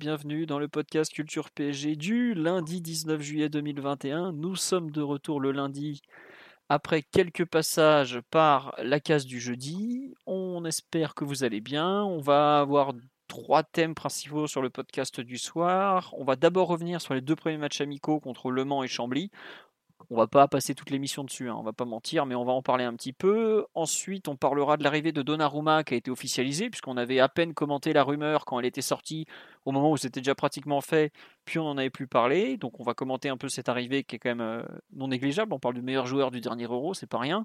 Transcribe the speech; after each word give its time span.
Bienvenue 0.00 0.46
dans 0.46 0.60
le 0.60 0.68
podcast 0.68 1.12
Culture 1.12 1.50
PSG 1.50 1.96
du 1.96 2.32
lundi 2.32 2.80
19 2.80 3.20
juillet 3.20 3.48
2021. 3.48 4.30
Nous 4.30 4.54
sommes 4.54 4.92
de 4.92 5.02
retour 5.02 5.40
le 5.40 5.50
lundi 5.50 6.02
après 6.68 7.02
quelques 7.02 7.44
passages 7.44 8.20
par 8.30 8.76
la 8.78 9.00
case 9.00 9.26
du 9.26 9.40
jeudi. 9.40 10.14
On 10.24 10.64
espère 10.64 11.16
que 11.16 11.24
vous 11.24 11.42
allez 11.42 11.60
bien. 11.60 12.04
On 12.04 12.20
va 12.20 12.60
avoir 12.60 12.92
trois 13.26 13.64
thèmes 13.64 13.96
principaux 13.96 14.46
sur 14.46 14.62
le 14.62 14.70
podcast 14.70 15.20
du 15.20 15.36
soir. 15.36 16.14
On 16.16 16.22
va 16.22 16.36
d'abord 16.36 16.68
revenir 16.68 17.00
sur 17.00 17.14
les 17.14 17.20
deux 17.20 17.34
premiers 17.34 17.58
matchs 17.58 17.80
amicaux 17.80 18.20
contre 18.20 18.52
Le 18.52 18.64
Mans 18.64 18.84
et 18.84 18.88
Chambly. 18.88 19.32
On 20.10 20.16
va 20.16 20.26
pas 20.26 20.48
passer 20.48 20.74
toute 20.74 20.88
l'émission 20.88 21.22
dessus, 21.22 21.50
hein, 21.50 21.56
on 21.58 21.62
va 21.62 21.74
pas 21.74 21.84
mentir, 21.84 22.24
mais 22.24 22.34
on 22.34 22.44
va 22.44 22.52
en 22.52 22.62
parler 22.62 22.84
un 22.84 22.94
petit 22.94 23.12
peu. 23.12 23.66
Ensuite, 23.74 24.26
on 24.28 24.36
parlera 24.36 24.78
de 24.78 24.82
l'arrivée 24.82 25.12
de 25.12 25.20
Donnarumma 25.20 25.84
qui 25.84 25.92
a 25.92 25.96
été 25.98 26.10
officialisée, 26.10 26.70
puisqu'on 26.70 26.96
avait 26.96 27.20
à 27.20 27.28
peine 27.28 27.52
commenté 27.52 27.92
la 27.92 28.04
rumeur 28.04 28.46
quand 28.46 28.58
elle 28.58 28.64
était 28.64 28.80
sortie, 28.80 29.26
au 29.66 29.72
moment 29.72 29.90
où 29.90 29.98
c'était 29.98 30.20
déjà 30.20 30.34
pratiquement 30.34 30.80
fait, 30.80 31.12
puis 31.44 31.58
on 31.58 31.64
n'en 31.64 31.76
avait 31.76 31.90
plus 31.90 32.06
parlé. 32.06 32.56
Donc 32.56 32.80
on 32.80 32.84
va 32.84 32.94
commenter 32.94 33.28
un 33.28 33.36
peu 33.36 33.50
cette 33.50 33.68
arrivée 33.68 34.02
qui 34.02 34.16
est 34.16 34.18
quand 34.18 34.30
même 34.30 34.40
euh, 34.40 34.62
non 34.94 35.08
négligeable. 35.08 35.52
On 35.52 35.58
parle 35.58 35.74
du 35.74 35.82
meilleur 35.82 36.06
joueur 36.06 36.30
du 36.30 36.40
dernier 36.40 36.64
Euro, 36.64 36.94
c'est 36.94 37.06
pas 37.06 37.18
rien. 37.18 37.44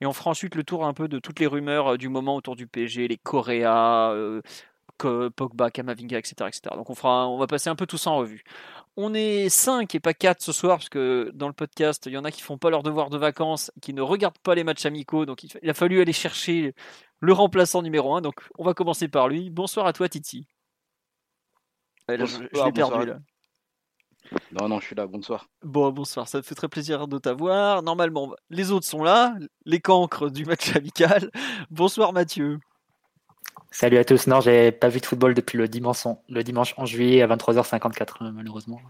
Et 0.00 0.06
on 0.06 0.12
fera 0.12 0.30
ensuite 0.30 0.54
le 0.54 0.62
tour 0.62 0.86
un 0.86 0.94
peu 0.94 1.08
de 1.08 1.18
toutes 1.18 1.40
les 1.40 1.46
rumeurs 1.48 1.94
euh, 1.94 1.98
du 1.98 2.08
moment 2.08 2.36
autour 2.36 2.54
du 2.54 2.68
PSG, 2.68 3.08
les 3.08 3.18
Coréas, 3.18 4.12
euh, 4.12 4.42
Pogba, 4.98 5.70
Kamavinga, 5.70 6.18
etc., 6.18 6.34
etc. 6.48 6.60
Donc 6.76 6.90
on 6.90 7.38
va 7.38 7.46
passer 7.46 7.68
un 7.68 7.76
peu 7.76 7.86
tout 7.86 7.98
ça 7.98 8.10
en 8.10 8.18
revue. 8.18 8.44
On 8.96 9.12
est 9.12 9.48
5 9.50 9.94
et 9.94 10.00
pas 10.00 10.14
4 10.14 10.40
ce 10.42 10.52
soir, 10.52 10.78
parce 10.78 10.88
que 10.88 11.30
dans 11.34 11.48
le 11.48 11.52
podcast, 11.52 12.04
il 12.06 12.12
y 12.12 12.16
en 12.18 12.24
a 12.24 12.30
qui 12.30 12.40
font 12.40 12.56
pas 12.56 12.70
leur 12.70 12.82
devoir 12.82 13.10
de 13.10 13.18
vacances, 13.18 13.70
qui 13.82 13.92
ne 13.92 14.00
regardent 14.00 14.38
pas 14.38 14.54
les 14.54 14.64
matchs 14.64 14.86
amicaux, 14.86 15.26
donc 15.26 15.42
il 15.44 15.68
a 15.70 15.74
fallu 15.74 16.00
aller 16.00 16.14
chercher 16.14 16.74
le 17.20 17.32
remplaçant 17.34 17.82
numéro 17.82 18.14
1. 18.14 18.22
Donc 18.22 18.48
on 18.58 18.64
va 18.64 18.72
commencer 18.72 19.08
par 19.08 19.28
lui. 19.28 19.50
Bonsoir 19.50 19.86
à 19.86 19.92
toi 19.92 20.08
Titi. 20.08 20.46
Là, 22.08 22.16
je- 22.24 22.24
je 22.36 22.40
l'ai 22.42 22.48
perdu 22.48 22.72
bonsoir. 22.80 23.04
là. 23.06 23.18
Non, 24.52 24.68
non, 24.68 24.80
je 24.80 24.86
suis 24.86 24.96
là, 24.96 25.06
bonsoir. 25.06 25.46
Bon, 25.62 25.90
bonsoir, 25.92 26.26
ça 26.26 26.38
me 26.38 26.42
fait 26.42 26.54
très 26.54 26.68
plaisir 26.68 27.06
de 27.06 27.18
t'avoir. 27.18 27.82
Normalement, 27.82 28.34
les 28.50 28.72
autres 28.72 28.86
sont 28.86 29.04
là, 29.04 29.34
les 29.66 29.80
cancres 29.80 30.30
du 30.30 30.44
match 30.46 30.74
amical. 30.74 31.30
Bonsoir 31.70 32.12
Mathieu. 32.12 32.58
Salut 33.78 33.98
à 33.98 34.06
tous. 34.06 34.26
Non, 34.26 34.40
j'ai 34.40 34.72
pas 34.72 34.88
vu 34.88 35.00
de 35.00 35.04
football 35.04 35.34
depuis 35.34 35.58
le 35.58 35.68
dimanche, 35.68 36.06
en- 36.06 36.22
le 36.30 36.42
dimanche 36.42 36.72
11 36.78 36.88
juillet 36.88 37.20
à 37.20 37.26
23h54, 37.26 38.22
euh, 38.22 38.30
malheureusement. 38.32 38.80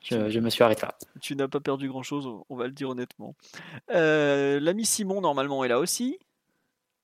Je, 0.00 0.30
je 0.30 0.40
me 0.40 0.48
suis 0.48 0.64
arrêté 0.64 0.80
là. 0.86 0.96
Tu 1.20 1.36
n'as 1.36 1.46
pas 1.46 1.60
perdu 1.60 1.88
grand-chose, 1.88 2.26
on- 2.26 2.42
on 2.48 2.56
va 2.56 2.64
le 2.64 2.72
dire 2.72 2.88
honnêtement. 2.88 3.34
Euh, 3.90 4.58
L'ami 4.60 4.86
Simon, 4.86 5.20
normalement, 5.20 5.62
est 5.62 5.68
là 5.68 5.78
aussi. 5.78 6.18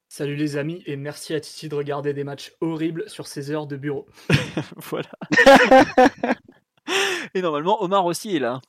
Salut 0.09 0.35
les 0.35 0.57
amis 0.57 0.83
et 0.87 0.97
merci 0.97 1.35
à 1.35 1.41
Titi 1.41 1.69
de 1.69 1.75
regarder 1.75 2.15
des 2.15 2.25
matchs 2.25 2.55
horribles 2.63 3.05
sur 3.11 3.27
ses 3.27 3.51
heures 3.51 3.67
de 3.67 3.77
bureau. 3.77 4.07
voilà. 4.77 5.11
Et 7.35 7.43
normalement, 7.43 7.83
Omar 7.83 8.07
aussi 8.07 8.35
est 8.35 8.41
là. 8.41 8.63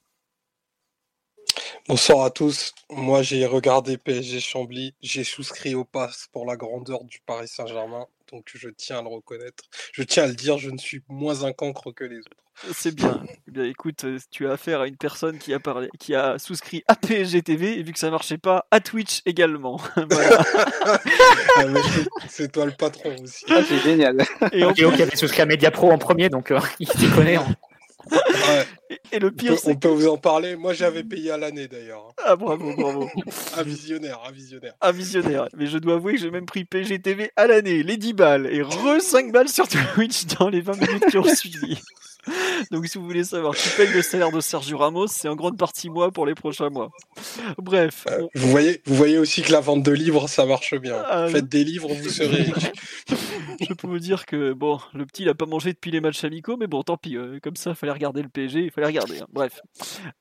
Bonsoir 1.88 2.26
à 2.26 2.30
tous. 2.32 2.74
Moi, 2.90 3.22
j'ai 3.24 3.46
regardé 3.46 3.98
PSG 3.98 4.42
Chambly. 4.42 4.94
J'ai 5.02 5.24
souscrit 5.24 5.74
au 5.74 5.86
pass 5.86 6.28
pour 6.34 6.46
la 6.46 6.58
grandeur 6.58 7.06
du 7.06 7.22
Paris 7.26 7.48
Saint-Germain. 7.48 8.06
Donc, 8.32 8.50
je 8.54 8.70
tiens 8.70 9.00
à 9.00 9.02
le 9.02 9.08
reconnaître. 9.10 9.64
Je 9.94 10.04
tiens 10.04 10.24
à 10.24 10.28
le 10.28 10.34
dire, 10.36 10.58
je 10.58 10.70
ne 10.70 10.78
suis 10.78 11.02
moins 11.10 11.44
un 11.44 11.52
cancre 11.54 11.92
que 11.94 12.04
les 12.04 12.20
autres. 12.20 12.30
C'est 12.74 12.94
bien. 12.96 13.22
Eh 13.48 13.52
bien, 13.52 13.64
écoute, 13.66 14.04
euh, 14.06 14.18
tu 14.30 14.48
as 14.48 14.52
affaire 14.52 14.82
à 14.82 14.88
une 14.88 14.96
personne 14.96 15.38
qui 15.38 15.54
a, 15.54 15.60
parlé, 15.60 15.90
qui 16.00 16.16
a 16.16 16.38
souscrit 16.40 16.84
à 16.88 16.96
PSG 16.96 17.42
TV 17.42 17.78
et 17.80 17.84
vu 17.84 17.92
que 17.92 18.00
ça 18.00 18.10
marchait 18.10 18.38
pas, 18.38 18.66
à 18.72 18.80
Twitch 18.80 19.22
également. 19.26 19.80
Voilà. 20.10 20.44
Ah, 21.58 21.64
c'est- 22.30 22.52
toi 22.52 22.66
le 22.66 22.72
patron 22.72 23.14
aussi. 23.22 23.44
Ah, 23.50 23.62
c'est 23.68 23.80
génial. 23.80 24.22
Et, 24.54 24.64
plus- 24.66 24.74
qui 24.96 25.02
avait 25.02 25.16
souscrit 25.16 25.42
à 25.42 25.46
Media 25.46 25.70
Pro 25.72 25.92
en 25.92 25.98
premier, 25.98 26.30
donc 26.30 26.52
euh, 26.52 26.60
il 26.80 26.88
s'y 26.88 27.10
connaît. 27.10 27.36
hein. 27.36 27.48
Ouais, 28.12 28.66
et 29.12 29.20
le 29.20 29.32
pire, 29.32 29.58
c'est 29.60 29.70
on 29.72 29.76
peut 29.76 29.88
vous 29.90 30.08
en 30.08 30.18
parler. 30.18 30.56
Moi, 30.56 30.74
j'avais 30.74 31.04
payé 31.04 31.32
à 31.32 31.38
l'année 31.38 31.68
d'ailleurs. 31.68 32.14
Ah, 32.26 32.36
bravo, 32.36 32.74
bravo. 32.76 33.10
Un 33.58 33.64
visionnaire, 33.64 34.20
un 34.28 34.32
visionnaire. 34.32 34.74
Un 34.82 34.92
visionnaire. 34.92 35.48
Mais 35.58 35.68
je 35.68 35.78
dois 35.78 35.96
avouer 35.96 36.14
que 36.14 36.20
j'ai 36.20 36.32
même 36.32 36.46
pris 36.46 36.64
PGTV 36.66 37.32
à 37.36 37.48
l'année, 37.48 37.84
les 37.84 37.98
10 37.98 38.14
balles, 38.14 38.48
et 38.52 38.62
re 38.62 39.00
5 39.02 39.32
balles 39.32 39.50
sur 39.50 39.68
Twitch 39.68 40.26
dans 40.40 40.50
les 40.50 40.62
20 40.62 40.80
minutes 40.80 41.06
qui 41.10 41.18
ont 41.18 41.24
suivi. 41.36 41.78
Donc 42.70 42.86
si 42.86 43.00
vous 43.00 43.06
voulez 43.06 43.24
savoir 43.24 43.56
qui 43.56 43.68
paye 43.76 43.88
le 43.92 44.04
salaire 44.04 44.32
de 44.32 44.40
Sergio 44.42 44.78
Ramos, 44.78 45.08
c'est 45.08 45.28
en 45.28 45.36
grande 45.36 45.58
partie 45.58 45.90
moi 45.90 46.12
pour 46.12 46.28
les 46.28 46.36
prochains 46.36 46.70
mois. 46.70 46.92
Bref, 47.58 48.06
Euh, 48.12 48.22
on- 48.22 48.30
Vous 48.36 48.50
voyez, 48.50 48.80
vous 48.86 48.94
voyez 48.96 49.18
aussi 49.18 49.42
que 49.42 49.52
la 49.52 49.60
vente 49.60 49.82
de 49.82 49.92
livres, 49.92 50.28
ça 50.30 50.46
marche 50.46 50.76
bien. 50.76 51.02
Ah, 51.10 51.28
Faites 51.30 51.50
des 51.50 51.64
livres, 51.64 51.90
vous 51.92 52.10
serez 52.10 52.28
riche. 52.44 52.72
je 53.68 53.74
peux 53.74 53.88
vous 53.88 53.98
dire 54.00 54.28
que 54.28 54.54
bon, 54.54 54.80
le 54.94 55.06
petit 55.08 55.24
il 55.24 55.30
a 55.30 55.34
pas 55.34 55.48
mangé 55.48 55.74
depuis 55.74 55.90
les 55.90 56.00
matchs 56.00 56.24
amicaux, 56.24 56.58
mais 56.58 56.68
bon, 56.68 56.84
tant 56.84 56.96
pis. 56.98 57.18
euh, 57.18 57.40
comme 57.42 57.56
ça, 57.56 57.72
il 57.72 57.76
fallait 57.76 57.92
regarder 57.92 58.22
le 58.22 58.30
PSG, 58.30 58.66
fallait 58.86 59.00
regarder. 59.00 59.22
hein. 59.22 59.28
Bref, 59.32 59.62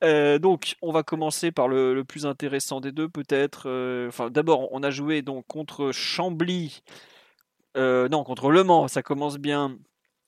Euh, 0.03 0.39
donc 0.39 0.75
on 0.81 0.91
va 0.91 1.03
commencer 1.03 1.51
par 1.51 1.67
le, 1.67 2.03
plus 2.03 2.25
intéressant 2.25 2.81
des 2.81 2.91
deux, 2.91 3.09
peut-être. 3.09 3.63
euh, 3.69 4.07
Enfin, 4.07 4.29
d'abord, 4.29 4.69
on 4.71 4.83
a 4.83 4.89
joué 4.91 5.21
donc 5.21 5.45
contre 5.47 5.91
Chambly. 5.91 6.81
Euh, 7.77 8.09
non, 8.09 8.23
contre 8.23 8.49
Le 8.51 8.63
Mans, 8.63 8.87
ça 8.87 9.01
commence 9.01 9.37
bien. 9.37 9.77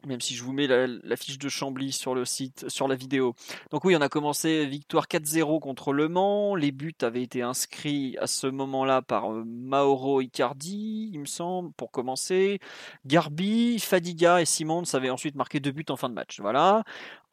Même 0.06 0.20
si 0.20 0.36
je 0.36 0.44
vous 0.44 0.52
mets 0.52 0.68
la, 0.68 1.16
fiche 1.16 1.40
de 1.40 1.48
Chambly 1.48 1.94
sur 1.94 2.14
le 2.14 2.26
site, 2.26 2.68
sur 2.68 2.90
la 2.90 2.96
vidéo. 2.96 3.36
Donc 3.72 3.86
oui, 3.86 3.96
on 3.96 4.02
a 4.02 4.10
commencé 4.10 4.66
victoire 4.66 5.08
4-0 5.08 5.62
contre 5.62 5.94
Le 5.94 6.10
Mans. 6.10 6.56
Les 6.56 6.74
buts 6.74 6.94
avaient 7.02 7.24
été 7.24 7.42
inscrits 7.42 8.18
à 8.20 8.28
ce 8.28 8.48
moment-là 8.48 9.02
par 9.02 9.30
Mauro 9.30 10.20
Icardi, 10.20 11.10
il 11.14 11.20
me 11.22 11.26
semble, 11.26 11.72
pour 11.78 11.90
commencer. 11.92 12.60
Garbi, 13.06 13.80
Fadiga 13.80 14.42
et 14.42 14.46
Simons 14.46 14.84
avaient 14.94 15.10
ensuite 15.10 15.36
marqué 15.36 15.62
deux 15.62 15.72
buts 15.72 15.86
en 15.88 15.96
fin 15.96 16.10
de 16.10 16.16
match. 16.16 16.42
Voilà. 16.42 16.84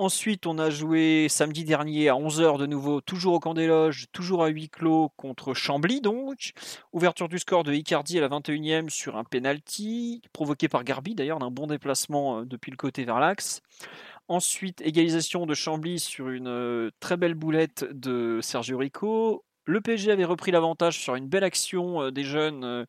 Ensuite, 0.01 0.47
on 0.47 0.57
a 0.57 0.71
joué 0.71 1.27
samedi 1.29 1.63
dernier 1.63 2.09
à 2.09 2.15
11h 2.15 2.57
de 2.57 2.65
nouveau, 2.65 3.03
toujours 3.03 3.35
au 3.35 3.39
camp 3.39 3.53
des 3.53 3.67
loges, 3.67 4.07
toujours 4.13 4.43
à 4.43 4.49
huis 4.49 4.71
clos 4.71 5.11
contre 5.19 5.53
Chambly 5.53 6.01
donc. 6.01 6.53
Ouverture 6.95 7.29
du 7.29 7.39
score 7.39 7.65
de 7.65 7.75
Icardi 7.75 8.17
à 8.17 8.23
la 8.23 8.31
21e 8.31 8.89
sur 8.89 9.19
un 9.19 9.25
penalty, 9.25 10.23
provoqué 10.33 10.71
par 10.71 10.85
Garbi 10.85 11.15
d'ailleurs 11.15 11.39
d'un 11.39 11.51
bon 11.51 11.67
déplacement 11.67 12.39
euh, 12.39 12.45
depuis 12.47 12.71
le 12.71 12.79
côté 12.79 13.05
vers 13.05 13.21
l'axe. 13.21 13.61
Ensuite, 14.27 14.81
égalisation 14.81 15.45
de 15.45 15.53
Chambly 15.53 15.99
sur 15.99 16.31
une 16.31 16.49
euh, 16.49 16.91
très 17.01 17.19
belle 17.19 17.35
boulette 17.35 17.85
de 17.93 18.41
Sergio 18.41 18.79
Rico. 18.79 19.45
Le 19.67 19.83
PSG 19.83 20.13
avait 20.13 20.25
repris 20.25 20.51
l'avantage 20.51 20.99
sur 20.99 21.15
une 21.15 21.29
belle 21.29 21.45
action 21.45 22.05
euh, 22.05 22.11
des 22.11 22.25
jeunes 22.25 22.87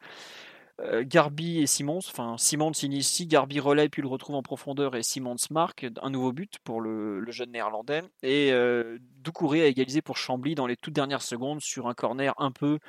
Garbi 1.03 1.59
et 1.59 1.67
Simons. 1.67 1.99
Enfin, 1.99 2.35
Simons 2.37 2.71
initie, 2.71 3.27
Garbi 3.27 3.59
relaie, 3.59 3.89
puis 3.89 4.01
le 4.01 4.07
retrouve 4.07 4.35
en 4.35 4.41
profondeur 4.41 4.95
et 4.95 5.03
Simons 5.03 5.35
marque 5.49 5.85
un 6.01 6.09
nouveau 6.09 6.31
but 6.31 6.57
pour 6.63 6.81
le, 6.81 7.23
jeune 7.31 7.51
néerlandais. 7.51 8.03
Et 8.23 8.51
euh, 8.51 8.97
Doucouré 9.17 9.61
a 9.61 9.67
égalisé 9.67 10.01
pour 10.01 10.17
Chambly 10.17 10.55
dans 10.55 10.67
les 10.67 10.77
toutes 10.77 10.93
dernières 10.93 11.21
secondes 11.21 11.61
sur 11.61 11.87
un 11.87 11.93
corner 11.93 12.33
un 12.37 12.51
peu 12.51 12.79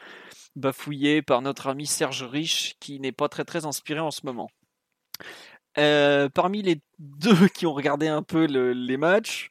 bafouillé 0.56 1.22
par 1.22 1.42
notre 1.42 1.68
ami 1.68 1.86
Serge 1.86 2.22
Rich 2.22 2.76
qui 2.80 3.00
n'est 3.00 3.12
pas 3.12 3.28
très 3.28 3.44
très 3.44 3.66
inspiré 3.66 4.00
en 4.00 4.10
ce 4.10 4.20
moment. 4.24 4.48
Euh, 5.78 6.28
parmi 6.28 6.62
les 6.62 6.80
deux 6.98 7.48
qui 7.54 7.66
ont 7.66 7.72
regardé 7.72 8.08
un 8.08 8.22
peu 8.22 8.46
le- 8.46 8.72
les 8.72 8.96
matchs, 8.96 9.48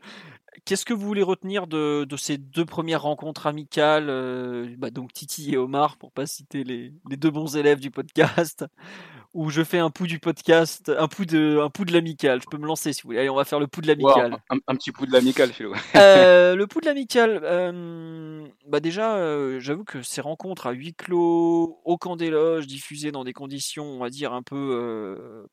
qu'est-ce 0.65 0.85
que 0.85 0.93
vous 0.93 1.05
voulez 1.05 1.23
retenir 1.23 1.67
de, 1.67 2.05
de 2.05 2.17
ces 2.17 2.37
deux 2.37 2.65
premières 2.65 3.01
rencontres 3.03 3.47
amicales 3.47 4.07
euh, 4.09 4.73
bah 4.77 4.89
Donc 4.91 5.13
Titi 5.13 5.53
et 5.53 5.57
Omar, 5.57 5.97
pour 5.97 6.11
pas 6.11 6.25
citer 6.25 6.63
les, 6.63 6.93
les 7.09 7.17
deux 7.17 7.31
bons 7.31 7.55
élèves 7.57 7.79
du 7.79 7.91
podcast, 7.91 8.65
où 9.33 9.49
je 9.49 9.63
fais 9.63 9.79
un 9.79 9.89
pouls 9.89 10.07
du 10.07 10.19
podcast, 10.19 10.89
un 10.97 11.07
pouls 11.07 11.25
de, 11.25 11.59
un 11.61 11.69
pouls 11.69 11.85
de 11.85 11.93
l'amical. 11.93 12.41
Je 12.41 12.47
peux 12.49 12.57
me 12.57 12.67
lancer 12.67 12.91
si 12.93 13.01
vous 13.01 13.07
voulez. 13.09 13.19
Allez, 13.19 13.29
on 13.29 13.35
va 13.35 13.45
faire 13.45 13.59
le 13.59 13.67
pouls 13.67 13.81
de 13.81 13.87
Wow, 13.87 14.17
l'amical. 14.17 14.43
un, 14.49 14.57
un 14.67 14.75
petit 14.75 14.91
coup 14.91 15.05
de 15.05 15.11
l'amical, 15.13 15.51
Philo. 15.53 15.73
Euh, 15.95 16.55
le 16.55 16.67
pouls 16.67 16.81
de 16.81 16.85
l'amical, 16.85 17.39
euh, 17.43 18.45
bah 18.67 18.79
déjà, 18.79 19.15
euh, 19.15 19.59
j'avoue 19.59 19.83
que 19.85 20.01
ces 20.01 20.21
rencontres 20.21 20.67
à 20.67 20.71
huis 20.71 20.93
clos, 20.93 21.79
au 21.85 21.97
camp 21.97 22.15
des 22.17 22.29
loges, 22.29 22.67
diffusées 22.67 23.11
dans 23.11 23.23
des 23.23 23.33
conditions, 23.33 23.85
on 23.85 23.99
va 23.99 24.09
dire, 24.09 24.33
un 24.33 24.43
peu 24.43 25.47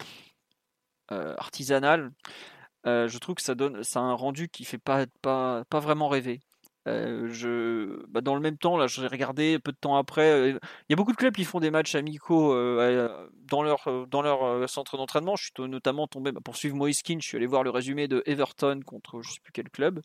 artisanales, 1.10 2.10
euh, 2.86 3.08
je 3.08 3.18
trouve 3.18 3.34
que 3.34 3.42
ça 3.42 3.54
donne, 3.54 3.82
ça 3.82 4.00
a 4.00 4.02
un 4.02 4.14
rendu 4.14 4.48
qui 4.48 4.64
fait 4.64 4.78
pas, 4.78 5.06
pas, 5.22 5.64
pas 5.68 5.80
vraiment 5.80 6.08
rêver. 6.08 6.40
Euh, 6.86 7.28
je, 7.30 8.06
bah, 8.06 8.22
dans 8.22 8.34
le 8.34 8.40
même 8.40 8.56
temps, 8.56 8.78
là, 8.78 8.86
j'ai 8.86 9.06
regardé 9.06 9.58
peu 9.58 9.72
de 9.72 9.76
temps 9.76 9.96
après. 9.96 10.30
euh, 10.30 10.48
Il 10.88 10.90
y 10.90 10.92
a 10.94 10.96
beaucoup 10.96 11.12
de 11.12 11.16
clubs 11.16 11.34
qui 11.34 11.44
font 11.44 11.60
des 11.60 11.70
matchs 11.70 11.94
amicaux 11.94 12.54
dans 12.54 13.62
leur, 13.62 14.06
dans 14.06 14.22
leur 14.22 14.68
centre 14.70 14.96
d'entraînement. 14.96 15.36
Je 15.36 15.44
suis 15.44 15.68
notamment 15.68 16.06
tombé 16.06 16.32
bah, 16.32 16.40
pour 16.42 16.56
suivre 16.56 16.76
Moïse 16.76 17.02
Je 17.06 17.18
suis 17.20 17.36
allé 17.36 17.46
voir 17.46 17.62
le 17.62 17.70
résumé 17.70 18.08
de 18.08 18.22
Everton 18.26 18.80
contre 18.86 19.20
je 19.22 19.32
sais 19.32 19.40
plus 19.42 19.52
quel 19.52 19.68
club. 19.68 20.00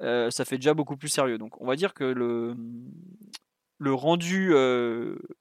Ça 0.00 0.44
fait 0.44 0.56
déjà 0.56 0.74
beaucoup 0.74 0.96
plus 0.96 1.08
sérieux. 1.08 1.38
Donc, 1.38 1.60
on 1.60 1.66
va 1.66 1.76
dire 1.76 1.94
que 1.94 2.04
le, 2.04 2.56
le 3.78 3.94
rendu 3.94 4.52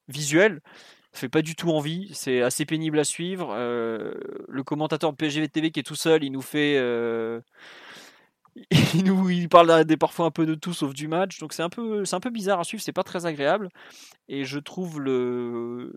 visuel 0.08 0.62
fait 1.16 1.30
pas 1.30 1.42
du 1.42 1.56
tout 1.56 1.72
envie. 1.72 2.10
C'est 2.14 2.42
assez 2.42 2.66
pénible 2.66 3.00
à 3.00 3.04
suivre. 3.04 3.50
Euh, 3.54 4.14
le 4.48 4.64
commentateur 4.64 5.12
de 5.12 5.18
PSGV 5.18 5.50
TV 5.50 5.72
qui 5.72 5.80
est 5.80 5.84
tout 5.84 5.96
seul, 5.96 6.24
il 6.24 6.32
nous 6.32 6.42
fait. 6.42 6.76
euh, 6.78 7.42
il 8.94 9.04
nous 9.04 9.30
il 9.30 9.50
parle 9.50 9.86
parfois 10.00 10.26
un 10.28 10.32
peu 10.32 10.46
de 10.46 10.56
tout 10.56 10.74
sauf 10.74 10.94
du 10.94 11.08
match 11.08 11.40
donc 11.40 11.52
c'est 11.54 11.64
un 11.64 11.70
peu 11.70 12.04
un 12.10 12.20
peu 12.20 12.30
bizarre 12.30 12.60
à 12.60 12.64
suivre 12.64 12.82
c'est 12.82 12.94
pas 12.94 13.04
très 13.04 13.26
agréable 13.26 13.70
et 14.30 14.46
je 14.46 14.60
trouve 14.60 15.02
le 15.02 15.94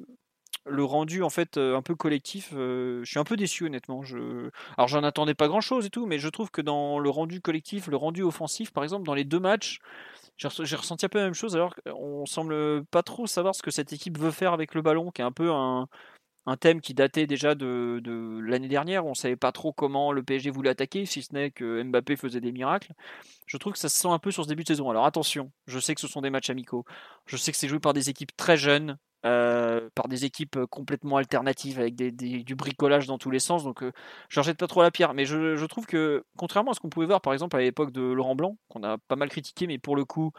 le 0.67 0.85
rendu 0.85 1.23
en 1.23 1.31
fait 1.31 1.57
euh, 1.57 1.77
un 1.77 1.83
peu 1.83 1.95
collectif 1.95 2.51
je 2.53 3.03
suis 3.05 3.19
un 3.21 3.25
peu 3.25 3.37
déçu 3.37 3.67
honnêtement 3.67 4.03
alors 4.77 4.89
j'en 4.89 5.05
attendais 5.05 5.35
pas 5.35 5.49
grand 5.49 5.61
chose 5.61 5.87
et 5.87 5.91
tout 5.91 6.07
mais 6.07 6.19
je 6.19 6.29
trouve 6.29 6.51
que 6.51 6.61
dans 6.61 6.99
le 6.99 7.11
rendu 7.11 7.41
collectif 7.41 7.87
le 7.87 7.97
rendu 7.97 8.23
offensif 8.23 8.73
par 8.73 8.83
exemple 8.85 9.05
dans 9.05 9.15
les 9.15 9.25
deux 9.25 9.41
matchs 9.41 9.79
j'ai 10.39 10.49
res- 10.49 10.65
j'ai 10.65 10.77
ressenti 10.77 11.05
un 11.07 11.09
peu 11.11 11.19
la 11.19 11.25
même 11.25 11.35
chose 11.35 11.55
alors 11.57 11.75
qu'on 11.75 12.27
semble 12.27 12.85
pas 12.87 13.03
trop 13.03 13.27
savoir 13.27 13.55
ce 13.55 13.63
que 13.63 13.71
cette 13.71 13.93
équipe 13.93 14.19
veut 14.19 14.31
faire 14.31 14.53
avec 14.55 14.75
le 14.75 14.83
ballon 14.83 15.11
qui 15.11 15.21
est 15.23 15.25
un 15.25 15.33
peu 15.33 15.51
un 16.47 16.57
thème 16.57 16.81
qui 16.81 16.95
datait 16.95 17.27
déjà 17.27 17.55
de, 17.55 18.01
de 18.03 18.41
l'année 18.41 18.69
dernière. 18.69 19.05
On 19.07 19.15
savait 19.15 19.37
pas 19.37 19.53
trop 19.53 19.73
comment 19.73 20.13
le 20.13 20.23
PSG 20.23 20.51
voulait 20.51 20.71
attaquer, 20.71 21.05
si 21.05 21.23
ce 21.23 21.35
n'est 21.35 21.51
que 21.51 21.83
Mbappé 21.83 22.17
faisait 22.17 22.41
des 22.41 22.53
miracles. 22.53 22.93
Je 23.47 23.57
trouve 23.59 23.75
que 23.75 23.79
ça 23.79 23.89
se 23.91 23.99
sent 23.99 24.09
un 24.09 24.19
peu 24.19 24.31
sur 24.31 24.45
ce 24.45 24.49
début 24.49 24.63
de 24.63 24.69
saison. 24.69 24.89
Alors 24.91 25.05
attention, 25.07 25.53
je 25.67 25.79
sais 25.79 25.95
que 25.95 26.01
ce 26.01 26.09
sont 26.09 26.23
des 26.23 26.31
matchs 26.31 26.51
amicaux. 26.51 26.85
Je 27.27 27.37
sais 27.37 27.53
que 27.53 27.59
c'est 27.59 27.69
joué 27.69 27.81
par 27.81 27.93
des 27.93 28.09
équipes 28.11 28.37
très 28.37 28.57
jeunes, 28.57 28.99
euh, 29.29 29.91
par 29.95 30.09
des 30.09 30.25
équipes 30.25 30.57
euh, 30.57 30.67
complètement 30.67 31.19
alternatives 31.19 31.79
avec 31.79 31.95
du 31.95 32.55
bricolage 32.55 33.07
dans 33.07 33.19
tous 33.19 33.31
les 33.31 33.39
sens. 33.39 33.63
Donc 33.63 33.83
euh, 33.83 33.93
je 34.29 34.39
ne 34.39 34.43
rejette 34.43 34.57
pas 34.57 34.67
trop 34.67 34.83
la 34.83 34.91
pierre. 34.91 35.13
Mais 35.13 35.27
je, 35.27 35.65
trouve 35.67 35.87
que, 35.87 36.25
contrairement 36.37 36.71
à 36.71 36.75
ce 36.75 36.81
qu'on 36.81 36.89
pouvait 36.89 37.07
voir 37.07 37.21
par 37.21 37.33
exemple 37.33 37.57
à 37.57 37.61
l'époque 37.61 37.93
de 37.93 38.01
Laurent 38.01 38.35
Blanc, 38.35 38.57
qu'on 38.69 38.83
a 38.83 38.97
pas 38.97 39.17
mal 39.17 39.29
critiqué, 39.29 39.67
mais 39.67 39.79
pour 39.79 39.97
le 39.97 40.05
coup, 40.05 40.33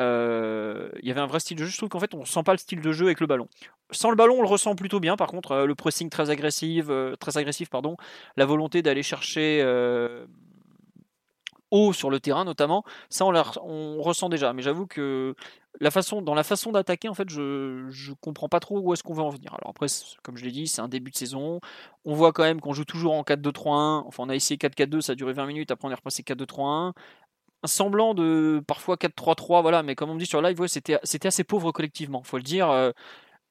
euh, 0.00 0.90
il 1.02 1.08
y 1.08 1.10
avait 1.10 1.20
un 1.20 1.26
vrai 1.26 1.40
style 1.40 1.58
de 1.58 1.64
jeu. 1.64 1.70
Je 1.70 1.76
trouve 1.76 1.90
qu'en 1.90 2.00
fait, 2.00 2.14
on 2.14 2.24
sent 2.24 2.42
pas 2.42 2.52
le 2.52 2.58
style 2.58 2.80
de 2.80 2.92
jeu 2.92 3.06
avec 3.06 3.20
le 3.20 3.26
ballon. 3.26 3.48
Sans 3.90 4.10
le 4.10 4.16
ballon, 4.16 4.36
on 4.38 4.42
le 4.42 4.48
ressent 4.48 4.74
plutôt 4.74 5.00
bien. 5.00 5.16
Par 5.16 5.28
contre, 5.28 5.64
le 5.66 5.74
pressing 5.74 6.08
très 6.08 6.30
agressif, 6.30 6.86
très 7.18 7.36
agressif, 7.36 7.68
pardon, 7.68 7.96
la 8.36 8.46
volonté 8.46 8.80
d'aller 8.82 9.02
chercher 9.02 9.62
haut 11.70 11.92
sur 11.92 12.10
le 12.10 12.20
terrain, 12.20 12.44
notamment, 12.44 12.84
ça 13.08 13.24
on, 13.24 13.30
la 13.30 13.44
on 13.62 14.00
ressent 14.02 14.28
déjà. 14.28 14.52
Mais 14.52 14.62
j'avoue 14.62 14.86
que 14.86 15.34
la 15.80 15.90
façon, 15.90 16.22
dans 16.22 16.34
la 16.34 16.42
façon 16.42 16.72
d'attaquer, 16.72 17.08
en 17.08 17.14
fait, 17.14 17.28
je 17.30 17.86
je 17.90 18.12
comprends 18.20 18.48
pas 18.48 18.60
trop 18.60 18.80
où 18.80 18.92
est-ce 18.92 19.02
qu'on 19.02 19.14
veut 19.14 19.22
en 19.22 19.30
venir. 19.30 19.54
Alors 19.54 19.70
après, 19.70 19.86
comme 20.22 20.36
je 20.36 20.44
l'ai 20.44 20.50
dit, 20.50 20.66
c'est 20.66 20.80
un 20.80 20.88
début 20.88 21.10
de 21.10 21.16
saison. 21.16 21.60
On 22.04 22.14
voit 22.14 22.32
quand 22.32 22.42
même 22.42 22.60
qu'on 22.60 22.72
joue 22.72 22.84
toujours 22.84 23.14
en 23.14 23.22
4-2-3-1. 23.22 24.04
Enfin, 24.06 24.24
on 24.26 24.28
a 24.30 24.34
essayé 24.34 24.58
4-4-2, 24.58 25.00
ça 25.00 25.12
a 25.12 25.14
duré 25.14 25.32
20 25.32 25.46
minutes. 25.46 25.70
Après, 25.70 25.86
on 25.88 25.90
est 25.90 25.94
repassé 25.94 26.22
4-2-3-1 26.22 26.92
un 27.62 27.66
semblant 27.68 28.14
de 28.14 28.62
parfois 28.66 28.96
4-3-3, 28.96 29.62
voilà, 29.62 29.82
mais 29.82 29.94
comme 29.94 30.10
on 30.10 30.14
me 30.14 30.18
dit 30.18 30.26
sur 30.26 30.40
live, 30.42 30.58
c'était 30.66 31.26
assez 31.26 31.44
pauvre 31.44 31.72
collectivement, 31.72 32.22
faut 32.22 32.38
le 32.38 32.42
dire. 32.42 32.70
euh, 32.70 32.90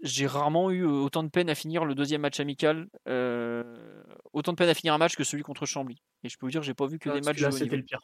j'ai 0.01 0.27
rarement 0.27 0.71
eu 0.71 0.85
autant 0.85 1.23
de 1.23 1.29
peine 1.29 1.49
à 1.49 1.55
finir 1.55 1.85
le 1.85 1.93
deuxième 1.95 2.21
match 2.21 2.39
amical, 2.39 2.87
euh, 3.07 3.63
autant 4.33 4.51
de 4.51 4.57
peine 4.57 4.69
à 4.69 4.73
finir 4.73 4.93
un 4.93 4.97
match 4.97 5.15
que 5.15 5.23
celui 5.23 5.43
contre 5.43 5.65
Chambly. 5.65 6.01
Et 6.23 6.29
je 6.29 6.37
peux 6.37 6.45
vous 6.45 6.51
dire, 6.51 6.61
j'ai 6.61 6.73
pas 6.73 6.85
vu 6.85 6.99
que 6.99 7.09
Ah, 7.09 7.13
des 7.13 7.21
matchs 7.21 7.43
c'était 7.51 7.77
le 7.77 7.83
pire. 7.83 8.01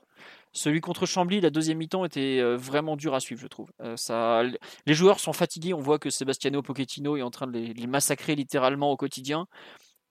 Celui 0.51 0.81
contre 0.81 1.05
Chambly, 1.05 1.41
la 1.41 1.49
deuxième 1.49 1.77
mi-temps 1.77 2.05
était 2.05 2.39
euh, 2.39 2.57
vraiment 2.57 2.95
dur 2.95 3.13
à 3.13 3.19
suivre, 3.19 3.41
je 3.41 3.47
trouve. 3.47 3.71
Euh, 3.81 3.95
ça, 3.97 4.43
les 4.85 4.93
joueurs 4.93 5.19
sont 5.19 5.33
fatigués, 5.33 5.73
on 5.73 5.81
voit 5.81 5.99
que 5.99 6.09
Sebastiano 6.09 6.61
Pochettino 6.61 7.17
est 7.17 7.21
en 7.21 7.31
train 7.31 7.47
de 7.47 7.51
les, 7.57 7.73
de 7.73 7.79
les 7.79 7.87
massacrer 7.87 8.35
littéralement 8.35 8.91
au 8.91 8.97
quotidien. 8.97 9.47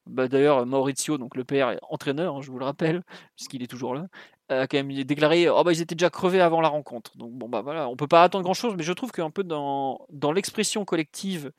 Bah, 0.06 0.28
D'ailleurs, 0.28 0.66
Maurizio, 0.66 1.16
donc 1.16 1.34
le 1.36 1.44
père, 1.44 1.78
entraîneur, 1.88 2.36
hein, 2.36 2.40
je 2.42 2.50
vous 2.50 2.58
le 2.58 2.64
rappelle, 2.64 3.02
puisqu'il 3.36 3.62
est 3.62 3.66
toujours 3.66 3.94
là, 3.94 4.06
a 4.50 4.66
quand 4.66 4.76
même 4.76 4.92
déclaré 5.04 5.48
oh 5.48 5.64
bah, 5.64 5.72
ils 5.72 5.80
étaient 5.80 5.94
déjà 5.94 6.10
crevés 6.10 6.40
avant 6.40 6.60
la 6.60 6.68
rencontre. 6.68 7.16
Donc 7.16 7.32
bon, 7.32 7.48
bah 7.48 7.62
voilà, 7.62 7.88
on 7.88 7.96
peut 7.96 8.06
pas 8.06 8.22
attendre 8.22 8.44
grand 8.44 8.54
chose, 8.54 8.74
mais 8.76 8.82
je 8.82 8.92
trouve 8.92 9.12
qu'un 9.12 9.30
peu 9.30 9.42
dans, 9.44 10.06
dans 10.10 10.32
l'expression 10.32 10.84
collective 10.84 11.50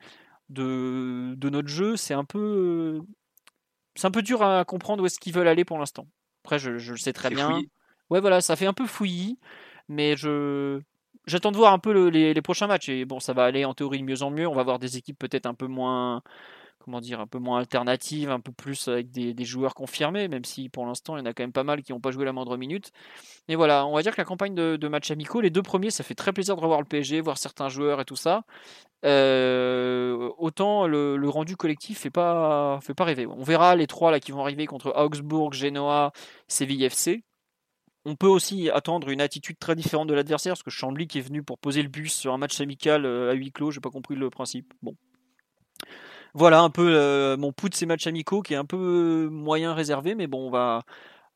de, 0.48 1.34
de 1.36 1.50
notre 1.50 1.68
jeu, 1.68 1.96
c'est 1.96 2.14
un 2.14 2.24
peu. 2.24 3.00
C'est 3.96 4.06
un 4.06 4.10
peu 4.10 4.22
dur 4.22 4.42
à 4.42 4.64
comprendre 4.64 5.02
où 5.02 5.06
est-ce 5.06 5.18
qu'ils 5.18 5.32
veulent 5.32 5.48
aller 5.48 5.64
pour 5.64 5.78
l'instant. 5.78 6.06
Après, 6.44 6.58
je, 6.58 6.78
je 6.78 6.92
le 6.92 6.98
sais 6.98 7.12
très 7.12 7.30
bien. 7.30 7.50
fouillis. 7.50 7.70
Ouais, 8.10 8.20
voilà, 8.20 8.40
ça 8.40 8.54
fait 8.54 8.66
un 8.66 8.72
peu 8.72 8.86
fouillis, 8.86 9.38
mais 9.88 10.16
je. 10.16 10.80
J'attends 11.26 11.50
de 11.50 11.56
voir 11.56 11.72
un 11.72 11.80
peu 11.80 11.92
le- 11.92 12.08
les, 12.08 12.34
les 12.34 12.42
prochains 12.42 12.68
matchs. 12.68 12.88
Et 12.88 13.04
bon, 13.04 13.18
ça 13.18 13.32
va 13.32 13.44
aller 13.44 13.64
en 13.64 13.74
théorie 13.74 13.98
de 13.98 14.04
mieux 14.04 14.22
en 14.22 14.30
mieux. 14.30 14.46
On 14.46 14.54
va 14.54 14.62
voir 14.62 14.78
des 14.78 14.96
équipes 14.96 15.18
peut-être 15.18 15.46
un 15.46 15.54
peu 15.54 15.66
moins 15.66 16.22
comment 16.86 17.00
dire, 17.00 17.20
un 17.20 17.26
peu 17.26 17.38
moins 17.38 17.58
alternatives, 17.58 18.30
un 18.30 18.38
peu 18.40 18.52
plus 18.52 18.86
avec 18.88 19.10
des, 19.10 19.44
joueurs 19.44 19.74
confirmés, 19.74 20.28
même 20.28 20.44
si 20.44 20.68
pour 20.68 20.86
l'instant 20.86 21.16
il 21.16 21.20
y 21.20 21.22
en 21.22 21.26
a 21.26 21.34
quand 21.34 21.42
même 21.42 21.52
pas 21.52 21.64
mal 21.64 21.82
qui 21.82 21.92
n'ont 21.92 22.00
pas 22.00 22.12
joué 22.12 22.24
la 22.24 22.32
moindre 22.32 22.56
minute. 22.56 22.92
Mais 23.48 23.56
voilà, 23.56 23.86
on 23.86 23.94
va 23.94 24.02
dire 24.02 24.12
que 24.12 24.20
la 24.20 24.24
campagne 24.24 24.54
de, 24.54 24.88
matchs 24.88 25.10
amicaux, 25.10 25.40
les 25.40 25.50
deux 25.50 25.62
premiers, 25.62 25.90
ça 25.90 26.04
fait 26.04 26.14
très 26.14 26.32
plaisir 26.32 26.56
de 26.56 26.60
revoir 26.60 26.80
le 26.80 26.86
PSG, 26.86 27.20
voir 27.20 27.38
certains 27.38 27.68
joueurs 27.68 28.00
et 28.00 28.04
tout 28.04 28.16
ça. 28.16 28.44
Euh, 29.04 30.30
autant 30.38 30.86
le, 30.86 31.16
le 31.16 31.28
rendu 31.28 31.56
collectif 31.56 32.00
fait 32.00 32.10
pas, 32.10 32.78
fait 32.82 32.94
pas 32.94 33.04
rêver. 33.04 33.26
On 33.26 33.42
verra 33.42 33.76
les 33.76 33.86
trois 33.88 34.10
là 34.12 34.20
qui 34.20 34.32
vont 34.32 34.40
arriver 34.40 34.66
contre 34.66 34.92
Augsbourg, 34.96 35.52
Genoa, 35.52 36.12
Séville 36.48 36.84
FC. 36.84 37.24
On 38.04 38.14
peut 38.14 38.28
aussi 38.28 38.70
attendre 38.70 39.10
une 39.10 39.20
attitude 39.20 39.58
très 39.58 39.74
différente 39.74 40.08
de 40.08 40.14
l'adversaire, 40.14 40.52
parce 40.52 40.62
que 40.62 40.70
Chambly 40.70 41.08
qui 41.08 41.18
est 41.18 41.22
venu 41.22 41.42
pour 41.42 41.58
poser 41.58 41.82
le 41.82 41.88
bus 41.88 42.14
sur 42.14 42.32
un 42.32 42.38
match 42.38 42.60
amical 42.60 43.04
euh, 43.04 43.32
à 43.32 43.34
huis 43.34 43.50
clos, 43.50 43.72
j'ai 43.72 43.80
pas 43.80 43.90
compris 43.90 44.14
le 44.14 44.30
principe. 44.30 44.72
Bon, 44.82 44.94
voilà 46.36 46.60
un 46.60 46.70
peu 46.70 46.94
euh, 46.94 47.36
mon 47.38 47.50
pouls 47.52 47.70
de 47.70 47.74
ces 47.74 47.86
matchs 47.86 48.06
amicaux 48.06 48.42
qui 48.42 48.52
est 48.52 48.56
un 48.56 48.66
peu 48.66 49.28
moyen 49.30 49.74
réservé, 49.74 50.14
mais 50.14 50.26
bon, 50.26 50.46
on 50.46 50.50
va. 50.50 50.84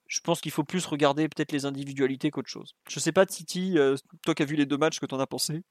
Je 0.06 0.20
pense 0.20 0.40
qu'il 0.40 0.52
faut 0.52 0.64
plus 0.64 0.84
regarder 0.86 1.28
peut-être 1.28 1.52
les 1.52 1.64
individualités 1.64 2.30
qu'autre 2.30 2.48
chose. 2.48 2.74
Je 2.88 3.00
sais 3.00 3.12
pas, 3.12 3.26
Titi, 3.26 3.78
euh, 3.78 3.96
toi 4.24 4.34
qui 4.34 4.42
as 4.42 4.46
vu 4.46 4.56
les 4.56 4.66
deux 4.66 4.76
matchs, 4.76 5.00
que 5.00 5.06
t'en 5.06 5.20
as 5.20 5.26
pensé? 5.26 5.62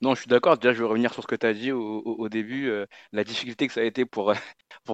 Non, 0.00 0.14
je 0.14 0.20
suis 0.20 0.28
d'accord. 0.28 0.58
Déjà, 0.58 0.74
je 0.74 0.80
veux 0.80 0.86
revenir 0.86 1.14
sur 1.14 1.22
ce 1.22 1.28
que 1.28 1.36
tu 1.36 1.46
as 1.46 1.54
dit 1.54 1.72
au, 1.72 2.28
début, 2.28 2.68
euh, 2.68 2.86
la 3.12 3.24
difficulté 3.24 3.66
que 3.66 3.72
ça 3.72 3.80
a 3.80 3.84
été 3.84 4.04
pour, 4.04 4.30
euh, 4.30 4.34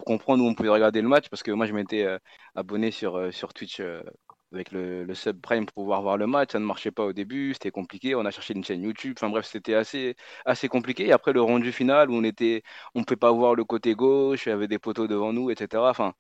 comprendre 0.07 0.45
où 0.45 0.47
on 0.47 0.55
pouvait 0.55 0.69
regarder 0.69 1.01
le 1.01 1.09
match, 1.09 1.29
parce 1.31 1.43
que 1.43 1.51
moi, 1.51 1.67
je 1.67 1.73
m'étais 1.73 2.05
euh, 2.05 2.19
abonné 2.55 2.91
sur, 2.91 3.17
euh, 3.17 3.31
Twitch 3.55 3.81
euh, 3.81 4.03
avec 4.53 4.73
le, 4.73 5.07
subprime 5.15 5.67
pour 5.67 5.75
pouvoir 5.75 6.03
voir 6.03 6.17
le 6.17 6.27
match. 6.27 6.53
Ça 6.53 6.59
ne 6.59 6.65
marchait 6.65 6.91
pas 6.91 7.05
au 7.05 7.13
début, 7.13 7.53
c'était 7.55 7.71
compliqué. 7.71 8.15
On 8.15 8.25
a 8.25 8.31
cherché 8.31 8.55
une 8.55 8.65
chaîne 8.65 8.83
YouTube. 8.83 9.15
Enfin 9.17 9.29
bref, 9.31 9.47
c'était 9.47 9.75
assez, 9.75 10.17
assez 10.45 10.69
compliqué. 10.69 11.07
Et 11.07 11.13
après, 11.13 11.33
le 11.33 11.43
rendu 11.43 11.73
final 11.73 12.11
où 12.11 12.15
on 12.15 12.25
était, 12.25 12.63
on 12.95 13.01
ne 13.01 13.05
pouvait 13.05 13.17
pas 13.17 13.33
voir 13.33 13.55
le 13.55 13.65
côté 13.65 13.95
gauche, 13.95 14.47
il 14.47 14.51
y 14.51 14.53
avait 14.53 14.69
des 14.69 14.79
poteaux 14.79 15.07
devant 15.07 15.33
nous, 15.33 15.51
etc. 15.51 15.83
Enfin, 15.91 16.15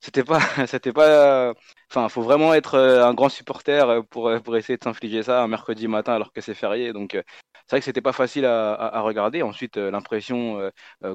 c'était 0.00 0.24
pas, 0.24 0.40
c'était 0.66 0.92
pas. 0.92 1.54
Enfin, 1.90 2.08
faut 2.08 2.22
vraiment 2.22 2.54
être 2.54 2.74
euh, 2.74 3.04
un 3.04 3.14
grand 3.14 3.28
supporter 3.28 3.88
euh, 3.88 4.02
pour, 4.02 4.28
euh, 4.28 4.40
pour 4.40 4.56
essayer 4.56 4.76
de 4.78 4.84
s'infliger 4.84 5.22
ça 5.22 5.42
un 5.42 5.48
mercredi 5.48 5.88
matin 5.88 6.14
alors 6.14 6.32
que 6.32 6.40
c'est 6.40 6.54
férié. 6.54 6.92
Donc, 6.92 7.12
c'est 7.12 7.76
vrai 7.76 7.80
que 7.80 7.84
c'était 7.84 8.00
pas 8.00 8.12
facile 8.12 8.44
à, 8.46 9.00
regarder. 9.02 9.42
Ensuite, 9.42 9.76
l'impression 9.76 10.70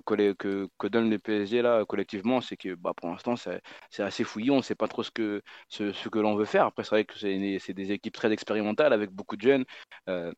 que, 0.06 0.34
que, 0.34 0.70
que 0.78 0.88
donne 0.88 1.10
le 1.10 1.20
PSG 1.20 1.62
là 1.62 1.86
collectivement, 1.86 2.42
c'est 2.42 2.58
que 2.58 2.76
bah, 2.76 2.94
pour 2.96 3.10
l'instant, 3.10 3.36
c'est 3.36 4.04
assez 4.04 4.24
fouillis. 4.24 4.52
On 4.52 4.58
ne 4.58 4.62
sait 4.62 4.76
pas 4.76 4.88
trop 4.88 5.04
ce 5.04 5.12
que, 5.12 5.42
ce 5.70 6.10
que 6.10 6.20
l'on 6.20 6.36
veut 6.36 6.46
faire. 6.46 6.57
Après, 6.66 6.84
c'est 6.84 6.90
vrai 6.92 7.06
que 7.06 7.18
c'est 7.18 7.74
des 7.74 7.92
équipes 7.92 8.14
très 8.16 8.32
expérimentales 8.32 8.94
avec 8.94 9.12
beaucoup 9.12 9.36
de 9.38 9.42
jeunes. 9.42 9.66
euh, 10.10 10.32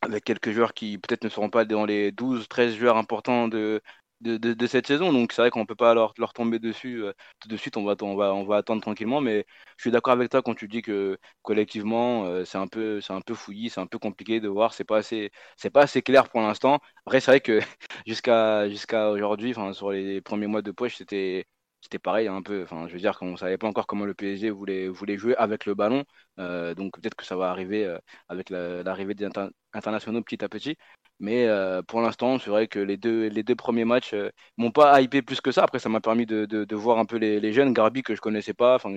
avec 0.00 0.24
quelques 0.24 0.50
joueurs 0.52 0.74
qui 0.74 0.98
peut-être 0.98 1.24
ne 1.24 1.28
seront 1.28 1.50
pas 1.50 1.64
dans 1.64 1.84
les 1.86 2.12
12, 2.12 2.48
13 2.48 2.74
joueurs 2.76 2.96
importants 2.96 3.48
de, 3.48 3.80
de, 4.20 4.66
cette 4.66 4.86
saison. 4.86 5.12
Donc 5.12 5.32
c'est 5.32 5.42
vrai 5.42 5.50
qu'on 5.50 5.60
ne 5.60 5.64
peut 5.66 5.74
pas 5.76 5.94
leur, 5.94 6.12
leur 6.18 6.32
tomber 6.32 6.58
dessus 6.58 7.02
euh, 7.04 7.12
tout 7.40 7.48
de 7.48 7.56
suite. 7.56 7.76
On 7.76 7.84
va, 7.84 7.94
on, 8.02 8.16
va, 8.16 8.34
on 8.34 8.44
va 8.44 8.56
attendre 8.58 8.82
tranquillement. 8.82 9.20
Mais 9.20 9.46
je 9.76 9.82
suis 9.82 9.90
d'accord 9.90 10.12
avec 10.14 10.30
toi 10.30 10.42
quand 10.42 10.54
tu 10.54 10.68
dis 10.68 10.82
que 10.82 11.18
collectivement, 11.42 12.24
euh, 12.26 12.44
c'est 12.44 12.58
un 12.58 12.66
peu, 12.66 13.00
c'est 13.00 13.12
un 13.12 13.20
peu 13.20 13.34
fouillis, 13.34 13.70
c'est 13.70 13.80
un 13.80 13.86
peu 13.86 13.98
compliqué 13.98 14.40
de 14.40 14.48
voir. 14.48 14.74
C'est 14.74 14.84
pas 14.84 14.98
assez, 14.98 15.30
pas 15.72 15.82
assez 15.82 16.02
clair 16.02 16.28
pour 16.30 16.40
l'instant. 16.40 16.78
Après, 17.06 17.20
c'est 17.20 17.30
vrai 17.30 17.40
que 17.40 17.60
jusqu'à 18.06 18.68
jusqu'à 18.68 19.10
aujourd'hui, 19.10 19.50
enfin, 19.52 19.72
sur 19.72 19.90
les 19.92 20.20
premiers 20.20 20.46
mois 20.48 20.62
de 20.62 20.70
poche, 20.72 20.96
c'était. 20.96 21.46
C'était 21.82 21.98
pareil 21.98 22.28
un 22.28 22.42
peu, 22.42 22.62
enfin, 22.62 22.86
je 22.88 22.92
veux 22.94 22.98
dire 23.00 23.18
qu'on 23.18 23.32
ne 23.32 23.36
savait 23.36 23.58
pas 23.58 23.66
encore 23.68 23.86
comment 23.86 24.04
le 24.06 24.14
PSG 24.14 24.50
voulait, 24.50 24.88
voulait 24.88 25.18
jouer 25.18 25.36
avec 25.36 25.66
le 25.66 25.74
ballon, 25.74 26.04
Euh, 26.38 26.74
donc 26.74 26.94
peut-être 26.98 27.14
que 27.16 27.24
ça 27.26 27.36
va 27.36 27.50
arriver 27.50 27.84
euh, 27.86 27.98
avec 28.28 28.48
la- 28.50 28.82
l'arrivée 28.82 29.14
des 29.14 29.26
internationaux 29.74 30.22
petit 30.22 30.44
à 30.44 30.48
petit. 30.48 30.76
Mais 31.20 31.46
euh, 31.46 31.82
pour 31.82 32.00
l'instant, 32.00 32.38
c'est 32.40 32.50
vrai 32.50 32.66
que 32.66 32.80
les 32.80 32.96
deux, 32.96 33.28
les 33.28 33.42
deux 33.44 33.54
premiers 33.54 33.84
matchs 33.84 34.12
euh, 34.12 34.30
m'ont 34.56 34.72
pas 34.72 35.00
hypé 35.00 35.22
plus 35.22 35.40
que 35.40 35.52
ça. 35.52 35.62
Après, 35.62 35.78
ça 35.78 35.88
m'a 35.88 36.00
permis 36.00 36.26
de, 36.26 36.46
de, 36.46 36.74
voir 36.74 36.98
un 36.98 37.04
peu 37.04 37.16
les, 37.16 37.38
les 37.38 37.52
jeunes. 37.52 37.72
Garbi, 37.72 38.02
que 38.02 38.14
je 38.16 38.20
connaissais 38.20 38.54
pas, 38.54 38.74
enfin, 38.74 38.96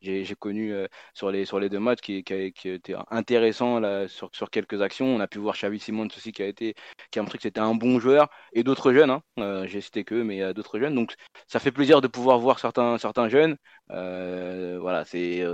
j'ai 0.00 0.24
connu 0.36 0.72
euh, 0.72 0.86
sur, 1.12 1.30
les, 1.30 1.44
sur 1.44 1.60
les 1.60 1.68
deux 1.68 1.78
matchs, 1.78 2.00
qui, 2.00 2.24
qui, 2.24 2.52
qui 2.52 2.70
était 2.70 2.94
intéressant 3.10 3.80
là, 3.80 4.08
sur, 4.08 4.30
sur 4.32 4.50
quelques 4.50 4.80
actions. 4.80 5.06
On 5.06 5.20
a 5.20 5.26
pu 5.28 5.38
voir 5.38 5.56
Xavi 5.56 5.78
Simons 5.78 6.08
aussi, 6.16 6.32
qui 6.32 6.42
a, 6.42 6.46
été, 6.46 6.74
qui 7.10 7.18
a 7.18 7.22
montré 7.22 7.36
que 7.38 7.42
c'était 7.42 7.60
un 7.60 7.74
bon 7.74 8.00
joueur, 8.00 8.28
et 8.54 8.62
d'autres 8.62 8.92
jeunes. 8.94 9.10
Hein. 9.10 9.22
Euh, 9.38 9.66
j'ai 9.66 9.82
cité 9.82 10.04
que, 10.04 10.14
mais 10.14 10.54
d'autres 10.54 10.78
jeunes. 10.78 10.94
Donc, 10.94 11.16
ça 11.48 11.58
fait 11.60 11.72
plaisir 11.72 12.00
de 12.00 12.08
pouvoir 12.08 12.38
voir 12.38 12.58
certains, 12.60 12.96
certains 12.98 13.28
jeunes. 13.28 13.56
Voilà, 13.90 15.04
c'est. 15.04 15.44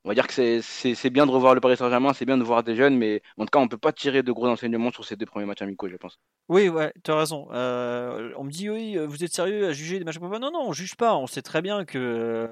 Euh, 0.00 0.06
on 0.06 0.08
va 0.08 0.14
dire 0.14 0.26
que 0.26 0.60
c'est 0.62 1.10
bien 1.10 1.26
de 1.26 1.30
revoir 1.30 1.54
le 1.54 1.60
Paris 1.60 1.76
Saint-Germain, 1.76 2.12
c'est 2.12 2.24
bien 2.24 2.38
de 2.38 2.44
voir 2.44 2.62
des 2.62 2.74
jeunes, 2.74 2.96
mais 2.96 3.22
en 3.38 3.44
tout 3.44 3.50
cas, 3.50 3.58
on 3.58 3.64
ne 3.64 3.68
peut 3.68 3.78
pas 3.78 3.92
tirer 3.92 4.22
de 4.22 4.32
gros 4.32 4.48
enseignements 4.48 4.90
sur 4.90 5.04
ces 5.04 5.16
deux 5.16 5.26
premiers 5.26 5.46
matchs 5.46 5.62
amicaux, 5.62 5.88
je 5.88 5.96
pense. 5.96 6.18
Oui, 6.48 6.68
ouais, 6.68 6.92
tu 7.04 7.10
as 7.10 7.16
raison. 7.16 7.48
Euh, 7.52 8.32
on 8.36 8.44
me 8.44 8.50
dit, 8.50 8.70
oui, 8.70 8.96
vous 8.96 9.24
êtes 9.24 9.32
sérieux 9.32 9.66
à 9.68 9.72
juger 9.72 9.98
des 9.98 10.04
matchs 10.04 10.18
prépa 10.18 10.38
Non, 10.38 10.50
non, 10.50 10.62
on 10.66 10.72
juge 10.72 10.96
pas. 10.96 11.16
On 11.16 11.26
sait 11.26 11.42
très 11.42 11.62
bien 11.62 11.84
que 11.84 12.48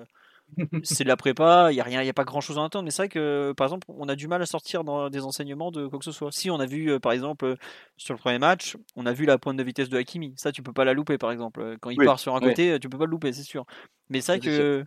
c'est 0.82 1.04
de 1.04 1.08
la 1.08 1.16
prépa, 1.16 1.68
il 1.70 1.74
n'y 1.74 1.80
a, 1.80 1.84
rien, 1.84 2.02
y 2.02 2.08
a 2.08 2.14
pas 2.14 2.24
grand 2.24 2.40
chose 2.40 2.58
à 2.58 2.64
attendre. 2.64 2.84
Mais 2.84 2.90
c'est 2.90 3.02
vrai 3.02 3.08
que, 3.08 3.52
par 3.56 3.66
exemple, 3.66 3.86
on 3.88 4.08
a 4.08 4.16
du 4.16 4.28
mal 4.28 4.42
à 4.42 4.46
sortir 4.46 4.84
dans 4.84 5.10
des 5.10 5.24
enseignements 5.24 5.70
de 5.70 5.86
quoi 5.86 5.98
que 5.98 6.04
ce 6.04 6.12
soit. 6.12 6.32
Si 6.32 6.50
on 6.50 6.58
a 6.58 6.66
vu, 6.66 6.90
euh, 6.90 6.98
par 6.98 7.12
exemple, 7.12 7.44
euh, 7.44 7.56
sur 7.96 8.14
le 8.14 8.18
premier 8.18 8.38
match, 8.38 8.76
on 8.96 9.06
a 9.06 9.12
vu 9.12 9.24
la 9.24 9.38
pointe 9.38 9.56
de 9.56 9.62
vitesse 9.62 9.88
de 9.88 9.98
Hakimi. 9.98 10.34
Ça, 10.36 10.52
tu 10.52 10.62
peux 10.62 10.72
pas 10.72 10.84
la 10.84 10.94
louper, 10.94 11.18
par 11.18 11.30
exemple. 11.30 11.76
Quand 11.80 11.90
il 11.90 11.98
part 11.98 12.18
sur 12.18 12.34
un 12.34 12.40
côté, 12.40 12.78
tu 12.80 12.88
peux 12.88 12.98
pas 12.98 13.04
le 13.04 13.10
louper, 13.10 13.32
c'est 13.32 13.42
sûr. 13.42 13.64
Mais 14.10 14.20
c'est 14.20 14.38
vrai 14.38 14.40
que 14.40 14.86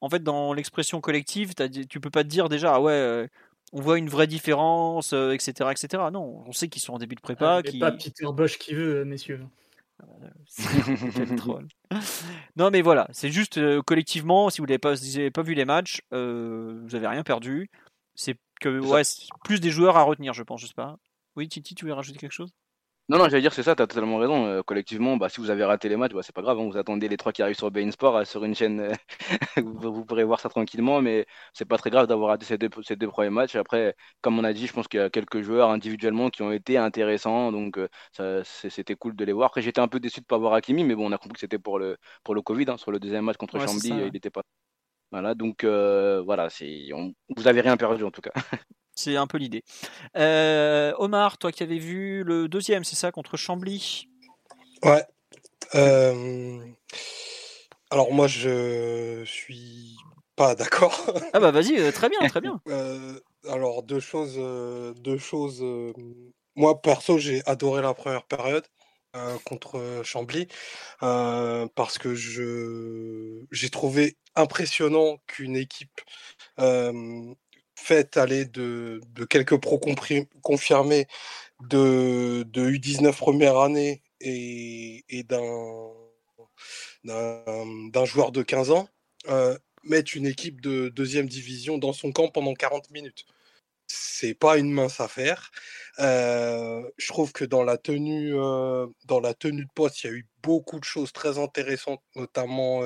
en 0.00 0.08
fait, 0.08 0.22
dans 0.22 0.52
l'expression 0.52 1.00
collective, 1.00 1.54
tu 1.88 2.00
peux 2.00 2.10
pas 2.10 2.22
te 2.24 2.28
dire 2.28 2.48
déjà, 2.48 2.74
ah 2.74 2.80
ouais, 2.80 2.92
euh, 2.92 3.26
on 3.72 3.80
voit 3.80 3.98
une 3.98 4.08
vraie 4.08 4.26
différence, 4.26 5.12
etc., 5.12 5.54
euh, 5.60 5.70
etc. 5.70 6.04
Non, 6.12 6.44
on 6.46 6.52
sait 6.52 6.68
qu'ils 6.68 6.82
sont 6.82 6.94
en 6.94 6.98
début 6.98 7.16
de 7.16 7.20
prépa. 7.20 7.56
Ah, 7.56 7.62
qui... 7.62 7.78
pas 7.78 7.92
Peter 7.92 8.26
Bosch 8.32 8.58
qui 8.58 8.74
veut, 8.74 9.00
euh, 9.00 9.04
messieurs. 9.04 9.40
non, 12.56 12.70
mais 12.70 12.82
voilà, 12.82 13.08
c'est 13.10 13.30
juste 13.30 13.60
collectivement, 13.82 14.48
si 14.48 14.60
vous 14.60 14.66
n'avez 14.68 14.78
pas, 14.78 14.94
pas, 15.34 15.42
vu 15.42 15.54
les 15.54 15.64
matchs, 15.64 16.02
vous 16.12 16.94
avez 16.94 17.08
rien 17.08 17.24
perdu. 17.24 17.68
C'est 18.14 18.36
que 18.60 18.78
ouais, 18.78 19.02
plus 19.44 19.58
des 19.60 19.70
joueurs 19.70 19.96
à 19.96 20.04
retenir, 20.04 20.34
je 20.34 20.44
pense, 20.44 20.60
je 20.60 20.66
sais 20.68 20.74
pas. 20.74 20.98
Oui, 21.34 21.48
Titi, 21.48 21.74
tu 21.74 21.86
veux 21.86 21.92
rajouter 21.92 22.18
quelque 22.18 22.32
chose? 22.32 22.52
Non, 23.10 23.16
non, 23.16 23.28
j'allais 23.30 23.40
dire, 23.40 23.54
c'est 23.54 23.62
ça, 23.62 23.74
tu 23.74 23.80
as 23.80 23.86
totalement 23.86 24.18
raison. 24.18 24.46
Euh, 24.46 24.62
collectivement, 24.62 25.16
bah, 25.16 25.30
si 25.30 25.40
vous 25.40 25.48
avez 25.48 25.64
raté 25.64 25.88
les 25.88 25.96
matchs, 25.96 26.12
bah, 26.12 26.20
c'est 26.22 26.34
pas 26.34 26.42
grave, 26.42 26.58
hein, 26.58 26.68
vous 26.70 26.76
attendez 26.76 27.08
les 27.08 27.16
trois 27.16 27.32
qui 27.32 27.40
arrivent 27.42 27.56
sur 27.56 27.70
Bein 27.70 27.90
Sport, 27.90 28.16
euh, 28.18 28.24
sur 28.26 28.44
une 28.44 28.54
chaîne, 28.54 28.80
euh, 28.80 28.92
vous, 29.64 30.04
pourrez 30.04 30.24
voir 30.24 30.40
ça 30.40 30.50
tranquillement, 30.50 31.00
mais 31.00 31.26
c'est 31.54 31.64
pas 31.64 31.78
très 31.78 31.88
grave 31.88 32.06
d'avoir 32.06 32.28
raté 32.30 32.44
ces 32.44 32.58
deux, 32.58 32.68
ces 32.82 32.96
deux 32.96 33.08
premiers 33.08 33.30
matchs. 33.30 33.56
Après, 33.56 33.96
comme 34.20 34.38
on 34.38 34.44
a 34.44 34.52
dit, 34.52 34.66
je 34.66 34.74
pense 34.74 34.88
qu'il 34.88 35.00
y 35.00 35.02
a 35.02 35.08
quelques 35.08 35.40
joueurs 35.40 35.70
individuellement 35.70 36.28
qui 36.28 36.42
ont 36.42 36.52
été 36.52 36.76
intéressants, 36.76 37.50
donc 37.50 37.78
c'était 38.44 38.94
cool 38.94 39.16
de 39.16 39.24
les 39.24 39.32
voir. 39.32 39.46
Après, 39.46 39.62
j'étais 39.62 39.80
un 39.80 39.88
peu 39.88 40.00
déçu 40.00 40.20
de 40.20 40.26
pas 40.26 40.36
voir 40.36 40.52
Hakimi, 40.52 40.84
mais 40.84 40.94
bon, 40.94 41.06
on 41.08 41.12
a 41.12 41.18
compris 41.18 41.34
que 41.34 41.40
c'était 41.40 41.58
pour 41.58 41.78
le, 41.78 41.96
pour 42.24 42.34
le 42.34 42.42
Covid, 42.42 42.66
hein, 42.68 42.76
sur 42.76 42.90
le 42.90 43.00
deuxième 43.00 43.24
match 43.24 43.38
contre 43.38 43.58
Chambly, 43.58 43.88
il 43.88 44.12
n'était 44.12 44.30
pas. 44.30 44.42
Voilà, 45.12 45.34
donc 45.34 45.64
voilà, 45.64 46.48
on, 46.92 47.14
vous 47.36 47.48
avez 47.48 47.62
rien 47.62 47.76
perdu 47.78 48.04
en 48.04 48.10
tout 48.10 48.20
cas. 48.20 48.32
C'est 48.98 49.14
un 49.14 49.28
peu 49.28 49.38
l'idée. 49.38 49.62
Euh, 50.16 50.92
Omar, 50.98 51.38
toi 51.38 51.52
qui 51.52 51.62
avais 51.62 51.78
vu 51.78 52.24
le 52.24 52.48
deuxième, 52.48 52.82
c'est 52.82 52.96
ça, 52.96 53.12
contre 53.12 53.36
Chambly? 53.36 54.08
Ouais. 54.82 55.04
Euh, 55.76 56.58
alors 57.92 58.12
moi, 58.12 58.26
je 58.26 59.22
suis 59.24 59.96
pas 60.34 60.56
d'accord. 60.56 61.00
ah 61.32 61.38
bah 61.38 61.52
vas-y, 61.52 61.78
euh, 61.78 61.92
très 61.92 62.08
bien, 62.08 62.26
très 62.28 62.40
bien. 62.40 62.60
alors 63.48 63.84
deux 63.84 64.00
choses, 64.00 64.36
deux 65.00 65.18
choses. 65.18 65.64
Moi 66.56 66.82
perso, 66.82 67.18
j'ai 67.18 67.40
adoré 67.46 67.82
la 67.82 67.94
première 67.94 68.24
période. 68.24 68.66
contre 69.44 70.02
Chambly 70.02 70.48
parce 70.98 71.98
que 71.98 72.16
je 72.16 73.44
j'ai 73.52 73.70
trouvé 73.70 74.16
impressionnant 74.34 75.18
qu'une 75.28 75.54
équipe 75.54 76.00
fait 77.78 78.16
aller 78.16 78.44
de, 78.44 79.00
quelques 79.30 79.56
pros 79.56 79.80
confirmés 80.42 81.06
de, 81.60 82.44
de, 82.44 82.70
U19 82.70 83.16
première 83.16 83.58
année 83.58 84.02
et, 84.20 85.24
d'un, 85.28 85.92
d'un, 87.04 88.04
joueur 88.04 88.32
de 88.32 88.42
15 88.42 88.70
ans, 88.72 88.88
euh, 89.28 89.56
mettre 89.84 90.16
une 90.16 90.26
équipe 90.26 90.60
de 90.60 90.88
deuxième 90.88 91.28
division 91.28 91.78
dans 91.78 91.92
son 91.92 92.12
camp 92.12 92.28
pendant 92.28 92.54
40 92.54 92.90
minutes. 92.90 93.24
C'est 93.86 94.34
pas 94.34 94.58
une 94.58 94.70
mince 94.70 95.00
affaire. 95.00 95.50
Euh, 95.98 96.82
je 96.98 97.08
trouve 97.08 97.32
que 97.32 97.44
dans 97.44 97.64
la 97.64 97.78
tenue, 97.78 98.34
euh, 98.34 98.86
dans 99.06 99.20
la 99.20 99.34
tenue 99.34 99.64
de 99.64 99.70
poste, 99.74 100.04
il 100.04 100.06
y 100.08 100.10
a 100.10 100.12
eu 100.12 100.26
beaucoup 100.42 100.78
de 100.78 100.84
choses 100.84 101.12
très 101.12 101.38
intéressantes, 101.38 102.02
notamment 102.16 102.82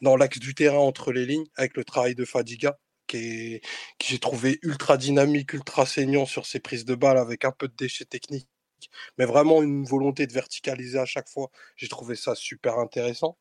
dans 0.00 0.16
l'axe 0.16 0.38
du 0.38 0.54
terrain 0.54 0.78
entre 0.78 1.12
les 1.12 1.26
lignes, 1.26 1.46
avec 1.56 1.76
le 1.76 1.84
travail 1.84 2.14
de 2.14 2.24
Fadiga 2.24 2.78
qui, 3.10 3.60
j'ai 4.02 4.18
trouvé 4.18 4.58
ultra 4.62 4.96
dynamique, 4.96 5.52
ultra 5.52 5.86
saignant 5.86 6.26
sur 6.26 6.46
ses 6.46 6.60
prises 6.60 6.84
de 6.84 6.94
balles 6.94 7.18
avec 7.18 7.44
un 7.44 7.52
peu 7.52 7.68
de 7.68 7.74
déchets 7.76 8.04
techniques, 8.04 8.48
mais 9.18 9.24
vraiment 9.26 9.62
une 9.62 9.84
volonté 9.84 10.26
de 10.26 10.32
verticaliser 10.32 10.98
à 10.98 11.04
chaque 11.06 11.28
fois. 11.28 11.50
J'ai 11.76 11.88
trouvé 11.88 12.14
ça 12.16 12.34
super 12.34 12.78
intéressant. 12.78 13.36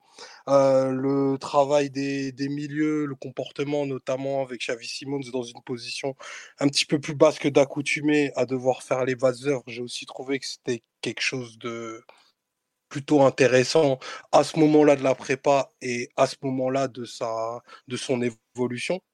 Euh, 0.49 0.89
le 0.91 1.37
travail 1.37 1.89
des, 1.89 2.33
milieux, 2.49 3.05
le 3.05 3.15
comportement 3.15 3.85
notamment 3.85 4.41
avec 4.41 4.61
Xavi 4.61 4.87
Simons 4.87 5.21
dans 5.31 5.43
une 5.43 5.61
position 5.63 6.15
un 6.59 6.67
petit 6.67 6.85
peu 6.85 6.99
plus 6.99 7.15
basse 7.15 7.39
que 7.39 7.47
d'accoutumé 7.47 8.31
à 8.35 8.45
devoir 8.45 8.83
faire 8.83 9.05
les 9.05 9.15
vaseurs, 9.15 9.63
j'ai 9.67 9.81
aussi 9.81 10.05
trouvé 10.05 10.39
que 10.39 10.47
c'était 10.47 10.83
quelque 11.01 11.21
chose 11.21 11.57
de, 11.59 12.03
plutôt 12.89 13.21
intéressant 13.21 13.99
à 14.31 14.43
ce 14.43 14.59
moment-là 14.59 14.95
de 14.95 15.03
la 15.03 15.15
prépa 15.15 15.71
et 15.81 16.09
à 16.17 16.27
ce 16.27 16.35
moment-là 16.41 16.87
de, 16.87 17.05
sa, 17.05 17.61
de 17.87 17.95
son 17.97 18.21
évolution, 18.21 18.39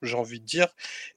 j'ai 0.02 0.16
envie 0.16 0.40
de 0.40 0.46
dire. 0.46 0.68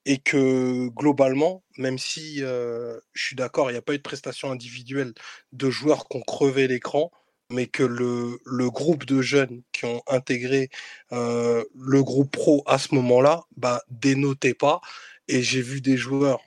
Et 0.05 0.19
que 0.19 0.89
globalement, 0.89 1.63
même 1.77 1.99
si 1.99 2.39
je 2.39 2.99
suis 3.15 3.37
d'accord, 3.37 3.71
il 3.71 3.75
n'y 3.75 3.79
a 3.79 3.83
pas 3.83 3.95
eu 3.95 3.99
de 3.99 4.03
prestation 4.03 4.51
individuelle 4.51 5.15
de 5.53 5.71
joueurs 5.71 6.09
qui 6.09 6.17
ont 6.17 6.23
crevé 6.23 6.69
l'écran, 6.69 7.11
mais 7.51 7.67
que 7.67 7.83
le, 7.83 8.39
le, 8.45 8.71
groupe 8.71 9.07
de 9.07 9.23
jeunes 9.23 9.63
qui 9.73 9.87
ont 9.87 10.03
intégré 10.07 10.69
le 11.11 12.03
groupe 12.03 12.31
pro 12.31 12.63
à 12.67 12.79
ce 12.79 12.95
moment-là, 12.95 13.45
bah, 13.57 13.83
dénotait 13.91 14.55
pas. 14.55 14.81
Et 15.29 15.43
j'ai 15.43 15.63
vu 15.63 15.81
des 15.81 15.97
joueurs 15.97 16.41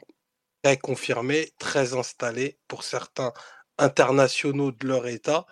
très 0.64 0.78
confirmés, 0.78 1.52
très 1.60 1.94
installés, 1.94 2.58
pour 2.68 2.84
certains 2.84 3.34
internationaux 3.78 4.72
de 4.72 4.88
leur 4.88 5.08
état, 5.08 5.46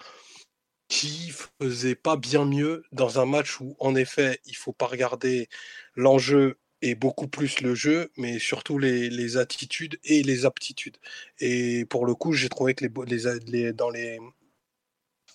qui 0.89 1.31
faisait 1.61 1.95
pas 1.95 2.17
bien 2.17 2.45
mieux 2.45 2.83
dans 2.91 3.19
un 3.19 3.25
match 3.25 3.61
où, 3.61 3.75
en 3.79 3.95
effet, 3.95 4.39
il 4.45 4.55
faut 4.55 4.73
pas 4.73 4.87
regarder 4.87 5.47
l'enjeu 5.95 6.57
et 6.81 6.95
beaucoup 6.95 7.27
plus 7.27 7.61
le 7.61 7.75
jeu, 7.75 8.11
mais 8.17 8.39
surtout 8.39 8.79
les, 8.79 9.37
attitudes 9.37 9.99
et 10.03 10.23
les 10.23 10.45
aptitudes. 10.45 10.97
Et 11.39 11.85
pour 11.85 12.05
le 12.05 12.15
coup, 12.15 12.33
j'ai 12.33 12.49
trouvé 12.49 12.73
que 12.73 12.85
les, 12.85 13.73
dans 13.73 13.89
les, 13.89 14.19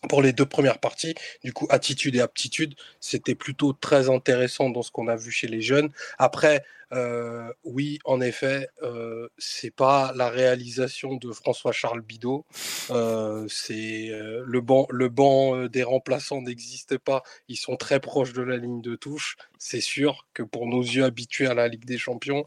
pour 0.09 0.23
les 0.23 0.33
deux 0.33 0.47
premières 0.47 0.79
parties, 0.79 1.15
du 1.43 1.53
coup, 1.53 1.67
attitude 1.71 2.17
et 2.17 2.21
aptitude, 2.21 2.75
c'était 3.01 3.35
plutôt 3.35 3.73
très 3.73 4.09
intéressant 4.09 4.71
dans 4.71 4.83
ce 4.83 4.91
qu'on 4.91 5.09
a 5.09 5.17
vu 5.17 5.31
chez 5.31 5.49
les 5.49 5.61
jeunes. 5.61 5.91
Après, 6.19 6.65
euh, 6.93 7.53
oui, 7.65 7.99
en 8.05 8.21
effet, 8.21 8.69
euh, 8.83 9.29
c'est 9.39 9.71
pas 9.71 10.13
la 10.15 10.29
réalisation 10.31 11.17
de 11.17 11.33
François-Charles 11.33 12.03
Bidot. 12.03 12.45
Euh, 12.91 13.47
c'est 13.49 14.11
euh, 14.11 14.45
le 14.47 14.61
banc, 14.61 14.87
le 14.91 15.09
banc 15.09 15.67
des 15.67 15.83
remplaçants 15.83 16.41
n'existe 16.43 16.99
pas. 16.99 17.23
Ils 17.49 17.57
sont 17.57 17.77
très 17.77 18.01
proches 18.01 18.33
de 18.33 18.43
la 18.43 18.57
ligne 18.57 18.81
de 18.81 18.95
touche. 18.97 19.37
C'est 19.59 19.81
sûr 19.81 20.27
que 20.35 20.43
pour 20.43 20.67
nos 20.67 20.83
yeux 20.83 21.05
habitués 21.05 21.47
à 21.47 21.55
la 21.55 21.69
Ligue 21.69 21.85
des 21.85 21.99
Champions, 21.99 22.45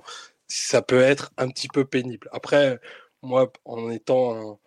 ça 0.47 0.81
peut 0.81 1.01
être 1.01 1.31
un 1.37 1.49
petit 1.49 1.67
peu 1.67 1.85
pénible. 1.85 2.29
Après, 2.31 2.79
moi, 3.21 3.51
en 3.65 3.89
étant 3.89 4.59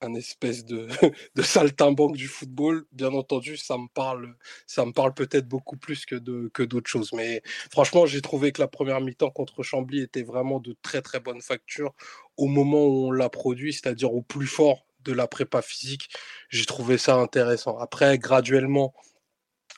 un 0.00 0.14
espèce 0.14 0.64
de, 0.64 0.88
de 1.34 1.42
saltimbanque 1.42 2.16
du 2.16 2.28
football, 2.28 2.86
bien 2.92 3.12
entendu, 3.12 3.56
ça 3.56 3.76
me 3.76 3.88
parle, 3.92 4.36
ça 4.66 4.84
me 4.84 4.92
parle 4.92 5.14
peut-être 5.14 5.48
beaucoup 5.48 5.76
plus 5.76 6.06
que, 6.06 6.16
que 6.48 6.62
d'autres 6.62 6.90
choses. 6.90 7.12
Mais 7.12 7.42
franchement, 7.70 8.06
j'ai 8.06 8.22
trouvé 8.22 8.52
que 8.52 8.60
la 8.60 8.68
première 8.68 9.00
mi-temps 9.00 9.30
contre 9.30 9.62
Chambly 9.62 10.00
était 10.02 10.22
vraiment 10.22 10.60
de 10.60 10.76
très 10.82 11.02
très 11.02 11.20
bonne 11.20 11.40
facture 11.40 11.94
au 12.36 12.46
moment 12.46 12.86
où 12.86 13.08
on 13.08 13.10
l'a 13.10 13.28
produit, 13.28 13.72
c'est-à-dire 13.72 14.12
au 14.14 14.22
plus 14.22 14.46
fort 14.46 14.86
de 15.04 15.12
la 15.12 15.26
prépa 15.26 15.62
physique. 15.62 16.08
J'ai 16.50 16.66
trouvé 16.66 16.98
ça 16.98 17.16
intéressant. 17.16 17.78
Après, 17.78 18.18
graduellement, 18.18 18.94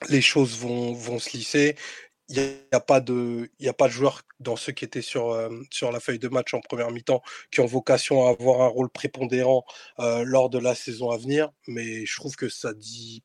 les 0.08 0.22
choses 0.22 0.58
vont, 0.58 0.92
vont 0.92 1.18
se 1.18 1.36
lisser 1.36 1.76
n'y 2.30 2.54
a, 2.72 2.80
pas 2.80 3.00
de, 3.00 3.50
a 3.64 3.72
pas 3.72 3.88
de 3.88 3.92
joueurs 3.92 4.22
dans 4.38 4.56
ceux 4.56 4.72
qui 4.72 4.84
étaient 4.84 5.02
sur, 5.02 5.30
euh, 5.30 5.50
sur 5.70 5.90
la 5.90 6.00
feuille 6.00 6.18
de 6.18 6.28
match 6.28 6.54
en 6.54 6.60
première 6.60 6.90
mi-temps 6.90 7.22
qui 7.50 7.60
ont 7.60 7.66
vocation 7.66 8.26
à 8.26 8.30
avoir 8.30 8.62
un 8.62 8.68
rôle 8.68 8.88
prépondérant 8.88 9.64
euh, 9.98 10.22
lors 10.24 10.50
de 10.50 10.58
la 10.58 10.74
saison 10.74 11.10
à 11.10 11.18
venir, 11.18 11.50
mais 11.66 12.06
je 12.06 12.16
trouve 12.16 12.36
que 12.36 12.48
ça 12.48 12.72
dit 12.72 13.22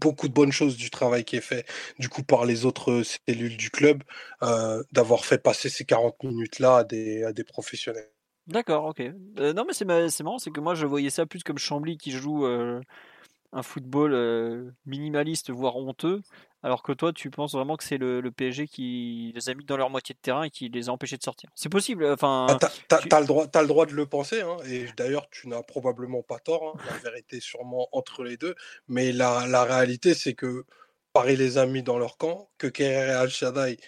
beaucoup 0.00 0.28
de 0.28 0.32
bonnes 0.32 0.52
choses 0.52 0.76
du 0.76 0.88
travail 0.88 1.24
qui 1.24 1.36
est 1.36 1.42
fait 1.42 1.66
du 1.98 2.08
coup 2.08 2.22
par 2.22 2.46
les 2.46 2.64
autres 2.64 3.02
cellules 3.28 3.58
du 3.58 3.70
club, 3.70 4.02
euh, 4.42 4.82
d'avoir 4.92 5.26
fait 5.26 5.38
passer 5.38 5.68
ces 5.68 5.84
40 5.84 6.22
minutes-là 6.22 6.78
à 6.78 6.84
des, 6.84 7.24
à 7.24 7.32
des 7.32 7.44
professionnels. 7.44 8.10
D'accord, 8.46 8.86
ok. 8.86 9.00
non 9.36 9.64
mais 9.66 9.74
c'est 9.74 9.84
marrant, 9.84 10.38
c'est 10.38 10.50
que 10.50 10.60
moi 10.60 10.74
je 10.74 10.86
voyais 10.86 11.10
ça 11.10 11.26
plus 11.26 11.42
comme 11.42 11.58
Chambly 11.58 11.98
qui 11.98 12.10
joue 12.10 12.46
un 12.46 13.62
football 13.62 14.72
minimaliste, 14.86 15.50
voire 15.50 15.76
honteux, 15.76 16.22
alors 16.62 16.82
que 16.82 16.92
toi, 16.92 17.12
tu 17.12 17.30
penses 17.30 17.52
vraiment 17.52 17.76
que 17.76 17.84
c'est 17.84 17.96
le, 17.96 18.22
PSG 18.30 18.68
qui 18.68 19.32
les 19.34 19.48
a 19.48 19.54
mis 19.54 19.64
dans 19.64 19.76
leur 19.76 19.90
moitié 19.90 20.14
de 20.14 20.20
terrain 20.20 20.44
et 20.44 20.50
qui 20.50 20.68
les 20.68 20.88
a 20.88 20.92
empêchés 20.92 21.16
de 21.16 21.22
sortir? 21.22 21.50
C'est 21.54 21.68
possible. 21.68 22.04
Enfin, 22.04 22.46
ah, 22.50 22.58
t'as, 22.88 23.00
as, 23.10 23.20
le 23.20 23.26
droit, 23.26 23.46
as 23.52 23.62
le 23.62 23.68
droit 23.68 23.86
de 23.86 23.92
le 23.92 24.06
penser, 24.06 24.42
hein, 24.42 24.56
et 24.66 24.86
d'ailleurs, 24.96 25.28
tu 25.30 25.48
n'as 25.48 25.62
probablement 25.62 26.22
pas 26.22 26.38
tort. 26.38 26.74
Hein, 26.76 26.80
la 26.86 27.10
vérité 27.10 27.38
est 27.38 27.40
sûrement 27.40 27.88
entre 27.92 28.24
les 28.24 28.36
deux, 28.36 28.54
mais 28.88 29.12
la, 29.12 29.64
réalité, 29.64 30.14
c'est 30.14 30.34
que 30.34 30.64
Paris 31.12 31.36
les 31.36 31.58
a 31.58 31.66
mis 31.66 31.82
dans 31.82 31.98
leur 31.98 32.18
camp, 32.18 32.50
que 32.58 32.66
Kerrer 32.66 33.12
Al-Shaddai 33.12 33.78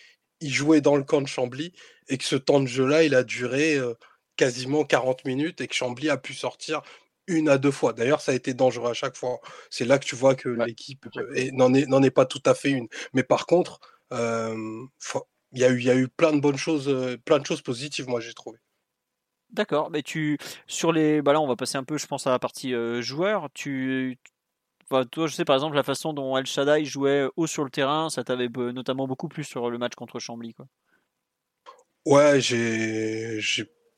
il 0.41 0.53
jouait 0.53 0.81
dans 0.81 0.97
le 0.97 1.05
camp 1.05 1.23
de 1.23 1.29
Chambly 1.29 1.73
et 2.09 2.19
que 2.19 2.25
ce 2.25 2.35
temps 2.35 2.59
de 2.59 2.67
jeu-là, 2.67 3.05
il 3.05 3.15
a 3.15 3.23
duré 3.23 3.79
quasiment 4.37 4.85
40 4.85 5.25
minutes 5.25 5.61
et 5.61 5.69
que 5.69 5.75
Chambly 5.75 6.11
a 6.11 6.17
pu 6.17 6.35
sortir 6.35 6.83
une 7.27 7.49
à 7.49 7.59
deux 7.59 7.71
fois. 7.71 7.93
D'ailleurs, 7.93 8.21
ça 8.21 8.33
a 8.33 8.35
été 8.35 8.55
dangereux 8.55 8.91
à 8.91 8.95
chaque 8.95 9.17
fois. 9.17 9.41
C'est 9.71 9.85
là 9.85 9.99
que 9.99 10.05
tu 10.05 10.17
vois 10.17 10.35
que 10.35 10.49
l'équipe 10.49 11.07
n'en 11.53 11.75
est, 11.75 11.87
est, 11.89 12.11
pas 12.11 12.27
tout 12.27 12.43
à 12.45 12.55
fait 12.55 12.71
une. 12.71 12.89
Mais 13.13 13.23
par 13.23 13.47
contre, 13.47 13.81
il 14.11 14.89
y, 15.55 15.65
a 15.65 15.71
eu, 15.71 15.81
y 15.81 15.91
a 15.91 15.97
eu 15.97 16.09
plein 16.09 16.33
de 16.33 16.41
bonnes 16.41 16.57
choses, 16.57 17.19
plein 17.25 17.39
de 17.39 17.47
choses 17.47 17.63
positives, 17.63 18.09
moi, 18.09 18.21
j'ai 18.21 18.35
trouvé. 18.35 18.59
D'accord, 19.51 19.91
mais 19.91 20.03
tu 20.03 20.39
sur 20.67 20.93
les 20.93 21.21
bah 21.21 21.35
là 21.35 21.41
on 21.43 21.47
va 21.47 21.57
passer 21.57 21.77
un 21.77 21.85
peu 21.85 21.99
je 21.99 22.07
pense 22.07 22.27
à 22.27 22.31
la 22.31 22.39
partie 22.39 22.73
joueur, 23.03 23.51
tu 23.53 24.19
toi, 25.11 25.27
je 25.27 25.35
sais 25.35 25.45
par 25.45 25.57
exemple 25.57 25.77
la 25.77 25.83
façon 25.83 26.13
dont 26.13 26.37
El 26.37 26.47
Shaddai 26.47 26.85
jouait 26.85 27.27
haut 27.37 27.47
sur 27.47 27.65
le 27.65 27.71
terrain, 27.71 28.11
ça 28.11 28.25
t'avait 28.25 28.49
notamment 28.49 29.07
beaucoup 29.07 29.29
plus 29.29 29.45
sur 29.45 29.71
le 29.71 29.79
match 29.79 29.95
contre 29.95 30.19
Chambly. 30.19 30.55
Quoi. 30.55 30.67
Ouais, 32.05 32.41
j'ai, 32.41 33.41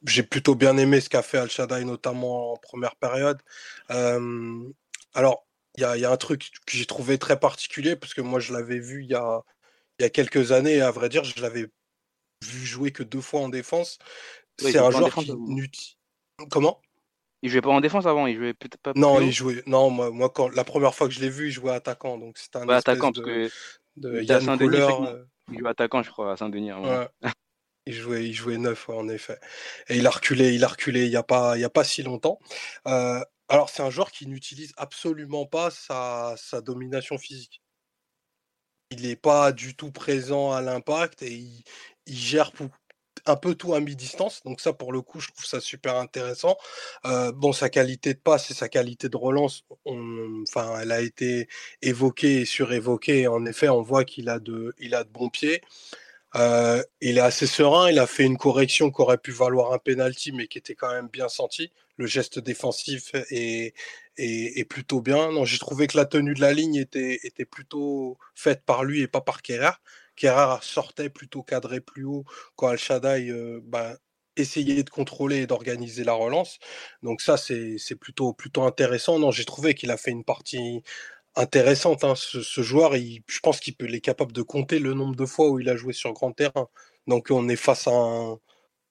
j'ai, 0.05 0.23
plutôt 0.23 0.55
bien 0.55 0.77
aimé 0.77 1.01
ce 1.01 1.09
qu'a 1.09 1.23
fait 1.23 1.39
Al 1.39 1.51
Shaddai, 1.51 1.85
notamment 1.85 2.53
en 2.53 2.57
première 2.57 2.97
période. 2.97 3.41
alors, 3.89 5.47
il 5.77 5.81
y 5.81 5.85
a, 5.85 5.97
y 5.97 6.05
a, 6.05 6.11
un 6.11 6.17
truc 6.17 6.51
que 6.67 6.77
j'ai 6.77 6.87
trouvé 6.87 7.19
très 7.19 7.39
particulier, 7.39 7.97
parce 7.97 8.15
que 8.15 8.21
moi 8.21 8.39
je 8.39 8.53
l'avais 8.53 8.79
vu 8.79 9.03
il 9.03 9.11
y 9.11 9.15
a, 9.15 9.43
y 9.99 10.05
a 10.05 10.11
quelques 10.11 10.53
années, 10.53 10.77
et 10.77 10.81
à 10.81 10.91
vrai 10.91 11.09
dire, 11.09 11.25
je 11.25 11.41
l'avais 11.43 11.67
vu 12.43 12.67
jouer 12.67 12.93
que 12.93 13.03
deux 13.03 13.21
fois 13.21 13.41
en 13.41 13.49
défense. 13.49 13.99
C'est 14.59 14.79
un 14.79 14.91
joueur 14.91 15.15
qui. 15.15 15.97
Comment? 16.51 16.81
Il 17.43 17.51
jouait 17.51 17.61
pas 17.61 17.71
en 17.71 17.81
défense 17.81 18.07
avant, 18.07 18.27
il 18.27 18.37
jouait 18.37 18.55
peut-être 18.55 18.79
pas. 18.79 18.93
Non, 18.97 19.21
il 19.21 19.33
jouait. 19.33 19.63
Non, 19.67 19.91
moi, 19.91 20.11
moi, 20.11 20.31
quand 20.31 20.49
la 20.49 20.65
première 20.65 20.95
fois 20.95 21.09
que 21.09 21.13
je 21.13 21.21
l'ai 21.21 21.29
vu, 21.29 21.49
il 21.49 21.53
jouait 21.53 21.73
attaquant, 21.73 22.17
donc 22.17 22.39
c'était 22.39 22.59
un 22.59 22.69
attaquant 22.69 23.13
parce 23.13 23.25
que 23.25 23.51
de 23.97 24.23
Yann 24.23 24.59
Couleur. 24.59 25.03
Euh. 25.03 25.25
Il 25.53 25.59
jouait 25.59 25.71
attaquant, 25.71 26.03
je 26.03 26.11
crois, 26.11 26.33
à 26.33 26.37
Saint-Denis. 26.37 26.73
Ouais. 26.73 27.09
Il 27.87 28.33
jouait, 28.33 28.59
neuf, 28.59 28.89
en 28.89 29.09
effet. 29.09 29.39
Et 29.89 29.97
il 29.99 30.07
a 30.07 30.11
reculé, 30.11 30.55
il 30.55 30.65
a 30.65 30.69
reculé. 30.69 31.05
Il 31.05 31.11
y 31.11 31.17
a 31.17 31.23
pas, 31.23 31.55
a 31.55 31.71
pas 31.71 31.85
si 31.85 32.03
longtemps. 32.03 32.39
Euh, 32.87 33.21
alors 33.49 33.69
c'est 33.71 33.83
un 33.83 33.91
joueur 33.91 34.11
qui 34.11 34.27
n'utilise 34.27 34.73
absolument 34.77 35.47
pas 35.47 35.71
sa, 35.71 36.37
domination 36.63 37.19
physique. 37.19 37.63
Il 38.91 39.03
n'est 39.03 39.17
pas 39.17 39.53
du 39.53 39.75
tout 39.77 39.91
présent 39.91 40.53
à 40.53 40.61
l'impact 40.61 41.23
et 41.23 41.33
il, 41.33 41.65
gère 42.07 42.53
un 43.27 43.37
peu 43.37 43.55
tout 43.55 43.75
à 43.75 43.81
mi-distance. 43.81 44.43
Donc 44.45 44.61
ça, 44.61 44.73
pour 44.73 44.93
le 44.93 45.03
coup, 45.03 45.21
je 45.21 45.29
trouve 45.29 45.45
ça 45.45 45.61
super 45.61 45.97
intéressant. 45.97 46.57
bon, 47.05 47.53
sa 47.53 47.69
qualité 47.71 48.15
de 48.15 48.19
passe 48.19 48.51
et 48.51 48.55
sa 48.55 48.69
qualité 48.69 49.09
de 49.09 49.17
relance, 49.17 49.65
enfin, 49.87 50.81
elle 50.81 50.93
a 50.93 51.01
été 51.01 51.49
évoquée 51.83 52.43
et 52.43 52.45
surévoquée. 52.47 53.27
En 53.29 53.45
effet, 53.47 53.69
on 53.69 53.83
voit 53.83 54.05
qu'il 54.05 54.29
a 54.31 54.39
de 54.39 54.75
bons 55.11 55.31
pieds. 55.31 55.63
Il 56.35 57.19
est 57.19 57.21
assez 57.21 57.47
serein. 57.47 57.91
Il 57.91 57.99
a 57.99 58.07
fait 58.07 58.25
une 58.25 58.39
correction 58.39 58.91
qui 58.91 59.01
aurait 59.03 59.19
pu 59.19 59.31
valoir 59.33 59.73
un 59.73 59.79
penalty, 59.79 60.33
mais 60.33 60.49
qui 60.49 60.59
était 60.59 60.75
quand 60.75 60.93
même 60.93 61.09
bien 61.09 61.29
senti. 61.29 61.73
Le 61.97 62.07
geste 62.07 62.39
défensif 62.41 63.13
est, 63.31 63.75
est, 64.17 64.69
plutôt 64.69 65.01
bien. 65.01 65.31
J'ai 65.45 65.59
trouvé 65.59 65.87
que 65.87 65.97
la 65.97 66.07
tenue 66.07 66.35
de 66.35 66.41
la 66.41 66.53
ligne 66.53 66.77
était, 66.77 67.21
était 67.23 67.45
plutôt 67.45 68.19
faite 68.35 68.63
par 68.65 68.85
lui 68.85 69.03
et 69.03 69.09
pas 69.09 69.21
par 69.21 69.43
Kerrer. 69.43 69.71
Kerrer 70.17 70.59
sortait 70.63 71.11
plutôt 71.11 71.43
cadré 71.43 71.81
plus 71.81 72.05
haut 72.05 72.25
quand 72.57 72.69
Al 72.69 72.79
Shaddai 72.79 73.31
euh, 73.31 73.61
bah, 73.65 73.97
essayait 74.37 74.83
de 74.83 74.91
contrôler 74.91 75.43
et 75.43 75.47
d'organiser 75.47 76.05
la 76.05 76.13
relance. 76.13 76.59
Donc 77.03 77.21
ça, 77.21 77.37
c'est 77.37 77.97
plutôt, 78.01 78.33
plutôt 78.33 78.63
intéressant. 78.63 79.19
Non, 79.19 79.31
j'ai 79.31 79.45
trouvé 79.45 79.75
qu'il 79.75 79.91
a 79.91 79.97
fait 79.97 80.11
une 80.11 80.25
partie 80.25 80.83
intéressante. 81.37 82.05
Hein. 82.05 82.15
Ce, 82.17 82.63
joueur, 82.63 82.95
je 82.95 83.41
pense 83.43 83.61
qu'il 83.61 83.75
est 83.95 84.01
capable 84.01 84.33
de 84.33 84.43
compter 84.43 84.79
le 84.79 84.95
nombre 84.95 85.17
de 85.17 85.27
fois 85.27 85.49
où 85.49 85.61
il 85.61 85.69
a 85.69 85.77
joué 85.77 85.93
sur 85.93 86.13
grand 86.13 86.33
terrain. 86.33 86.69
Donc 87.07 87.29
on 87.31 87.49
est 87.49 87.57
face 87.57 87.87
à 87.89 87.93
un, 87.93 88.39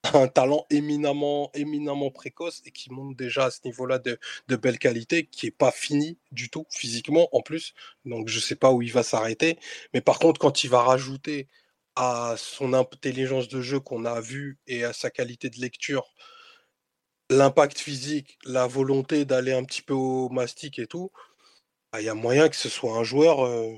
talent 0.33 0.65
éminemment, 0.69 1.49
éminemment 1.53 2.11
précoce 2.11 2.61
et 2.65 2.71
qui 2.71 2.91
montre 2.91 3.15
déjà 3.15 3.45
à 3.45 3.51
ce 3.51 3.59
niveau-là 3.65 3.99
de, 3.99 4.19
de, 4.47 4.55
belle 4.55 4.77
qualité, 4.77 5.25
qui 5.27 5.47
est 5.47 5.51
pas 5.51 5.71
fini 5.71 6.17
du 6.31 6.49
tout 6.49 6.65
physiquement 6.69 7.29
en 7.35 7.41
plus. 7.41 7.73
Donc 8.05 8.27
je 8.27 8.39
sais 8.39 8.55
pas 8.55 8.71
où 8.71 8.81
il 8.81 8.91
va 8.91 9.03
s'arrêter. 9.03 9.57
Mais 9.93 10.01
par 10.01 10.19
contre, 10.19 10.39
quand 10.39 10.63
il 10.63 10.69
va 10.69 10.81
rajouter 10.83 11.47
à 11.95 12.35
son 12.37 12.73
intelligence 12.73 13.47
de 13.47 13.61
jeu 13.61 13.79
qu'on 13.79 14.05
a 14.05 14.19
vu 14.19 14.57
et 14.67 14.83
à 14.83 14.93
sa 14.93 15.09
qualité 15.11 15.49
de 15.49 15.59
lecture, 15.59 16.13
l'impact 17.29 17.79
physique, 17.79 18.37
la 18.45 18.67
volonté 18.67 19.25
d'aller 19.25 19.53
un 19.53 19.63
petit 19.63 19.81
peu 19.81 19.93
au 19.93 20.29
mastic 20.29 20.79
et 20.79 20.87
tout, 20.87 21.11
il 21.99 22.05
y 22.05 22.09
a 22.09 22.13
moyen 22.13 22.49
que 22.49 22.55
ce 22.55 22.69
soit 22.69 22.97
un 22.97 23.03
joueur 23.03 23.45
euh, 23.45 23.75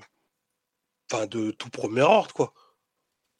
enfin 1.12 1.28
de 1.28 1.52
tout 1.52 1.70
premier 1.70 2.02
ordre, 2.02 2.34
quoi 2.34 2.54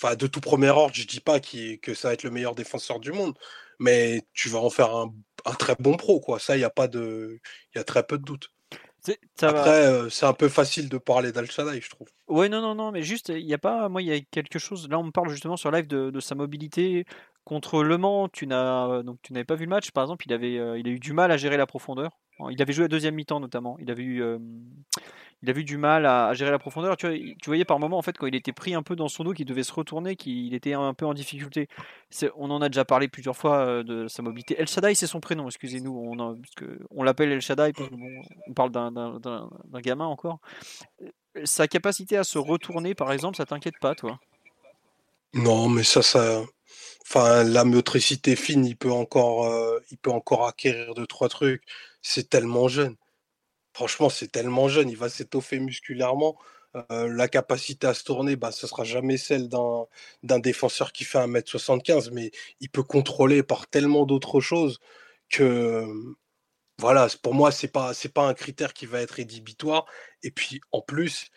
enfin 0.02 0.16
de 0.16 0.28
tout 0.28 0.42
premier 0.42 0.70
ordre, 0.70 0.94
je 0.94 1.06
dis 1.06 1.20
pas 1.20 1.40
que 1.40 1.94
ça 1.94 2.10
va 2.10 2.14
être 2.14 2.24
le 2.24 2.32
meilleur 2.32 2.56
défenseur 2.56 3.00
du 3.00 3.12
monde, 3.12 3.38
mais 3.80 4.24
tu 4.34 4.50
vas 4.50 4.60
en 4.60 4.70
faire 4.70 4.96
un, 4.96 5.14
très 5.58 5.76
bon 5.80 5.96
pro, 5.96 6.20
quoi. 6.20 6.40
Ça, 6.40 6.58
il 6.58 6.62
y 6.62 6.66
a 6.66 6.70
pas 6.70 6.88
de, 6.88 7.40
il 7.74 7.78
y 7.78 7.82
a 7.82 7.84
très 7.84 8.04
peu 8.04 8.18
de 8.18 8.24
doute. 8.24 8.52
Après, 9.42 9.86
euh, 9.86 10.10
c'est 10.10 10.26
un 10.26 10.34
peu 10.34 10.50
facile 10.50 10.90
de 10.90 10.98
parler 10.98 11.32
d'Al 11.32 11.50
Shaddai, 11.50 11.80
je 11.80 11.90
trouve. 11.92 12.08
Ouais, 12.28 12.50
non, 12.50 12.60
non, 12.62 12.74
non, 12.74 12.92
mais 12.92 13.04
juste, 13.04 13.30
il 13.30 13.46
n'y 13.46 13.54
a 13.54 13.60
pas, 13.60 13.88
moi, 13.88 14.02
il 14.02 14.08
y 14.08 14.12
a 14.12 14.20
quelque 14.20 14.58
chose. 14.58 14.90
Là, 14.90 14.98
on 14.98 15.04
me 15.04 15.12
parle 15.12 15.30
justement 15.30 15.58
sur 15.58 15.70
live 15.70 15.86
de, 15.86 16.20
sa 16.20 16.34
mobilité 16.34 17.06
contre 17.44 17.84
Le 17.84 18.00
Mans. 18.00 18.30
Tu 18.30 18.48
n'as, 18.48 19.04
donc, 19.04 19.20
tu 19.22 19.32
n'avais 19.34 19.46
pas 19.46 19.54
vu 19.54 19.66
le 19.66 19.70
match, 19.70 19.92
par 19.92 20.04
exemple. 20.04 20.26
Il 20.28 20.34
avait, 20.34 20.58
euh, 20.58 20.80
il 20.80 20.88
a 20.88 20.92
eu 20.92 21.00
du 21.00 21.14
mal 21.14 21.32
à 21.32 21.38
gérer 21.38 21.58
la 21.58 21.68
profondeur. 21.68 22.18
Il 22.52 22.62
avait 22.62 22.74
joué 22.74 22.86
à 22.86 22.88
deuxième 22.88 23.16
mi-temps 23.16 23.40
notamment. 23.40 23.78
Il 23.80 23.90
avait 23.90 24.04
eu, 24.04 24.22
euh, 24.22 24.38
il 25.42 25.50
a 25.50 25.54
eu 25.54 25.64
du 25.64 25.78
mal 25.78 26.06
à, 26.06 26.34
gérer 26.34 26.52
la 26.52 26.60
profondeur. 26.60 26.98
Tu, 26.98 27.36
voyais 27.46 27.66
par 27.66 27.80
moment 27.80 27.98
en 27.98 28.02
fait 28.02 28.18
quand 28.18 28.28
il 28.28 28.36
était 28.36 28.52
pris 28.52 28.74
un 28.74 28.84
peu 28.84 28.96
dans 28.96 29.08
son 29.08 29.24
dos, 29.24 29.34
qu'il 29.34 29.46
devait 29.46 29.64
se 29.64 29.74
retourner, 29.74 30.16
qu'il 30.16 30.54
était 30.54 30.74
un 30.74 30.94
peu 30.94 31.06
en 31.06 31.14
difficulté. 31.14 31.68
On 32.36 32.50
en 32.52 32.62
a 32.62 32.70
déjà 32.70 32.84
parlé 32.84 33.08
plusieurs 33.08 33.38
fois 33.38 33.60
euh, 33.60 33.84
de 33.84 34.08
sa 34.08 34.22
mobilité. 34.22 34.56
El 34.60 34.68
Shaddai, 34.68 34.96
c'est 34.96 35.08
son 35.08 35.22
prénom. 35.22 35.48
Excusez-nous, 35.48 36.18
on, 36.92 37.04
l'appelle 37.04 37.32
El 37.32 37.42
Shaddai 37.42 37.72
parce 37.74 37.90
on 38.48 38.54
parle 38.54 38.72
d'un 38.72 39.82
gamin 39.82 40.06
encore. 40.06 40.40
Sa 41.44 41.68
capacité 41.68 42.18
à 42.18 42.24
se 42.24 42.38
retourner, 42.38 42.96
par 42.96 43.12
exemple, 43.12 43.38
ça 43.38 43.46
t'inquiète 43.46 43.80
pas, 43.80 43.96
toi? 43.96 44.20
Non, 45.34 45.68
mais 45.68 45.84
ça, 45.84 46.02
ça. 46.02 46.44
Enfin, 47.08 47.44
la 47.44 47.66
motricité 47.66 48.36
fine, 48.36 48.66
il 48.66 48.76
peut 48.76 48.92
encore, 48.92 49.46
euh, 49.46 49.80
il 49.92 49.98
peut 49.98 50.10
encore 50.10 50.48
acquérir 50.48 50.96
deux 50.96 51.06
trois 51.06 51.30
trucs. 51.30 51.62
C'est 52.08 52.30
tellement 52.30 52.68
jeune. 52.68 52.96
Franchement, 53.74 54.10
c'est 54.10 54.32
tellement 54.32 54.70
jeune, 54.70 54.90
il 54.90 54.98
va 54.98 55.10
s'étoffer 55.10 55.60
musculairement. 55.60 56.38
Euh, 56.92 57.08
la 57.08 57.28
capacité 57.28 57.88
à 57.88 57.96
se 57.96 58.04
tourner, 58.04 58.36
bah, 58.36 58.52
ce 58.52 58.68
sera 58.68 58.84
jamais 58.84 59.18
celle 59.18 59.50
d'un 59.50 60.40
défenseur 60.40 60.92
qui 60.94 61.04
fait 61.04 61.18
1m75, 61.20 62.12
mais 62.12 62.32
il 62.60 62.70
peut 62.70 62.84
contrôler 62.84 63.44
par 63.44 63.68
tellement 63.68 64.06
d'autres 64.06 64.40
choses 64.40 64.80
que 65.30 65.86
voilà, 66.80 67.08
pour 67.24 67.34
moi, 67.34 67.52
c'est 67.52 67.70
pas 67.70 67.94
c'est 67.94 68.14
pas 68.14 68.28
un 68.28 68.34
critère 68.36 68.74
qui 68.74 68.86
va 68.86 69.02
être 69.02 69.12
rédhibitoire. 69.12 69.86
Et 70.24 70.32
puis 70.32 70.62
en 70.72 70.82
plus, 70.82 71.32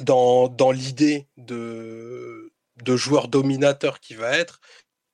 dans, 0.00 0.48
dans 0.48 0.70
l'idée 0.72 1.28
de, 1.36 2.52
de 2.82 2.96
joueur 2.96 3.28
dominateur 3.28 4.00
qui 4.00 4.14
va 4.14 4.36
être, 4.36 4.60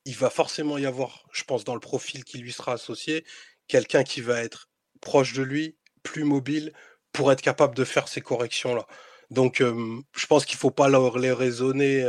il 0.05 0.17
va 0.17 0.31
forcément 0.31 0.79
y 0.79 0.87
avoir, 0.87 1.25
je 1.33 1.45
pense, 1.45 1.65
dans 1.65 1.75
le 1.75 1.81
profil 1.81 2.25
qui 2.25 2.39
lui 2.39 2.53
sera 2.53 2.73
associé, 2.73 3.25
quelqu'un 3.69 4.05
qui 4.05 4.21
va 4.21 4.43
être 4.43 4.69
proche 5.01 5.33
de 5.33 5.43
lui, 5.43 5.77
plus 6.03 6.25
mobile, 6.25 6.73
pour 7.13 7.31
être 7.31 7.43
capable 7.43 7.75
de 7.77 7.85
faire 7.85 8.09
ces 8.09 8.21
corrections-là. 8.21 8.87
Donc, 9.31 9.63
je 9.63 10.27
pense 10.27 10.45
qu'il 10.45 10.57
ne 10.57 10.61
faut 10.61 10.71
pas 10.71 10.89
les 10.89 11.33
raisonner 11.33 12.05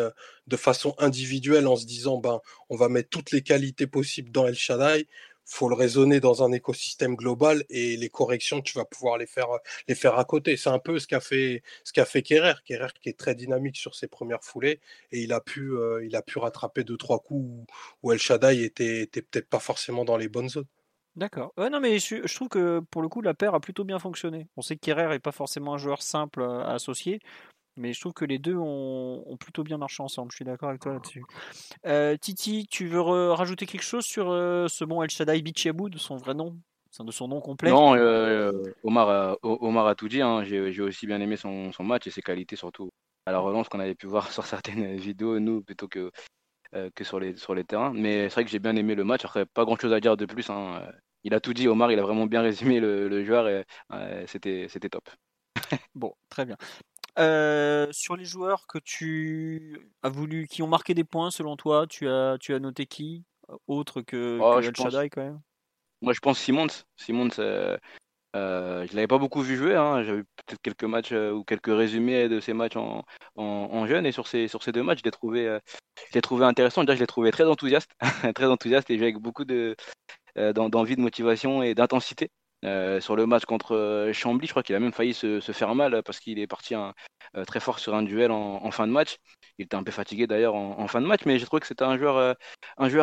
de 0.47 0.57
façon 0.57 0.93
individuelle 0.97 1.67
en 1.67 1.75
se 1.75 1.85
disant, 1.85 2.17
ben, 2.17 2.39
on 2.69 2.75
va 2.75 2.89
mettre 2.89 3.09
toutes 3.09 3.31
les 3.31 3.41
qualités 3.41 3.87
possibles 3.87 4.31
dans 4.31 4.45
El 4.45 4.55
Shaddai. 4.55 5.07
Faut 5.45 5.69
le 5.69 5.75
raisonner 5.75 6.19
dans 6.19 6.43
un 6.43 6.51
écosystème 6.51 7.15
global 7.15 7.63
et 7.69 7.97
les 7.97 8.09
corrections, 8.09 8.61
tu 8.61 8.77
vas 8.77 8.85
pouvoir 8.85 9.17
les 9.17 9.27
faire, 9.27 9.47
les 9.87 9.95
faire 9.95 10.17
à 10.17 10.25
côté. 10.25 10.57
C'est 10.57 10.69
un 10.69 10.79
peu 10.79 10.99
ce 10.99 11.07
qu'a 11.07 11.19
fait, 11.19 11.63
ce 11.83 11.93
qu'a 11.93 12.05
fait 12.05 12.21
Kerrer. 12.21 12.53
Kerrer 12.65 12.87
qui 13.01 13.09
est 13.09 13.17
très 13.17 13.35
dynamique 13.35 13.77
sur 13.77 13.95
ses 13.95 14.07
premières 14.07 14.43
foulées 14.43 14.79
et 15.11 15.21
il 15.21 15.33
a 15.33 15.41
pu, 15.41 15.73
il 16.03 16.15
a 16.15 16.21
pu 16.21 16.39
rattraper 16.39 16.83
deux, 16.83 16.97
trois 16.97 17.19
coups 17.19 17.65
où, 18.03 18.11
El 18.11 18.19
Shaddai 18.19 18.63
était, 18.63 19.01
était 19.01 19.21
peut-être 19.21 19.49
pas 19.49 19.59
forcément 19.59 20.05
dans 20.05 20.17
les 20.17 20.29
bonnes 20.29 20.49
zones. 20.49 20.67
D'accord. 21.15 21.53
Non, 21.57 21.79
mais 21.79 21.99
je, 21.99 22.33
trouve 22.33 22.49
que 22.49 22.79
pour 22.89 23.03
le 23.03 23.07
coup, 23.07 23.21
la 23.21 23.35
paire 23.35 23.53
a 23.53 23.59
plutôt 23.59 23.83
bien 23.83 23.99
fonctionné. 23.99 24.47
On 24.57 24.63
sait 24.63 24.75
que 24.75 24.81
Kerrer 24.81 25.09
n'est 25.09 25.19
pas 25.19 25.31
forcément 25.31 25.75
un 25.75 25.77
joueur 25.77 26.01
simple 26.01 26.41
à 26.41 26.71
associer, 26.73 27.19
mais 27.75 27.93
je 27.93 27.99
trouve 27.99 28.13
que 28.13 28.25
les 28.25 28.39
deux 28.39 28.55
ont, 28.55 29.37
plutôt 29.39 29.63
bien 29.63 29.77
marché 29.77 30.03
ensemble. 30.03 30.31
Je 30.31 30.37
suis 30.37 30.45
d'accord 30.45 30.69
avec 30.69 30.81
toi 30.81 30.93
là-dessus. 30.93 31.23
Euh, 31.85 32.15
Titi, 32.17 32.67
tu 32.69 32.87
veux 32.87 33.01
rajouter 33.31 33.65
quelque 33.65 33.83
chose 33.83 34.05
sur 34.05 34.31
euh, 34.31 34.67
ce 34.67 34.85
bon 34.85 35.01
El 35.01 35.09
Shaddai 35.09 35.41
Bichiabou, 35.41 35.89
de 35.89 35.97
son 35.97 36.17
vrai 36.17 36.33
nom? 36.33 36.55
De 36.99 37.11
son 37.11 37.27
nom 37.27 37.41
complet? 37.41 37.71
Non, 37.71 37.95
euh, 37.95 38.51
Omar, 38.83 39.09
a, 39.09 39.37
Omar 39.41 39.87
a 39.87 39.95
tout 39.95 40.07
dit. 40.07 40.21
Hein. 40.21 40.43
J'ai 40.43 40.81
aussi 40.81 41.07
bien 41.07 41.19
aimé 41.19 41.37
son, 41.37 41.71
son, 41.71 41.83
match 41.83 42.05
et 42.05 42.11
ses 42.11 42.21
qualités, 42.21 42.55
surtout 42.55 42.91
à 43.25 43.31
la 43.31 43.39
relance 43.39 43.67
qu'on 43.67 43.79
avait 43.79 43.95
pu 43.95 44.05
voir 44.05 44.31
sur 44.31 44.45
certaines 44.45 44.95
vidéos, 44.95 45.39
nous, 45.39 45.61
plutôt 45.63 45.87
que 45.87 46.11
euh, 46.75 46.89
que 46.95 47.03
sur 47.03 47.19
les, 47.19 47.35
sur 47.35 47.55
les 47.55 47.63
terrains. 47.63 47.93
Mais 47.93 48.29
c'est 48.29 48.35
vrai 48.35 48.45
que 48.45 48.51
j'ai 48.51 48.59
bien 48.59 48.75
aimé 48.75 48.93
le 48.93 49.03
match. 49.03 49.25
Après, 49.25 49.45
pas 49.45 49.65
grand 49.65 49.79
chose 49.79 49.93
à 49.93 49.99
dire 49.99 50.17
de 50.17 50.25
plus. 50.25 50.49
Hein. 50.49 50.83
Il 51.23 51.33
a 51.33 51.39
tout 51.39 51.53
dit, 51.53 51.67
Omar, 51.67 51.91
il 51.91 51.99
a 51.99 52.03
vraiment 52.03 52.27
bien 52.27 52.41
résumé 52.43 52.79
le, 52.79 53.25
joueur 53.25 53.47
et 53.47 53.65
c'était 54.27 54.89
top. 54.89 55.09
bon, 55.95 56.13
très 56.29 56.45
bien. 56.45 56.57
Euh, 57.19 57.87
sur 57.91 58.15
les 58.15 58.25
joueurs 58.25 58.65
que 58.67 58.79
tu 58.79 59.79
as 60.01 60.09
voulu, 60.09 60.47
qui 60.47 60.63
ont 60.63 60.67
marqué 60.67 60.93
des 60.93 61.03
points 61.03 61.31
selon 61.31 61.55
toi, 61.55 61.85
tu 61.87 62.07
as, 62.07 62.37
tu 62.39 62.53
as 62.53 62.59
noté 62.59 62.85
qui 62.85 63.23
autre 63.67 64.01
que, 64.01 64.39
Oh, 64.41 64.55
que 64.55 64.61
je 64.61 64.71
pense, 64.71 64.91
Shaddai 64.91 65.09
quand 65.09 65.21
même? 65.23 65.41
Moi 66.01 66.13
je 66.13 66.19
pense 66.19 66.39
Simons. 66.39 66.67
Simons, 66.97 67.29
euh, 67.39 67.77
euh, 68.35 68.87
je 68.89 68.95
l'avais 68.95 69.07
pas 69.07 69.19
beaucoup 69.19 69.41
vu 69.41 69.55
jouer. 69.55 69.75
Hein. 69.75 70.03
J'avais 70.03 70.23
peut-être 70.23 70.61
quelques 70.61 70.83
matchs 70.85 71.11
euh, 71.11 71.31
ou 71.31 71.43
quelques 71.43 71.67
résumés 71.67 72.29
de 72.29 72.39
ses 72.39 72.53
matchs 72.53 72.77
en, 72.77 73.03
en, 73.35 73.43
en 73.43 73.85
jeune 73.85 74.05
et 74.05 74.11
sur 74.11 74.27
ces, 74.27 74.47
sur 74.47 74.63
ces 74.63 74.71
deux 74.71 74.83
matchs, 74.83 74.99
je 74.99 75.03
l'ai 75.03 75.11
trouvé, 75.11 75.47
euh, 75.47 75.59
je 76.09 76.15
l'ai 76.15 76.21
trouvé 76.21 76.45
intéressant. 76.45 76.83
Déjà, 76.83 76.95
je 76.95 76.99
l'ai 77.01 77.07
trouvé 77.07 77.31
très 77.31 77.45
enthousiaste, 77.45 77.91
très 78.35 78.45
enthousiaste 78.45 78.89
et 78.89 78.95
avec 78.95 79.17
beaucoup 79.17 79.45
de, 79.45 79.75
euh, 80.37 80.51
d'en- 80.53 80.69
d'envie, 80.69 80.95
de 80.95 81.01
motivation 81.01 81.61
et 81.61 81.75
d'intensité. 81.75 82.31
Euh, 82.63 83.01
sur 83.01 83.15
le 83.15 83.25
match 83.25 83.45
contre 83.45 83.75
euh, 83.75 84.13
Chambly, 84.13 84.47
je 84.47 84.53
crois 84.53 84.63
qu'il 84.63 84.75
a 84.75 84.79
même 84.79 84.93
failli 84.93 85.13
se, 85.13 85.39
faire 85.41 85.75
mal 85.75 85.95
euh, 85.95 86.01
parce 86.01 86.19
qu'il 86.19 86.39
est 86.39 86.47
parti 86.47 86.75
euh, 86.75 87.45
très 87.45 87.59
fort 87.59 87.79
sur 87.79 87.93
un 87.93 88.03
duel 88.03 88.31
en, 88.31 88.71
fin 88.71 88.87
de 88.87 88.91
match. 88.91 89.17
Il 89.57 89.65
était 89.65 89.75
un 89.75 89.83
peu 89.83 89.91
fatigué 89.91 90.27
d'ailleurs 90.27 90.55
en, 90.55 90.87
fin 90.87 91.01
de 91.01 91.05
match, 91.05 91.21
mais 91.25 91.39
j'ai 91.39 91.45
trouvé 91.45 91.59
que 91.59 91.67
c'était 91.67 91.83
un 91.83 91.97
joueur, 91.97 92.37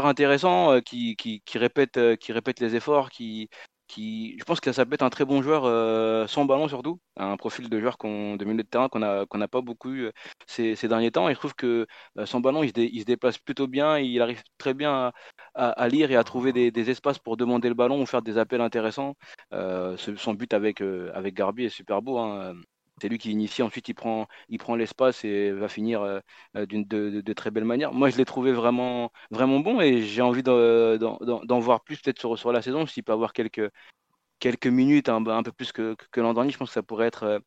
intéressant 0.07 0.81
qui, 0.81 1.17
répète, 1.55 2.17
qui 2.19 2.33
répète 2.33 2.61
les 2.61 2.75
efforts, 2.75 3.11
qui, 3.11 3.49
je 3.97 4.45
pense 4.45 4.61
que 4.61 4.73
ça 4.73 4.87
peut 4.87 4.95
être 4.95 5.03
un 5.03 5.11
très 5.11 5.25
bon 5.25 5.43
joueur 5.43 5.65
euh, 5.65 6.27
sans 6.27 6.45
ballon 6.45 6.69
surtout, 6.69 7.01
un 7.17 7.37
profil 7.37 7.69
de 7.69 7.81
joueur 7.81 7.99
qu'on, 7.99 8.37
de 8.37 8.45
milieu 8.45 8.63
de 8.63 8.69
terrain 8.69 8.89
qu'on 8.89 9.03
a, 9.03 9.27
qu'on 9.27 9.39
n'a 9.39 9.49
pas 9.49 9.61
beaucoup 9.61 9.91
eu 9.93 10.11
ces, 10.47 10.77
derniers 10.89 11.11
temps. 11.11 11.29
Et 11.29 11.35
je 11.35 11.39
trouve 11.39 11.55
que 11.55 11.87
euh, 12.19 12.27
sans 12.27 12.41
ballon, 12.41 12.63
il 12.63 12.71
se, 12.71 13.05
déplace 13.05 13.39
plutôt 13.39 13.67
bien, 13.67 13.99
il 13.99 14.21
arrive 14.23 14.43
très 14.59 14.75
bien 14.75 15.13
à, 15.55 15.89
lire 15.89 16.11
et 16.11 16.17
à 16.17 16.25
trouver 16.25 16.53
des, 16.53 16.91
espaces 16.91 17.19
pour 17.19 17.37
demander 17.37 17.69
le 17.69 17.75
ballon 17.75 18.01
ou 18.03 18.07
faire 18.07 18.23
des 18.23 18.39
appels 18.39 18.61
intéressants. 18.61 19.17
Euh, 19.53 19.97
son 19.97 20.35
but 20.35 20.53
avec, 20.55 20.81
euh, 20.83 21.11
avec 21.15 21.35
Garbi 21.35 21.65
est 21.65 21.69
super 21.69 22.03
beau. 22.03 22.19
hein. 22.19 22.55
C'est 23.01 23.09
lui 23.09 23.19
qui 23.19 23.31
initie, 23.33 23.63
ensuite 23.63 23.89
il 23.89 23.95
prend, 23.95 24.27
il 24.49 24.59
prend 24.59 24.77
l'espace 24.77 25.25
et 25.25 25.53
va 25.53 25.69
finir 25.69 26.03
euh, 26.03 26.21
euh, 26.57 26.67
d'une 26.67 26.85
de, 26.85 27.11
de- 27.11 27.21
de 27.21 27.33
très 27.33 27.51
belle 27.51 27.65
manière. 27.65 27.93
Moi, 27.93 28.11
je 28.11 28.17
l'ai 28.17 28.25
trouvé 28.25 28.53
vraiment, 28.53 29.11
vraiment 29.31 29.61
bon 29.61 29.81
et 29.81 30.03
j'ai 30.03 30.23
envie 30.23 30.43
d'en 30.43 31.59
voir 31.61 31.83
plus 31.83 31.99
peut-être 32.01 32.19
sur, 32.19 32.39
sur 32.39 32.53
la 32.53 32.63
saison. 32.63 32.87
S'il 32.87 33.03
peut 33.05 33.13
avoir 33.13 33.33
quelques, 33.33 33.71
quelques 34.41 34.67
minutes, 34.67 35.09
un, 35.09 35.25
un 35.27 35.43
peu 35.43 35.53
plus 35.53 35.73
que, 35.73 35.97
que 36.11 36.21
l'an 36.21 36.35
dernier, 36.35 36.51
je 36.53 36.59
pense 36.59 36.69
que 36.71 36.75
ça 36.75 36.83
pourrait 36.83 37.07
être, 37.07 37.25
euh, 37.25 37.39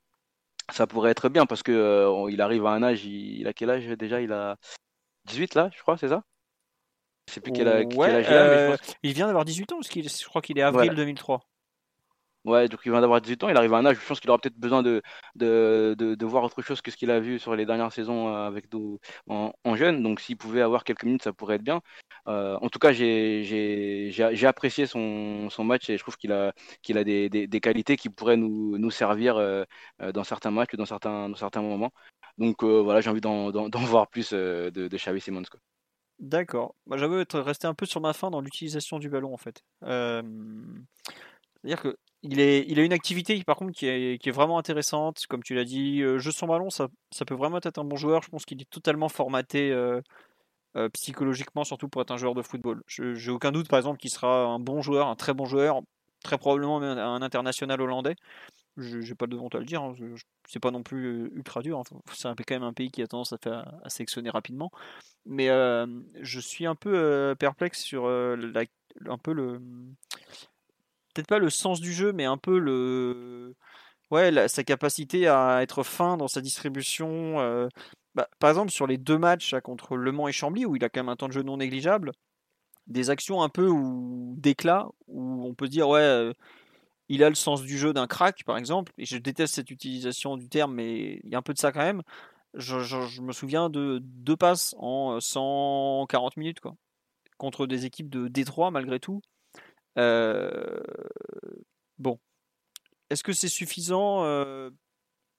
ça 0.72 0.88
pourrait 0.88 1.12
être 1.12 1.30
bien 1.30 1.46
parce 1.46 1.64
que 1.64 1.72
euh, 1.72 2.32
il 2.32 2.42
arrive 2.42 2.66
à 2.66 2.72
un 2.72 2.84
âge, 2.84 3.06
il, 3.06 3.40
il 3.42 3.48
a 3.48 3.54
quel 3.54 3.70
âge 3.70 3.86
déjà? 3.88 4.22
Il 4.22 4.32
a 4.34 4.58
18 5.26 5.56
là, 5.56 5.70
je 5.76 5.82
crois, 5.82 5.98
c'est 5.98 6.10
ça? 6.10 6.24
Je 7.28 7.34
sais 7.34 7.42
plus 7.42 7.52
quel, 7.54 7.68
âge- 7.68 7.86
quel 7.90 8.16
âge 8.16 8.26
il 8.30 8.38
a, 8.38 8.48
mais 8.50 8.58
je 8.58 8.78
pense 8.80 8.96
il 9.02 9.14
vient 9.14 9.28
d'avoir 9.28 9.46
18 9.46 9.72
ans, 9.72 9.78
parce 9.78 9.90
qu'il, 9.90 10.08
je 10.08 10.26
crois 10.26 10.42
qu'il 10.42 10.58
est 10.58 10.62
avril 10.62 10.90
Voilà. 10.90 10.96
2003. 10.96 11.42
Ouais, 12.46 12.68
donc 12.68 12.82
il 12.86 12.92
vient 12.92 13.00
d'avoir 13.00 13.22
18 13.22 13.44
ans, 13.46 13.50
il 13.50 13.56
arrive 13.56 13.74
à 13.74 13.78
un 13.78 13.86
âge, 13.86 13.98
je 14.02 14.06
pense 14.06 14.20
qu'il 14.20 14.30
aura 14.30 14.38
peut-être 14.38 14.58
besoin 14.58 14.84
de, 14.84 15.02
de, 15.36 15.96
de, 15.98 16.26
voir 16.26 16.44
autre 16.44 16.62
chose 16.62 16.82
que 16.82 16.92
ce 16.92 16.98
qu'il 16.98 17.10
a 17.10 17.22
vu 17.22 17.40
sur 17.40 17.56
les 17.56 17.66
dernières 17.66 17.94
saisons 17.94 18.28
euh, 18.28 18.48
avec 18.48 18.72
nous 18.74 19.00
en, 19.30 19.54
en 19.64 19.76
jeune. 19.78 20.04
Donc 20.04 20.20
s'il 20.20 20.36
pouvait 20.36 20.62
avoir 20.62 20.84
quelques 20.84 21.06
minutes, 21.06 21.24
ça 21.24 21.32
pourrait 21.32 21.56
être 21.56 21.64
bien. 21.64 21.82
Euh, 22.28 22.58
en 22.62 22.68
tout 22.68 22.80
cas, 22.80 22.92
j'ai 22.92 24.46
apprécié 24.46 24.88
son, 24.88 25.50
son 25.50 25.64
match 25.64 25.90
et 25.90 25.98
je 25.98 26.04
trouve 26.04 26.18
qu'il 26.18 26.34
a, 26.34 26.48
a 26.50 27.04
des, 27.06 27.30
des, 27.30 27.62
qualités 27.62 27.96
qui 27.96 28.10
pourraient 28.10 28.36
nous, 28.36 28.78
nous 28.78 28.92
servir 28.92 29.38
euh, 29.38 29.64
dans 30.14 30.26
certains 30.26 30.52
matchs 30.52 30.74
ou 30.74 30.78
dans 30.78 30.86
certains, 30.86 31.30
dans 31.30 31.38
certains 31.38 31.62
moments. 31.62 31.94
Donc 32.38 32.64
voilà, 32.64 33.00
j'ai 33.00 33.10
envie 33.10 33.22
d'en 33.22 33.70
voir 33.86 34.10
plus 34.10 34.34
de, 34.34 34.70
de 34.70 34.98
Xavi 34.98 35.22
Simons. 35.22 35.44
D'accord. 36.20 36.76
Moi, 36.88 36.98
j'avoue 36.98 37.20
être 37.20 37.40
resté 37.40 37.68
un 37.68 37.74
peu 37.74 37.86
sur 37.86 38.02
ma 38.02 38.12
faim 38.12 38.32
dans 38.32 38.42
l'utilisation 38.42 39.00
du 39.00 39.10
ballon, 39.10 39.34
en 39.34 39.38
fait. 39.38 39.64
C'est-à-dire 41.64 41.82
que 41.82 41.98
il 42.24 42.80
a 42.80 42.84
une 42.84 42.94
activité 42.94 43.42
par 43.44 43.58
contre 43.58 43.74
qui 43.74 43.86
est, 43.86 44.32
vraiment 44.32 44.58
intéressante, 44.58 45.26
comme 45.28 45.44
tu 45.44 45.56
l'as 45.56 45.66
dit. 45.66 46.02
euh, 46.02 46.20
jeu 46.20 46.32
sans 46.32 46.48
ballon, 46.48 46.70
ça, 46.70 46.88
peut 47.28 47.36
vraiment 47.36 47.58
être 47.58 47.78
un 47.78 47.84
bon 47.84 47.98
joueur. 47.98 48.22
Je 48.24 48.30
pense 48.30 48.46
qu'il 48.46 48.62
est 48.62 48.70
totalement 48.70 49.10
formaté 49.10 49.72
euh, 49.72 50.02
euh, 50.78 50.90
psychologiquement, 50.90 51.64
surtout 51.66 51.90
pour 51.90 52.02
être 52.02 52.12
un 52.12 52.18
joueur 52.18 52.34
de 52.34 52.42
football. 52.42 52.82
J'ai 52.88 53.32
aucun 53.32 53.52
doute, 53.52 53.68
par 53.68 53.78
exemple, 53.80 54.00
qu'il 54.00 54.10
sera 54.10 54.46
un 54.46 54.60
bon 54.60 54.82
joueur, 54.82 55.08
un 55.08 55.16
très 55.16 55.34
bon 55.34 55.46
joueur, 55.46 55.82
très 56.24 56.38
probablement 56.38 56.82
un 56.82 57.22
international 57.22 57.82
hollandais. 57.82 58.16
Je 58.78 58.98
n'ai 59.00 59.16
pas 59.16 59.28
de 59.28 59.38
honte 59.38 59.56
à 59.56 59.60
le 59.60 59.66
dire, 59.66 59.84
hein, 59.84 59.94
c'est 60.48 60.60
pas 60.60 60.72
non 60.72 60.82
plus 60.82 61.30
ultra 61.36 61.62
dur. 61.62 61.80
hein. 61.80 61.84
C'est 62.14 62.30
quand 62.44 62.56
même 62.56 62.64
un 62.64 62.74
pays 62.74 62.90
qui 62.90 63.02
a 63.02 63.08
tendance 63.08 63.34
à, 63.34 63.90
sélectionner 63.90 64.30
rapidement. 64.30 64.72
Mais 65.26 65.48
je 66.22 66.40
suis 66.40 66.66
un 66.66 66.76
peu 66.76 67.36
perplexe 67.38 67.82
sur 67.82 68.08
un 68.08 69.18
peu 69.18 69.34
le. 69.34 69.62
Peut-être 71.14 71.28
pas 71.28 71.40
le 71.40 71.50
sens 71.50 71.80
du 71.82 71.94
jeu, 71.94 72.12
mais 72.14 72.26
un 72.26 72.38
peu 72.38 72.58
le. 72.60 73.56
Ouais, 74.12 74.48
sa 74.50 74.64
capacité 74.64 75.28
à 75.28 75.62
être 75.64 75.84
fin 75.84 76.18
dans 76.18 76.28
sa 76.30 76.42
distribution. 76.42 77.40
euh, 77.42 77.68
bah, 78.16 78.30
par 78.40 78.50
exemple, 78.52 78.72
sur 78.72 78.88
les 78.88 78.98
deux 78.98 79.18
matchs 79.18 79.56
contre 79.64 79.98
Le 79.98 80.12
Mans 80.12 80.28
et 80.28 80.34
Chambly, 80.34 80.66
où 80.66 80.76
il 80.76 80.84
a 80.86 80.90
quand 80.90 81.02
même 81.02 81.10
un 81.10 81.16
temps 81.18 81.28
de 81.28 81.34
jeu 81.34 81.44
non 81.44 81.58
négligeable, 81.58 82.12
des 82.88 83.10
actions 83.12 83.44
un 83.44 83.50
peu 83.50 83.70
d'éclat, 84.38 84.88
où 85.08 85.46
on 85.48 85.54
peut 85.56 85.66
se 85.68 85.72
dire, 85.72 85.90
ouais, 85.90 86.02
euh, 86.02 86.34
il 87.10 87.24
a 87.24 87.30
le 87.30 87.36
sens 87.36 87.62
du 87.64 87.78
jeu 87.78 87.94
d'un 87.94 88.08
crack, 88.08 88.44
par 88.46 88.58
exemple, 88.58 88.94
je 88.98 89.18
déteste 89.18 89.56
cette 89.56 89.72
utilisation 89.72 90.38
du 90.38 90.50
terme, 90.50 90.74
mais 90.76 91.20
il 91.24 91.30
y 91.32 91.36
a 91.36 91.40
un 91.40 91.42
peu 91.44 91.54
de 91.54 91.60
ça 91.60 91.72
quand 91.72 91.82
même. 91.82 92.02
Je 92.56 93.22
me 93.22 93.34
souviens 93.34 93.70
de 93.70 94.00
deux 94.04 94.38
passes 94.38 94.76
en 94.80 95.20
140 95.20 96.38
minutes, 96.38 96.60
quoi, 96.62 96.76
contre 97.38 97.68
des 97.68 97.86
équipes 97.86 98.10
de 98.10 98.28
Détroit, 98.30 98.72
malgré 98.72 99.00
tout. 99.00 99.22
Euh, 99.98 100.80
Bon, 102.00 102.20
est-ce 103.10 103.24
que 103.24 103.34
c'est 103.34 103.48
suffisant? 103.48 104.24
Euh, 104.26 104.70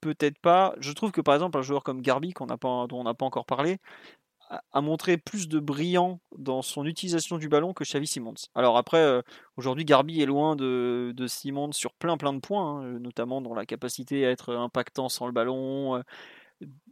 Peut-être 0.01 0.38
pas. 0.38 0.75
Je 0.81 0.93
trouve 0.93 1.12
que 1.12 1.23
par 1.23 1.35
exemple 1.35 1.59
un 1.59 1.62
joueur 1.62 1.83
comme 1.83 2.03
Garbi, 2.03 2.33
qu'on 2.35 2.47
pas, 2.47 2.87
dont 2.88 3.01
on 3.01 3.05
n'a 3.05 3.14
pas 3.14 3.25
encore 3.27 3.47
parlé, 3.47 3.79
a, 4.51 4.81
montré 4.83 5.17
plus 5.19 5.49
de 5.49 5.59
brillant 5.61 6.21
dans 6.38 6.62
son 6.62 6.87
utilisation 6.87 7.38
du 7.38 7.49
ballon 7.49 7.73
que 7.75 7.85
Xavi 7.85 8.07
Simons. 8.07 8.35
Alors 8.55 8.77
après, 8.77 8.99
euh, 8.99 9.23
aujourd'hui 9.57 9.85
Garbi 9.87 10.21
est 10.23 10.27
loin 10.27 10.57
de, 10.57 11.14
Simons 11.27 11.73
sur 11.73 11.95
plein 11.95 12.19
plein 12.19 12.35
de 12.35 12.40
points, 12.40 12.83
hein, 12.83 12.99
notamment 13.01 13.40
dans 13.40 13.55
la 13.55 13.67
capacité 13.67 14.27
à 14.27 14.31
être 14.31 14.55
impactant 14.55 15.09
sans 15.09 15.27
le 15.27 15.33
ballon. 15.33 16.03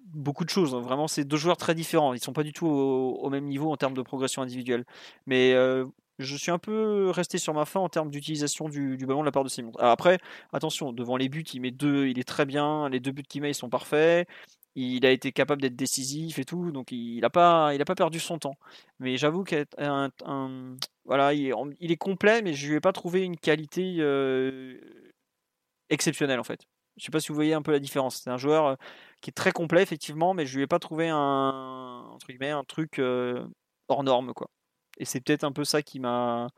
beaucoup 0.06 0.44
de 0.44 0.50
choses. 0.50 0.74
hein. 0.74 0.80
Vraiment, 0.80 1.08
c'est 1.08 1.24
deux 1.24 1.36
joueurs 1.36 1.58
très 1.58 1.74
différents. 1.74 2.14
Ils 2.14 2.22
sont 2.22 2.32
pas 2.32 2.44
du 2.44 2.52
tout 2.52 2.66
au, 2.66 3.30
même 3.30 3.46
niveau 3.46 3.72
en 3.72 3.76
termes 3.76 3.94
de 3.94 4.02
progression 4.02 4.42
individuelle. 4.42 4.84
Mais 5.26 5.54
je 6.18 6.36
suis 6.36 6.50
un 6.50 6.58
peu 6.58 7.10
resté 7.10 7.38
sur 7.38 7.54
ma 7.54 7.64
fin 7.64 7.80
en 7.80 7.88
termes 7.88 8.10
d'utilisation 8.10 8.68
du, 8.68 8.96
ballon 9.06 9.20
de 9.20 9.26
la 9.26 9.32
part 9.32 9.44
de. 9.44 9.50
Alors 9.78 9.92
après, 9.92 10.18
attention, 10.52 10.92
devant 10.92 11.16
les 11.16 11.28
buts, 11.28 11.44
il 11.54 11.60
met 11.60 11.70
deux, 11.70 12.08
il 12.08 12.18
est 12.18 12.28
très 12.28 12.46
bien. 12.46 12.88
Les 12.88 13.00
deux 13.00 13.12
buts 13.12 13.22
qu'il 13.22 13.42
met, 13.42 13.50
ils 13.50 13.54
sont 13.54 13.70
parfaits. 13.70 14.28
Il 14.74 15.04
a 15.04 15.10
été 15.10 15.32
capable 15.32 15.60
d'être 15.60 15.76
décisif 15.76 16.38
et 16.38 16.44
tout, 16.46 16.72
donc 16.72 16.92
il 16.92 17.20
n'a 17.20 17.30
pas, 17.30 17.76
perdu 17.96 18.20
son 18.20 18.38
temps. 18.38 18.56
Mais 19.00 19.16
j'avoue 19.18 19.44
qu'il 19.44 19.58
est, 19.58 19.66
complet, 21.98 22.42
mais 22.42 22.54
je 22.54 22.68
lui 22.68 22.76
ai 22.76 22.80
pas 22.80 22.92
trouvé 22.92 23.22
une 23.22 23.36
qualité 23.36 23.96
euh, 23.98 24.78
exceptionnelle 25.90 26.40
en 26.40 26.44
fait. 26.44 26.66
Je 26.96 27.04
sais 27.04 27.10
pas 27.10 27.20
si 27.20 27.28
vous 27.28 27.34
voyez 27.34 27.54
un 27.54 27.62
peu 27.62 27.72
la 27.72 27.78
différence. 27.80 28.16
C'est 28.22 28.30
un 28.30 28.38
joueur 28.38 28.66
euh, 28.66 28.74
qui 29.20 29.30
est 29.30 29.34
très 29.34 29.52
complet 29.52 29.82
effectivement, 29.82 30.34
mais 30.34 30.46
je 30.46 30.56
lui 30.56 30.64
ai 30.64 30.66
pas 30.66 30.78
trouvé 30.78 31.08
un, 31.08 32.16
un 32.40 32.64
truc 32.64 32.98
euh, 32.98 33.46
hors 33.88 34.04
norme 34.04 34.32
quoi. 34.34 34.48
Et 34.98 35.04
c'est 35.04 35.20
peut-être 35.20 35.44
un 35.44 35.52
peu 35.52 35.64
ça 35.64 35.82
qui 35.82 36.00
m'a 36.00 36.48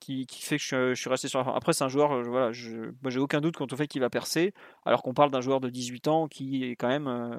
qui, 0.00 0.26
qui 0.26 0.42
fait 0.42 0.56
que 0.58 0.62
je, 0.94 0.94
suis 0.94 1.10
resté 1.10 1.28
sur 1.28 1.38
la 1.40 1.44
fin. 1.44 1.54
Après, 1.54 1.72
c'est 1.72 1.84
un 1.84 1.88
joueur, 1.88 2.12
euh, 2.12 2.22
voilà, 2.22 2.52
moi 3.02 3.10
j'ai 3.10 3.18
aucun 3.20 3.40
doute 3.40 3.56
quant 3.56 3.66
au 3.70 3.76
fait 3.76 3.86
qu'il 3.86 4.00
va 4.00 4.10
percer, 4.10 4.54
alors 4.86 5.02
qu'on 5.02 5.14
parle 5.14 5.30
d'un 5.30 5.40
joueur 5.42 5.60
de 5.60 5.68
18 5.70 6.08
ans 6.08 6.28
qui 6.28 6.64
est 6.64 6.76
quand 6.76 6.88
même. 6.88 7.06
euh, 7.08 7.36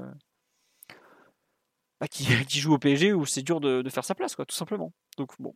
bah, 2.01 2.07
qui, 2.07 2.25
qui 2.47 2.59
joue 2.59 2.73
au 2.73 2.79
PSG 2.79 3.13
où 3.13 3.25
c'est 3.25 3.43
dur 3.43 3.59
de, 3.61 3.81
de 3.81 3.89
faire 3.89 4.03
sa 4.05 4.15
place, 4.15 4.35
quoi, 4.35 4.45
tout 4.45 4.55
simplement. 4.55 4.91
Donc 5.17 5.33
bon. 5.39 5.55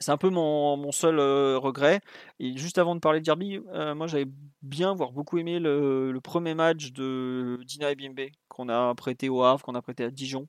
C'est 0.00 0.10
un 0.10 0.16
peu 0.18 0.28
mon, 0.30 0.76
mon 0.76 0.92
seul 0.92 1.18
euh, 1.18 1.58
regret. 1.58 2.00
Et 2.40 2.56
juste 2.56 2.78
avant 2.78 2.94
de 2.96 3.00
parler 3.00 3.20
de 3.20 3.24
Derby, 3.24 3.60
euh, 3.74 3.94
moi 3.94 4.06
j'avais 4.08 4.26
bien, 4.62 4.94
voire 4.94 5.12
beaucoup 5.12 5.38
aimé 5.38 5.60
le, 5.60 6.12
le 6.12 6.20
premier 6.20 6.54
match 6.54 6.92
de 6.92 7.58
Dina 7.64 7.92
Ebimbe 7.92 8.28
qu'on 8.48 8.68
a 8.68 8.94
prêté 8.96 9.28
au 9.28 9.42
Havre, 9.44 9.62
qu'on 9.64 9.74
a 9.76 9.82
prêté 9.82 10.04
à 10.04 10.10
Dijon 10.10 10.48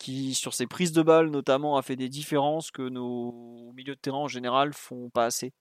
qui, 0.00 0.34
sur 0.34 0.54
ses 0.54 0.66
prises 0.66 0.92
de 0.92 1.02
balles 1.02 1.30
notamment, 1.30 1.76
a 1.76 1.82
fait 1.82 1.94
des 1.94 2.08
différences 2.08 2.70
que 2.72 2.82
nos 2.82 3.70
milieux 3.76 3.94
de 3.94 4.00
terrain 4.00 4.18
en 4.18 4.28
général 4.28 4.72
font 4.72 5.10
pas 5.10 5.26
assez. 5.26 5.52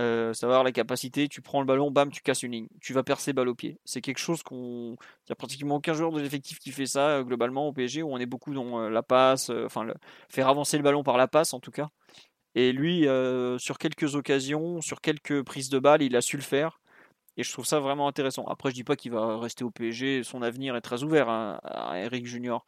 Euh, 0.00 0.32
savoir 0.32 0.64
la 0.64 0.72
capacité, 0.72 1.28
tu 1.28 1.40
prends 1.40 1.60
le 1.60 1.66
ballon, 1.66 1.90
bam, 1.90 2.10
tu 2.10 2.22
casses 2.22 2.42
une 2.42 2.52
ligne, 2.52 2.68
tu 2.80 2.92
vas 2.94 3.02
percer 3.02 3.32
balle 3.32 3.48
au 3.48 3.54
pied. 3.54 3.78
C'est 3.84 4.00
quelque 4.00 4.18
chose 4.18 4.42
qu'on. 4.42 4.96
Il 4.96 5.30
n'y 5.30 5.32
a 5.32 5.36
pratiquement 5.36 5.76
aucun 5.76 5.92
joueur 5.92 6.10
de 6.10 6.20
l'effectif 6.20 6.58
qui 6.58 6.72
fait 6.72 6.86
ça 6.86 7.18
euh, 7.18 7.22
globalement 7.22 7.68
au 7.68 7.72
PSG, 7.72 8.02
où 8.02 8.10
on 8.10 8.18
est 8.18 8.26
beaucoup 8.26 8.54
dans 8.54 8.80
euh, 8.80 8.90
la 8.90 9.02
passe, 9.02 9.50
euh, 9.50 9.66
enfin, 9.66 9.86
faire 10.28 10.48
avancer 10.48 10.76
le 10.78 10.82
ballon 10.82 11.02
par 11.02 11.16
la 11.16 11.28
passe 11.28 11.54
en 11.54 11.60
tout 11.60 11.70
cas. 11.70 11.88
Et 12.56 12.72
lui, 12.72 13.06
sur 13.58 13.78
quelques 13.78 14.16
occasions, 14.16 14.80
sur 14.80 15.00
quelques 15.00 15.44
prises 15.44 15.68
de 15.68 15.78
balles, 15.78 16.02
il 16.02 16.16
a 16.16 16.20
su 16.20 16.36
le 16.36 16.42
faire. 16.42 16.80
Et 17.36 17.44
je 17.44 17.52
trouve 17.52 17.64
ça 17.64 17.78
vraiment 17.78 18.08
intéressant. 18.08 18.44
Après, 18.46 18.70
je 18.70 18.74
dis 18.74 18.84
pas 18.84 18.96
qu'il 18.96 19.12
va 19.12 19.38
rester 19.38 19.62
au 19.62 19.70
PSG, 19.70 20.24
son 20.24 20.42
avenir 20.42 20.74
est 20.74 20.80
très 20.80 21.04
ouvert 21.04 21.28
hein, 21.28 21.60
à 21.62 22.00
Eric 22.00 22.26
Junior. 22.26 22.64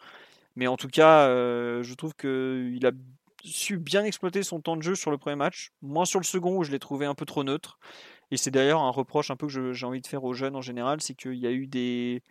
Mais 0.56 0.66
en 0.66 0.76
tout 0.76 0.88
cas, 0.88 1.28
euh, 1.28 1.82
je 1.82 1.94
trouve 1.94 2.14
qu'il 2.14 2.86
a 2.86 2.92
su 3.44 3.78
bien 3.78 4.04
exploiter 4.04 4.42
son 4.42 4.60
temps 4.60 4.76
de 4.76 4.82
jeu 4.82 4.94
sur 4.94 5.10
le 5.10 5.18
premier 5.18 5.36
match, 5.36 5.72
moins 5.82 6.04
sur 6.04 6.20
le 6.20 6.24
second 6.24 6.56
où 6.56 6.64
je 6.64 6.70
l'ai 6.70 6.78
trouvé 6.78 7.06
un 7.06 7.14
peu 7.14 7.26
trop 7.26 7.44
neutre. 7.44 7.78
Et 8.30 8.36
c'est 8.36 8.50
d'ailleurs 8.50 8.80
un 8.80 8.90
reproche 8.90 9.30
un 9.30 9.36
peu 9.36 9.46
que 9.46 9.72
j'ai 9.72 9.86
envie 9.86 10.00
de 10.00 10.06
faire 10.06 10.24
aux 10.24 10.32
jeunes 10.32 10.56
en 10.56 10.62
général, 10.62 11.00
c'est 11.00 11.14
qu'il 11.14 11.34
y 11.34 11.46
a 11.46 11.50
eu 11.50 11.66
des, 11.66 12.22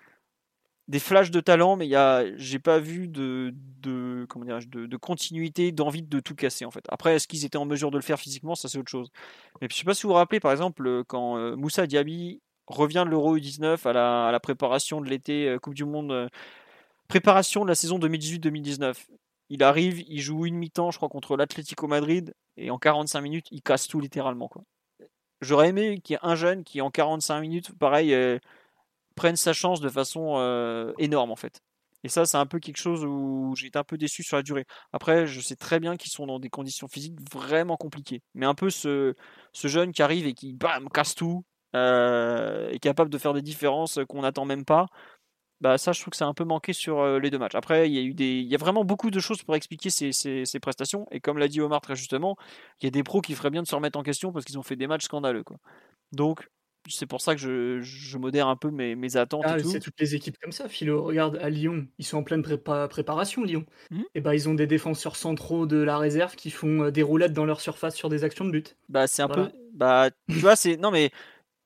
des 0.87 0.99
flashs 0.99 1.31
de 1.31 1.39
talent, 1.39 1.75
mais 1.75 1.87
il 1.87 1.91
y 1.91 2.33
j'ai 2.37 2.59
pas 2.59 2.79
vu 2.79 3.07
de, 3.07 3.53
de, 3.81 4.25
comment 4.29 4.45
de, 4.45 4.97
continuité, 4.97 5.71
d'envie 5.71 6.01
de 6.01 6.19
tout 6.19 6.35
casser 6.35 6.65
en 6.65 6.71
fait. 6.71 6.83
Après, 6.89 7.15
est-ce 7.15 7.27
qu'ils 7.27 7.45
étaient 7.45 7.57
en 7.57 7.65
mesure 7.65 7.91
de 7.91 7.97
le 7.97 8.03
faire 8.03 8.19
physiquement, 8.19 8.55
ça 8.55 8.67
c'est 8.67 8.77
autre 8.77 8.91
chose. 8.91 9.09
Mais 9.61 9.67
je 9.69 9.75
sais 9.75 9.83
pas 9.83 9.93
si 9.93 10.03
vous 10.03 10.09
vous 10.09 10.15
rappelez, 10.15 10.39
par 10.39 10.51
exemple, 10.51 11.03
quand 11.07 11.37
euh, 11.37 11.55
Moussa 11.55 11.87
Diaby 11.87 12.41
revient 12.67 13.03
de 13.05 13.11
l'Euro 13.11 13.37
U19 13.37 13.87
à 13.87 14.31
la, 14.31 14.39
préparation 14.39 15.01
de 15.01 15.09
l'été 15.09 15.47
euh, 15.47 15.59
Coupe 15.59 15.75
du 15.75 15.85
Monde, 15.85 16.29
préparation 17.11 17.63
de 17.65 17.67
la 17.67 17.75
saison 17.75 17.99
2018-2019. 17.99 18.95
Il 19.49 19.63
arrive, 19.63 19.99
il 20.07 20.21
joue 20.21 20.45
une 20.45 20.55
mi-temps, 20.55 20.91
je 20.91 20.97
crois, 20.97 21.09
contre 21.09 21.35
l'Atlético 21.35 21.85
Madrid, 21.85 22.33
et 22.55 22.71
en 22.71 22.77
45 22.77 23.19
minutes, 23.19 23.47
il 23.51 23.61
casse 23.61 23.89
tout 23.89 23.99
littéralement. 23.99 24.49
J'aurais 25.41 25.67
aimé 25.67 25.99
qu'il 25.99 26.13
y 26.13 26.15
ait 26.15 26.19
un 26.21 26.35
jeune 26.35 26.63
qui, 26.63 26.79
en 26.79 26.89
45 26.89 27.41
minutes, 27.41 27.77
pareil, 27.77 28.13
euh, 28.13 28.39
prenne 29.15 29.35
sa 29.35 29.51
chance 29.51 29.81
de 29.81 29.89
façon 29.89 30.35
euh, 30.37 30.93
énorme, 30.99 31.31
en 31.31 31.35
fait. 31.35 31.59
Et 32.05 32.07
ça, 32.07 32.25
c'est 32.25 32.37
un 32.37 32.45
peu 32.45 32.59
quelque 32.59 32.77
chose 32.77 33.03
où 33.03 33.55
j'ai 33.57 33.67
été 33.67 33.77
un 33.77 33.83
peu 33.83 33.97
déçu 33.97 34.23
sur 34.23 34.37
la 34.37 34.43
durée. 34.43 34.65
Après, 34.93 35.27
je 35.27 35.41
sais 35.41 35.57
très 35.57 35.81
bien 35.81 35.97
qu'ils 35.97 36.11
sont 36.11 36.25
dans 36.25 36.39
des 36.39 36.49
conditions 36.49 36.87
physiques 36.87 37.19
vraiment 37.29 37.75
compliquées. 37.75 38.21
Mais 38.35 38.45
un 38.45 38.55
peu 38.55 38.69
ce, 38.69 39.15
ce 39.51 39.67
jeune 39.67 39.91
qui 39.91 40.01
arrive 40.01 40.27
et 40.27 40.33
qui, 40.33 40.53
bam, 40.53 40.87
casse 40.89 41.13
tout, 41.13 41.43
euh, 41.75 42.69
est 42.69 42.79
capable 42.79 43.09
de 43.09 43.17
faire 43.17 43.33
des 43.33 43.41
différences 43.41 43.99
qu'on 44.07 44.21
n'attend 44.21 44.45
même 44.45 44.63
pas. 44.63 44.87
Bah 45.61 45.77
ça, 45.77 45.91
je 45.91 46.01
trouve 46.01 46.11
que 46.11 46.17
c'est 46.17 46.23
un 46.23 46.33
peu 46.33 46.43
manqué 46.43 46.73
sur 46.73 46.99
euh, 46.99 47.19
les 47.19 47.29
deux 47.29 47.37
matchs. 47.37 47.53
Après, 47.55 47.87
il 47.87 47.93
y 47.93 47.99
a 47.99 48.01
eu 48.01 48.13
des, 48.15 48.39
il 48.39 48.47
y 48.47 48.55
a 48.55 48.57
vraiment 48.57 48.83
beaucoup 48.83 49.11
de 49.11 49.19
choses 49.19 49.43
pour 49.43 49.55
expliquer 49.55 49.91
ces, 49.91 50.11
ces- 50.11 50.45
ces 50.45 50.59
prestations. 50.59 51.05
Et 51.11 51.19
comme 51.19 51.37
l'a 51.37 51.47
dit 51.47 51.61
Omar 51.61 51.81
très 51.81 51.95
justement, 51.95 52.35
il 52.81 52.85
y 52.85 52.87
a 52.87 52.91
des 52.91 53.03
pros 53.03 53.21
qui 53.21 53.35
feraient 53.35 53.51
bien 53.51 53.61
de 53.61 53.67
se 53.67 53.75
remettre 53.75 53.97
en 53.99 54.03
question 54.03 54.31
parce 54.33 54.43
qu'ils 54.45 54.57
ont 54.57 54.63
fait 54.63 54.75
des 54.75 54.87
matchs 54.87 55.05
scandaleux. 55.05 55.43
Quoi. 55.43 55.57
Donc, 56.11 56.49
c'est 56.89 57.05
pour 57.05 57.21
ça 57.21 57.35
que 57.35 57.41
je, 57.41 57.81
je 57.81 58.17
modère 58.17 58.47
un 58.47 58.55
peu 58.55 58.71
mes, 58.71 58.95
mes 58.95 59.17
attentes 59.17 59.45
Ah, 59.45 59.59
et 59.59 59.61
tout. 59.61 59.69
c'est 59.69 59.79
toutes 59.79 59.99
les 59.99 60.15
équipes 60.15 60.37
comme 60.41 60.51
ça, 60.51 60.67
Philo. 60.67 61.03
Regarde, 61.03 61.37
à 61.37 61.49
Lyon, 61.49 61.87
ils 61.99 62.05
sont 62.05 62.17
en 62.17 62.23
pleine 62.23 62.41
prépa- 62.41 62.87
préparation, 62.87 63.43
Lyon. 63.43 63.65
Mhm. 63.91 64.03
Et 64.15 64.21
bah, 64.21 64.33
ils 64.35 64.49
ont 64.49 64.55
des 64.55 64.67
défenseurs 64.67 65.15
centraux 65.15 65.67
de 65.67 65.77
la 65.77 65.97
réserve 65.99 66.35
qui 66.35 66.49
font 66.49 66.85
euh, 66.85 66.91
des 66.91 67.03
roulettes 67.03 67.33
dans 67.33 67.45
leur 67.45 67.61
surface 67.61 67.95
sur 67.95 68.09
des 68.09 68.23
actions 68.23 68.45
de 68.45 68.51
but. 68.51 68.77
Bah, 68.89 69.07
c'est 69.07 69.21
un 69.21 69.27
Voilà. 69.27 69.49
peu, 69.49 69.51
bah, 69.73 70.09
tu 70.29 70.39
vois, 70.39 70.55
c'est, 70.55 70.75
non 70.77 70.91
mais 70.91 71.11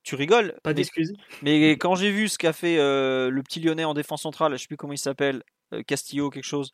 tu 0.06 0.14
rigoles. 0.14 0.56
Pas 0.62 0.72
d'excuses. 0.72 1.12
mais 1.42 1.72
quand 1.72 1.96
j'ai 1.96 2.12
vu 2.12 2.28
ce 2.28 2.38
qu'a 2.38 2.52
fait 2.52 2.78
euh, 2.78 3.28
le 3.28 3.42
petit 3.42 3.58
Lyonnais 3.60 3.84
en 3.84 3.92
défense 3.92 4.22
centrale, 4.22 4.52
je 4.52 4.58
sais 4.58 4.68
plus 4.68 4.76
comment 4.76 4.92
il 4.92 4.98
s'appelle, 4.98 5.42
euh, 5.74 5.82
Castillo 5.82 6.30
quelque 6.30 6.44
chose, 6.44 6.70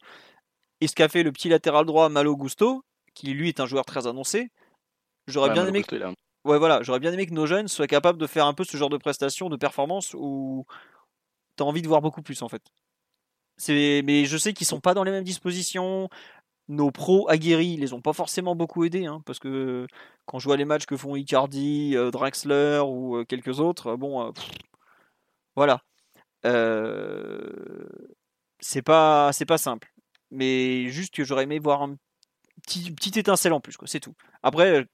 et 0.83 0.87
ce 0.87 0.95
qu'a 0.95 1.09
fait 1.09 1.23
le 1.23 1.33
petit 1.33 1.49
latéral 1.49 1.87
droit 1.87 2.11
Malo 2.11 2.37
Gusto, 2.37 2.85
qui 3.15 3.33
lui 3.33 3.49
est 3.49 3.59
un 3.59 3.67
joueur 3.67 3.87
très 3.87 4.07
annoncé, 4.07 4.51
j'aurais 5.27 5.49
Ouais, 5.49 5.55
bien 5.55 5.63
Malo 5.63 5.75
aimé 5.75 5.81
Gusto, 5.81 5.97
a- 5.97 6.13
Ouais, 6.45 6.59
voilà, 6.59 6.83
j'aurais 6.83 7.01
bien 7.01 7.13
aimé 7.13 7.25
que 7.27 7.33
nos 7.33 7.47
jeunes 7.47 7.69
soient 7.69 7.87
capables 7.87 8.19
de 8.19 8.27
faire 8.27 8.47
un 8.47 8.53
peu 8.53 8.65
ce 8.65 8.77
genre 8.77 8.91
de 8.91 8.99
prestation, 8.99 9.49
de 9.49 9.57
performance 9.57 10.15
où 10.15 10.67
t'as 11.57 11.65
envie 11.65 11.83
de 11.83 11.89
voir 11.89 12.03
beaucoup 12.03 12.21
plus 12.21 12.43
en 12.43 12.49
fait. 12.49 12.63
C'est, 13.57 14.03
mais 14.05 14.25
je 14.27 14.37
sais 14.37 14.53
qu'ils 14.53 14.67
sont 14.67 14.81
pas 14.81 14.93
dans 14.93 15.05
les 15.05 15.11
mêmes 15.13 15.25
dispositions. 15.25 16.09
Nos 16.73 16.91
pros 16.91 17.29
aguerris, 17.29 17.77
les 17.77 17.93
ont 17.93 18.01
pas 18.01 18.15
forcément 18.15 18.57
beaucoup 18.57 18.83
aidés, 18.85 19.05
hein, 19.05 19.21
parce 19.27 19.39
que 19.39 19.87
quand 20.25 20.39
je 20.39 20.47
vois 20.47 20.57
les 20.57 20.65
matchs 20.65 20.87
que 20.87 20.97
font 20.97 21.15
Icardi, 21.17 21.93
euh, 21.95 22.11
Draxler 22.11 22.81
ou 22.87 23.17
euh, 23.17 23.25
quelques 23.27 23.61
autres, 23.61 23.89
euh, 23.89 23.97
bon, 23.99 24.33
voilà. 25.55 25.83
C'est 28.61 28.81
pas, 28.81 29.33
simple. 29.59 29.93
Mais 30.31 30.89
juste 30.89 31.15
que 31.15 31.25
j'aurais 31.25 31.43
aimé 31.43 31.59
voir 31.59 31.83
un 31.83 31.97
petit, 32.63 32.91
petit 32.91 33.19
étincelle 33.19 33.53
en 33.53 33.61
plus, 33.61 33.77
quoi, 33.77 33.87
c'est 33.87 34.01
tout. 34.01 34.15
Après, 34.43 34.87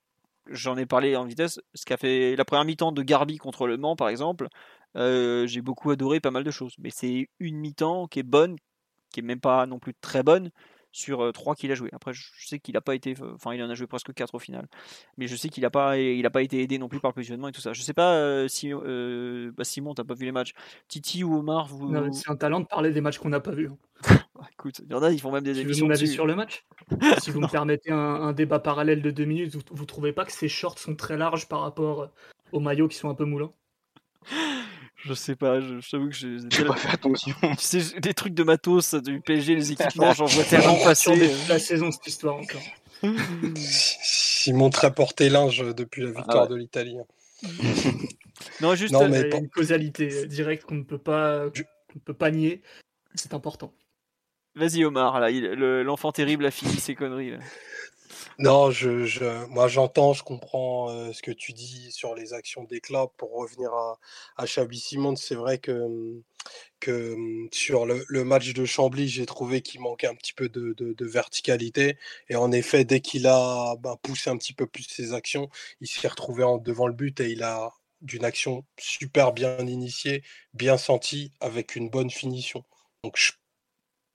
j'en 0.49 0.77
ai 0.77 0.87
parlé 0.87 1.15
en 1.15 1.27
vitesse, 1.27 1.61
ce 1.75 1.85
qu'a 1.85 1.97
fait 1.97 2.35
la 2.35 2.45
première 2.45 2.65
mi-temps 2.65 2.91
de 2.91 3.03
Garbi 3.03 3.39
contre 3.39 3.69
Le 3.69 3.77
Mans, 3.77 3.95
par 3.95 4.09
exemple, 4.09 4.49
j'ai 4.97 5.63
beaucoup 5.63 5.93
adoré 5.93 6.19
pas 6.19 6.33
mal 6.33 6.43
de 6.43 6.51
choses. 6.51 6.75
Mais 6.79 6.91
c'est 6.91 7.29
une 7.39 7.59
mi-temps 7.59 8.09
qui 8.09 8.19
est 8.19 8.25
bonne, 8.25 8.57
qui 9.13 9.21
est 9.21 9.23
même 9.23 9.41
pas 9.41 9.67
non 9.67 9.79
plus 9.79 9.95
très 9.95 10.25
bonne, 10.25 10.51
sur 10.93 11.23
euh, 11.23 11.33
trois 11.33 11.55
qu'il 11.55 11.71
a 11.71 11.75
joué. 11.75 11.91
Après, 11.93 12.13
je 12.13 12.23
sais 12.47 12.59
qu'il 12.59 12.77
a 12.77 12.81
pas 12.81 12.95
été, 12.95 13.15
enfin, 13.35 13.55
il 13.55 13.63
en 13.63 13.71
a 13.71 13.75
joué 13.75 13.87
presque 13.87 14.13
quatre 14.15 14.35
au 14.35 14.39
final. 14.39 14.67
Mais 15.17 15.27
je 15.27 15.37
sais 15.37 15.49
qu'il 15.49 15.65
a 15.65 15.71
pas, 15.71 15.99
il 15.99 16.25
a 16.27 16.31
pas 16.31 16.43
été 16.43 16.63
aidé 16.63 16.79
non 16.79 16.89
plus 16.89 17.01
par 17.01 17.11
le 17.11 17.15
positionnement 17.15 17.49
et 17.49 17.53
tout 17.53 17.61
ça. 17.61 17.73
Je 17.73 17.83
sais 17.83 17.93
pas 17.95 18.15
euh, 18.15 18.49
si 18.49 18.73
euh, 18.73 19.53
bah, 19.57 19.65
Simon, 19.65 19.95
t'as 19.95 20.05
pas 20.05 20.15
vu 20.15 20.25
les 20.25 20.33
matchs. 20.33 20.53
Titi 20.89 21.25
ou 21.25 21.37
Omar, 21.39 21.67
vous. 21.67 21.91
Non, 21.91 22.13
C'est 22.13 22.31
un 22.31 22.37
talent 22.37 22.61
de 22.61 22.67
parler 22.67 22.93
des 22.93 23.01
matchs 23.01 23.19
qu'on 23.19 23.29
n'a 23.29 23.41
pas 23.41 23.53
vus. 23.53 23.69
hein. 23.69 23.77
Bah, 24.39 24.47
écoute, 24.53 24.81
il 24.85 24.91
y 24.93 24.95
en 24.95 25.03
a, 25.03 25.11
ils 25.11 25.21
font 25.21 25.33
même 25.33 25.43
des 25.43 25.51
Tu 25.51 25.57
veux 25.59 25.65
émissions 25.65 25.87
mon 25.87 25.93
avis 25.93 26.03
dessus. 26.03 26.15
sur 26.15 26.25
le 26.27 26.37
match? 26.37 26.65
Si 27.21 27.33
vous 27.33 27.41
me 27.41 27.49
permettez 27.49 27.91
un, 27.91 27.97
un 27.99 28.33
débat 28.33 28.61
parallèle 28.61 29.03
de 29.03 29.11
deux 29.11 29.25
minutes, 29.25 29.53
vous, 29.55 29.63
vous 29.73 29.85
trouvez 29.85 30.13
pas 30.13 30.25
que 30.25 30.31
ces 30.33 30.49
shorts 30.49 30.79
sont 30.79 30.95
très 30.95 31.17
larges 31.17 31.49
par 31.49 31.61
rapport 31.63 32.11
aux 32.53 32.61
maillots 32.61 32.87
qui 32.87 32.97
sont 32.97 33.11
un 33.11 33.15
peu 33.17 33.25
moulants 33.25 33.55
Je 35.05 35.15
sais 35.15 35.37
pas, 35.37 35.61
je, 35.61 35.81
je 35.81 35.91
t'avoue 35.91 36.09
que 36.09 36.15
j'ai 36.15 36.37
J'ai 36.51 36.65
pas 36.65 36.75
fait 36.77 36.89
attention. 36.93 37.35
Tu 37.41 37.57
sais, 37.59 38.01
des 38.01 38.15
trucs 38.15 38.35
de 38.35 38.43
matos 38.43 38.95
du 38.95 39.21
PSG, 39.21 39.55
les 39.55 39.73
équipements, 39.73 40.13
j'en 40.13 40.27
vois 40.27 40.45
tellement 40.45 40.77
passer. 40.83 41.17
Des- 41.17 41.31
la 41.49 41.59
saison, 41.59 41.91
cette 41.93 42.07
histoire 42.07 42.37
encore. 42.37 42.63
Simon 43.57 44.71
très 44.71 44.93
porté 44.93 45.29
linge 45.29 45.61
depuis 45.75 46.03
la 46.03 46.11
victoire 46.11 46.45
ouais. 46.45 46.49
de 46.51 46.55
l'Italie. 46.57 46.97
Non, 48.61 48.75
juste, 48.77 48.93
Non, 48.93 49.03
euh, 49.05 49.09
mais 49.09 49.19
Il 49.21 49.23
y 49.25 49.27
a 49.27 49.31
pour- 49.31 49.41
une 49.41 49.49
causalité 49.51 50.13
euh, 50.13 50.27
directe 50.27 50.65
qu'on 50.65 50.77
ne 50.77 50.83
peut 50.85 50.99
pas, 50.99 51.45
ne 51.47 52.01
peut 52.05 52.15
pas 52.15 52.31
nier. 52.31 52.63
C'est 53.15 53.35
important. 53.35 53.73
vas-y 54.55 54.85
Omar, 54.85 55.19
là, 55.21 55.31
il- 55.31 55.43
le- 55.45 55.83
l'enfant 55.83 56.13
terrible 56.13 56.47
a 56.47 56.51
fini 56.53 56.77
ses 56.77 56.95
conneries. 56.95 57.33
là. 57.33 57.39
Non, 58.39 58.71
je, 58.71 59.47
moi 59.47 59.69
j'entends, 59.69 60.13
je 60.13 60.23
comprends 60.23 60.91
euh, 60.91 61.13
ce 61.13 61.23
que 61.23 61.31
tu 61.31 61.53
dis 61.53 61.91
sur 61.93 62.15
les 62.15 62.33
actions 62.33 62.65
d'éclat. 62.65 63.07
Pour 63.17 63.35
revenir 63.35 63.73
à, 63.73 63.99
à 64.37 64.47
Simons, 64.47 65.17
c'est 65.17 65.35
vrai 65.35 65.59
que, 65.59 65.73
hum, 65.73 66.23
hum, 66.87 67.49
sur 67.53 67.87
le, 67.87 68.25
match 68.25 68.53
de 68.55 68.65
Chambly, 68.65 69.09
j'ai 69.09 69.27
trouvé 69.27 69.63
qu'il 69.63 69.81
manquait 69.81 70.07
un 70.07 70.15
petit 70.15 70.33
peu 70.33 70.49
de, 70.49 71.05
verticalité. 71.05 71.99
Et 72.29 72.37
en 72.37 72.53
effet, 72.53 72.85
dès 72.85 73.01
qu'il 73.01 73.27
a 73.27 73.77
ben, 73.81 73.97
poussé 74.03 74.31
un 74.31 74.37
petit 74.37 74.53
peu 74.55 74.67
plus 74.67 74.85
ses 74.85 75.13
actions, 75.15 75.49
il 75.81 75.89
s'est 75.89 76.09
retrouvé 76.09 76.45
devant 76.63 76.87
le 76.87 76.93
but 76.93 77.21
et 77.21 77.31
il 77.31 77.43
a 77.43 77.73
d'une 78.01 78.25
action 78.25 78.65
super 78.79 79.33
bien 79.33 79.59
initiée, 79.67 80.23
bien 80.55 80.77
sentie, 80.79 81.33
avec 81.41 81.77
une 81.77 81.91
bonne 81.91 82.11
finition. 82.11 82.65
Donc 83.05 83.19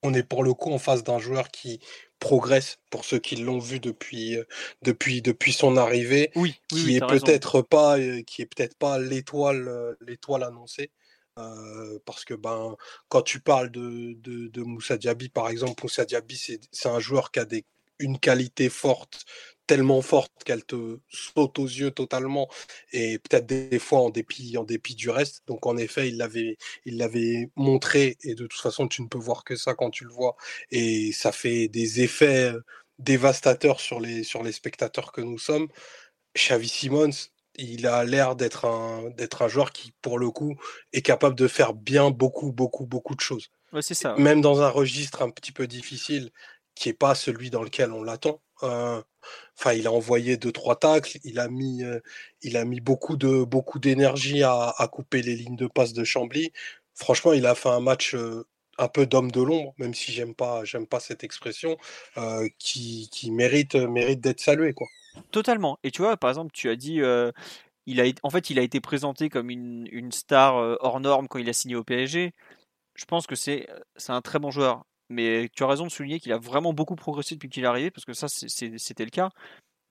on 0.04 0.14
est 0.14 0.24
pour 0.24 0.44
le 0.44 0.54
coup 0.54 0.72
en 0.72 0.80
face 0.80 1.04
d'un 1.04 1.20
joueur 1.20 1.50
qui 1.50 1.80
progresse 2.24 2.78
pour 2.90 3.06
ceux 3.06 3.20
qui 3.20 3.36
l'ont 3.38 3.60
vu 3.60 3.80
depuis, 3.80 4.38
euh, 4.38 4.46
depuis, 4.84 5.22
depuis 5.22 5.54
son 5.54 5.78
arrivée, 5.78 6.32
Oui, 6.36 6.62
qui 6.68 6.86
oui, 6.86 6.96
est 6.96 7.02
peut-être 7.02 7.62
pas, 7.62 8.00
euh, 8.00 8.24
qui 8.24 8.42
est 8.42 8.48
peut-être 8.48 8.78
pas 8.78 9.00
l'étoile, 9.00 9.68
euh, 9.68 9.96
l'étoile 10.02 10.44
annoncée. 10.44 10.92
euh, 11.40 12.00
parce 12.06 12.26
que 12.26 12.34
ben, 12.36 12.76
quand 13.10 13.22
tu 13.24 13.40
parles 13.42 13.72
de, 13.72 14.14
de, 14.18 14.48
de 14.48 14.62
Moussa 14.64 14.98
Diaby, 14.98 15.30
par 15.30 15.50
exemple, 15.50 15.84
Moussa 15.84 16.06
Diaby, 16.06 16.38
c'est 16.38 16.60
c'est 16.72 16.90
un 16.90 17.00
joueur 17.00 17.32
qui 17.32 17.40
a 17.40 17.46
des, 17.46 17.66
une 18.00 18.20
qualité 18.20 18.70
forte, 18.70 19.26
tellement 19.68 20.02
forte 20.02 20.32
qu'elle 20.46 20.66
te 20.66 21.00
saute 21.10 21.60
aux 21.60 21.66
yeux 21.66 21.92
totalement, 21.92 22.50
et 22.92 23.20
peut-être 23.20 23.46
des, 23.46 23.80
fois 23.80 24.00
en 24.00 24.10
dépit, 24.10 24.58
en 24.58 24.64
dépit 24.64 24.96
du 24.96 25.10
reste. 25.10 25.44
Donc 25.48 25.66
en 25.66 25.78
effet, 25.78 26.10
il 26.10 26.18
l'avait, 26.18 26.58
il 26.86 26.98
l'avait 26.98 27.50
montré, 27.56 28.18
et 28.24 28.36
de 28.36 28.48
toute 28.48 28.60
façon, 28.60 28.88
tu 28.88 29.02
ne 29.02 29.08
peux 29.08 29.18
voir 29.18 29.44
que 29.44 29.56
ça 29.56 29.74
quand 29.74 29.90
tu 29.90 30.06
le 30.06 30.12
vois, 30.12 30.36
et 30.72 31.12
ça 31.12 31.32
fait 31.32 31.68
des 31.68 32.02
effets 32.02 32.54
euh, 32.54 32.62
dévastateurs 33.00 33.80
sur 33.80 34.00
les, 34.00 34.24
sur 34.24 34.44
les 34.44 34.52
spectateurs 34.52 35.12
que 35.12 35.22
nous 35.22 35.40
sommes. 35.40 35.68
Xavi 36.36 36.68
Simons, 36.68 37.10
il 37.56 37.86
a 37.88 38.04
l'air 38.04 38.36
d'être 38.36 38.66
un, 38.66 39.10
d'être 39.12 39.44
un 39.44 39.48
joueur 39.48 39.72
qui, 39.72 39.94
pour 40.02 40.18
le 40.20 40.30
coup, 40.32 40.56
est 40.92 41.02
capable 41.02 41.36
de 41.36 41.48
faire 41.48 41.74
bien 41.74 42.10
beaucoup, 42.12 42.52
beaucoup, 42.52 42.86
beaucoup 42.86 43.16
de 43.16 43.22
choses. 43.22 43.50
Ouais, 43.72 43.82
c'est 43.82 43.94
ça. 43.94 44.16
ouais. 44.16 44.22
Même 44.22 44.42
dans 44.42 44.62
un 44.62 44.70
registre 44.70 45.22
un 45.22 45.30
petit 45.30 45.52
peu 45.52 45.68
difficile, 45.68 46.32
qui 46.76 46.90
n'est 46.90 46.94
pas 46.94 47.16
celui 47.16 47.50
dans 47.50 47.64
lequel 47.64 47.92
on 47.92 48.04
l'attend. 48.04 48.42
Euh, 48.64 49.02
Enfin, 49.58 49.74
il 49.74 49.88
a 49.88 49.92
envoyé 49.92 50.38
deux, 50.38 50.52
trois 50.52 50.76
tacles, 50.78 51.20
il 51.24 51.40
a 51.40 51.48
mis, 51.48 51.84
euh, 51.84 52.00
il 52.42 52.58
a 52.58 52.66
mis 52.66 52.82
beaucoup 52.82 53.18
de, 53.18 53.44
beaucoup 53.44 53.80
d'énergie 53.80 54.44
à, 54.44 54.74
couper 54.92 55.22
les 55.22 55.36
lignes 55.36 55.56
de 55.56 55.68
passe 55.68 55.94
de 55.94 56.04
Chambly. 56.04 56.52
Franchement, 56.96 57.34
il 57.34 57.46
a 57.46 57.56
fait 57.56 57.70
un 57.70 57.80
match 57.80 58.16
euh, 58.16 58.46
un 58.78 58.88
peu 58.88 59.06
d'homme 59.06 59.32
de 59.32 59.42
l'ombre, 59.42 59.74
même 59.78 59.94
si 59.94 60.12
j'aime 60.12 60.34
pas, 60.36 60.64
j'aime 60.66 60.88
pas 60.88 61.00
cette 61.00 61.24
expression, 61.24 61.78
qui, 62.58 63.10
qui 63.12 63.32
mérite, 63.32 63.76
mérite 63.76 64.20
d'être 64.20 64.42
salué, 64.42 64.74
quoi. 64.74 64.88
Totalement. 65.32 65.78
Et 65.84 65.92
tu 65.92 66.02
vois, 66.02 66.18
par 66.18 66.32
exemple, 66.32 66.52
tu 66.54 66.70
as 66.70 66.76
dit, 66.76 67.02
euh, 67.02 67.32
il 67.86 68.02
a, 68.02 68.06
en 68.24 68.30
fait, 68.32 68.50
il 68.50 68.58
a 68.58 68.64
été 68.64 68.82
présenté 68.82 69.30
comme 69.30 69.50
une, 69.52 69.88
une 69.92 70.12
star 70.12 70.56
hors 70.82 71.00
norme 71.00 71.28
quand 71.28 71.40
il 71.40 71.50
a 71.50 71.54
signé 71.54 71.76
au 71.76 71.84
PSG. 71.84 72.34
Je 72.96 73.06
pense 73.06 73.28
que 73.28 73.36
c'est 73.36 73.68
un 74.08 74.22
très 74.22 74.40
bon 74.40 74.52
joueur. 74.52 74.84
Mais 75.14 75.50
tu 75.56 75.64
as 75.64 75.68
raison 75.68 75.86
de 75.86 75.92
souligner 75.92 76.20
qu'il 76.20 76.32
a 76.34 76.38
vraiment 76.38 76.74
beaucoup 76.74 76.96
progressé 76.96 77.36
depuis 77.36 77.50
qu'il 77.50 77.64
est 77.64 77.68
arrivé, 77.68 77.92
parce 77.92 78.06
que 78.06 78.14
ça, 78.14 78.28
c'était 78.28 79.06
le 79.06 79.12
cas. 79.12 79.30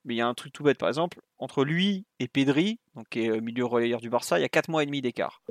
Mais 0.05 0.15
il 0.15 0.17
y 0.19 0.21
a 0.21 0.27
un 0.27 0.35
truc 0.35 0.53
tout 0.53 0.65
bête, 0.65 0.79
par 0.79 0.89
exemple, 0.89 1.21
entre 1.39 1.65
lui 1.65 2.05
et 2.19 2.27
Pedri, 2.27 2.81
donc 2.95 3.09
qui 3.09 3.21
est 3.21 3.31
euh, 3.31 3.41
milieu 3.41 3.65
relayeur 3.65 4.01
du 4.01 4.11
Barça, 4.11 4.39
il 4.39 4.43
y 4.43 4.45
a 4.45 4.49
4 4.49 4.69
mois 4.69 4.83
et 4.83 4.87
demi 4.87 5.01
d'écart. 5.01 5.43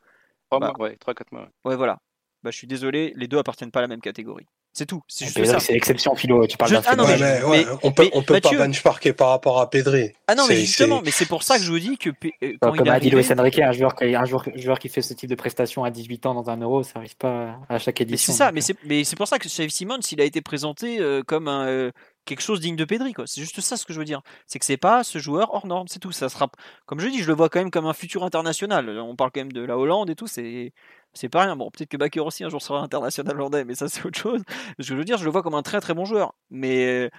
Trois 0.50 0.60
Bah. 0.60 0.74
mois, 0.78 0.88
ouais, 0.90 0.98
3-4 0.98 1.24
mois. 1.32 1.42
ouais. 1.44 1.50
Ouais, 1.64 1.76
voilà. 1.78 2.00
Bah, 2.44 2.52
je 2.52 2.58
suis 2.58 2.68
désolé, 2.68 3.14
les 3.16 3.28
deux 3.30 3.38
appartiennent 3.38 3.72
pas 3.72 3.80
à 3.80 3.84
la 3.84 3.88
même 3.88 4.02
catégorie. 4.02 4.46
C'est 4.74 4.86
tout. 4.86 5.02
C'est 5.08 5.26
juste 5.26 5.36
Pedri, 5.38 5.52
ça. 5.52 5.60
c'est 5.60 5.74
l'exception, 5.74 6.16
Philo. 6.16 6.48
Tu 6.48 6.56
parles 6.56 6.72
Je- 6.72 6.76
d'un 6.78 6.82
ah 6.88 6.96
non, 6.96 7.06
mais, 7.06 7.22
ouais, 7.22 7.42
mais- 7.66 7.66
on 7.84 7.92
peut, 7.92 8.04
mais 8.04 8.10
on 8.14 8.22
peut 8.24 8.36
Mathieu- 8.36 8.58
pas 8.58 8.66
benchmarker 8.68 9.12
par 9.12 9.30
rapport 9.30 9.60
à 9.60 9.70
Pedri. 9.70 10.12
Ah 10.28 10.36
non, 10.36 10.46
mais 10.48 10.56
justement, 10.62 11.00
c'est- 11.00 11.06
mais 11.06 11.12
c'est 11.12 11.26
pour 11.26 11.44
ça 11.44 11.58
que 11.58 11.64
je 11.64 11.70
vous 11.70 11.80
dis 11.80 11.98
que 11.98 12.10
P- 12.10 12.34
euh, 12.42 12.54
quand 12.62 12.74
il 12.74 12.78
Comme 12.78 12.88
est 12.88 12.92
a 12.92 13.00
dit 13.02 13.10
Luis 13.10 13.26
Enrique, 13.38 13.60
un 13.60 13.74
joueur, 13.74 13.96
qui- 13.96 14.16
un 14.16 14.24
joueur, 14.24 14.46
joueur 14.56 14.80
qui 14.80 14.88
fait 14.88 15.02
ce 15.02 15.14
type 15.14 15.30
de 15.30 15.36
prestation 15.36 15.84
à 15.84 15.90
18 15.92 16.26
ans 16.26 16.34
dans 16.34 16.50
un 16.50 16.56
euro, 16.58 16.84
ça 16.84 17.00
arrive 17.00 17.18
pas 17.18 17.58
à 17.68 17.80
chaque 17.80 18.00
édition. 18.00 18.32
c'est 18.32 18.38
ça, 18.38 18.52
donc, 18.54 18.64
mais 18.86 19.04
c'est 19.04 19.16
pour 19.18 19.28
ça 19.28 19.40
que 19.40 19.48
Xavi 19.50 19.70
Simons, 19.72 20.00
il 20.12 20.22
a 20.22 20.24
été 20.24 20.40
présenté 20.42 21.00
euh, 21.02 21.22
comme 21.22 21.50
un, 21.50 21.68
euh, 21.68 21.92
quelque 22.24 22.42
chose 22.42 22.62
digne 22.62 22.76
de 22.78 22.86
Pedri. 22.86 23.12
quoi. 23.12 23.26
C'est 23.28 23.42
juste 23.42 23.60
ça 23.60 23.76
ce 23.76 23.86
que 23.86 23.92
je 23.92 24.00
veux 24.00 24.06
dire. 24.06 24.22
C'est 24.46 24.60
que 24.60 24.66
c'est 24.66 24.78
pas 24.78 25.04
ce 25.04 25.20
joueur 25.20 25.54
hors 25.54 25.66
norme, 25.68 25.88
c'est 25.90 26.00
tout. 26.00 26.12
Ça 26.14 26.30
sera, 26.30 26.50
comme 26.86 27.00
je 27.02 27.08
dis, 27.10 27.22
je 27.22 27.28
le 27.28 27.34
vois 27.34 27.50
quand 27.50 27.60
même 27.60 27.72
comme 27.72 27.88
un 27.88 27.94
futur 27.94 28.24
international. 28.24 28.90
On 29.00 29.16
parle 29.18 29.32
quand 29.34 29.42
même 29.42 29.52
de 29.52 29.62
la 29.66 29.78
Hollande 29.78 30.10
et 30.10 30.16
tout, 30.16 30.28
c'est 30.28 30.72
c'est 31.14 31.30
pas 31.30 31.42
rien. 31.44 31.56
Bon, 31.56 31.70
peut-être 31.72 31.90
que 31.90 31.98
Bakker 31.98 32.20
aussi 32.22 32.44
un 32.44 32.50
jour 32.50 32.62
sera 32.62 32.82
international 32.82 33.36
hollandais, 33.36 33.66
mais 33.66 33.76
ça 33.76 33.88
c'est 33.90 34.06
autre 34.06 34.18
chose. 34.20 34.42
Ce 34.72 34.76
que 34.78 34.84
je 34.84 34.96
veux 34.96 35.04
dire, 35.06 35.18
je 35.18 35.26
le 35.26 35.32
vois 35.32 35.44
comme 35.44 35.56
un 35.56 35.62
très 35.64 35.80
très 35.82 35.94
bon 35.94 36.06
joueur. 36.06 36.34
Mais 36.50 37.10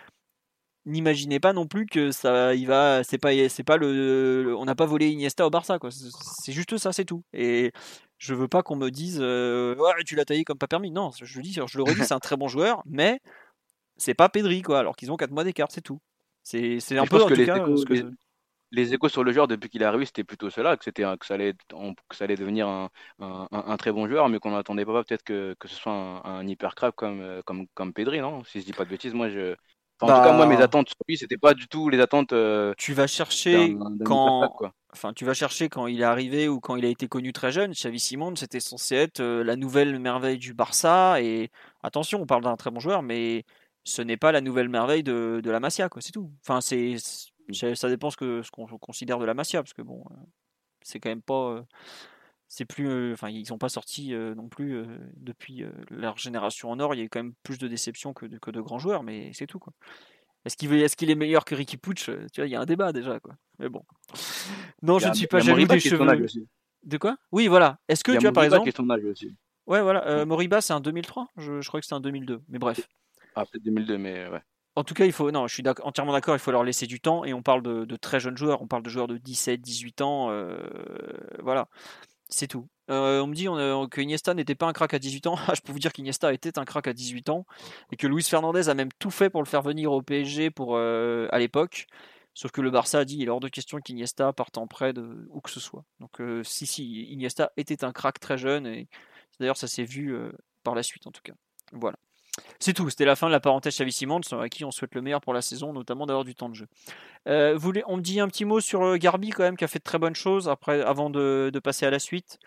n'imaginez 0.84 1.38
pas 1.38 1.52
non 1.52 1.66
plus 1.66 1.86
que 1.86 2.10
ça, 2.10 2.54
il 2.54 2.66
va, 2.66 3.04
c'est 3.04 3.18
pas, 3.18 3.30
c'est 3.48 3.62
pas 3.62 3.76
le, 3.76 4.42
le- 4.42 4.56
on 4.56 4.64
n'a 4.64 4.74
pas 4.74 4.86
volé 4.86 5.08
Iniesta 5.10 5.46
au 5.46 5.50
Barça, 5.50 5.78
quoi. 5.78 5.90
C'est- 5.92 6.52
juste 6.52 6.76
ça, 6.78 6.92
c'est 6.92 7.04
tout. 7.04 7.22
Et 7.32 7.72
je 8.18 8.34
veux 8.34 8.48
pas 8.48 8.62
qu'on 8.62 8.74
me 8.76 8.90
dise, 8.90 9.18
euh, 9.20 9.76
ouais, 9.76 9.92
tu 10.04 10.16
l'as 10.16 10.24
taillé 10.24 10.44
comme 10.44 10.58
pas 10.58 10.66
permis. 10.66 10.90
Non, 10.90 11.10
je 11.22 11.36
le 11.36 11.42
dis, 11.42 11.52
je 11.52 11.78
le 11.78 11.84
redis, 11.84 12.04
c'est 12.04 12.14
un 12.14 12.18
très 12.18 12.36
bon 12.36 12.48
joueur, 12.48 12.82
mais 12.84 13.20
c'est 13.96 14.14
pas 14.14 14.28
Pedri, 14.28 14.62
quoi. 14.62 14.80
Alors 14.80 14.96
qu'ils 14.96 15.12
ont 15.12 15.16
4 15.16 15.30
mois 15.30 15.44
d'écart, 15.44 15.68
c'est 15.70 15.82
tout. 15.82 16.00
C'est, 16.42 16.74
un 16.76 17.04
je 17.04 17.10
peu 17.10 17.18
pense 17.18 17.22
en 17.22 17.28
que 17.28 17.34
tout 17.34 17.40
les 17.40 17.46
cas 17.46 17.58
échos- 17.58 17.76
ce 17.76 17.84
que- 17.84 17.92
les- 17.92 18.04
les 18.72 18.94
échos 18.94 19.08
sur 19.08 19.24
le 19.24 19.32
joueur 19.32 19.48
depuis 19.48 19.70
qu'il 19.70 19.82
est 19.82 19.84
arrivé, 19.84 20.06
c'était 20.06 20.24
plutôt 20.24 20.50
cela, 20.50 20.76
que 20.76 20.84
c'était 20.84 21.04
que 21.18 21.26
ça 21.26 21.34
allait, 21.34 21.54
on- 21.74 21.94
que 21.94 22.16
ça 22.16 22.24
allait 22.24 22.36
devenir 22.36 22.68
un, 22.68 22.90
un- 23.20 23.48
un- 23.52 23.64
un 23.68 23.76
très 23.76 23.92
bon 23.92 24.08
joueur, 24.08 24.28
mais 24.30 24.38
qu'on 24.40 24.50
n'attendait 24.52 24.84
pas 24.86 25.04
peut-être 25.04 25.22
que, 25.24 25.54
que 25.60 25.68
ce 25.68 25.76
soit 25.76 25.92
un, 25.92 26.22
un 26.24 26.46
hyper 26.48 26.74
crack 26.74 26.94
comme, 26.96 27.20
euh, 27.20 27.42
comme, 27.44 27.66
comme 27.74 27.92
Pedri, 27.92 28.20
non? 28.20 28.44
Si 28.44 28.60
je 28.60 28.66
dis 28.66 28.72
pas 28.72 28.84
de 28.84 28.90
bêtises, 28.90 29.14
moi 29.14 29.28
je. 29.30 29.54
Enfin, 30.00 30.08
en 30.08 30.12
tout 30.12 30.20
cas, 30.22 30.32
moi, 30.32 30.46
mes 30.46 30.60
Bah. 30.60 30.62
attentes 30.62 30.88
sur 30.88 30.96
lui, 31.08 31.16
c'était 31.16 31.38
pas 31.38 31.54
du 31.54 31.68
tout 31.68 31.88
les 31.88 32.00
attentes 32.00 32.32
euh, 32.32 32.74
tu 32.76 32.92
vas 32.94 33.06
chercher 33.06 33.76
quand, 34.02 34.48
quoi. 34.56 34.74
enfin, 34.92 35.12
tu 35.12 35.24
vas 35.24 35.34
chercher 35.34 35.68
quand 35.68 35.86
il 35.86 36.00
est 36.00 36.04
arrivé 36.04 36.48
ou 36.48 36.60
quand 36.60 36.76
il 36.76 36.84
a 36.84 36.88
été 36.88 37.08
connu 37.08 37.32
très 37.32 37.52
jeune. 37.52 37.72
Xavi 37.72 38.00
Simons, 38.00 38.36
c'était 38.36 38.60
censé 38.60 38.96
être 38.96 39.20
euh, 39.20 39.44
la 39.44 39.56
nouvelle 39.56 39.98
merveille 39.98 40.38
du 40.38 40.54
Barça. 40.54 41.20
Et 41.22 41.50
attention, 41.82 42.20
on 42.22 42.26
parle 42.26 42.42
d'un 42.44 42.56
très 42.56 42.70
bon 42.70 42.80
joueur, 42.80 43.02
mais 43.02 43.44
ce 43.84 44.02
n'est 44.02 44.16
pas 44.16 44.32
la 44.32 44.40
nouvelle 44.40 44.68
merveille 44.68 45.02
de, 45.02 45.40
de 45.42 45.50
la 45.50 45.60
Masia, 45.60 45.88
quoi. 45.88 46.02
C'est 46.02 46.12
tout. 46.12 46.32
Enfin, 46.42 46.60
c'est- 46.60 46.96
ça 47.74 47.88
dépend 47.88 48.10
ce 48.10 48.16
que 48.16 48.42
ce 48.42 48.50
qu'on 48.50 48.66
considère 48.66 49.18
de 49.18 49.24
la 49.24 49.34
Masia, 49.34 49.62
parce 49.62 49.72
que 49.74 49.82
bon, 49.82 50.04
euh, 50.10 50.14
c'est 50.82 51.00
quand 51.00 51.08
même 51.10 51.22
pas, 51.22 51.50
euh, 51.50 51.62
c'est 52.48 52.64
plus, 52.64 52.88
euh, 52.88 53.12
enfin, 53.12 53.30
ils 53.30 53.46
sont 53.46 53.58
pas 53.58 53.68
sortis 53.68 54.14
euh, 54.14 54.34
non 54.34 54.48
plus 54.48 54.84
depuis 55.16 55.64
leur 55.90 56.18
génération 56.18 56.70
en 56.70 56.80
or. 56.80 56.94
Il 56.94 57.00
y 57.00 57.04
a 57.04 57.08
quand 57.08 57.22
même 57.22 57.34
plus 57.42 57.58
de 57.58 57.68
déceptions 57.68 58.12
que 58.12 58.26
de, 58.26 58.38
que 58.38 58.50
de 58.50 58.60
grands 58.60 58.78
joueurs, 58.78 59.02
mais 59.02 59.32
c'est 59.32 59.46
tout, 59.46 59.58
quoi. 59.58 59.72
Est-ce 60.44 60.56
qu'il 60.96 61.10
est 61.10 61.14
meilleur 61.14 61.44
que 61.44 61.54
Ricky 61.54 61.76
Pucci 61.76 62.10
Tu 62.32 62.40
vois, 62.40 62.46
il 62.46 62.50
y 62.50 62.56
a 62.56 62.60
un 62.60 62.64
débat 62.66 62.92
déjà, 62.92 63.20
quoi. 63.20 63.36
Mais 63.60 63.68
bon. 63.68 63.84
Non, 64.82 64.98
je 64.98 65.08
ne 65.08 65.14
suis 65.14 65.28
pas 65.28 65.38
jaloux 65.38 65.50
Moriba 65.52 65.74
des 65.74 65.80
qui 65.80 65.88
cheveux. 65.88 66.24
aussi. 66.24 66.48
De 66.82 66.98
quoi? 66.98 67.16
Oui, 67.30 67.46
voilà. 67.46 67.78
Est-ce 67.88 68.02
que 68.02 68.10
tu 68.10 68.18
vois 68.18 68.32
par 68.32 68.42
qui 68.42 68.46
exemple 68.46 68.70
de 68.70 68.74
son 68.74 68.90
âge 68.90 69.04
aussi. 69.04 69.36
Ouais, 69.66 69.80
voilà. 69.80 70.04
euh, 70.08 70.26
Moriba, 70.26 70.60
c'est 70.60 70.72
un 70.72 70.80
2003. 70.80 71.28
Je, 71.36 71.60
je 71.60 71.68
crois 71.68 71.78
que 71.80 71.86
c'est 71.86 71.94
un 71.94 72.00
2002. 72.00 72.42
Mais 72.48 72.58
bref. 72.58 72.88
Ah, 73.36 73.46
peut-être 73.46 73.62
2002, 73.62 73.98
mais 73.98 74.26
ouais. 74.28 74.42
En 74.74 74.84
tout 74.84 74.94
cas, 74.94 75.04
il 75.04 75.12
faut. 75.12 75.30
Non, 75.30 75.46
je 75.46 75.54
suis 75.54 75.62
entièrement 75.82 76.12
d'accord. 76.12 76.34
Il 76.34 76.38
faut 76.38 76.50
leur 76.50 76.64
laisser 76.64 76.86
du 76.86 77.00
temps. 77.00 77.24
Et 77.24 77.34
on 77.34 77.42
parle 77.42 77.62
de, 77.62 77.96
très 77.96 78.20
jeunes 78.20 78.36
joueurs. 78.36 78.62
On 78.62 78.66
parle 78.66 78.82
de 78.82 78.88
joueurs 78.88 79.06
de 79.08 79.18
17, 79.18 79.60
18 79.60 80.00
ans. 80.00 80.30
euh, 80.30 80.58
voilà. 81.42 81.68
C'est 82.28 82.48
tout. 82.48 82.68
Euh, 82.90 83.20
on 83.20 83.26
me 83.26 83.34
dit 83.34 83.48
on, 83.48 83.88
que 83.88 84.00
Iniesta 84.00 84.34
n'était 84.34 84.54
pas 84.54 84.66
un 84.66 84.72
crack 84.72 84.94
à 84.94 84.98
18 84.98 85.26
ans. 85.26 85.36
Ah, 85.48 85.54
je 85.54 85.60
peux 85.60 85.72
vous 85.72 85.78
dire 85.78 85.92
qu'Iniesta 85.92 86.32
était 86.32 86.58
un 86.58 86.64
crack 86.64 86.86
à 86.88 86.94
18 86.94 87.28
ans. 87.28 87.46
Et 87.92 87.96
que 87.96 88.06
Luis 88.06 88.22
Fernandez 88.24 88.68
a 88.68 88.74
même 88.74 88.90
tout 88.98 89.10
fait 89.10 89.30
pour 89.30 89.42
le 89.42 89.48
faire 89.48 89.62
venir 89.62 89.92
au 89.92 90.02
PSG 90.02 90.50
pour, 90.50 90.76
euh, 90.76 91.28
à 91.30 91.38
l'époque. 91.38 91.86
Sauf 92.34 92.50
que 92.50 92.62
le 92.62 92.70
Barça 92.70 93.00
a 93.00 93.04
dit 93.04 93.18
il 93.18 93.26
est 93.26 93.30
hors 93.30 93.40
de 93.40 93.48
question 93.48 93.78
qu'Iniesta 93.80 94.32
parte 94.32 94.56
en 94.56 94.66
prêt 94.66 94.94
de 94.94 95.26
où 95.30 95.40
que 95.42 95.50
ce 95.50 95.60
soit. 95.60 95.84
Donc, 96.00 96.22
si, 96.44 96.66
si, 96.66 97.02
Iniesta 97.12 97.52
était 97.58 97.84
un 97.84 97.92
crack 97.92 98.18
très 98.20 98.38
jeune. 98.38 98.66
Et 98.66 98.88
d'ailleurs, 99.38 99.58
ça 99.58 99.68
s'est 99.68 99.84
vu 99.84 100.16
par 100.62 100.74
la 100.74 100.82
suite, 100.82 101.06
en 101.06 101.12
tout 101.12 101.20
cas. 101.22 101.34
Voilà. 101.72 101.98
C'est 102.58 102.72
tout, 102.72 102.88
c'était 102.88 103.04
la 103.04 103.16
fin 103.16 103.26
de 103.26 103.32
la 103.32 103.40
parenthèse 103.40 103.74
Xavi 103.74 103.92
Simons, 103.92 104.20
à 104.32 104.48
qui 104.48 104.64
on 104.64 104.70
souhaite 104.70 104.94
le 104.94 105.02
meilleur 105.02 105.20
pour 105.20 105.34
la 105.34 105.42
saison, 105.42 105.72
notamment 105.72 106.06
d'avoir 106.06 106.24
du 106.24 106.34
temps 106.34 106.48
de 106.48 106.54
jeu. 106.54 106.66
Euh, 107.28 107.56
vous 107.56 107.72
on 107.86 107.96
me 107.96 108.02
dit 108.02 108.20
un 108.20 108.28
petit 108.28 108.44
mot 108.44 108.60
sur 108.60 108.82
euh, 108.82 108.96
Garbi 108.96 109.30
quand 109.30 109.42
même, 109.42 109.56
qui 109.56 109.64
a 109.64 109.68
fait 109.68 109.78
de 109.78 109.84
très 109.84 109.98
bonnes 109.98 110.14
choses 110.14 110.48
après, 110.48 110.80
avant 110.80 111.10
de, 111.10 111.50
de 111.52 111.58
passer 111.58 111.84
à 111.84 111.90
la 111.90 111.98
suite. 111.98 112.38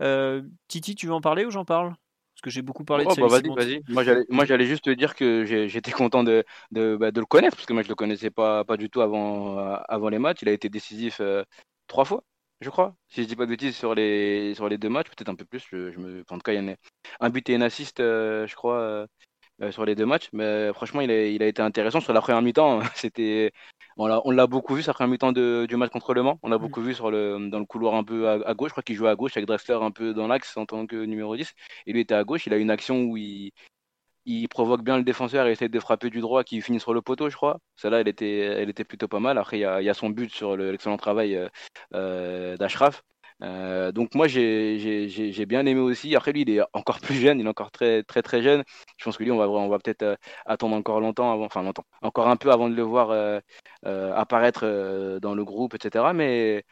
Euh, 0.00 0.42
Titi, 0.68 0.94
tu 0.94 1.06
veux 1.06 1.14
en 1.14 1.20
parler 1.20 1.44
ou 1.44 1.50
j'en 1.50 1.64
parle? 1.64 1.88
Parce 1.88 2.42
que 2.42 2.50
j'ai 2.50 2.62
beaucoup 2.62 2.84
parlé 2.84 3.04
Oh, 3.06 3.14
de 3.14 3.20
bah, 3.20 3.26
Xavi 3.28 3.48
vas-y, 3.48 3.82
vas-y. 3.88 4.24
Moi, 4.28 4.44
j'allais, 4.44 4.66
juste 4.66 4.84
te 4.84 4.90
dire 4.90 5.14
que 5.14 5.44
j'étais 5.44 5.90
content 5.90 6.22
de, 6.22 6.44
de, 6.70 6.96
bah, 6.96 7.10
de 7.10 7.20
le 7.20 7.26
connaître, 7.26 7.56
parce 7.56 7.66
que 7.66 7.72
moi, 7.72 7.82
je 7.82 7.88
le 7.88 7.94
connaissais 7.94 8.30
pas, 8.30 8.64
pas 8.64 8.76
du 8.76 8.90
tout 8.90 9.00
avant, 9.00 9.58
avant 9.58 10.08
les 10.08 10.18
matchs. 10.18 10.42
Il 10.42 10.48
a 10.48 10.52
été 10.52 10.68
décisif 10.68 11.20
euh, 11.20 11.44
trois 11.88 12.04
fois, 12.04 12.24
je 12.60 12.70
crois. 12.70 12.94
Si 13.08 13.22
je 13.22 13.28
dis 13.28 13.36
pas 13.36 13.44
de 13.44 13.50
bêtises 13.50 13.76
sur 13.76 13.94
les, 13.94 14.54
sur 14.54 14.68
les 14.68 14.78
deux 14.78 14.88
matchs, 14.88 15.08
peut-être 15.08 15.28
un 15.28 15.34
peu 15.34 15.44
plus. 15.44 15.64
Je, 15.70 15.90
je 15.90 15.98
me, 15.98 16.24
en 16.30 16.36
tout 16.36 16.42
cas, 16.42 16.52
il 16.52 16.56
y 16.56 16.70
en 16.70 16.72
a 16.72 16.76
un 17.20 17.30
but 17.30 17.48
et 17.50 17.54
un 17.54 17.60
assist, 17.60 18.00
euh, 18.00 18.46
je 18.46 18.54
crois, 18.54 18.78
euh, 18.78 19.06
sur 19.70 19.84
les 19.84 19.94
deux 19.94 20.06
matchs. 20.06 20.28
Mais 20.32 20.72
franchement, 20.72 21.00
il 21.00 21.10
a, 21.10 21.26
il 21.26 21.42
a 21.42 21.46
été 21.46 21.62
intéressant. 21.62 22.00
Sur 22.00 22.12
la 22.12 22.20
première 22.20 22.42
mi-temps, 22.42 22.80
c'était, 22.96 23.52
on 23.96 24.06
l'a, 24.06 24.20
on 24.24 24.30
l'a 24.30 24.46
beaucoup 24.46 24.74
vu, 24.74 24.82
sa 24.82 24.92
première 24.94 25.10
mi-temps 25.10 25.32
de- 25.32 25.66
du 25.68 25.76
match 25.76 25.90
contre 25.90 26.14
Le 26.14 26.22
Mans. 26.22 26.38
On 26.42 26.48
l'a 26.48 26.58
beaucoup 26.58 26.80
vu 26.80 26.94
sur 26.94 27.10
le, 27.10 27.48
dans 27.50 27.58
le 27.58 27.66
couloir 27.66 27.94
un 27.94 28.04
peu 28.04 28.28
à, 28.28 28.32
à 28.48 28.54
gauche. 28.54 28.68
Je 28.70 28.72
crois 28.74 28.82
qu'il 28.82 28.96
jouait 28.96 29.10
à 29.10 29.14
gauche 29.16 29.36
avec 29.36 29.46
Drexler 29.46 29.74
un 29.80 29.90
peu 29.90 30.14
dans 30.14 30.26
l'axe 30.26 30.56
en 30.56 30.66
tant 30.66 30.86
que 30.86 30.96
numéro 31.04 31.36
10. 31.36 31.52
Et 31.86 31.92
lui 31.92 32.00
était 32.00 32.14
à 32.14 32.24
gauche. 32.24 32.46
Il 32.46 32.52
a 32.54 32.56
une 32.56 32.70
action 32.70 33.02
où 33.04 33.16
il, 33.16 33.52
il 34.26 34.48
provoque 34.48 34.82
bien 34.82 34.96
le 34.98 35.04
défenseur 35.04 35.46
et 35.46 35.52
essaie 35.52 35.68
de 35.68 35.80
frapper 35.80 36.10
du 36.10 36.20
droit 36.20 36.44
qui 36.44 36.60
finit 36.60 36.80
sur 36.80 36.94
le 36.94 37.02
poteau, 37.02 37.28
je 37.30 37.36
crois. 37.36 37.58
Celle-là, 37.76 38.00
elle 38.00 38.08
était, 38.08 38.38
elle 38.38 38.70
était 38.70 38.84
plutôt 38.84 39.08
pas 39.08 39.20
mal. 39.20 39.38
Après, 39.38 39.58
il 39.58 39.60
y 39.62 39.64
a, 39.64 39.80
il 39.82 39.84
y 39.84 39.90
a 39.90 39.94
son 39.94 40.10
but 40.10 40.32
sur 40.32 40.56
le- 40.56 40.70
l'excellent 40.72 40.96
travail 40.96 41.36
euh, 41.36 41.48
euh, 41.94 42.56
d'Ashraf. 42.56 43.02
Euh, 43.42 43.90
donc 43.92 44.14
moi 44.14 44.28
j'ai 44.28 45.46
bien 45.46 45.66
aimé 45.66 45.80
aussi. 45.80 46.14
Après 46.16 46.32
lui 46.32 46.42
il 46.42 46.50
est 46.50 46.60
encore 46.72 47.00
plus 47.00 47.16
jeune, 47.16 47.40
il 47.40 47.46
est 47.46 47.48
encore 47.48 47.70
très 47.72 48.02
très 48.04 48.22
très 48.22 48.42
jeune. 48.42 48.62
Je 48.96 49.04
pense 49.04 49.16
que 49.16 49.24
lui 49.24 49.30
on 49.32 49.38
va 49.38 49.48
on 49.48 49.68
va 49.68 49.78
peut-être 49.78 50.02
euh, 50.02 50.16
attendre 50.46 50.76
encore 50.76 51.00
longtemps 51.00 51.32
avant, 51.32 51.44
enfin 51.46 51.62
longtemps, 51.62 51.84
encore 52.02 52.28
un 52.28 52.36
peu 52.36 52.52
avant 52.52 52.68
de 52.68 52.74
le 52.74 52.82
voir 52.82 53.10
euh, 53.10 53.40
apparaître 54.14 55.18
dans 55.20 55.34
le 55.34 55.44
groupe, 55.44 55.74
etc. 55.74 56.12
Mais 56.12 56.64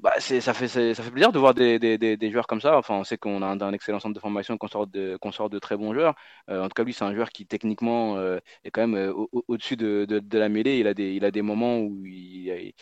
bah, 0.00 0.12
ça, 0.20 0.52
fait, 0.54 0.68
ça 0.68 1.02
fait 1.02 1.10
plaisir 1.10 1.32
de 1.32 1.38
voir 1.38 1.54
des, 1.54 1.78
des, 1.78 1.96
des, 1.98 2.16
des 2.16 2.30
joueurs 2.30 2.46
comme 2.46 2.60
ça. 2.60 2.76
Enfin, 2.76 2.94
on 2.96 3.04
sait 3.04 3.16
qu'on 3.16 3.40
a 3.42 3.46
un, 3.46 3.72
excellent 3.72 4.00
centre 4.00 4.14
de 4.14 4.20
formation, 4.20 4.58
qu'on 4.58 4.68
sort 4.68 4.86
de, 4.86 5.16
qu'on 5.20 5.32
sort 5.32 5.48
de 5.48 5.58
très 5.58 5.76
bons 5.76 5.94
joueurs. 5.94 6.14
En 6.48 6.64
tout 6.64 6.74
cas, 6.74 6.84
lui, 6.84 6.92
c'est 6.92 7.04
un 7.04 7.14
joueur 7.14 7.30
qui 7.30 7.46
techniquement 7.46 8.18
est 8.64 8.70
quand 8.70 8.86
même 8.86 9.10
au- 9.12 9.28
au- 9.32 9.44
au-dessus 9.48 9.76
de, 9.76 10.04
de, 10.08 10.38
la 10.38 10.48
mêlée. 10.48 10.78
Il 10.78 10.86
a 10.88 10.94
des, 10.94 11.12
il 11.14 11.24
a 11.24 11.30
des 11.30 11.42
moments 11.42 11.78
où 11.78 12.04
il, 12.06 12.50
a- 12.50 12.72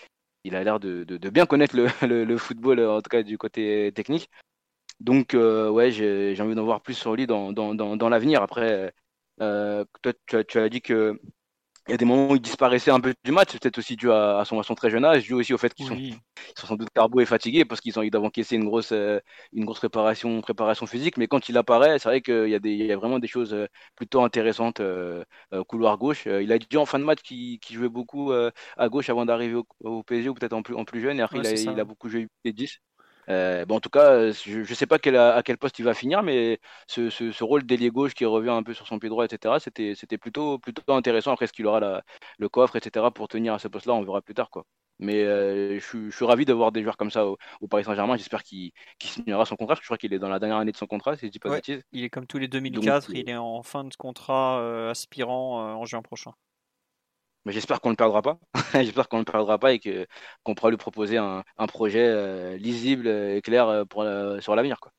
il 0.45 0.57
a 0.57 0.65
l'air 0.65 0.81
de, 0.81 1.05
bien 1.29 1.47
connaître 1.47 1.77
le, 2.07 2.37
football, 2.39 2.81
en 2.81 3.01
tout 3.01 3.11
cas 3.11 3.23
du 3.23 3.39
côté 3.39 3.93
technique. 3.95 4.31
Donc, 5.01 5.35
euh, 5.35 5.69
ouais, 5.71 5.91
j'ai, 5.91 6.41
envie 6.41 6.55
d'en 6.55 6.65
voir 6.65 6.83
plus 6.83 6.95
sur 6.95 7.15
lui 7.15 7.27
dans, 7.27 8.09
l'avenir. 8.09 8.43
Après, 8.43 8.93
euh, 9.41 9.85
toi, 10.03 10.45
tu 10.45 10.59
as 10.59 10.69
dit 10.69 10.83
que 10.83 11.21
il 11.89 11.93
y 11.93 11.95
a 11.95 11.97
des 11.97 12.05
moments 12.05 12.31
où 12.33 12.37
il 12.37 12.41
disparaissait 12.41 12.91
un 12.91 13.01
peu 13.01 13.15
du 13.25 13.33
match, 13.33 13.49
c'est 13.53 13.61
peut-être 13.61 13.79
aussi 13.79 13.97
dû 13.97 14.11
à, 14.11 14.39
à 14.39 14.45
son, 14.45 14.59
à 14.61 14.63
son 14.63 14.75
très 14.75 14.91
jeune 14.91 15.05
âge, 15.05 15.25
dû 15.25 15.35
aussi 15.35 15.53
au 15.55 15.59
fait 15.59 15.75
qu'ils 15.75 15.87
sont, 15.87 15.99
Oui. 15.99 16.15
ils 16.57 16.61
sont 16.61 16.67
sans 16.69 16.77
doute 16.77 16.91
carbo 16.95 17.21
et 17.21 17.27
fatigués 17.27 17.65
parce 17.65 17.81
qu'ils 17.81 17.99
ont, 17.99 18.03
ils 18.03 18.11
doivent 18.11 18.25
encaisser 18.25 18.57
une 18.57 18.65
grosse, 18.65 18.93
euh, 18.93 19.21
une 19.53 19.65
grosse 19.65 19.79
préparation, 19.81 20.41
préparation 20.41 20.87
physique. 20.87 21.17
Mais 21.17 21.27
quand 21.29 21.49
il 21.49 21.57
apparaît, 21.59 21.99
c'est 21.99 22.09
vrai 22.09 22.21
qu'il 22.23 22.49
y 22.49 22.55
a 22.55 22.59
des, 22.61 22.71
il 22.73 22.87
y 22.87 22.93
a 22.93 22.97
vraiment 22.97 23.19
des 23.19 23.29
choses 23.29 23.53
euh, 23.55 23.67
plutôt 23.97 24.23
intéressantes 24.23 24.81
euh, 24.81 25.25
euh, 25.53 25.65
couloir 25.65 25.99
gauche. 25.99 26.27
Euh, 26.27 26.43
il 26.43 26.53
a 26.53 26.59
dit 26.59 26.77
en 26.77 26.87
fin 26.87 26.99
de 26.99 27.05
match 27.05 27.21
qu'il 27.23 27.59
jouait 27.71 27.89
beaucoup 27.89 28.33
euh, 28.33 28.51
à 28.77 28.89
gauche 28.89 29.11
avant 29.11 29.27
d'arriver 29.27 29.55
au, 29.55 29.67
au 29.81 30.03
PSG 30.03 30.29
ou 30.29 30.35
peut-être 30.35 30.53
en 30.55 30.63
plus, 30.63 30.75
en 30.75 30.85
plus 30.85 31.01
jeune. 31.01 31.19
Et 31.19 31.23
après, 31.23 31.39
Ouais, 31.39 31.41
il, 31.41 31.47
a, 31.47 31.83
il 31.83 31.85
beaucoup 31.85 32.09
joué 32.09 32.29
les 32.45 32.53
10. 32.53 32.79
Euh, 33.29 33.65
bon, 33.65 33.77
en 33.77 33.81
tout 33.81 33.89
cas, 33.91 34.11
euh, 34.13 34.33
je 34.33 34.59
ne 34.61 34.65
sais 34.75 34.87
pas 34.87 34.99
quel, 34.99 35.17
à 35.17 35.43
quel 35.45 35.57
poste 35.59 35.79
il 35.79 35.85
va 35.85 35.95
finir, 35.95 36.23
mais 36.23 36.61
ce, 36.89 37.09
ce, 37.11 37.31
ce 37.33 37.45
rôle 37.45 37.65
d'ailier 37.65 37.91
gauche 37.91 38.15
qui 38.15 38.25
revient 38.25 38.51
un 38.51 38.63
peu 38.63 38.75
sur 38.75 38.87
son 38.87 38.99
pied 38.99 39.09
droit, 39.09 39.25
etc., 39.25 39.61
c'était, 39.61 39.95
c'était 39.95 40.19
plutôt, 40.19 40.59
plutôt 40.59 40.93
intéressant. 40.93 41.33
Après, 41.33 41.45
est-ce 41.45 41.53
qu'il 41.53 41.67
aura 41.67 41.81
la, 41.81 42.03
le 42.39 42.49
coffre, 42.49 42.77
etc., 42.77 43.13
pour 43.13 43.29
tenir 43.29 43.55
à 43.55 43.59
ce 43.59 43.69
poste-là, 43.69 43.95
on 43.95 44.03
verra 44.05 44.23
plus 44.23 44.35
tard. 44.35 44.51
Quoi. 44.51 44.65
Mais 44.99 45.23
euh, 45.23 45.79
je, 45.79 45.85
suis, 45.85 46.11
je 46.11 46.17
suis 46.17 46.25
ravi 46.25 46.45
d'avoir 46.45 46.73
des 46.73 46.83
joueurs 46.83 46.97
comme 46.97 47.11
ça 47.11 47.27
au, 47.27 47.39
au 47.61 47.69
Paris 47.69 47.85
Saint-Germain. 47.85 48.17
J'espère 48.17 48.43
qu'il, 48.43 48.73
qu'il 48.99 49.11
signera 49.11 49.45
son 49.47 49.57
contrat, 49.57 49.75
parce 49.75 49.81
que 49.81 49.85
je 49.85 49.89
crois 49.89 49.99
qu'il 49.99 50.13
est 50.15 50.19
dans 50.19 50.29
la 50.29 50.39
dernière 50.41 50.59
année 50.59 50.73
de 50.73 50.77
son 50.77 50.87
contrat, 50.87 51.17
si 51.17 51.27
je 51.27 51.31
dis 51.31 51.39
pas 51.39 51.49
de 51.51 51.55
bêtises. 51.55 51.83
Il 51.93 52.05
est 52.05 52.11
comme 52.11 52.27
tous 52.27 52.39
les 52.39 52.49
2004, 52.49 53.09
Donc, 53.09 53.17
euh, 53.17 53.23
il 53.23 53.29
est 53.31 53.37
en 53.37 53.63
fin 53.63 53.85
de 53.85 53.95
contrat 53.95 54.61
euh, 54.61 54.91
aspirant 54.91 55.77
en 55.77 55.85
juin 55.85 56.03
prochain. 56.03 56.33
Mais 57.45 57.53
j'espère 57.53 57.81
qu'on 57.81 57.89
ne 57.91 57.95
le 57.95 57.97
perdra 57.97 58.23
pas. 58.23 58.39
j'espère 58.75 59.09
qu'on 59.09 59.19
le 59.19 59.25
perdra 59.25 59.59
pas 59.59 59.73
et 59.73 59.79
que, 59.81 60.07
qu'on 60.45 60.55
pourra 60.55 60.71
lui 60.71 60.77
proposer 60.77 61.17
un, 61.19 61.45
un 61.59 61.67
projet 61.67 62.07
euh, 62.07 62.57
lisible 62.57 63.09
et 63.09 63.41
clair 63.43 63.69
euh, 63.69 63.85
pour, 63.85 64.03
euh, 64.03 64.41
sur 64.41 64.55
l'avenir. 64.55 64.81
Quoi. 64.81 64.93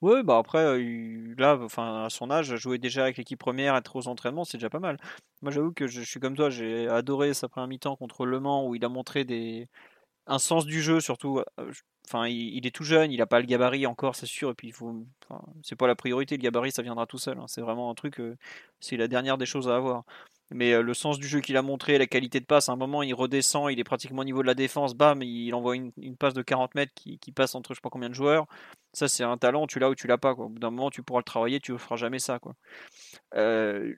Oui, 0.00 0.22
bah 0.22 0.36
après, 0.36 0.58
euh, 0.58 1.34
là, 1.38 1.58
enfin, 1.62 2.04
à 2.04 2.10
son 2.10 2.30
âge, 2.30 2.54
jouer 2.56 2.78
déjà 2.78 3.04
avec 3.04 3.16
l'équipe 3.16 3.38
première, 3.38 3.74
être 3.74 3.96
aux 3.96 4.06
entraînements, 4.06 4.44
c'est 4.44 4.58
déjà 4.58 4.68
pas 4.68 4.78
mal. 4.78 4.98
Moi, 5.40 5.50
j'avoue 5.50 5.72
que 5.72 5.86
je, 5.86 6.02
suis 6.02 6.20
comme 6.20 6.36
toi, 6.36 6.50
j'ai 6.50 6.88
adoré 6.88 7.32
sa 7.32 7.48
première 7.48 7.68
mi-temps 7.68 7.96
contre 7.96 8.26
Le 8.26 8.38
Mans 8.38 8.66
où 8.68 8.74
il 8.74 8.84
a 8.84 8.90
montré 8.90 9.24
des... 9.24 9.66
un 10.26 10.38
sens 10.40 10.66
du 10.66 10.82
jeu, 10.82 11.00
surtout. 11.00 11.40
euh, 11.60 11.72
Enfin, 12.06 12.26
il, 12.28 12.66
est 12.66 12.70
tout 12.70 12.84
jeune, 12.84 13.10
il 13.12 13.18
n'a 13.18 13.26
pas 13.26 13.40
le 13.40 13.46
gabarit 13.46 13.86
encore, 13.86 14.14
c'est 14.14 14.26
sûr. 14.26 14.50
Et 14.50 14.54
puis, 14.54 14.68
il 14.68 14.74
faut, 14.74 15.06
c'est 15.62 15.76
pas 15.76 15.86
la 15.86 15.94
priorité. 15.96 16.36
Le 16.36 16.42
gabarit, 16.42 16.70
ça 16.70 16.82
viendra 16.82 17.06
tout 17.06 17.18
seul. 17.18 17.38
Hein. 17.38 17.46
C'est 17.48 17.62
vraiment 17.62 17.90
un 17.90 17.94
truc, 17.94 18.20
euh, 18.20 18.36
c'est 18.80 18.96
la 18.98 19.08
dernière 19.08 19.38
des 19.38 19.46
choses 19.46 19.68
à 19.70 19.76
avoir. 19.76 20.04
Mais 20.54 20.72
euh, 20.72 20.82
le 20.82 20.94
sens 20.94 21.18
du 21.18 21.26
jeu 21.26 21.40
qu'il 21.40 21.56
a 21.56 21.62
montré, 21.62 21.98
la 21.98 22.06
qualité 22.06 22.38
de 22.38 22.44
passe, 22.46 22.68
à 22.68 22.72
un 22.72 22.76
moment, 22.76 23.02
il 23.02 23.12
redescend, 23.12 23.72
il 23.72 23.80
est 23.80 23.84
pratiquement 23.84 24.22
au 24.22 24.24
niveau 24.24 24.40
de 24.40 24.46
la 24.46 24.54
défense, 24.54 24.94
bam, 24.94 25.20
il 25.20 25.52
envoie 25.52 25.74
une, 25.74 25.92
passe 26.16 26.32
de 26.32 26.42
40 26.42 26.76
mètres 26.76 26.92
qui, 26.94 27.18
passe 27.32 27.56
entre 27.56 27.74
je 27.74 27.78
sais 27.78 27.82
pas 27.82 27.90
combien 27.90 28.08
de 28.08 28.14
joueurs. 28.14 28.46
Ça, 28.92 29.08
c'est 29.08 29.24
un 29.24 29.36
talent, 29.36 29.66
tu 29.66 29.80
l'as 29.80 29.90
ou 29.90 29.96
tu 29.96 30.06
l'as 30.06 30.16
pas. 30.16 30.30
Au 30.30 30.48
bout 30.48 30.60
d'un 30.60 30.70
moment, 30.70 30.90
tu 30.90 31.02
pourras 31.02 31.18
le 31.18 31.24
travailler, 31.24 31.58
tu 31.58 31.72
ne 31.72 31.76
feras 31.76 31.96
jamais 31.96 32.20
ça. 32.20 32.38
Quoi. 32.38 32.54
Euh, 33.34 33.92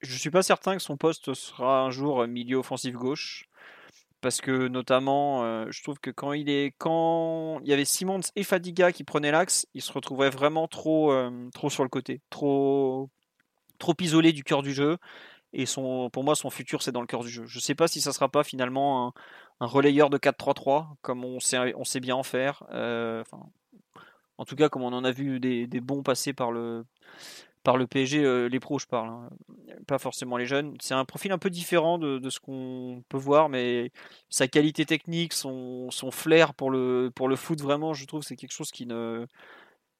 je 0.00 0.16
suis 0.16 0.30
pas 0.30 0.42
certain 0.42 0.74
que 0.74 0.82
son 0.82 0.96
poste 0.96 1.34
sera 1.34 1.82
un 1.82 1.90
jour 1.90 2.26
milieu 2.26 2.56
offensif 2.56 2.94
gauche 2.94 3.44
parce 4.22 4.40
que 4.40 4.68
notamment, 4.68 5.44
euh, 5.44 5.66
je 5.68 5.82
trouve 5.82 5.98
que 5.98 6.10
quand 6.10 6.32
il 6.32 6.48
est, 6.48 6.74
quand 6.78 7.60
il 7.60 7.68
y 7.68 7.74
avait 7.74 7.84
Simons 7.84 8.22
et 8.36 8.42
Fadiga 8.42 8.90
qui 8.90 9.04
prenaient 9.04 9.30
l'axe, 9.30 9.66
il 9.74 9.82
se 9.82 9.92
retrouvait 9.92 10.30
vraiment 10.30 10.66
trop, 10.66 11.12
euh, 11.12 11.50
trop 11.52 11.68
sur 11.68 11.82
le 11.82 11.90
côté, 11.90 12.22
trop, 12.30 13.10
trop 13.78 13.94
isolé 14.00 14.32
du 14.32 14.42
cœur 14.42 14.62
du 14.62 14.72
jeu. 14.72 14.96
Et 15.54 15.66
son, 15.66 16.10
pour 16.10 16.24
moi, 16.24 16.34
son 16.34 16.50
futur, 16.50 16.82
c'est 16.82 16.92
dans 16.92 17.00
le 17.00 17.06
cœur 17.06 17.22
du 17.22 17.30
jeu. 17.30 17.44
Je 17.46 17.58
ne 17.58 17.62
sais 17.62 17.76
pas 17.76 17.86
si 17.88 18.00
ça 18.00 18.12
sera 18.12 18.28
pas 18.28 18.42
finalement 18.42 19.14
un, 19.60 19.66
relayeur 19.66 20.10
de 20.10 20.18
4-3-3, 20.18 20.96
comme 21.00 21.24
on 21.24 21.38
sait, 21.40 21.74
on 21.76 21.84
sait 21.84 22.00
bien 22.00 22.16
en 22.16 22.24
faire. 22.24 22.64
Euh, 22.72 23.22
en 24.36 24.44
tout 24.44 24.56
cas, 24.56 24.68
comme 24.68 24.82
on 24.82 24.92
en 24.92 25.04
a 25.04 25.12
vu 25.12 25.38
des, 25.38 25.66
bons 25.80 26.02
passer 26.02 26.32
par 26.32 26.50
le, 26.50 26.84
par 27.62 27.76
le 27.76 27.86
PSG, 27.86 28.24
euh, 28.24 28.48
les 28.48 28.58
pros, 28.58 28.80
je 28.80 28.86
parle, 28.86 29.10
hein. 29.10 29.28
pas 29.86 29.98
forcément 29.98 30.36
les 30.36 30.46
jeunes. 30.46 30.76
C'est 30.80 30.94
un 30.94 31.04
profil 31.04 31.30
un 31.30 31.38
peu 31.38 31.50
différent 31.50 31.98
de, 31.98 32.28
ce 32.30 32.40
qu'on 32.40 33.04
peut 33.08 33.16
voir, 33.16 33.48
mais 33.48 33.92
sa 34.28 34.48
qualité 34.48 34.84
technique, 34.86 35.32
son, 35.32 35.88
flair 36.10 36.54
pour 36.54 36.70
le, 36.70 37.12
pour 37.14 37.28
le 37.28 37.36
foot, 37.36 37.60
vraiment, 37.60 37.94
je 37.94 38.06
trouve 38.06 38.22
c'est 38.22 38.36
quelque 38.36 38.52
chose 38.52 38.72
qui, 38.72 38.86
ne, 38.86 39.26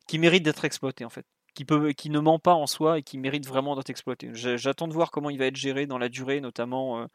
qui 0.09 0.18
mérite 0.18 0.42
d'être 0.42 0.64
exploité 0.64 1.05
en 1.05 1.11
fait. 1.11 1.26
Qui, 1.55 2.11
ne 2.11 2.18
ment 2.18 2.40
pas 2.40 2.55
en 2.55 2.66
soi 2.66 2.98
et 2.98 3.02
qui 3.02 3.16
mérite 3.16 3.46
vraiment 3.46 3.76
d'être 3.76 3.90
exploité. 3.90 4.30
J'attends 4.32 4.88
de 4.88 4.92
voir 4.92 5.11
comment 5.11 5.30
il 5.30 5.38
va 5.38 5.46
être 5.46 5.57
géré 5.57 5.86
dans 5.86 5.98
la 5.98 6.09
durée, 6.09 6.40
notamment 6.40 7.07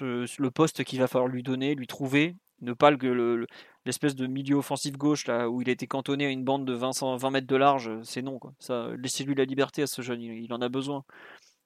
euh, 0.00 0.26
le 0.38 0.50
poste 0.50 0.84
qu'il 0.84 0.98
va 0.98 1.08
falloir 1.08 1.28
lui 1.28 1.42
donner, 1.42 1.74
lui 1.74 1.86
trouver, 1.86 2.36
ne 2.60 2.72
pas 2.72 2.90
le, 2.90 3.46
l'espèce 3.84 4.14
de 4.14 4.26
milieu 4.26 4.56
offensif 4.56 4.96
gauche 4.96 5.26
là 5.26 5.48
où 5.48 5.62
il 5.62 5.68
a 5.68 5.72
été 5.72 5.86
cantonné 5.86 6.26
à 6.26 6.30
une 6.30 6.44
bande 6.44 6.64
de 6.64 6.72
20, 6.72 7.16
20 7.16 7.30
mètres 7.30 7.46
de 7.46 7.56
large, 7.56 7.90
c'est 8.02 8.22
non 8.22 8.38
quoi. 8.38 8.54
Laissez-lui 8.98 9.34
la 9.34 9.44
liberté 9.44 9.82
à 9.82 9.86
ce 9.86 10.02
jeune, 10.02 10.20
il, 10.20 10.52
en 10.52 10.60
a 10.60 10.68
besoin. 10.68 11.04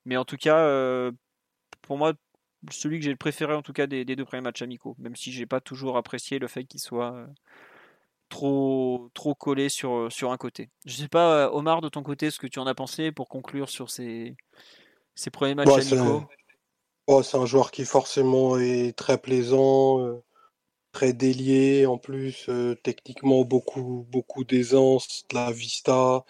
Mais 0.05 0.17
en 0.17 0.25
tout 0.25 0.37
cas, 0.37 0.59
euh, 0.59 1.13
pour 1.83 1.99
moi, 1.99 2.15
celui 2.71 2.99
que 2.99 3.05
j'ai 3.05 3.17
préféré 3.17 3.55
en 3.55 3.63
tout 3.63 3.73
cas 3.73 3.87
des, 3.87 4.05
deux 4.05 4.25
premiers 4.25 4.43
matchs 4.43 4.63
amicaux, 4.63 4.97
même 4.99 5.17
si 5.17 5.33
j'ai 5.33 5.47
pas 5.47 5.61
toujours 5.61 5.97
apprécié 5.97 6.39
le 6.39 6.49
fait 6.49 6.65
qu'il 6.65 6.81
soit 6.81 7.15
euh, 7.15 7.27
trop 8.29 9.11
trop 9.15 9.35
collé 9.35 9.69
sur 9.69 10.11
sur 10.11 10.33
un 10.33 10.37
côté. 10.37 10.71
Je 10.85 10.97
sais 10.97 11.09
pas, 11.09 11.51
Omar, 11.53 11.81
de 11.81 11.89
ton 11.89 12.03
côté, 12.03 12.31
ce 12.31 12.39
que 12.39 12.47
tu 12.47 12.59
en 12.59 12.67
as 12.67 12.75
pensé 12.75 13.13
pour 13.13 13.29
conclure 13.29 13.69
sur 13.69 13.91
ces 13.91 14.37
ces 15.15 15.31
premiers 15.31 15.55
matchs 15.55 15.93
amicaux? 15.93 16.25
Oh, 17.09 17.23
c'est 17.23 17.37
un 17.37 17.47
joueur 17.47 17.71
qui 17.71 17.85
forcément 17.85 18.59
est 18.59 18.97
très 18.97 19.19
plaisant. 19.19 20.01
Euh, 20.01 20.23
très 20.97 21.13
délié, 21.13 21.85
en 21.85 21.99
plus, 21.99 22.47
euh, 22.49 22.75
techniquement 22.83 23.45
beaucoup, 23.45 24.07
beaucoup 24.09 24.45
d'aisance, 24.45 25.27
de 25.29 25.35
la 25.35 25.53
vista, 25.53 26.25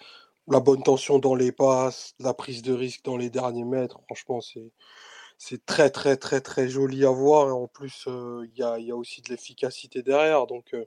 la 0.49 0.59
bonne 0.59 0.83
tension 0.83 1.19
dans 1.19 1.35
les 1.35 1.53
passes, 1.53 2.15
la 2.19 2.33
prise 2.33 2.63
de 2.63 2.73
risque 2.73 3.05
dans 3.05 3.15
les 3.15 3.29
derniers 3.29 3.63
mètres. 3.63 4.01
Franchement, 4.07 4.41
c'est, 4.41 4.69
c'est 5.37 5.65
très, 5.65 5.89
très, 5.89 6.17
très, 6.17 6.41
très 6.41 6.67
joli 6.69 7.05
à 7.05 7.11
voir. 7.11 7.49
Et 7.49 7.51
en 7.51 7.67
plus, 7.67 8.05
euh, 8.07 8.45
il 8.53 8.59
y, 8.59 8.63
a, 8.63 8.79
y, 8.79 8.91
a, 8.91 8.95
aussi 8.95 9.21
de 9.21 9.29
l'efficacité 9.29 10.01
derrière. 10.01 10.47
Donc, 10.47 10.73
euh, 10.73 10.85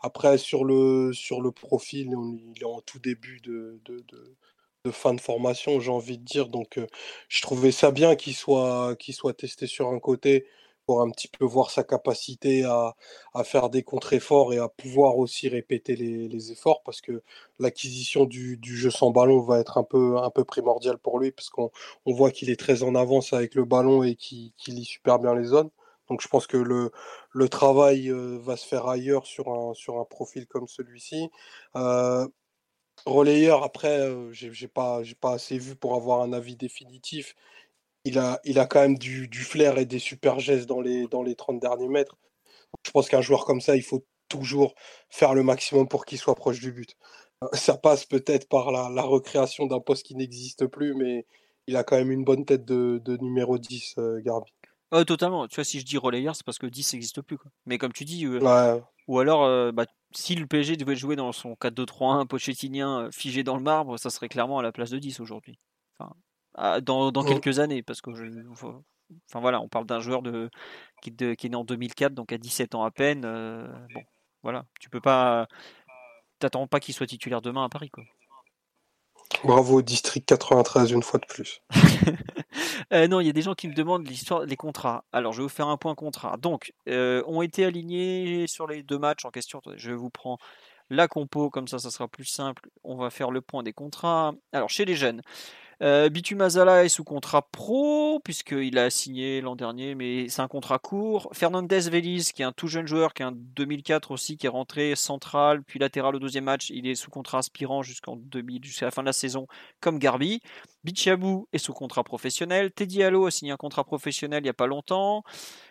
après, 0.00 0.38
sur 0.38 0.64
le, 0.64 1.12
sur 1.12 1.40
le 1.40 1.52
profil, 1.52 2.14
il 2.54 2.62
est 2.62 2.64
en 2.64 2.80
tout 2.80 2.98
début 2.98 3.40
de, 3.40 3.80
de, 3.84 4.90
fin 4.90 5.14
de 5.14 5.20
formation, 5.20 5.78
j'ai 5.80 5.90
envie 5.90 6.18
de 6.18 6.24
dire. 6.24 6.48
Donc, 6.48 6.80
je 7.28 7.42
trouvais 7.42 7.72
ça 7.72 7.90
bien 7.90 8.16
qu'il 8.16 8.34
soit, 8.34 8.96
qu'il 8.96 9.14
soit 9.14 9.34
testé 9.34 9.66
sur 9.66 9.88
un 9.88 9.98
côté 10.00 10.46
un 10.98 11.10
petit 11.10 11.28
peu 11.28 11.44
voir 11.44 11.70
sa 11.70 11.84
capacité 11.84 12.64
à, 12.64 12.94
faire 13.44 13.70
des 13.70 13.82
contre-efforts 13.82 14.52
et 14.52 14.58
à 14.58 14.68
pouvoir 14.68 15.18
aussi 15.18 15.48
répéter 15.48 15.96
les, 15.96 16.52
efforts 16.52 16.82
parce 16.82 17.00
que 17.00 17.22
l'acquisition 17.58 18.24
du, 18.24 18.58
jeu 18.62 18.90
sans 18.90 19.10
ballon 19.10 19.40
va 19.40 19.60
être 19.60 19.78
un 19.78 19.84
peu, 19.84 20.18
un 20.18 20.30
peu 20.30 20.44
primordial 20.44 20.98
pour 20.98 21.18
lui 21.20 21.30
parce 21.32 21.50
qu'on 21.50 21.70
voit 22.06 22.30
qu'il 22.30 22.50
est 22.50 22.58
très 22.58 22.82
en 22.82 22.94
avance 22.94 23.32
avec 23.32 23.54
le 23.54 23.64
ballon 23.64 24.02
et 24.02 24.16
qu'il 24.16 24.52
lit 24.66 24.84
super 24.84 25.18
bien 25.18 25.34
les 25.34 25.44
zones. 25.44 25.70
Donc 26.10 26.20
je 26.22 26.28
pense 26.28 26.46
que 26.48 26.56
le, 26.56 26.90
le 27.32 27.48
travail 27.48 28.10
euh, 28.10 28.38
va 28.42 28.56
se 28.56 28.66
faire 28.66 28.86
ailleurs 28.88 29.26
sur 29.26 29.48
un, 29.48 29.74
sur 29.74 29.98
un 30.00 30.04
profil 30.04 30.46
comme 30.46 30.66
celui-ci. 30.66 31.30
Euh, 31.76 32.26
relayeur, 33.06 33.62
après, 33.62 34.00
euh, 34.00 34.32
j'ai 34.32 34.68
pas, 34.68 35.02
pas 35.20 35.32
assez 35.34 35.58
vu 35.58 35.76
pour 35.76 35.94
avoir 35.94 36.22
un 36.22 36.32
avis 36.32 36.56
définitif 36.56 37.34
il 38.04 38.18
a, 38.18 38.40
il 38.44 38.58
a 38.58 38.66
quand 38.66 38.80
même 38.80 38.98
du, 38.98 39.28
flair 39.32 39.78
et 39.78 39.84
des 39.84 39.98
super 39.98 40.38
gestes 40.38 40.66
dans 40.66 40.80
les, 40.80 41.06
dans 41.08 41.22
les 41.22 41.34
30 41.34 41.60
derniers 41.60 41.88
mètres. 41.88 42.16
Je 42.84 42.90
pense 42.90 43.08
qu'un 43.08 43.20
joueur 43.20 43.44
comme 43.44 43.60
ça, 43.60 43.76
il 43.76 43.82
faut 43.82 44.04
toujours 44.28 44.74
faire 45.08 45.34
le 45.34 45.42
maximum 45.42 45.88
pour 45.88 46.04
qu'il 46.04 46.18
soit 46.18 46.34
proche 46.34 46.60
du 46.60 46.72
but. 46.72 46.96
Euh, 47.42 47.48
ça 47.52 47.76
passe 47.76 48.06
peut-être 48.06 48.48
par 48.48 48.70
la, 48.70 49.02
recréation 49.02 49.66
d'un 49.66 49.80
poste 49.80 50.06
qui 50.06 50.14
n'existe 50.14 50.66
plus, 50.66 50.94
mais 50.94 51.26
il 51.66 51.76
a 51.76 51.84
quand 51.84 51.96
même 51.96 52.10
une 52.10 52.24
bonne 52.24 52.44
tête 52.44 52.64
de, 52.64 53.16
numéro 53.20 53.58
10, 53.58 53.96
euh, 53.98 54.20
Garbi. 54.22 54.52
totalement. 55.06 55.46
Tu 55.48 55.56
vois, 55.56 55.64
si 55.64 55.80
je 55.80 55.84
dis 55.84 55.98
relayeur, 55.98 56.36
c'est 56.36 56.44
parce 56.44 56.58
que 56.58 56.66
10 56.66 56.94
n'existe 56.94 57.20
plus. 57.22 57.38
Mais 57.66 57.78
comme 57.78 57.92
tu 57.92 58.04
dis, 58.04 58.24
euh, 58.24 58.80
ou 59.08 59.18
alors, 59.18 59.72
bah, 59.72 59.86
si 60.12 60.34
le 60.36 60.46
PSG 60.46 60.76
devait 60.76 60.96
jouer 60.96 61.16
dans 61.16 61.32
son 61.32 61.54
4-2-3-1 61.54 62.26
pochettinien 62.26 63.10
figé 63.10 63.42
dans 63.42 63.56
le 63.56 63.62
marbre, 63.62 63.98
ça 63.98 64.10
serait 64.10 64.28
clairement 64.28 64.58
à 64.58 64.62
la 64.62 64.72
place 64.72 64.90
de 64.90 64.98
10 64.98 65.20
aujourd'hui. 65.20 65.58
Enfin, 65.98 66.14
dans, 66.56 67.12
dans 67.12 67.24
quelques 67.24 67.58
années, 67.58 67.82
parce 67.82 68.00
que 68.00 68.14
je, 68.14 68.24
enfin 69.28 69.40
voilà, 69.40 69.60
on 69.60 69.68
parle 69.68 69.86
d'un 69.86 70.00
joueur 70.00 70.22
de, 70.22 70.50
qui, 71.02 71.10
de, 71.10 71.34
qui, 71.34 71.46
est 71.46 71.50
né 71.50 71.56
en 71.56 71.64
2004, 71.64 72.14
donc 72.14 72.32
à 72.32 72.38
17 72.38 72.74
ans 72.74 72.84
à 72.84 72.90
peine. 72.90 73.24
Euh, 73.24 73.66
bon, 73.94 74.02
voilà, 74.42 74.64
tu 74.80 74.90
peux 74.90 75.00
pas, 75.00 75.48
t'attends 76.38 76.66
pas 76.66 76.80
qu'il 76.80 76.94
soit 76.94 77.06
titulaire 77.06 77.42
demain 77.42 77.64
à 77.64 77.68
Paris, 77.68 77.90
quoi. 77.90 78.04
Bravo 79.44 79.78
au 79.78 79.82
district 79.82 80.28
93 80.28 80.90
une 80.90 81.02
fois 81.02 81.20
de 81.20 81.26
plus. 81.26 81.62
euh, 82.92 83.06
non, 83.06 83.20
il 83.20 83.26
y 83.26 83.30
a 83.30 83.32
des 83.32 83.42
gens 83.42 83.54
qui 83.54 83.68
me 83.68 83.74
demandent 83.74 84.06
l'histoire 84.06 84.44
des 84.44 84.56
contrats. 84.56 85.04
Alors, 85.12 85.32
je 85.32 85.38
vais 85.38 85.44
vous 85.44 85.48
faire 85.48 85.68
un 85.68 85.76
point 85.76 85.94
contrat. 85.94 86.36
Donc, 86.36 86.74
euh, 86.88 87.22
ont 87.26 87.40
été 87.40 87.64
alignés 87.64 88.46
sur 88.48 88.66
les 88.66 88.82
deux 88.82 88.98
matchs 88.98 89.24
en 89.24 89.30
question. 89.30 89.62
Je 89.76 89.92
vous 89.92 90.10
prends 90.10 90.38
la 90.90 91.06
compo, 91.06 91.48
comme 91.48 91.68
ça, 91.68 91.78
ça 91.78 91.90
sera 91.90 92.08
plus 92.08 92.24
simple. 92.24 92.68
On 92.82 92.96
va 92.96 93.08
faire 93.10 93.30
le 93.30 93.40
point 93.40 93.62
des 93.62 93.72
contrats. 93.72 94.34
Alors, 94.52 94.68
chez 94.68 94.84
les 94.84 94.96
jeunes, 94.96 95.22
euh, 95.82 96.08
Bitumazala 96.10 96.84
est 96.84 96.90
sous 96.90 97.04
contrat 97.04 97.42
pro, 97.50 98.20
puisqu'il 98.22 98.78
a 98.78 98.90
signé 98.90 99.40
l'an 99.40 99.56
dernier, 99.56 99.94
mais 99.94 100.28
c'est 100.28 100.42
un 100.42 100.48
contrat 100.48 100.78
court. 100.78 101.30
Fernandez 101.32 101.88
Veliz, 101.90 102.32
qui 102.32 102.42
est 102.42 102.44
un 102.44 102.52
tout 102.52 102.68
jeune 102.68 102.86
joueur, 102.86 103.14
qui 103.14 103.22
est 103.22 103.26
un 103.26 103.32
2004 103.32 104.10
aussi, 104.10 104.36
qui 104.36 104.46
est 104.46 104.50
rentré 104.50 104.94
central, 104.94 105.62
puis 105.62 105.78
latéral 105.78 106.14
au 106.16 106.18
deuxième 106.18 106.44
match, 106.44 106.70
il 106.70 106.86
est 106.86 106.94
sous 106.94 107.10
contrat 107.10 107.38
aspirant 107.38 107.82
jusqu'en 107.82 108.16
2000, 108.16 108.64
jusqu'à 108.64 108.86
la 108.86 108.90
fin 108.90 109.02
de 109.02 109.06
la 109.06 109.12
saison, 109.14 109.46
comme 109.80 109.98
Garbi. 109.98 110.40
Bichabou 110.84 111.48
est 111.52 111.58
sous 111.58 111.72
contrat 111.72 112.04
professionnel. 112.04 112.72
Teddy 112.72 113.02
Allo 113.02 113.26
a 113.26 113.30
signé 113.30 113.52
un 113.52 113.56
contrat 113.56 113.84
professionnel 113.84 114.40
il 114.40 114.44
n'y 114.44 114.50
a 114.50 114.54
pas 114.54 114.66
longtemps. 114.66 115.24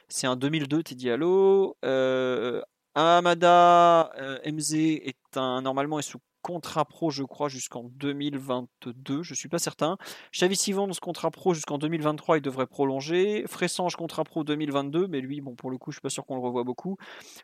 C'est 0.07 0.27
un 0.27 0.35
2002, 0.35 0.83
Teddy 0.83 1.09
Allo. 1.11 1.77
Euh, 1.85 2.61
Amada 2.95 4.11
euh, 4.17 4.39
MZ 4.45 4.73
est 4.73 5.37
un, 5.37 5.61
normalement 5.61 5.99
est 5.99 6.03
sous 6.03 6.19
contrat 6.41 6.85
pro, 6.85 7.09
je 7.09 7.23
crois, 7.23 7.49
jusqu'en 7.49 7.83
2022, 7.83 9.23
je 9.23 9.33
suis 9.33 9.49
pas 9.49 9.59
certain. 9.59 9.97
Xavi 10.33 10.55
Simons, 10.55 10.91
contrat 11.01 11.31
pro 11.31 11.53
jusqu'en 11.53 11.77
2023, 11.77 12.37
il 12.37 12.41
devrait 12.41 12.67
prolonger. 12.67 13.45
Fressange, 13.47 13.95
contrat 13.95 14.23
pro 14.23 14.43
2022, 14.43 15.07
mais 15.07 15.21
lui, 15.21 15.41
bon, 15.41 15.55
pour 15.55 15.71
le 15.71 15.77
coup, 15.77 15.91
je 15.91 15.95
suis 15.95 16.01
pas 16.01 16.09
sûr 16.09 16.25
qu'on 16.25 16.35
le 16.35 16.41
revoit 16.41 16.63
beaucoup. 16.63 16.97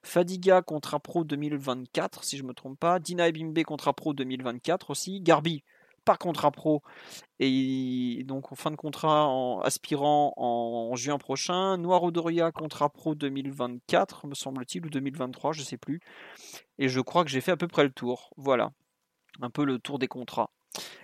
Fadiga, 0.03 0.61
contrat 0.61 0.99
pro 0.99 1.23
2024, 1.23 2.23
si 2.23 2.37
je 2.37 2.43
me 2.43 2.53
trompe 2.53 2.79
pas. 2.79 2.99
Dina 2.99 3.27
Ebimbe, 3.27 3.63
contrat 3.63 3.93
pro 3.93 4.13
2024 4.13 4.89
aussi. 4.91 5.21
Garbi, 5.21 5.63
pas 6.05 6.15
contrat 6.15 6.51
pro 6.51 6.83
et 7.39 8.23
donc 8.25 8.51
en 8.51 8.55
fin 8.55 8.71
de 8.71 8.75
contrat 8.75 9.27
en 9.27 9.59
aspirant 9.61 10.33
en, 10.37 10.95
juin 10.95 11.17
prochain. 11.17 11.77
Noir 11.77 12.03
Odoria 12.03 12.51
contrat 12.51 12.89
pro 12.89 13.15
2024 13.15 14.27
me 14.27 14.35
semble-t-il 14.35 14.85
ou 14.85 14.89
2023 14.89 15.51
je 15.53 15.63
sais 15.63 15.77
plus 15.77 15.99
et 16.77 16.87
je 16.87 17.01
crois 17.01 17.25
que 17.25 17.31
j'ai 17.31 17.41
fait 17.41 17.51
à 17.51 17.57
peu 17.57 17.67
près 17.67 17.83
le 17.83 17.91
tour 17.91 18.29
voilà 18.37 18.71
un 19.41 19.49
peu 19.49 19.65
le 19.65 19.79
tour 19.79 19.99
des 19.99 20.07
contrats. 20.07 20.51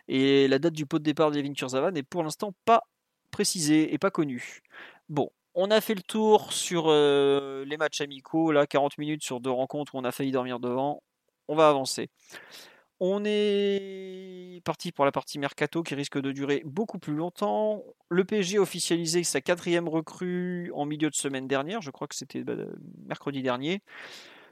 Et 0.07 0.47
la 0.47 0.59
date 0.59 0.73
du 0.73 0.85
pot 0.85 0.99
de 0.99 1.03
départ 1.03 1.31
d'Evin 1.31 1.53
Kurzawa 1.53 1.91
n'est 1.91 2.03
pour 2.03 2.23
l'instant 2.23 2.53
pas 2.65 2.83
précisée 3.31 3.93
et 3.93 3.97
pas 3.97 4.11
connue. 4.11 4.61
Bon, 5.09 5.29
on 5.55 5.71
a 5.71 5.81
fait 5.81 5.95
le 5.95 6.01
tour 6.01 6.53
sur 6.53 6.85
euh, 6.87 7.65
les 7.65 7.77
matchs 7.77 8.01
amicaux, 8.01 8.51
là 8.51 8.67
40 8.67 8.97
minutes 8.97 9.23
sur 9.23 9.39
deux 9.39 9.51
rencontres 9.51 9.95
où 9.95 9.99
on 9.99 10.03
a 10.03 10.11
failli 10.11 10.31
dormir 10.31 10.59
devant. 10.59 11.03
On 11.47 11.55
va 11.55 11.69
avancer. 11.69 12.09
On 13.03 13.23
est 13.25 14.61
parti 14.63 14.91
pour 14.91 15.05
la 15.05 15.11
partie 15.11 15.39
mercato 15.39 15.81
qui 15.81 15.95
risque 15.95 16.21
de 16.21 16.31
durer 16.31 16.61
beaucoup 16.65 16.99
plus 16.99 17.15
longtemps. 17.15 17.83
Le 18.09 18.23
PSG 18.23 18.57
a 18.57 18.61
officialisé 18.61 19.23
sa 19.23 19.41
quatrième 19.41 19.89
recrue 19.89 20.71
en 20.75 20.85
milieu 20.85 21.09
de 21.09 21.15
semaine 21.15 21.47
dernière, 21.47 21.81
je 21.81 21.89
crois 21.89 22.07
que 22.07 22.15
c'était 22.15 22.43
bah, 22.43 22.53
mercredi 23.07 23.41
dernier. 23.41 23.81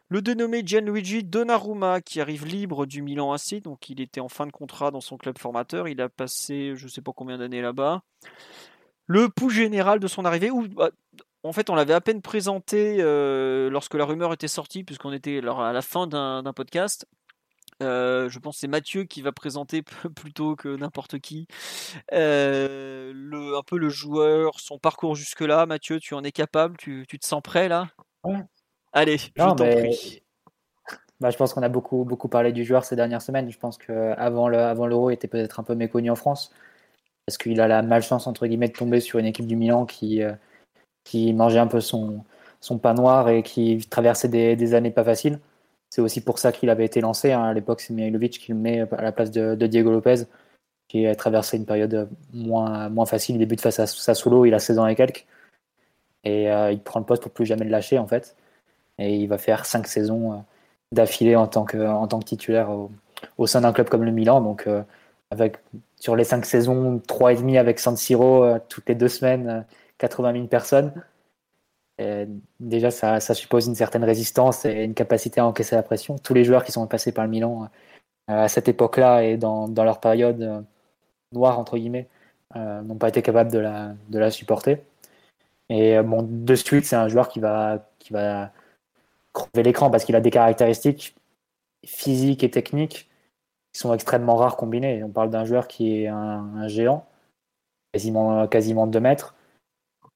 Le 0.10 0.22
dénommé 0.24 0.64
Gianluigi 0.66 1.24
Donnarumma 1.24 2.02
qui 2.02 2.20
arrive 2.20 2.46
libre 2.46 2.88
du 2.88 3.04
Milan 3.04 3.32
AC, 3.32 3.62
donc 3.62 3.90
il 3.90 4.02
était 4.02 4.22
en 4.22 4.28
fin 4.28 4.48
de 4.48 4.52
contrat 4.52 4.90
dans 4.90 5.02
son 5.02 5.18
club 5.18 5.38
formateur, 5.38 5.88
il 5.88 6.02
a 6.02 6.10
passé 6.10 6.74
je 6.76 6.86
ne 6.86 6.90
sais 6.90 7.02
pas 7.02 7.12
combien 7.16 7.38
d'années 7.38 7.62
là-bas. 7.62 8.02
Le 9.06 9.30
pouls 9.30 9.52
général 9.52 10.00
de 10.00 10.08
son 10.08 10.26
arrivée, 10.26 10.50
bah, 10.76 10.90
en 11.44 11.54
fait 11.54 11.70
on 11.70 11.76
l'avait 11.76 11.94
à 11.94 12.02
peine 12.02 12.24
présenté 12.24 12.98
euh, 13.00 13.70
lorsque 13.70 13.94
la 13.94 14.06
rumeur 14.06 14.34
était 14.34 14.48
sortie, 14.48 14.84
puisqu'on 14.84 15.14
était 15.14 15.42
à 15.48 15.74
la 15.74 15.82
fin 15.84 16.08
d'un 16.08 16.54
podcast. 16.54 17.06
Euh, 17.82 18.28
je 18.30 18.40
pense 18.40 18.56
que 18.56 18.60
c'est 18.62 18.68
Mathieu 18.68 19.06
qui 19.06 19.22
va 19.22 19.32
présenter 19.32 19.82
plutôt 20.16 20.56
que 20.56 20.76
n'importe 20.76 21.20
qui. 21.20 21.48
Euh, 22.14 23.14
un 23.58 23.64
peu 23.64 23.78
le 23.78 23.90
joueur, 23.90 24.60
son 24.60 24.80
parcours 24.80 25.16
jusque-là. 25.16 25.66
Mathieu, 25.66 26.00
tu 26.00 26.14
en 26.14 26.24
es 26.24 26.32
capable? 26.32 26.78
Tu, 26.78 27.06
te 27.08 27.26
sens 27.26 27.42
prêt 27.42 27.70
là? 27.70 27.88
Allez, 28.94 29.18
je 29.18 29.30
t'en 29.32 29.56
prie. 29.56 30.22
Bah, 31.20 31.30
je 31.32 31.38
pense 31.38 31.54
qu'on 31.54 31.64
a 31.64 31.70
beaucoup, 31.70 32.06
beaucoup 32.06 32.30
parlé 32.30 32.52
du 32.54 32.64
joueur 32.64 32.86
ces 32.86 32.96
dernières 32.96 33.22
semaines. 33.22 33.52
Je 33.52 33.58
pense 33.60 33.78
qu'avant 33.78 34.48
l'euro, 34.48 34.64
avant 34.64 35.10
il 35.10 35.14
était 35.14 35.28
peut-être 35.28 35.60
un 35.60 35.64
peu 35.64 35.76
méconnu 35.76 36.10
en 36.10 36.16
France. 36.16 36.54
Parce 37.26 37.38
qu'il 37.38 37.60
a 37.62 37.68
la 37.68 37.82
malchance, 37.82 38.26
entre 38.26 38.48
guillemets, 38.48 38.70
de 38.70 38.74
tomber 38.74 39.02
sur 39.02 39.20
une 39.20 39.26
équipe 39.26 39.46
du 39.46 39.56
Milan 39.56 39.86
qui, 39.86 40.24
euh, 40.24 40.34
qui 41.04 41.34
mangeait 41.34 41.60
un 41.60 41.68
peu 41.68 41.82
son, 41.82 42.24
son 42.62 42.80
pain 42.80 42.94
noir 42.94 43.30
et 43.30 43.44
qui 43.44 43.80
traversait 43.90 44.30
des, 44.30 44.56
des 44.56 44.74
années 44.74 44.92
pas 44.92 45.04
faciles. 45.04 45.40
C'est 45.90 46.02
aussi 46.02 46.22
pour 46.22 46.40
ça 46.40 46.52
qu'il 46.52 46.70
avait 46.70 46.86
été 46.86 47.02
lancé. 47.02 47.32
Hein. 47.32 47.44
À 47.44 47.54
l'époque, 47.54 47.82
c'est 47.82 47.94
Mihailovic 47.94 48.40
qui 48.40 48.52
le 48.52 48.58
met 48.58 48.82
à 48.92 49.02
la 49.02 49.12
place 49.12 49.32
de, 49.32 49.56
Diego 49.68 49.92
Lopez, 49.92 50.26
qui 50.88 51.06
a 51.08 51.16
traversé 51.16 51.58
une 51.58 51.66
période 51.66 52.10
moins, 52.34 52.90
moins 52.90 53.06
facile. 53.06 53.36
Il 53.36 53.40
débute 53.40 53.62
face 53.62 53.80
à 53.80 53.88
Sassuolo, 53.88 54.46
il 54.46 54.54
a 54.54 54.60
16 54.60 54.80
ans 54.80 54.88
et 54.88 54.96
quelques. 54.96 55.26
Et 56.24 56.52
euh, 56.52 56.72
il 56.72 56.82
prend 56.82 57.00
le 57.00 57.06
poste 57.06 57.24
pour 57.24 57.32
plus 57.32 57.46
jamais 57.46 57.66
le 57.66 57.72
lâcher, 57.72 57.98
en 57.98 58.08
fait. 58.08 58.36
Et 59.00 59.16
il 59.16 59.28
va 59.28 59.38
faire 59.38 59.66
5 59.66 59.88
saisons 59.88 60.34
euh, 60.34 60.36
d'affilée 60.92 61.36
en, 61.36 61.48
tant 61.48 61.66
que, 61.66 61.78
en 61.78 62.08
tant 62.08 62.20
que 62.20 62.26
titulaire 62.26 62.70
au, 63.38 63.48
sein 63.48 63.62
d'un 63.62 63.74
club 63.74 63.90
comme 63.90 64.04
le 64.04 64.12
Milan. 64.12 64.42
Donc, 64.42 64.68
euh, 64.68 64.84
avec, 65.32 65.58
sur 66.00 66.16
les 66.16 66.24
5 66.24 66.46
saisons, 66.46 67.02
3,5 67.08 67.58
avec 67.58 67.80
San 67.80 67.98
Siro, 67.98 68.46
toutes 68.70 68.88
les 68.90 68.96
deux 68.96 69.08
semaines, 69.08 69.66
80 69.98 70.34
000 70.34 70.48
personnes 70.48 70.94
déjà, 72.60 72.92
ça, 72.92 73.20
suppose 73.20 73.68
une 73.68 73.76
certaine 73.76 74.04
résistance 74.04 74.66
et 74.66 74.84
une 74.84 74.94
capacité 74.94 75.42
à 75.42 75.46
encaisser 75.46 75.76
la 75.76 75.84
pression. 75.84 76.18
Tous 76.18 76.34
les 76.34 76.44
joueurs 76.44 76.64
qui 76.64 76.72
sont 76.72 76.86
passés 76.88 77.12
par 77.12 77.26
le 77.26 77.32
Milan 77.32 77.70
euh, 78.30 78.44
à 78.44 78.48
cette 78.48 78.68
époque-là 78.68 79.24
et 79.24 79.38
dans, 79.38 79.68
leur 79.68 80.00
période 80.00 80.42
euh, 80.42 80.62
noire, 81.34 81.60
entre 81.60 81.78
guillemets, 81.78 82.08
euh, 82.56 82.82
n'ont 82.82 82.96
pas 82.96 83.10
été 83.10 83.22
capables 83.22 83.52
de 83.52 83.60
la, 83.60 83.94
de 84.10 84.20
la 84.20 84.32
supporter. 84.32 84.82
Et 85.70 86.02
bon, 86.02 86.28
de 86.28 86.56
suite, 86.56 86.86
c'est 86.86 86.96
un 86.96 87.10
joueur 87.10 87.30
qui 87.30 87.40
va, 87.40 87.86
qui 88.00 88.12
va 88.12 88.52
crever 89.48 89.64
l'écran 89.64 89.90
parce 89.90 90.06
qu'il 90.06 90.16
a 90.16 90.22
des 90.22 90.32
caractéristiques 90.32 91.16
physiques 91.86 92.44
et 92.44 92.52
techniques 92.52 93.10
qui 93.74 93.80
sont 93.80 93.94
extrêmement 93.94 94.36
rares 94.36 94.58
combinées. 94.58 95.04
On 95.04 95.10
parle 95.10 95.30
d'un 95.30 95.46
joueur 95.46 95.68
qui 95.68 96.04
est 96.04 96.08
un, 96.08 96.68
géant, 96.68 97.06
quasiment, 97.94 98.48
quasiment 98.48 98.88
2 98.88 99.00
mètres, 99.00 99.36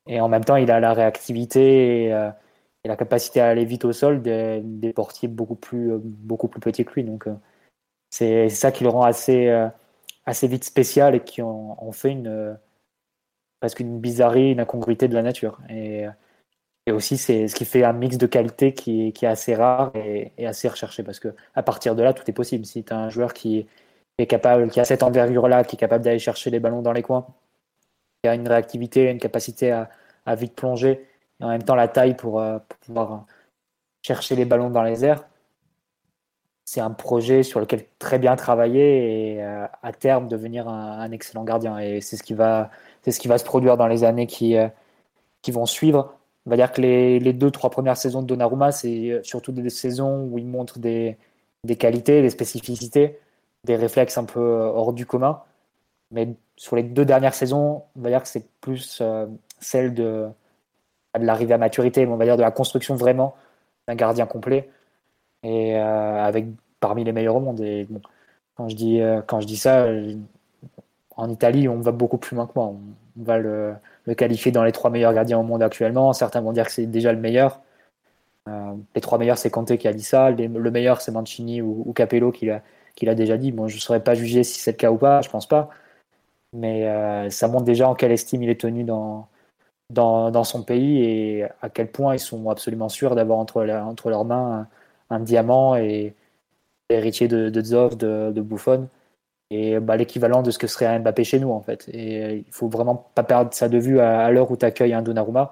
et 0.07 0.19
en 0.19 0.29
même 0.29 0.43
temps, 0.43 0.55
il 0.55 0.69
a 0.71 0.79
la 0.79 0.93
réactivité 0.93 2.05
et, 2.05 2.13
euh, 2.13 2.29
la 2.85 2.97
capacité 2.97 3.39
à 3.39 3.47
aller 3.47 3.65
vite 3.65 3.85
au 3.85 3.93
sol 3.93 4.21
des, 4.21 4.93
portiers 4.93 5.29
beaucoup 5.29 5.55
plus, 5.55 5.93
euh, 5.93 5.99
beaucoup 6.01 6.47
plus 6.49 6.59
petits 6.59 6.83
que 6.83 6.93
lui. 6.93 7.03
Donc, 7.03 7.27
euh, 7.27 7.35
c'est 8.09 8.49
ça 8.49 8.71
qui 8.71 8.83
le 8.83 8.89
rend 8.89 9.03
assez, 9.03 9.49
assez 10.25 10.47
vite 10.47 10.65
spécial 10.65 11.15
et 11.15 11.21
qui 11.21 11.41
en, 11.41 11.91
fait 11.91 12.11
une, 12.11 12.59
presque 13.59 13.79
une 13.79 13.99
bizarrerie, 13.99 14.51
une 14.51 14.59
incongruité 14.59 15.07
de 15.07 15.15
la 15.15 15.23
nature. 15.23 15.59
Et, 15.69 16.05
et 16.85 16.91
aussi, 16.91 17.17
c'est 17.17 17.47
ce 17.47 17.55
qui 17.55 17.65
fait 17.65 17.83
un 17.83 17.93
mix 17.93 18.17
de 18.17 18.27
qualité 18.27 18.73
qui, 18.73 19.13
qui 19.13 19.25
est 19.25 19.27
assez 19.27 19.55
rare 19.55 19.91
et, 19.95 20.45
assez 20.45 20.67
recherché 20.67 21.01
parce 21.03 21.19
que 21.19 21.33
à 21.55 21.63
partir 21.63 21.95
de 21.95 22.03
là, 22.03 22.13
tout 22.13 22.29
est 22.29 22.33
possible. 22.33 22.65
Si 22.65 22.83
tu 22.83 22.93
as 22.93 22.97
un 22.97 23.09
joueur 23.09 23.33
qui 23.33 23.67
est 24.17 24.27
capable, 24.27 24.69
qui 24.69 24.79
a 24.79 24.85
cette 24.85 25.03
envergure-là, 25.03 25.63
qui 25.63 25.75
est 25.77 25.79
capable 25.79 26.03
d'aller 26.03 26.19
chercher 26.19 26.49
les 26.49 26.59
ballons 26.59 26.81
dans 26.81 26.91
les 26.91 27.01
coins, 27.01 27.27
il 28.23 28.29
a 28.29 28.35
une 28.35 28.47
réactivité, 28.47 29.09
une 29.11 29.19
capacité 29.19 29.71
à, 29.71 30.35
vite 30.35 30.55
plonger, 30.55 31.07
et 31.39 31.43
en 31.43 31.49
même 31.49 31.63
temps 31.63 31.75
la 31.75 31.87
taille 31.87 32.15
pour, 32.15 32.41
euh, 32.41 32.59
pouvoir 32.81 33.25
chercher 34.01 34.35
les 34.35 34.45
ballons 34.45 34.69
dans 34.69 34.83
les 34.83 35.05
airs. 35.05 35.25
C'est 36.65 36.81
un 36.81 36.91
projet 36.91 37.43
sur 37.43 37.59
lequel 37.59 37.85
très 37.99 38.19
bien 38.19 38.35
travailler 38.35 39.35
et 39.35 39.43
euh, 39.43 39.67
à 39.83 39.91
terme 39.93 40.27
devenir 40.27 40.67
un, 40.69 41.11
excellent 41.11 41.43
gardien. 41.43 41.77
Et 41.79 42.01
c'est 42.01 42.17
ce 42.17 42.23
qui 42.23 42.33
va, 42.33 42.71
c'est 43.03 43.11
ce 43.11 43.19
qui 43.19 43.27
va 43.27 43.37
se 43.37 43.43
produire 43.45 43.77
dans 43.77 43.87
les 43.87 44.03
années 44.03 44.27
qui, 44.27 44.57
euh, 44.57 44.67
qui 45.41 45.51
vont 45.51 45.65
suivre. 45.65 46.17
On 46.45 46.49
va 46.49 46.57
dire 46.57 46.71
que 46.71 46.81
les, 46.81 47.33
deux, 47.33 47.51
trois 47.51 47.69
premières 47.69 47.97
saisons 47.97 48.21
de 48.21 48.27
Donnarumma, 48.27 48.71
c'est 48.71 49.21
surtout 49.23 49.51
des 49.51 49.69
saisons 49.69 50.27
où 50.29 50.37
il 50.37 50.45
montre 50.45 50.79
des, 50.79 51.17
des 51.63 51.77
qualités, 51.77 52.21
des 52.21 52.29
spécificités, 52.29 53.19
des 53.63 53.75
réflexes 53.75 54.17
un 54.17 54.25
peu 54.25 54.41
hors 54.41 54.93
du 54.93 55.05
commun. 55.05 55.41
Mais 56.11 56.35
sur 56.57 56.75
les 56.75 56.83
deux 56.83 57.05
dernières 57.05 57.33
saisons, 57.33 57.83
on 57.95 58.01
va 58.01 58.09
dire 58.09 58.21
que 58.21 58.27
c'est 58.27 58.45
plus 58.61 58.99
euh, 59.01 59.25
celle 59.59 59.93
de, 59.93 60.27
de 61.17 61.25
l'arrivée 61.25 61.53
à 61.53 61.57
maturité, 61.57 62.05
on 62.05 62.17
va 62.17 62.25
dire 62.25 62.37
de 62.37 62.41
la 62.41 62.51
construction 62.51 62.95
vraiment 62.95 63.35
d'un 63.87 63.95
gardien 63.95 64.25
complet 64.25 64.69
et 65.43 65.75
euh, 65.77 66.23
avec 66.23 66.47
parmi 66.79 67.03
les 67.03 67.11
meilleurs 67.11 67.35
au 67.35 67.39
monde. 67.39 67.61
Et 67.61 67.87
quand 68.55 68.69
je 68.69 68.75
dis 68.75 69.01
euh, 69.01 69.21
quand 69.25 69.41
je 69.41 69.47
dis 69.47 69.57
ça, 69.57 69.87
en 71.15 71.29
Italie, 71.29 71.67
on 71.67 71.79
va 71.79 71.91
beaucoup 71.91 72.17
plus 72.17 72.35
loin 72.35 72.47
que 72.47 72.53
moi. 72.55 72.67
On, 72.67 72.79
va 73.17 73.37
le, 73.37 73.73
qualifier 74.15 74.51
dans 74.51 74.63
les 74.63 74.71
trois 74.71 74.89
meilleurs 74.89 75.13
gardiens 75.13 75.39
au 75.39 75.43
monde 75.43 75.63
actuellement. 75.63 76.13
Certains 76.13 76.41
vont 76.41 76.53
dire 76.53 76.65
que 76.65 76.71
c'est 76.71 76.85
déjà 76.85 77.11
le 77.13 77.19
meilleur. 77.19 77.61
les 78.95 79.01
trois 79.01 79.17
meilleurs, 79.17 79.37
c'est 79.37 79.49
Conte 79.49 79.77
qui 79.77 79.87
a 79.87 79.93
dit 79.93 80.03
ça. 80.03 80.29
le 80.31 80.71
meilleur, 80.71 81.01
c'est 81.01 81.11
Mancini 81.11 81.61
ou, 81.61 81.93
Capello 81.93 82.31
qui 82.31 82.45
l'a 82.47 83.15
déjà 83.15 83.37
dit. 83.37 83.51
Bon, 83.51 83.67
je 83.67 83.75
ne 83.75 83.81
saurais 83.81 84.03
pas 84.03 84.15
juger 84.15 84.43
si 84.43 84.59
c'est 84.59 84.71
le 84.71 84.77
cas 84.77 84.91
ou 84.91 84.97
pas, 84.97 85.21
je 85.21 85.29
pense 85.29 85.47
pas 85.47 85.69
mais 86.53 86.87
euh, 86.87 87.29
ça 87.29 87.47
montre 87.47 87.65
déjà 87.65 87.89
en 87.89 87.95
quelle 87.95 88.11
estime 88.11 88.43
il 88.43 88.49
est 88.49 88.61
tenu 88.61 88.83
dans, 88.83 89.27
son 90.43 90.63
pays 90.63 91.03
et 91.03 91.43
à 91.61 91.69
quel 91.69 91.91
point 91.91 92.15
ils 92.15 92.19
sont 92.19 92.49
absolument 92.49 92.89
sûrs 92.89 93.15
d'avoir 93.15 93.39
entre, 93.39 93.63
leurs 93.63 94.25
mains 94.25 94.67
un, 95.09 95.19
diamant 95.19 95.75
et 95.75 96.15
l'héritier 96.89 97.27
de, 97.27 97.49
de 97.49 97.61
Zoff, 97.61 97.97
de, 97.97 98.31
de 98.33 98.41
et 99.53 99.79
bah, 99.79 99.97
l'équivalent 99.97 100.41
de 100.41 100.49
ce 100.49 100.57
que 100.57 100.65
serait 100.65 100.87
un 100.87 100.99
Mbappé 100.99 101.23
chez 101.23 101.39
nous 101.39 101.51
en 101.51 101.61
fait. 101.61 101.87
Et 101.89 102.37
il 102.47 102.51
faut 102.51 102.67
vraiment 102.67 103.07
pas 103.13 103.23
perdre 103.23 103.53
ça 103.53 103.69
de 103.69 103.77
vue 103.77 103.99
à, 103.99 104.31
l'heure 104.31 104.49
où 104.49 104.57
tu 104.57 104.65
accueilles 104.65 104.93
un 104.93 105.03
Donnarumma. 105.03 105.51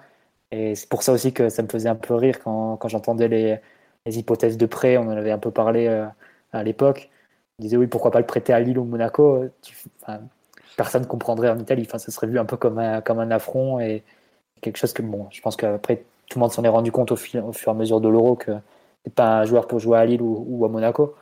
Et 0.51 0.75
c'est 0.75 0.89
pour 0.89 1.03
ça 1.03 1.11
aussi 1.13 1.33
que 1.33 1.49
ça 1.49 1.61
me 1.61 1.67
faisait 1.67 1.89
un 1.89 1.95
peu 1.95 2.15
rire 2.15 2.39
quand, 2.43 2.77
quand 2.77 2.87
j'entendais 2.87 3.27
les, 3.27 3.59
les, 4.05 4.19
hypothèses 4.19 4.57
de 4.57 4.65
prêt, 4.65 4.97
on 4.97 5.03
en 5.03 5.11
avait 5.11 5.31
un 5.31 5.37
peu 5.37 5.51
parlé 5.51 5.87
euh, 5.87 6.05
à 6.51 6.63
l'époque. 6.63 7.09
On 7.59 7.63
disait 7.63 7.77
oui, 7.77 7.87
pourquoi 7.87 8.11
pas 8.11 8.19
le 8.19 8.25
prêter 8.25 8.53
à 8.53 8.59
Lille 8.59 8.79
ou 8.79 8.85
Monaco? 8.85 9.45
Personne 10.77 11.05
comprendrait 11.05 11.49
en 11.49 11.59
Italie. 11.59 11.83
Enfin, 11.85 11.99
ça 11.99 12.11
serait 12.11 12.27
vu 12.27 12.39
un 12.39 12.45
peu 12.45 12.57
comme 12.57 12.79
un, 12.79 13.01
comme 13.01 13.19
un 13.19 13.31
affront 13.31 13.79
et 13.79 14.03
quelque 14.61 14.77
chose 14.77 14.93
que, 14.93 15.03
bon, 15.03 15.27
je 15.31 15.41
pense 15.41 15.55
qu'après, 15.55 16.03
tout 16.27 16.39
le 16.39 16.41
monde 16.41 16.51
s'en 16.51 16.63
est 16.63 16.69
rendu 16.69 16.91
compte 16.91 17.11
au, 17.11 17.15
fur 17.15 17.43
et 17.53 17.69
à 17.69 17.73
mesure 17.73 18.01
de 18.01 18.09
l'euro 18.09 18.35
que 18.35 18.51
c'est 19.03 19.13
pas 19.13 19.39
un 19.41 19.45
joueur 19.45 19.67
pour 19.67 19.79
jouer 19.79 19.99
à 19.99 20.05
Lille 20.05 20.21
ou, 20.21 20.65
à 20.65 20.69
Monaco. 20.69 21.15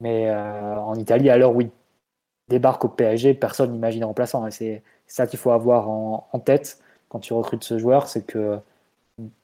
Mais 0.00 0.28
euh, 0.30 0.76
en 0.76 0.94
Italie, 0.96 1.30
à 1.30 1.38
l'heure 1.38 1.54
où 1.54 1.62
il 1.62 1.70
débarque 2.48 2.84
au 2.84 2.88
PSG, 2.88 3.34
personne 3.34 3.72
n'imagine 3.72 4.04
remplaçant. 4.04 4.48
C'est 4.50 4.82
ça 5.06 5.26
qu'il 5.26 5.38
faut 5.38 5.50
avoir 5.50 5.88
en, 5.88 6.40
tête 6.44 6.78
quand 7.08 7.20
tu 7.20 7.32
recrutes 7.32 7.64
ce 7.64 7.78
joueur, 7.78 8.08
c'est 8.08 8.22
que 8.22 8.58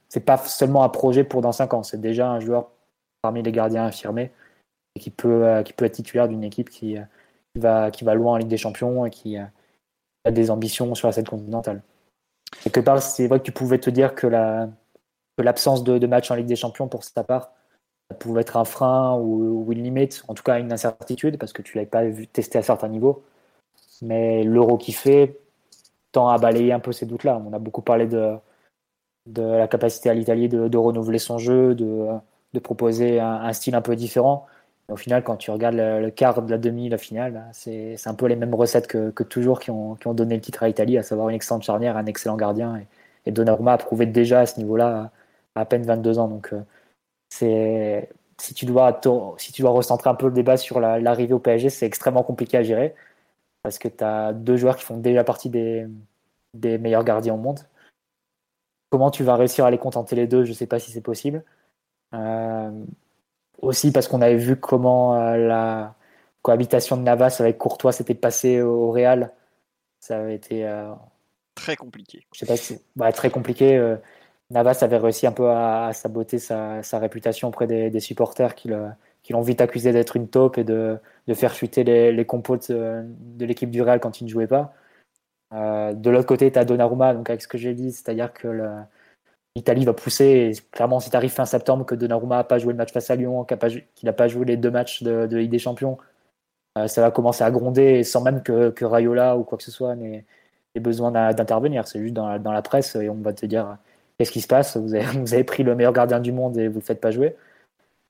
c'est 0.09 0.21
pas 0.21 0.37
seulement 0.37 0.85
un 0.85 0.89
projet 0.89 1.25
pour 1.25 1.41
dans 1.41 1.53
5 1.53 1.75
ans, 1.75 1.83
c'est 1.83 2.01
déjà 2.01 2.29
un 2.29 2.41
joueur 2.41 2.71
parmi 3.23 3.43
les 3.43 3.53
gardiens 3.53 3.87
affirmés 3.87 4.31
et 4.95 5.01
qui 5.01 5.11
peut, 5.11 5.47
euh, 5.47 5.63
qui 5.63 5.73
peut 5.73 5.85
être 5.85 5.95
titulaire 5.95 6.29
d'une 6.29 6.45
équipe 6.45 6.69
qui, 6.69 6.99
euh, 6.99 7.03
qui 7.55 7.61
va, 7.61 7.91
qui 7.91 8.05
va 8.05 8.15
loin 8.15 8.35
en 8.35 8.37
Ligue 8.37 8.49
des 8.49 8.59
Champions 8.59 9.07
et 9.07 9.11
qui 9.11 9.39
a 9.39 9.51
des 10.31 10.51
ambitions 10.51 10.95
sur 10.95 11.09
la 11.09 11.13
scène 11.13 11.27
continentale. 11.27 11.83
Quelque 12.63 12.81
part, 12.81 13.01
c'est 13.01 13.27
vrai 13.27 13.39
que 13.39 13.45
tu 13.45 13.53
pouvais 13.53 13.79
te 13.79 13.91
dire 13.91 14.15
que 14.15 14.27
l'absence 15.39 15.83
de, 15.83 15.99
de 15.99 16.07
match 16.07 16.31
en 16.31 16.35
Ligue 16.35 16.47
des 16.47 16.57
Champions 16.57 16.89
pour 16.89 17.05
sa 17.05 17.25
part, 17.25 17.53
pouvait 18.13 18.43
être 18.43 18.57
un 18.57 18.65
frein 18.65 19.17
ou, 19.19 19.67
une 19.73 19.83
limite, 19.83 20.25
en 20.29 20.35
tout 20.35 20.43
cas 20.43 20.59
une 20.59 20.73
incertitude, 20.73 21.39
parce 21.39 21.53
que 21.53 21.63
tu 21.63 21.77
l'avais 21.77 21.89
pas 21.89 22.05
vu 22.05 22.27
tester 22.27 22.59
à 22.59 22.63
certains 22.63 22.89
niveaux. 22.89 23.23
Mais 24.03 24.45
l'euro 24.45 24.79
qui 24.79 24.93
fait 24.93 25.39
tend 26.13 26.29
à 26.29 26.39
balayer 26.39 26.73
un 26.73 26.81
peu 26.81 26.93
ces 26.93 27.07
doutes-là. 27.07 27.41
On 27.47 27.53
a 27.53 27.59
beaucoup 27.59 27.83
parlé 27.83 28.07
de, 28.07 28.37
la 29.37 29.69
capacité 29.69 30.11
à 30.11 30.15
l'Italie 30.15 30.49
de, 30.49 30.77
renouveler 30.77 31.19
son 31.19 31.39
jeu, 31.39 31.75
de, 31.75 32.09
proposer 32.61 33.21
un, 33.21 33.53
style 33.53 33.75
un 33.75 33.83
peu 33.83 33.97
différent 33.97 34.47
au 34.93 34.97
final, 34.97 35.23
quand 35.25 35.37
tu 35.37 35.51
regardes 35.51 35.77
le, 35.77 36.11
quart 36.11 36.41
la 36.47 36.59
demi, 36.59 36.89
la 36.89 36.99
finale, 36.99 37.45
c'est 37.53 37.97
un 38.07 38.15
peu 38.15 38.27
les 38.27 38.37
mêmes 38.37 38.55
recettes 38.55 38.87
que, 38.87 39.23
toujours 39.23 39.61
qui 39.61 39.71
ont, 39.71 39.97
donné 40.07 40.35
le 40.37 40.41
titre 40.41 40.63
à 40.63 40.69
l'Italie, 40.69 40.99
à 40.99 41.03
savoir 41.03 41.29
une 41.29 41.37
excellente 41.37 41.63
charnière, 41.63 41.97
un 41.97 42.07
excellent 42.07 42.37
gardien. 42.37 42.77
Et, 42.77 42.87
et 43.27 43.33
Donnarumma 43.33 43.73
a 43.75 43.79
prouvé 43.79 44.07
déjà 44.07 44.41
à 44.41 44.47
ce 44.47 44.59
niveau-là 44.59 45.11
à, 45.55 45.65
peine 45.65 45.83
22 45.83 46.19
ans. 46.19 46.29
Donc, 46.29 46.53
euh, 46.53 46.61
c'est 47.33 48.11
si 48.39 48.53
tu 48.53 48.67
dois 48.67 49.01
si 49.39 49.53
tu 49.53 49.63
dois 49.63 49.71
recentrer 49.71 50.11
un 50.11 50.15
peu 50.15 50.27
le 50.27 50.33
débat 50.33 50.59
sur 50.59 50.81
l'arrivée 50.81 51.33
au 51.33 51.39
PSG, 51.39 51.71
c'est 51.71 51.87
extrêmement 51.87 52.23
compliqué 52.23 52.59
à 52.59 52.63
gérer 52.63 52.95
parce 53.63 53.79
que 53.79 53.89
tu 53.89 54.05
as 54.05 54.35
deux 54.35 54.57
joueurs 54.59 54.77
qui 54.77 54.85
font 54.85 54.99
déjà 54.99 55.25
partie 55.25 55.49
des, 55.49 55.87
des 56.53 56.77
meilleurs 56.77 57.05
gardiens 57.05 57.33
au 57.35 57.39
monde. 57.39 57.61
Comment 58.91 59.11
tu 59.11 59.25
vas 59.25 59.37
réussir 59.37 59.65
à 59.65 59.71
les 59.71 59.79
contenter 59.79 60.15
les 60.15 60.27
deux 60.27 60.45
Je 60.45 60.51
ne 60.51 60.55
sais 60.55 60.67
pas 60.67 60.79
si 60.79 60.91
c'est 60.91 61.01
possible. 61.01 61.43
aussi 63.63 63.93
parce 63.93 64.09
qu'on 64.09 64.21
avait 64.21 64.37
vu 64.37 64.57
comment 64.57 65.15
la 65.35 65.95
cohabitation 66.43 66.99
de 66.99 67.03
Navas 67.03 67.37
avec 67.41 67.57
Courtois 67.57 67.93
s'était 67.93 68.15
passée 68.15 68.61
au 68.61 68.91
Real. 68.91 69.33
Ça 70.01 70.19
avait 70.19 70.35
été 70.35 70.69
très 71.55 71.77
compliqué. 71.77 72.27
Je 72.35 72.41
sais 72.41 72.47
pas 72.47 72.59
si 72.59 72.79
bah, 72.95 73.11
très 73.13 73.31
compliqué. 73.31 73.79
Navas 74.53 74.79
avait 74.83 74.99
réussi 74.99 75.27
un 75.27 75.33
peu 75.33 75.51
à, 75.51 75.93
saboter 75.95 76.39
sa, 76.39 76.83
réputation 76.95 77.49
auprès 77.49 77.67
des, 77.67 78.01
supporters 78.01 78.55
qui, 78.55 78.69
l'ont 78.69 79.41
vite 79.41 79.61
accusé 79.61 79.93
d'être 79.93 80.17
une 80.17 80.29
taupe 80.29 80.59
et 80.59 80.65
de, 80.65 80.99
faire 81.35 81.55
chuter 81.55 81.85
les, 81.85 82.13
les 82.13 82.25
compos 82.27 82.59
de, 82.69 83.05
l'équipe 83.41 83.71
du 83.71 83.83
Real 83.83 84.01
quand 84.01 84.21
il 84.21 84.25
ne 84.25 84.31
jouait 84.31 84.47
pas. 84.47 84.75
Euh, 85.55 85.93
de 85.95 86.11
l'autre 86.11 86.27
côté, 86.27 86.51
tu 86.53 86.59
as 86.59 86.65
Donnarumma, 86.65 87.15
donc 87.15 87.29
avec 87.31 87.43
ce 87.43 87.49
que 87.49 87.59
j'ai 87.59 87.75
dit, 87.75 87.93
c'est-à-dire 87.93 88.33
que 88.33 88.49
l'Italie 89.57 89.85
va 89.85 89.95
pousser. 89.95 90.53
clairement, 90.71 91.01
si 91.01 91.11
tu 91.11 91.17
arrives 91.17 91.33
fin 91.33 91.47
septembre, 91.47 91.87
que 91.87 91.95
Donnarumma 91.95 92.37
n'a 92.37 92.45
pas 92.45 92.59
joué 92.59 92.73
le 92.73 92.79
match 92.79 92.93
face 92.93 93.11
à 93.11 93.17
Lyon, 93.17 93.45
qu'il 93.45 93.57
n'a 94.05 94.13
pas, 94.13 94.29
joué 94.29 94.45
les 94.45 94.57
deux 94.57 94.71
matchs 94.71 95.03
de, 95.03 95.27
de 95.27 95.37
Ligue 95.37 95.51
des 95.51 95.59
Champions, 95.59 95.99
euh, 96.79 96.89
ça 96.89 97.03
va 97.03 97.11
commencer 97.11 97.45
à 97.45 97.51
gronder 97.51 98.05
sans 98.05 98.23
même 98.23 98.43
que, 98.43 98.71
que 98.71 98.85
Rayola 98.85 99.37
ou 99.37 99.45
quoi 99.45 99.59
que 99.59 99.65
ce 99.65 99.71
soit 99.71 99.95
n'ait 99.97 100.25
besoin 100.77 101.11
d'intervenir. 101.33 101.87
C'est 101.87 102.01
juste 102.01 102.15
dans, 102.15 102.39
dans, 102.39 102.53
la 102.53 102.63
presse 102.63 102.97
et 102.97 103.09
on 103.11 103.15
va 103.17 103.33
te 103.33 103.47
dire 103.47 103.79
qu'est-ce 104.23 104.33
qui 104.33 104.41
se 104.41 104.47
passe 104.47 104.77
vous 104.77 104.95
avez, 104.95 105.45
pris 105.45 105.65
le 105.65 105.75
meilleur 105.75 105.93
gardien 105.93 106.21
du 106.21 106.31
monde 106.31 106.57
et 106.57 106.69
vous 106.69 106.75
ne 106.75 106.81
le 106.81 106.85
faites 106.85 107.01
pas 107.01 107.11
jouer. 107.11 107.37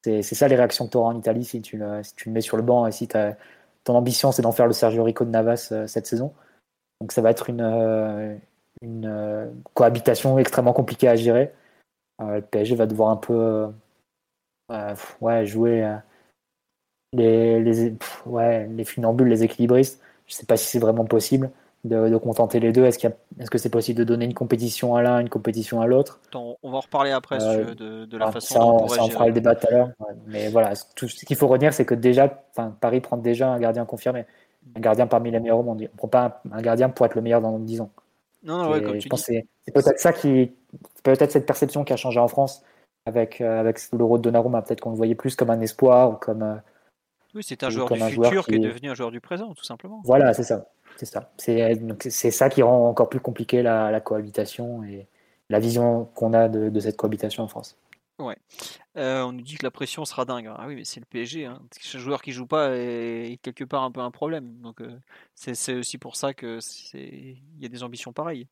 C'est 0.05 0.23
ça 0.23 0.47
les 0.47 0.57
réactions 0.57 0.87
que 0.87 0.91
tu 0.91 0.97
auras 0.99 1.11
en 1.11 1.19
Italie 1.19 1.45
si 1.45 1.63
tu, 1.63 1.79
le, 1.79 2.03
mets 2.27 2.41
sur 2.43 2.57
le 2.59 2.63
banc 2.63 2.87
et 2.87 2.93
si 2.93 3.09
ton 3.09 3.95
ambition 3.95 4.31
c'est 4.31 4.43
d'en 4.43 4.53
faire 4.53 4.67
le 4.67 4.73
Sergio 4.73 5.05
Rico 5.05 5.25
de 5.25 5.31
Navas 5.31 5.69
euh, 5.73 5.87
cette 5.87 6.07
saison. 6.07 6.35
Donc 7.01 7.13
ça 7.13 7.23
va 7.23 7.31
être 7.31 7.49
une, 7.49 7.63
euh, 7.63 8.37
euh, 8.85 9.51
cohabitation 9.75 10.39
extrêmement 10.39 10.73
compliquée 10.75 11.09
à 11.09 11.17
gérer. 11.17 11.53
le 12.21 12.41
PSG 12.41 12.75
va 12.75 12.87
devoir 12.87 13.11
un 13.11 13.17
peu 13.17 13.69
jouer 15.45 15.99
les, 17.13 17.61
les, 17.61 17.95
ouais, 18.27 18.67
les 18.67 18.85
funambules, 18.85 19.29
les 19.29 19.45
équilibristes. 19.45 20.03
Je 20.27 20.35
ne 20.35 20.37
sais 20.39 20.47
pas 20.47 20.57
si 20.57 20.67
c'est 20.67 20.79
vraiment 20.79 21.05
possible 21.05 21.51
de, 21.85 22.17
contenter 22.17 22.61
les 22.61 22.73
deux 22.73 22.85
Est-ce 22.85 23.07
est 23.07 23.49
que 23.51 23.59
c'est 23.59 23.71
possible 23.71 23.99
de 23.99 24.05
donner 24.05 24.25
une 24.25 24.35
compétition 24.35 24.95
à 24.95 25.03
l'un, 25.03 25.21
une 25.21 25.29
compétition 25.29 25.81
à 25.81 25.87
l'autre? 25.87 26.21
On 26.35 26.57
va 26.71 26.79
en 26.79 26.81
reparler 26.81 27.11
après 27.11 27.39
euh, 27.43 27.75
de, 28.07 28.17
la 28.17 28.31
façon 28.31 28.55
ça, 28.55 28.61
dont 28.61 28.85
on, 28.85 28.89
ça, 28.89 29.03
on 29.03 29.09
fera 29.09 29.27
le 29.27 29.33
débat 29.33 29.55
tout 29.55 29.67
à 29.69 29.71
l'heure. 29.71 29.89
Mais 30.27 30.49
voilà, 30.49 30.73
tout 30.95 31.09
ce 31.09 31.25
qu'il 31.25 31.37
faut 31.37 31.49
retenir, 31.49 31.75
c'est 31.75 31.85
que 31.85 31.95
déjà, 31.95 32.29
Paris 32.81 33.01
prend 33.01 33.17
déjà 33.17 33.49
un 33.49 33.59
gardien 33.59 33.85
confirmé, 33.85 34.27
un 34.77 34.81
gardien 34.81 35.07
parmi 35.07 35.31
les 35.31 35.41
meilleurs 35.41 35.59
au 35.59 35.63
monde. 35.63 35.79
On 35.79 35.83
ne 35.83 35.89
prend 35.89 36.09
pas 36.09 36.43
un, 36.51 36.63
gardien 36.63 36.89
pour 36.89 37.07
être 37.07 37.15
le 37.15 37.23
meilleur 37.23 37.41
dans 37.41 37.59
10 37.59 37.81
ans. 37.81 37.91
Non, 38.45 38.59
non 38.59 38.99
je 38.99 39.09
pense 39.09 39.23
c'est 39.23 39.47
peut-être 39.73 40.01
ça 40.01 40.13
qui, 40.13 40.51
peut-être 41.03 41.31
cette 41.31 41.47
perception 41.47 41.85
qui 41.85 41.93
a 41.93 41.97
changé 41.97 42.19
en 42.19 42.29
France 42.29 42.65
avec 43.07 43.41
euh, 43.41 43.61
avec 43.61 43.79
l'euro 43.93 44.19
de 44.19 44.23
Donnarumma. 44.23 44.63
Peut-être 44.63 44.81
qu'on 44.81 44.91
le 44.91 44.97
voyait 44.97 45.15
plus 45.15 45.37
comme 45.37 45.51
un 45.51 45.61
espoir 45.61 46.11
ou 46.11 46.15
comme. 46.15 46.43
Euh, 46.43 46.57
oui, 47.35 47.43
c'est 47.43 47.63
un 47.63 47.71
joueur 47.71 47.89
du 47.89 48.01
futur 48.01 48.45
qui... 48.45 48.53
qui 48.53 48.57
est 48.57 48.61
devenu 48.61 48.91
un 48.91 48.95
joueur 48.95 49.11
du 49.11 49.21
présent, 49.21 49.55
tout 49.55 49.65
simplement. 49.65 50.03
Voilà, 50.05 50.35
c'est 50.35 50.43
ça. 50.43 50.67
C'est 50.97 51.07
ça. 51.07 51.33
C'est 51.39 52.31
ça 52.31 52.49
qui 52.49 52.63
rend 52.63 52.89
encore 52.89 53.09
plus 53.09 53.21
compliqué 53.21 53.63
la, 53.63 54.01
cohabitation 54.01 54.85
et 54.85 55.07
la 55.49 55.61
vision 55.61 56.07
qu'on 56.15 56.33
a 56.33 56.49
de, 56.49 56.81
cette 56.81 56.97
cohabitation 56.97 57.43
en 57.43 57.49
France. 57.49 57.77
Ouais. 58.19 58.37
Euh, 58.97 59.23
on 59.23 59.33
nous 59.33 59.41
dit 59.41 59.57
que 59.57 59.65
la 59.65 59.71
pression 59.71 60.05
sera 60.05 60.25
dingue. 60.25 60.49
Ah 60.55 60.67
oui, 60.69 60.77
mais 60.77 60.85
c'est 60.85 61.01
le 61.01 61.07
PSG. 61.07 61.47
Hein. 61.47 61.61
Un 61.95 61.99
joueur 61.99 62.23
qui 62.23 62.33
joue 62.33 62.47
pas 62.47 62.77
est, 62.77 63.39
quelque 63.43 63.65
part 63.65 63.83
un 63.83 63.91
peu 63.91 64.01
un 64.01 64.11
problème. 64.11 64.59
Donc 64.61 64.81
euh, 64.81 64.97
c'est 65.35 65.75
aussi 65.75 65.99
pour 65.99 66.15
ça 66.15 66.35
que 66.35 66.59
il 66.95 67.39
y 67.61 67.67
a 67.67 67.69
des 67.69 67.83
ambitions 67.83 68.13
pareilles. 68.13 68.47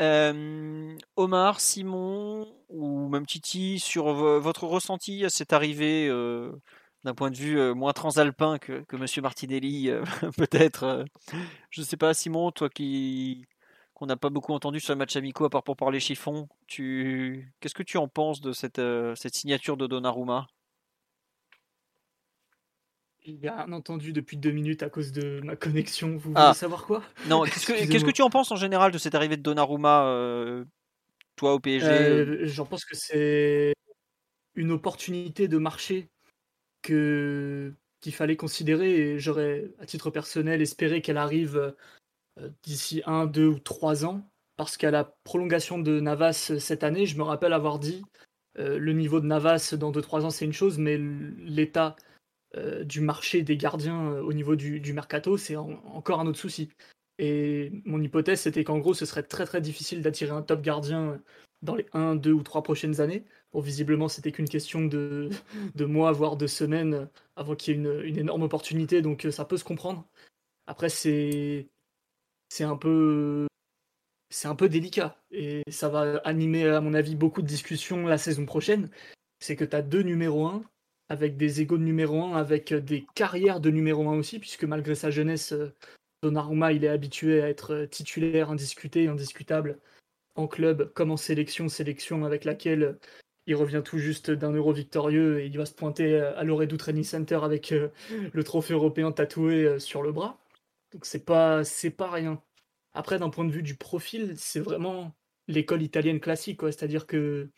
Euh, 0.00 0.96
Omar, 1.16 1.60
Simon 1.60 2.46
ou 2.68 3.08
même 3.08 3.26
Titi, 3.26 3.80
sur 3.80 4.12
votre 4.12 4.64
ressenti 4.64 5.24
à 5.24 5.30
cette 5.30 5.52
arrivée 5.52 6.08
d'un 7.06 7.14
point 7.14 7.30
de 7.30 7.36
vue 7.36 7.74
moins 7.74 7.92
transalpin 7.92 8.58
que, 8.58 8.82
que 8.82 8.96
Monsieur 8.96 9.22
Martinelli, 9.22 9.90
peut-être. 10.36 11.04
je 11.70 11.80
ne 11.80 11.86
sais 11.86 11.96
pas, 11.96 12.12
Simon, 12.14 12.50
toi 12.50 12.68
qui 12.68 13.46
qu'on 13.94 14.06
n'a 14.06 14.16
pas 14.16 14.28
beaucoup 14.28 14.52
entendu 14.52 14.78
sur 14.78 14.92
le 14.92 14.98
match 14.98 15.16
amicaux 15.16 15.46
à 15.46 15.50
part 15.50 15.62
pour 15.62 15.74
parler 15.74 16.00
chiffon, 16.00 16.48
tu 16.66 17.50
qu'est-ce 17.60 17.74
que 17.74 17.82
tu 17.82 17.96
en 17.96 18.08
penses 18.08 18.42
de 18.42 18.52
cette, 18.52 18.80
cette 19.14 19.34
signature 19.34 19.78
de 19.78 19.86
Donnarumma? 19.86 20.48
Il 23.24 23.36
y 23.36 23.48
a 23.48 23.64
un 23.64 23.72
entendu 23.72 24.12
depuis 24.12 24.36
deux 24.36 24.50
minutes 24.50 24.82
à 24.82 24.90
cause 24.90 25.12
de 25.12 25.40
ma 25.42 25.56
connexion. 25.56 26.10
Vous 26.10 26.30
voulez 26.30 26.34
ah. 26.36 26.54
savoir 26.54 26.84
quoi? 26.84 27.02
Non, 27.28 27.42
qu'est-ce 27.44 27.66
que, 27.66 27.90
qu'est-ce 27.90 28.04
que 28.04 28.10
tu 28.10 28.22
en 28.22 28.30
penses 28.30 28.50
en 28.50 28.56
général 28.56 28.92
de 28.92 28.98
cette 28.98 29.14
arrivée 29.14 29.38
de 29.38 29.42
Donnarumma, 29.42 30.64
toi 31.36 31.54
au 31.54 31.60
PSG 31.60 32.46
J'en 32.48 32.66
pense 32.66 32.84
que 32.84 32.96
c'est 32.96 33.72
une 34.56 34.72
opportunité 34.72 35.48
de 35.48 35.58
marché 35.58 36.10
qu'il 36.86 38.12
fallait 38.12 38.36
considérer 38.36 38.94
et 38.94 39.18
j'aurais, 39.18 39.70
à 39.80 39.86
titre 39.86 40.10
personnel, 40.10 40.62
espéré 40.62 41.02
qu'elle 41.02 41.16
arrive 41.16 41.74
euh, 42.38 42.48
d'ici 42.62 43.02
un, 43.06 43.26
deux 43.26 43.48
ou 43.48 43.58
trois 43.58 44.04
ans. 44.04 44.28
Parce 44.56 44.76
qu'à 44.76 44.90
la 44.90 45.04
prolongation 45.24 45.78
de 45.78 46.00
Navas 46.00 46.54
cette 46.58 46.84
année, 46.84 47.04
je 47.04 47.18
me 47.18 47.22
rappelle 47.22 47.52
avoir 47.52 47.78
dit 47.78 48.04
euh, 48.58 48.78
le 48.78 48.92
niveau 48.92 49.20
de 49.20 49.26
Navas 49.26 49.74
dans 49.78 49.90
deux 49.90 50.00
trois 50.00 50.24
ans, 50.24 50.30
c'est 50.30 50.46
une 50.46 50.52
chose, 50.52 50.78
mais 50.78 50.96
l'état 50.96 51.96
euh, 52.56 52.84
du 52.84 53.00
marché 53.00 53.42
des 53.42 53.56
gardiens 53.58 54.12
au 54.20 54.32
niveau 54.32 54.56
du, 54.56 54.92
mercato, 54.94 55.36
c'est 55.36 55.56
encore 55.56 56.20
un 56.20 56.26
autre 56.26 56.38
souci. 56.38 56.70
Et 57.18 57.70
mon 57.84 58.00
hypothèse, 58.00 58.40
c'était 58.40 58.64
qu'en 58.64 58.78
gros, 58.78 58.94
ce 58.94 59.04
serait 59.04 59.24
très 59.24 59.44
très 59.44 59.60
difficile 59.60 60.00
d'attirer 60.00 60.30
un 60.30 60.42
top 60.42 60.62
gardien 60.62 61.20
dans 61.62 61.74
les 61.74 61.86
1, 61.92 62.16
2 62.16 62.32
ou 62.32 62.42
3 62.42 62.62
prochaines 62.62 63.00
années. 63.00 63.24
Bon, 63.52 63.60
visiblement, 63.60 64.08
c'était 64.08 64.32
qu'une 64.32 64.48
question 64.48 64.84
de, 64.84 65.30
de 65.74 65.84
mois, 65.84 66.12
voire 66.12 66.36
de 66.36 66.46
semaines, 66.46 67.08
avant 67.36 67.54
qu'il 67.54 67.74
y 67.74 67.76
ait 67.76 68.08
une, 68.08 68.18
énorme 68.18 68.42
opportunité, 68.42 69.02
donc 69.02 69.26
euh, 69.26 69.30
ça 69.30 69.44
peut 69.44 69.56
se 69.56 69.64
comprendre. 69.64 70.06
Après, 70.66 70.88
c'est, 70.88 71.68
c'est 72.48 72.64
un 72.64 72.76
peu. 72.76 73.46
C'est 74.30 74.48
un 74.48 74.56
peu 74.56 74.68
délicat 74.68 75.22
et 75.30 75.62
ça 75.70 75.88
va 75.88 76.16
animer, 76.24 76.66
à 76.66 76.80
mon 76.80 76.94
avis, 76.94 77.14
beaucoup 77.14 77.42
de 77.42 77.46
discussions 77.46 78.06
la 78.06 78.18
saison 78.18 78.44
prochaine. 78.44 78.90
C'est 79.38 79.54
que 79.54 79.64
tu 79.64 79.76
as 79.76 79.82
deux 79.82 80.02
numéros 80.02 80.46
1 80.46 80.64
avec 81.08 81.36
des 81.36 81.60
égaux 81.60 81.78
de 81.78 81.84
numéro 81.84 82.20
1, 82.24 82.36
avec 82.36 82.74
des 82.74 83.06
carrières 83.14 83.60
de 83.60 83.70
numéro 83.70 84.08
1 84.08 84.18
aussi, 84.18 84.40
puisque 84.40 84.64
malgré 84.64 84.96
sa 84.96 85.10
jeunesse, 85.10 85.52
euh, 85.52 85.72
Donnarumma, 86.22 86.72
il 86.72 86.84
est 86.84 86.88
habitué 86.88 87.40
à 87.40 87.48
être 87.48 87.86
titulaire 87.86 88.50
indiscuté, 88.50 89.06
indiscutable 89.06 89.78
en 90.36 90.46
club 90.46 90.92
comme 90.92 91.10
en 91.10 91.16
sélection, 91.16 91.68
sélection 91.68 92.24
avec 92.24 92.44
laquelle 92.44 92.98
il 93.46 93.54
revient 93.54 93.82
tout 93.84 93.98
juste 93.98 94.30
d'un 94.30 94.52
euro 94.52 94.72
victorieux 94.72 95.40
et 95.40 95.46
il 95.46 95.56
va 95.56 95.66
se 95.66 95.74
pointer 95.74 96.18
à 96.20 96.42
l'Oredo 96.44 96.76
Training 96.76 97.04
Center 97.04 97.40
avec 97.42 97.72
euh, 97.72 97.88
le 98.32 98.44
trophée 98.44 98.74
européen 98.74 99.12
tatoué 99.12 99.64
euh, 99.64 99.78
sur 99.78 100.02
le 100.02 100.12
bras. 100.12 100.38
Donc 100.92 101.04
c'est 101.04 101.24
pas 101.24 101.64
c'est 101.64 101.90
pas 101.90 102.10
rien. 102.10 102.42
Après 102.94 103.18
d'un 103.18 103.30
point 103.30 103.44
de 103.44 103.52
vue 103.52 103.62
du 103.62 103.76
profil, 103.76 104.34
c'est 104.36 104.60
vraiment 104.60 105.12
l'école 105.48 105.82
italienne 105.82 106.20
classique 106.20 106.60
c'est-à-dire 106.62 107.06
que 107.06 107.48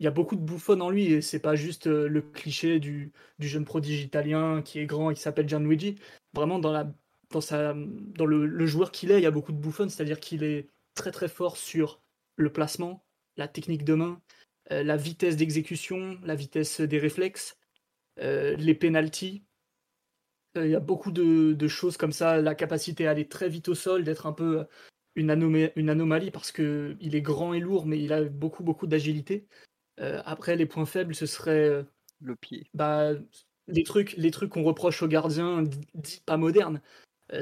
il 0.00 0.04
y 0.04 0.06
a 0.08 0.10
beaucoup 0.10 0.36
de 0.36 0.40
bouffon 0.40 0.80
en 0.80 0.90
lui 0.90 1.06
et 1.12 1.22
c'est 1.22 1.38
pas 1.40 1.54
juste 1.56 1.86
euh, 1.86 2.08
le 2.08 2.22
cliché 2.22 2.80
du, 2.80 3.12
jeune 3.38 3.64
prodige 3.64 4.02
italien 4.02 4.62
qui 4.62 4.78
est 4.80 4.86
grand 4.86 5.10
et 5.10 5.14
qui 5.14 5.20
s'appelle 5.20 5.48
Gianluigi. 5.48 5.96
Vraiment 6.34 6.58
dans 6.58 6.72
la 6.72 6.92
dans 7.30 7.40
sa 7.40 7.74
dans 7.74 8.26
le, 8.26 8.46
le 8.46 8.66
joueur 8.66 8.92
qu'il 8.92 9.10
est, 9.10 9.18
il 9.18 9.22
y 9.22 9.26
a 9.26 9.30
beaucoup 9.30 9.52
de 9.52 9.58
bouffon, 9.58 9.88
c'est-à-dire 9.88 10.20
qu'il 10.20 10.44
est 10.44 10.68
très 10.94 11.10
très 11.10 11.28
fort 11.28 11.56
sur 11.56 12.00
le 12.36 12.52
placement, 12.52 13.04
la 13.36 13.48
technique 13.48 13.84
de 13.84 13.94
main, 13.94 14.20
euh, 14.72 14.82
la 14.82 14.96
vitesse 14.96 15.36
d'exécution, 15.36 16.18
la 16.22 16.34
vitesse 16.34 16.80
des 16.80 16.98
réflexes, 16.98 17.58
euh, 18.20 18.56
les 18.56 18.74
pénalties. 18.74 19.44
Euh, 20.56 20.66
il 20.66 20.70
y 20.70 20.76
a 20.76 20.80
beaucoup 20.80 21.10
de, 21.10 21.68
choses 21.68 21.96
comme 21.96 22.12
ça, 22.12 22.40
la 22.40 22.54
capacité 22.54 23.06
à 23.06 23.10
aller 23.10 23.28
très 23.28 23.48
vite 23.48 23.68
au 23.68 23.74
sol, 23.74 24.04
d'être 24.04 24.26
un 24.26 24.32
peu 24.32 24.64
une, 25.16 25.30
anomalie 25.30 26.30
parce 26.30 26.52
qu'il 26.52 27.14
est 27.14 27.22
grand 27.22 27.54
et 27.54 27.60
lourd, 27.60 27.86
mais 27.86 28.02
il 28.02 28.12
a 28.12 28.24
beaucoup, 28.24 28.62
beaucoup 28.64 28.86
d'agilité. 28.86 29.46
après, 29.98 30.56
les 30.56 30.66
points 30.66 30.86
faibles, 30.86 31.14
ce 31.14 31.26
serait. 31.26 31.84
Le 32.20 32.36
pied. 32.36 32.66
Bah, 32.72 33.10
les 33.66 33.82
trucs, 33.82 34.14
les 34.16 34.30
trucs 34.30 34.50
qu'on 34.50 34.62
reproche 34.62 35.02
aux 35.02 35.08
gardiens 35.08 35.64
dits 35.94 36.22
pas 36.24 36.36
modernes, 36.38 36.80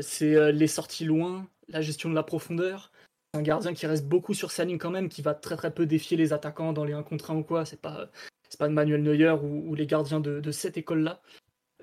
c'est 0.01 0.53
les 0.53 0.67
sorties 0.67 1.05
loin, 1.05 1.49
la 1.69 1.83
gestion 1.83 2.11
de 2.11 2.15
la 2.15 2.23
profondeur, 2.23 2.91
un 3.35 3.43
gardien 3.43 3.73
qui 3.73 3.87
reste 3.87 4.07
beaucoup 4.07 4.35
sur 4.35 4.51
sa 4.51 4.65
ligne 4.65 4.79
quand 4.79 4.91
même, 4.91 5.09
qui 5.09 5.23
va 5.23 5.35
très 5.35 5.57
très 5.57 5.73
peu 5.73 5.87
défier 5.87 6.17
les 6.17 6.33
attaquants 6.33 6.73
dans 6.73 6.85
les 6.85 6.93
1 6.93 7.03
contre 7.03 7.31
1 7.31 7.37
ou 7.37 7.43
quoi. 7.43 7.65
C'est 7.65 7.81
pas, 7.81 8.11
c'est 8.49 8.59
pas 8.59 8.69
Manuel 8.69 9.03
Neuer 9.03 9.35
ou, 9.43 9.75
les 9.75 9.87
gardiens 9.87 10.21
de, 10.21 10.51
cette 10.51 10.77
école-là. 10.77 11.23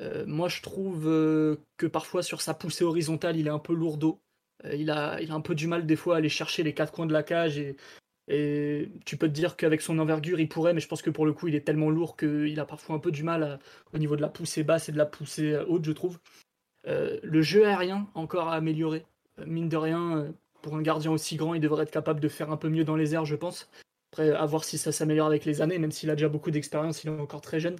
Euh, 0.01 0.25
moi, 0.27 0.47
je 0.47 0.61
trouve 0.61 1.07
euh, 1.07 1.57
que 1.77 1.87
parfois 1.87 2.23
sur 2.23 2.41
sa 2.41 2.53
poussée 2.53 2.83
horizontale, 2.83 3.35
il 3.37 3.47
est 3.47 3.51
un 3.51 3.59
peu 3.59 3.73
lourdeau. 3.73 4.21
Euh, 4.65 4.75
il, 4.75 4.91
a, 4.91 5.19
il 5.21 5.31
a 5.31 5.33
un 5.33 5.41
peu 5.41 5.55
du 5.55 5.67
mal 5.67 5.85
des 5.85 5.95
fois 5.95 6.15
à 6.15 6.17
aller 6.19 6.29
chercher 6.29 6.63
les 6.63 6.73
quatre 6.73 6.93
coins 6.93 7.07
de 7.07 7.13
la 7.13 7.23
cage 7.23 7.57
et, 7.57 7.75
tu 9.05 9.17
peux 9.17 9.27
te 9.27 9.33
dire 9.33 9.55
qu'avec 9.55 9.81
son 9.81 9.97
envergure, 9.97 10.39
il 10.39 10.47
pourrait, 10.47 10.75
mais 10.75 10.81
je 10.81 10.87
pense 10.87 11.01
que 11.01 11.09
pour 11.09 11.25
le 11.25 11.33
coup, 11.33 11.47
il 11.47 11.55
est 11.55 11.65
tellement 11.65 11.89
lourd 11.89 12.15
qu'il 12.15 12.59
a 12.59 12.65
parfois 12.65 12.95
un 12.95 12.99
peu 12.99 13.09
du 13.09 13.23
mal 13.23 13.59
au 13.91 13.97
niveau 13.97 14.15
de 14.15 14.21
la 14.21 14.29
poussée 14.29 14.63
basse 14.63 14.87
et 14.87 14.91
de 14.91 14.99
la 14.99 15.07
poussée 15.07 15.57
haute, 15.67 15.83
je 15.83 15.91
trouve. 15.91 16.19
le 16.85 17.41
jeu 17.41 17.65
aérien, 17.65 18.07
encore 18.13 18.49
à 18.49 18.53
améliorer. 18.53 19.03
Mine 19.47 19.67
de 19.67 19.77
rien, 19.77 20.31
pour 20.61 20.75
un 20.75 20.81
gardien 20.81 21.11
aussi 21.11 21.35
grand, 21.35 21.53
il 21.53 21.61
devrait 21.61 21.83
être 21.83 21.91
capable 21.91 22.19
de 22.19 22.29
faire 22.29 22.51
un 22.51 22.57
peu 22.57 22.69
mieux 22.69 22.83
dans 22.83 22.95
les 22.95 23.13
airs, 23.13 23.25
je 23.25 23.35
pense. 23.35 23.69
Après, 24.11 24.31
à 24.31 24.45
voir 24.45 24.63
si 24.63 24.77
ça 24.77 24.91
s'améliore 24.91 25.27
avec 25.27 25.45
les 25.45 25.61
années, 25.61 25.77
même 25.77 25.91
s'il 25.91 26.09
a 26.09 26.15
déjà 26.15 26.29
beaucoup 26.29 26.51
d'expérience, 26.51 27.03
il 27.03 27.09
est 27.09 27.19
encore 27.19 27.41
très 27.41 27.59
jeune. 27.59 27.77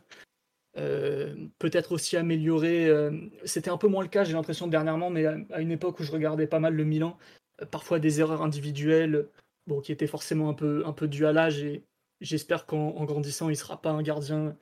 Euh, 0.78 1.36
peut-être 1.58 1.92
aussi 1.92 2.16
améliorer. 2.18 2.88
Euh, 2.88 3.12
c'était 3.44 3.72
un 3.72 3.78
peu 3.78 3.88
moins 3.88 4.04
le 4.04 4.10
cas, 4.10 4.24
j'ai 4.24 4.34
l'impression, 4.34 4.68
dernièrement, 4.68 5.10
mais 5.10 5.26
à, 5.26 5.62
une 5.62 5.72
époque 5.72 6.00
où 6.00 6.04
je 6.04 6.12
regardais 6.12 6.48
pas 6.48 6.60
mal 6.60 6.76
le 6.76 6.84
Milan, 6.84 7.18
euh, 7.62 7.66
parfois 7.66 8.00
des 8.00 8.22
erreurs 8.22 8.42
individuelles, 8.44 9.28
bon, 9.68 9.82
qui 9.82 9.92
étaient 9.92 10.08
forcément 10.08 10.50
un 10.50 10.54
peu, 10.54 10.84
un 10.86 11.08
dues 11.08 11.26
à 11.26 11.34
l'âge. 11.34 11.64
Et 11.64 11.84
j'espère 12.22 12.66
qu'en 12.66 13.04
grandissant, 13.06 13.50
il 13.50 13.58
sera 13.58 13.82
pas 13.82 13.92
un 13.92 14.04
gardien 14.04 14.56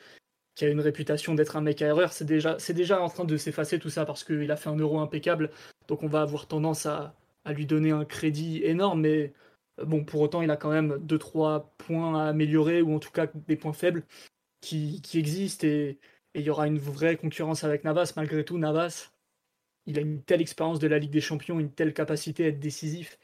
qui 0.56 0.66
a 0.66 0.70
une 0.70 0.82
réputation 0.82 1.36
d'être 1.36 1.56
un 1.56 1.62
mec 1.62 1.82
à 1.82 1.88
erreur. 1.88 2.14
C'est 2.14 2.26
déjà 2.26 3.02
en 3.02 3.10
train 3.10 3.26
de 3.26 3.38
s'effacer 3.38 3.78
tout 3.80 3.90
ça 3.92 4.06
parce 4.06 4.24
qu'il 4.24 4.50
a 4.52 4.56
fait 4.56 4.70
un 4.70 4.78
euro 4.78 5.00
impeccable. 5.00 5.52
Donc 5.88 6.04
on 6.04 6.08
va 6.08 6.22
avoir 6.22 6.48
tendance 6.48 6.88
à, 6.88 7.14
à 7.48 7.54
lui 7.54 7.66
donner 7.66 7.92
un 7.92 8.06
crédit 8.06 8.62
énorme. 8.64 9.02
Mais 9.02 9.34
bon, 9.84 10.04
pour 10.04 10.22
autant, 10.22 10.42
il 10.42 10.52
a 10.52 10.58
quand 10.58 10.70
même 10.70 10.98
2-3 10.98 11.66
points 11.78 12.22
à 12.22 12.30
améliorer 12.30 12.82
ou 12.82 12.94
en 12.94 13.00
tout 13.00 13.12
cas 13.12 13.28
des 13.48 13.56
points 13.56 13.74
faibles 13.74 14.04
qui, 14.62 15.02
existe 15.16 15.64
et, 15.64 15.98
il 16.36 16.42
y 16.42 16.50
aura 16.52 16.68
une 16.68 16.78
vraie 16.78 17.16
concurrence 17.16 17.64
avec 17.64 17.84
Navas. 17.84 18.14
Malgré 18.16 18.44
tout, 18.44 18.58
Navas, 18.58 19.12
il 19.88 19.98
a 19.98 20.02
une 20.02 20.22
telle 20.22 20.42
expérience 20.42 20.78
de 20.78 20.88
la 20.88 21.00
Ligue 21.00 21.12
des 21.12 21.22
Champions, 21.22 21.60
une 21.60 21.72
telle 21.72 21.94
capacité 21.94 22.46
à 22.46 22.48
être 22.50 22.60
décisif. 22.60 23.18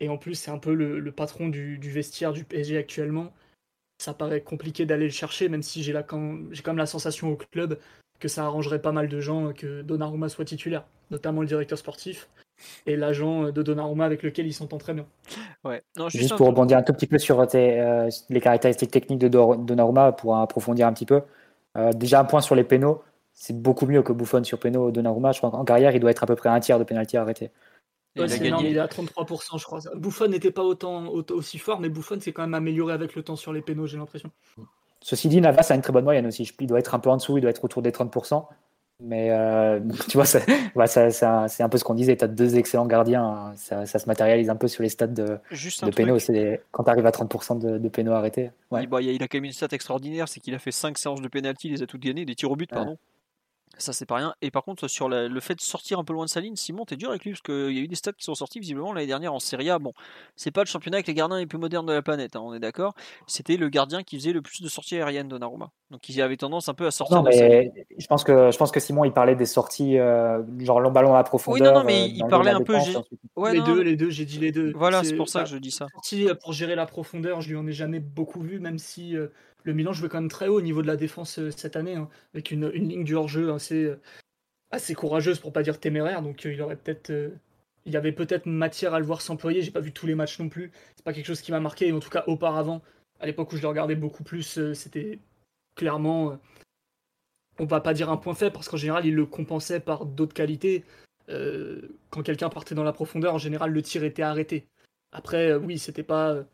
Et 0.00 0.08
en 0.08 0.18
plus, 0.18 0.34
c'est 0.34 0.50
un 0.50 0.58
peu 0.58 0.74
le, 0.74 1.12
patron 1.12 1.48
du, 1.48 1.78
vestiaire 1.78 2.32
du 2.32 2.44
PSG 2.44 2.76
actuellement. 2.76 3.32
Ça 3.98 4.12
paraît 4.12 4.42
compliqué 4.42 4.86
d'aller 4.86 5.06
le 5.06 5.12
chercher, 5.12 5.48
même 5.48 5.62
si 5.62 5.82
j'ai 5.82 5.94
quand 6.06 6.18
même 6.18 6.76
la 6.76 6.86
sensation 6.86 7.32
au 7.32 7.36
club 7.36 7.78
que 8.18 8.28
ça 8.28 8.44
arrangerait 8.44 8.82
pas 8.82 8.92
mal 8.92 9.08
de 9.08 9.20
gens 9.20 9.52
que 9.52 9.82
Donnarumma 9.82 10.28
soit 10.28 10.44
titulaire, 10.44 10.84
notamment 11.10 11.40
le 11.40 11.46
directeur 11.46 11.78
sportif 11.78 12.28
et 12.86 12.96
l'agent 12.96 13.50
de 13.50 13.62
Donnarumma 13.62 14.04
avec 14.04 14.22
lequel 14.22 14.46
il 14.46 14.52
s'entend 14.52 14.78
très 14.78 14.94
bien. 14.94 15.06
Ouais. 15.64 15.82
juste, 16.08 16.36
pour 16.36 16.46
rebondir 16.46 16.78
un 16.78 16.82
tout 16.82 16.92
petit 16.92 17.06
peu 17.06 17.18
sur 17.18 17.40
euh, 17.40 18.08
les 18.28 18.40
caractéristiques 18.40 18.90
techniques 18.90 19.18
de 19.18 19.28
Donnarumma, 19.28 20.12
pour 20.12 20.36
approfondir 20.36 20.86
un 20.86 20.92
petit 20.92 21.06
peu. 21.06 21.22
Euh, 21.76 21.92
déjà 21.92 22.20
un 22.20 22.24
point 22.24 22.40
sur 22.40 22.54
les 22.54 22.64
pénaux, 22.64 23.02
c'est 23.32 23.56
beaucoup 23.56 23.86
mieux 23.86 24.02
que 24.02 24.12
Buffon 24.12 24.42
sur 24.44 24.58
pénaux 24.58 24.90
Donnarumma. 24.90 25.32
Je 25.32 25.38
crois 25.38 25.50
qu'en 25.50 25.64
carrière, 25.64 25.94
il 25.94 26.00
doit 26.00 26.10
être 26.10 26.24
à 26.24 26.26
peu 26.26 26.36
près 26.36 26.48
un 26.48 26.60
tiers 26.60 26.78
de 26.78 26.84
pénalty 26.84 27.16
arrêté. 27.16 27.50
il, 28.16 28.22
est 28.22 28.78
à 28.78 28.86
33%, 28.86 29.58
je 29.58 29.64
crois. 29.64 29.80
Buffon 29.94 30.28
n'était 30.28 30.50
pas 30.50 30.64
autant, 30.64 31.06
aussi 31.08 31.58
fort, 31.58 31.80
mais 31.80 31.88
Buffon 31.88 32.20
s'est 32.20 32.32
quand 32.32 32.42
même 32.42 32.54
amélioré 32.54 32.92
avec 32.94 33.14
le 33.14 33.22
temps 33.22 33.36
sur 33.36 33.52
les 33.52 33.62
pénaux, 33.62 33.86
j'ai 33.86 33.98
l'impression. 33.98 34.30
Ceci 35.00 35.28
dit, 35.28 35.40
Navas 35.40 35.68
a 35.70 35.74
une 35.74 35.82
très 35.82 35.92
bonne 35.92 36.04
moyenne 36.04 36.26
aussi. 36.26 36.50
Il 36.58 36.66
doit 36.66 36.80
être 36.80 36.94
un 36.94 36.98
peu 36.98 37.10
en 37.10 37.16
dessous, 37.16 37.38
il 37.38 37.40
doit 37.40 37.50
être 37.50 37.64
autour 37.64 37.82
des 37.82 37.92
30%. 37.92 38.44
Mais 39.00 39.30
euh, 39.30 39.80
tu 40.08 40.16
vois, 40.16 40.26
c'est 40.26 40.42
un 40.42 41.68
peu 41.68 41.78
ce 41.78 41.84
qu'on 41.84 41.94
disait. 41.94 42.16
Tu 42.16 42.24
as 42.24 42.28
deux 42.28 42.56
excellents 42.56 42.86
gardiens. 42.86 43.52
Ça, 43.56 43.86
se 43.86 44.06
matérialise 44.06 44.50
un 44.50 44.56
peu 44.56 44.68
sur 44.68 44.82
les 44.82 44.88
stats 44.88 45.06
de, 45.06 45.38
de 45.50 45.90
pénaux. 45.90 46.18
Quand 46.72 46.84
tu 46.84 46.90
arrives 46.90 47.06
à 47.06 47.10
30% 47.10 47.58
de, 47.58 47.78
de 47.78 47.88
pénaux 47.88 48.12
arrêtés. 48.12 48.50
Ouais. 48.70 48.84
Il, 48.84 49.14
il, 49.14 49.22
a 49.22 49.28
quand 49.28 49.38
même 49.38 49.44
une 49.44 49.52
stat 49.52 49.68
extraordinaire 49.72 50.28
c'est 50.28 50.40
qu'il 50.40 50.54
a 50.54 50.58
fait 50.58 50.72
5 50.72 50.98
séances 50.98 51.22
de 51.22 51.28
pénalty, 51.28 51.68
il 51.68 51.74
les 51.74 51.82
a 51.82 51.86
toutes 51.86 52.02
gagnées, 52.02 52.24
des 52.24 52.34
tirs 52.34 52.50
au 52.50 52.56
but, 52.56 52.70
pardon. 52.70 52.96
Ça, 53.76 53.92
c'est 53.92 54.06
pas 54.06 54.16
rien. 54.16 54.34
Et 54.42 54.50
par 54.50 54.64
contre, 54.64 54.88
sur 54.88 55.08
le 55.08 55.40
fait 55.40 55.54
de 55.54 55.60
sortir 55.60 55.98
un 55.98 56.04
peu 56.04 56.12
loin 56.12 56.24
de 56.24 56.30
sa 56.30 56.40
ligne, 56.40 56.56
Simon, 56.56 56.84
t'es 56.84 56.96
dur 56.96 57.10
avec 57.10 57.24
lui 57.24 57.32
parce 57.32 57.42
qu'il 57.42 57.76
y 57.76 57.78
a 57.78 57.82
eu 57.82 57.88
des 57.88 57.96
stats 57.96 58.12
qui 58.12 58.24
sont 58.24 58.34
sortis 58.34 58.60
visiblement 58.60 58.92
l'année 58.92 59.06
dernière 59.06 59.34
en 59.34 59.40
Serie 59.40 59.70
A. 59.70 59.78
Bon, 59.78 59.92
c'est 60.36 60.50
pas 60.50 60.62
le 60.62 60.66
championnat 60.66 60.96
avec 60.96 61.06
les 61.06 61.14
gardiens 61.14 61.38
les 61.38 61.46
plus 61.46 61.58
modernes 61.58 61.86
de 61.86 61.92
la 61.92 62.02
planète, 62.02 62.36
hein, 62.36 62.40
on 62.42 62.54
est 62.54 62.60
d'accord. 62.60 62.94
C'était 63.26 63.56
le 63.56 63.68
gardien 63.68 64.02
qui 64.02 64.16
faisait 64.16 64.32
le 64.32 64.42
plus 64.42 64.62
de 64.62 64.68
sorties 64.68 64.96
aériennes 64.96 65.28
Donnarumma. 65.28 65.70
Donc 65.90 66.08
il 66.08 66.20
avait 66.20 66.36
tendance 66.36 66.68
un 66.68 66.74
peu 66.74 66.86
à 66.86 66.90
sortir. 66.90 67.16
Non, 67.16 67.22
mais 67.22 67.72
je 67.96 68.06
pense 68.06 68.24
que 68.24 68.50
je 68.50 68.58
pense 68.58 68.70
que 68.70 68.80
Simon 68.80 69.04
il 69.04 69.12
parlait 69.12 69.36
des 69.36 69.46
sorties 69.46 69.98
euh, 69.98 70.42
genre 70.58 70.80
long 70.80 70.90
ballon 70.90 71.14
à 71.14 71.24
profondeur. 71.24 71.60
Oui, 71.60 71.66
non, 71.66 71.80
non, 71.80 71.84
mais 71.84 72.02
euh, 72.02 72.14
il 72.14 72.26
parlait 72.26 72.50
un 72.50 72.60
peu. 72.60 72.76
les 73.52 73.60
deux, 73.60 73.82
les 73.82 73.96
deux, 73.96 74.10
j'ai 74.10 74.24
dit 74.24 74.38
les 74.38 74.52
deux. 74.52 74.72
Voilà, 74.74 75.02
c'est 75.02 75.16
pour 75.16 75.28
ça 75.28 75.44
que 75.44 75.48
je 75.48 75.56
dis 75.56 75.70
ça. 75.70 75.86
Euh, 76.12 76.34
pour 76.34 76.52
gérer 76.52 76.74
la 76.74 76.86
profondeur, 76.86 77.40
je 77.40 77.50
lui 77.50 77.56
en 77.56 77.66
ai 77.66 77.72
jamais 77.72 78.00
beaucoup 78.00 78.42
vu, 78.42 78.60
même 78.60 78.78
si 78.78 79.16
le 79.64 79.74
Milan 79.74 79.92
jouait 79.92 80.08
quand 80.08 80.20
même 80.20 80.30
très 80.30 80.48
haut 80.48 80.58
au 80.58 80.62
niveau 80.62 80.82
de 80.82 80.86
la 80.86 80.96
défense 80.96 81.40
cette 81.50 81.76
année, 81.76 81.96
hein, 81.96 82.08
avec 82.34 82.50
une, 82.50 82.68
ligne 82.68 83.04
du 83.04 83.14
hors-jeu 83.14 83.52
assez, 83.52 83.92
assez 84.70 84.94
courageuse 84.94 85.38
pour 85.38 85.52
pas 85.52 85.62
dire 85.62 85.80
téméraire, 85.80 86.22
donc 86.22 86.44
euh, 86.46 86.52
il 86.52 86.62
aurait 86.62 86.76
peut-être 86.76 87.10
euh, 87.10 87.30
il 87.86 87.92
y 87.92 87.96
avait 87.96 88.12
peut-être 88.12 88.46
matière 88.46 88.94
à 88.94 88.98
le 88.98 89.06
voir 89.06 89.22
s'employer. 89.22 89.62
J'ai 89.62 89.70
pas 89.70 89.80
vu 89.80 89.92
tous 89.92 90.06
les 90.06 90.14
matchs 90.14 90.38
non 90.40 90.48
plus. 90.48 90.70
C'est 90.96 91.04
pas 91.04 91.14
quelque 91.14 91.26
chose 91.26 91.40
qui 91.40 91.52
m'a 91.52 91.60
marqué. 91.60 91.90
En 91.92 92.00
tout 92.00 92.10
cas, 92.10 92.24
auparavant, 92.26 92.82
à 93.18 93.26
l'époque 93.26 93.52
où 93.52 93.56
je 93.56 93.62
le 93.62 93.68
regardais 93.68 93.94
beaucoup 93.94 94.24
plus, 94.24 94.58
euh, 94.58 94.74
c'était 94.74 95.20
clairement, 95.74 96.38
on 97.58 97.64
va 97.64 97.80
pas 97.80 97.94
dire 97.94 98.10
un 98.10 98.16
point 98.18 98.34
faible 98.34 98.52
parce 98.52 98.68
qu'en 98.68 98.76
général, 98.76 99.06
il 99.06 99.14
le 99.14 99.26
compensait 99.26 99.80
par 99.80 100.06
d'autres 100.06 100.34
qualités. 100.34 100.84
quand 102.10 102.22
quelqu'un 102.22 102.48
partait 102.50 102.74
dans 102.74 102.84
la 102.84 102.92
profondeur, 102.92 103.34
en 103.34 103.38
général, 103.38 103.70
le 103.72 103.82
tir 103.82 104.04
était 104.04 104.22
arrêté. 104.22 104.66
Après, 105.12 105.54
oui, 105.54 105.78
c'était 105.78 106.02
pas. 106.02 106.44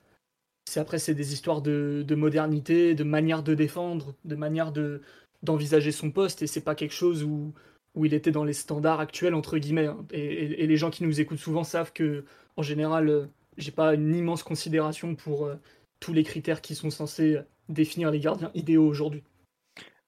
C'est 0.67 0.81
après, 0.81 0.99
c'est 0.99 1.15
des 1.15 1.33
histoires 1.33 1.63
de, 1.63 2.05
de, 2.07 2.15
modernité, 2.15 2.95
de 2.95 3.05
manière 3.05 3.43
de 3.43 3.55
défendre, 3.55 4.15
de 4.25 4.35
manière 4.35 4.73
de 4.73 5.03
d'envisager 5.43 5.93
son 5.93 6.11
poste, 6.11 6.41
et 6.41 6.47
c'est 6.47 6.63
pas 6.63 6.75
quelque 6.75 6.95
chose 6.95 7.23
où 7.23 7.53
où 7.95 8.05
il 8.05 8.15
était 8.15 8.31
dans 8.31 8.45
les 8.45 8.53
standards 8.53 9.01
actuels 9.01 9.35
entre 9.35 9.59
guillemets. 9.59 9.87
Hein. 9.87 10.05
Et, 10.11 10.67
les 10.67 10.77
gens 10.77 10.91
qui 10.91 11.05
nous 11.05 11.21
écoutent 11.21 11.39
souvent 11.39 11.65
savent 11.65 11.93
que 11.93 12.25
en 12.57 12.63
général, 12.63 13.09
euh, 13.09 13.27
j'ai 13.57 13.71
pas 13.71 13.95
une 13.95 14.15
immense 14.15 14.43
considération 14.43 15.15
pour 15.15 15.47
euh, 15.47 15.55
tous 16.01 16.13
les 16.13 16.23
critères 16.23 16.61
qui 16.61 16.75
sont 16.75 16.91
censés 16.91 17.41
définir 17.69 18.11
les 18.11 18.21
gardiens 18.21 18.51
idéaux 18.55 18.87
aujourd'hui. 18.87 19.23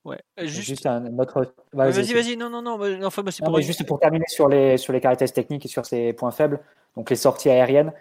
Ouais, 0.04 0.20
euh, 0.38 0.46
juste, 0.46 0.86
un 0.86 1.18
autre. 1.18 1.52
Vas-y, 1.72 2.12
vas-y, 2.12 2.36
non, 2.36 2.48
non, 2.48 2.62
non, 2.62 2.78
enfin, 3.04 3.24
c'est 3.30 3.44
pour... 3.44 3.60
juste 3.60 3.84
pour 3.86 3.98
terminer 3.98 4.26
sur 4.28 4.48
les, 4.48 4.76
sur 4.76 4.92
les 4.92 5.00
caractéristiques 5.00 5.42
techniques 5.42 5.66
et 5.66 5.68
sur 5.68 5.84
ses 5.84 6.12
points 6.12 6.30
faibles, 6.30 6.60
donc 6.96 7.10
les 7.10 7.16
sorties 7.16 7.50
aériennes, 7.50 7.92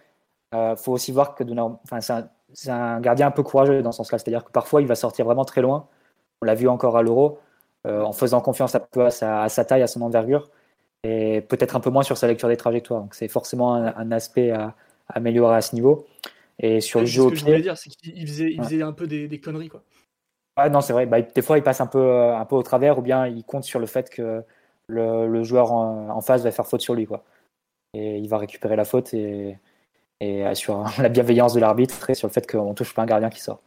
il 0.54 0.76
faut 0.78 0.92
aussi 0.92 1.12
voir 1.12 1.34
que 1.34 1.44
enfin, 1.84 2.02
c'est 2.02 2.14
un, 2.14 2.30
un, 2.68 3.00
gardien 3.00 3.28
un 3.28 3.32
peu 3.32 3.44
courageux 3.44 3.82
dans 3.82 3.92
ce 3.92 3.98
sens-là, 3.98 4.18
c'est-à-dire 4.18 4.44
que 4.44 4.52
parfois 4.52 4.82
il 4.82 4.88
va 4.88 4.96
sortir 4.96 5.26
vraiment 5.26 5.46
très 5.46 5.62
loin. 5.62 5.88
On 6.42 6.46
l'a 6.46 6.56
vu 6.56 6.68
encore 6.68 6.98
à 6.98 7.04
l'Euro, 7.04 7.40
euh, 7.88 8.02
en 8.02 8.14
faisant 8.14 8.42
confiance 8.42 8.76
à, 8.76 8.88
à, 8.98 9.10
sa, 9.10 9.44
à, 9.44 9.50
sa, 9.50 9.66
taille, 9.66 9.82
à 9.82 9.88
son 9.88 10.02
envergure, 10.02 10.50
et 11.04 11.42
peut-être 11.42 11.76
un 11.76 11.80
peu 11.80 11.90
moins 11.90 12.04
sur 12.04 12.18
sa 12.18 12.28
lecture 12.28 12.50
des 12.50 12.58
trajectoires. 12.58 13.02
Donc 13.02 13.16
c'est 13.16 13.28
forcément 13.28 13.76
un, 13.76 14.12
aspect 14.12 14.52
à, 14.52 14.76
améliorer 15.10 15.56
à 15.56 15.62
ce 15.62 15.76
niveau. 15.76 16.06
Et 16.60 16.82
sur 16.82 17.02
le 17.02 17.06
jeu 17.06 17.24
au 17.24 17.30
pied, 17.30 17.38
je 17.38 17.46
voulais 17.46 17.62
dire, 17.62 17.78
c'est 17.78 17.90
qu'il 17.90 18.28
faisait, 18.28 18.52
il 18.52 18.64
faisait 18.64 18.82
un 18.82 18.94
peu 18.94 19.08
des, 19.08 19.28
des 19.28 19.40
conneries, 19.40 19.70
quoi. 19.70 19.82
Ouais, 20.58 20.70
non, 20.70 20.80
c'est 20.82 20.94
vrai. 20.94 21.06
Bah, 21.06 21.22
des 21.22 21.42
fois, 21.42 21.58
il 21.58 21.64
passe 21.64 21.82
un 21.82 21.88
peu, 21.88 22.00
euh, 22.00 22.38
un 22.38 22.46
peu 22.46 22.56
au 22.56 22.64
travers, 22.64 22.98
ou 22.98 23.02
bien 23.02 23.28
il 23.28 23.44
compte 23.44 23.66
sur 23.66 23.80
le 23.80 23.86
fait 23.86 24.10
que 24.10 24.44
le, 24.88 25.28
le 25.28 25.44
joueur 25.44 25.72
en, 25.72 26.22
face 26.22 26.44
va 26.44 26.52
faire 26.52 26.66
faute 26.66 26.82
sur 26.82 26.94
lui, 26.94 27.06
quoi. 27.06 27.24
Et 27.94 28.18
il 28.18 28.28
va 28.30 28.38
récupérer 28.38 28.76
la 28.76 28.86
faute 28.86 29.14
et, 29.14 29.58
et 30.20 30.44
sur 30.56 30.86
la 31.02 31.10
bienveillance 31.10 31.54
de 31.54 31.60
l'arbitre 31.60 32.10
et 32.10 32.16
sur 32.16 32.28
le 32.28 32.34
fait 32.34 32.50
qu'on 32.50 32.74
touche 32.74 32.94
pas 32.94 33.04
un 33.04 33.06
gardien 33.06 33.30
qui 33.30 33.42
sort. 33.42 33.62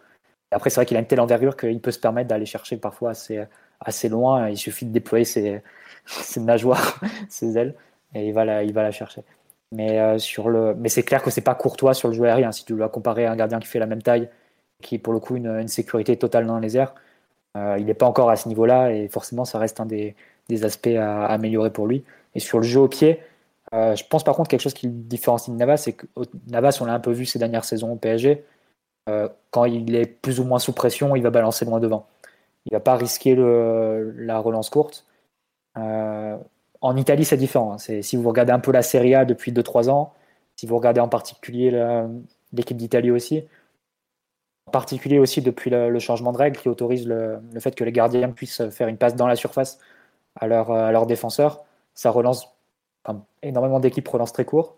Et 0.51 0.55
après, 0.55 0.71
c'est 0.71 0.77
vrai 0.77 0.87
qu'il 0.87 0.97
a 0.97 1.01
une 1.01 1.07
telle 1.07 1.21
envergure 1.21 1.57
qu'il 1.57 1.81
peut 1.81 1.91
se 1.91 1.99
permettre 1.99 2.29
d'aller 2.29 2.47
chercher 2.47 2.79
parfois 2.79 3.11
assez, 3.11 4.09
loin. 4.09 4.49
Il 4.49 4.57
suffit 4.57 4.87
de 4.87 4.93
déployer 4.93 5.25
ses, 5.25 5.63
nageoires, 6.37 7.01
ses 7.29 7.59
ailes, 7.59 7.75
et 8.15 8.29
il 8.29 8.33
va 8.33 8.45
la, 8.45 8.91
chercher. 8.91 9.23
Mais, 9.73 10.01
euh, 10.01 10.19
sur 10.19 10.49
le... 10.49 10.75
mais 10.75 10.89
c'est 10.89 11.03
clair 11.03 11.23
que 11.23 11.31
c'est 11.31 11.43
pas 11.43 11.55
courtois 11.55 11.93
sur 11.93 12.09
le 12.09 12.15
jeu 12.15 12.25
aérien. 12.25 12.53
Si 12.53 12.65
tu 12.65 12.73
dois 12.73 12.89
comparer 12.89 13.27
à 13.27 13.33
un 13.33 13.37
gardien 13.37 13.59
qui 13.61 13.69
fait 13.69 13.79
la 13.79 13.87
même 13.87 14.03
taille, 14.03 14.31
qui 14.83 14.95
est 14.95 14.99
pour 14.99 15.13
le 15.13 15.21
coup 15.21 15.37
une, 15.37 15.49
une 15.49 15.69
sécurité 15.69 16.17
totale 16.17 16.47
dans 16.47 16.59
les 16.59 16.79
airs, 16.79 16.95
euh, 17.57 17.77
il 17.79 17.87
n'est 17.87 17.95
pas 17.95 18.07
encore 18.07 18.31
à 18.31 18.37
ce 18.37 18.49
niveau-là 18.49 18.93
et 18.93 19.09
forcément 19.09 19.45
ça 19.45 19.59
reste 19.59 19.81
un 19.81 19.87
des, 19.87 20.15
aspects 20.63 20.89
à, 20.89 21.27
améliorer 21.27 21.71
pour 21.71 21.87
lui. 21.87 22.05
Et 22.35 22.41
sur 22.41 22.59
le 22.59 22.65
jeu 22.65 22.81
au 22.81 22.89
pied, 22.89 23.21
euh, 23.75 23.95
je 23.97 24.05
pense 24.05 24.25
par 24.25 24.35
contre 24.37 24.49
quelque 24.49 24.61
chose 24.63 24.75
qui 24.75 24.89
différencie 24.89 25.53
de 25.53 25.59
Navas, 25.59 25.79
c'est 25.79 25.93
que 25.93 26.07
Navas, 26.47 26.79
on 26.81 26.87
l'a 26.87 26.95
un 26.95 27.01
peu 27.01 27.13
vu 27.13 27.27
ces 27.27 27.39
dernières 27.39 27.65
saisons 27.65 27.93
au 27.93 27.97
PSG, 27.97 28.45
quand 29.51 29.65
il 29.65 29.95
est 29.95 30.05
plus 30.05 30.39
ou 30.39 30.45
moins 30.45 30.59
sous 30.59 30.75
pression, 30.75 31.17
il 31.17 31.23
va 31.23 31.31
balancer 31.31 31.65
loin 31.65 31.81
devant. 31.81 32.07
Il 32.67 32.75
va 32.75 32.81
pas 32.81 32.95
risquer 32.95 33.35
la 33.35 34.39
relance 34.39 34.69
courte. 34.69 35.07
Euh, 35.79 36.37
en 36.81 36.97
Italie, 36.97 37.25
c'est 37.25 37.39
différent. 37.39 37.75
Hein. 37.75 38.03
Si 38.03 38.17
vous 38.17 38.29
regardez 38.29 38.53
un 38.53 38.59
peu 38.59 38.71
la 38.71 38.83
Serie 38.83 39.15
A 39.15 39.25
depuis 39.25 39.53
2-3 39.53 39.89
ans, 39.89 40.13
si 40.57 40.67
vous 40.67 40.77
regardez 40.77 41.01
en 41.01 41.09
particulier 41.09 41.71
l'équipe 42.53 42.77
d'Italie 42.77 43.11
aussi, 43.11 43.45
en 44.67 44.71
particulier 44.71 45.19
aussi 45.19 45.41
depuis 45.41 45.71
le, 45.71 45.99
changement 45.99 46.33
de 46.33 46.37
règle 46.37 46.59
qui 46.59 46.69
autorise 46.69 47.07
le, 47.07 47.41
fait 47.61 47.75
que 47.75 47.85
les 47.85 47.93
gardiens 47.93 48.31
puissent 48.31 48.69
faire 48.71 48.89
une 48.89 48.99
passe 48.99 49.17
dans 49.17 49.27
la 49.27 49.37
surface 49.37 49.79
à 50.37 50.47
leur, 50.47 50.71
à 50.71 50.93
leur 50.93 51.07
défenseur, 51.07 51.65
ça 51.95 52.11
relance 52.11 52.58
énormément 53.43 53.81
d'équipes 53.81 54.09
relancent 54.09 54.33
très 54.33 54.45
court. 54.45 54.77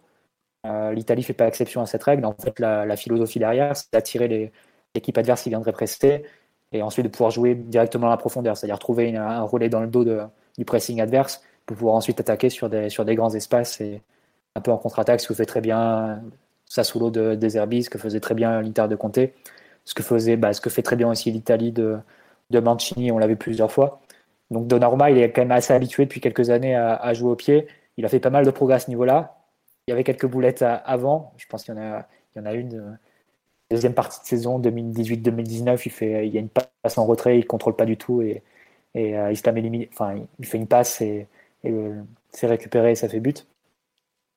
Euh, 0.67 0.93
L'Italie 0.93 1.23
fait 1.23 1.33
pas 1.33 1.47
exception 1.47 1.81
à 1.83 1.87
cette 1.87 2.03
règle. 2.03 2.25
En 2.25 2.33
fait, 2.33 2.59
la, 2.59 2.97
philosophie 2.97 3.39
derrière, 3.39 3.77
c'est 3.77 3.93
d'attirer 3.93 4.29
les 4.29 4.53
équipes 4.95 5.19
adverses 5.19 5.43
qui 5.43 5.49
viendraient 5.49 5.73
presser 5.73 6.25
et 6.73 6.83
ensuite 6.83 7.07
de 7.07 7.11
pouvoir 7.11 7.31
jouer 7.31 7.55
directement 7.55 8.09
à 8.09 8.11
la 8.11 8.17
profondeur, 8.17 8.57
c'est-à-dire 8.57 8.79
trouver 8.79 9.17
un 9.17 9.43
relais 9.43 9.69
dans 9.69 9.81
le 9.81 9.89
dos 9.89 10.05
du 10.57 10.65
pressing 10.65 11.01
adverse 11.01 11.43
pour 11.67 11.77
pouvoir 11.77 11.95
ensuite 11.95 12.21
attaquer 12.21 12.51
sur 12.51 12.69
des, 12.69 13.15
grands 13.15 13.35
espaces 13.35 13.81
et 13.81 14.03
un 14.55 14.61
peu 14.61 14.71
en 14.71 14.79
contre-attaque, 14.79 15.21
ce 15.21 15.29
que 15.29 15.35
fait 15.35 15.47
très 15.47 15.61
bien 15.61 16.23
Sassuolo 16.67 17.11
de, 17.11 17.35
des 17.35 17.57
Herbis, 17.57 17.85
ce 17.85 17.91
que 17.91 17.99
faisait 17.99 18.21
très 18.21 18.35
bien 18.35 18.61
l'Inter 18.61 18.87
de 18.89 18.97
Conte, 18.97 19.19
ce 19.85 19.95
que, 19.95 20.03
faisait, 20.03 20.37
bah, 20.37 20.53
fait 20.53 20.83
très 20.83 20.97
bien 20.97 21.09
aussi 21.09 21.31
l'Italie 21.31 21.73
de, 21.73 21.99
de 22.51 22.61
Mancini, 22.61 23.11
on 23.13 23.19
l'a 23.19 23.27
vu 23.27 23.37
plusieurs 23.37 23.73
fois. 23.73 24.01
Donc 24.51 24.67
Donnarumma, 24.67 25.11
il 25.11 25.19
est 25.19 25.31
quand 25.31 25.43
même 25.43 25.53
assez 25.53 25.73
habitué 25.73 26.05
depuis 26.05 26.21
quelques 26.21 26.51
années 26.51 26.75
à, 26.77 27.15
jouer 27.15 27.31
au 27.31 27.37
pied. 27.37 27.69
Il 28.01 28.07
a 28.07 28.09
fait 28.09 28.19
pas 28.19 28.31
mal 28.31 28.47
de 28.47 28.51
progrès 28.51 28.77
à 28.77 28.79
ce 28.79 28.89
niveau-là. 28.89 29.37
Il 29.87 29.91
y 29.91 29.93
avait 29.93 30.05
quelques 30.05 30.27
boulettes 30.27 30.63
avant. 30.63 31.35
Je 31.37 31.47
pense 31.47 31.65
qu'il 31.65 31.75
y 31.75 31.79
en 31.79 31.83
a, 31.83 32.07
il 32.35 32.57
une 32.57 32.99
deuxième 33.71 33.93
partie 33.93 34.21
de 34.23 34.25
saison 34.25 34.59
2018-2019, 34.59 35.83
il, 35.85 35.91
fait, 35.91 36.27
il 36.27 36.33
y 36.33 36.39
a 36.39 36.41
une 36.41 36.49
passe 36.49 36.97
en 36.97 37.05
retrait, 37.05 37.37
il 37.37 37.43
ne 37.43 37.47
contrôle 37.47 37.77
pas 37.77 37.85
du 37.85 37.99
tout 37.99 38.23
et, 38.23 38.43
euh, 38.97 39.31
Islam 39.31 39.59
élimine, 39.59 39.87
enfin, 39.93 40.17
il 40.39 40.47
fait 40.47 40.57
une 40.57 40.67
passe 40.67 41.03
et, 41.03 41.29
et 41.63 41.75
c'est 42.31 42.47
récupéré 42.47 42.93
et 42.93 42.95
ça 42.95 43.07
fait 43.07 43.21
but. 43.21 43.47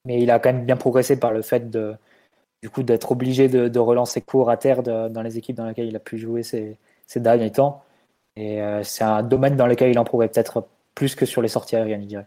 Mais 0.04 0.22
il 0.22 0.30
a 0.30 0.40
quand 0.40 0.52
même 0.52 0.66
bien 0.66 0.76
progressé 0.76 1.18
par 1.18 1.32
le 1.32 1.42
fait 1.42 1.70
du 1.70 2.70
coup, 2.70 2.84
d'être 2.84 3.12
obligé 3.14 3.48
de, 3.48 3.80
relancer 3.80 4.22
court 4.22 4.50
à 4.50 4.58
terre 4.58 4.84
dans 4.84 5.22
les 5.24 5.38
équipes 5.38 5.56
dans 5.56 5.68
lesquelles 5.68 5.88
il 5.88 5.96
a 5.96 6.00
pu 6.00 6.18
jouer 6.18 6.44
ces, 6.44 6.78
derniers 7.16 7.52
temps. 7.52 7.84
Et 8.36 8.62
euh, 8.62 8.84
c'est 8.84 9.04
un 9.04 9.24
domaine 9.24 9.56
dans 9.56 9.68
lequel 9.68 9.92
il 9.92 10.00
en 10.00 10.04
progresse 10.04 10.32
peut-être 10.32 10.68
plus 10.96 11.16
que 11.16 11.26
sur 11.26 11.42
les 11.42 11.48
sorties 11.48 11.76
aériennes, 11.76 12.02
je 12.02 12.08
dirais. 12.08 12.26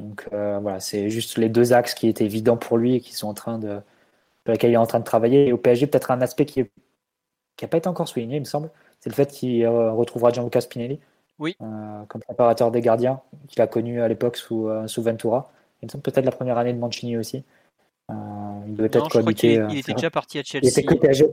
Donc 0.00 0.28
euh, 0.32 0.58
voilà, 0.60 0.78
c'est 0.80 1.10
juste 1.10 1.38
les 1.38 1.48
deux 1.48 1.72
axes 1.72 1.94
qui 1.94 2.08
étaient 2.08 2.24
évidents 2.24 2.56
pour 2.56 2.78
lui 2.78 2.96
et 2.96 3.00
qui 3.00 3.14
sont 3.14 3.28
en 3.28 3.34
train 3.34 3.58
de, 3.58 3.80
sur 4.44 4.52
lesquels 4.52 4.70
il 4.70 4.74
est 4.74 4.76
en 4.76 4.86
train 4.86 5.00
de 5.00 5.04
travailler. 5.04 5.48
Et 5.48 5.52
au 5.52 5.58
PSG, 5.58 5.88
peut-être 5.88 6.10
un 6.10 6.20
aspect 6.20 6.46
qui 6.46 6.60
n'a 6.60 7.68
pas 7.68 7.78
été 7.78 7.88
encore 7.88 8.06
souligné, 8.06 8.36
il 8.36 8.40
me 8.40 8.44
semble, 8.44 8.70
c'est 9.00 9.10
le 9.10 9.14
fait 9.14 9.30
qu'il 9.30 9.64
euh, 9.64 9.92
retrouvera 9.92 10.30
Gianluca 10.30 10.60
Spinelli 10.60 11.00
oui. 11.40 11.56
Euh, 11.62 12.04
comme 12.08 12.20
préparateur 12.20 12.72
des 12.72 12.80
gardiens, 12.80 13.20
qu'il 13.46 13.62
a 13.62 13.68
connu 13.68 14.02
à 14.02 14.08
l'époque 14.08 14.36
sous, 14.36 14.68
sous 14.86 15.02
Ventura. 15.02 15.52
Il 15.82 15.86
me 15.86 15.90
semble 15.90 16.02
peut-être 16.02 16.24
la 16.24 16.32
première 16.32 16.58
année 16.58 16.72
de 16.72 16.78
Mancini 16.78 17.16
aussi. 17.16 17.44
il 18.08 18.74
devait 18.74 18.86
être 18.86 19.08
cohabiter. 19.08 19.54
Il, 19.54 19.66
il, 19.70 19.78
était 19.78 19.94
déjà 19.94 20.10
parti 20.10 20.40
à 20.40 20.42
Chelsea. 20.42 20.64
Il 20.64 20.68
était 20.68 20.82
que 20.82 20.94
PSG. 20.94 21.28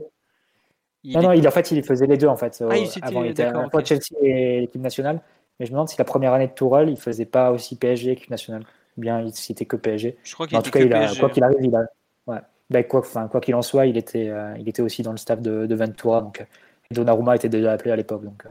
non, 1.06 1.22
non, 1.22 1.32
il, 1.32 1.46
en 1.46 1.50
fait, 1.50 1.72
il 1.72 1.82
faisait 1.82 2.06
les 2.06 2.16
deux 2.16 2.28
en 2.28 2.36
fait. 2.36 2.62
Ah, 2.70 2.76
il 2.76 2.88
avant, 3.02 3.24
il 3.24 3.32
était 3.32 3.42
à 3.42 3.52
la 3.52 3.68
fois 3.68 3.82
Chelsea 3.82 4.14
et 4.22 4.60
l'équipe 4.60 4.80
nationale. 4.80 5.20
Mais 5.58 5.66
je 5.66 5.70
me 5.70 5.74
demande 5.74 5.88
si 5.88 5.96
la 5.98 6.04
première 6.04 6.32
année 6.32 6.48
de 6.48 6.52
Tourelle, 6.52 6.90
il 6.90 6.98
faisait 6.98 7.24
pas 7.24 7.50
aussi 7.50 7.76
PSG 7.76 8.12
équipe 8.12 8.30
nationale. 8.30 8.64
Bien, 8.96 9.20
il 9.20 9.32
c'était 9.34 9.64
que 9.64 9.76
PSG. 9.76 10.16
Je 10.22 10.34
crois 10.34 10.46
qu'il 10.46 10.56
en 10.56 10.62
tout 10.62 10.70
cas, 10.70 10.80
il 10.80 10.92
a, 10.92 11.14
quoi 11.14 11.30
qu'il 11.30 11.44
arrive, 11.44 11.58
il 11.60 11.74
a, 11.74 11.86
ouais. 12.26 12.40
Ben, 12.70 12.84
quoi, 12.84 13.00
enfin, 13.00 13.28
en 13.52 13.62
soit, 13.62 13.86
il 13.86 13.96
était, 13.96 14.28
euh, 14.28 14.54
il 14.58 14.68
était 14.68 14.82
aussi 14.82 15.02
dans 15.02 15.12
le 15.12 15.18
staff 15.18 15.40
de, 15.40 15.66
de 15.66 15.74
Ventura. 15.74 16.20
Donc, 16.20 16.40
euh, 16.40 16.44
Donnarumma 16.90 17.36
était 17.36 17.48
déjà 17.48 17.72
appelé 17.72 17.92
à 17.92 17.96
l'époque. 17.96 18.24
Donc, 18.24 18.44
euh, 18.46 18.50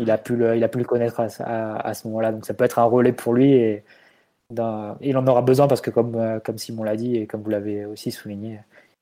il, 0.00 0.10
a 0.10 0.18
pu 0.18 0.36
le, 0.36 0.56
il 0.56 0.62
a 0.62 0.68
pu 0.68 0.78
le 0.78 0.84
connaître 0.84 1.20
à, 1.20 1.76
à, 1.76 1.94
ce 1.94 2.06
moment-là. 2.08 2.32
Donc, 2.32 2.46
ça 2.46 2.54
peut 2.54 2.64
être 2.64 2.78
un 2.78 2.84
relais 2.84 3.12
pour 3.12 3.34
lui. 3.34 3.54
Et 3.54 3.84
il 4.50 5.16
en 5.16 5.26
aura 5.26 5.42
besoin 5.42 5.66
parce 5.66 5.80
que, 5.80 5.90
comme, 5.90 6.40
comme 6.44 6.58
Simon 6.58 6.84
l'a 6.84 6.96
dit 6.96 7.16
et 7.16 7.26
comme 7.26 7.42
vous 7.42 7.50
l'avez 7.50 7.84
aussi 7.86 8.12
souligné, 8.12 8.60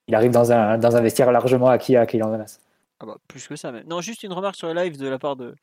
il 0.09 0.14
arrive 0.14 0.30
dans 0.30 0.50
un, 0.52 0.78
dans 0.78 0.96
un 0.96 1.00
vestiaire 1.00 1.30
largement 1.30 1.68
acquis 1.68 1.96
à 1.96 2.07
Kylian 2.07 2.30
Mbappé. 2.30 2.52
Ah 3.00 3.07
bah, 3.07 3.16
plus 3.28 3.46
que 3.46 3.57
ça. 3.57 3.70
Mais... 3.72 3.84
Non, 3.84 4.00
juste 4.00 4.22
une 4.22 4.32
remarque 4.32 4.57
sur 4.57 4.72
le 4.72 4.74
live 4.74 4.98
de 4.98 5.09
la 5.09 5.18
part 5.18 5.36
de, 5.36 5.54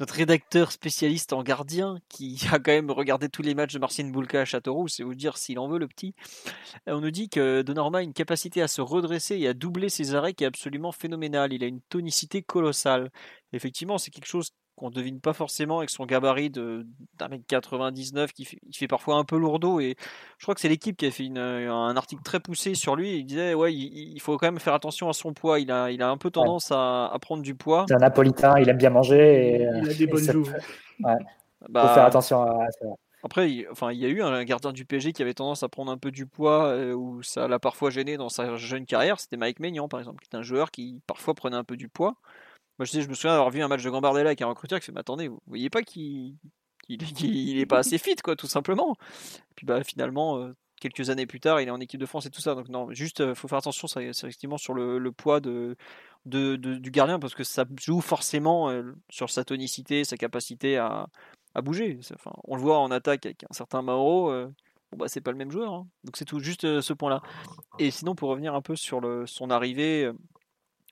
notre 0.00 0.14
rédacteur 0.14 0.72
spécialiste 0.72 1.32
en 1.32 1.42
gardien, 1.42 1.98
qui 2.08 2.40
a 2.52 2.58
quand 2.58 2.72
même 2.72 2.90
regardé 2.90 3.28
tous 3.28 3.42
les 3.42 3.54
matchs 3.54 3.74
de 3.74 3.78
Marcin 3.78 4.08
Boulka 4.08 4.40
à 4.40 4.44
Châteauroux, 4.44 4.88
c'est 4.88 5.02
vous 5.02 5.14
dire 5.14 5.36
s'il 5.36 5.58
en 5.58 5.68
veut 5.68 5.78
le 5.78 5.88
petit. 5.88 6.14
On 6.86 7.00
nous 7.00 7.10
dit 7.10 7.28
que 7.28 7.62
Donnarumma 7.62 7.98
a 7.98 8.02
une 8.02 8.12
capacité 8.12 8.62
à 8.62 8.68
se 8.68 8.80
redresser 8.80 9.36
et 9.36 9.48
à 9.48 9.54
doubler 9.54 9.88
ses 9.88 10.14
arrêts 10.14 10.34
qui 10.34 10.44
est 10.44 10.46
absolument 10.46 10.92
phénoménale. 10.92 11.52
Il 11.52 11.64
a 11.64 11.66
une 11.66 11.80
tonicité 11.82 12.42
colossale. 12.42 13.10
Effectivement, 13.52 13.98
c'est 13.98 14.10
quelque 14.10 14.26
chose 14.26 14.50
qu'on 14.76 14.90
devine 14.90 15.20
pas 15.20 15.32
forcément 15.32 15.78
avec 15.78 15.90
son 15.90 16.04
gabarit 16.06 16.50
de 16.50 16.86
d'un 17.18 17.28
mètre 17.28 17.44
99 17.46 18.32
qui 18.32 18.44
fait, 18.44 18.58
il 18.68 18.76
fait 18.76 18.88
parfois 18.88 19.16
un 19.16 19.24
peu 19.24 19.36
lourdeau. 19.36 19.80
Et 19.80 19.96
je 20.38 20.44
crois 20.44 20.54
que 20.54 20.60
c'est 20.60 20.68
l'équipe 20.68 20.96
qui 20.96 21.06
a 21.06 21.10
fait 21.10 21.28
un 21.36 21.96
article 21.96 22.22
très 22.22 22.40
poussé 22.40 22.74
sur 22.74 22.96
lui. 22.96 23.18
Il 23.18 23.24
disait 23.24 23.54
ouais 23.54 23.72
il, 23.74 24.20
faut 24.20 24.36
quand 24.36 24.46
même 24.46 24.58
faire 24.58 24.74
attention 24.74 25.08
à 25.08 25.12
son 25.12 25.32
poids. 25.32 25.60
Il 25.60 25.70
a 25.70 25.90
il 25.90 26.02
a 26.02 26.08
un 26.08 26.16
peu 26.16 26.30
tendance 26.30 26.72
à, 26.72 27.06
à, 27.06 27.18
prendre 27.18 27.42
du 27.42 27.54
poids. 27.54 27.84
C'est 27.88 27.94
un 27.94 27.98
napolitain 27.98 28.58
il 28.58 28.68
aime 28.68 28.78
bien 28.78 28.90
manger 28.90 29.56
et, 29.56 29.62
il 29.62 29.90
a 29.90 29.94
des 29.94 30.06
bonnes 30.06 30.30
joues. 30.30 30.48
ouais. 31.02 31.14
Bah, 31.68 31.88
faut 31.88 31.94
faire 31.94 32.04
attention 32.04 32.42
à 32.42 32.70
ça. 32.70 32.86
après, 33.22 33.50
il, 33.50 33.68
enfin, 33.70 33.92
il 33.92 33.98
y 33.98 34.04
a 34.04 34.08
eu 34.08 34.22
un 34.22 34.44
gardien 34.44 34.72
du 34.72 34.84
PSG 34.84 35.12
qui 35.12 35.22
avait 35.22 35.34
tendance 35.34 35.62
à 35.62 35.68
prendre 35.68 35.90
un 35.90 35.98
peu 35.98 36.10
du 36.10 36.26
poids, 36.26 36.66
euh, 36.66 36.92
ou 36.92 37.22
ça 37.22 37.48
l'a 37.48 37.58
parfois 37.58 37.90
gêné 37.90 38.16
dans 38.16 38.28
sa 38.28 38.56
jeune 38.56 38.86
carrière. 38.86 39.20
C'était 39.20 39.36
Mike 39.36 39.60
Maignan, 39.60 39.88
par 39.88 40.00
exemple, 40.00 40.22
qui 40.22 40.28
est 40.32 40.38
un 40.38 40.42
joueur 40.42 40.70
qui 40.70 41.00
parfois 41.06 41.34
prenait 41.34 41.56
un 41.56 41.64
peu 41.64 41.76
du 41.76 41.88
poids. 41.88 42.16
Moi, 42.78 42.86
je, 42.86 42.90
sais, 42.90 43.02
je 43.02 43.08
me 43.08 43.14
souviens 43.14 43.32
d'avoir 43.32 43.50
vu 43.50 43.62
un 43.62 43.68
match 43.68 43.82
de 43.82 43.90
Gambardella 43.90 44.30
avec 44.30 44.42
un 44.42 44.46
recruteur 44.46 44.80
qui 44.80 44.86
fait 44.86 44.92
Mais 44.92 45.00
attendez, 45.00 45.28
vous 45.28 45.40
voyez 45.46 45.70
pas 45.70 45.82
qu'il 45.82 46.36
il, 46.88 47.58
est 47.58 47.66
pas 47.66 47.78
assez 47.78 47.98
fit, 47.98 48.16
quoi, 48.16 48.36
tout 48.36 48.46
simplement. 48.46 48.96
Et 49.50 49.54
puis, 49.56 49.66
bah, 49.66 49.82
finalement, 49.84 50.38
euh, 50.38 50.54
quelques 50.80 51.10
années 51.10 51.26
plus 51.26 51.40
tard, 51.40 51.60
il 51.60 51.68
est 51.68 51.70
en 51.70 51.80
équipe 51.80 52.00
de 52.00 52.06
France 52.06 52.26
et 52.26 52.30
tout 52.30 52.40
ça. 52.40 52.54
Donc, 52.54 52.68
non, 52.68 52.92
juste, 52.92 53.20
il 53.20 53.26
euh, 53.26 53.34
faut 53.34 53.48
faire 53.48 53.58
attention, 53.58 53.88
c'est 53.88 54.04
effectivement 54.04 54.58
sur 54.58 54.74
le, 54.74 55.12
poids 55.12 55.40
de, 55.40 55.76
de, 56.26 56.56
du 56.56 56.90
gardien 56.90 57.18
parce 57.18 57.34
que 57.34 57.44
ça 57.44 57.64
joue 57.80 58.00
forcément 58.00 58.70
euh, 58.70 58.92
sur 59.10 59.30
sa 59.30 59.44
tonicité, 59.44 60.04
sa 60.04 60.16
capacité 60.16 60.76
à, 60.76 61.08
à 61.54 61.62
bouger. 61.62 61.98
Enfin, 62.14 62.32
on 62.44 62.56
le 62.56 62.62
voit 62.62 62.78
en 62.78 62.90
attaque 62.90 63.26
avec 63.26 63.44
un 63.44 63.54
certain 63.54 63.82
Mauro. 63.82 64.30
Bon, 64.90 64.98
bah, 64.98 65.08
c'est 65.08 65.20
pas 65.20 65.32
le 65.32 65.38
même 65.38 65.50
joueur. 65.50 65.72
Hein. 65.72 65.86
Donc, 66.04 66.16
c'est 66.16 66.24
tout 66.24 66.40
juste 66.40 66.80
ce 66.80 66.92
point-là. 66.92 67.22
Et 67.78 67.90
sinon, 67.90 68.14
pour 68.14 68.30
revenir 68.30 68.54
un 68.54 68.62
peu 68.62 68.76
sur 68.76 69.00
le, 69.00 69.26
son 69.26 69.50
arrivée 69.50 70.10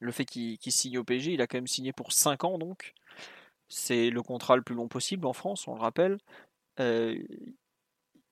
le 0.03 0.13
fait 0.13 0.25
qu'il 0.25 0.59
signe 0.73 0.99
au 0.99 1.05
PSG, 1.05 1.33
il 1.33 1.41
a 1.41 1.47
quand 1.47 1.57
même 1.57 1.67
signé 1.67 1.93
pour 1.93 2.13
5 2.13 2.45
ans 2.45 2.59
donc. 2.59 2.95
C'est 3.69 4.11
le 4.11 4.23
contrat 4.23 4.57
le 4.57 4.63
plus 4.63 4.75
long 4.75 4.89
possible 4.89 5.27
en 5.27 5.33
France, 5.33 5.67
on 5.69 5.75
le 5.75 5.81
rappelle. 5.81 6.19
Euh, 6.81 7.17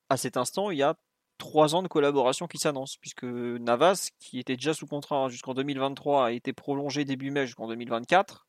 à 0.09 0.17
cet 0.17 0.37
instant, 0.37 0.71
il 0.71 0.79
y 0.79 0.83
a 0.83 0.97
3 1.39 1.75
ans 1.75 1.83
de 1.83 1.89
collaboration 1.89 2.47
qui 2.47 2.59
s'annoncent, 2.59 2.99
puisque 3.01 3.25
Navas, 3.25 4.11
qui 4.19 4.39
était 4.39 4.57
déjà 4.57 4.75
sous 4.75 4.87
contrat 4.87 5.29
jusqu'en 5.29 5.55
2023, 5.55 6.27
a 6.27 6.33
été 6.33 6.53
prolongé 6.53 7.05
début 7.05 7.31
mai 7.31 7.47
jusqu'en 7.47 7.69
2024. 7.69 8.47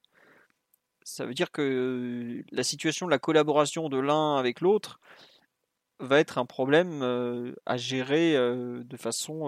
Ça 1.03 1.25
veut 1.25 1.33
dire 1.33 1.51
que 1.51 2.43
la 2.51 2.63
situation 2.63 3.05
de 3.05 3.11
la 3.11 3.19
collaboration 3.19 3.87
de 3.87 3.97
l'un 3.99 4.37
avec 4.37 4.61
l'autre 4.61 4.99
va 5.99 6.19
être 6.19 6.39
un 6.39 6.45
problème 6.45 7.01
euh, 7.03 7.53
à 7.65 7.77
gérer 7.77 8.35
euh, 8.35 8.83
de 8.83 8.97
façon 8.97 9.47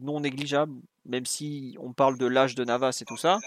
non 0.00 0.20
négligeable 0.20 0.80
même 1.04 1.26
si 1.26 1.76
on 1.80 1.92
parle 1.92 2.18
de 2.18 2.26
l'âge 2.26 2.54
de 2.54 2.64
Navas 2.64 2.98
et 3.00 3.04
tout 3.04 3.16
ça, 3.16 3.38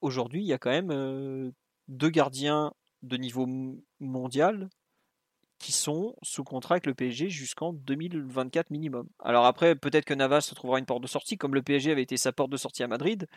aujourd'hui, 0.00 0.42
il 0.42 0.46
y 0.46 0.52
a 0.52 0.58
quand 0.58 0.70
même 0.70 0.90
euh, 0.90 1.50
deux 1.88 2.10
gardiens 2.10 2.72
de 3.02 3.16
niveau 3.16 3.46
mondial 4.00 4.68
qui 5.58 5.72
sont 5.72 6.16
sous 6.22 6.44
contrat 6.44 6.74
avec 6.74 6.86
le 6.86 6.94
PSG 6.94 7.28
jusqu'en 7.28 7.72
2024 7.72 8.70
minimum. 8.70 9.08
Alors 9.20 9.46
après, 9.46 9.76
peut-être 9.76 10.04
que 10.04 10.14
Navas 10.14 10.40
se 10.40 10.54
trouvera 10.54 10.78
une 10.78 10.86
porte 10.86 11.02
de 11.02 11.08
sortie, 11.08 11.36
comme 11.36 11.54
le 11.54 11.62
PSG 11.62 11.92
avait 11.92 12.02
été 12.02 12.16
sa 12.16 12.32
porte 12.32 12.50
de 12.50 12.56
sortie 12.56 12.82
à 12.82 12.88
Madrid, 12.88 13.28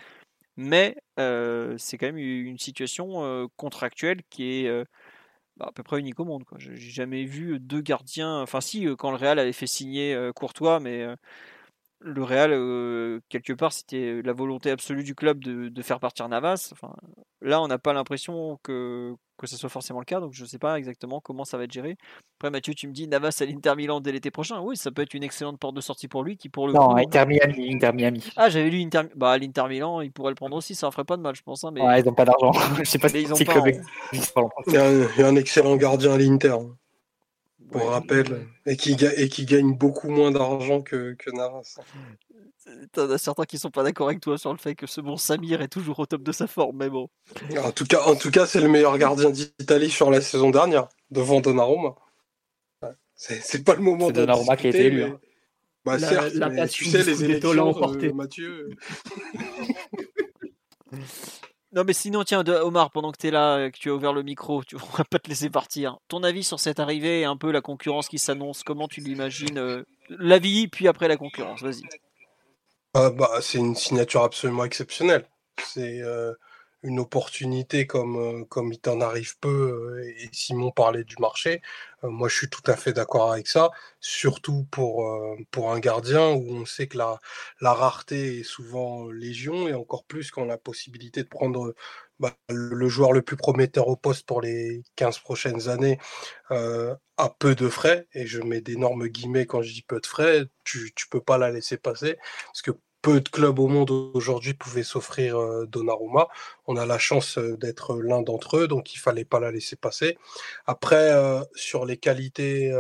mais 0.58 0.98
euh, 1.20 1.76
c'est 1.78 1.98
quand 1.98 2.08
même 2.08 2.18
une 2.18 2.58
situation 2.58 3.24
euh, 3.24 3.46
contractuelle 3.58 4.22
qui 4.30 4.44
est 4.44 4.86
bah, 5.58 5.68
à 5.70 5.72
peu 5.72 5.84
près 5.84 6.00
unique 6.00 6.20
au 6.20 6.26
monde. 6.26 6.44
J'ai 6.58 6.76
jamais 6.76 7.26
vu 7.26 7.60
deux 7.60 7.82
gardiens, 7.82 8.42
enfin 8.42 8.62
si, 8.62 8.88
quand 8.98 9.12
le 9.12 9.18
Real 9.18 9.38
avait 9.38 9.54
fait 9.54 9.68
signer 9.68 10.18
Courtois, 10.34 10.80
mais 10.80 11.06
le 12.06 12.24
Real, 12.24 12.52
euh, 12.54 13.20
quelque 13.30 13.52
part, 13.52 13.74
c'était 13.74 14.22
la 14.24 14.34
volonté 14.34 14.70
absolue 14.70 15.04
du 15.04 15.16
club 15.16 15.44
de, 15.44 15.82
faire 15.82 16.00
partir 16.00 16.30
Navas. 16.30 16.70
Enfin, 16.72 16.94
là, 17.42 17.62
on 17.62 17.68
n'a 17.68 17.80
pas 17.80 17.94
l'impression 17.94 18.60
que, 18.62 19.16
que 19.38 19.48
ce 19.48 19.58
soit 19.58 19.70
forcément 19.70 20.00
le 20.00 20.06
cas, 20.06 20.20
donc 20.20 20.34
je 20.34 20.44
ne 20.44 20.48
sais 20.48 20.60
pas 20.60 20.78
exactement 20.78 21.20
comment 21.20 21.46
ça 21.46 21.58
va 21.58 21.64
être 21.64 21.72
géré. 21.72 21.98
Après, 22.40 22.52
Mathieu, 22.52 22.76
tu 22.76 22.88
me 22.88 22.94
dis 22.94 23.08
Navas 23.08 23.38
à 23.42 23.46
l'Inter 23.46 23.74
Milan 23.76 24.02
dès 24.02 24.12
l'été 24.12 24.30
prochain. 24.30 24.62
Oui, 24.62 24.78
ça 24.78 24.92
peut 24.92 25.02
être 25.02 25.16
une 25.16 25.24
excellente 25.24 25.60
porte 25.60 25.76
de 25.76 25.82
sortie 25.82 26.08
pour 26.08 26.24
lui, 26.24 26.38
qui 26.38 26.50
pour 26.50 26.68
le 26.68 26.74
non, 26.74 26.96
Inter 26.96 27.26
Miami, 27.26 27.74
Inter 27.74 27.92
Miami. 27.92 28.30
Ah, 28.36 28.50
j'avais 28.50 28.70
lu 28.70 28.82
Inter, 28.82 29.02
bah, 29.16 29.38
l'Inter 29.40 29.66
Milan, 29.68 30.02
il 30.02 30.12
pourrait 30.12 30.32
le 30.32 30.36
prendre 30.36 30.56
aussi, 30.56 30.76
ça 30.76 30.88
ne 30.88 30.92
ferait 30.92 31.06
pas 31.06 31.18
de 31.18 31.24
mal, 31.24 31.36
je 31.36 31.42
pense. 31.42 31.64
Hein, 31.64 31.72
mais... 31.74 31.82
Ouais, 31.82 32.02
ils 32.02 32.06
n'ont 32.06 32.14
pas 32.14 32.26
d'argent. 32.26 32.52
je 32.78 32.84
sais 32.84 33.00
pas 33.00 33.10
si 33.10 33.22
ils 33.22 33.34
ont 33.34 33.38
pas. 33.38 33.62
Il, 34.14 34.74
y 34.74 34.78
a 34.78 34.86
un, 34.86 35.08
il 35.16 35.20
y 35.20 35.24
a 35.24 35.28
un 35.28 35.36
excellent 35.36 35.76
gardien 35.76 36.14
à 36.14 36.18
l'Inter. 36.18 36.56
Hein 37.66 37.72
pour 37.72 37.90
rappel, 37.90 38.48
et 38.66 38.78
qui, 38.78 38.94
et 38.94 39.30
qui 39.30 39.46
gagne 39.46 39.74
beaucoup 39.74 40.10
moins 40.10 40.32
d'argent 40.32 40.82
que, 40.82 41.14
que 41.14 41.32
Navas. 41.32 41.80
T'en 42.92 43.10
as 43.10 43.18
certains 43.18 43.46
qui 43.46 43.58
sont 43.58 43.72
pas 43.72 43.84
d'accord 43.84 44.08
avec 44.08 44.22
toi 44.22 44.38
sur 44.38 44.52
le 44.52 44.58
fait 44.58 44.76
que 44.76 44.88
ce 44.88 45.02
bon 45.02 45.18
Samir 45.18 45.62
est 45.62 45.68
toujours 45.68 46.00
au 46.00 46.06
top 46.06 46.24
de 46.24 46.32
sa 46.32 46.48
forme, 46.48 46.78
mais 46.78 46.90
bon. 46.90 47.10
En 47.64 47.72
tout 47.72 47.86
cas, 47.86 48.02
en 48.04 48.16
tout 48.16 48.32
cas, 48.32 48.46
c'est 48.46 48.62
le 48.62 48.68
meilleur 48.68 48.98
gardien 48.98 49.30
d'Italie 49.30 49.90
sur 49.90 50.12
la 50.12 50.22
saison 50.22 50.50
dernière, 50.50 50.88
devant 51.12 51.42
Donnarumma. 51.42 51.96
C'est 53.16 53.64
pas 53.64 53.76
le 53.76 53.82
moment 53.82 54.08
de 54.08 54.14
Donnarumma 54.14 54.58
qui 54.58 54.68
a 54.68 54.70
été 54.70 54.86
élu. 54.86 55.04
Hein. 55.04 55.20
Bah, 55.86 55.98
la, 55.98 56.10
certes, 56.10 56.34
la 56.34 56.68
tu 56.68 56.86
sais, 56.86 57.04
les 57.04 57.24
élections, 57.24 57.94
euh, 57.94 58.14
Mathieu. 58.14 58.70
Non, 61.76 61.84
mais 61.86 61.92
sinon, 61.92 62.24
tiens, 62.24 62.42
Omar, 62.64 62.90
pendant 62.90 63.12
que 63.12 63.18
tu 63.18 63.28
es 63.28 63.32
là, 63.32 63.70
que 63.70 63.78
tu 63.78 63.90
as 63.90 63.94
ouvert 63.94 64.14
le 64.14 64.24
micro, 64.24 64.64
tu, 64.64 64.78
va 64.98 65.04
pas 65.04 65.20
te 65.20 65.28
laisser 65.28 65.50
partir. 65.50 65.98
Ton 66.08 66.24
avis 66.24 66.44
sur 66.44 66.60
cette 66.60 66.80
arrivée 66.80 67.22
et 67.22 67.26
un 67.26 67.36
peu 67.36 67.52
la 67.52 67.60
concurrence 67.60 68.08
qui 68.08 68.18
s'annonce, 68.18 68.64
comment 68.64 68.88
tu 68.88 69.02
l'imagines 69.02 69.58
euh, 69.58 69.84
L'avis, 70.10 70.70
puis 70.70 70.88
après 70.88 71.10
la 71.10 71.18
concurrence, 71.18 71.62
vas-y. 71.62 71.82
Ah, 72.94 73.10
bah, 73.10 73.40
c'est 73.42 73.58
une 73.58 73.76
signature 73.76 74.24
absolument 74.24 74.64
exceptionnelle. 74.64 75.28
C'est 75.58 76.02
euh, 76.02 76.34
une 76.86 77.00
opportunité 77.00 77.88
comme, 77.88 78.18
euh, 78.18 78.46
comme 78.46 78.72
il 78.72 78.80
t'en 78.80 79.02
arrive 79.02 79.38
peu, 79.40 79.98
euh, 79.98 80.14
et 80.18 80.30
Simon 80.32 80.72
parlait 80.72 81.04
du 81.04 81.16
marché, 81.20 81.62
euh, 81.95 81.95
moi 82.10 82.28
je 82.30 82.36
suis 82.36 82.50
tout 82.50 82.64
à 82.68 82.76
fait 82.76 82.94
d'accord 82.94 83.32
avec 83.32 83.48
ça, 83.48 83.72
surtout 84.00 84.66
pour, 84.72 85.06
pour 85.52 85.72
un 85.72 85.80
gardien 85.80 86.30
où 86.32 86.46
on 86.52 86.66
sait 86.66 86.88
que 86.88 86.98
la, 86.98 87.20
la 87.62 87.74
rareté 87.74 88.40
est 88.40 88.44
souvent 88.44 89.10
légion, 89.12 89.68
et 89.68 89.74
encore 89.74 90.06
plus 90.06 90.32
quand 90.32 90.44
on 90.44 90.46
a 90.46 90.48
la 90.50 90.58
possibilité 90.58 91.24
de 91.24 91.28
prendre 91.30 91.74
bah, 92.20 92.34
le 92.50 92.88
joueur 92.88 93.12
le 93.12 93.22
plus 93.22 93.36
prometteur 93.36 93.88
au 93.88 93.98
poste 93.98 94.26
pour 94.26 94.42
les 94.42 94.84
15 94.96 95.20
prochaines 95.20 95.70
années 95.70 95.98
à 96.50 97.30
peu 97.40 97.56
de 97.56 97.70
frais, 97.70 98.08
et 98.14 98.28
je 98.28 98.42
mets 98.42 98.62
d'énormes 98.62 99.08
guillemets 99.08 99.46
quand 99.46 99.62
je 99.62 99.74
dis 99.74 99.82
peu 99.84 100.00
de 100.00 100.06
frais, 100.06 100.46
tu 100.64 100.80
ne 100.86 101.10
peux 101.10 101.22
pas 101.22 101.38
la 101.38 101.52
laisser 101.52 101.78
passer, 101.78 102.18
parce 102.46 102.62
que 102.62 102.72
peu 103.06 103.22
de 103.22 103.30
clubs 103.30 103.60
au 103.60 103.68
monde 103.68 103.92
aujourd'hui 104.16 104.56
pouvaient 104.56 104.82
s'offrir 104.82 105.38
euh, 105.38 105.68
Donnarumma. 105.68 106.28
On 106.66 106.76
a 106.76 106.88
la 106.88 106.98
chance 106.98 107.38
euh, 107.38 107.56
d'être 107.56 108.02
l'un 108.02 108.24
d'entre 108.24 108.58
eux, 108.58 108.68
donc 108.68 108.96
il 108.96 108.98
fallait 108.98 109.26
pas 109.26 109.40
la 109.40 109.52
laisser 109.52 109.76
passer. 109.76 110.18
Après, 110.66 111.12
euh, 111.14 111.44
sur 111.54 111.86
les 111.86 111.98
qualités 111.98 112.72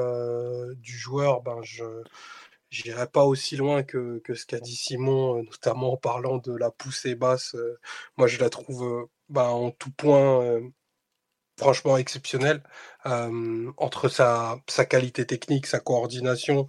du 0.77 0.97
joueur, 0.97 1.43
ben 1.43 1.59
je 1.61 1.83
n'irai 2.85 3.05
pas 3.05 3.23
aussi 3.23 3.55
loin 3.55 3.83
que, 3.83 4.19
ce 4.33 4.45
qu'a 4.47 4.59
dit 4.59 4.75
Simon, 4.75 5.43
notamment 5.43 5.93
en 5.93 5.97
parlant 5.97 6.37
de 6.39 6.55
la 6.55 6.71
poussée 6.71 7.13
basse. 7.13 7.55
moi, 8.17 8.25
je 8.25 8.39
la 8.39 8.49
trouve 8.49 9.07
ben, 9.29 9.43
en 9.43 9.69
tout 9.69 9.91
point 9.91 10.59
franchement 11.57 11.97
exceptionnel 11.97 12.61
entre 13.77 14.09
sa, 14.09 14.59
sa, 14.67 14.85
qualité 14.85 15.25
technique, 15.25 15.67
sa 15.67 15.79
coordination. 15.79 16.67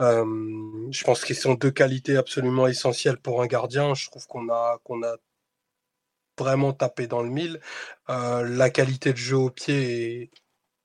je 0.00 1.04
pense 1.04 1.24
qu'ils 1.24 1.36
sont 1.36 1.54
deux 1.54 1.70
qualités 1.70 2.16
absolument 2.16 2.66
essentielles 2.66 3.18
pour 3.18 3.42
un 3.42 3.46
gardien. 3.46 3.94
Je 3.94 4.06
trouve 4.08 4.26
qu'on 4.26 4.48
a, 4.50 4.80
a 4.80 5.16
vraiment 6.38 6.72
tapé 6.72 7.06
dans 7.06 7.22
le 7.22 7.30
mille. 7.30 7.60
la 8.08 8.70
qualité 8.70 9.12
de 9.12 9.18
jeu 9.18 9.36
au 9.36 9.50
pied 9.50 10.22
est 10.22 10.30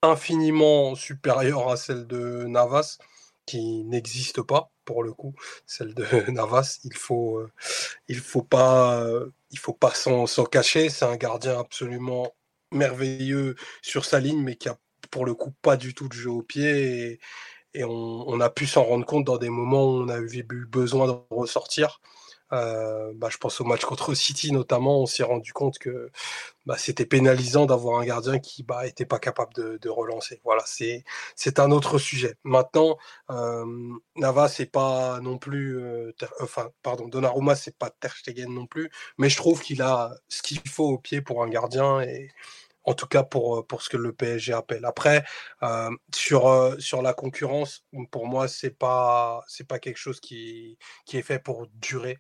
infiniment 0.04 0.96
supérieure 0.96 1.70
à 1.70 1.78
celle 1.78 2.06
de 2.08 2.46
Navas, 2.46 2.98
qui 3.46 3.84
n'existe 3.86 4.42
pas 4.42 4.72
pour 4.86 5.04
le 5.04 5.14
coup. 5.14 5.34
Celle 5.66 5.94
de 5.94 6.06
Navas, 6.32 6.80
il 6.84 6.96
faut, 6.96 7.42
il 8.08 8.20
faut 8.20 8.44
pas, 8.44 9.06
il 9.52 9.60
faut 9.60 9.74
pas 9.74 9.94
s'en 9.94 10.28
cacher. 10.46 10.90
C'est 10.90 11.06
un 11.06 11.18
gardien 11.18 11.60
absolument 11.60 12.34
merveilleux 12.74 13.56
sur 13.82 14.06
sa 14.06 14.20
ligne, 14.20 14.42
mais 14.42 14.56
qui 14.56 14.70
a 14.70 14.78
pour 15.12 15.26
le 15.26 15.34
coup 15.36 15.54
pas 15.62 15.78
du 15.78 15.94
tout 15.94 16.08
de 16.08 16.14
jeu 16.14 16.32
au 16.32 16.42
pied. 16.42 17.20
Et, 17.76 17.84
on, 17.86 18.40
a 18.40 18.50
pu 18.52 18.68
s'en 18.68 18.84
rendre 18.84 19.06
compte 19.06 19.26
dans 19.26 19.38
des 19.38 19.50
moments 19.50 19.86
où 19.86 20.04
on 20.04 20.10
avait 20.10 20.40
eu 20.40 20.66
besoin 20.68 21.08
de 21.08 21.14
ressortir. 21.32 22.02
Euh, 22.54 23.12
bah, 23.16 23.30
je 23.32 23.38
pense 23.38 23.60
au 23.62 23.64
match 23.64 23.84
contre 23.84 24.14
City 24.14 24.52
notamment, 24.52 25.02
on 25.02 25.06
s'est 25.08 25.24
rendu 25.24 25.54
compte 25.54 25.80
que 25.80 26.12
bah, 26.68 26.76
c'était 26.78 27.06
pénalisant 27.06 27.66
d'avoir 27.66 28.00
un 28.00 28.06
gardien 28.06 28.38
qui 28.38 28.62
bah, 28.62 28.86
était 28.86 29.06
pas 29.06 29.18
capable 29.18 29.54
de, 29.56 29.90
relancer. 29.90 30.40
Voilà, 30.44 30.64
c'est 30.66 31.60
un 31.60 31.72
autre 31.72 31.98
sujet. 31.98 32.36
Maintenant, 32.44 32.98
euh, 33.32 33.66
Nava 34.18 34.48
c'est 34.50 34.68
pas 34.68 35.20
non 35.22 35.40
plus, 35.40 35.80
euh, 35.80 36.12
enfin 36.42 36.70
pardon, 36.84 37.08
Donnarumma 37.08 37.56
c'est 37.56 37.78
pas 37.78 37.90
Ter 37.90 38.16
Stegen 38.16 38.54
non 38.54 38.68
plus, 38.68 38.92
mais 39.18 39.30
je 39.30 39.38
trouve 39.38 39.62
qu'il 39.62 39.82
a 39.82 40.14
ce 40.30 40.44
qu'il 40.44 40.62
faut 40.70 40.90
au 40.90 40.98
pied 41.00 41.22
pour 41.22 41.44
un 41.44 41.50
gardien 41.50 42.02
et 42.02 42.30
en 42.86 42.94
tout 42.94 43.08
cas 43.08 43.24
pour, 43.24 43.60
euh, 43.60 43.64
pour 43.64 43.82
ce 43.82 43.90
que 43.90 43.98
le 43.98 44.14
PSG 44.14 44.54
appelle. 44.54 44.86
Après, 44.86 45.24
euh, 45.64 45.90
sur, 46.14 46.48
euh, 46.48 46.78
sur 46.80 47.02
la 47.02 47.14
concurrence, 47.14 47.86
pour 48.12 48.28
moi, 48.28 48.48
c'est 48.48 48.78
pas 48.78 49.44
pas 49.68 49.80
quelque 49.80 49.98
chose 49.98 50.20
qui, 50.20 50.78
qui 51.06 51.18
est 51.18 51.22
fait 51.22 51.40
pour 51.40 51.68
durer. 51.76 52.20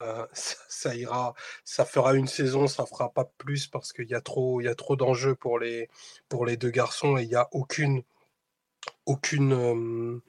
ça, 0.32 0.96
ira, 0.96 1.32
ça 1.64 1.84
fera 1.84 2.14
une 2.14 2.26
saison, 2.26 2.66
ça 2.66 2.84
fera 2.86 3.12
pas 3.12 3.24
plus 3.38 3.68
parce 3.68 3.92
qu'il 3.92 4.08
y 4.08 4.14
a 4.14 4.20
trop, 4.20 4.60
il 4.60 4.64
y 4.64 4.68
a 4.68 4.74
trop 4.74 4.96
d'enjeux 4.96 5.36
pour 5.36 5.60
les, 5.60 5.88
pour 6.28 6.44
les 6.44 6.56
deux 6.56 6.70
garçons 6.70 7.16
et 7.16 7.22
il 7.22 7.28
n'y 7.28 7.36
a 7.36 7.48
aucune, 7.52 8.02
aucune, 9.06 10.20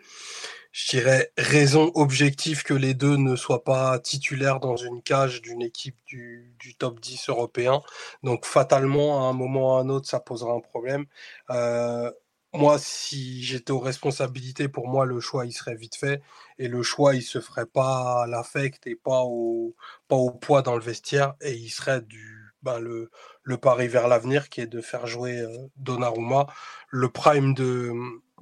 je 0.72 0.90
dirais, 0.90 1.32
raison 1.38 1.92
objective 1.96 2.64
que 2.64 2.74
les 2.74 2.94
deux 2.96 3.16
ne 3.18 3.36
soient 3.36 3.64
pas 3.64 4.00
titulaires 4.00 4.60
dans 4.60 4.76
une 4.76 5.02
cage 5.04 5.42
d'une 5.42 5.62
équipe 5.62 5.98
du, 6.08 6.56
top 6.80 7.00
10 7.00 7.30
européen. 7.30 7.82
Donc 8.24 8.46
fatalement, 8.46 9.28
à 9.28 9.30
un 9.30 9.34
moment 9.34 9.76
ou 9.76 9.78
à 9.78 9.82
un 9.82 9.90
autre, 9.90 10.10
ça 10.10 10.20
posera 10.20 10.54
un 10.54 10.60
problème. 10.62 11.06
Euh, 11.52 12.12
moi, 12.54 12.78
si 12.80 13.44
j'étais 13.44 13.72
aux 13.72 13.80
responsabilités, 13.80 14.68
pour 14.68 14.88
moi, 14.88 15.06
le 15.06 15.20
choix, 15.20 15.46
il 15.46 15.54
serait 15.54 15.76
vite 15.76 15.96
fait. 15.96 16.22
Et 16.60 16.68
le 16.68 16.84
choix, 16.84 17.16
il 17.16 17.24
se 17.24 17.42
ferait 17.42 17.66
pas 17.66 18.24
à 18.24 18.28
l'affect 18.28 18.86
et 18.88 18.96
pas 18.96 19.22
au, 19.24 19.76
pas 20.08 20.16
au 20.16 20.32
poids 20.32 20.62
dans 20.62 20.76
le 20.76 20.82
vestiaire. 20.82 21.34
Et 21.42 21.54
il 21.54 21.70
serait 21.70 22.02
du, 22.02 22.54
ben, 22.62 22.80
le, 22.80 23.10
le 23.44 23.58
pari 23.58 23.88
vers 23.88 24.08
l'avenir 24.08 24.50
qui 24.50 24.62
est 24.62 24.68
de 24.68 24.82
faire 24.82 25.08
jouer 25.08 25.40
euh, 25.40 25.68
Donnarumma. 25.78 26.48
Le 26.90 27.10
prime 27.10 27.54
de, 27.56 27.92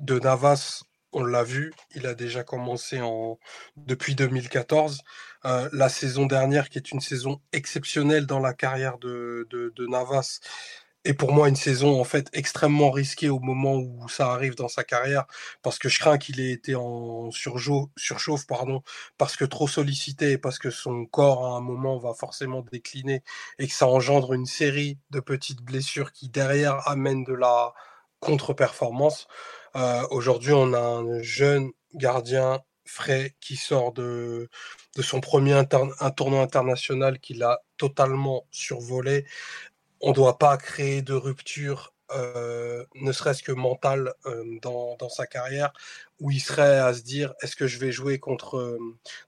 de 0.01 0.19
Navas, 0.19 0.83
on 1.13 1.23
l'a 1.23 1.43
vu, 1.43 1.73
il 1.95 2.07
a 2.07 2.13
déjà 2.13 2.43
commencé 2.43 3.01
en 3.01 3.37
depuis 3.77 4.15
2014. 4.15 5.01
Euh, 5.45 5.69
la 5.73 5.89
saison 5.89 6.25
dernière, 6.25 6.69
qui 6.69 6.77
est 6.77 6.91
une 6.91 7.01
saison 7.01 7.41
exceptionnelle 7.51 8.25
dans 8.25 8.39
la 8.39 8.53
carrière 8.53 8.97
de, 8.97 9.47
de, 9.49 9.87
Navas, 9.87 10.39
est 11.03 11.13
pour 11.13 11.33
moi 11.33 11.49
une 11.49 11.55
saison 11.55 11.99
en 11.99 12.03
fait 12.03 12.29
extrêmement 12.31 12.91
risquée 12.91 13.29
au 13.29 13.39
moment 13.39 13.75
où 13.75 14.07
ça 14.07 14.31
arrive 14.31 14.55
dans 14.55 14.67
sa 14.67 14.83
carrière, 14.83 15.25
parce 15.63 15.79
que 15.79 15.89
je 15.89 15.99
crains 15.99 16.19
qu'il 16.19 16.39
ait 16.39 16.51
été 16.51 16.75
en 16.75 17.31
surchauffe, 17.31 18.45
pardon, 18.47 18.83
parce 19.17 19.35
que 19.35 19.45
trop 19.45 19.67
sollicité, 19.67 20.37
parce 20.37 20.59
que 20.59 20.69
son 20.69 21.05
corps 21.05 21.45
à 21.47 21.57
un 21.57 21.61
moment 21.61 21.97
va 21.97 22.13
forcément 22.13 22.61
décliner 22.71 23.23
et 23.59 23.67
que 23.67 23.73
ça 23.73 23.87
engendre 23.87 24.33
une 24.33 24.45
série 24.45 24.99
de 25.09 25.19
petites 25.19 25.61
blessures 25.61 26.11
qui 26.11 26.29
derrière 26.29 26.87
amènent 26.87 27.23
de 27.23 27.33
la 27.33 27.73
contre-performance. 28.19 29.27
Euh, 29.75 30.05
aujourd'hui, 30.09 30.53
on 30.53 30.73
a 30.73 30.79
un 30.79 31.21
jeune 31.21 31.71
gardien 31.93 32.61
frais 32.85 33.35
qui 33.39 33.55
sort 33.55 33.93
de, 33.93 34.49
de 34.95 35.01
son 35.01 35.21
premier 35.21 35.53
un 35.53 36.11
tournoi 36.11 36.41
international 36.41 37.19
qu'il 37.19 37.43
a 37.43 37.59
totalement 37.77 38.45
survolé. 38.51 39.25
On 40.01 40.09
ne 40.09 40.15
doit 40.15 40.37
pas 40.37 40.57
créer 40.57 41.01
de 41.01 41.13
rupture 41.13 41.93
euh, 42.15 42.85
ne 42.95 43.11
serait-ce 43.11 43.43
que 43.43 43.51
mental 43.51 44.13
euh, 44.25 44.43
dans, 44.61 44.97
sa 45.09 45.27
carrière, 45.27 45.71
où 46.19 46.31
il 46.31 46.39
serait 46.39 46.79
à 46.79 46.93
se 46.93 47.01
dire 47.01 47.33
est-ce 47.41 47.55
que 47.55 47.67
je 47.67 47.79
vais 47.79 47.91
jouer 47.91 48.19
contre, 48.19 48.57
euh, 48.57 48.77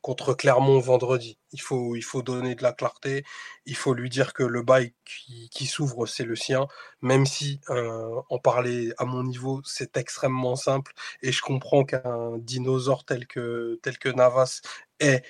contre 0.02 0.34
Clermont 0.34 0.80
vendredi? 0.80 1.38
Il 1.52 1.62
faut, 1.62 1.96
il 1.96 2.04
faut 2.04 2.22
donner 2.22 2.56
de 2.56 2.64
la 2.64 2.74
clarté, 2.74 3.24
il 3.66 3.76
faut 3.76 3.94
lui 3.94 4.10
dire 4.10 4.34
que 4.34 4.44
le 4.44 4.62
bail 4.64 4.94
qui, 5.06 5.50
qui 5.50 5.66
s'ouvre, 5.66 6.06
c'est 6.08 6.26
le 6.26 6.36
sien, 6.36 6.68
même 7.02 7.26
si 7.26 7.60
en 7.68 8.40
parler 8.40 8.94
à 8.98 9.06
mon 9.06 9.24
niveau, 9.24 9.62
c'est 9.66 9.98
extrêmement 9.98 10.56
simple, 10.56 10.94
et 11.22 11.32
je 11.32 11.42
comprends 11.42 11.84
qu'un 11.84 12.38
dinosaure 12.38 13.06
tel 13.06 13.28
que, 13.28 13.80
tel 13.84 13.98
que 13.98 14.10
Navas 14.10 14.62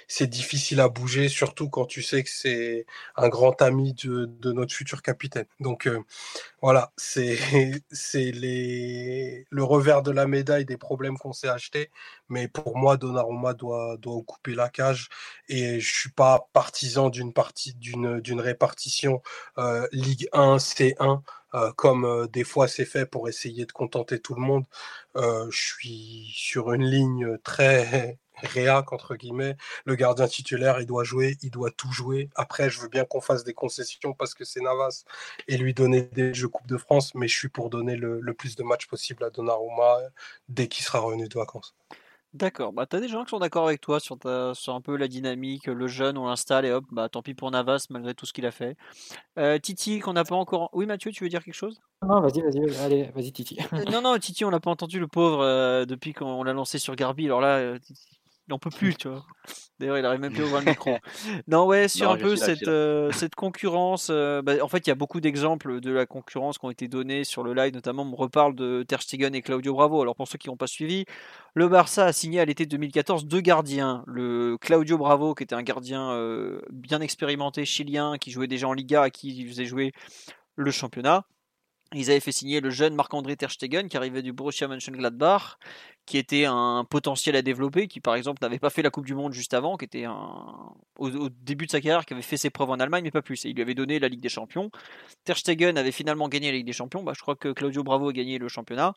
c'est 0.08 0.28
difficile 0.28 0.80
à 0.80 0.90
bouger, 0.90 1.30
surtout 1.30 1.70
quand 1.70 1.86
tu 1.86 2.02
sais 2.02 2.24
que 2.24 2.30
c'est 2.30 2.86
un 3.16 3.30
grand 3.30 3.62
ami 3.62 3.94
de, 3.94 4.52
notre 4.52 4.74
futur 4.74 5.02
capitaine. 5.02 5.46
Donc 5.60 5.88
euh, 5.88 6.00
voilà, 6.62 6.92
c'est 6.98 7.38
le 7.92 9.64
revers 9.64 10.04
de 10.04 10.12
la 10.12 10.28
médaille 10.28 10.66
des 10.66 10.78
problèmes 10.78 11.18
qu'on 11.18 11.34
s'est 11.34 11.48
achetés. 11.50 11.92
Mais 12.30 12.48
pour 12.48 12.78
moi, 12.78 12.98
Donnarumma 12.98 13.54
doit, 13.54 13.98
doit 13.98 14.16
occuper 14.16 14.56
la 14.56 14.70
cage 14.70 15.10
et 15.50 15.80
je 15.80 15.94
suis 15.94 16.12
pas 16.12 16.50
partisan 16.54 17.10
d'une 17.10 17.34
d'une 18.22 18.42
répartition 18.42 19.22
euh, 19.58 19.88
Ligue 19.92 20.28
1 20.34 20.58
C1. 20.58 21.22
Euh, 21.56 21.72
comme 21.74 22.28
des 22.34 22.44
fois 22.44 22.68
c'est 22.68 22.86
fait 22.86 23.06
pour 23.06 23.30
essayer 23.30 23.66
de 23.66 23.72
contenter 23.72 24.20
tout 24.20 24.34
le 24.36 24.42
monde. 24.42 24.66
je 25.16 25.50
suis 25.52 26.32
sur 26.34 26.74
une 26.74 26.84
ligne 26.84 27.38
très 27.44 28.18
réac 28.36 28.94
entre 28.94 29.16
guillemets. 29.16 29.56
Le 29.86 29.96
gardien 29.96 30.28
titulaire, 30.28 30.80
il 30.80 30.86
doit 30.86 31.04
jouer, 31.04 31.38
il 31.42 31.52
doit 31.52 31.72
tout 31.72 31.92
jouer. 31.92 32.30
Après, 32.36 32.70
je 32.70 32.80
veux 32.80 32.90
bien 32.90 33.06
qu'on 33.06 33.22
fasse 33.22 33.44
des 33.44 33.54
concessions 33.54 34.14
parce 34.14 34.34
que 34.34 34.46
c'est 34.46 34.62
Navas 34.62 35.04
et 35.48 35.58
lui 35.58 35.74
donner 35.74 36.04
des 36.04 36.34
jeux 36.34 36.48
Coupe 36.48 36.68
de 36.68 36.78
France, 36.78 37.16
mais 37.16 37.28
je 37.28 37.38
suis 37.38 37.50
pour 37.50 37.70
donner 37.70 37.96
le, 37.96 38.34
plus 38.34 38.56
de 38.56 38.64
matchs 38.64 38.88
possible 38.88 39.24
à 39.24 39.30
Donnarumma 39.30 40.00
dès 40.50 40.68
qu'il 40.68 40.84
sera 40.84 41.00
revenu 41.00 41.28
de 41.28 41.38
vacances. 41.38 41.76
D'accord, 42.34 42.74
bah 42.74 42.88
t'as 42.88 43.00
des 43.00 43.08
gens 43.08 43.24
qui 43.24 43.30
sont 43.30 43.38
d'accord 43.38 43.68
avec 43.68 43.80
toi 43.80 44.00
sur, 44.00 44.18
sur 44.56 44.74
un 44.74 44.82
peu 44.82 44.98
la 44.98 45.08
dynamique, 45.08 45.68
le 45.68 45.86
jeune, 45.86 46.18
on 46.18 46.26
l'installe 46.26 46.66
et 46.66 46.72
hop, 46.72 46.84
bah 46.92 47.08
tant 47.08 47.22
pis 47.22 47.36
pour 47.36 47.52
Navas 47.52 47.86
malgré 47.92 48.16
tout 48.16 48.26
ce 48.26 48.34
qu'il 48.34 48.48
a 48.48 48.52
fait. 48.52 48.76
Euh, 49.38 49.60
Titi, 49.60 50.00
qu'on 50.00 50.14
n'a 50.14 50.24
pas 50.24 50.36
encore. 50.36 50.72
Oui, 50.74 50.88
Mathieu, 50.88 51.12
tu 51.12 51.24
veux 51.24 51.30
dire 51.30 51.44
quelque 51.44 51.54
chose? 51.54 51.80
Non, 52.02 52.22
vas-y, 52.22 52.42
vas-y, 52.42 52.76
allez, 52.78 53.12
vas-y, 53.14 53.32
Titi. 53.32 53.60
Euh, 53.74 53.84
non, 53.92 54.02
non, 54.02 54.18
Titi, 54.18 54.44
on 54.46 54.50
l'a 54.50 54.60
pas 54.60 54.72
entendu, 54.72 55.00
le 55.00 55.08
pauvre, 55.08 55.42
euh, 55.42 55.86
depuis 55.86 56.14
qu'on 56.14 56.42
l'a 56.42 56.54
lancé 56.54 56.80
sur 56.80 56.96
Garbi. 56.96 57.26
Alors 57.26 57.40
là, 57.40 57.76
il 58.48 58.52
n'en 58.52 58.60
peut 58.60 58.70
plus, 58.70 58.96
tu 58.96 59.08
vois. 59.08 59.26
D'ailleurs, 59.80 59.98
il 59.98 60.06
arrive 60.06 60.20
même 60.20 60.34
plus 60.34 60.44
à 60.44 60.46
ouvrir 60.46 60.62
le 60.62 60.72
micro. 60.72 60.98
Non, 61.48 61.66
ouais, 61.66 61.88
sur 61.88 62.12
un 62.12 62.18
peu 62.18 62.36
cette, 62.36 62.68
euh, 62.68 63.12
cette 63.12 63.36
concurrence. 63.36 64.10
Euh, 64.10 64.42
bah, 64.42 64.54
en 64.62 64.68
fait, 64.68 64.86
il 64.86 64.90
y 64.90 64.92
a 64.92 64.96
beaucoup 64.96 65.22
d'exemples 65.22 65.80
de 65.80 65.92
la 65.92 66.06
concurrence 66.06 66.58
qui 66.58 66.66
ont 66.66 66.70
été 66.70 66.88
donnés 66.88 67.24
sur 67.24 67.44
le 67.44 67.54
live, 67.54 67.74
notamment 67.74 68.04
on 68.04 68.12
me 68.12 68.16
reparle 68.16 68.56
de 68.56 68.84
Ter 68.84 69.02
Stegen 69.02 69.34
et 69.34 69.42
Claudio 69.42 69.74
Bravo. 69.74 70.02
Alors, 70.02 70.16
pour 70.16 70.28
ceux 70.28 70.38
qui 70.38 70.50
n'ont 70.50 70.58
pas 70.58 70.68
suivi, 70.68 71.06
le 71.54 71.68
Barça 71.68 72.06
a 72.06 72.14
signé 72.14 72.40
à 72.40 72.46
l'été 72.46 72.66
2014 72.66 73.26
deux 73.26 73.42
gardiens. 73.42 74.04
Le 74.08 74.58
Claudio 74.60 74.98
Bravo, 74.98 75.34
qui 75.36 75.44
était 75.44 75.56
un 75.56 75.64
gardien 75.64 76.12
euh, 76.12 76.62
bien 76.72 77.02
expérimenté 77.02 77.66
chilien, 77.66 78.18
qui 78.18 78.32
jouait 78.32 78.48
déjà 78.48 78.68
en 78.68 78.74
Liga, 78.74 79.04
à 79.04 79.10
qui 79.10 79.30
il 79.30 79.48
faisait 79.48 79.66
jouer 79.66 79.94
le 80.56 80.72
championnat. 80.72 81.26
Ils 81.94 82.10
avaient 82.10 82.20
fait 82.20 82.32
signer 82.32 82.60
le 82.60 82.70
jeune 82.70 82.96
Marc-André 82.96 83.36
Ter 83.36 83.52
Stegen 83.52 83.88
qui 83.88 83.98
arrivait 83.98 84.22
du 84.22 84.34
Borussia 84.34 84.68
Mönchengladbach, 84.68 85.58
qui 86.06 86.18
était 86.18 86.46
un 86.46 86.86
potentiel 86.90 87.36
à 87.36 87.42
développer, 87.42 87.88
qui 87.88 88.00
par 88.00 88.16
exemple 88.16 88.40
n'avait 88.42 88.60
pas 88.60 88.70
fait 88.70 88.82
la 88.82 88.90
Coupe 88.90 89.06
du 89.06 89.16
Monde 89.16 89.34
juste 89.34 89.54
avant, 89.54 89.78
qui 89.78 89.86
était 89.86 90.06
au, 90.98 91.30
début 91.30 91.66
de 91.66 91.72
sa 91.72 91.80
carrière, 91.80 92.06
qui 92.06 92.14
avait 92.14 92.22
fait 92.22 92.38
ses 92.38 92.50
preuves 92.50 92.72
en 92.72 92.80
Allemagne, 92.80 93.04
mais 93.04 93.12
pas 93.12 93.22
plus. 93.22 93.46
Et 93.46 93.50
il 93.50 93.56
lui 93.56 93.62
avait 93.62 93.76
donné 93.76 94.00
la 94.00 94.10
Ligue 94.10 94.22
des 94.22 94.30
Champions. 94.30 94.72
Ter 95.24 95.38
Stegen 95.38 95.78
avait 95.78 95.92
finalement 95.92 96.28
gagné 96.28 96.52
la 96.52 96.58
Ligue 96.58 96.66
des 96.66 96.74
Champions. 96.74 97.04
Bah, 97.04 97.14
je 97.16 97.22
crois 97.22 97.36
que 97.36 97.54
Claudio 97.54 97.84
Bravo 97.84 98.10
a 98.10 98.14
gagné 98.14 98.38
le 98.38 98.48
championnat. 98.48 98.94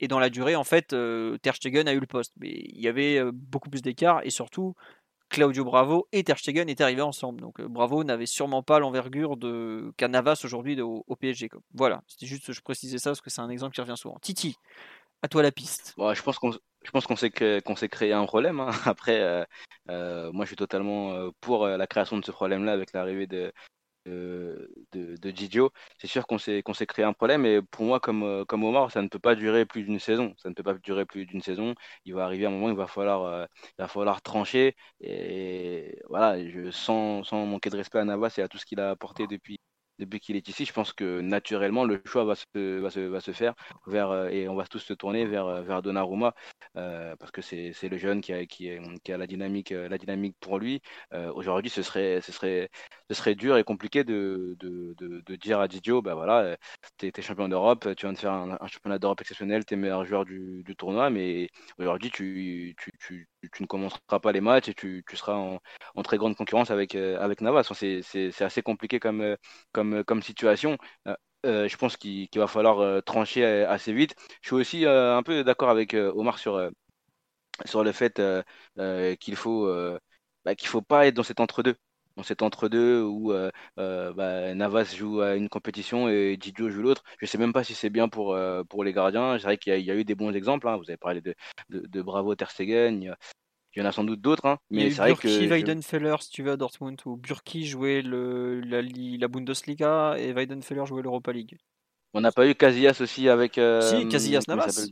Et 0.00 0.08
dans 0.08 0.18
la 0.18 0.30
durée, 0.30 0.56
en 0.56 0.64
fait, 0.64 0.92
euh, 0.92 1.36
Ter 1.38 1.54
Stegen 1.54 1.86
a 1.86 1.92
eu 1.92 2.00
le 2.00 2.06
poste. 2.06 2.32
Mais 2.40 2.50
il 2.50 2.80
y 2.80 2.88
avait 2.88 3.18
euh, 3.18 3.30
beaucoup 3.32 3.70
plus 3.70 3.82
d'écart 3.82 4.20
et 4.24 4.30
surtout, 4.30 4.74
Claudio 5.30 5.64
Bravo 5.64 6.08
et 6.12 6.24
Ter 6.24 6.38
Stegen 6.38 6.68
étaient 6.68 6.84
arrivés 6.84 7.02
ensemble. 7.02 7.40
Donc 7.40 7.60
Bravo 7.62 8.04
n'avait 8.04 8.26
sûrement 8.26 8.62
pas 8.62 8.78
l'envergure 8.78 9.36
de 9.36 9.92
qu'a 9.96 10.08
Navas 10.08 10.42
aujourd'hui 10.44 10.78
au, 10.80 11.16
PSG. 11.18 11.48
Voilà, 11.72 12.02
c'était 12.06 12.26
juste 12.26 12.52
je 12.52 12.60
précisais 12.60 12.98
ça 12.98 13.10
parce 13.10 13.20
que 13.20 13.30
c'est 13.30 13.40
un 13.40 13.48
exemple 13.48 13.74
qui 13.74 13.80
revient 13.80 13.96
souvent. 13.96 14.18
Titi, 14.20 14.56
à 15.22 15.28
toi 15.28 15.42
la 15.42 15.52
piste. 15.52 15.94
je 15.96 16.22
pense 16.22 16.38
qu'on 16.38 16.52
qu'on 16.92 17.76
s'est 17.76 17.88
créé 17.88 18.12
un 18.12 18.26
problème. 18.26 18.60
Hein. 18.60 18.70
Après, 18.84 19.46
moi, 19.88 20.44
je 20.44 20.46
suis 20.46 20.56
totalement 20.56 21.30
pour 21.40 21.66
la 21.66 21.86
création 21.86 22.18
de 22.18 22.24
ce 22.24 22.32
problème-là 22.32 22.72
avec 22.72 22.92
l'arrivée 22.92 23.26
de, 23.26 23.52
de, 24.06 24.70
de, 24.92 25.30
Didio, 25.30 25.72
c'est 25.98 26.06
sûr 26.06 26.26
qu'on 26.26 26.38
s'est 26.38 26.62
qu'on 26.62 26.74
s'est 26.74 26.86
créé 26.86 27.04
un 27.04 27.12
problème. 27.12 27.44
Et 27.46 27.62
pour 27.62 27.84
moi, 27.84 28.00
comme, 28.00 28.22
euh, 28.22 28.44
comme 28.44 28.64
Omar, 28.64 28.90
ça 28.90 29.02
ne 29.02 29.08
peut 29.08 29.18
pas 29.18 29.34
durer 29.34 29.66
plus 29.66 29.82
d'une 29.84 30.00
saison. 30.00 30.34
Ça 30.38 30.48
ne 30.48 30.54
peut 30.54 30.62
pas 30.62 30.74
durer 30.74 31.04
plus 31.06 31.26
d'une 31.26 31.42
saison. 31.42 31.74
Il 32.04 32.14
va 32.14 32.24
arriver 32.24 32.46
un 32.46 32.50
moment, 32.50 32.68
il 32.70 32.76
va 32.76 32.86
falloir, 32.86 33.24
euh, 33.24 33.46
il 33.78 33.82
va 33.82 33.88
falloir 33.88 34.22
trancher. 34.22 34.74
Et 35.00 35.98
voilà, 36.08 36.42
je, 36.48 36.70
sans, 36.70 37.24
sans 37.24 37.46
manquer 37.46 37.70
de 37.70 37.76
respect 37.76 37.98
à 37.98 38.04
Navas 38.04 38.34
et 38.38 38.42
à 38.42 38.48
tout 38.48 38.58
ce 38.58 38.66
qu'il 38.66 38.80
a 38.80 38.90
apporté 38.90 39.26
depuis, 39.26 39.58
depuis 40.00 40.18
qu'il 40.20 40.36
est 40.36 40.48
ici, 40.48 40.64
je 40.64 40.72
pense 40.72 40.92
que 40.92 41.20
naturellement 41.20 41.84
le 41.84 42.00
choix 42.04 42.24
va 42.24 42.34
se, 42.34 42.78
va 42.80 42.90
se, 42.90 43.00
va 43.00 43.20
se 43.20 43.32
faire 43.32 43.54
vers, 43.86 44.10
euh, 44.10 44.28
et 44.28 44.48
on 44.48 44.54
va 44.56 44.66
tous 44.66 44.78
se 44.80 44.94
tourner 44.94 45.26
vers, 45.26 45.46
euh, 45.46 45.62
vers 45.62 45.82
Donnarumma 45.82 46.34
euh, 46.76 47.14
parce 47.16 47.30
que 47.30 47.42
c'est 47.42 47.88
le 47.88 47.98
jeune 47.98 48.20
qui 48.20 48.32
a, 48.32 48.46
qui, 48.46 48.70
a 48.70 49.16
la, 49.16 49.26
dynamique, 49.26 49.70
la 49.70 49.98
dynamique 49.98 50.36
pour 50.40 50.58
lui. 50.58 50.80
Aujourd'hui, 51.34 51.70
ce 51.70 51.82
serait, 51.82 52.20
ce, 52.22 52.32
serait, 52.32 52.70
ce 53.08 53.14
serait 53.14 53.34
dur 53.34 53.56
et 53.58 53.64
compliqué 53.64 54.04
de, 54.04 54.56
de, 54.58 54.94
de, 54.98 55.36
dire 55.36 55.60
à 55.60 55.68
Didio 55.68 56.02
bah 56.02 56.14
voilà, 56.14 56.56
tu 56.98 57.06
es, 57.06 57.22
champion 57.22 57.48
d'Europe, 57.48 57.94
tu 57.96 58.06
viens 58.06 58.12
de 58.12 58.18
faire 58.18 58.32
un, 58.32 58.66
championnat 58.66 58.98
d'Europe 58.98 59.20
exceptionnel, 59.20 59.64
tu 59.64 59.74
es 59.74 59.76
meilleur 59.76 60.04
joueur 60.04 60.24
du, 60.24 60.62
du 60.64 60.76
tournoi, 60.76 61.10
mais 61.10 61.48
aujourd'hui, 61.78 62.10
tu, 62.10 62.74
tu, 62.78 62.90
tu, 62.98 63.28
tu, 63.52 63.62
ne 63.62 63.66
commenceras 63.66 64.20
pas 64.20 64.32
les 64.32 64.40
matchs 64.40 64.68
et 64.68 64.74
tu, 64.74 65.04
tu 65.08 65.16
seras 65.16 65.34
en, 65.34 65.60
en, 65.94 66.02
très 66.02 66.18
grande 66.18 66.36
concurrence 66.36 66.70
avec, 66.70 66.94
avec 66.94 67.40
Navas. 67.40 67.64
C'est 67.74 68.42
assez 68.42 68.62
compliqué 68.62 69.00
comme, 69.00 69.36
comme 69.72 70.04
comme, 70.04 70.22
situation. 70.22 70.76
Euh, 71.08 71.14
euh, 71.46 71.68
je 71.68 71.76
pense 71.76 71.96
qu'il 71.96 72.28
va 72.36 72.46
falloir 72.46 72.80
euh, 72.80 73.00
trancher 73.00 73.44
assez 73.44 73.92
vite. 73.92 74.14
Je 74.42 74.48
suis 74.48 74.56
aussi 74.56 74.86
un 74.86 75.22
peu 75.22 75.44
d'accord 75.44 75.70
avec 75.70 75.94
Omar 75.94 76.38
sur, 76.38 76.70
sur 77.64 77.84
le 77.84 77.92
fait 77.92 78.20
qu'il 79.20 79.36
faut 79.36 79.66
bah, 80.44 80.52
faut 80.64 80.82
pas 80.82 81.06
être 81.06 81.14
dans 81.14 81.22
cet 81.22 81.40
entre-deux. 81.40 81.76
Dans 82.20 82.24
cet 82.24 82.42
entre-deux 82.42 83.02
où 83.02 83.32
bah, 83.78 84.54
Navas 84.54 84.94
joue 84.94 85.22
à 85.22 85.36
une 85.36 85.48
compétition 85.48 86.10
et 86.10 86.36
Didio 86.36 86.68
joue 86.68 86.82
l'autre. 86.82 87.02
Je 87.18 87.24
sais 87.24 87.38
même 87.38 87.54
pas 87.54 87.64
si 87.64 87.72
c'est 87.72 87.88
bien 87.88 88.10
pour, 88.10 88.38
pour 88.68 88.84
les 88.84 88.92
gardiens. 88.92 89.38
C'est 89.38 89.44
vrai 89.44 89.56
qu'il 89.56 89.80
y, 89.80 89.90
a 89.90 89.94
eu 89.94 90.04
des 90.04 90.14
bons 90.14 90.34
exemples. 90.34 90.68
Hein. 90.68 90.76
Vous 90.76 90.90
avez 90.90 90.98
parlé 90.98 91.22
de, 91.22 91.34
de, 91.70 92.02
Bravo 92.02 92.34
Ter 92.34 92.50
Stegen. 92.50 93.16
Il 93.74 93.78
y 93.78 93.82
en 93.82 93.86
a 93.86 93.92
sans 93.92 94.04
doute 94.04 94.20
d'autres, 94.20 94.44
hein, 94.44 94.58
mais 94.68 94.90
c'est 94.90 95.00
vrai 95.00 95.14
que. 95.14 95.28
Weidenfeller, 95.28 96.16
si 96.20 96.30
tu 96.30 96.42
veux, 96.42 96.52
à 96.52 96.56
Dortmund, 96.58 97.00
où 97.06 97.16
Burki 97.16 97.64
jouait 97.64 98.02
le, 98.02 98.60
la, 98.60 98.82
la 98.82 99.28
Bundesliga 99.28 100.16
et 100.18 100.34
Weidenfeller 100.34 100.84
jouait 100.84 101.02
l'Europa 101.02 101.32
League. 101.32 101.56
On 102.12 102.20
n'a 102.20 102.32
pas 102.32 102.46
eu 102.46 102.54
Casillas 102.54 102.98
aussi 103.00 103.28
avec. 103.28 103.56
Euh, 103.56 103.80
si, 103.82 104.08
Casillas 104.08 104.42
Navas. 104.48 104.88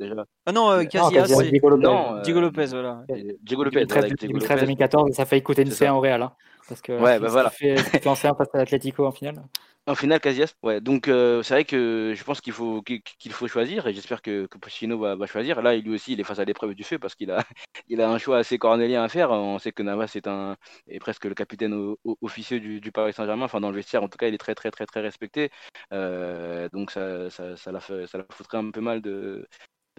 Ah 0.46 0.52
non, 0.52 0.70
euh, 0.70 0.84
Casillas, 0.84 1.26
c'est. 1.26 1.50
Diego 1.50 1.70
Lopez. 1.70 1.82
Non, 1.82 2.16
euh, 2.16 2.20
Diego 2.22 2.40
Lopez, 2.40 2.66
voilà. 2.66 3.02
Diego 3.42 3.64
Lopez. 3.64 3.84
2013-2014, 3.86 5.12
ça 5.12 5.22
a 5.22 5.26
failli 5.26 5.42
coûter 5.42 5.62
une 5.62 5.70
C 5.70 5.88
en 5.88 5.98
Real. 5.98 6.22
Hein, 6.22 6.32
parce 6.68 6.80
que 6.80 6.92
ouais, 6.92 7.18
bah 7.18 7.28
voilà. 7.28 7.50
fait, 7.50 7.76
fait 7.76 8.00
face 8.00 8.24
à 8.24 8.34
l'Atlético 8.54 9.06
en 9.06 9.12
finale. 9.12 9.42
En 9.88 9.94
finale, 9.94 10.20
Casillas, 10.20 10.54
ouais. 10.62 10.82
Donc 10.82 11.08
euh, 11.08 11.42
c'est 11.42 11.54
vrai 11.54 11.64
que 11.64 12.12
je 12.14 12.22
pense 12.22 12.42
qu'il 12.42 12.52
faut 12.52 12.82
qu'il 12.82 13.32
faut 13.32 13.48
choisir 13.48 13.86
et 13.86 13.94
j'espère 13.94 14.20
que, 14.20 14.46
que 14.46 15.16
va, 15.16 15.26
choisir. 15.26 15.62
Là, 15.62 15.74
lui 15.76 15.94
aussi, 15.94 16.12
il 16.12 16.20
est 16.20 16.24
face 16.24 16.38
à 16.38 16.44
l'épreuve 16.44 16.74
du 16.74 16.84
feu 16.84 16.98
parce 16.98 17.14
qu'il 17.14 17.30
a 17.30 17.42
un 17.98 18.18
choix 18.18 18.36
assez 18.36 18.58
cornélien 18.58 19.02
à 19.02 19.08
faire. 19.08 19.30
On 19.30 19.58
sait 19.58 19.72
que 19.72 19.82
Navas 19.82 20.12
est 20.14 20.26
un 20.26 20.56
presque 21.00 21.24
le 21.24 21.34
capitaine 21.34 21.94
officieux 22.20 22.60
du, 22.60 22.92
Paris 22.92 23.14
Saint-Germain. 23.14 23.46
Enfin, 23.46 23.60
dans 23.62 23.70
le 23.70 23.76
vestiaire, 23.76 24.02
en 24.02 24.08
tout 24.10 24.18
cas, 24.18 24.28
il 24.28 24.34
est 24.34 24.38
très 24.38 24.54
très 24.54 24.70
très 24.70 24.84
très 24.84 25.00
respecté. 25.00 25.50
Euh, 25.94 26.68
donc 26.68 26.90
ça 26.90 27.30
ça, 27.30 27.56
ça 27.56 27.72
la 27.72 27.80
ça 27.80 28.18
la 28.18 28.26
foutrait 28.30 28.58
un 28.58 28.70
peu 28.70 28.82
mal 28.82 29.00
de 29.00 29.48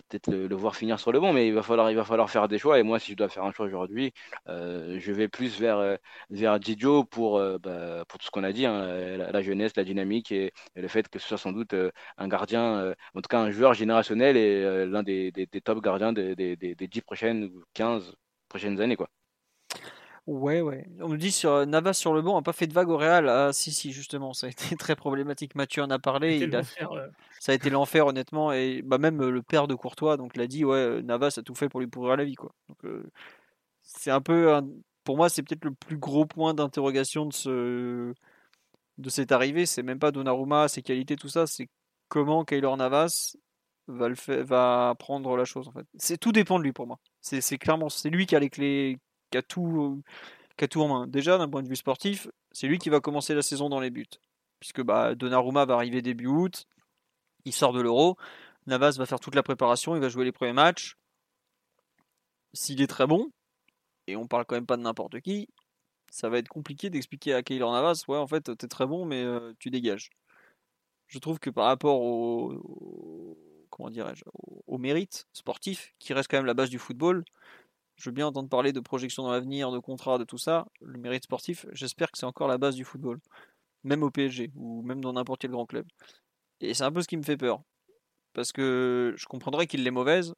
peut-être 0.10 0.28
le, 0.32 0.56
voir 0.56 0.76
finir 0.76 1.00
sur 1.00 1.12
le 1.12 1.20
bon, 1.20 1.34
mais 1.34 1.48
il 1.48 1.54
va 1.54 1.64
falloir, 1.64 1.92
il 1.92 1.96
va 1.96 2.04
falloir 2.04 2.30
faire 2.30 2.48
des 2.48 2.58
choix. 2.58 2.80
Et 2.80 2.84
moi, 2.84 3.00
si 3.00 3.12
je 3.12 3.18
dois 3.18 3.30
faire 3.30 3.44
un 3.44 3.52
choix 3.52 3.66
aujourd'hui, 3.66 4.14
euh, 4.48 4.98
je 5.00 5.12
vais 5.12 5.28
plus 5.28 5.60
vers, 5.60 5.78
euh, 5.78 5.96
vers 6.30 6.60
pour, 7.10 7.38
euh, 7.38 7.58
bah, 7.60 8.04
pour 8.08 8.20
tout 8.20 8.26
ce 8.26 8.32
qu'on 8.32 8.44
a 8.44 8.52
dit, 8.52 8.66
hein, 8.66 9.18
la, 9.18 9.42
jeunesse, 9.42 9.76
la 9.78 9.84
dynamique 9.84 10.32
et, 10.32 10.52
le 10.76 10.88
fait 10.88 11.08
que 11.10 11.20
ce 11.20 11.28
soit 11.28 11.38
sans 11.38 11.52
doute 11.52 11.76
un 12.18 12.28
gardien, 12.28 12.94
en 13.16 13.22
tout 13.22 13.28
cas 13.30 13.40
un 13.40 13.52
joueur 13.52 13.74
générationnel 13.74 14.38
et 14.38 14.86
l'un 14.86 15.04
des, 15.04 15.32
des, 15.32 15.48
top 15.62 15.82
gardiens 15.84 16.14
des, 16.14 16.36
des, 16.36 16.56
des 16.56 16.88
10 16.88 17.02
prochaines 17.02 17.44
ou 17.46 17.64
15 17.74 18.16
prochaines 18.50 18.82
années. 18.82 18.96
Quoi. 18.96 19.10
Ouais, 20.30 20.62
ouais. 20.62 20.86
On 21.02 21.10
me 21.10 21.18
dit 21.18 21.32
sur 21.32 21.66
Navas 21.66 21.94
sur 21.94 22.14
le 22.14 22.22
banc, 22.22 22.36
n'a 22.36 22.44
pas 22.44 22.54
fait 22.54 22.68
de 22.68 22.74
vague 22.74 22.90
au 22.90 22.98
Real. 22.98 23.28
Ah, 23.28 23.52
si, 23.52 23.72
si, 23.72 23.92
justement, 23.92 24.32
ça 24.34 24.46
a 24.46 24.52
été 24.52 24.76
très 24.76 24.96
problématique. 24.96 25.56
Mathieu 25.56 25.82
en 25.82 25.90
a 25.90 25.98
parlé. 25.98 26.38
Il 26.38 26.56
a... 26.56 26.62
Ça 27.40 27.52
a 27.52 27.56
été 27.56 27.72
l'enfer, 27.72 28.06
honnêtement. 28.06 28.52
Et 28.52 28.84
bah, 28.84 29.00
même 29.00 29.28
le 29.28 29.42
père 29.42 29.68
de 29.68 29.74
Courtois 29.74 30.18
donc 30.18 30.38
l'a 30.38 30.46
dit, 30.46 30.64
ouais, 30.64 31.02
Navas 31.02 31.34
a 31.38 31.42
tout 31.42 31.56
fait 31.56 31.68
pour 31.68 31.80
lui 31.80 31.88
pourrir 31.88 32.16
la 32.16 32.26
vie. 32.26 32.36
Quoi. 32.36 32.54
Donc, 32.68 32.94
c'est 33.82 34.12
un 34.12 34.22
peu. 34.22 34.62
Pour 35.04 35.18
moi, 35.18 35.30
c'est 35.30 35.42
peut-être 35.42 35.66
le 35.66 35.74
plus 35.74 35.98
gros 35.98 36.28
point 36.28 36.54
d'interrogation 36.54 37.26
de, 37.26 37.34
ce... 37.34 38.14
de 39.00 39.10
cette 39.10 39.32
arrivée. 39.32 39.66
C'est 39.66 39.82
même 39.82 39.98
pas 39.98 40.12
Donnarumma, 40.12 40.68
ses 40.68 40.84
qualités, 40.84 41.16
tout 41.16 41.30
ça. 41.30 41.48
C'est 41.48 41.70
comment 42.08 42.46
Kaylor 42.46 42.78
Navas 42.78 43.36
va, 43.88 44.10
le 44.10 44.44
va 44.44 44.94
prendre 45.00 45.36
la 45.36 45.46
chose. 45.46 45.70
En 45.70 45.72
fait. 45.72 45.88
c'est 45.98 46.20
Tout 46.20 46.34
dépend 46.34 46.60
de 46.60 46.64
lui 46.66 46.72
pour 46.72 46.86
moi. 46.86 47.00
C'est 47.20 47.58
clairement 47.58 47.90
c'est 47.90 48.12
lui 48.12 48.28
qui 48.28 48.36
a 48.36 48.40
les 48.40 48.52
clés 48.52 49.00
qui 49.30 49.38
a 49.38 49.42
tout, 49.42 50.02
tout 50.58 50.82
en 50.82 50.88
main. 50.88 51.08
Déjà, 51.08 51.38
d'un 51.38 51.50
point 51.50 51.64
de 51.64 51.68
vue 51.68 51.76
sportif, 51.76 52.28
c'est 52.52 52.68
lui 52.68 52.80
qui 52.80 52.90
va 52.90 53.00
commencer 53.00 53.34
la 53.36 53.42
saison 53.42 53.70
dans 53.70 53.80
les 53.80 53.90
buts. 53.90 54.06
Puisque 54.60 54.82
bah, 54.82 55.16
Donnarumma 55.16 55.66
va 55.66 55.76
arriver 55.76 56.02
début 56.02 56.28
août, 56.28 56.66
il 57.46 57.54
sort 57.54 57.74
de 57.74 57.82
l'Euro, 57.82 58.18
Navas 58.68 58.96
va 58.98 59.06
faire 59.06 59.20
toute 59.20 59.36
la 59.36 59.44
préparation, 59.44 59.96
il 59.96 60.02
va 60.02 60.10
jouer 60.10 60.26
les 60.26 60.32
premiers 60.32 60.54
matchs. 60.54 60.98
S'il 62.54 62.82
est 62.82 62.88
très 62.88 63.08
bon, 63.08 63.32
et 64.08 64.16
on 64.16 64.28
parle 64.28 64.46
quand 64.46 64.56
même 64.56 64.66
pas 64.66 64.78
de 64.78 64.82
n'importe 64.82 65.22
qui, 65.22 65.48
ça 66.10 66.30
va 66.30 66.40
être 66.40 66.48
compliqué 66.48 66.90
d'expliquer 66.90 67.34
à 67.34 67.44
Keylor 67.44 67.72
Navas, 67.72 68.04
ouais 68.08 68.18
en 68.18 68.28
fait 68.28 68.56
t'es 68.58 68.68
très 68.68 68.88
bon 68.88 69.06
mais 69.06 69.24
euh, 69.24 69.54
tu 69.60 69.70
dégages. 69.70 70.10
Je 71.08 71.20
trouve 71.20 71.40
que 71.40 71.50
par 71.50 71.66
rapport 71.66 72.02
au, 72.02 73.38
comment 73.70 73.90
dirais-je 73.90 74.24
au 74.68 74.78
mérite 74.78 75.28
sportif, 75.34 75.94
qui 76.00 76.14
reste 76.14 76.30
quand 76.30 76.38
même 76.38 76.46
la 76.46 76.54
base 76.54 76.70
du 76.70 76.80
football, 76.80 77.24
je 78.00 78.10
veux 78.10 78.14
bien 78.14 78.28
entendre 78.28 78.50
parler 78.50 78.72
de 78.72 78.80
projection 78.80 79.24
dans 79.24 79.32
l'avenir, 79.32 79.72
de 79.72 79.80
contrat, 79.80 80.18
de 80.18 80.24
tout 80.24 80.38
ça. 80.38 80.66
Le 80.82 80.98
mérite 80.98 81.26
sportif, 81.26 81.66
j'espère 81.74 82.12
que 82.12 82.18
c'est 82.18 82.26
encore 82.26 82.48
la 82.48 82.58
base 82.58 82.76
du 82.76 82.86
football. 82.86 83.20
Même 83.84 84.04
au 84.04 84.10
PSG, 84.10 84.52
ou 84.56 84.82
même 84.84 85.02
dans 85.02 85.14
n'importe 85.14 85.42
quel 85.42 85.52
grand 85.52 85.66
club. 85.66 85.86
Et 86.62 86.74
c'est 86.74 86.84
un 86.84 86.92
peu 86.92 87.02
ce 87.02 87.08
qui 87.08 87.18
me 87.18 87.24
fait 87.24 87.38
peur. 87.38 87.62
Parce 88.34 88.52
que 88.54 89.14
je 89.18 89.26
comprendrais 89.26 89.68
qu'il 89.68 89.86
est 89.86 89.92
mauvaise. 89.92 90.34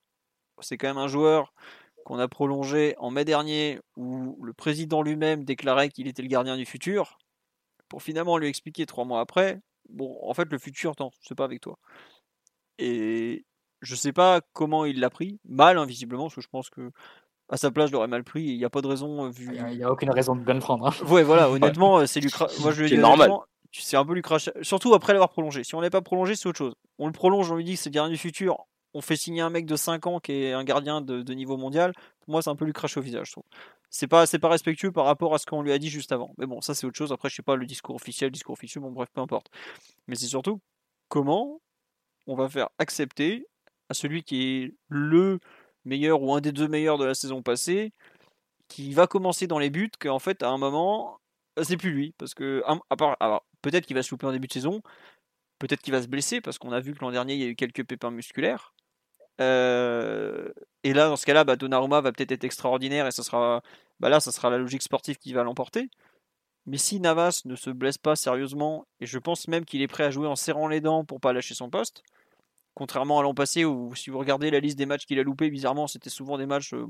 C'est 0.59 0.77
quand 0.77 0.87
même 0.87 0.97
un 0.97 1.07
joueur 1.07 1.53
qu'on 2.03 2.17
a 2.17 2.27
prolongé 2.27 2.95
en 2.97 3.11
mai 3.11 3.25
dernier, 3.25 3.79
où 3.95 4.43
le 4.43 4.53
président 4.53 5.03
lui-même 5.03 5.43
déclarait 5.43 5.89
qu'il 5.89 6.07
était 6.07 6.23
le 6.23 6.27
gardien 6.27 6.57
du 6.57 6.65
futur, 6.65 7.19
pour 7.89 8.01
finalement 8.01 8.37
lui 8.37 8.47
expliquer 8.47 8.87
trois 8.87 9.05
mois 9.05 9.21
après, 9.21 9.61
bon, 9.89 10.17
en 10.23 10.33
fait, 10.33 10.51
le 10.51 10.57
futur, 10.57 10.93
non, 10.99 11.11
c'est 11.21 11.35
pas 11.35 11.43
avec 11.43 11.61
toi. 11.61 11.77
Et 12.79 13.45
je 13.81 13.95
sais 13.95 14.13
pas 14.13 14.41
comment 14.53 14.85
il 14.85 14.99
l'a 14.99 15.09
pris, 15.11 15.39
mal, 15.45 15.77
invisiblement, 15.77 16.23
hein, 16.23 16.27
parce 16.27 16.35
que 16.35 16.41
je 16.41 16.47
pense 16.47 16.69
que 16.69 16.91
à 17.51 17.57
sa 17.57 17.69
place, 17.69 17.89
je 17.89 17.93
l'aurais 17.93 18.07
mal 18.07 18.23
pris. 18.23 18.41
Il 18.41 18.57
n'y 18.57 18.65
a 18.65 18.69
pas 18.69 18.81
de 18.81 18.87
raison. 18.87 19.25
Euh, 19.25 19.29
vu... 19.29 19.49
Il 19.53 19.77
n'y 19.77 19.83
a, 19.83 19.91
aucune 19.91 20.09
raison 20.09 20.35
de 20.35 20.41
bien 20.41 20.53
le 20.53 20.61
prendre. 20.61 20.87
Hein. 20.87 21.05
Ouais, 21.07 21.21
voilà, 21.21 21.49
honnêtement, 21.51 21.99
euh, 21.99 22.05
c'est 22.05 22.21
lucra... 22.21 22.47
Moi, 22.61 22.71
je 22.71 22.87
c'est 22.87 22.97
normal. 22.97 23.31
C'est 23.73 23.97
un 23.97 24.05
peu 24.05 24.13
lucratif. 24.13 24.51
Surtout 24.61 24.93
après 24.93 25.13
l'avoir 25.13 25.29
prolongé. 25.29 25.63
Si 25.63 25.75
on 25.75 25.81
l'avait 25.81 25.91
pas 25.91 26.01
prolongé, 26.01 26.35
c'est 26.35 26.47
autre 26.47 26.57
chose. 26.57 26.73
On 26.97 27.07
le 27.07 27.13
prolonge, 27.13 27.51
on 27.51 27.55
lui 27.55 27.63
dit 27.63 27.75
que 27.75 27.79
c'est 27.79 27.89
le 27.89 27.93
gardien 27.93 28.11
du 28.11 28.17
futur. 28.17 28.65
On 28.93 29.01
fait 29.01 29.15
signer 29.15 29.41
un 29.41 29.49
mec 29.49 29.65
de 29.65 29.75
5 29.77 30.07
ans 30.07 30.19
qui 30.19 30.33
est 30.33 30.53
un 30.53 30.63
gardien 30.65 30.99
de, 31.01 31.33
niveau 31.33 31.55
mondial. 31.55 31.93
Pour 32.21 32.31
moi, 32.31 32.41
c'est 32.41 32.49
un 32.49 32.55
peu 32.55 32.65
lucratif 32.65 32.97
au 32.97 33.01
visage, 33.01 33.27
je 33.27 33.31
trouve. 33.33 33.43
C'est 33.89 34.07
pas, 34.07 34.25
respectueux 34.49 34.91
par 34.91 35.05
rapport 35.05 35.33
à 35.33 35.37
ce 35.37 35.45
qu'on 35.45 35.61
lui 35.61 35.71
a 35.71 35.77
dit 35.77 35.89
juste 35.89 36.11
avant. 36.11 36.33
Mais 36.37 36.45
bon, 36.45 36.59
ça, 36.59 36.73
c'est 36.73 36.85
autre 36.85 36.97
chose. 36.97 37.13
Après, 37.13 37.29
je 37.29 37.35
sais 37.35 37.43
pas 37.43 37.55
le 37.55 37.65
discours 37.65 37.95
officiel, 37.95 38.27
le 38.27 38.31
discours 38.31 38.53
officieux, 38.53 38.81
bon, 38.81 38.91
bref, 38.91 39.09
peu 39.13 39.21
importe. 39.21 39.47
Mais 40.07 40.15
c'est 40.15 40.27
surtout 40.27 40.59
comment 41.07 41.61
on 42.27 42.35
va 42.35 42.49
faire 42.49 42.69
accepter 42.77 43.47
à 43.89 43.93
celui 43.93 44.23
qui 44.23 44.43
est 44.43 44.73
le 44.89 45.39
meilleur 45.85 46.21
ou 46.21 46.33
un 46.33 46.41
des 46.41 46.51
deux 46.51 46.67
meilleurs 46.67 46.97
de 46.97 47.05
la 47.05 47.13
saison 47.13 47.41
passée 47.41 47.93
qui 48.67 48.93
va 48.93 49.07
commencer 49.07 49.47
dans 49.47 49.59
les 49.59 49.69
buts, 49.69 49.91
qu'en 49.99 50.19
fait, 50.19 50.43
à 50.43 50.49
un 50.49 50.57
moment, 50.57 51.19
euh, 51.59 51.63
c'est 51.63 51.77
plus 51.77 51.91
lui. 51.91 52.13
Parce 52.17 52.33
que, 52.33 52.63
à 52.89 52.95
part, 52.95 53.17
alors, 53.19 53.43
peut-être 53.61 53.85
qu'il 53.85 53.95
va 53.95 54.03
se 54.03 54.11
louper 54.11 54.27
en 54.27 54.31
début 54.31 54.47
de 54.47 54.53
saison, 54.53 54.81
peut-être 55.59 55.81
qu'il 55.81 55.93
va 55.93 56.01
se 56.01 56.07
blesser, 56.07 56.41
parce 56.41 56.57
qu'on 56.57 56.71
a 56.71 56.79
vu 56.79 56.93
que 56.93 56.99
l'an 57.03 57.11
dernier, 57.11 57.33
il 57.35 57.41
y 57.41 57.43
a 57.43 57.47
eu 57.47 57.55
quelques 57.55 57.85
pépins 57.85 58.11
musculaires. 58.11 58.73
Euh, 59.41 60.49
et 60.83 60.93
là, 60.93 61.07
dans 61.09 61.15
ce 61.17 61.25
cas-là, 61.25 61.43
bah, 61.43 61.55
Donnarumma 61.55 62.01
va 62.01 62.11
peut-être 62.11 62.31
être 62.31 62.43
extraordinaire, 62.43 63.07
et 63.07 63.11
ça 63.11 63.23
sera, 63.23 63.61
bah 63.99 64.09
là, 64.09 64.19
ça 64.19 64.31
sera 64.31 64.49
la 64.49 64.57
logique 64.57 64.83
sportive 64.83 65.17
qui 65.17 65.33
va 65.33 65.43
l'emporter. 65.43 65.89
Mais 66.65 66.77
si 66.77 66.99
Navas 66.99 67.41
ne 67.45 67.55
se 67.55 67.69
blesse 67.71 67.97
pas 67.97 68.15
sérieusement, 68.15 68.85
et 68.99 69.05
je 69.05 69.17
pense 69.19 69.47
même 69.47 69.65
qu'il 69.65 69.81
est 69.81 69.87
prêt 69.87 70.03
à 70.03 70.11
jouer 70.11 70.27
en 70.27 70.35
serrant 70.35 70.67
les 70.67 70.81
dents 70.81 71.05
pour 71.05 71.19
pas 71.19 71.33
lâcher 71.33 71.55
son 71.55 71.69
poste, 71.69 72.03
Contrairement 72.73 73.19
à 73.19 73.23
l'an 73.23 73.33
passé 73.33 73.65
où 73.65 73.93
si 73.95 74.09
vous 74.09 74.17
regardez 74.17 74.49
la 74.49 74.59
liste 74.61 74.77
des 74.77 74.85
matchs 74.85 75.05
qu'il 75.05 75.19
a 75.19 75.23
loupé, 75.23 75.49
bizarrement 75.49 75.87
c'était 75.87 76.09
souvent 76.09 76.37
des 76.37 76.45
matchs. 76.45 76.73
euh, 76.73 76.85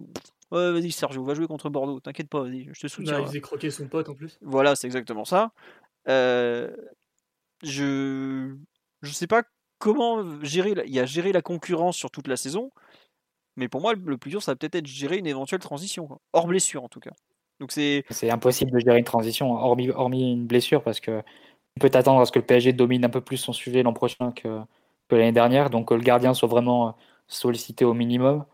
ouais, 0.51 0.71
vas-y 0.71 0.91
Sergio, 0.91 1.23
va 1.23 1.33
jouer 1.33 1.47
contre 1.47 1.69
Bordeaux, 1.69 1.99
t'inquiète 1.99 2.29
pas, 2.29 2.41
vas-y, 2.41 2.69
je 2.71 2.79
te 2.79 2.87
soutiens. 2.87 3.13
Là, 3.13 3.19
il 3.21 3.25
faisait 3.27 3.41
croquer 3.41 3.71
son 3.71 3.87
pote 3.87 4.07
en 4.09 4.13
plus. 4.13 4.37
Voilà, 4.41 4.75
c'est 4.75 4.85
exactement 4.87 5.25
ça. 5.25 5.51
Euh, 6.07 6.69
je 7.63 8.55
je 9.01 9.11
sais 9.11 9.27
pas 9.27 9.43
comment 9.79 10.23
gérer. 10.43 10.75
la- 10.75 10.85
Il 10.85 10.93
y 10.93 10.99
a 10.99 11.05
gérer 11.05 11.31
la 11.31 11.41
concurrence 11.41 11.97
sur 11.97 12.11
toute 12.11 12.27
la 12.27 12.37
saison, 12.37 12.71
mais 13.55 13.67
pour 13.67 13.81
moi 13.81 13.93
le 13.93 14.17
plus 14.17 14.29
dur 14.29 14.43
ça 14.43 14.51
va 14.51 14.55
peut-être 14.55 14.75
être 14.75 14.87
gérer 14.87 15.17
une 15.17 15.27
éventuelle 15.27 15.59
transition, 15.59 16.07
quoi. 16.07 16.19
hors 16.33 16.47
blessure 16.47 16.83
en 16.83 16.89
tout 16.89 16.99
cas. 16.99 17.11
Donc 17.59 17.71
c'est 17.71 18.03
C'est 18.09 18.29
impossible 18.29 18.71
de 18.71 18.79
gérer 18.79 18.97
une 18.99 19.03
transition, 19.05 19.51
hormis, 19.53 19.89
hormis 19.89 20.33
une 20.33 20.47
blessure, 20.47 20.83
parce 20.83 20.99
que 20.99 21.21
tu 21.21 21.79
peux 21.79 21.89
t'attendre 21.89 22.21
à 22.21 22.25
ce 22.25 22.31
que 22.31 22.39
le 22.39 22.45
PSG 22.45 22.73
domine 22.73 23.05
un 23.05 23.09
peu 23.09 23.21
plus 23.21 23.37
son 23.37 23.53
sujet 23.53 23.83
l'an 23.83 23.93
prochain 23.93 24.31
que, 24.31 24.61
que 25.11 25.15
l'année 25.15 25.33
dernière, 25.33 25.69
donc 25.69 25.89
que 25.89 25.93
le 25.93 26.01
gardien 26.01 26.33
soit 26.33 26.47
vraiment 26.47 26.95
sollicité 27.27 27.83
au 27.83 27.93
minimum. 27.93 28.45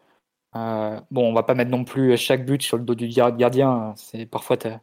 Euh, 0.55 0.99
bon, 1.11 1.29
on 1.29 1.33
va 1.33 1.43
pas 1.43 1.53
mettre 1.53 1.69
non 1.69 1.83
plus 1.83 2.17
chaque 2.17 2.45
but 2.45 2.61
sur 2.63 2.77
le 2.77 2.83
dos 2.83 2.95
du 2.95 3.07
gar- 3.07 3.35
gardien. 3.35 3.93
C'est 3.95 4.25
parfois 4.25 4.57
as 4.65 4.79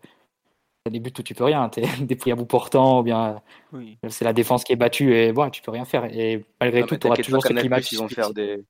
des 0.91 1.01
buts 1.01 1.13
où 1.19 1.23
tu 1.23 1.35
peux 1.35 1.45
rien, 1.45 1.69
t'es 1.69 1.83
des 2.01 2.15
prix 2.15 2.31
à 2.31 2.37
bout 2.37 2.47
portant, 2.47 3.01
ou 3.01 3.03
bien 3.03 3.43
oui. 3.73 3.99
c'est 4.09 4.25
la 4.25 4.33
défense 4.33 4.63
qui 4.65 4.73
est 4.73 4.77
battue 4.77 5.15
et 5.15 5.33
bon, 5.33 5.51
tu 5.51 5.63
peux 5.63 5.73
rien 5.73 5.85
faire. 5.85 6.05
Et 6.05 6.45
malgré 6.61 6.83
Ah, 6.83 6.87
tout, 6.87 6.97
tu 6.97 7.07
auras 7.07 7.17
toujours 7.17 7.43
ce 7.43 7.53
climat. 7.53 7.81
ils 7.91 7.99
vont 7.99 8.09
faire 8.09 8.33
des. 8.33 8.65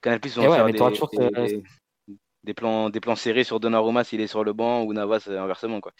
Canal+, 0.00 0.18
ils 0.24 0.28
Et 0.30 0.34
vont 0.34 0.42
ouais, 0.42 0.48
faire 0.48 0.64
mais 0.66 0.72
des, 0.72 0.78
t'auras 0.78 0.90
toujours 0.90 1.10
ce- 1.12 1.16
des, 1.16 1.62
des 2.42 2.54
plans, 2.54 2.90
des 2.90 3.00
plans 3.00 3.14
serrés 3.14 3.44
sur 3.44 3.60
Donnarumma 3.60 4.02
s'il 4.02 4.20
est 4.20 4.26
sur 4.26 4.42
le 4.42 4.52
banc 4.52 4.82
ou 4.82 4.92
Navas 4.92 5.26
euh, 5.28 5.40
inversement. 5.40 5.80
Quoi. 5.80 5.92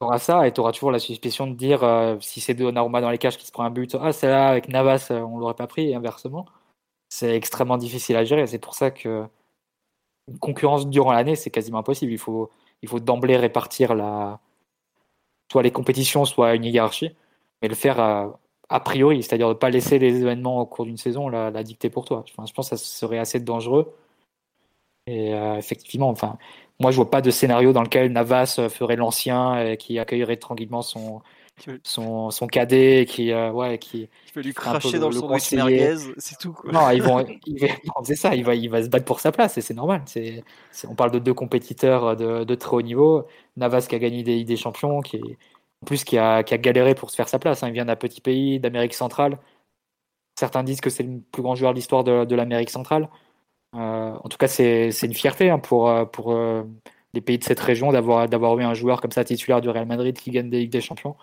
Auras 0.00 0.18
ça 0.18 0.46
et 0.46 0.52
tu 0.52 0.60
auras 0.60 0.72
toujours 0.72 0.90
la 0.92 0.98
suspicion 0.98 1.46
de 1.46 1.54
dire 1.54 1.84
euh, 1.84 2.16
si 2.20 2.40
c'est 2.40 2.54
Donnarumma 2.54 3.02
dans 3.02 3.10
les 3.10 3.18
cages 3.18 3.36
qui 3.36 3.46
se 3.46 3.52
prend 3.52 3.64
un 3.64 3.70
but, 3.70 3.94
ah 4.00 4.12
c'est 4.12 4.28
là 4.28 4.48
avec 4.48 4.68
Navas 4.68 5.08
euh, 5.10 5.20
on 5.20 5.38
l'aurait 5.38 5.54
pas 5.54 5.66
pris 5.66 5.90
et 5.90 5.94
inversement. 5.94 6.46
C'est 7.10 7.36
extrêmement 7.36 7.78
difficile 7.78 8.16
à 8.16 8.24
gérer. 8.24 8.46
C'est 8.46 8.58
pour 8.58 8.74
ça 8.74 8.90
que 8.90 9.26
une 10.28 10.38
concurrence 10.38 10.88
durant 10.88 11.12
l'année 11.12 11.36
c'est 11.36 11.50
quasiment 11.50 11.78
impossible. 11.80 12.12
Il 12.12 12.18
faut 12.18 12.50
il 12.82 12.88
faut 12.88 13.00
d'emblée 13.00 13.36
répartir 13.36 13.94
la 13.94 14.40
soit 15.52 15.62
les 15.62 15.72
compétitions 15.72 16.24
soit 16.24 16.54
une 16.54 16.64
hiérarchie, 16.64 17.14
mais 17.62 17.68
le 17.68 17.74
faire 17.74 18.00
à, 18.00 18.40
a 18.70 18.80
priori, 18.80 19.22
c'est-à-dire 19.22 19.48
de 19.48 19.54
pas 19.54 19.70
laisser 19.70 19.98
les 19.98 20.20
événements 20.22 20.60
au 20.60 20.66
cours 20.66 20.86
d'une 20.86 20.96
saison 20.96 21.28
la, 21.28 21.50
dicter 21.64 21.90
pour 21.90 22.04
toi. 22.06 22.24
Je 22.26 22.34
pense 22.34 22.52
que 22.52 22.62
ça 22.62 22.76
serait 22.76 23.18
assez 23.18 23.40
dangereux. 23.40 23.92
Et 25.06 25.34
euh, 25.34 25.56
effectivement, 25.56 26.08
enfin, 26.08 26.38
moi, 26.80 26.90
je 26.90 26.96
vois 26.96 27.10
pas 27.10 27.20
de 27.22 27.30
scénario 27.30 27.72
dans 27.72 27.82
lequel 27.82 28.12
Navas 28.12 28.56
euh, 28.58 28.68
ferait 28.68 28.96
l'ancien 28.96 29.62
et 29.64 29.76
qui 29.76 29.98
accueillerait 29.98 30.38
tranquillement 30.38 30.82
son, 30.82 31.22
son, 31.84 32.30
son 32.30 32.46
cadet, 32.46 33.02
et 33.02 33.06
qui, 33.06 33.32
euh, 33.32 33.50
ouais, 33.52 33.78
qui. 33.78 34.08
Je 34.24 34.32
vais 34.34 34.42
lui 34.42 34.54
cracher 34.54 34.98
dans 34.98 35.08
le 35.08 35.14
le 35.14 35.20
sandwich 35.20 35.52
merguez, 35.52 35.96
c'est 36.18 36.38
tout. 36.38 36.52
Quoi. 36.52 36.72
Non, 36.72 36.90
ils 36.90 37.02
vont, 37.02 37.24
c'est 38.04 38.16
ça, 38.16 38.34
il 38.34 38.44
va, 38.44 38.54
il 38.54 38.70
va 38.70 38.82
se 38.82 38.88
battre 38.88 39.04
pour 39.04 39.20
sa 39.20 39.32
place 39.32 39.58
et 39.58 39.60
c'est 39.60 39.74
normal. 39.74 40.02
C'est, 40.06 40.42
on 40.88 40.94
parle 40.94 41.10
de 41.10 41.18
deux 41.18 41.34
compétiteurs 41.34 42.16
de, 42.16 42.44
de 42.44 42.54
très 42.54 42.74
haut 42.76 42.82
niveau. 42.82 43.26
Navas 43.56 43.86
qui 43.88 43.94
a 43.94 43.98
gagné 43.98 44.22
des, 44.22 44.44
des 44.44 44.56
champions, 44.56 45.00
qui 45.00 45.20
en 45.82 45.86
plus 45.86 46.04
qui 46.04 46.18
a, 46.18 46.42
qui 46.42 46.54
a 46.54 46.58
galéré 46.58 46.94
pour 46.94 47.10
se 47.10 47.16
faire 47.16 47.28
sa 47.28 47.38
place. 47.38 47.62
hein. 47.62 47.68
Il 47.68 47.72
vient 47.74 47.84
d'un 47.86 47.96
petit 47.96 48.20
pays 48.20 48.60
d'Amérique 48.60 48.94
centrale. 48.94 49.38
Certains 50.38 50.62
disent 50.64 50.80
que 50.80 50.90
c'est 50.90 51.02
le 51.02 51.20
plus 51.20 51.42
grand 51.42 51.54
joueur 51.54 51.72
de 51.72 51.76
l'histoire 51.76 52.04
de, 52.04 52.24
de 52.24 52.34
l'Amérique 52.34 52.70
centrale. 52.70 53.08
Euh, 53.74 54.12
en 54.22 54.28
tout 54.28 54.38
cas, 54.38 54.48
c'est, 54.48 54.90
une 55.02 55.14
fierté 55.14 55.50
hein, 55.50 55.58
pour, 55.58 55.88
euh, 55.88 56.04
pour 56.04 56.32
euh, 56.32 56.64
les 57.14 57.20
pays 57.20 57.38
de 57.38 57.44
cette 57.44 57.60
région 57.60 57.92
d'avoir, 57.92 58.58
eu 58.58 58.64
un 58.64 58.74
joueur 58.74 59.00
comme 59.00 59.12
ça 59.12 59.24
titulaire 59.24 59.60
du 59.60 59.68
Real 59.68 59.86
Madrid 59.86 60.16
qui 60.18 60.30
gagne 60.30 60.50
des 60.50 60.60
Ligues 60.60 60.72
des 60.72 60.80
Champions. 60.80 61.16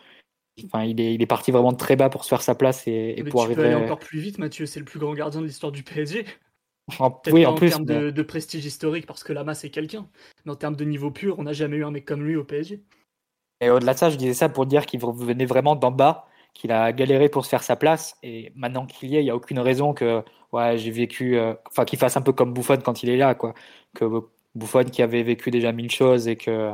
Enfin, 0.66 0.84
il 0.84 1.00
est, 1.00 1.14
il 1.14 1.22
est 1.22 1.28
parti 1.28 1.52
vraiment 1.52 1.72
de 1.72 1.78
très 1.78 1.96
bas 1.96 2.10
pour 2.10 2.24
se 2.24 2.30
faire 2.30 2.42
sa 2.42 2.56
place 2.56 2.88
et, 2.88 3.16
et 3.18 3.24
pour 3.24 3.48
tu 3.48 3.54
peux 3.54 3.62
aller 3.62 3.74
arriver. 3.74 3.86
encore 3.86 4.00
plus 4.00 4.20
vite, 4.20 4.40
Mathieu. 4.40 4.66
C'est 4.66 4.80
le 4.80 4.86
plus 4.86 5.00
grand 5.00 5.14
gardien 5.14 5.42
de 5.42 5.46
l'histoire 5.46 5.72
du 5.72 5.84
PSG. 5.84 6.26
En- 7.00 7.22
oui, 7.28 7.46
pas 7.46 7.52
en 7.52 7.54
en 7.54 7.56
plus. 7.56 7.70
termes 7.70 7.86
mais- 7.86 8.00
de, 8.00 8.10
de 8.12 8.22
prestige 8.24 8.66
historique 8.66 9.06
parce 9.06 9.24
que 9.24 9.34
Lama 9.34 9.54
c'est 9.54 9.70
quelqu'un. 9.70 10.08
Mais 10.46 10.52
en 10.52 10.56
termes 10.56 10.76
de 10.76 10.86
niveau 10.86 11.12
pur, 11.12 11.38
on 11.38 11.44
n'a 11.44 11.54
jamais 11.54 11.78
eu 11.78 11.86
un 11.86 11.92
mec 11.92 12.06
comme 12.06 12.24
lui 12.24 12.36
au 12.36 12.44
PSG. 12.44 12.82
Et 13.60 13.70
au-delà 13.70 13.94
de 13.94 14.00
ça, 14.00 14.10
je 14.10 14.16
disais 14.16 14.34
ça 14.34 14.50
pour 14.50 14.66
dire 14.66 14.86
qu'il 14.86 15.00
venait 15.00 15.46
vraiment 15.46 15.76
d'en 15.76 15.92
bas, 15.92 16.28
qu'il 16.58 16.72
a 16.72 16.92
galéré 16.92 17.30
pour 17.30 17.46
se 17.46 17.50
faire 17.50 17.64
sa 17.64 17.76
place. 17.76 18.18
Et 18.24 18.52
maintenant 18.56 18.86
qu'il 18.86 19.10
y 19.10 19.18
est, 19.18 19.22
il 19.22 19.26
n'y 19.26 19.30
a 19.30 19.36
aucune 19.36 19.60
raison 19.60 19.94
que 19.94 20.24
ouais, 20.52 20.78
j'ai 20.78 20.92
vécu. 20.92 21.38
euh, 21.38 21.54
Enfin, 21.68 21.86
qu'il 21.86 22.00
fasse 22.00 22.18
un 22.18 22.22
peu 22.22 22.34
comme 22.34 22.54
Buffon 22.54 22.78
quand 22.84 23.04
il 23.04 23.10
est 23.10 23.18
là. 23.18 23.36
Quoi. 23.36 23.54
Que 23.96 24.06
Buffon 24.56 24.86
qui 24.86 25.02
avait 25.04 25.24
vécu 25.24 25.52
déjà 25.52 25.72
mille 25.72 25.92
choses 25.92 26.28
et 26.28 26.36
que 26.36 26.72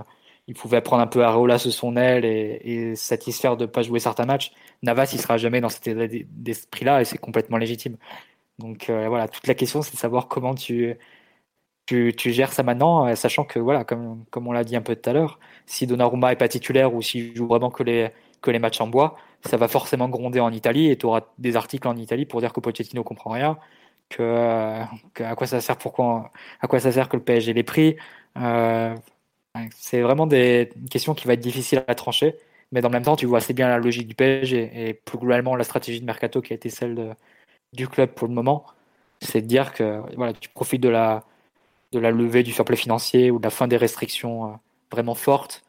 il 0.48 0.56
pouvait 0.56 0.82
prendre 0.82 1.02
un 1.04 1.08
peu 1.08 1.24
Areola 1.24 1.58
sous 1.58 1.72
son 1.72 1.96
aile 1.96 2.26
et, 2.26 2.96
satisfaire 2.96 3.56
de 3.58 3.66
ne 3.66 3.70
pas 3.70 3.82
jouer 3.82 4.00
certains 4.00 4.26
matchs. 4.26 4.52
Navas, 4.84 5.12
il 5.14 5.20
sera 5.22 5.38
jamais 5.38 5.62
dans 5.62 5.70
cet 5.70 5.88
état 5.88 6.08
d'esprit-là 6.32 7.02
et 7.02 7.06
c'est 7.06 7.18
complètement 7.18 7.58
légitime. 7.58 7.98
Donc 8.60 8.90
euh, 8.90 9.08
voilà, 9.10 9.28
toute 9.28 9.48
la 9.48 9.56
question, 9.56 9.82
c'est 9.82 9.94
de 9.94 9.98
savoir 9.98 10.28
comment 10.28 10.54
tu, 10.56 10.96
tu, 11.86 12.14
gères 12.18 12.54
ça 12.54 12.64
maintenant, 12.64 13.08
euh, 13.08 13.16
sachant 13.16 13.46
que, 13.46 13.60
voilà, 13.60 13.84
comme, 13.86 14.26
comme 14.32 14.48
on 14.48 14.52
l'a 14.52 14.64
dit 14.64 14.76
un 14.76 14.82
peu 14.82 14.96
tout 14.96 15.10
à 15.10 15.14
l'heure, 15.14 15.40
si 15.66 15.88
Donnarumma 15.88 16.32
est 16.34 16.36
pas 16.38 16.48
titulaire 16.50 16.94
ou 16.94 17.02
s'il 17.02 17.36
joue 17.36 17.48
vraiment 17.48 17.72
que 17.72 17.84
les, 17.84 18.10
que 18.44 18.52
les 18.52 18.60
matchs 18.60 18.82
en 18.82 18.88
bois, 18.88 19.16
ça 19.46 19.58
va 19.58 19.68
forcément 19.68 20.10
gronder 20.10 20.40
en 20.40 20.52
Italie 20.52 20.92
et 20.92 20.98
tu 20.98 21.06
auras 21.08 21.22
des 21.40 21.56
articles 21.56 21.88
en 21.88 21.96
Italie 21.98 22.26
pour 22.26 22.42
dire 22.42 22.54
que 22.54 22.60
Pochettino 22.60 23.04
comprend 23.04 23.32
rien, 23.32 23.58
que, 24.10 24.82
à 25.20 25.36
quoi 25.36 25.48
ça 25.48 25.62
sert, 25.62 25.78
pourquoi, 25.78 26.32
à 26.62 26.68
quoi 26.68 26.80
ça 26.80 26.92
sert 26.92 27.10
que 27.10 27.18
le 27.18 27.24
PSG 27.24 27.54
l'ait 27.54 27.64
pris. 27.64 27.98
Euh, 28.38 28.96
c'est 29.76 30.02
vraiment 30.02 30.28
des 30.28 30.70
une 30.76 30.90
question 30.90 31.14
qui 31.14 31.28
va 31.28 31.34
être 31.34 31.40
difficile 31.40 31.84
à 31.88 31.96
trancher, 31.96 32.36
mais 32.72 32.82
dans 32.82 32.90
le 32.90 32.94
même 32.94 33.04
temps, 33.04 33.16
tu 33.16 33.26
vois 33.26 33.40
assez 33.40 33.54
bien 33.54 33.68
la 33.70 33.78
logique 33.80 34.08
du 34.08 34.16
PSG 34.16 34.90
et 34.90 34.94
plus 34.94 35.18
globalement 35.18 35.56
la 35.56 35.64
stratégie 35.64 36.02
de 36.02 36.06
mercato 36.06 36.42
qui 36.42 36.54
a 36.54 36.56
été 36.56 36.70
celle 36.70 37.16
du 37.74 37.88
club 37.88 38.12
pour 38.12 38.28
le 38.28 38.34
moment, 38.34 38.66
c'est 39.22 39.42
de 39.42 39.48
dire 39.48 39.74
que 39.74 40.02
voilà, 40.18 40.34
tu 40.34 40.50
profites 40.50 40.82
de 40.82 40.90
la 40.90 41.24
de 41.94 42.00
la 42.00 42.12
levée 42.12 42.44
du 42.44 42.52
fair 42.54 42.66
play 42.66 42.76
financier 42.76 43.32
ou 43.32 43.40
de 43.40 43.44
la 43.44 43.52
fin 43.52 43.68
des 43.68 43.78
restrictions 43.78 44.46
euh, 44.46 44.56
vraiment 44.92 45.16
fortes 45.16 45.64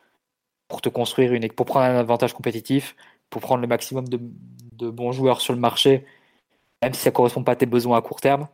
pour 0.69 0.81
te 0.83 0.89
construire 0.89 1.33
une 1.35 1.49
pour 1.53 1.67
prendre 1.67 1.87
un 1.87 1.99
avantage 1.99 2.35
compétitif, 2.35 2.97
pour 3.31 3.43
prendre 3.43 3.61
le 3.63 3.69
maximum 3.69 4.09
de, 4.09 4.19
bons 4.91 5.13
joueurs 5.13 5.41
sur 5.41 5.55
le 5.55 5.61
marché, 5.61 6.05
même 6.83 6.95
si 6.95 7.03
ça 7.03 7.11
correspond 7.11 7.45
pas 7.45 7.53
à 7.53 7.57
tes 7.57 7.67
besoins 7.67 7.99
à 7.99 8.03
court 8.03 8.21
terme, 8.21 8.49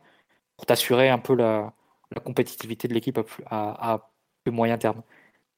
pour 0.57 0.65
t'assurer 0.65 1.09
un 1.09 1.19
peu 1.19 1.35
la, 1.35 1.73
compétitivité 2.25 2.87
de 2.87 2.93
l'équipe 2.93 3.19
à, 3.19 3.23
à, 3.49 3.93
à 3.93 4.09
plus 4.43 4.51
moyen 4.51 4.77
terme. 4.77 5.01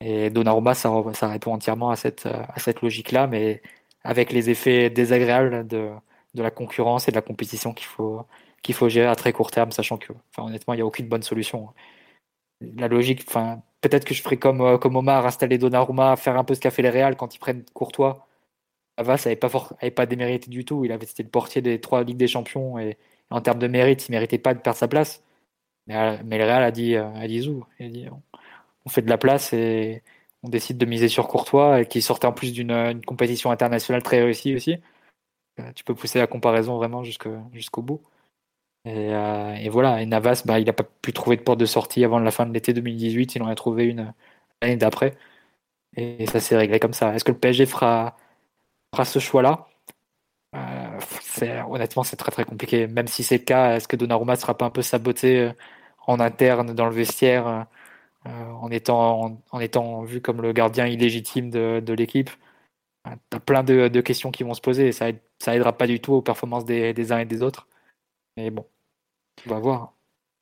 Et 0.02 0.30
Donnarumma, 0.30 0.74
ça, 0.76 0.92
ça 1.14 1.30
répond 1.30 1.54
entièrement 1.54 1.90
à 1.92 1.96
cette, 1.96 2.26
à 2.28 2.60
cette 2.60 2.82
logique-là, 2.82 3.28
mais 3.28 3.62
avec 4.04 4.32
les 4.32 4.50
effets 4.50 4.90
désagréables 4.90 5.68
de, 5.68 5.92
de 6.34 6.44
la 6.44 6.52
concurrence 6.52 7.08
et 7.08 7.12
de 7.12 7.16
la 7.16 7.22
compétition 7.22 7.74
qu'il 7.74 7.88
faut, 7.88 8.26
qu'il 8.62 8.76
faut 8.76 8.90
gérer 8.90 9.08
à 9.08 9.16
très 9.16 9.34
court 9.34 9.52
terme, 9.52 9.72
sachant 9.72 9.98
que, 9.98 10.14
enfin, 10.32 10.48
honnêtement, 10.48 10.74
il 10.74 10.78
n'y 10.78 10.82
a 10.82 10.86
aucune 10.86 11.08
bonne 11.08 11.24
solution. 11.24 11.70
La 12.62 12.88
logique, 12.88 13.24
enfin, 13.28 13.62
peut-être 13.82 14.06
que 14.06 14.14
je 14.14 14.22
ferai 14.22 14.38
comme, 14.38 14.62
euh, 14.62 14.78
comme 14.78 14.96
Omar, 14.96 15.26
installer 15.26 15.58
Donnarumma, 15.58 16.16
faire 16.16 16.38
un 16.38 16.44
peu 16.44 16.56
ce 16.56 16.60
qu'a 16.62 16.72
fait 16.72 16.82
les 16.82 16.90
Real 16.90 17.16
quand 17.16 17.36
ils 17.36 17.40
prennent 17.40 17.66
Courtois. 17.74 18.28
Avas 18.98 19.18
n'avait 19.26 19.36
pas, 19.38 19.50
for- 19.50 19.76
pas 19.96 20.06
démérité 20.06 20.50
du 20.50 20.66
tout. 20.66 20.86
Il 20.86 20.92
avait 20.92 21.06
été 21.06 21.24
le 21.24 21.30
portier 21.30 21.62
des 21.62 21.82
trois 21.82 22.04
Ligues 22.04 22.18
des 22.18 22.28
Champions 22.28 22.80
et, 22.80 22.98
en 23.30 23.42
termes 23.42 23.60
de 23.60 23.68
mérite, 23.68 24.08
il 24.08 24.12
méritait 24.12 24.38
pas 24.40 24.54
de 24.54 24.60
perdre 24.60 24.80
sa 24.80 24.88
place. 24.88 25.24
Mais, 25.88 25.98
euh, 25.98 26.18
mais 26.26 26.38
le 26.38 26.46
Real 26.46 26.64
a 26.64 26.72
dit, 26.72 26.96
euh, 26.96 27.08
a 27.16 27.28
zou. 27.42 27.66
Dit, 27.80 28.08
on, 28.86 28.90
fait 28.90 29.02
de 29.02 29.10
la 29.10 29.18
place 29.18 29.54
et 29.54 30.04
on 30.44 30.50
décide 30.50 30.78
de 30.78 30.86
miser 30.86 31.10
sur 31.10 31.28
Courtois, 31.28 31.82
et 31.82 31.88
qui 31.88 32.02
sortait 32.02 32.28
en 32.28 32.34
plus 32.34 32.54
d'une 32.54 32.72
une 32.72 33.06
compétition 33.06 33.52
internationale 33.52 34.04
très 34.04 34.22
réussie 34.24 34.56
aussi. 34.56 34.78
Tu 35.76 35.84
peux 35.84 35.96
pousser 35.96 36.20
la 36.20 36.28
comparaison 36.28 36.78
vraiment 36.78 37.04
jusqu'au 37.04 37.82
bout. 37.82 38.02
Et, 38.86 39.14
euh, 39.14 39.54
et 39.56 39.70
voilà, 39.70 40.02
et 40.02 40.06
Navas, 40.06 40.44
bah, 40.46 40.60
il 40.60 40.66
n'a 40.66 40.74
pas 40.74 40.84
pu 41.02 41.14
trouver 41.14 41.38
de 41.38 41.42
porte 41.44 41.60
de 41.60 41.66
sortie 41.66 42.04
avant 42.04 42.20
la 42.20 42.32
fin 42.32 42.46
de 42.46 42.54
l'été 42.54 42.74
2018, 42.74 43.36
il 43.36 43.42
en 43.44 43.48
a 43.48 43.56
trouvé 43.56 43.86
une 43.86 44.14
l'année 44.62 44.76
d'après. 44.78 45.16
Et 45.98 46.28
ça 46.28 46.40
s'est 46.42 46.58
réglé 46.58 46.80
comme 46.80 46.94
ça. 46.94 47.16
Est-ce 47.16 47.24
que 47.26 47.32
le 47.34 47.40
PSG 47.40 47.66
fera, 47.68 48.18
fera 48.94 49.06
ce 49.06 49.20
choix-là? 49.20 49.68
Euh, 50.56 51.00
Honnêtement, 51.70 52.04
c'est 52.04 52.16
très 52.18 52.32
très 52.32 52.46
compliqué. 52.46 52.88
Même 52.88 53.08
si 53.08 53.24
c'est 53.24 53.38
le 53.40 53.44
cas, 53.44 53.76
est-ce 53.76 53.88
que 53.88 53.96
Donnarumma 53.96 54.34
ne 54.36 54.40
sera 54.40 54.58
pas 54.58 54.66
un 54.66 54.70
peu 54.70 54.82
saboté 54.82 55.40
euh, 55.42 55.54
en 56.08 56.20
interne 56.20 56.74
dans 56.74 56.86
le 56.86 56.94
vestiaire 56.94 57.68
en 58.26 58.70
étant, 58.72 59.42
en, 59.52 59.60
étant 59.60 60.04
vu 60.04 60.22
comme 60.22 60.42
le 60.42 60.54
gardien 60.54 60.88
illégitime 60.88 61.50
de, 61.50 61.84
l'équipe? 61.94 62.30
T'as 63.30 63.40
plein 63.40 63.64
de, 63.64 63.88
de 63.90 64.02
questions 64.02 64.32
qui 64.32 64.44
vont 64.44 64.54
se 64.54 64.62
poser 64.62 64.88
et 64.88 64.92
ça, 64.94 65.10
aide- 65.10 65.22
ça 65.40 65.56
aidera 65.56 65.78
pas 65.78 65.88
du 65.88 66.00
tout 66.02 66.14
aux 66.14 66.22
performances 66.22 66.66
des, 66.66 66.94
des 66.94 67.12
uns 67.12 67.20
et 67.20 67.26
des 67.26 67.42
autres. 67.44 67.68
Mais 68.38 68.52
bon, 68.52 68.68
on 69.46 69.50
va 69.50 69.60
voir. 69.60 69.94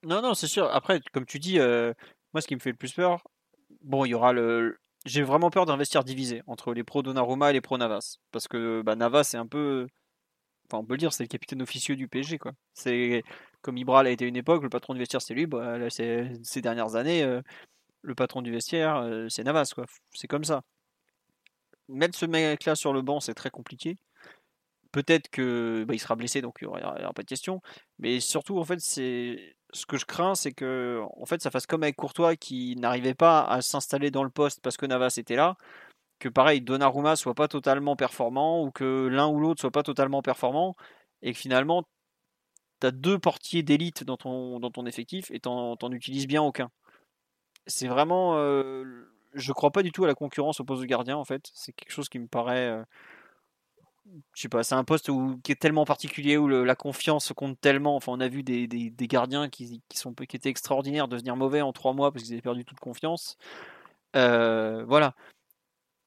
Non, 0.04 0.22
non, 0.22 0.34
c'est 0.34 0.48
sûr. 0.48 0.66
Après, 0.74 1.00
comme 1.14 1.26
tu 1.26 1.40
dis, 1.40 1.60
euh, 1.60 1.94
moi, 2.34 2.42
ce 2.42 2.48
qui 2.48 2.56
me 2.56 2.60
fait 2.60 2.72
le 2.72 2.78
plus 2.78 2.94
peur, 2.94 3.24
bon, 3.82 4.06
il 4.06 4.10
y 4.10 4.14
aura 4.14 4.34
le. 4.34 4.80
J'ai 5.06 5.24
vraiment 5.24 5.50
peur 5.50 5.66
d'un 5.66 5.78
vestiaire 5.78 6.04
divisé 6.04 6.44
entre 6.48 6.74
les 6.74 6.84
pros 6.84 7.02
Donnarumma 7.02 7.50
et 7.50 7.54
les 7.54 7.62
pros 7.62 7.78
Navas. 7.78 8.18
Parce 8.32 8.48
que 8.48 8.82
bah, 8.84 8.96
Navas, 8.96 9.24
c'est 9.26 9.38
un 9.38 9.48
peu. 9.48 9.88
Enfin, 10.68 10.80
on 10.80 10.86
peut 10.86 10.94
le 10.94 11.00
dire, 11.00 11.14
c'est 11.14 11.24
le 11.24 11.28
capitaine 11.28 11.62
officieux 11.62 11.96
du 11.96 12.08
PSG, 12.08 12.38
quoi. 12.38 12.54
C'est 12.74 13.24
comme 13.62 13.78
Ibra 13.78 14.04
l'a 14.04 14.12
été 14.12 14.26
une 14.28 14.36
époque, 14.36 14.64
le 14.64 14.70
patron 14.70 14.94
du 14.94 15.00
vestiaire, 15.00 15.22
c'est 15.22 15.34
lui. 15.34 15.46
Bah, 15.46 15.78
là, 15.78 15.90
ces 15.90 16.62
dernières 16.62 16.96
années, 16.96 17.24
euh, 17.24 17.42
le 18.02 18.16
patron 18.16 18.42
du 18.42 18.52
vestiaire, 18.52 18.98
euh, 18.98 19.30
c'est 19.30 19.44
Navas, 19.44 19.72
quoi. 19.76 19.86
C'est 20.14 20.28
comme 20.28 20.44
ça. 20.44 20.62
Mettre 21.90 22.18
ce 22.18 22.26
mec-là 22.26 22.76
sur 22.76 22.94
le 22.94 23.02
banc, 23.02 23.20
c'est 23.20 23.34
très 23.34 23.50
compliqué. 23.50 23.98
peut-être 24.92 25.30
que 25.30 25.86
bah, 25.88 25.94
il 25.94 26.00
sera 26.00 26.16
blessé, 26.16 26.42
donc 26.42 26.58
il 26.62 26.68
n'y 26.68 26.74
aura, 26.74 27.14
pas 27.14 27.24
de 27.24 27.28
question. 27.28 27.62
Mais 28.02 28.20
surtout, 28.20 28.60
en 28.60 28.66
fait, 28.66 28.80
c'est 28.82 29.56
ce 29.74 29.86
que 29.86 29.98
je 29.98 30.06
crains, 30.06 30.36
c'est 30.36 30.52
que 30.52 31.02
en 31.18 31.26
fait, 31.26 31.42
ça 31.42 31.52
fasse 31.52 31.68
comme 31.68 31.84
avec 31.84 31.96
Courtois 31.96 32.36
qui 32.36 32.76
n'arrivait 32.76 33.14
pas 33.14 33.44
à 33.44 33.62
s'installer 33.62 34.12
dans 34.12 34.24
le 34.24 34.30
poste 34.30 34.62
parce 34.62 34.78
que 34.78 34.86
Navas 34.86 35.16
était 35.18 35.36
là. 35.36 35.56
Que 36.20 36.30
pareil, 36.30 36.62
Donnarumma 36.62 37.16
soit 37.16 37.36
pas 37.36 37.48
totalement 37.48 37.96
performant 37.96 38.64
ou 38.64 38.72
que 38.72 39.08
l'un 39.08 39.28
ou 39.28 39.40
l'autre 39.40 39.62
soit 39.62 39.72
pas 39.72 39.84
totalement 39.84 40.22
performant 40.22 40.76
et 41.22 41.34
que 41.34 41.40
finalement, 41.40 41.84
tu 42.82 42.88
as 42.88 42.92
deux 42.92 43.20
portiers 43.20 43.64
d'élite 43.64 44.04
dans 44.04 44.18
ton, 44.18 44.60
dans 44.60 44.72
ton 44.72 44.86
effectif 44.86 45.32
et 45.32 45.40
tu 45.40 45.50
n'en 45.50 45.92
utilises 45.92 46.28
bien 46.28 46.42
aucun. 46.44 46.72
C'est 47.68 47.88
vraiment. 47.88 48.38
Euh, 48.38 48.84
je 49.34 49.54
crois 49.54 49.72
pas 49.72 49.84
du 49.84 49.92
tout 49.92 50.04
à 50.04 50.08
la 50.08 50.16
concurrence 50.16 50.60
au 50.60 50.66
poste 50.66 50.82
de 50.82 50.88
gardien 50.88 51.18
en 51.18 51.26
fait. 51.26 51.50
C'est 51.54 51.74
quelque 51.74 51.92
chose 51.92 52.10
qui 52.10 52.20
me 52.20 52.28
paraît. 52.28 52.70
Euh, 52.70 52.84
je 54.34 54.42
sais 54.42 54.50
pas, 54.50 54.64
c'est 54.64 54.76
un 54.76 54.84
poste 54.84 55.10
où, 55.10 55.40
qui 55.44 55.52
est 55.52 55.56
tellement 55.56 55.86
particulier 55.86 56.38
où 56.38 56.48
la 56.48 56.76
confiance 56.76 57.32
compte 57.36 57.60
tellement. 57.60 57.96
Enfin, 57.96 58.12
on 58.14 58.20
a 58.20 58.28
vu 58.28 58.44
des, 58.44 58.68
des, 58.68 59.08
gardiens 59.08 59.50
qui, 59.50 59.82
qui, 59.90 59.98
sont, 59.98 60.14
qui 60.14 60.36
étaient 60.36 60.50
extraordinaires 60.50 61.08
devenir 61.08 61.36
mauvais 61.36 61.62
en 61.62 61.74
trois 61.74 61.94
mois 61.94 62.12
parce 62.12 62.24
qu'ils 62.24 62.34
avaient 62.34 62.42
perdu 62.42 62.66
toute 62.66 62.80
confiance. 62.80 63.38
Euh, 64.16 64.84
voilà. 64.88 65.16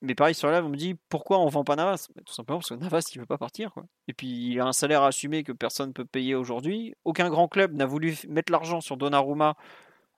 Mais 0.02 0.14
pareil, 0.14 0.34
sur 0.34 0.50
live, 0.50 0.64
on 0.64 0.68
me 0.68 0.76
dit 0.76 0.96
pourquoi 1.08 1.38
on 1.38 1.48
vend 1.48 1.64
pas 1.64 1.76
Navas? 1.76 2.08
Bah, 2.14 2.22
Tout 2.26 2.34
simplement 2.34 2.58
parce 2.58 2.68
que 2.70 2.74
Navas, 2.74 3.10
il 3.14 3.20
veut 3.20 3.26
pas 3.26 3.38
partir. 3.38 3.72
Et 4.08 4.12
puis, 4.12 4.28
il 4.28 4.60
a 4.60 4.66
un 4.66 4.72
salaire 4.72 5.02
à 5.02 5.08
assumer 5.08 5.44
que 5.44 5.52
personne 5.52 5.88
ne 5.88 5.92
peut 5.92 6.04
payer 6.04 6.34
aujourd'hui. 6.34 6.94
Aucun 7.04 7.30
grand 7.30 7.48
club 7.48 7.72
n'a 7.74 7.86
voulu 7.86 8.16
mettre 8.28 8.52
l'argent 8.52 8.80
sur 8.80 8.96
Donnarumma 8.96 9.56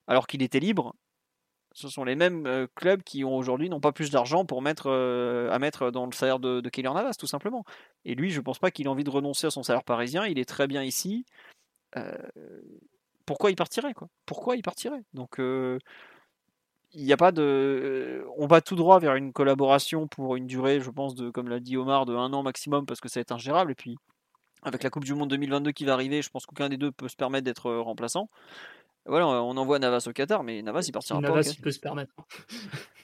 alors 0.08 0.26
qu'il 0.26 0.42
était 0.42 0.60
libre 0.60 0.94
ce 1.76 1.90
sont 1.90 2.04
les 2.04 2.16
mêmes 2.16 2.46
euh, 2.46 2.66
clubs 2.74 3.02
qui 3.02 3.22
aujourd'hui 3.22 3.68
n'ont 3.68 3.80
pas 3.80 3.92
plus 3.92 4.10
d'argent 4.10 4.46
pour 4.46 4.62
mettre 4.62 4.86
euh, 4.86 5.50
à 5.50 5.58
mettre 5.58 5.90
dans 5.90 6.06
le 6.06 6.12
salaire 6.12 6.38
de, 6.38 6.62
de 6.62 6.68
Keylor 6.70 6.94
Navas, 6.94 7.12
tout 7.18 7.26
simplement. 7.26 7.66
Et 8.06 8.14
lui, 8.14 8.30
je 8.30 8.38
ne 8.38 8.44
pense 8.44 8.58
pas 8.58 8.70
qu'il 8.70 8.86
ait 8.86 8.88
envie 8.88 9.04
de 9.04 9.10
renoncer 9.10 9.46
à 9.46 9.50
son 9.50 9.62
salaire 9.62 9.84
parisien. 9.84 10.24
Il 10.24 10.38
est 10.38 10.46
très 10.48 10.68
bien 10.68 10.82
ici. 10.82 11.26
Euh, 11.98 12.16
pourquoi 13.26 13.50
il 13.50 13.56
partirait 13.56 13.92
quoi? 13.92 14.08
Pourquoi 14.24 14.56
il 14.56 14.62
partirait? 14.62 15.02
Donc 15.12 15.36
il 15.38 17.04
n'y 17.04 17.12
a 17.12 17.16
pas 17.18 17.30
de. 17.30 18.24
On 18.38 18.46
va 18.46 18.62
tout 18.62 18.76
droit 18.76 18.98
vers 18.98 19.14
une 19.14 19.34
collaboration 19.34 20.08
pour 20.08 20.36
une 20.36 20.46
durée, 20.46 20.80
je 20.80 20.90
pense, 20.90 21.14
de, 21.14 21.28
comme 21.28 21.50
l'a 21.50 21.60
dit 21.60 21.76
Omar, 21.76 22.06
de 22.06 22.14
un 22.14 22.32
an 22.32 22.42
maximum 22.42 22.86
parce 22.86 23.00
que 23.00 23.10
ça 23.10 23.20
va 23.20 23.22
être 23.22 23.32
ingérable. 23.32 23.72
Et 23.72 23.74
puis 23.74 23.98
avec 24.62 24.82
la 24.82 24.88
Coupe 24.88 25.04
du 25.04 25.14
Monde 25.14 25.28
2022 25.28 25.72
qui 25.72 25.84
va 25.84 25.92
arriver, 25.92 26.22
je 26.22 26.30
pense 26.30 26.46
qu'aucun 26.46 26.70
des 26.70 26.78
deux 26.78 26.90
peut 26.90 27.08
se 27.08 27.16
permettre 27.16 27.44
d'être 27.44 27.70
remplaçant. 27.70 28.30
Voilà, 29.06 29.26
on 29.26 29.56
envoie 29.56 29.78
Navas 29.78 30.04
au 30.08 30.12
Qatar, 30.12 30.42
mais 30.42 30.62
Navas 30.62 30.84
il 30.86 30.92
partira 30.92 31.20
pas. 31.20 31.28
Navas 31.28 31.52
il 31.56 31.60
peut 31.60 31.70
se 31.70 31.80
permettre. 31.80 32.12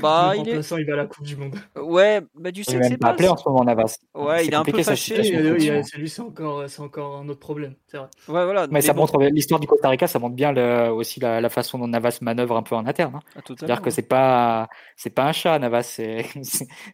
Bah, 0.00 0.32
il 0.36 0.48
est. 0.48 0.70
il 0.70 0.86
va 0.86 0.94
à 0.94 0.96
la 0.96 1.06
Coupe 1.06 1.24
du 1.24 1.36
Monde. 1.36 1.54
Ouais, 1.76 2.20
bah 2.34 2.50
tu 2.50 2.64
sais 2.64 2.76
il 2.76 2.84
c'est 2.84 2.96
pas 2.96 3.10
appelé 3.10 3.28
en 3.28 3.36
ce 3.36 3.48
moment 3.48 3.64
Navas. 3.64 3.98
Ouais, 4.14 4.46
il 4.46 4.52
est 4.52 4.56
un 4.56 4.64
peu 4.64 4.82
fâché. 4.82 5.22
C'est 5.22 5.98
lui, 5.98 6.08
c'est 6.08 6.22
encore, 6.22 6.68
c'est 6.68 6.80
encore 6.80 7.18
un 7.18 7.28
autre 7.28 7.40
problème. 7.40 7.74
C'est 7.86 7.98
vrai. 7.98 8.08
Ouais, 8.28 8.44
voilà. 8.44 8.66
Mais, 8.70 8.80
ça 8.80 8.94
montre 8.94 9.20
l'histoire 9.22 9.60
du 9.60 9.66
Costa 9.66 9.88
Rica, 9.88 10.06
ça 10.06 10.18
montre 10.18 10.34
bien 10.34 10.52
le, 10.52 10.88
aussi 10.88 11.20
la, 11.20 11.40
la, 11.40 11.48
façon 11.48 11.78
dont 11.78 11.86
Navas 11.86 12.18
manœuvre 12.22 12.56
un 12.56 12.62
peu 12.62 12.74
en 12.74 12.86
interne. 12.86 13.16
Hein. 13.16 13.20
Ah, 13.36 13.40
C'est-à-dire 13.46 13.82
que 13.82 13.90
c'est 13.90 14.08
pas, 14.08 14.68
c'est 14.96 15.10
pas 15.10 15.24
un 15.24 15.32
chat, 15.32 15.58
Navas. 15.58 15.82
C'est, 15.82 16.26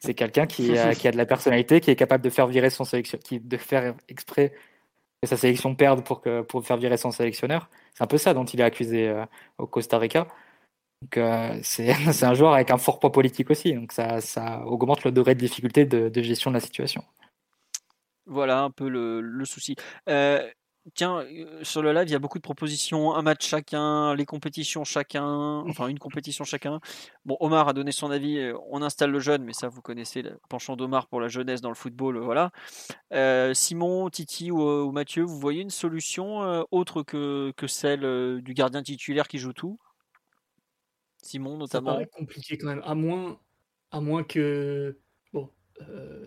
c'est 0.00 0.14
quelqu'un 0.14 0.46
qui, 0.46 0.76
a, 0.76 0.94
qui 0.94 1.08
a 1.08 1.12
de 1.12 1.16
la 1.16 1.26
personnalité, 1.26 1.80
qui 1.80 1.90
est 1.90 1.96
capable 1.96 2.24
de 2.24 2.30
faire 2.30 2.48
virer 2.48 2.70
son 2.70 2.84
sélection, 2.84 3.18
qui 3.18 3.40
de 3.40 3.56
faire 3.56 3.94
exprès 4.08 4.52
que 5.22 5.28
sa 5.28 5.36
sélection 5.36 5.74
perde 5.74 6.04
pour 6.04 6.20
que 6.20 6.42
pour 6.42 6.64
faire 6.64 6.76
virer 6.76 6.96
son 6.96 7.10
sélectionneur. 7.10 7.68
C'est 7.94 8.02
un 8.02 8.06
peu 8.06 8.18
ça 8.18 8.34
dont 8.34 8.44
il 8.44 8.60
est 8.60 8.64
accusé 8.64 9.08
euh, 9.08 9.24
au 9.58 9.66
Costa 9.66 9.98
Rica. 9.98 10.26
Donc 11.02 11.16
euh, 11.16 11.58
c'est 11.62 11.90
un 12.24 12.34
joueur 12.34 12.54
avec 12.54 12.70
un 12.70 12.78
fort 12.78 12.98
poids 12.98 13.12
politique 13.12 13.50
aussi, 13.50 13.72
donc 13.74 13.92
ça, 13.92 14.20
ça 14.20 14.64
augmente 14.66 15.04
le 15.04 15.12
degré 15.12 15.34
de 15.34 15.40
difficulté 15.40 15.84
de, 15.84 16.22
gestion 16.22 16.50
de 16.50 16.56
la 16.56 16.60
situation. 16.60 17.04
Voilà 18.26 18.60
un 18.60 18.70
peu 18.70 18.88
le, 18.88 19.20
le 19.20 19.44
souci. 19.44 19.76
Euh, 20.08 20.48
tiens, 20.94 21.24
sur 21.62 21.82
le 21.82 21.92
live, 21.92 22.08
il 22.08 22.12
y 22.12 22.14
a 22.14 22.18
beaucoup 22.18 22.38
de 22.38 22.42
propositions, 22.42 23.14
un 23.14 23.22
match 23.22 23.46
chacun, 23.46 24.14
les 24.14 24.26
compétitions 24.26 24.84
chacun, 24.84 25.58
enfin 25.68 25.88
une 25.88 25.98
compétition 25.98 26.44
chacun. 26.44 26.80
Bon, 27.24 27.36
Omar 27.40 27.68
a 27.68 27.72
donné 27.72 27.92
son 27.92 28.10
avis, 28.10 28.52
on 28.70 28.82
installe 28.82 29.10
le 29.10 29.20
jeune, 29.20 29.44
mais 29.44 29.52
ça 29.52 29.68
vous 29.68 29.82
connaissez 29.82 30.22
le 30.22 30.38
penchant 30.48 30.76
d'Omar 30.76 31.06
pour 31.08 31.20
la 31.20 31.28
jeunesse 31.28 31.60
dans 31.60 31.68
le 31.68 31.74
football, 31.74 32.18
voilà. 32.18 32.50
Simon, 33.54 34.08
Titi 34.10 34.50
ou, 34.50 34.90
Mathieu, 34.92 35.22
vous 35.22 35.38
voyez 35.38 35.62
une 35.62 35.70
solution 35.70 36.64
autre 36.70 37.02
que, 37.02 37.52
que 37.56 37.66
celle 37.66 38.40
du 38.42 38.54
gardien 38.54 38.82
titulaire 38.82 39.28
qui 39.28 39.38
joue 39.38 39.52
tout? 39.52 39.78
Simon 41.22 41.58
notamment? 41.58 41.90
Ça 41.90 41.96
paraît 41.96 42.06
compliqué 42.06 42.56
quand 42.56 42.68
même, 42.68 42.82
à 42.84 42.94
moins, 42.94 43.38
à 43.90 44.00
moins 44.00 44.24
que 44.24 44.98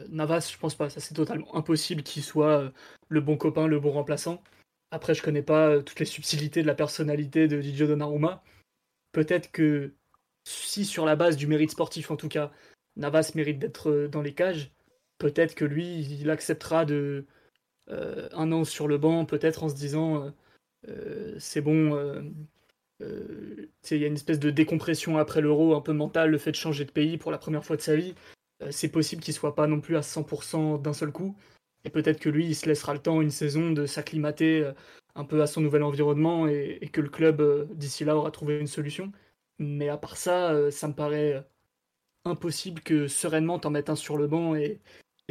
Navas, 0.10 0.50
je 0.52 0.58
pense 0.58 0.76
pas, 0.76 0.90
c'est 0.90 1.14
totalement 1.14 1.56
impossible 1.56 2.04
qu'il 2.04 2.24
soit 2.24 2.72
le 3.10 3.22
bon 3.22 3.38
copain, 3.38 3.68
le 3.68 3.80
bon 3.80 3.92
remplaçant. 3.92 4.44
Après, 4.92 5.16
je 5.16 5.24
connais 5.24 5.42
pas 5.42 5.82
toutes 5.82 6.00
les 6.00 6.06
subtilités 6.06 6.62
de 6.62 6.68
la 6.68 6.76
personnalité 6.76 7.48
de 7.48 7.60
Didier 7.60 7.88
Donnarumma. 7.88 8.44
Peut-être 9.12 9.52
que 9.52 9.94
si 10.44 10.86
sur 10.86 11.06
la 11.06 11.16
base 11.16 11.38
du 11.38 11.48
mérite 11.48 11.72
sportif 11.72 12.12
en 12.12 12.16
tout 12.16 12.30
cas, 12.30 12.52
Navas 12.96 13.32
mérite 13.34 13.60
d'être 13.60 14.08
dans 14.12 14.22
les 14.22 14.34
cages, 14.34 14.72
peut-être 15.18 15.56
que 15.56 15.66
lui, 15.66 16.02
il 16.02 16.30
acceptera 16.30 16.86
de 16.86 17.26
un 17.90 18.52
an 18.52 18.64
sur 18.64 18.88
le 18.88 18.98
banc, 18.98 19.26
peut-être 19.26 19.64
en 19.64 19.70
se 19.70 19.76
disant 19.76 20.32
c'est 21.40 21.62
bon, 21.62 22.24
il 23.00 23.68
y 23.90 24.04
a 24.04 24.08
une 24.08 24.14
espèce 24.14 24.40
de 24.40 24.52
décompression 24.52 25.18
après 25.18 25.42
l'euro 25.42 25.76
un 25.76 25.82
peu 25.82 25.94
mentale, 25.94 26.30
le 26.30 26.38
fait 26.38 26.52
de 26.52 26.56
changer 26.56 26.86
de 26.86 26.92
pays 26.92 27.18
pour 27.18 27.32
la 27.32 27.38
première 27.38 27.66
fois 27.66 27.78
de 27.78 27.82
sa 27.82 27.96
vie. 27.96 28.14
Euh, 28.64 28.72
c'est 28.72 28.90
possible 28.90 29.22
qu'il 29.22 29.34
soit 29.34 29.56
pas 29.56 29.68
non 29.68 29.82
plus 29.82 29.98
à 29.98 30.02
100% 30.02 30.82
d'un 30.82 30.94
seul 30.94 31.12
coup. 31.12 31.36
Et 31.86 31.90
peut-être 31.90 32.20
que 32.20 32.30
lui, 32.30 32.46
il 32.48 32.56
se 32.56 32.68
laissera 32.68 32.94
le 32.94 33.00
temps, 33.00 33.22
une 33.22 33.32
saison, 33.32 33.72
de 33.72 33.86
s'acclimater 33.86 34.62
euh, 34.62 34.74
un 35.16 35.26
peu 35.26 35.42
à 35.42 35.48
son 35.48 35.62
nouvel 35.62 35.84
environnement 35.84 36.48
et, 36.48 36.90
que 36.92 37.02
le 37.02 37.10
club, 37.10 37.42
euh, 37.42 37.66
d'ici 37.74 38.06
là, 38.06 38.16
aura 38.18 38.32
trouvé 38.32 38.60
une 38.60 38.68
solution. 38.68 39.12
Mais 39.60 39.90
à 39.90 39.98
part 39.98 40.18
ça, 40.18 40.72
ça 40.72 40.88
me 40.88 40.94
paraît 40.94 41.46
impossible 42.26 42.82
que 42.82 43.08
sereinement 43.08 43.60
t'en 43.60 43.70
mettes 43.70 43.90
un 43.90 43.96
sur 43.96 44.18
le 44.18 44.28
banc 44.28 44.56
et, 44.56 44.82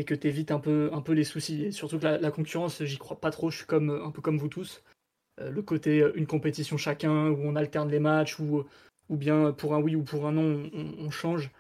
que 0.07 0.15
t'évites 0.15 0.51
un 0.53 0.61
peu, 0.61 0.91
un 0.93 1.01
peu 1.01 1.13
les 1.13 1.25
soucis. 1.25 1.73
Surtout 1.73 1.99
que 1.99 2.07
la, 2.07 2.31
concurrence, 2.31 2.83
j'y 2.85 2.99
crois 2.99 3.21
pas 3.21 3.31
trop, 3.31 3.51
je 3.51 3.59
suis 3.59 3.67
comme, 3.67 3.91
un 3.91 4.11
peu 4.11 4.23
comme 4.23 4.39
vous 4.39 4.49
tous. 4.49 4.83
le 5.39 5.63
côté 5.63 6.09
une 6.15 6.27
compétition 6.27 6.77
chacun, 6.77 7.31
où 7.31 7.41
on 7.43 7.57
alterne 7.57 7.91
les 7.91 8.01
matchs, 8.01 8.39
ou 8.39 8.65
bien 9.11 9.53
pour 9.53 9.75
un 9.75 9.81
oui 9.81 9.97
ou 9.97 10.03
pour 10.03 10.27
un 10.27 10.33
non, 10.33 10.71
on, 10.73 11.11
change 11.11 11.51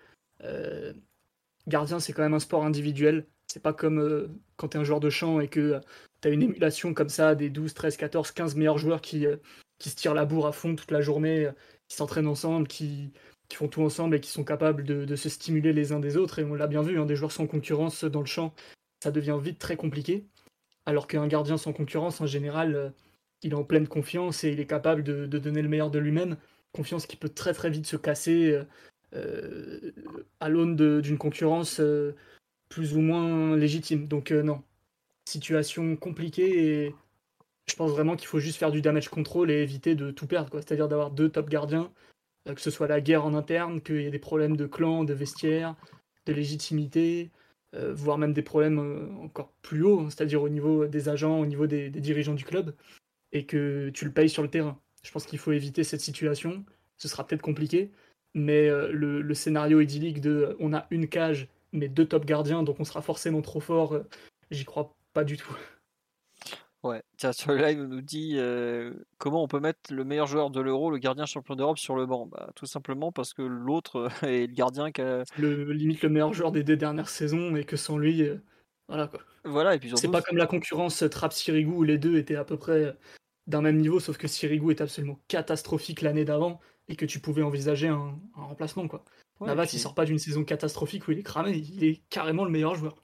gardien, 1.68 2.00
c'est 2.00 2.12
quand 2.12 2.22
même 2.22 2.34
un 2.34 2.40
sport 2.40 2.64
individuel. 2.64 3.26
C'est 3.46 3.62
pas 3.62 3.72
comme 3.72 3.98
euh, 4.00 4.28
quand 4.56 4.68
tu 4.68 4.78
un 4.78 4.84
joueur 4.84 5.00
de 5.00 5.10
champ 5.10 5.40
et 5.40 5.48
que 5.48 5.60
euh, 5.60 5.80
tu 6.22 6.32
une 6.32 6.42
émulation 6.42 6.94
comme 6.94 7.08
ça 7.08 7.34
des 7.34 7.50
12, 7.50 7.74
13, 7.74 7.96
14, 7.96 8.30
15 8.32 8.56
meilleurs 8.56 8.78
joueurs 8.78 9.00
qui, 9.00 9.26
euh, 9.26 9.36
qui 9.78 9.90
se 9.90 9.96
tirent 9.96 10.14
la 10.14 10.24
bourre 10.24 10.46
à 10.46 10.52
fond 10.52 10.74
toute 10.74 10.90
la 10.90 11.00
journée, 11.00 11.50
qui 11.88 11.96
s'entraînent 11.96 12.28
ensemble, 12.28 12.66
qui, 12.66 13.12
qui, 13.48 13.56
font 13.56 13.68
tout 13.68 13.82
ensemble 13.82 14.16
et 14.16 14.20
qui 14.20 14.30
sont 14.30 14.44
capables 14.44 14.84
de, 14.84 15.16
se 15.16 15.28
stimuler 15.28 15.72
les 15.72 15.92
uns 15.92 16.00
des 16.00 16.16
autres. 16.16 16.38
Et 16.38 16.44
on 16.44 16.54
l'a 16.54 16.66
bien 16.66 16.82
vu, 16.82 16.98
hein, 16.98 17.06
des 17.06 17.16
joueurs 17.16 17.32
sans 17.32 17.46
concurrence 17.46 18.04
dans 18.04 18.20
le 18.20 18.26
champ, 18.26 18.54
ça 19.02 19.10
devient 19.10 19.38
vite 19.40 19.58
très 19.58 19.76
compliqué. 19.76 20.26
Alors 20.86 21.06
qu'un 21.06 21.26
gardien 21.26 21.58
sans 21.58 21.72
concurrence, 21.72 22.20
en 22.20 22.26
général, 22.26 22.92
il 23.42 23.52
est 23.52 23.56
en 23.56 23.64
pleine 23.64 23.88
confiance 23.88 24.44
et 24.44 24.50
il 24.50 24.60
est 24.60 24.66
capable 24.66 25.02
de, 25.02 25.26
de 25.26 25.38
donner 25.38 25.62
le 25.62 25.68
meilleur 25.68 25.90
de 25.90 25.98
lui-même. 25.98 26.36
Confiance 26.72 27.06
qui 27.06 27.16
peut 27.16 27.28
très 27.28 27.52
très 27.52 27.70
vite 27.70 27.86
se 27.86 27.96
casser 27.96 28.58
à 30.40 30.48
l'aune 30.48 31.00
d'une 31.00 31.18
concurrence 31.18 31.80
euh, 31.80 32.14
plus 32.68 32.96
ou 32.96 33.00
moins 33.00 33.56
légitime. 33.56 34.06
Donc 34.08 34.30
euh, 34.30 34.42
non, 34.42 34.62
situation 35.28 35.96
compliquée 35.96 36.84
et 36.84 36.94
je 37.68 37.76
pense 37.76 37.92
vraiment 37.92 38.16
qu'il 38.16 38.26
faut 38.26 38.40
juste 38.40 38.58
faire 38.58 38.72
du 38.72 38.82
damage 38.82 39.08
control 39.08 39.50
et 39.50 39.62
éviter 39.62 39.94
de 39.94 40.10
tout 40.10 40.26
perdre. 40.26 40.50
C'est-à-dire 40.60 40.88
d'avoir 40.88 41.10
deux 41.10 41.28
top 41.28 41.48
gardiens, 41.48 41.92
que 42.46 42.60
ce 42.60 42.70
soit 42.70 42.88
la 42.88 43.00
guerre 43.00 43.24
en 43.24 43.34
interne, 43.34 43.80
qu'il 43.80 44.02
y 44.02 44.06
ait 44.06 44.10
des 44.10 44.18
problèmes 44.18 44.56
de 44.56 44.66
clan, 44.66 45.04
de 45.04 45.14
vestiaire, 45.14 45.76
de 46.26 46.32
légitimité, 46.32 47.30
voire 47.72 48.18
même 48.18 48.32
des 48.32 48.42
problèmes 48.42 49.16
encore 49.22 49.52
plus 49.62 49.84
hauts, 49.84 50.00
hein, 50.00 50.10
c'est-à-dire 50.10 50.42
au 50.42 50.48
niveau 50.48 50.86
des 50.86 51.08
agents, 51.08 51.38
au 51.38 51.46
niveau 51.46 51.68
des, 51.68 51.88
dirigeants 51.88 52.34
du 52.34 52.44
club, 52.44 52.74
et 53.30 53.46
que 53.46 53.90
tu 53.90 54.04
le 54.04 54.10
payes 54.10 54.28
sur 54.28 54.42
le 54.42 54.50
terrain. 54.50 54.76
Je 55.04 55.12
pense 55.12 55.24
qu'il 55.24 55.38
faut 55.38 55.52
éviter 55.52 55.84
cette 55.84 56.00
situation. 56.00 56.64
Ce 56.98 57.06
sera 57.06 57.24
peut-être 57.24 57.42
compliqué, 57.42 57.92
mais 58.34 58.68
euh, 58.68 58.90
le, 58.92 59.34
scénario 59.34 59.80
idyllique 59.80 60.20
de 60.20 60.30
euh, 60.30 60.56
on 60.60 60.72
a 60.72 60.86
une 60.90 61.08
cage 61.08 61.48
mais 61.72 61.88
deux 61.88 62.06
top 62.06 62.24
gardiens 62.24 62.62
donc 62.62 62.80
on 62.80 62.84
sera 62.84 63.02
forcément 63.02 63.42
trop 63.42 63.60
fort, 63.60 63.94
euh, 63.94 64.06
j'y 64.50 64.64
crois 64.64 64.94
pas 65.12 65.24
du 65.24 65.36
tout. 65.36 65.54
Ouais, 66.82 67.00
tiens, 67.16 67.32
sur 67.32 67.52
le 67.52 67.58
live, 67.58 67.80
on 67.80 67.86
nous 67.86 68.00
dit 68.00 68.36
comment 69.18 69.44
on 69.44 69.46
peut 69.46 69.60
mettre 69.60 69.94
le 69.94 70.02
meilleur 70.02 70.26
joueur 70.26 70.50
de 70.50 70.60
l'Euro, 70.60 70.90
le 70.90 70.98
gardien 70.98 71.26
champion 71.26 71.54
d'Europe, 71.54 71.78
sur 71.78 71.94
le 71.94 72.06
banc? 72.06 72.26
Bah, 72.26 72.50
Tout 72.56 72.66
simplement 72.66 73.12
parce 73.12 73.34
que 73.34 73.42
l'autre 73.42 74.08
est 74.24 74.48
le 74.48 74.52
gardien 74.52 74.90
qui 74.90 75.00
a. 75.00 75.22
Le, 75.38 75.70
limite 75.70 76.02
le 76.02 76.08
meilleur 76.08 76.32
joueur 76.32 76.50
des 76.50 76.64
deux 76.64 76.76
dernières 76.76 77.08
saisons 77.08 77.54
et 77.54 77.62
que 77.62 77.76
sans 77.76 77.98
lui, 77.98 78.28
voilà 78.88 79.06
quoi. 79.06 79.20
Voilà, 79.44 79.76
et 79.76 79.78
puis 79.78 79.92
C'est 79.94 80.10
pas 80.10 80.22
comme 80.22 80.36
la 80.36 80.46
concurrence 80.46 81.04
Trapp-Sirigu 81.08 81.70
où 81.70 81.84
les 81.84 81.98
deux 81.98 82.16
étaient 82.16 82.34
à 82.34 82.44
peu 82.44 82.56
près 82.56 82.96
d'un 83.46 83.60
même 83.60 83.78
niveau, 83.78 84.00
sauf 84.00 84.18
que 84.18 84.26
Sirigu 84.26 84.72
est 84.72 84.80
absolument 84.80 85.20
catastrophique 85.28 86.02
l'année 86.02 86.24
d'avant 86.24 86.60
et 86.88 86.96
que 86.96 87.06
tu 87.06 87.20
pouvais 87.20 87.42
envisager 87.42 87.88
un, 87.88 88.18
remplacement. 88.34 88.88
Quoi. 88.88 89.04
Navas, 89.40 89.70
il 89.72 89.78
sort 89.78 89.94
pas 89.94 90.04
d'une 90.04 90.18
saison 90.18 90.44
catastrophique 90.44 91.08
où 91.08 91.12
il 91.12 91.18
est 91.18 91.22
cramé, 91.22 91.56
il 91.56 91.84
est 91.84 92.02
carrément 92.08 92.44
le 92.44 92.50
meilleur 92.50 92.74
joueur. 92.74 92.96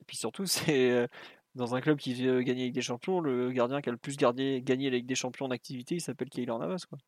Et 0.00 0.04
puis 0.04 0.16
surtout, 0.16 0.46
c'est 0.46 0.90
euh, 0.90 1.06
dans 1.54 1.74
un 1.74 1.80
club 1.80 1.98
qui 1.98 2.14
veut 2.14 2.42
gagner 2.42 2.62
avec 2.62 2.74
des 2.74 2.82
champions, 2.82 3.20
le 3.20 3.52
gardien 3.52 3.80
qui 3.80 3.88
a 3.88 3.92
le 3.92 3.98
plus 3.98 4.16
gardé, 4.16 4.62
gagné 4.62 4.90
Ligue 4.90 5.06
des 5.06 5.14
champions 5.14 5.46
en 5.46 5.50
activité, 5.50 5.96
il 5.96 6.00
s'appelle 6.00 6.28
Keylor 6.28 6.58
Navas. 6.58 6.84
Quoi. 6.88 6.98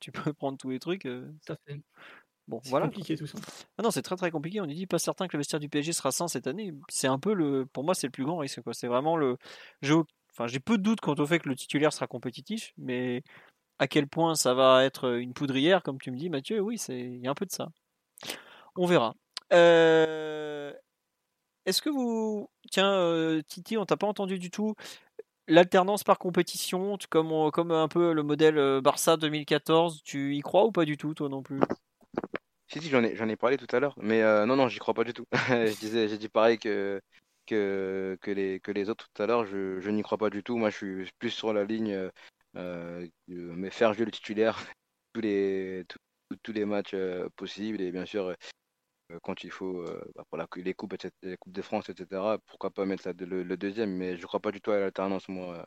Tu 0.00 0.12
peux 0.12 0.32
prendre 0.34 0.58
tous 0.58 0.70
les 0.70 0.78
trucs. 0.78 1.06
euh, 1.06 1.30
à 1.48 1.56
fait. 1.66 1.80
Bon, 2.46 2.60
C'est 2.62 2.70
voilà. 2.70 2.86
compliqué 2.86 3.16
tout 3.16 3.26
ça. 3.26 3.38
Ah 3.78 3.82
non, 3.82 3.90
c'est 3.90 4.02
très 4.02 4.16
très 4.16 4.30
compliqué. 4.30 4.60
On 4.60 4.68
est 4.68 4.74
dit 4.74 4.86
pas 4.86 4.98
certain 4.98 5.28
que 5.28 5.36
le 5.36 5.40
vestiaire 5.40 5.60
du 5.60 5.68
PSG 5.68 5.92
sera 5.92 6.12
sain 6.12 6.28
cette 6.28 6.46
année. 6.46 6.74
C'est 6.90 7.06
un 7.06 7.18
peu 7.18 7.32
le, 7.32 7.64
pour 7.64 7.84
moi, 7.84 7.94
c'est 7.94 8.06
le 8.06 8.10
plus 8.10 8.24
grand 8.24 8.36
risque. 8.36 8.60
Quoi. 8.60 8.74
C'est 8.74 8.86
vraiment 8.86 9.16
le. 9.16 9.38
J'ai, 9.80 9.94
enfin, 10.32 10.46
j'ai 10.46 10.60
peu 10.60 10.76
de 10.76 10.82
doutes 10.82 11.00
quant 11.00 11.14
au 11.14 11.26
fait 11.26 11.38
que 11.38 11.48
le 11.48 11.56
titulaire 11.56 11.92
sera 11.92 12.06
compétitif, 12.06 12.74
mais 12.76 13.22
à 13.78 13.88
quel 13.88 14.06
point 14.06 14.34
ça 14.34 14.54
va 14.54 14.84
être 14.84 15.18
une 15.18 15.34
poudrière, 15.34 15.82
comme 15.82 15.98
tu 15.98 16.10
me 16.10 16.16
dis, 16.16 16.30
Mathieu, 16.30 16.60
oui, 16.60 16.76
il 16.88 17.18
y 17.18 17.26
a 17.26 17.30
un 17.30 17.34
peu 17.34 17.46
de 17.46 17.52
ça. 17.52 17.68
On 18.76 18.86
verra. 18.86 19.14
Euh, 19.52 20.72
Est-ce 21.66 21.82
que 21.82 21.90
vous, 21.90 22.48
tiens, 22.70 22.92
euh, 22.92 23.42
Titi, 23.46 23.76
on 23.76 23.86
t'a 23.86 23.96
pas 23.96 24.06
entendu 24.06 24.38
du 24.38 24.50
tout. 24.50 24.74
L'alternance 25.46 26.04
par 26.04 26.18
compétition, 26.18 26.96
comme, 27.10 27.70
un 27.70 27.88
peu 27.88 28.12
le 28.12 28.22
modèle 28.22 28.58
euh, 28.58 28.80
Barça 28.80 29.16
2014, 29.16 30.02
tu 30.02 30.34
y 30.34 30.40
crois 30.40 30.64
ou 30.64 30.72
pas 30.72 30.84
du 30.84 30.96
tout, 30.96 31.14
toi 31.14 31.28
non 31.28 31.42
plus? 31.42 31.60
Si, 32.68 32.80
si, 32.80 32.88
j'en 32.88 33.02
ai, 33.02 33.36
parlé 33.36 33.56
tout 33.56 33.76
à 33.76 33.78
l'heure, 33.78 33.94
mais 33.98 34.22
non, 34.46 34.56
non, 34.56 34.68
j'y 34.68 34.78
crois 34.78 34.94
pas 34.94 35.04
du 35.04 35.12
tout. 35.12 35.26
Je 35.48 35.78
disais, 35.78 36.08
j'ai 36.08 36.18
dit 36.18 36.28
pareil 36.28 36.58
que 36.58 37.00
les 37.48 38.88
autres 38.88 39.08
tout 39.12 39.22
à 39.22 39.26
l'heure, 39.26 39.44
je, 39.44 39.78
je 39.80 39.90
n'y 39.90 40.02
crois 40.02 40.18
pas 40.18 40.30
du 40.30 40.42
tout. 40.42 40.56
Moi, 40.56 40.70
je 40.70 40.76
suis 40.76 41.12
plus 41.18 41.30
sur 41.30 41.52
la 41.52 41.64
ligne, 41.64 42.10
euh, 42.56 43.06
me 43.28 43.70
faire 43.70 43.94
jouer 43.94 44.04
le 44.04 44.10
titulaire 44.10 44.58
tous 45.12 45.20
les, 45.20 45.84
tous, 45.88 45.98
tous 46.42 46.52
les 46.52 46.64
matchs 46.64 46.94
euh, 46.94 47.28
possibles, 47.36 47.80
et 47.80 47.90
bien 47.90 48.06
sûr, 48.06 48.28
euh, 48.28 49.18
quand 49.22 49.44
il 49.44 49.50
faut, 49.50 49.84
bah, 50.14 50.24
pour 50.28 50.38
la, 50.38 50.46
les 50.56 50.74
coupes, 50.74 50.94
etc., 50.94 51.12
les 51.22 51.36
coupes 51.36 51.52
de 51.52 51.62
France, 51.62 51.88
etc., 51.88 52.22
pourquoi 52.46 52.70
pas 52.70 52.84
mettre 52.84 53.10
le, 53.18 53.56
deuxième, 53.56 53.90
mais 53.90 54.16
je 54.16 54.26
crois 54.26 54.40
pas 54.40 54.50
du 54.50 54.60
tout 54.60 54.70
à 54.70 54.78
l'alternance, 54.78 55.28
moi, 55.28 55.66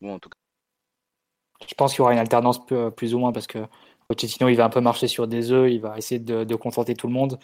moi 0.00 0.14
en 0.14 0.18
tout 0.18 0.28
cas. 0.28 1.66
Je 1.66 1.74
pense 1.74 1.92
qu'il 1.92 2.00
y 2.00 2.02
aura 2.02 2.12
une 2.12 2.18
alternance 2.18 2.60
plus 2.96 3.14
ou 3.14 3.18
moins 3.18 3.32
parce 3.32 3.46
que 3.46 3.66
Pochettino, 4.08 4.50
il 4.50 4.56
va 4.56 4.66
un 4.66 4.68
peu 4.68 4.82
marcher 4.82 5.08
sur 5.08 5.26
des 5.26 5.52
œufs, 5.52 5.72
il 5.72 5.80
va 5.80 5.96
essayer 5.96 6.20
de, 6.20 6.44
de 6.44 6.54
contenter 6.54 6.94
tout 6.94 7.06
le 7.06 7.14
monde. 7.14 7.38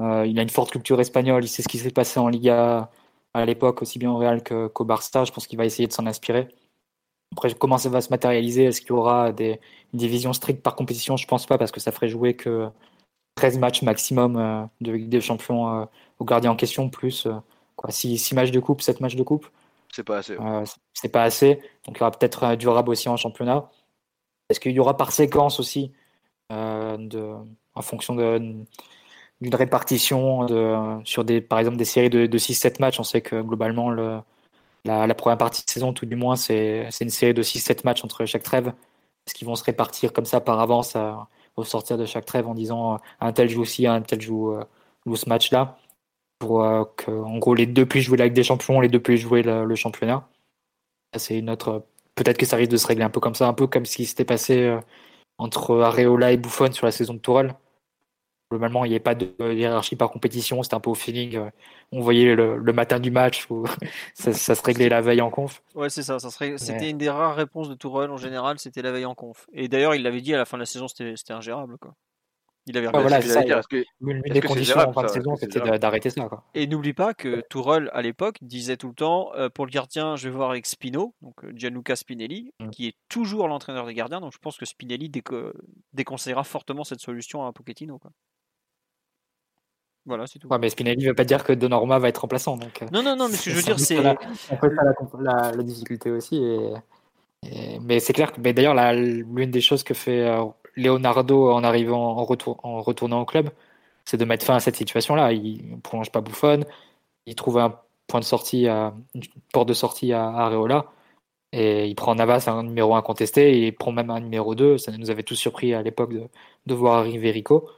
Il 0.00 0.38
a 0.38 0.42
une 0.42 0.48
forte 0.48 0.72
culture 0.72 1.00
espagnole, 1.00 1.44
il 1.44 1.48
sait 1.48 1.62
ce 1.62 1.68
qui 1.68 1.78
s'est 1.78 1.90
passé 1.90 2.18
en 2.18 2.28
Liga 2.28 2.90
à 3.34 3.44
l'époque, 3.44 3.82
aussi 3.82 3.98
bien 3.98 4.10
au 4.10 4.16
Real 4.16 4.42
qu'au 4.42 4.84
Barça. 4.84 5.24
Je 5.24 5.32
pense 5.32 5.46
qu'il 5.46 5.58
va 5.58 5.66
essayer 5.66 5.86
de 5.86 5.92
s'en 5.92 6.06
inspirer. 6.06 6.48
Après, 7.32 7.52
comment 7.54 7.78
ça 7.78 7.88
va 7.88 8.00
se 8.00 8.10
matérialiser? 8.10 8.64
Est-ce 8.64 8.80
qu'il 8.80 8.90
y 8.90 8.92
aura 8.92 9.32
des 9.32 9.60
une 9.92 9.98
division 9.98 10.32
stricte 10.32 10.62
par 10.62 10.76
compétition? 10.76 11.16
Je 11.16 11.26
pense 11.26 11.46
pas 11.46 11.58
parce 11.58 11.72
que 11.72 11.80
ça 11.80 11.92
ferait 11.92 12.08
jouer 12.08 12.34
que 12.34 12.68
13 13.36 13.58
matchs 13.58 13.82
maximum 13.82 14.36
euh, 14.36 14.64
de 14.80 14.92
Ligue 14.92 15.08
des 15.08 15.20
Champions 15.20 15.82
euh, 15.82 15.84
au 16.18 16.24
gardien 16.24 16.50
en 16.50 16.56
question, 16.56 16.90
plus 16.90 17.26
euh, 17.26 17.32
quoi, 17.76 17.90
6, 17.90 18.32
matchs 18.34 18.50
de 18.50 18.60
coupe, 18.60 18.82
7 18.82 19.00
matchs 19.00 19.16
de 19.16 19.22
coupe? 19.22 19.46
C'est 19.92 20.04
pas 20.04 20.18
assez. 20.18 20.36
Euh, 20.38 20.64
c'est 20.94 21.10
pas 21.10 21.22
assez. 21.22 21.56
Donc 21.86 21.96
il 21.96 22.00
y 22.00 22.02
aura 22.02 22.10
peut-être 22.10 22.54
du 22.56 22.68
rab 22.68 22.88
aussi 22.88 23.08
en 23.08 23.16
championnat. 23.16 23.70
Est-ce 24.48 24.60
qu'il 24.60 24.72
y 24.72 24.80
aura 24.80 24.96
par 24.96 25.12
séquence 25.12 25.60
aussi, 25.60 25.92
euh, 26.52 26.96
de, 26.98 27.34
en 27.74 27.82
fonction 27.82 28.14
d'une 28.14 28.66
répartition 29.54 30.44
de, 30.44 31.00
sur 31.04 31.24
des, 31.24 31.40
par 31.40 31.58
exemple 31.58 31.76
des 31.76 31.84
séries 31.84 32.10
de, 32.10 32.26
de 32.26 32.38
6-7 32.38 32.80
matchs? 32.80 33.00
On 33.00 33.04
sait 33.04 33.20
que 33.22 33.40
globalement, 33.40 33.90
le, 33.90 34.20
la, 34.84 35.14
première 35.14 35.38
partie 35.38 35.64
de 35.64 35.70
saison, 35.70 35.92
tout 35.92 36.06
du 36.06 36.16
moins, 36.16 36.36
c'est 36.36 36.88
une 37.00 37.10
série 37.10 37.34
de 37.34 37.42
6-7 37.42 37.84
matchs 37.84 38.04
entre 38.04 38.24
chaque 38.26 38.42
trêve. 38.42 38.68
Est-ce 39.26 39.34
qu'ils 39.34 39.46
vont 39.46 39.54
se 39.56 39.64
répartir 39.64 40.12
comme 40.12 40.24
ça 40.24 40.40
par 40.40 40.60
avance 40.60 40.94
euh, 40.96 41.12
au 41.56 41.64
sortir 41.64 41.96
de 41.98 42.06
chaque 42.06 42.24
trêve 42.24 42.48
en 42.48 42.54
disant 42.54 42.94
euh, 42.94 42.98
un 43.20 43.32
tel 43.32 43.48
joue 43.48 43.62
aussi, 43.62 43.86
un 43.86 44.02
tel 44.02 44.20
joue, 44.20 44.52
euh, 44.52 44.64
joue 45.06 45.16
ce 45.16 45.28
match-là 45.28 45.78
pour 46.38 46.64
que, 46.96 47.10
en 47.10 47.38
gros, 47.38 47.54
les 47.54 47.66
deux 47.66 47.86
puissent 47.86 48.04
jouer 48.06 48.18
la 48.18 48.24
Ligue 48.24 48.34
des 48.34 48.42
Champions, 48.42 48.80
les 48.80 48.88
deux 48.88 49.00
puissent 49.00 49.20
jouer 49.20 49.42
le, 49.42 49.64
le 49.64 49.74
championnat. 49.76 50.28
C'est 51.16 51.38
une 51.38 51.50
autre. 51.50 51.86
Peut-être 52.16 52.38
que 52.38 52.46
ça 52.46 52.56
risque 52.56 52.72
de 52.72 52.76
se 52.76 52.86
régler 52.86 53.04
un 53.04 53.10
peu 53.10 53.20
comme 53.20 53.36
ça, 53.36 53.46
un 53.48 53.54
peu 53.54 53.68
comme 53.68 53.86
ce 53.86 53.96
qui 53.96 54.06
s'était 54.06 54.24
passé 54.24 54.76
entre 55.38 55.80
Areola 55.82 56.32
et 56.32 56.36
Buffon 56.36 56.72
sur 56.72 56.86
la 56.86 56.92
saison 56.92 57.14
de 57.14 57.20
Tourelle. 57.20 57.54
Globalement, 58.52 58.84
il 58.84 58.88
n'y 58.90 58.94
avait 58.94 59.00
pas 59.02 59.14
de 59.14 59.32
hiérarchie 59.54 59.96
par 59.96 60.10
compétition, 60.10 60.62
c'était 60.62 60.74
un 60.74 60.80
peu 60.80 60.90
au 60.90 60.94
feeling. 60.94 61.36
euh, 61.36 61.50
On 61.90 62.00
voyait 62.00 62.34
le, 62.34 62.58
le 62.58 62.72
matin 62.74 63.00
du 63.00 63.10
match 63.10 63.46
où 63.48 63.64
ça, 64.14 64.34
ça 64.34 64.54
se 64.54 64.62
réglait 64.62 64.90
la 64.90 65.00
veille 65.00 65.22
en 65.22 65.30
conf. 65.30 65.62
Ouais, 65.74 65.88
c'est 65.88 66.02
ça. 66.02 66.18
ça 66.18 66.30
serait, 66.30 66.58
c'était 66.58 66.80
Ouais. 66.80 66.90
une 66.90 66.98
des 66.98 67.08
rares 67.08 67.34
réponses 67.34 67.70
de 67.70 67.74
Tourelle 67.74 68.10
en 68.10 68.18
général, 68.18 68.58
c'était 68.58 68.82
la 68.82 68.92
veille 68.92 69.06
en 69.06 69.14
conf. 69.14 69.46
Et 69.54 69.68
d'ailleurs, 69.68 69.94
il 69.94 70.02
l'avait 70.02 70.20
dit 70.20 70.34
à 70.34 70.38
la 70.38 70.44
fin 70.44 70.58
de 70.58 70.62
la 70.62 70.66
saison, 70.66 70.86
c'était, 70.86 71.14
c'était 71.16 71.32
ingérable. 71.32 71.78
Quoi. 71.78 71.94
Il 72.66 72.78
avait 72.78 72.86
Ouais, 72.86 72.92
regretté. 72.96 73.08
voilà, 73.26 73.34
ça, 73.34 73.42
dire. 73.42 73.58
Est-ce 73.58 73.66
que, 73.66 73.84
L'une 74.00 74.18
Est-ce 74.24 74.34
des 74.34 74.40
conditions 74.40 74.76
en 74.78 74.92
fin 74.92 75.02
de 75.02 75.08
saison, 75.08 75.34
c'était 75.34 75.78
d'arrêter 75.80 76.10
ça. 76.10 76.28
Quoi. 76.28 76.44
Et 76.54 76.68
n'oublie 76.68 76.92
pas 76.92 77.12
que 77.12 77.40
Tourelle, 77.50 77.90
à 77.92 78.02
l'époque, 78.02 78.36
disait 78.40 78.76
tout 78.76 78.86
le 78.86 78.94
temps 78.94 79.32
euh, 79.34 79.48
pour 79.48 79.66
le 79.66 79.70
gardien, 79.72 80.14
je 80.14 80.28
vais 80.28 80.34
voir 80.36 80.50
avec 80.50 80.66
Spino, 80.66 81.12
donc 81.22 81.42
euh, 81.44 81.50
Gianluca 81.56 81.96
Spinelli, 81.96 82.52
Mm. 82.60 82.70
qui 82.70 82.86
est 82.86 82.94
toujours 83.08 83.48
l'entraîneur 83.48 83.84
des 83.86 83.94
gardiens. 83.94 84.20
Donc 84.20 84.32
je 84.32 84.38
pense 84.38 84.58
que 84.58 84.64
Spinelli 84.64 85.08
déco- 85.08 85.52
déconseillera 85.92 86.44
fortement 86.44 86.84
cette 86.84 87.00
solution 87.00 87.44
à 87.44 87.52
Pochettino. 87.52 87.98
Quoi. 87.98 88.12
Voilà, 90.04 90.26
c'est 90.26 90.38
tout. 90.38 90.48
Ouais, 90.48 90.58
mais 90.58 90.68
Spinelli 90.68 91.02
ne 91.04 91.08
veut 91.10 91.14
pas 91.14 91.24
dire 91.24 91.44
que 91.44 91.52
Donnarumma 91.52 91.98
va 91.98 92.08
être 92.08 92.18
remplaçant. 92.18 92.56
Donc, 92.56 92.82
euh, 92.82 92.86
Non, 92.92 93.02
non, 93.02 93.14
non, 93.14 93.28
mais 93.28 93.36
ce 93.36 93.44
que 93.44 93.50
je 93.50 93.56
veux 93.56 93.62
dire, 93.62 93.78
c'est. 93.78 93.96
ça 93.96 94.02
la- 94.02 94.16
la, 95.20 95.52
la- 95.52 95.62
difficulté 95.62 96.10
aussi. 96.10 96.42
Et, 96.42 96.72
et- 97.44 97.78
mais 97.80 98.00
c'est 98.00 98.12
clair 98.12 98.32
que 98.32 98.40
mais 98.40 98.52
d'ailleurs, 98.52 98.74
l'une 98.94 99.50
des 99.50 99.60
choses 99.60 99.84
que 99.84 99.94
fait 99.94 100.22
euh, 100.26 100.44
Leonardo 100.76 101.50
en 101.52 101.62
arrivant, 101.62 102.16
en, 102.18 102.24
retour, 102.24 102.58
en 102.64 102.82
retournant 102.82 103.20
au 103.22 103.24
club, 103.24 103.50
c'est 104.04 104.16
de 104.16 104.24
mettre 104.24 104.44
fin 104.44 104.56
à 104.56 104.60
cette 104.60 104.76
situation-là. 104.76 105.32
Il 105.32 105.70
ne 105.70 105.76
prolonge 105.76 106.10
pas 106.10 106.20
Buffon, 106.20 106.64
il 107.26 107.34
trouve 107.36 107.58
un 107.58 107.78
point 108.08 108.20
de 108.20 108.24
sortie, 108.24 108.66
à, 108.68 108.94
une 109.14 109.22
porte 109.52 109.68
de 109.68 109.74
sortie 109.74 110.12
à, 110.12 110.24
Areola, 110.24 110.86
et 111.52 111.86
il 111.86 111.94
prend 111.94 112.14
Navas 112.16 112.44
un 112.48 112.64
numéro 112.64 112.94
incontesté, 112.96 113.52
et 113.58 113.66
il 113.68 113.72
prend 113.72 113.92
même 113.92 114.10
un 114.10 114.20
numéro 114.20 114.54
2. 114.56 114.78
Ça 114.78 114.92
nous 114.96 115.10
avait 115.10 115.22
tous 115.22 115.36
surpris 115.36 115.74
à 115.74 115.82
l'époque 115.82 116.12
de, 116.14 116.24
de 116.66 116.74
voir 116.74 116.98
arriver 116.98 117.30
Rico. 117.30 117.68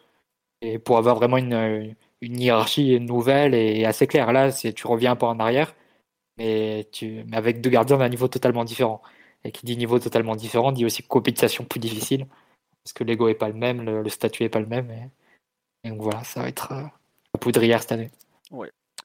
Et 0.62 0.78
pour 0.78 0.96
avoir 0.98 1.16
vraiment 1.16 1.36
une, 1.36 1.94
une 2.24 2.40
hiérarchie 2.40 2.98
nouvelle 3.00 3.54
et 3.54 3.84
assez 3.84 4.06
claire. 4.06 4.32
Là, 4.32 4.50
c'est 4.50 4.72
tu 4.72 4.86
reviens 4.86 5.12
un 5.12 5.16
peu 5.16 5.26
en 5.26 5.38
arrière, 5.38 5.74
mais, 6.38 6.88
tu, 6.92 7.24
mais 7.28 7.36
avec 7.36 7.60
deux 7.60 7.70
gardiens 7.70 7.98
d'un 7.98 8.08
niveau 8.08 8.28
totalement 8.28 8.64
différent. 8.64 9.02
Et 9.44 9.52
qui 9.52 9.66
dit 9.66 9.76
niveau 9.76 9.98
totalement 9.98 10.36
différent 10.36 10.72
dit 10.72 10.86
aussi 10.86 11.02
compétition 11.02 11.64
plus 11.64 11.78
difficile, 11.78 12.26
parce 12.82 12.94
que 12.94 13.04
l'ego 13.04 13.28
est 13.28 13.34
pas 13.34 13.48
le 13.48 13.54
même, 13.54 13.82
le, 13.82 14.08
statut 14.08 14.42
est 14.44 14.48
pas 14.48 14.60
le 14.60 14.66
même. 14.66 14.90
Et, 15.84 15.90
donc 15.90 16.00
voilà, 16.00 16.24
ça 16.24 16.40
va 16.40 16.48
être 16.48 16.72
euh, 16.72 16.82
la 17.34 17.40
poudrière 17.40 17.82
cette 17.82 17.92
année. 17.92 18.10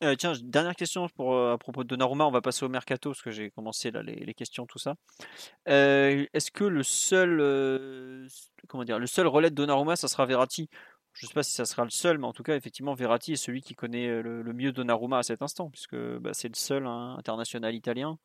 Euh, 0.02 0.16
tiens, 0.16 0.32
dernière 0.42 0.78
question 0.78 1.10
pour, 1.10 1.34
euh, 1.34 1.54
à 1.54 1.58
propos 1.58 1.84
de 1.84 1.90
Donnarumma. 1.90 2.26
On 2.26 2.32
va 2.32 2.40
passer 2.42 2.64
au 2.64 2.70
mercato 2.70 3.10
parce 3.10 3.22
que 3.22 3.32
j'ai 3.32 3.52
commencé 3.52 3.92
là 3.92 4.02
les, 4.02 4.34
questions, 4.34 4.66
tout 4.66 4.80
ça. 4.80 4.96
Est-ce 5.66 6.52
que 6.52 6.64
le 6.64 6.84
seul, 6.84 8.30
comment 8.70 8.86
dire, 8.86 8.98
le 8.98 9.08
seul 9.08 9.28
relais 9.28 9.50
de 9.50 9.56
Donnarumma, 9.56 9.98
ça 9.98 10.08
sera 10.08 10.26
Verratti? 10.26 10.70
Je 11.20 11.26
ne 11.26 11.28
sais 11.28 11.34
pas 11.34 11.44
si 11.44 11.52
ça 11.52 11.66
sera 11.66 11.84
le 11.84 11.90
seul, 11.90 12.18
mais 12.18 12.28
en 12.28 12.32
tout 12.34 12.44
cas, 12.44 12.56
effectivement, 12.56 12.94
Verratti 12.94 13.34
est 13.34 13.36
celui 13.36 13.62
qui 13.62 13.76
connaît 13.76 14.08
euh, 14.08 14.22
le, 14.22 14.42
le 14.42 14.54
mieux 14.54 14.72
Donnarumma 14.72 15.18
à 15.18 15.24
cet 15.24 15.42
instant, 15.42 15.70
puisque 15.70 15.98
bah, 15.98 16.30
c'est 16.34 16.48
le 16.48 16.56
seul 16.56 16.88
hein, 16.88 17.16
international 17.20 17.76
italien. 17.76 18.18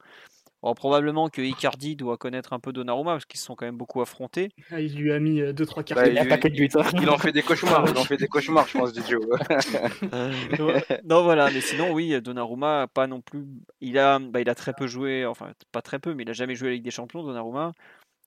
Alors, 0.63 0.77
probablement 0.77 1.29
que 1.29 1.43
Icardi 1.43 1.97
doit 1.97 2.17
connaître 2.17 2.53
un 2.53 2.61
peu 2.61 2.73
Donnarumma 2.73 3.13
parce 3.15 3.25
qu'ils 3.27 3.41
se 3.41 3.47
sont 3.47 3.57
quand 3.57 3.67
même 3.67 3.77
beaucoup 3.77 4.01
affrontés. 4.01 4.51
Ah, 4.71 4.81
il 4.81 4.95
lui 4.97 5.13
a 5.13 5.19
mis 5.19 5.41
2-3 5.53 5.83
cartes. 5.83 6.01
Bah, 6.01 6.09
Il 6.09 6.17
a 6.19 6.23
il- 6.23 6.29
paquet 6.29 6.49
de 6.51 6.57
buts. 6.57 6.69
hein. 6.77 6.85
Il 6.95 7.11
en 7.11 7.19
fait 7.19 7.33
des 7.33 7.43
cauchemars, 7.43 7.85
il 7.89 7.99
en 7.99 8.05
fait 8.05 8.17
des 8.17 8.29
cauchemars, 8.29 8.69
je 8.69 8.79
pense, 8.79 8.93
Didio. 8.93 9.21
Ouais. 10.59 10.85
non 11.05 11.23
voilà, 11.25 11.51
mais 11.51 11.61
sinon 11.61 11.93
oui, 11.93 12.19
Donnarumma 12.23 12.83
a 12.83 12.87
pas 12.87 13.07
non 13.09 13.21
plus. 13.21 13.45
Il 13.81 13.99
a, 13.99 14.19
bah, 14.21 14.41
il 14.41 14.49
a 14.49 14.55
très 14.55 14.73
peu 14.73 14.87
joué, 14.87 15.27
enfin 15.27 15.53
pas 15.73 15.83
très 15.83 15.99
peu, 15.99 16.15
mais 16.15 16.23
il 16.23 16.31
a 16.31 16.33
jamais 16.33 16.55
joué 16.55 16.69
à 16.69 16.71
la 16.71 16.75
Ligue 16.77 16.85
des 16.85 16.91
Champions. 16.91 17.23
Donnarumma, 17.25 17.73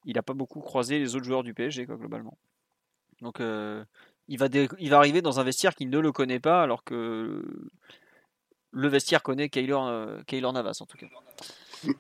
il 0.06 0.18
a 0.18 0.23
pas 0.23 0.34
beaucoup 0.34 0.60
croisé 0.60 0.99
les 0.99 1.15
autres 1.15 1.26
joueurs 1.26 1.44
du 1.44 1.53
PSG 1.53 1.85
quoi 1.85 1.95
globalement. 1.95 2.38
Donc 3.22 3.39
euh, 3.39 3.84
il 4.27 4.37
va, 4.37 4.49
dé- 4.49 4.67
il 4.79 4.89
va 4.89 4.97
arriver 4.97 5.21
dans 5.21 5.39
un 5.39 5.43
vestiaire 5.43 5.75
qui 5.75 5.85
ne 5.85 5.99
le 5.99 6.11
connaît 6.11 6.39
pas, 6.39 6.61
alors 6.63 6.83
que 6.83 7.43
le 8.71 8.87
vestiaire 8.87 9.23
connaît 9.23 9.49
Keylor, 9.49 9.87
euh, 9.87 10.21
Navas 10.53 10.77
en 10.81 10.85
tout 10.85 10.97
cas. 10.97 11.07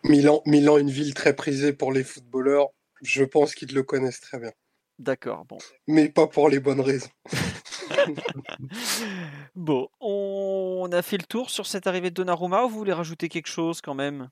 Milan, 0.03 0.41
Milan, 0.45 0.77
une 0.77 0.89
ville 0.89 1.13
très 1.13 1.35
prisée 1.35 1.73
pour 1.73 1.91
les 1.91 2.03
footballeurs. 2.03 2.67
Je 3.01 3.23
pense 3.23 3.53
qu'ils 3.55 3.73
le 3.73 3.83
connaissent 3.83 4.21
très 4.21 4.39
bien. 4.39 4.51
D'accord, 4.99 5.45
bon. 5.45 5.57
Mais 5.87 6.09
pas 6.09 6.27
pour 6.27 6.49
les 6.49 6.59
bonnes 6.59 6.81
raisons. 6.81 7.09
Bon, 9.55 9.89
on 9.99 10.89
a 10.91 11.01
fait 11.01 11.17
le 11.17 11.23
tour 11.23 11.49
sur 11.49 11.65
cette 11.65 11.87
arrivée 11.87 12.09
de 12.09 12.15
Donnarumma. 12.15 12.63
Ou 12.65 12.69
vous 12.69 12.77
voulez 12.77 12.93
rajouter 12.93 13.29
quelque 13.29 13.47
chose 13.47 13.81
quand 13.81 13.93
même? 13.95 14.29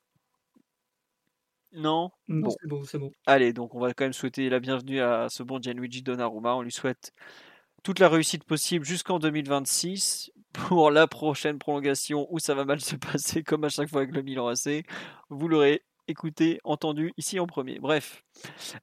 Non? 1.71 2.09
Non, 2.27 2.47
Bon. 2.47 2.55
c'est 2.59 2.67
bon, 2.67 2.83
c'est 2.85 2.97
bon. 2.97 3.11
Allez, 3.25 3.53
donc 3.53 3.75
on 3.75 3.79
va 3.79 3.93
quand 3.93 4.05
même 4.05 4.13
souhaiter 4.13 4.49
la 4.49 4.59
bienvenue 4.59 5.01
à 5.01 5.27
ce 5.29 5.43
bon 5.43 5.61
Gianluigi 5.61 6.01
Donnarumma. 6.01 6.55
On 6.55 6.61
lui 6.61 6.71
souhaite 6.71 7.11
toute 7.85 7.99
la 7.99 8.09
réussite 8.09 8.43
possible 8.43 8.83
jusqu'en 8.83 9.19
2026 9.19 10.31
pour 10.53 10.89
la 10.89 11.05
prochaine 11.05 11.59
prolongation 11.59 12.25
où 12.31 12.39
ça 12.39 12.55
va 12.55 12.65
mal 12.65 12.81
se 12.81 12.95
passer 13.11 13.43
comme 13.43 13.63
à 13.63 13.69
chaque 13.69 13.89
fois 13.89 14.01
avec 14.01 14.13
le 14.15 14.23
Milan 14.23 14.47
AC. 14.47 14.83
Vous 15.29 15.47
l'aurez 15.47 15.83
écouté, 16.07 16.59
entendu 16.63 17.13
ici 17.17 17.39
en 17.39 17.45
premier. 17.45 17.77
Bref. 17.79 18.23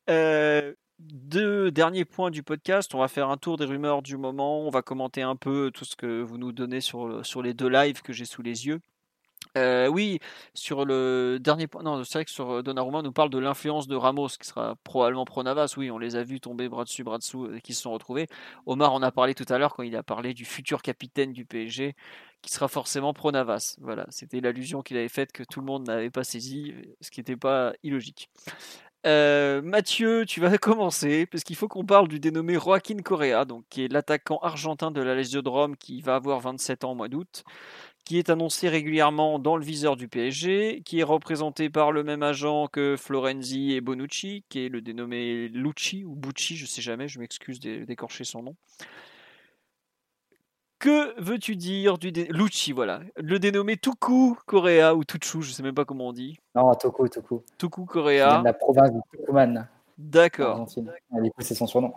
Euh, 0.08 0.72
deux 1.00 1.72
derniers 1.72 2.04
points 2.04 2.30
du 2.30 2.44
podcast. 2.44 2.94
On 2.94 2.98
va 3.00 3.08
faire 3.08 3.28
un 3.28 3.36
tour 3.36 3.56
des 3.56 3.64
rumeurs 3.64 4.02
du 4.02 4.16
moment. 4.16 4.60
On 4.60 4.70
va 4.70 4.82
commenter 4.82 5.22
un 5.22 5.34
peu 5.34 5.72
tout 5.74 5.84
ce 5.84 5.96
que 5.96 6.22
vous 6.22 6.38
nous 6.38 6.52
donnez 6.52 6.80
sur, 6.80 7.06
le- 7.08 7.24
sur 7.24 7.42
les 7.42 7.54
deux 7.54 7.68
lives 7.68 8.02
que 8.02 8.12
j'ai 8.12 8.24
sous 8.24 8.42
les 8.42 8.66
yeux. 8.66 8.80
Euh, 9.58 9.86
oui, 9.86 10.18
sur 10.54 10.84
le 10.86 11.38
dernier 11.38 11.66
point, 11.66 11.82
non, 11.82 12.02
c'est 12.04 12.18
vrai 12.18 12.24
que 12.24 12.30
sur 12.30 12.50
euh, 12.50 12.62
Donnarumma, 12.62 12.98
on 12.98 13.02
nous 13.02 13.12
parle 13.12 13.28
de 13.28 13.38
l'influence 13.38 13.86
de 13.86 13.96
Ramos, 13.96 14.28
qui 14.28 14.46
sera 14.46 14.76
probablement 14.82 15.24
pro 15.26 15.42
Navas. 15.42 15.74
Oui, 15.76 15.90
on 15.90 15.98
les 15.98 16.16
a 16.16 16.22
vus 16.22 16.40
tomber 16.40 16.68
bras 16.68 16.84
dessus, 16.84 17.04
bras 17.04 17.18
dessous, 17.18 17.52
et 17.54 17.60
qui 17.60 17.74
se 17.74 17.82
sont 17.82 17.92
retrouvés. 17.92 18.28
Omar 18.66 18.94
en 18.94 19.02
a 19.02 19.12
parlé 19.12 19.34
tout 19.34 19.44
à 19.48 19.58
l'heure 19.58 19.74
quand 19.74 19.82
il 19.82 19.94
a 19.96 20.02
parlé 20.02 20.32
du 20.32 20.46
futur 20.46 20.80
capitaine 20.80 21.32
du 21.32 21.44
PSG, 21.44 21.94
qui 22.40 22.50
sera 22.50 22.68
forcément 22.68 23.12
pro 23.12 23.30
Navas. 23.30 23.76
Voilà, 23.80 24.06
c'était 24.08 24.40
l'allusion 24.40 24.82
qu'il 24.82 24.96
avait 24.96 25.08
faite 25.08 25.32
que 25.32 25.42
tout 25.44 25.60
le 25.60 25.66
monde 25.66 25.86
n'avait 25.86 26.10
pas 26.10 26.24
saisi, 26.24 26.74
ce 27.02 27.10
qui 27.10 27.20
n'était 27.20 27.36
pas 27.36 27.74
illogique. 27.82 28.30
Euh, 29.04 29.62
Mathieu, 29.62 30.24
tu 30.26 30.40
vas 30.40 30.56
commencer 30.58 31.26
parce 31.26 31.42
qu'il 31.42 31.56
faut 31.56 31.68
qu'on 31.68 31.84
parle 31.84 32.08
du 32.08 32.20
dénommé 32.20 32.54
Joaquin 32.54 32.98
Correa, 32.98 33.44
donc 33.44 33.64
qui 33.68 33.84
est 33.84 33.88
l'attaquant 33.92 34.38
argentin 34.42 34.90
de 34.92 35.00
la 35.00 35.14
Lazio 35.14 35.42
de 35.42 35.48
Rome 35.48 35.76
qui 35.76 36.00
va 36.00 36.14
avoir 36.14 36.40
27 36.40 36.84
ans 36.84 36.92
au 36.92 36.94
mois 36.94 37.08
d'août 37.08 37.42
qui 38.04 38.18
est 38.18 38.30
annoncé 38.30 38.68
régulièrement 38.68 39.38
dans 39.38 39.56
le 39.56 39.64
viseur 39.64 39.96
du 39.96 40.08
PSG, 40.08 40.82
qui 40.84 41.00
est 41.00 41.04
représenté 41.04 41.70
par 41.70 41.92
le 41.92 42.02
même 42.02 42.22
agent 42.22 42.68
que 42.68 42.96
Florenzi 42.98 43.72
et 43.72 43.80
Bonucci, 43.80 44.44
qui 44.48 44.66
est 44.66 44.68
le 44.68 44.80
dénommé 44.80 45.48
Lucci 45.48 46.04
ou 46.04 46.14
Bucci, 46.14 46.56
je 46.56 46.66
sais 46.66 46.82
jamais, 46.82 47.08
je 47.08 47.18
m'excuse 47.18 47.60
d'écorcher 47.60 48.24
son 48.24 48.42
nom. 48.42 48.56
Que 50.78 51.20
veux-tu 51.22 51.54
dire 51.54 51.96
du 51.96 52.10
dé... 52.10 52.26
Lucci, 52.30 52.72
voilà, 52.72 53.02
le 53.16 53.38
dénommé 53.38 53.76
Tuku 53.76 54.36
Korea 54.46 54.96
ou 54.96 55.04
Tuchu, 55.04 55.42
je 55.42 55.52
sais 55.52 55.62
même 55.62 55.76
pas 55.76 55.84
comment 55.84 56.08
on 56.08 56.12
dit. 56.12 56.38
Non, 56.56 56.74
Tuku, 56.74 57.08
Tuku. 57.08 57.42
Tuku 57.56 57.84
Korea. 57.84 58.42
la 58.44 58.52
province 58.52 58.92
de 58.92 59.00
Tucumán. 59.10 59.68
D'accord. 59.96 60.66
c'est 61.38 61.54
son 61.54 61.68
surnom 61.68 61.94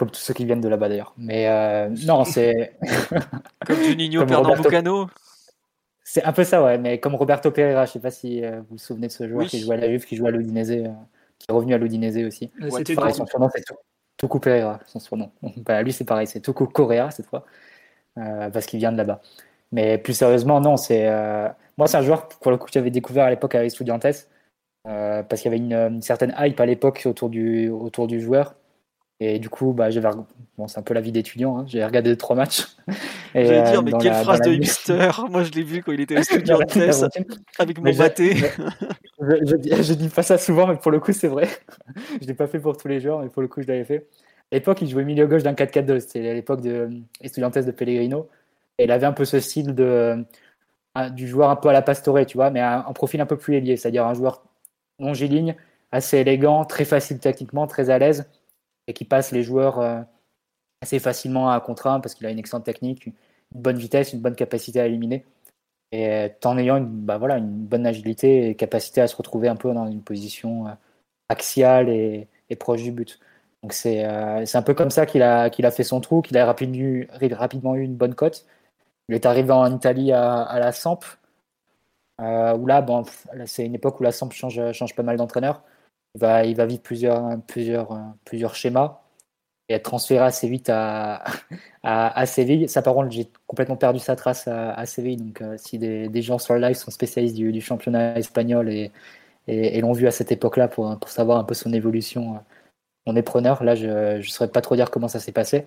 comme 0.00 0.10
tous 0.10 0.20
ceux 0.20 0.32
qui 0.32 0.46
viennent 0.46 0.62
de 0.62 0.68
là-bas 0.68 0.88
d'ailleurs. 0.88 1.12
Mais 1.18 1.46
euh, 1.46 1.90
non, 2.06 2.24
c'est. 2.24 2.74
comme 3.66 3.76
Juninho 3.82 4.24
Pernambucano 4.24 5.10
C'est 6.02 6.24
un 6.24 6.32
peu 6.32 6.42
ça, 6.42 6.64
ouais, 6.64 6.78
mais 6.78 6.98
comme 6.98 7.14
Roberto 7.16 7.50
Pereira, 7.50 7.84
je 7.84 7.92
sais 7.92 8.00
pas 8.00 8.10
si 8.10 8.42
euh, 8.42 8.60
vous 8.60 8.66
vous 8.70 8.78
souvenez 8.78 9.08
de 9.08 9.12
ce 9.12 9.28
joueur 9.28 9.46
qui 9.46 9.60
jouait 9.60 9.74
à 9.74 9.78
la 9.78 9.90
Juve, 9.90 10.06
qui 10.06 10.16
jouait 10.16 10.28
à 10.28 10.30
l'Udinese, 10.30 10.70
euh, 10.70 10.88
qui 11.38 11.50
est 11.50 11.52
revenu 11.52 11.74
à 11.74 11.76
l'Udinese 11.76 12.16
aussi. 12.26 12.50
C'était 12.70 12.94
son 12.94 13.26
surnom, 13.26 13.50
c'est 13.54 13.62
Tuku 14.16 14.40
Pereira, 14.40 14.80
son 14.86 15.00
surnom. 15.00 15.30
Bah, 15.58 15.82
lui, 15.82 15.92
c'est 15.92 16.06
pareil, 16.06 16.26
c'est 16.26 16.40
Tuku 16.40 16.66
Correa 16.68 17.10
cette 17.10 17.26
fois, 17.26 17.44
parce 18.14 18.64
qu'il 18.64 18.78
vient 18.78 18.92
de 18.92 18.96
là-bas. 18.96 19.20
Mais 19.70 19.98
plus 19.98 20.14
sérieusement, 20.14 20.62
non, 20.62 20.78
c'est. 20.78 21.10
Moi, 21.76 21.88
c'est 21.88 21.98
un 21.98 22.02
joueur, 22.02 22.26
pour 22.26 22.50
le 22.50 22.56
coup, 22.56 22.68
que 22.68 22.72
j'avais 22.72 22.90
découvert 22.90 23.26
à 23.26 23.30
l'époque 23.30 23.54
avec 23.54 23.70
Studiantes, 23.70 24.06
parce 24.82 25.42
qu'il 25.42 25.52
y 25.52 25.54
avait 25.54 25.58
une, 25.62 25.74
une, 25.74 26.00
certaine 26.00 26.34
hype 26.38 26.58
à 26.58 26.64
l'époque 26.64 27.02
autour 27.04 27.28
du, 27.28 27.68
autour 27.68 28.06
du 28.06 28.18
joueur. 28.18 28.54
Et 29.22 29.38
du 29.38 29.50
coup, 29.50 29.74
bah, 29.74 29.90
j'avais... 29.90 30.08
Bon, 30.56 30.66
c'est 30.66 30.78
un 30.78 30.82
peu 30.82 30.94
la 30.94 31.02
vie 31.02 31.12
d'étudiant. 31.12 31.58
Hein. 31.58 31.64
J'ai 31.66 31.84
regardé 31.84 32.16
trois 32.16 32.34
matchs. 32.34 32.66
J'allais 33.34 33.62
dire, 33.70 33.80
euh, 33.80 33.82
mais 33.82 33.92
quelle 34.00 34.14
phrase 34.14 34.40
de 34.40 34.52
hipster 34.52 35.10
Moi, 35.30 35.44
je 35.44 35.52
l'ai 35.52 35.62
vu 35.62 35.82
quand 35.82 35.92
il 35.92 36.00
était 36.00 36.18
étudiant 36.18 36.58
avec 37.58 37.78
mon 37.78 37.92
bâté. 37.92 38.36
Je, 39.20 39.82
je, 39.82 39.92
dis 39.92 40.08
pas 40.08 40.22
ça 40.22 40.38
souvent, 40.38 40.66
mais 40.66 40.76
pour 40.76 40.90
le 40.90 40.98
coup, 41.00 41.12
c'est 41.12 41.28
vrai. 41.28 41.48
je 42.22 42.26
l'ai 42.26 42.34
pas 42.34 42.46
fait 42.46 42.58
pour 42.58 42.76
tous 42.78 42.88
les 42.88 42.98
joueurs, 42.98 43.20
mais 43.20 43.28
pour 43.28 43.42
le 43.42 43.48
coup, 43.48 43.60
je 43.60 43.68
l'avais 43.68 43.84
fait. 43.84 44.08
À 44.50 44.56
l'époque, 44.56 44.80
il 44.80 44.88
jouait 44.88 45.04
milieu 45.04 45.26
gauche 45.26 45.42
d'un 45.42 45.52
4-4-2. 45.52 46.00
C'était 46.00 46.30
à 46.30 46.34
l'époque 46.34 46.62
de 46.62 46.88
Estudiantes 47.20 47.58
de 47.58 47.70
Pellegrino. 47.70 48.28
Et 48.78 48.84
il 48.84 48.90
avait 48.90 49.06
un 49.06 49.12
peu 49.12 49.26
ce 49.26 49.38
style 49.38 49.74
de, 49.74 50.24
du 51.12 51.28
joueur 51.28 51.50
un 51.50 51.56
peu 51.56 51.68
à 51.68 51.72
la 51.74 51.82
Pastore, 51.82 52.24
tu 52.24 52.38
vois, 52.38 52.50
mais 52.50 52.60
un, 52.60 52.86
un 52.88 52.92
profil 52.94 53.20
un 53.20 53.26
peu 53.26 53.36
plus 53.36 53.56
ailier. 53.56 53.76
C'est-à-dire 53.76 54.06
un 54.06 54.14
joueur 54.14 54.42
longiligne, 54.98 55.56
assez 55.92 56.18
élégant, 56.18 56.64
très 56.64 56.86
facile 56.86 57.18
techniquement, 57.18 57.66
très 57.66 57.90
à 57.90 57.98
l'aise 57.98 58.26
et 58.90 58.92
qui 58.92 59.04
passe 59.04 59.30
les 59.30 59.44
joueurs 59.44 59.78
euh, 59.78 60.00
assez 60.82 60.98
facilement 60.98 61.50
à 61.50 61.60
contre 61.60 61.86
1 61.86 62.00
parce 62.00 62.14
qu'il 62.14 62.26
a 62.26 62.30
une 62.30 62.40
excellente 62.40 62.64
technique, 62.64 63.06
une 63.06 63.14
bonne 63.54 63.78
vitesse, 63.78 64.12
une 64.12 64.20
bonne 64.20 64.34
capacité 64.34 64.80
à 64.80 64.86
éliminer. 64.86 65.24
Et 65.92 66.08
euh, 66.08 66.28
en 66.44 66.58
ayant 66.58 66.76
une, 66.76 66.88
bah 66.88 67.18
voilà, 67.18 67.38
une 67.38 67.66
bonne 67.66 67.86
agilité 67.86 68.48
et 68.48 68.56
capacité 68.56 69.00
à 69.00 69.06
se 69.06 69.16
retrouver 69.16 69.48
un 69.48 69.56
peu 69.56 69.72
dans 69.72 69.86
une 69.86 70.02
position 70.02 70.66
euh, 70.66 70.72
axiale 71.28 71.88
et, 71.88 72.28
proche 72.58 72.82
du 72.82 72.90
but. 72.90 73.20
Donc 73.62 73.72
c'est 73.72 74.04
un 74.04 74.62
peu 74.62 74.74
comme 74.74 74.90
ça 74.90 75.06
qu'il 75.06 75.22
a, 75.22 75.44
a 75.44 75.70
fait 75.70 75.84
son 75.84 76.00
trou, 76.00 76.20
qu'il 76.22 76.36
a 76.36 76.44
rapidement, 76.44 77.06
rapidement 77.32 77.76
eu 77.76 77.82
une 77.82 77.94
bonne 77.94 78.14
cote. 78.14 78.44
Il 79.08 79.14
est 79.14 79.26
arrivé 79.26 79.52
en 79.52 79.72
Italie 79.74 80.12
à, 80.12 80.58
la 80.58 80.72
Samp, 80.72 81.04
où 82.18 82.66
là, 82.66 82.82
bon, 82.82 83.04
c'est 83.46 83.66
une 83.66 83.74
époque 83.76 84.00
où 84.00 84.02
la 84.02 84.12
Samp 84.12 84.32
change, 84.32 84.72
change 84.72 84.96
pas 84.96 85.04
mal 85.04 85.16
d'entraîneurs. 85.16 85.62
Il 86.14 86.20
va, 86.20 86.44
il 86.44 86.56
va 86.56 86.66
vivre 86.66 86.82
plusieurs, 86.82 87.38
plusieurs, 87.46 87.98
plusieurs 88.24 88.54
schémas 88.54 89.00
et 89.70 89.74
être 89.74 89.84
transféré 89.84 90.24
assez 90.24 90.48
vite 90.48 90.68
à, 90.68 91.22
à, 91.84 92.26
Séville. 92.26 92.68
Ça, 92.68 92.82
par 92.82 93.10
j'ai 93.10 93.28
complètement 93.46 93.76
perdu 93.76 94.00
sa 94.00 94.16
trace 94.16 94.48
à, 94.48 94.84
Séville. 94.84 95.16
Donc, 95.16 95.40
euh, 95.40 95.54
si 95.56 95.78
des, 95.78 96.22
gens 96.22 96.38
sur 96.38 96.54
le 96.54 96.60
live 96.60 96.74
sont 96.74 96.90
spécialistes 96.90 97.36
du, 97.36 97.60
championnat 97.60 98.18
espagnol 98.18 98.68
et, 98.68 98.90
et, 99.46 99.80
l'ont 99.80 99.92
vu 99.92 100.08
à 100.08 100.10
cette 100.10 100.32
époque-là 100.32 100.68
pour, 100.68 100.98
pour, 100.98 101.08
savoir 101.08 101.38
un 101.38 101.44
peu 101.44 101.54
son 101.54 101.72
évolution, 101.72 102.34
euh, 102.34 102.38
on 103.06 103.16
est 103.16 103.22
preneur. 103.22 103.62
Là, 103.64 103.76
je 103.76 104.16
ne 104.16 104.22
saurais 104.22 104.50
pas 104.50 104.60
trop 104.60 104.76
dire 104.76 104.90
comment 104.90 105.08
ça 105.08 105.20
s'est 105.20 105.32
passé. 105.32 105.66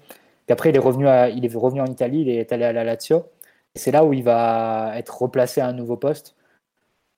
Et 0.49 0.52
après, 0.52 0.70
il 0.70 0.76
est, 0.76 0.80
revenu 0.80 1.07
à, 1.07 1.30
il 1.30 1.45
est 1.45 1.56
revenu 1.56 1.82
en 1.82 1.86
Italie, 1.86 2.22
il 2.22 2.30
est 2.30 2.52
allé 2.52 2.65
à 2.65 2.74
la 2.74 2.84
Lazio. 2.84 3.26
C'est 3.76 3.91
là 3.91 4.03
où 4.06 4.14
il 4.14 4.24
va 4.24 4.94
être 4.98 5.22
replacé 5.22 5.61
à 5.61 5.68
un 5.68 5.74
nouveau 5.74 5.98
poste. 5.98 6.36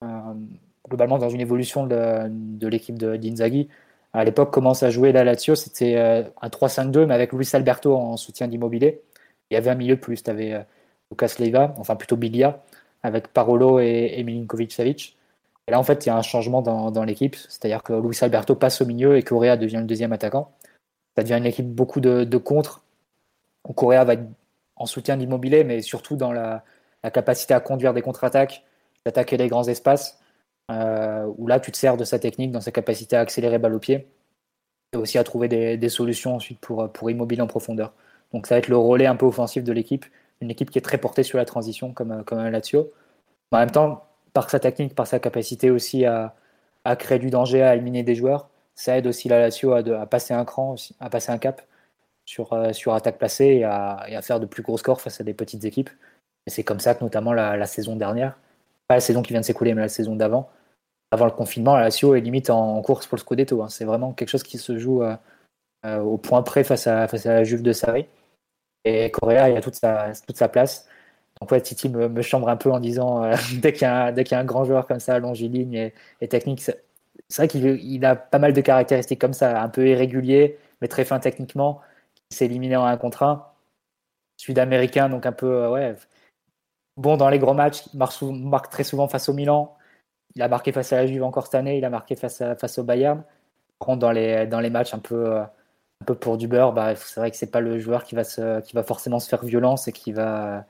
Euh, 0.04 0.34
globalement 0.88 1.18
dans 1.18 1.28
une 1.28 1.40
évolution 1.40 1.86
de, 1.86 2.66
l'équipe 2.66 2.96
d'Inzaghi. 2.98 3.68
À 4.12 4.24
l'époque, 4.24 4.52
commence 4.52 4.82
à 4.82 4.90
jouer 4.90 5.12
la 5.12 5.24
Lazio, 5.24 5.54
c'était 5.54 5.96
euh, 5.96 6.22
un 6.40 6.48
3-5-2, 6.48 7.06
mais 7.06 7.14
avec 7.14 7.32
Luis 7.32 7.48
Alberto 7.52 7.94
en 7.94 8.16
soutien 8.16 8.48
d'immobilier. 8.48 9.02
Il 9.50 9.54
y 9.54 9.56
avait 9.56 9.70
un 9.70 9.74
milieu 9.74 9.96
de 9.96 10.00
plus. 10.00 10.22
Tu 10.22 10.30
avais 10.30 10.54
euh, 10.54 10.60
Lucas 11.10 11.34
Leiva, 11.38 11.74
enfin 11.76 11.96
plutôt 11.96 12.16
Biglia, 12.16 12.62
avec 13.02 13.28
Parolo 13.28 13.78
et, 13.78 14.22
Milinkovic-Savic. 14.24 15.16
Et 15.68 15.72
là, 15.72 15.78
en 15.78 15.82
fait, 15.82 16.06
il 16.06 16.08
y 16.08 16.12
a 16.12 16.16
un 16.16 16.22
changement 16.22 16.62
dans, 16.62 17.04
l'équipe, 17.04 17.36
c'est-à-dire 17.36 17.82
que 17.82 17.92
Luis 17.92 18.16
Alberto 18.22 18.54
passe 18.54 18.80
au 18.80 18.86
milieu 18.86 19.16
et 19.16 19.22
Correa 19.22 19.56
devient 19.56 19.78
le 19.78 19.84
deuxième 19.84 20.12
attaquant. 20.12 20.52
Ça 21.16 21.22
devient 21.22 21.38
une 21.38 21.46
équipe 21.46 21.68
beaucoup 21.68 22.00
de, 22.00 22.24
de 22.24 22.36
contre, 22.38 22.82
Correa 23.74 24.04
va 24.04 24.12
être 24.14 24.24
en 24.76 24.86
soutien 24.86 25.16
d'immobilier, 25.16 25.64
mais 25.64 25.82
surtout 25.82 26.14
dans 26.16 26.32
la 26.32 26.62
capacité 27.12 27.52
à 27.52 27.60
conduire 27.60 27.94
des 27.94 28.02
contre-attaques, 28.02 28.64
d'attaquer 29.04 29.36
les 29.36 29.48
grands 29.48 29.64
espaces 29.64 30.20
euh, 30.70 31.26
où 31.38 31.46
là 31.46 31.60
tu 31.60 31.72
te 31.72 31.76
sers 31.76 31.96
de 31.96 32.04
sa 32.04 32.18
technique, 32.18 32.52
dans 32.52 32.60
sa 32.60 32.72
capacité 32.72 33.16
à 33.16 33.20
accélérer 33.20 33.58
balle 33.58 33.74
au 33.74 33.78
pied, 33.78 34.08
et 34.92 34.96
aussi 34.96 35.18
à 35.18 35.24
trouver 35.24 35.48
des, 35.48 35.88
solutions 35.88 36.36
ensuite 36.36 36.60
pour, 36.60 36.90
pour 36.92 37.10
immobiliser 37.10 37.42
en 37.42 37.46
profondeur. 37.46 37.92
Donc 38.32 38.46
ça 38.46 38.56
va 38.56 38.58
être 38.60 38.68
le 38.68 38.76
relais 38.76 39.06
un 39.06 39.16
peu 39.16 39.26
offensif 39.26 39.64
de 39.64 39.72
l'équipe, 39.72 40.06
une 40.40 40.50
équipe 40.50 40.70
qui 40.70 40.78
est 40.78 40.82
très 40.82 40.98
portée 40.98 41.22
sur 41.22 41.38
la 41.38 41.44
transition 41.44 41.92
comme, 41.92 42.24
comme 42.24 42.38
un 42.38 42.50
Lazio. 42.50 42.92
en 43.52 43.58
même 43.58 43.70
temps, 43.70 44.04
par 44.32 44.50
sa 44.50 44.60
technique, 44.60 44.94
par 44.94 45.06
sa 45.06 45.18
capacité 45.18 45.70
aussi 45.70 46.04
à, 46.04 46.34
à 46.84 46.96
créer 46.96 47.18
du 47.18 47.30
danger, 47.30 47.62
à 47.62 47.74
éliminer 47.74 48.02
des 48.02 48.14
joueurs, 48.14 48.48
ça 48.74 48.98
aide 48.98 49.06
aussi 49.06 49.28
la 49.28 49.40
Lazio 49.40 49.72
à, 49.72 49.78
à 49.78 50.06
passer 50.06 50.34
un 50.34 50.44
cran, 50.44 50.76
à 51.00 51.10
passer 51.10 51.32
un 51.32 51.38
cap 51.38 51.62
sur, 52.26 52.52
euh, 52.52 52.72
sur 52.72 52.94
attaque 52.94 53.18
placée 53.18 53.46
et 53.46 53.64
à, 53.64 53.96
à, 53.96 54.22
faire 54.22 54.40
de 54.40 54.46
plus 54.46 54.62
gros 54.62 54.76
scores 54.76 55.00
face 55.00 55.20
à 55.20 55.24
des 55.24 55.34
petites 55.34 55.64
équipes. 55.64 55.90
Et 56.46 56.50
c'est 56.50 56.64
comme 56.64 56.80
ça 56.80 56.94
que 56.94 57.02
notamment 57.02 57.32
la, 57.32 57.66
saison 57.66 57.96
dernière, 57.96 58.38
pas 58.88 58.94
la 58.94 59.00
saison 59.00 59.22
qui 59.22 59.32
vient 59.32 59.40
de 59.40 59.46
s'écouler, 59.46 59.74
mais 59.74 59.82
la 59.82 59.88
saison 59.88 60.16
d'avant, 60.16 60.50
avant 61.10 61.24
le 61.24 61.30
confinement, 61.30 61.76
la 61.76 61.84
Lazio 61.84 62.14
est 62.14 62.20
limite 62.20 62.50
en, 62.50 62.80
course 62.82 63.06
pour 63.06 63.16
le 63.16 63.20
Scudetto. 63.20 63.62
Hein. 63.62 63.68
C'est 63.68 63.84
vraiment 63.84 64.12
quelque 64.12 64.28
chose 64.28 64.42
qui 64.42 64.58
se 64.58 64.78
joue 64.78 65.02
euh, 65.02 65.16
euh, 65.84 66.00
au 66.00 66.18
point 66.18 66.42
près 66.42 66.64
face 66.64 66.86
à, 66.86 67.06
la 67.24 67.44
Juve 67.44 67.62
de 67.62 67.72
Sarri. 67.72 68.06
Et 68.84 69.10
Correa, 69.10 69.50
il 69.50 69.56
a 69.56 69.60
toute 69.60 69.74
sa, 69.74 70.12
toute 70.26 70.36
sa 70.36 70.48
place. 70.48 70.88
Donc 71.40 71.50
ouais, 71.50 71.60
Titi 71.60 71.88
me, 71.88 72.22
chambre 72.22 72.48
un 72.48 72.56
peu 72.56 72.70
en 72.72 72.80
disant 72.80 73.24
euh, 73.24 73.36
dès 73.60 73.72
qu'il 73.72 73.82
y, 73.82 73.84
a 73.86 74.38
un 74.38 74.44
grand 74.44 74.64
joueur 74.64 74.86
comme 74.86 75.00
ça, 75.00 75.18
longiligne 75.18 75.92
et, 76.20 76.28
technique, 76.28 76.60
c'est 76.60 76.76
vrai 77.36 77.48
qu'il 77.48 78.04
a 78.04 78.16
pas 78.16 78.38
mal 78.38 78.52
de 78.52 78.60
caractéristiques 78.60 79.20
comme 79.20 79.32
ça, 79.32 79.60
un 79.62 79.68
peu 79.68 79.86
irrégulier, 79.88 80.58
mais 80.80 80.88
très 80.88 81.04
fin 81.04 81.18
techniquement, 81.18 81.80
qui 82.30 82.36
s'est 82.36 82.46
éliminé 82.46 82.76
en 82.76 82.84
un 82.84 82.96
contre 82.96 83.22
un. 83.22 83.46
Sud-américain, 84.38 85.08
donc 85.08 85.26
un 85.26 85.32
peu 85.32 85.68
ouais, 85.68 85.96
bon 86.96 87.16
dans 87.16 87.28
les 87.28 87.38
gros 87.38 87.54
matchs, 87.54 87.84
il 87.92 87.98
marque, 87.98 88.20
marque, 88.22 88.70
très 88.70 88.84
souvent 88.84 89.08
face 89.08 89.28
au 89.28 89.34
Milan, 89.34 89.76
il 90.34 90.42
a 90.42 90.48
marqué 90.48 90.72
face 90.72 90.92
à 90.92 90.96
la 90.96 91.06
Juve 91.06 91.22
encore 91.24 91.46
cette 91.46 91.56
année, 91.56 91.78
il 91.78 91.84
a 91.84 91.90
marqué 91.90 92.16
face, 92.16 92.78
au 92.78 92.84
Bayern. 92.84 93.22
Par 93.78 93.86
contre, 93.86 94.00
dans 94.00 94.12
les, 94.12 94.46
dans 94.46 94.60
les 94.60 94.70
matchs 94.70 94.94
un 94.94 94.98
peu, 94.98 95.38
un 95.38 96.04
peu 96.06 96.14
pour 96.14 96.36
du 96.38 96.48
beurre, 96.48 96.72
bah, 96.72 96.94
c'est 96.96 97.20
vrai 97.20 97.30
que 97.30 97.36
c'est 97.36 97.50
pas 97.50 97.60
le 97.60 97.78
joueur 97.78 98.04
qui 98.04 98.14
va, 98.14 98.24
qui 98.24 98.74
va 98.74 98.82
forcément 98.82 99.18
se 99.20 99.28
faire 99.28 99.44
violence 99.44 99.88
et 99.88 99.92
qui 99.92 100.12
va, 100.12 100.64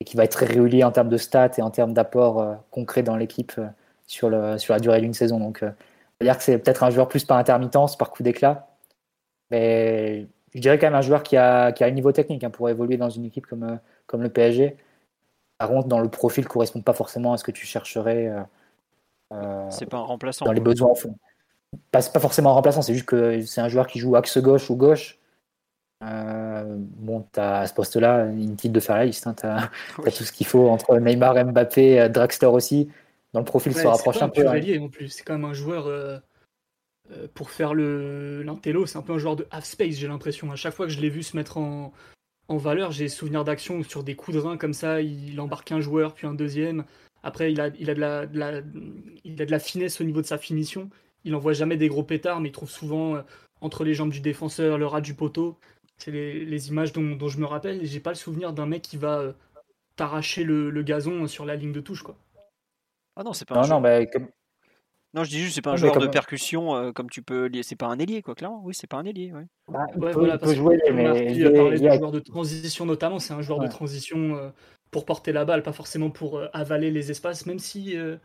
et 0.00 0.04
qui 0.04 0.16
va 0.16 0.24
être 0.24 0.32
très 0.32 0.82
en 0.84 0.92
termes 0.92 1.08
de 1.08 1.16
stats 1.16 1.50
et 1.58 1.62
en 1.62 1.70
termes 1.70 1.92
d'apport 1.92 2.40
euh, 2.40 2.54
concret 2.70 3.02
dans 3.02 3.16
l'équipe 3.16 3.52
euh, 3.58 3.66
sur, 4.06 4.30
le, 4.30 4.56
la 4.68 4.80
durée 4.80 5.00
d'une 5.00 5.14
saison. 5.14 5.40
Donc, 5.40 5.62
euh, 5.62 5.70
on 6.20 6.24
va 6.24 6.32
dire 6.32 6.38
que 6.38 6.44
c'est 6.44 6.58
peut-être 6.58 6.84
un 6.84 6.90
joueur 6.90 7.08
plus 7.08 7.24
par 7.24 7.38
intermittence, 7.38 7.96
par 7.96 8.10
coup 8.10 8.22
d'éclat. 8.22 8.68
Mais 9.50 10.26
je 10.54 10.60
dirais 10.60 10.78
quand 10.78 10.86
même 10.86 10.94
un 10.94 11.02
joueur 11.02 11.22
qui 11.22 11.36
a, 11.36 11.72
qui 11.72 11.84
a 11.84 11.86
un 11.86 11.90
niveau 11.90 12.12
technique 12.12 12.44
hein, 12.44 12.50
pour 12.50 12.68
évoluer 12.68 12.96
dans 12.96 13.10
une 13.10 13.24
équipe 13.24 13.46
comme, 13.46 13.78
comme 14.06 14.22
le 14.22 14.30
PSG. 14.30 14.76
Par 15.58 15.68
contre, 15.68 15.88
dans 15.88 16.00
le 16.00 16.08
profil, 16.08 16.44
ne 16.44 16.48
correspond 16.48 16.80
pas 16.80 16.92
forcément 16.92 17.32
à 17.32 17.38
ce 17.38 17.44
que 17.44 17.50
tu 17.50 17.66
chercherais 17.66 18.32
euh, 19.32 19.66
c'est 19.70 19.86
pas 19.86 19.98
un 19.98 20.02
remplaçant. 20.02 20.44
Dans 20.44 20.52
les 20.52 20.60
besoins 20.60 20.90
en 20.90 20.94
fond. 20.94 21.16
Pas, 21.90 22.02
pas 22.02 22.20
forcément 22.20 22.50
un 22.50 22.54
remplaçant, 22.54 22.82
c'est 22.82 22.94
juste 22.94 23.06
que 23.06 23.42
c'est 23.42 23.60
un 23.60 23.68
joueur 23.68 23.86
qui 23.86 23.98
joue 23.98 24.16
axe 24.16 24.38
gauche 24.38 24.70
ou 24.70 24.76
gauche. 24.76 25.18
Euh, 26.04 26.64
bon, 26.78 27.26
as, 27.36 27.60
à 27.60 27.66
ce 27.66 27.74
poste-là, 27.74 28.26
inutile 28.26 28.72
de 28.72 28.80
faire 28.80 28.96
la 28.96 29.04
liste. 29.04 29.26
Hein. 29.26 29.34
Tu 29.34 29.46
as, 29.46 29.70
tout 30.16 30.24
ce 30.24 30.32
qu'il 30.32 30.46
faut 30.46 30.68
entre 30.68 30.98
Neymar, 30.98 31.44
Mbappé, 31.44 32.00
euh, 32.00 32.08
Draxler 32.08 32.48
aussi. 32.48 32.88
Dans 33.34 33.40
le 33.40 33.44
profil 33.44 33.74
se 33.74 33.86
rapproche 33.86 34.22
un 34.22 34.30
peu. 34.30 34.48
Hein. 34.48 34.80
en 34.80 34.88
plus. 34.88 35.08
C'est 35.08 35.22
quand 35.22 35.34
même 35.34 35.44
un 35.44 35.52
joueur 35.52 35.86
euh, 35.86 36.18
pour 37.34 37.50
faire 37.50 37.74
le 37.74 38.42
l'intello. 38.42 38.86
C'est 38.86 38.96
un 38.96 39.02
peu 39.02 39.12
un 39.12 39.18
joueur 39.18 39.36
de 39.36 39.46
half 39.50 39.64
space, 39.64 39.96
j'ai 39.96 40.08
l'impression. 40.08 40.50
À 40.50 40.56
chaque 40.56 40.72
fois 40.72 40.86
que 40.86 40.92
je 40.92 41.00
l'ai 41.00 41.10
vu 41.10 41.22
se 41.22 41.36
mettre 41.36 41.58
en, 41.58 41.92
en 42.48 42.56
valeur, 42.56 42.90
j'ai 42.90 43.08
souvenir 43.08 43.44
d'action 43.44 43.82
sur 43.82 44.02
des 44.02 44.16
coups 44.16 44.36
de 44.36 44.40
rein 44.40 44.56
comme 44.56 44.74
ça. 44.74 45.00
Il 45.02 45.38
embarque 45.40 45.70
un 45.72 45.80
joueur, 45.80 46.14
puis 46.14 46.26
un 46.26 46.34
deuxième. 46.34 46.84
Après, 47.22 47.52
il 47.52 47.60
a, 47.60 47.68
il 47.78 47.90
a, 47.90 47.94
de 47.94 48.00
la, 48.00 48.26
de 48.26 48.38
la, 48.38 48.60
il 49.24 49.40
a 49.40 49.46
de 49.46 49.50
la 49.50 49.58
finesse 49.58 50.00
au 50.00 50.04
niveau 50.04 50.22
de 50.22 50.26
sa 50.26 50.38
finition. 50.38 50.88
Il 51.24 51.34
envoie 51.34 51.52
jamais 51.52 51.76
des 51.76 51.88
gros 51.88 52.02
pétards, 52.02 52.40
mais 52.40 52.48
il 52.48 52.52
trouve 52.52 52.70
souvent 52.70 53.22
entre 53.60 53.84
les 53.84 53.94
jambes 53.94 54.10
du 54.10 54.20
défenseur, 54.20 54.78
le 54.78 54.86
ras 54.86 55.00
du 55.00 55.14
poteau. 55.14 55.58
C'est 55.98 56.12
les, 56.12 56.68
images 56.68 56.92
dont, 56.92 57.28
je 57.28 57.38
me 57.38 57.46
rappelle. 57.46 57.84
J'ai 57.84 58.00
pas 58.00 58.10
le 58.10 58.16
souvenir 58.16 58.52
d'un 58.52 58.66
mec 58.66 58.82
qui 58.82 58.96
va 58.96 59.18
euh, 59.18 59.32
t'arracher 59.96 60.44
le, 60.44 60.82
gazon 60.82 61.26
sur 61.26 61.44
la 61.44 61.56
ligne 61.56 61.72
de 61.72 61.80
touche, 61.80 62.02
quoi. 62.02 62.16
Ah 63.16 63.24
non, 63.24 63.32
c'est 63.32 63.46
pas. 63.46 63.56
Non, 63.56 63.62
un 63.62 63.80
non, 63.80 64.00
Non, 65.14 65.24
je 65.24 65.30
dis 65.30 65.38
juste, 65.38 65.54
c'est 65.54 65.62
pas 65.62 65.72
un 65.72 65.76
joueur 65.76 65.98
de 65.98 66.06
percussion 66.06 66.76
euh, 66.76 66.92
comme 66.92 67.08
tu 67.08 67.22
peux 67.22 67.46
lier. 67.46 67.62
C'est 67.62 67.76
pas 67.76 67.86
un 67.86 67.98
ailier, 67.98 68.22
quoi, 68.22 68.34
clairement. 68.34 68.60
Oui, 68.64 68.74
c'est 68.74 68.86
pas 68.86 68.98
un 68.98 69.04
ailier. 69.04 69.32
Ouais. 69.32 69.46
Bah, 69.68 69.86
il, 69.94 70.38
peut, 70.38 70.54
jouer, 70.54 70.78
mais. 70.92 71.34
Il 71.34 71.46
a 71.46 71.50
parlé 71.50 71.78
de 71.78 71.92
joueur 71.96 72.12
de 72.12 72.20
transition, 72.20 72.84
notamment. 72.84 73.18
C'est 73.18 73.32
un 73.32 73.42
joueur 73.42 73.60
de 73.60 73.68
transition 73.68 74.36
euh, 74.36 74.50
pour 74.90 75.04
porter 75.04 75.32
la 75.32 75.44
balle, 75.44 75.62
pas 75.62 75.72
forcément 75.72 76.10
pour 76.10 76.42
avaler 76.52 76.90
les 76.90 77.10
espaces, 77.10 77.46
même 77.46 77.58
si. 77.58 77.94
je 77.94 78.20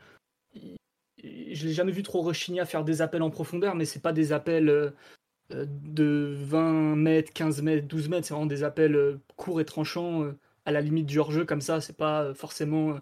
l'ai 1.23 1.73
jamais 1.73 1.91
vu 1.91 2.03
trop 2.03 2.21
rechigner 2.21 2.59
à 2.59 2.65
faire 2.65 2.83
des 2.83 3.01
appels 3.01 3.23
en 3.23 3.29
profondeur, 3.29 3.75
mais 3.75 3.85
c'est 3.85 4.01
pas 4.01 4.13
des 4.13 4.33
appels 4.33 4.93
euh, 5.51 5.65
de 5.67 6.35
20 6.37 6.95
mètres, 6.95 7.33
15 7.33 7.61
mètres, 7.61 7.87
12 7.87 8.09
mètres. 8.09 8.27
C'est 8.27 8.33
vraiment 8.33 8.47
des 8.47 8.63
appels 8.63 8.95
euh, 8.95 9.19
courts 9.35 9.61
et 9.61 9.65
tranchants 9.65 10.23
euh, 10.23 10.37
à 10.65 10.71
la 10.71 10.81
limite 10.81 11.05
du 11.05 11.19
hors-jeu 11.19 11.45
comme 11.45 11.61
ça. 11.61 11.81
C'est 11.81 11.97
pas 11.97 12.33
forcément 12.33 12.99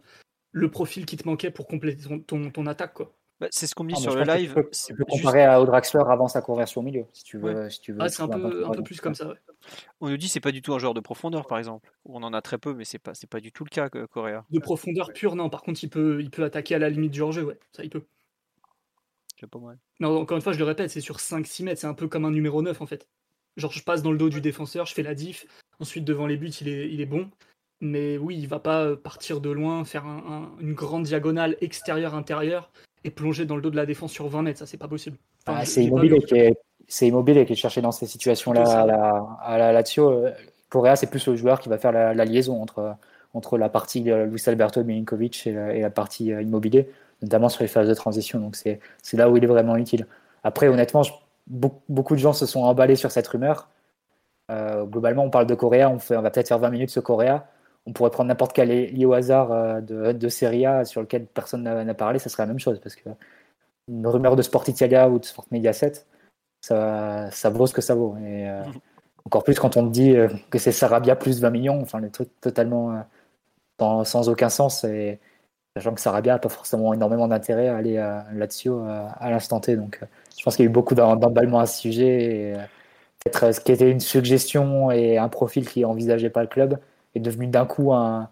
le 0.52 0.72
profil 0.72 1.06
qui 1.06 1.18
te 1.18 1.28
manquait 1.28 1.52
pour 1.52 1.68
compléter 1.68 2.03
ton, 2.28 2.49
ton, 2.52 2.66
attaque. 2.66 2.94
quoi. 2.94 3.16
Bah, 3.41 3.47
c'est 3.49 3.65
ce 3.65 3.73
qu'on 3.73 3.84
dit 3.85 3.95
sur 3.95 4.15
le 4.15 4.23
live. 4.23 4.53
Tu 4.85 4.93
peux, 4.93 5.03
comparer 5.03 5.43
à 5.43 5.59
Draxler 5.65 6.03
avant 6.07 6.27
sa 6.27 6.41
conversion 6.41 6.81
au 6.81 6.84
milieu, 6.84 7.05
si 7.11 7.23
tu 7.23 7.39
veux. 7.39 7.69
Si 7.69 7.81
tu 7.81 7.91
veux 7.91 7.97
ah, 7.99 8.07
c'est 8.07 8.22
un, 8.22 8.27
peu, 8.27 8.65
un 8.65 8.72
peu 8.72 8.84
plus 8.84 9.01
comme 9.01 9.15
ça. 9.15 9.34
On 9.99 10.09
nous 10.09 10.18
dit 10.18 10.30
c'est 10.30 10.39
pas 10.39 10.51
du 10.51 10.61
tout 10.61 10.73
un 10.73 10.80
joueur 10.80 10.93
de 10.93 10.99
profondeur, 10.99 11.47
par 11.47 11.57
exemple. 11.57 11.91
On 12.05 12.22
en 12.22 12.34
a 12.34 12.41
très 12.41 12.59
peu, 12.59 12.73
mais 12.73 12.85
c'est 12.85 12.99
pas 12.99 13.15
c'est 13.15 13.30
pas 13.30 13.39
du 13.39 13.51
tout 13.51 13.63
le 13.63 13.69
cas, 13.69 13.89
Correa. 13.89 14.45
De 14.51 14.59
profondeur 14.59 15.11
pure, 15.11 15.35
non. 15.35 15.49
Par 15.49 15.63
contre, 15.63 15.84
il 15.84 15.89
peut 15.89 16.22
il 16.22 16.30
peut 16.30 16.43
attaquer 16.43 16.76
à 16.76 16.80
la 16.80 16.89
limite 16.89 17.11
du 17.11 17.22
hors-jeu, 17.22 17.43
ouais. 17.43 17.59
Ça, 17.72 17.84
il 17.84 17.89
peut 17.89 18.03
pas 19.47 19.59
mal. 19.59 19.77
encore 20.03 20.38
une 20.38 20.43
fois, 20.43 20.53
je 20.53 20.59
le 20.59 20.65
répète, 20.65 20.89
c'est 20.89 21.01
sur 21.01 21.18
5-6 21.18 21.63
mètres, 21.63 21.81
c'est 21.81 21.88
un 21.88 21.93
peu 21.93 22.07
comme 22.07 22.26
un 22.26 22.31
numéro 22.31 22.61
9 22.61 22.81
en 22.81 22.85
fait. 22.85 23.07
Genre, 23.57 23.72
je 23.72 23.84
passe 23.84 24.01
dans 24.01 24.11
le 24.11 24.18
dos 24.18 24.30
du 24.30 24.41
défenseur, 24.41 24.85
je 24.85 24.93
fais 24.93 25.03
la 25.03 25.15
diff, 25.15 25.45
ensuite 25.80 26.05
devant 26.05 26.27
les 26.27 26.38
buts, 26.38 26.49
il 26.49 26.68
est, 26.68 26.89
il 26.91 27.01
est 27.01 27.05
bon. 27.05 27.30
Mais 27.81 28.18
oui, 28.18 28.38
il 28.38 28.47
va 28.47 28.59
pas 28.59 28.84
euh, 28.84 28.95
partir 28.95 29.41
de 29.41 29.49
loin, 29.49 29.84
faire 29.84 30.05
une 30.59 30.73
grande 30.73 31.03
diagonale 31.03 31.57
extérieure-intérieure 31.61 32.72
et 33.03 33.11
plonger 33.11 33.45
dans 33.45 33.56
le 33.56 33.61
dos 33.61 33.69
de 33.69 33.76
la 33.76 33.86
défense 33.86 34.11
sur 34.11 34.28
20 34.28 34.41
mètres, 34.44 34.60
ça 34.60 34.65
c'est 34.65 34.78
pas 34.78 34.88
possible. 34.88 35.18
Ah, 35.45 35.65
c'est 35.65 35.84
immobile 35.84 36.23
qui 36.26 36.36
est, 36.36 36.56
c'est 36.88 37.07
immobile 37.07 37.45
qui 37.45 37.53
est 37.53 37.56
cherché 37.56 37.82
dans 37.82 37.91
ces 37.91 38.06
situations-là 38.06 38.64
à 38.64 38.86
la, 38.86 39.28
à 39.41 39.57
la 39.57 39.72
Lazio. 39.72 40.26
Correa, 40.69 40.95
c'est 40.95 41.07
plus 41.07 41.28
le 41.28 41.36
joueur 41.36 41.60
qui 41.60 41.69
va 41.69 41.78
faire 41.78 41.91
la, 41.91 42.26
liaison 42.26 42.61
entre, 42.61 42.95
entre 43.34 43.57
la 43.57 43.69
partie 43.69 44.10
euh, 44.10 44.26
Luis 44.26 44.41
Alberto 44.45 44.84
Milinkovic 44.84 45.48
et 45.48 45.52
la, 45.52 45.73
et 45.76 45.82
la 45.82 45.90
partie 45.90 46.32
euh, 46.32 46.41
immobilier 46.41 46.88
notamment 47.22 47.49
sur 47.49 47.61
les 47.61 47.68
phases 47.68 47.88
de 47.88 47.94
transition. 47.94 48.40
Donc 48.40 48.56
c'est 48.56 48.80
là 49.14 49.30
où 49.30 49.38
il 49.38 49.44
est 49.44 49.48
vraiment 49.48 49.76
utile. 49.78 50.07
Après, 50.44 50.68
honnêtement, 50.68 51.03
beaucoup 51.48 52.15
de 52.15 52.19
gens 52.19 52.34
se 52.34 52.45
sont 52.45 52.64
emballés 52.64 52.95
sur 52.95 53.11
cette 53.11 53.28
rumeur. 53.28 53.69
Euh, 54.49 54.84
globalement, 54.86 55.23
on 55.23 55.30
parle 55.30 55.45
de 55.45 55.56
Coréa, 55.56 55.90
on, 55.90 55.99
fait, 55.99 56.18
on 56.18 56.22
va 56.22 56.32
peut-être 56.32 56.48
faire 56.48 56.60
20 56.60 56.69
minutes 56.69 56.90
sur 56.90 57.03
Coréa. 57.03 57.48
On 57.86 57.94
pourrait 57.94 58.12
prendre 58.12 58.28
n'importe 58.28 58.53
quel 58.53 58.70
lié 58.70 59.06
au 59.06 59.14
hasard 59.14 59.52
euh, 59.52 59.82
de, 59.82 60.12
de 60.12 60.30
Serie 60.30 60.66
A 60.66 60.86
sur 60.86 61.02
lequel 61.02 61.26
personne 61.26 61.64
n'a 61.64 61.94
parlé, 61.94 62.20
ça 62.20 62.30
serait 62.30 62.44
la 62.44 62.48
même 62.48 62.60
chose. 62.60 62.80
Parce 62.80 62.95
que 62.95 63.10
une 63.88 64.06
rumeur 64.08 64.36
de 64.36 64.41
Sport 64.41 64.68
Italia 64.70 65.10
ou 65.10 65.20
de 65.20 65.26
Sport 65.26 65.45
Mediaset, 65.52 65.94
ça, 66.62 67.30
ça 67.32 67.49
vaut 67.49 67.68
ce 67.68 67.74
que 67.74 67.82
ça 67.82 67.95
vaut. 67.95 68.16
Et, 68.18 68.49
euh, 68.49 68.64
encore 69.26 69.44
plus 69.44 69.60
quand 69.60 69.78
on 69.78 69.88
te 69.88 69.91
dit 69.91 70.16
que 70.49 70.58
c'est 70.60 70.72
Sarabia 70.72 71.16
plus 71.16 71.41
20 71.41 71.49
millions, 71.52 71.82
enfin, 71.82 71.99
les 71.99 72.10
trucs 72.10 72.40
totalement 72.41 73.03
sans 73.78 74.30
aucun 74.30 74.49
sens. 74.49 74.84
Et, 74.84 75.20
sachant 75.76 75.94
que 75.94 76.02
Sarabia 76.02 76.34
n'a 76.34 76.40
pas 76.40 76.49
forcément 76.49 76.94
énormément 76.94 77.28
d'intérêt 77.28 77.68
à 77.68 77.78
aller 77.78 77.98
à 77.98 78.26
Lazio 78.34 78.84
euh, 78.84 79.08
à, 79.20 79.30
l'instant 79.30 79.60
T. 79.60 79.76
Donc, 79.76 79.99
euh, 80.02 80.06
je 80.38 80.44
pense 80.44 80.56
qu'il 80.56 80.66
y 80.66 80.68
a 80.68 80.70
eu 80.70 80.74
beaucoup 80.74 80.95
d'emballements 80.95 81.60
à 81.60 81.66
ce 81.66 81.80
sujet. 81.80 82.53
Euh, 82.56 82.64
peut-être 83.24 83.53
ce 83.53 83.62
qui 83.62 83.72
était 83.72 83.90
une 83.90 83.99
suggestion 83.99 84.91
et 84.91 85.18
un 85.18 85.30
profil 85.30 85.68
qui 85.68 85.82
n'envisageait 85.82 86.30
pas 86.30 86.41
le 86.41 86.48
club 86.48 86.80
est 87.15 87.19
devenu 87.19 87.47
d'un 87.47 87.65
coup 87.65 87.93
un, 87.93 88.29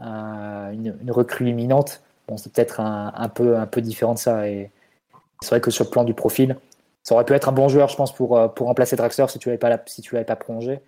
une, 0.00 1.10
recrue 1.10 1.48
imminente. 1.48 2.02
Bon, 2.28 2.36
c'est 2.36 2.52
peut-être 2.52 2.80
un, 2.80 3.28
peu, 3.28 3.56
un 3.56 3.66
peu 3.66 3.80
différent 3.80 4.14
de 4.14 4.18
ça. 4.18 4.48
Et 4.48 4.70
c'est 5.40 5.50
vrai 5.50 5.60
que 5.60 5.70
sur 5.70 5.84
le 5.84 5.90
plan 5.90 6.04
du 6.04 6.14
profil, 6.14 6.56
ça 7.02 7.14
aurait 7.14 7.24
pu 7.24 7.34
être 7.34 7.48
un 7.48 7.52
bon 7.52 7.68
joueur, 7.68 7.88
je 7.88 7.96
pense, 7.96 8.12
pour, 8.12 8.52
pour 8.54 8.66
remplacer 8.66 8.96
Draxler 8.96 9.26
si 9.28 9.38
tu 9.38 9.48
l'avais 9.48 9.58
pas, 9.58 9.80
si 9.86 10.02
tu 10.02 10.14
l'avais 10.14 10.24
pas 10.24 10.36
prolongé. 10.36 10.80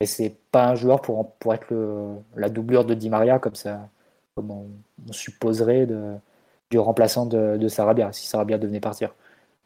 Et 0.00 0.06
c'est 0.06 0.34
pas 0.50 0.66
un 0.66 0.74
joueur 0.74 1.00
pour, 1.00 1.32
pour 1.32 1.54
être 1.54 1.66
le, 1.70 2.16
la 2.36 2.48
doublure 2.50 2.84
de 2.84 2.94
Di 2.94 3.08
Maria 3.08 3.38
comme 3.38 3.54
ça 3.54 3.88
comme 4.34 4.50
on, 4.50 5.12
supposerait 5.12 5.86
de, 5.86 6.14
du 6.70 6.78
remplaçant 6.78 7.26
de, 7.26 7.56
de, 7.56 7.68
Sarabia, 7.68 8.12
si 8.12 8.26
Sarabia 8.26 8.58
devenait 8.58 8.80
partir. 8.80 9.14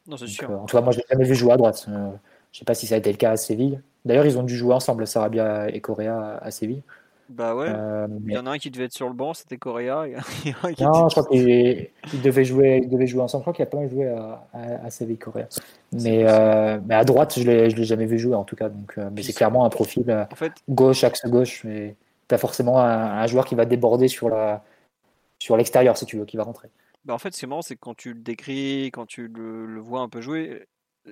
Non, 0.06 0.16
c'est 0.16 0.26
sûr. 0.26 0.50
Euh, 0.50 0.56
en 0.56 0.66
tout 0.66 0.76
cas, 0.76 0.82
moi, 0.82 0.92
je 0.92 0.98
l'ai 0.98 1.04
jamais 1.10 1.24
vu 1.24 1.34
jouer 1.34 1.52
à 1.52 1.56
droite. 1.56 1.86
Euh, 1.88 2.10
je 2.52 2.58
sais 2.58 2.64
pas 2.64 2.74
si 2.74 2.86
ça 2.86 2.94
a 2.94 2.98
été 2.98 3.10
le 3.10 3.16
cas 3.16 3.32
à 3.32 3.36
Séville. 3.36 3.80
D'ailleurs, 4.04 4.26
ils 4.26 4.38
ont 4.38 4.42
dû 4.42 4.56
jouer 4.56 4.74
ensemble, 4.74 5.06
Sarabia 5.06 5.68
et 5.68 5.80
Correa, 5.80 6.38
à 6.38 6.50
Séville. 6.50 6.82
Bah 7.28 7.54
ouais. 7.54 7.68
Euh, 7.68 8.08
il 8.26 8.32
y 8.32 8.38
en 8.38 8.46
a 8.46 8.52
un 8.52 8.58
qui 8.58 8.70
devait 8.70 8.84
être 8.84 8.94
sur 8.94 9.08
le 9.08 9.14
banc, 9.14 9.34
c'était 9.34 9.58
Correa. 9.58 10.06
non, 10.80 11.08
je 11.08 11.20
crois 11.20 11.26
qu'ils 11.26 12.22
devaient 12.22 12.44
jouer, 12.44 12.80
ils 12.82 12.88
devaient 12.88 13.06
jouer 13.06 13.20
ensemble. 13.20 13.42
Je 13.42 13.44
crois 13.44 13.52
qu'il 13.52 13.62
a 13.62 13.66
pas 13.66 13.76
mal 13.76 13.90
joué 13.90 14.08
à, 14.08 14.46
à, 14.54 14.90
Séville, 14.90 15.18
Correa. 15.18 15.46
Mais, 15.92 16.24
mais 16.86 16.94
à 16.94 17.04
droite, 17.04 17.38
je 17.38 17.48
ne 17.48 17.66
l'ai 17.66 17.84
jamais 17.84 18.06
vu 18.06 18.18
jouer 18.18 18.34
en 18.34 18.44
tout 18.44 18.56
cas. 18.56 18.70
Donc, 18.70 18.96
mais 18.96 19.22
c'est 19.22 19.34
clairement 19.34 19.64
un 19.66 19.70
profil 19.70 20.10
en 20.10 20.34
fait... 20.36 20.52
gauche, 20.70 21.04
axe 21.04 21.26
gauche. 21.26 21.64
Mais 21.64 21.96
tu 22.28 22.38
forcément 22.38 22.80
un, 22.80 23.26
joueur 23.26 23.44
qui 23.44 23.54
va 23.54 23.64
déborder 23.64 24.08
sur 24.08 24.28
la 24.28 24.62
sur 25.38 25.56
l'extérieur 25.56 25.96
si 25.96 26.04
tu 26.04 26.18
veux, 26.18 26.24
qui 26.24 26.36
va 26.36 26.42
rentrer. 26.42 26.68
Bah 27.04 27.14
en 27.14 27.18
fait, 27.18 27.32
c'est 27.34 27.46
marrant, 27.46 27.62
c'est 27.62 27.74
que 27.74 27.80
quand 27.80 27.96
tu 27.96 28.12
le 28.12 28.20
décris, 28.20 28.86
quand 28.92 29.06
tu 29.06 29.28
le, 29.28 29.80
vois 29.80 30.00
un 30.00 30.08
peu 30.08 30.20
jouer, 30.20 30.66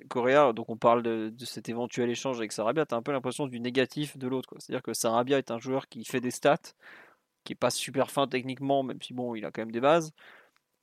Correa, 0.09 0.52
donc 0.52 0.68
on 0.70 0.77
parle 0.77 1.02
de, 1.02 1.32
cet 1.44 1.68
éventuel 1.68 2.10
échange 2.10 2.39
avec 2.39 2.52
Sarabia, 2.52 2.86
tu 2.86 2.94
as 2.94 2.98
un 2.98 3.02
peu 3.02 3.12
l'impression 3.12 3.47
du 3.47 3.60
négatif 3.60 4.16
de 4.16 4.28
l'autre. 4.28 4.55
C'est-à-dire 4.59 4.82
que 4.82 4.94
Sarabia 4.94 5.39
est 5.39 5.51
un 5.51 5.59
joueur 5.59 5.89
qui 5.89 6.05
fait 6.05 6.20
des 6.20 6.31
stats, 6.31 6.59
qui 7.44 7.52
est 7.55 7.56
pas 7.56 7.70
super 7.70 8.10
fin 8.10 8.27
techniquement, 8.27 8.82
même 8.82 9.01
si 9.02 9.14
bon, 9.14 9.35
il 9.35 9.44
a 9.44 9.51
quand 9.51 9.62
même 9.62 9.73
des 9.73 9.81
bases, 9.81 10.12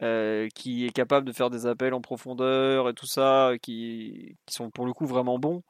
euh, 0.02 0.49
qui 0.56 0.85
est 0.85 0.91
capable 0.91 1.27
de 1.27 1.34
faire 1.34 1.49
des 1.49 1.65
appels 1.68 1.94
en 1.94 2.02
profondeur 2.02 2.90
et 2.90 2.94
tout 2.94 3.06
ça, 3.06 3.53
qui, 3.61 4.38
sont 4.49 4.72
pour 4.72 4.85
le 4.85 4.94
coup 4.94 5.06
vraiment 5.06 5.40
bons. 5.40 5.64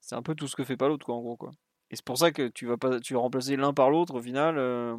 C'est 0.00 0.16
un 0.16 0.22
peu 0.22 0.34
tout 0.34 0.48
ce 0.48 0.56
que 0.56 0.64
fait 0.64 0.76
pas 0.76 0.88
l'autre, 0.88 1.06
quoi, 1.06 1.14
en 1.16 1.20
gros. 1.22 1.36
Quoi. 1.36 1.52
Et 1.90 1.96
c'est 1.96 2.04
pour 2.04 2.18
ça 2.18 2.32
que 2.32 2.48
tu 2.48 2.66
vas 2.66 2.76
pas, 2.76 3.00
tu 3.00 3.14
vas 3.14 3.20
remplacer 3.20 3.56
l'un 3.56 3.74
par 3.74 3.90
l'autre 3.90 4.14
au 4.16 4.22
final. 4.22 4.58
Euh, 4.58 4.96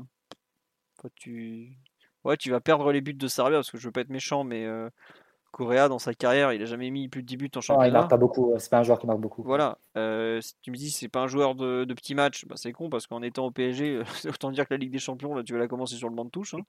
tu, 1.15 1.77
ouais, 2.23 2.37
tu 2.37 2.51
vas 2.51 2.61
perdre 2.61 2.91
les 2.91 3.01
buts 3.01 3.13
de 3.13 3.27
Sarabia 3.27 3.57
parce 3.59 3.71
que 3.71 3.77
je 3.77 3.87
veux 3.87 3.91
pas 3.91 4.01
être 4.01 4.09
méchant, 4.09 4.43
mais 4.43 4.65
euh, 4.65 4.89
Correa 5.53 5.87
dans 5.87 5.99
sa 5.99 6.15
carrière, 6.15 6.51
il 6.51 6.61
a 6.61 6.65
jamais 6.65 6.89
mis 6.89 7.07
plus 7.07 7.21
de 7.21 7.27
10 7.27 7.37
buts 7.37 7.51
en 7.55 7.61
championnat. 7.61 7.87
il 7.87 7.93
marque 7.93 8.09
pas 8.09 8.17
beaucoup. 8.17 8.53
C'est 8.57 8.71
pas 8.71 8.79
un 8.79 8.83
joueur 8.83 8.97
qui 8.97 9.05
marque 9.05 9.19
beaucoup. 9.19 9.43
Voilà. 9.43 9.77
Euh, 9.95 10.41
si 10.41 10.55
tu 10.63 10.71
me 10.71 10.75
dis 10.75 10.89
c'est 10.89 11.07
pas 11.07 11.21
un 11.21 11.27
joueur 11.27 11.53
de, 11.53 11.85
de 11.85 11.93
petits 11.93 12.15
matchs, 12.15 12.45
bah, 12.45 12.55
c'est 12.57 12.73
con 12.73 12.89
parce 12.89 13.05
qu'en 13.05 13.21
étant 13.21 13.45
au 13.45 13.51
PSG, 13.51 14.01
autant 14.27 14.51
dire 14.51 14.67
que 14.67 14.73
la 14.73 14.79
Ligue 14.79 14.91
des 14.91 14.99
Champions, 14.99 15.35
là, 15.35 15.43
tu 15.43 15.53
vas 15.53 15.59
la 15.59 15.67
commencer 15.67 15.95
sur 15.95 16.09
le 16.09 16.15
banc 16.15 16.25
de 16.25 16.31
touche. 16.31 16.55
Hein. 16.55 16.61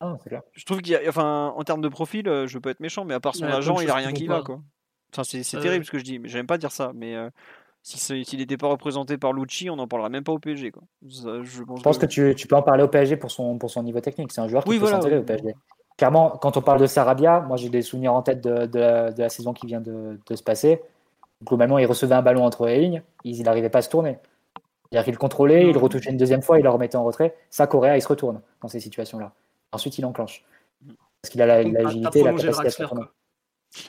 Ah, 0.00 0.16
c'est 0.20 0.28
clair. 0.28 0.42
Je 0.52 0.64
trouve 0.64 0.82
qu'il 0.82 0.92
y 0.92 0.96
a, 0.96 1.00
enfin, 1.08 1.54
en 1.56 1.62
termes 1.62 1.82
de 1.82 1.88
profil, 1.88 2.24
je 2.26 2.52
veux 2.52 2.60
pas 2.60 2.70
être 2.70 2.80
méchant, 2.80 3.04
mais 3.04 3.14
à 3.14 3.20
part 3.20 3.36
son 3.36 3.46
agent, 3.46 3.78
il 3.80 3.88
a 3.88 3.94
rien 3.94 4.12
qui 4.12 4.26
va, 4.26 4.42
quoi. 4.42 4.60
Enfin, 5.12 5.22
c'est 5.24 5.60
terrible 5.60 5.84
ce 5.84 5.90
que 5.90 5.98
je 5.98 6.04
dis, 6.04 6.18
mais 6.18 6.28
j'aime 6.28 6.46
pas 6.46 6.58
dire 6.58 6.72
ça, 6.72 6.92
mais 6.94 7.14
s'il 7.82 8.38
n'était 8.38 8.56
pas 8.56 8.68
représenté 8.68 9.18
par 9.18 9.32
Lucci, 9.32 9.70
on 9.70 9.76
n'en 9.76 9.88
parlera 9.88 10.08
même 10.08 10.24
pas 10.24 10.32
au 10.32 10.38
PSG. 10.38 10.70
Quoi. 10.70 10.82
je, 11.02 11.62
pense, 11.82 11.98
que, 11.98 12.06
tu, 12.06 12.46
peux 12.46 12.56
en 12.56 12.62
parler 12.62 12.82
au 12.82 12.88
PSG 12.88 13.16
pour 13.16 13.30
son, 13.30 13.58
pour 13.58 13.70
son 13.70 13.82
niveau 13.82 14.00
technique. 14.00 14.32
C'est 14.32 14.40
un 14.40 14.48
joueur 14.48 14.64
qui 14.64 14.78
peut 14.78 14.86
s'intégrer 14.86 15.18
au 15.18 15.22
PSG. 15.22 15.54
Clairement, 16.00 16.30
quand 16.30 16.56
on 16.56 16.62
parle 16.62 16.80
de 16.80 16.86
Sarabia, 16.86 17.40
moi 17.40 17.58
j'ai 17.58 17.68
des 17.68 17.82
souvenirs 17.82 18.14
en 18.14 18.22
tête 18.22 18.40
de, 18.40 18.78
la, 19.18 19.28
saison 19.28 19.52
qui 19.52 19.66
vient 19.66 19.82
de, 19.82 20.18
se 20.34 20.42
passer. 20.42 20.80
Globalement, 21.44 21.76
il 21.76 21.84
recevait 21.84 22.14
un 22.14 22.22
ballon 22.22 22.42
entre 22.42 22.64
les 22.64 22.80
lignes, 22.80 23.02
il 23.22 23.42
n'arrivait 23.42 23.68
pas 23.68 23.80
à 23.80 23.82
se 23.82 23.90
tourner. 23.90 24.16
C'est-à-dire 24.90 25.04
qu'il 25.04 25.12
le 25.12 25.18
contrôlait, 25.18 25.66
il 25.66 25.74
le 25.74 25.78
retouchait 25.78 26.08
une 26.08 26.16
deuxième 26.16 26.40
fois, 26.40 26.58
il 26.58 26.62
le 26.62 26.70
remettait 26.70 26.96
en 26.96 27.04
retrait. 27.04 27.36
Ça, 27.50 27.66
Correa, 27.66 27.98
il 27.98 28.00
se 28.00 28.08
retourne 28.08 28.40
dans 28.62 28.68
ces 28.68 28.80
situations-là. 28.80 29.32
Ensuite, 29.72 29.98
il 29.98 30.06
enclenche. 30.06 30.42
Parce 31.20 31.32
qu'il 31.32 31.42
a 31.42 31.46
l'agilité, 31.46 32.22
la, 32.22 32.32
capacité 32.32 32.66
à 32.66 32.70
se 32.70 32.82
tourner. 32.82 33.04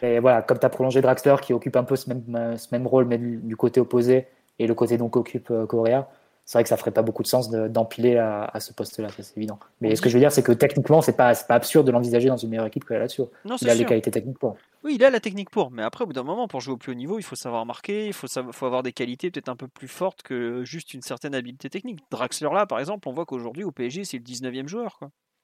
Et 0.01 0.19
voilà, 0.19 0.41
comme 0.41 0.59
tu 0.59 0.65
as 0.65 0.69
prolongé 0.69 0.99
Draxler 0.99 1.37
qui 1.41 1.53
occupe 1.53 1.77
un 1.77 1.85
peu 1.85 1.95
ce 1.95 2.09
même, 2.09 2.57
ce 2.57 2.67
même 2.73 2.87
rôle, 2.87 3.05
mais 3.05 3.19
du, 3.19 3.55
côté 3.55 3.79
opposé, 3.79 4.27
et 4.59 4.67
le 4.67 4.75
côté 4.75 4.97
donc 4.97 5.15
occupe 5.15 5.49
euh, 5.49 5.65
Correa, 5.65 6.09
c'est 6.51 6.57
vrai 6.57 6.63
que 6.63 6.69
ça 6.69 6.75
ferait 6.75 6.91
pas 6.91 7.01
beaucoup 7.01 7.23
de 7.23 7.29
sens 7.29 7.49
d'empiler 7.49 8.17
à, 8.17 8.59
ce 8.59 8.73
poste-là, 8.73 9.07
c'est 9.17 9.37
évident. 9.37 9.57
Mais 9.79 9.95
ce 9.95 10.01
que 10.01 10.09
je 10.09 10.15
veux 10.15 10.19
dire, 10.19 10.33
c'est 10.33 10.43
que 10.43 10.51
techniquement, 10.51 11.01
c'est 11.01 11.15
pas, 11.15 11.33
pas 11.33 11.55
absurde 11.55 11.87
de 11.87 11.91
l'envisager 11.91 12.27
dans 12.27 12.35
une 12.35 12.49
meilleure 12.49 12.65
équipe 12.65 12.83
que 12.83 12.93
là-dessus. 12.93 13.21
Il 13.61 13.69
a 13.69 13.73
les 13.73 13.85
qualités 13.85 14.11
techniques 14.11 14.37
pour. 14.37 14.57
Oui, 14.83 14.95
il 14.95 15.03
a 15.05 15.09
la 15.09 15.21
technique 15.21 15.49
pour, 15.49 15.71
mais 15.71 15.81
après, 15.81 16.03
au 16.03 16.07
bout 16.07 16.13
d'un 16.13 16.23
moment, 16.23 16.49
pour 16.49 16.59
jouer 16.59 16.73
au 16.73 16.77
plus 16.77 16.91
haut 16.91 16.95
niveau, 16.95 17.19
il 17.19 17.23
faut 17.23 17.37
savoir 17.37 17.65
marquer, 17.65 18.07
il 18.07 18.11
faut, 18.11 18.27
faut 18.27 18.65
avoir 18.65 18.83
des 18.83 18.91
qualités 18.91 19.31
peut-être 19.31 19.47
un 19.47 19.55
peu 19.55 19.69
plus 19.69 19.87
fortes 19.87 20.23
que 20.23 20.65
juste 20.65 20.93
une 20.93 21.01
certaine 21.01 21.33
habileté 21.35 21.69
technique. 21.69 21.99
Draxler, 22.11 22.49
là, 22.53 22.65
par 22.65 22.81
exemple, 22.81 23.07
on 23.07 23.13
voit 23.13 23.25
qu'aujourd'hui, 23.25 23.63
au 23.63 23.71
PSG, 23.71 24.03
c'est 24.03 24.17
le 24.17 24.23
19e 24.23 24.67
joueur. 24.67 24.99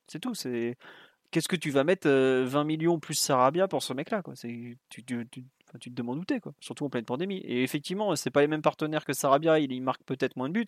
C'est 0.08 0.20
tout. 0.20 0.36
C'est 0.36 0.76
Qu'est-ce 1.32 1.48
que 1.48 1.56
tu 1.56 1.72
vas 1.72 1.86
mettre 1.86 2.10
20 2.10 2.12
euh, 2.12 2.64
millions 2.64 3.00
plus 3.00 3.16
Sarabia 3.16 3.70
pour 3.70 3.82
ce 3.82 3.94
mec-là 3.94 4.24
tu, 4.42 4.78
tu, 4.90 5.04
tu 5.06 5.46
te 5.78 5.90
demandes 5.90 6.20
où 6.20 6.26
t'es, 6.26 6.40
quoi. 6.40 6.54
Surtout 6.60 6.86
en 6.86 6.90
pleine 6.90 7.06
pandémie. 7.06 7.38
Et 7.38 7.64
effectivement, 7.64 8.16
c'est 8.16 8.30
pas 8.30 8.42
les 8.42 8.48
mêmes 8.48 8.62
partenaires 8.62 9.06
que 9.06 9.14
Sarabia, 9.14 9.60
il, 9.60 9.82
marque 9.82 10.04
peut-être 10.04 10.36
moins 10.36 10.50
de 10.50 10.54
buts, 10.54 10.68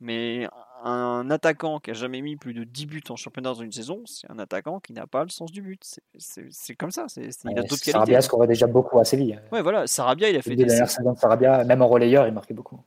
mais 0.00 0.46
un 0.84 1.30
attaquant 1.30 1.80
qui 1.80 1.90
a 1.90 1.94
jamais 1.94 2.20
mis 2.20 2.36
plus 2.36 2.54
de 2.54 2.64
10 2.64 2.86
buts 2.86 3.02
en 3.08 3.16
championnat 3.16 3.50
dans 3.50 3.60
une 3.60 3.72
saison, 3.72 4.02
c'est 4.04 4.30
un 4.30 4.38
attaquant 4.38 4.80
qui 4.80 4.92
n'a 4.92 5.06
pas 5.06 5.24
le 5.24 5.30
sens 5.30 5.50
du 5.50 5.62
but. 5.62 6.00
C'est 6.18 6.74
comme 6.74 6.90
ça. 6.90 7.06
C'est, 7.08 7.30
il 7.44 7.58
a 7.58 7.62
d'autres 7.62 7.68
qualités. 7.68 7.92
Sarabia 7.92 8.20
scorait 8.20 8.46
déjà 8.46 8.66
beaucoup 8.66 8.98
à 8.98 9.04
Séville. 9.04 9.40
Ouais, 9.52 9.62
voilà. 9.62 9.86
Sarabia, 9.86 10.30
il 10.30 10.36
a 10.36 10.42
fait 10.42 10.54
des. 10.54 10.64
dernières 10.64 10.90
saisons 10.90 11.12
de 11.12 11.18
Sarabia, 11.18 11.64
même 11.64 11.82
en 11.82 11.88
relayeur, 11.88 12.26
il 12.26 12.34
marquait 12.34 12.54
beaucoup. 12.54 12.80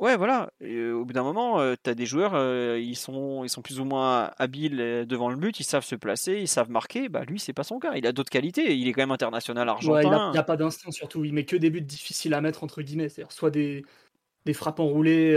Ouais, 0.00 0.16
voilà. 0.16 0.50
au 0.62 1.04
bout 1.04 1.12
d'un 1.12 1.22
moment, 1.22 1.60
tu 1.76 1.90
as 1.90 1.94
des 1.94 2.06
joueurs, 2.06 2.34
ils, 2.76 2.96
sont, 2.96 3.44
ils 3.44 3.50
sont 3.50 3.62
plus 3.62 3.80
ou 3.80 3.84
moins 3.84 4.30
habiles 4.38 5.04
devant 5.06 5.28
le 5.28 5.36
but, 5.36 5.60
ils 5.60 5.64
savent 5.64 5.84
se 5.84 5.94
placer, 5.94 6.40
ils 6.40 6.48
savent 6.48 6.70
marquer. 6.70 7.08
Bah, 7.08 7.24
lui, 7.24 7.38
c'est 7.38 7.52
pas 7.52 7.64
son 7.64 7.78
cas. 7.78 7.92
Il 7.94 8.06
a 8.06 8.12
d'autres 8.12 8.30
qualités. 8.30 8.76
Il 8.76 8.88
est 8.88 8.92
quand 8.92 9.02
même 9.02 9.10
international 9.10 9.68
argentin. 9.68 10.28
il 10.28 10.32
n'y 10.32 10.38
a, 10.38 10.42
pas 10.42 10.56
d'instinct, 10.56 10.90
surtout. 10.90 11.24
Il 11.24 11.34
met 11.34 11.44
que 11.44 11.56
des 11.56 11.70
buts 11.70 11.82
difficiles 11.82 12.34
à 12.34 12.40
mettre, 12.40 12.64
entre 12.64 12.80
guillemets. 12.80 13.10
C'est-à-dire 13.10 13.32
soit 13.32 13.50
des, 13.50 13.84
des 14.46 14.54
frappes 14.54 14.80
enroulées 14.80 15.36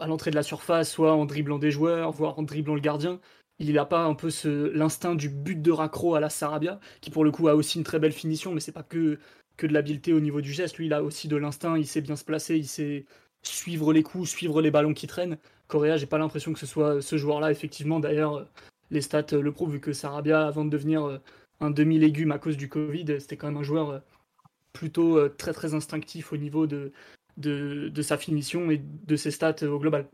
à 0.00 0.06
l'entrée 0.06 0.30
de 0.30 0.36
la 0.36 0.42
surface, 0.42 0.90
soit 0.90 1.12
en 1.12 1.24
dribblant 1.24 1.58
des 1.58 1.70
joueurs, 1.70 2.12
voire 2.12 2.38
en 2.38 2.42
dribblant 2.42 2.74
le 2.74 2.80
gardien. 2.80 3.20
Il 3.58 3.72
n'a 3.72 3.84
pas 3.84 4.04
un 4.04 4.14
peu 4.14 4.30
l'instinct 4.72 5.14
du 5.14 5.28
but 5.28 5.60
de 5.60 5.70
raccro 5.70 6.14
à 6.14 6.20
la 6.20 6.30
Sarabia, 6.30 6.80
qui 7.00 7.10
pour 7.10 7.24
le 7.24 7.30
coup 7.30 7.48
a 7.48 7.54
aussi 7.54 7.78
une 7.78 7.84
très 7.84 7.98
belle 7.98 8.12
finition, 8.12 8.52
mais 8.52 8.60
c'est 8.60 8.72
pas 8.72 8.82
que, 8.82 9.18
que 9.56 9.66
de 9.66 9.72
l'habileté 9.74 10.12
au 10.12 10.20
niveau 10.20 10.40
du 10.40 10.52
geste. 10.52 10.78
Lui, 10.78 10.86
il 10.86 10.94
a 10.94 11.02
aussi 11.02 11.28
de 11.28 11.36
l'instinct, 11.36 11.76
il 11.76 11.86
sait 11.86 12.00
bien 12.00 12.16
se 12.16 12.24
placer, 12.24 12.56
il 12.56 12.66
sait 12.66 13.04
suivre 13.42 13.92
les 13.92 14.02
coups, 14.02 14.28
suivre 14.28 14.60
les 14.62 14.70
ballons 14.70 14.94
qui 14.94 15.06
traînent. 15.06 15.38
Correa, 15.68 15.96
j'ai 15.96 16.06
pas 16.06 16.18
l'impression 16.18 16.52
que 16.52 16.58
ce 16.58 16.66
soit 16.66 17.00
ce 17.00 17.16
joueur-là, 17.16 17.50
effectivement. 17.50 18.00
D'ailleurs, 18.00 18.36
euh, 18.36 18.44
les 18.90 19.00
stats 19.00 19.26
euh, 19.32 19.40
le 19.40 19.52
prouvent, 19.52 19.72
vu 19.72 19.80
que 19.80 19.92
Sarabia, 19.92 20.46
avant 20.46 20.64
de 20.64 20.70
devenir 20.70 21.04
euh, 21.04 21.18
un 21.60 21.70
demi-légume 21.70 22.32
à 22.32 22.38
cause 22.38 22.56
du 22.56 22.68
Covid, 22.68 23.20
c'était 23.20 23.36
quand 23.36 23.46
même 23.46 23.58
un 23.58 23.62
joueur 23.62 24.02
plutôt 24.72 25.28
très 25.30 25.52
très 25.52 25.74
instinctif 25.74 26.32
au 26.32 26.36
niveau 26.36 26.66
de, 26.66 26.92
de, 27.36 28.02
sa 28.02 28.16
finition 28.16 28.70
et 28.70 28.78
de 28.78 29.16
ses 29.16 29.30
stats 29.30 29.62
au 29.64 29.78
global. 29.78 30.08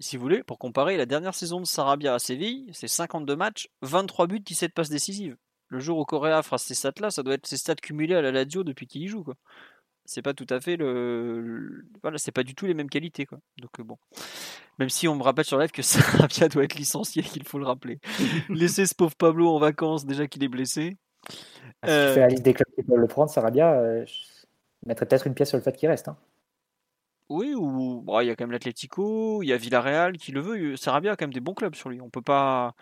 Si 0.00 0.16
vous 0.16 0.22
voulez, 0.22 0.42
pour 0.42 0.58
comparer, 0.58 0.96
la 0.96 1.06
dernière 1.06 1.34
saison 1.34 1.60
de 1.60 1.66
Sarabia 1.66 2.14
à 2.14 2.18
Séville, 2.18 2.68
c'est 2.74 2.88
52 2.88 3.36
matchs, 3.36 3.68
23 3.82 4.26
buts, 4.26 4.40
17 4.40 4.74
passes 4.74 4.90
décisives. 4.90 5.36
Le 5.68 5.78
jour 5.78 5.98
où 5.98 6.04
Correa 6.04 6.42
fera 6.42 6.58
ces 6.58 6.74
stats-là, 6.74 7.10
ça 7.10 7.22
doit 7.22 7.34
être 7.34 7.46
ses 7.46 7.56
stats 7.56 7.76
cumulés 7.76 8.16
à 8.16 8.20
la 8.20 8.32
Lazio 8.32 8.64
depuis 8.64 8.86
qu'il 8.86 9.02
y 9.02 9.08
joue. 9.08 9.24
C'est 10.04 10.22
pas 10.22 10.34
tout 10.34 10.46
à 10.50 10.60
fait 10.60 10.76
le, 10.76 11.84
voilà 12.02 12.18
c'est 12.18 12.32
pas 12.32 12.42
du 12.42 12.54
tout 12.54 12.66
les 12.66 12.74
mêmes 12.74 12.90
qualités 12.90 13.26
quoi. 13.26 13.38
Donc 13.60 13.78
euh, 13.80 13.84
bon. 13.84 13.98
Même 14.78 14.88
si 14.88 15.06
on 15.06 15.14
me 15.14 15.22
rappelle 15.22 15.44
sur 15.44 15.58
live 15.58 15.70
que 15.70 15.82
Sarabia 15.82 16.48
doit 16.48 16.64
être 16.64 16.74
licencié 16.74 17.24
il 17.34 17.44
faut 17.44 17.58
le 17.58 17.66
rappeler. 17.66 18.00
Laisser 18.48 18.86
ce 18.86 18.94
pauvre 18.94 19.14
Pablo 19.14 19.48
en 19.48 19.58
vacances 19.58 20.04
déjà 20.04 20.26
qu'il 20.26 20.42
est 20.44 20.48
blessé. 20.48 20.96
Ah, 21.82 21.86
si 21.86 21.92
euh... 21.92 22.08
tu 22.08 22.14
fais 22.14 22.20
la 22.20 22.28
liste 22.28 22.42
des 22.42 22.54
clubs 22.54 22.74
qui 22.74 22.82
peuvent 22.82 22.98
le 22.98 23.06
prendre 23.06 23.30
Sarabia 23.30 23.72
euh, 23.74 24.04
je 24.06 24.46
mettrais 24.86 25.06
peut-être 25.06 25.26
une 25.26 25.34
pièce 25.34 25.50
sur 25.50 25.58
le 25.58 25.62
fait 25.62 25.76
qu'il 25.76 25.88
reste 25.88 26.08
hein. 26.08 26.16
oui 27.28 27.54
ou 27.54 28.04
il 28.20 28.26
y 28.26 28.30
a 28.30 28.34
quand 28.34 28.44
même 28.44 28.52
l'Atlético 28.52 29.42
il 29.42 29.46
y 29.46 29.52
a 29.52 29.56
Villarreal 29.56 30.18
qui 30.18 30.32
le 30.32 30.40
veut. 30.40 30.76
Sarabia 30.76 31.12
a 31.12 31.16
quand 31.16 31.24
même 31.24 31.34
des 31.34 31.40
bons 31.40 31.54
clubs 31.54 31.74
sur 31.74 31.88
lui. 31.88 32.00
On 32.00 32.10
peut 32.10 32.22
pas 32.22 32.74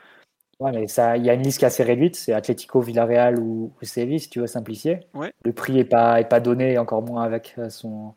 Ouais, 0.60 0.72
mais 0.72 0.86
ça, 0.88 1.16
il 1.16 1.24
y 1.24 1.30
a 1.30 1.34
une 1.34 1.42
liste 1.42 1.58
qui 1.58 1.64
est 1.64 1.68
assez 1.68 1.82
réduite, 1.82 2.16
c'est 2.16 2.34
Atlético, 2.34 2.80
Villarreal 2.80 3.38
ou, 3.38 3.72
ou 3.80 3.84
Séville, 3.84 4.20
si 4.20 4.28
tu 4.28 4.40
veux 4.40 4.46
simplifier. 4.46 5.00
Le 5.42 5.52
prix 5.52 5.72
n'est 5.72 5.84
pas, 5.84 6.20
est 6.20 6.28
pas 6.28 6.40
donné, 6.40 6.76
encore 6.78 7.02
moins 7.02 7.22
avec 7.22 7.54
euh, 7.58 7.70
son, 7.70 8.14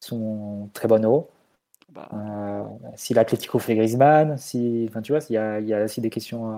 son 0.00 0.70
très 0.72 0.88
bon 0.88 1.04
euro. 1.04 1.30
Bah. 1.90 2.08
Euh, 2.12 2.64
si 2.96 3.14
l'Atlético 3.14 3.58
fait 3.58 3.74
Griezmann, 3.74 4.36
si, 4.36 4.86
enfin, 4.88 5.00
tu 5.02 5.12
vois, 5.12 5.20
il 5.30 5.32
y 5.34 5.38
a, 5.38 5.60
y 5.60 5.74
a 5.74 5.84
aussi 5.84 6.00
des 6.00 6.10
questions. 6.10 6.50
Euh, 6.50 6.56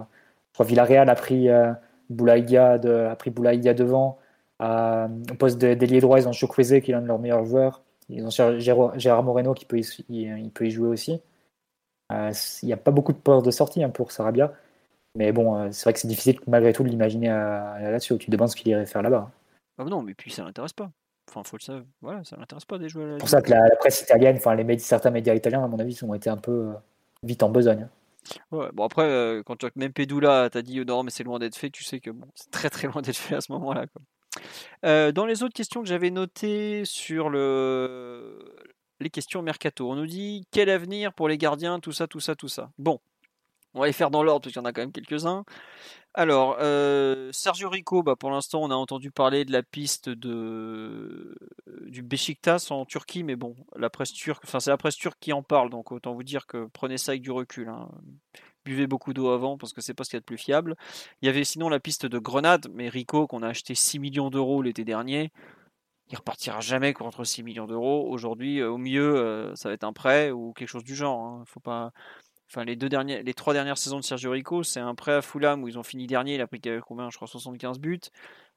je 0.51 0.55
crois 0.55 0.67
Villarreal 0.67 1.09
a 1.09 1.15
pris 1.15 1.49
euh, 1.49 1.73
Boulaïdia, 2.09 2.79
de, 2.79 3.07
a 3.07 3.17
pris 3.17 3.31
devant. 3.31 4.19
Au 4.61 5.35
poste 5.39 5.59
d'ailier 5.59 6.01
droit, 6.01 6.19
ils 6.21 6.29
ont 6.29 6.33
Chokweze, 6.33 6.81
qui 6.83 6.91
est 6.91 6.95
l'un 6.95 7.01
de 7.03 7.07
leurs 7.07 7.19
meilleurs 7.19 7.45
joueurs. 7.45 7.83
Ils 8.09 8.25
ont 8.27 8.59
Gérard 8.59 9.23
Moreno 9.23 9.55
qui 9.55 9.65
peut 9.65 9.79
y, 9.79 9.87
il, 10.11 10.51
peut 10.51 10.67
y 10.67 10.71
jouer 10.71 10.89
aussi. 10.89 11.21
Il 12.11 12.67
n'y 12.67 12.73
a 12.73 12.77
pas 12.77 12.91
beaucoup 12.91 13.13
de 13.13 13.19
portes 13.19 13.45
de 13.47 13.51
sortie 13.51 13.83
hein, 13.83 13.91
pour 13.91 14.13
Sarabia. 14.13 14.53
Mais 15.17 15.33
bon, 15.33 15.57
euh, 15.57 15.69
c'est 15.73 15.85
vrai 15.85 15.93
que 15.93 15.99
c'est 15.99 16.09
difficile 16.09 16.39
malgré 16.47 16.73
tout 16.73 16.83
de 16.83 16.89
l'imaginer 16.89 17.29
là-dessus. 17.29 18.17
Tu 18.19 18.27
te 18.27 18.31
demandes 18.31 18.49
ce 18.49 18.57
qu'il 18.57 18.69
irait 18.69 18.87
faire 18.87 19.03
là-bas. 19.03 19.31
Ah 19.79 19.85
non, 19.85 20.03
mais 20.03 20.15
puis 20.15 20.31
ça 20.31 20.45
l'intéresse 20.45 20.73
pas. 20.73 20.91
Enfin, 21.31 21.43
faut 21.45 21.57
le 21.57 21.63
savoir. 21.63 21.85
Voilà, 22.01 22.25
ça 22.25 22.37
l'intéresse 22.37 22.65
pas 22.65 22.79
des 22.79 22.89
joueurs. 22.89 23.15
C'est 23.15 23.19
pour 23.19 23.29
ça 23.29 23.41
que 23.41 23.51
la, 23.51 23.69
presse 23.77 24.03
italienne, 24.03 24.37
enfin 24.37 24.55
les 24.55 24.65
médias, 24.65 24.85
certains 24.85 25.11
médias 25.11 25.35
italiens, 25.35 25.65
à 25.65 25.69
mon 25.69 25.79
avis, 25.79 25.99
ont 26.03 26.15
été 26.15 26.29
un 26.29 26.37
peu 26.37 26.53
euh, 26.53 26.73
vite 27.23 27.43
en 27.43 27.51
besogne. 27.51 27.89
Ouais, 28.51 28.69
bon 28.73 28.85
après, 28.85 29.05
euh, 29.05 29.43
quand 29.45 29.57
tu 29.57 29.67
que 29.67 29.79
même 29.79 29.93
Pedula 29.93 30.51
t'a 30.51 30.63
dit 30.63 30.85
non, 30.85 31.03
mais 31.03 31.11
c'est 31.11 31.25
loin 31.25 31.39
d'être 31.39 31.57
fait, 31.57 31.71
tu 31.71 31.85
sais 31.85 32.01
que 32.01 32.11
bon, 32.11 32.27
c'est 32.35 32.51
très 32.51 32.69
très 32.69 32.89
loin 32.89 33.01
d'être 33.01 33.17
fait 33.17 33.37
à 33.37 33.41
ce 33.41 33.53
moment-là. 33.53 33.87
dans 35.13 35.27
les 35.27 35.43
autres 35.43 35.55
questions 35.55 35.83
que 35.83 35.89
j'avais 35.89 36.11
notées 36.11 36.85
sur 36.85 37.31
le... 37.31 38.39
les 39.01 39.11
questions 39.11 39.43
mercato, 39.43 39.91
on 39.91 39.97
nous 39.97 40.07
dit 40.07 40.47
quel 40.51 40.69
avenir 40.69 41.13
pour 41.13 41.29
les 41.29 41.39
gardiens, 41.39 41.81
tout 41.81 41.93
ça, 41.93 42.07
tout 42.07 42.21
ça, 42.21 42.35
tout 42.35 42.49
ça. 42.49 42.71
Bon, 42.79 43.01
on 43.75 43.81
va 43.81 43.87
les 43.87 43.93
faire 43.93 44.11
dans 44.11 44.23
l'ordre 44.23 44.43
parce 44.43 44.53
qu'il 44.53 44.61
y 44.61 44.65
en 44.65 44.69
a 44.69 44.73
quand 44.73 44.83
même 44.83 44.93
quelques-uns. 44.93 45.45
Alors, 46.13 46.57
euh, 46.59 47.31
Sergio 47.33 47.69
Rico, 47.71 48.03
bah, 48.03 48.17
pour 48.17 48.31
l'instant, 48.33 48.63
on 48.63 48.71
a 48.71 48.75
entendu 48.75 49.13
parler 49.13 49.45
de 49.45 49.53
la 49.53 49.63
piste 49.63 50.09
de, 50.09 51.37
du 51.87 52.03
Besiktas 52.03 52.67
en 52.71 52.85
Turquie, 52.85 53.23
mais 53.23 53.37
bon, 53.37 53.55
la 53.77 53.91
presse 53.91 54.13
turque, 54.13 54.43
enfin, 54.45 54.59
c'est 54.59 54.71
la 54.71 54.77
presse 54.77 54.97
turque 54.97 55.19
qui 55.21 55.33
en 55.33 55.45
parle, 55.45 55.71
donc 55.71 55.93
autant 55.93 56.13
vous 56.13 56.25
dire 56.25 56.49
que 56.49 56.67
prenez 56.73 56.99
ça 56.99 57.13
avec 57.13 57.23
du 57.23 57.31
recul. 57.31 57.69
Hein. 57.69 57.89
Buvez 58.65 58.89
beaucoup 58.89 59.15
d'eau 59.15 59.29
avant 59.29 59.57
parce 59.57 59.73
que 59.73 59.81
c'est 59.81 59.95
pas 59.95 60.03
ce 60.05 60.11
qu'il 60.11 60.17
y 60.17 60.19
a 60.19 60.21
de 60.21 60.25
plus 60.25 60.37
fiable. 60.37 60.77
Il 61.23 61.27
y 61.27 61.29
avait 61.29 61.45
sinon 61.45 61.69
la 61.69 61.79
piste 61.81 62.07
de 62.07 62.19
Grenade, 62.19 62.67
mais 62.73 62.89
Rico, 62.89 63.27
qu'on 63.29 63.43
a 63.43 63.49
acheté 63.49 63.77
6 63.77 64.01
millions 64.01 64.31
d'euros 64.31 64.63
l'été 64.63 64.85
dernier, 64.85 65.31
il 66.11 66.17
repartira 66.17 66.61
jamais 66.61 66.93
contre 66.93 67.25
6 67.25 67.45
millions 67.45 67.67
d'euros. 67.67 68.07
Aujourd'hui, 68.11 68.63
au 68.63 68.79
mieux, 68.79 69.17
euh, 69.17 69.55
ça 69.55 69.69
va 69.69 69.75
être 69.75 69.85
un 69.85 69.93
prêt 69.93 70.33
ou 70.33 70.53
quelque 70.53 70.69
chose 70.69 70.85
du 70.85 70.97
genre. 70.97 71.21
Hein. 71.25 71.45
Faut 71.47 71.61
pas 71.61 71.93
enfin 72.51 72.65
les 72.65 72.77
deux 72.77 72.89
dernières, 72.89 73.23
les 73.23 73.35
trois 73.35 73.55
dernières 73.55 73.79
saisons 73.79 73.99
de 73.99 74.05
Sergio 74.05 74.31
Rico, 74.33 74.63
c'est 74.63 74.81
un 74.81 74.95
prêt 74.95 75.13
à 75.13 75.23
Fulham 75.23 75.63
où 75.63 75.69
ils 75.69 75.79
ont 75.79 75.83
fini 75.83 76.07
dernier, 76.07 76.35
il 76.35 76.41
a 76.41 76.47
pris 76.47 76.61
combien, 76.87 77.09
je 77.11 77.17
crois 77.17 77.29
75 77.29 77.79
buts, 77.79 78.01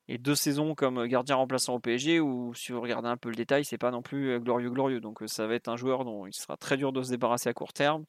et 0.08 0.18
deux 0.18 0.36
saisons 0.36 0.76
comme 0.76 1.06
gardien 1.08 1.36
remplaçant 1.36 1.76
au 1.76 1.80
PSG 1.80 2.20
où 2.20 2.54
si 2.56 2.72
vous 2.72 2.82
regardez 2.82 3.08
un 3.08 3.18
peu 3.18 3.30
le 3.30 3.36
détail, 3.36 3.64
c'est 3.64 3.78
pas 3.78 3.92
non 3.92 4.02
plus 4.02 4.32
euh, 4.32 4.40
glorieux 4.40 4.70
glorieux, 4.70 5.00
donc 5.00 5.22
euh, 5.22 5.28
ça 5.28 5.48
va 5.48 5.56
être 5.56 5.70
un 5.70 5.78
joueur 5.78 6.04
dont 6.04 6.26
il 6.26 6.34
sera 6.34 6.58
très 6.58 6.76
dur 6.76 6.92
de 6.92 7.02
se 7.04 7.12
débarrasser 7.12 7.50
à 7.50 7.54
court 7.54 7.72
terme. 7.72 8.04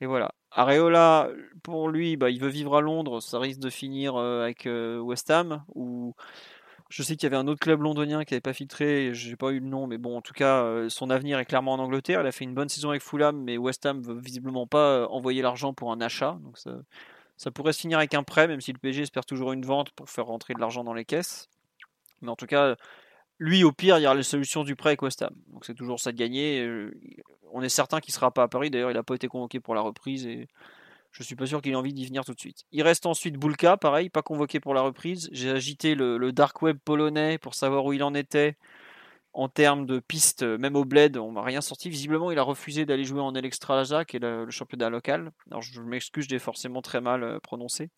Et 0.00 0.06
voilà. 0.06 0.32
Areola, 0.52 1.28
pour 1.62 1.88
lui, 1.88 2.16
bah, 2.16 2.30
il 2.30 2.40
veut 2.40 2.48
vivre 2.48 2.76
à 2.76 2.80
Londres, 2.80 3.20
ça 3.20 3.40
risque 3.40 3.58
de 3.58 3.70
finir 3.70 4.16
euh, 4.16 4.44
avec 4.44 4.66
West 4.66 5.30
Ham 5.30 5.64
ou 5.74 6.14
je 6.94 7.02
sais 7.02 7.16
qu'il 7.16 7.24
y 7.24 7.26
avait 7.26 7.36
un 7.36 7.48
autre 7.48 7.58
club 7.58 7.82
londonien 7.82 8.22
qui 8.24 8.34
n'avait 8.34 8.40
pas 8.40 8.52
filtré, 8.52 9.12
j'ai 9.14 9.34
pas 9.34 9.50
eu 9.50 9.58
le 9.58 9.66
nom, 9.66 9.88
mais 9.88 9.98
bon, 9.98 10.16
en 10.16 10.22
tout 10.22 10.32
cas, 10.32 10.62
euh, 10.62 10.88
son 10.88 11.10
avenir 11.10 11.40
est 11.40 11.44
clairement 11.44 11.72
en 11.72 11.80
Angleterre. 11.80 12.20
Il 12.20 12.26
a 12.28 12.30
fait 12.30 12.44
une 12.44 12.54
bonne 12.54 12.68
saison 12.68 12.90
avec 12.90 13.02
Fulham, 13.02 13.42
mais 13.42 13.58
West 13.58 13.84
Ham 13.84 14.00
veut 14.00 14.14
visiblement 14.14 14.68
pas 14.68 14.98
euh, 14.98 15.06
envoyer 15.08 15.42
l'argent 15.42 15.74
pour 15.74 15.90
un 15.90 16.00
achat. 16.00 16.38
Donc 16.44 16.56
ça, 16.56 17.50
pourrait 17.50 17.72
se 17.72 17.80
finir 17.80 17.98
avec 17.98 18.14
un 18.14 18.22
prêt, 18.22 18.46
même 18.46 18.60
si 18.60 18.72
le 18.72 18.78
PSG 18.78 19.02
espère 19.02 19.26
toujours 19.26 19.52
une 19.52 19.66
vente 19.66 19.90
pour 19.90 20.08
faire 20.08 20.26
rentrer 20.26 20.54
de 20.54 20.60
l'argent 20.60 20.84
dans 20.84 20.94
les 20.94 21.04
caisses. 21.04 21.48
Mais 22.22 22.28
en 22.28 22.36
tout 22.36 22.46
cas, 22.46 22.76
lui, 23.40 23.64
au 23.64 23.72
pire, 23.72 23.98
il 23.98 24.02
y 24.02 24.06
aura 24.06 24.14
la 24.14 24.22
solution 24.22 24.62
du 24.62 24.76
prêt 24.76 24.90
avec 24.90 25.02
West 25.02 25.20
Ham. 25.22 25.34
Donc 25.48 25.64
c'est 25.64 25.74
toujours 25.74 25.98
ça 25.98 26.12
de 26.12 26.16
gagner. 26.16 26.62
Euh, 26.62 26.96
on 27.52 27.62
est 27.62 27.68
certain 27.68 27.98
qu'il 27.98 28.12
ne 28.12 28.14
sera 28.14 28.30
pas 28.30 28.44
à 28.44 28.48
Paris. 28.48 28.70
D'ailleurs, 28.70 28.92
il 28.92 28.94
n'a 28.94 29.02
pas 29.02 29.16
été 29.16 29.26
convoqué 29.26 29.58
pour 29.58 29.74
la 29.74 29.80
reprise 29.80 30.28
je 31.14 31.22
suis 31.22 31.36
pas 31.36 31.46
sûr 31.46 31.62
qu'il 31.62 31.72
ait 31.72 31.76
envie 31.76 31.92
d'y 31.92 32.06
venir 32.06 32.24
tout 32.24 32.34
de 32.34 32.40
suite. 32.40 32.64
Il 32.72 32.82
reste 32.82 33.06
ensuite 33.06 33.36
Bulka, 33.38 33.76
pareil, 33.76 34.10
pas 34.10 34.22
convoqué 34.22 34.58
pour 34.58 34.74
la 34.74 34.80
reprise. 34.80 35.28
J'ai 35.32 35.48
agité 35.50 35.94
le, 35.94 36.32
dark 36.32 36.60
web 36.60 36.78
polonais 36.84 37.38
pour 37.38 37.54
savoir 37.54 37.84
où 37.84 37.92
il 37.92 38.02
en 38.02 38.14
était 38.14 38.56
en 39.32 39.48
termes 39.48 39.86
de 39.86 40.00
pistes, 40.00 40.42
même 40.42 40.76
au 40.76 40.84
bled, 40.84 41.16
on 41.16 41.30
m'a 41.30 41.42
rien 41.42 41.60
sorti. 41.60 41.88
Visiblement, 41.88 42.32
il 42.32 42.38
a 42.38 42.42
refusé 42.42 42.84
d'aller 42.84 43.04
jouer 43.04 43.20
en 43.20 43.34
Elextralaja, 43.34 44.04
qui 44.04 44.16
est 44.16 44.20
le, 44.20 44.50
championnat 44.50 44.90
local. 44.90 45.30
Alors, 45.50 45.62
je 45.62 45.80
m'excuse, 45.80 46.24
je 46.24 46.30
l'ai 46.30 46.38
forcément 46.38 46.82
très 46.82 47.00
mal 47.00 47.22
euh, 47.22 47.38
prononcé. 47.40 47.90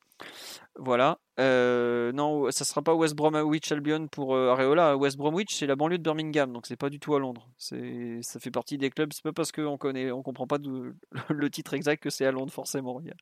Voilà. 0.78 1.18
Euh, 1.38 2.12
non, 2.12 2.50
ça 2.50 2.64
sera 2.64 2.82
pas 2.82 2.94
West 2.94 3.14
Bromwich 3.14 3.72
Albion 3.72 4.08
pour 4.08 4.34
euh, 4.34 4.50
Areola. 4.50 4.96
West 4.96 5.16
Bromwich, 5.16 5.54
c'est 5.54 5.66
la 5.66 5.76
banlieue 5.76 5.98
de 5.98 6.02
Birmingham, 6.02 6.52
donc 6.52 6.66
c'est 6.66 6.76
pas 6.76 6.90
du 6.90 6.98
tout 6.98 7.14
à 7.14 7.18
Londres. 7.18 7.48
C'est, 7.56 8.20
ça 8.22 8.40
fait 8.40 8.50
partie 8.50 8.76
des 8.76 8.90
clubs. 8.90 9.12
C'est 9.12 9.22
pas 9.22 9.32
parce 9.32 9.52
qu'on 9.52 9.78
connaît, 9.78 10.10
on 10.10 10.22
comprend 10.22 10.46
pas 10.46 10.58
le 11.30 11.50
titre 11.50 11.74
exact 11.74 12.02
que 12.02 12.10
c'est 12.10 12.26
à 12.26 12.32
Londres 12.32 12.52
forcément. 12.52 13.00
Il 13.00 13.12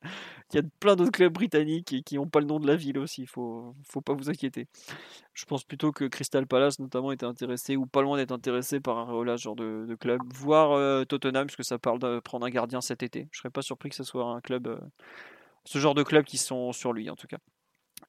y, 0.53 0.57
a, 0.57 0.61
plein 0.79 0.95
d'autres 0.95 1.11
clubs 1.11 1.31
britanniques 1.31 2.03
qui 2.05 2.15
n'ont 2.15 2.27
pas 2.27 2.39
le 2.39 2.45
nom 2.45 2.59
de 2.59 2.67
la 2.67 2.75
ville 2.75 2.97
aussi. 2.97 3.25
Faut, 3.25 3.73
faut 3.89 4.01
pas 4.01 4.13
vous 4.13 4.29
inquiéter. 4.29 4.67
Je 5.33 5.45
pense 5.45 5.63
plutôt 5.63 5.91
que 5.91 6.05
Crystal 6.05 6.45
Palace 6.47 6.79
notamment 6.79 7.11
était 7.11 7.25
intéressé 7.25 7.75
ou 7.77 7.85
pas 7.85 8.01
loin 8.01 8.17
d'être 8.17 8.31
intéressé 8.31 8.79
par 8.79 8.97
Areola, 8.97 9.37
ce 9.37 9.43
genre 9.43 9.55
de, 9.55 9.95
club. 9.99 10.21
Voire 10.33 10.71
euh, 10.73 11.05
Tottenham, 11.05 11.47
puisque 11.47 11.65
ça 11.65 11.77
parle 11.77 11.99
de 11.99 12.19
prendre 12.19 12.45
un 12.45 12.49
gardien 12.49 12.81
cet 12.81 13.03
été. 13.03 13.27
Je 13.31 13.39
serais 13.39 13.49
pas 13.49 13.61
surpris 13.61 13.89
que 13.89 13.95
ce 13.95 14.03
soit 14.03 14.25
un 14.25 14.41
club, 14.41 14.79
ce 15.65 15.79
genre 15.79 15.95
de 15.95 16.03
club 16.03 16.25
qui 16.25 16.37
sont 16.37 16.71
sur 16.71 16.93
lui 16.93 17.09
en 17.09 17.15
tout 17.15 17.27
cas. 17.27 17.37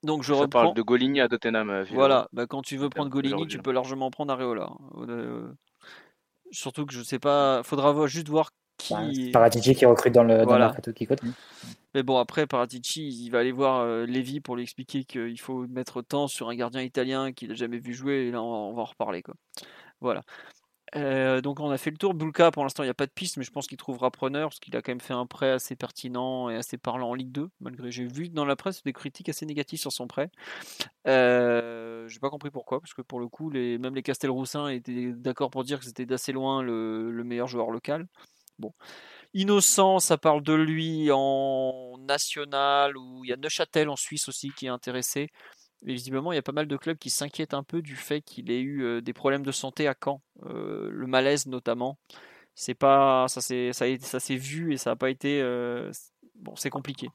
Donc 0.02 0.22
je 0.22 0.32
reprends. 0.32 0.48
parle 0.48 0.74
de 0.74 0.82
Goligny 0.82 1.20
à 1.20 1.28
Tottenham. 1.28 1.70
Euh, 1.70 1.84
voilà, 1.92 2.28
bah, 2.32 2.46
quand 2.46 2.62
tu 2.62 2.76
veux 2.76 2.88
prendre 2.88 3.10
Goligny, 3.10 3.46
tu 3.46 3.58
peux 3.58 3.72
largement 3.72 4.10
prendre 4.10 4.32
Areola. 4.32 4.68
Hein. 4.70 5.06
Euh, 5.08 5.52
surtout 6.50 6.86
que 6.86 6.92
je 6.92 7.02
sais 7.02 7.18
pas, 7.18 7.62
faudra 7.62 8.06
juste 8.06 8.28
voir 8.28 8.50
qui. 8.76 9.30
Paratici 9.32 9.74
qui 9.74 9.86
recrute 9.86 10.12
dans 10.12 10.24
le, 10.24 10.44
voilà. 10.44 10.74
qui 10.94 11.08
Mais 11.94 12.02
bon, 12.02 12.18
après, 12.18 12.46
Paratici, 12.46 13.08
il 13.08 13.30
va 13.30 13.40
aller 13.40 13.52
voir 13.52 13.80
euh, 13.80 14.06
Lévy 14.06 14.40
pour 14.40 14.56
lui 14.56 14.62
expliquer 14.62 15.04
qu'il 15.04 15.40
faut 15.40 15.66
mettre 15.66 16.02
temps 16.02 16.28
sur 16.28 16.48
un 16.48 16.54
gardien 16.54 16.82
italien 16.82 17.32
qu'il 17.32 17.48
n'a 17.48 17.54
jamais 17.54 17.78
vu 17.78 17.94
jouer, 17.94 18.26
et 18.26 18.30
là, 18.30 18.42
on 18.42 18.74
va, 18.74 18.82
en 18.82 18.84
reparler. 18.84 19.22
Quoi. 19.22 19.34
Voilà. 20.00 20.22
Euh, 20.94 21.40
donc 21.40 21.58
on 21.60 21.70
a 21.70 21.78
fait 21.78 21.90
le 21.90 21.96
tour. 21.96 22.14
Bulka, 22.14 22.50
pour 22.50 22.62
l'instant, 22.62 22.82
il 22.82 22.86
n'y 22.86 22.90
a 22.90 22.94
pas 22.94 23.06
de 23.06 23.12
piste, 23.12 23.36
mais 23.36 23.44
je 23.44 23.50
pense 23.50 23.66
qu'il 23.66 23.76
trouvera 23.76 24.10
preneur 24.10 24.50
parce 24.50 24.60
qu'il 24.60 24.76
a 24.76 24.82
quand 24.82 24.92
même 24.92 25.00
fait 25.00 25.14
un 25.14 25.26
prêt 25.26 25.50
assez 25.50 25.74
pertinent 25.74 26.48
et 26.48 26.56
assez 26.56 26.78
parlant 26.78 27.10
en 27.10 27.14
Ligue 27.14 27.32
2. 27.32 27.50
Malgré, 27.60 27.90
j'ai 27.90 28.06
vu 28.06 28.28
dans 28.28 28.44
la 28.44 28.56
presse 28.56 28.82
des 28.84 28.92
critiques 28.92 29.28
assez 29.28 29.46
négatives 29.46 29.80
sur 29.80 29.92
son 29.92 30.06
prêt. 30.06 30.30
Euh, 31.08 32.06
j'ai 32.08 32.20
pas 32.20 32.30
compris 32.30 32.50
pourquoi, 32.50 32.80
parce 32.80 32.94
que 32.94 33.02
pour 33.02 33.20
le 33.20 33.28
coup, 33.28 33.50
même 33.50 33.94
les 33.94 34.02
Castelroussins 34.02 34.68
étaient 34.68 35.12
d'accord 35.12 35.50
pour 35.50 35.64
dire 35.64 35.80
que 35.80 35.84
c'était 35.84 36.06
d'assez 36.06 36.32
loin 36.32 36.62
le, 36.62 37.10
le, 37.10 37.24
meilleur 37.24 37.48
joueur 37.48 37.70
local. 37.70 38.06
Bon. 38.58 38.72
Innocent, 39.34 39.98
ça 39.98 40.16
parle 40.16 40.42
de 40.42 40.54
lui 40.54 41.10
en 41.12 41.98
national, 41.98 42.96
ou 42.96 43.24
il 43.24 43.28
y 43.28 43.32
a 43.32 43.36
Neuchâtel 43.36 43.88
en 43.88 43.96
Suisse 43.96 44.28
aussi 44.28 44.50
qui 44.56 44.66
est 44.66 44.70
intéressé. 44.70 45.28
Visiblement, 45.82 46.32
il 46.32 46.36
y 46.36 46.38
a 46.38 46.42
pas 46.42 46.52
mal 46.52 46.66
de 46.66 46.76
clubs 46.76 46.98
qui 46.98 47.10
s'inquiètent 47.10 47.54
un 47.54 47.62
peu 47.62 47.82
du 47.82 47.96
fait 47.96 48.22
qu'il 48.22 48.50
ait 48.50 48.62
eu 48.62 49.02
des 49.02 49.12
problèmes 49.12 49.44
de 49.44 49.52
santé 49.52 49.86
à 49.86 49.94
Caen, 50.02 50.22
le 50.42 51.06
malaise 51.06 51.46
notamment. 51.46 51.98
C'est 52.54 52.74
pas, 52.74 53.26
ça 53.28 53.40
s'est, 53.40 53.72
ça, 53.72 53.86
ça 54.00 54.34
vu 54.34 54.72
et 54.72 54.78
ça 54.78 54.90
n'a 54.90 54.96
pas 54.96 55.10
été, 55.10 55.42
bon, 56.36 56.56
c'est 56.56 56.70
compliqué. 56.70 57.08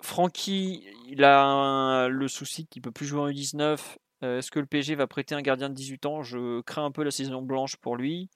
Francky, 0.00 0.86
il 1.08 1.24
a 1.24 2.08
le 2.08 2.28
souci 2.28 2.66
qu'il 2.66 2.82
peut 2.82 2.92
plus 2.92 3.06
jouer 3.06 3.20
en 3.20 3.28
U19. 3.28 3.78
Est-ce 4.22 4.50
que 4.50 4.60
le 4.60 4.66
PSG 4.66 4.94
va 4.94 5.06
prêter 5.06 5.34
un 5.34 5.42
gardien 5.42 5.68
de 5.68 5.74
18 5.74 6.06
ans? 6.06 6.22
Je 6.22 6.60
crains 6.62 6.84
un 6.84 6.92
peu 6.92 7.02
la 7.02 7.10
saison 7.10 7.42
blanche 7.42 7.76
pour 7.76 7.96
lui. 7.96 8.30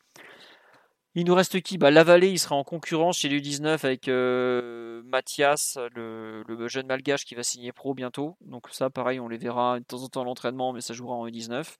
Il 1.17 1.27
nous 1.27 1.35
reste 1.35 1.61
qui? 1.61 1.77
Bah, 1.77 1.91
il 1.91 2.39
sera 2.39 2.55
en 2.55 2.63
concurrence 2.63 3.19
chez 3.19 3.29
l'U19 3.29 3.85
avec 3.85 4.07
euh, 4.07 5.03
Mathias, 5.05 5.77
le, 5.95 6.69
jeune 6.69 6.87
malgache 6.87 7.25
qui 7.25 7.35
va 7.35 7.43
signer 7.43 7.73
pro 7.73 7.95
bientôt. 7.95 8.37
Donc 8.43 8.69
ça, 8.71 8.91
pareil, 8.91 9.19
on 9.19 9.29
les 9.29 9.39
verra 9.39 9.81
de 9.81 9.85
temps 9.85 10.03
en 10.05 10.09
temps 10.09 10.23
à 10.23 10.25
l'entraînement, 10.25 10.73
mais 10.73 10.81
ça 10.81 10.95
jouera 10.95 11.17
en 11.17 11.27
U19. 11.27 11.77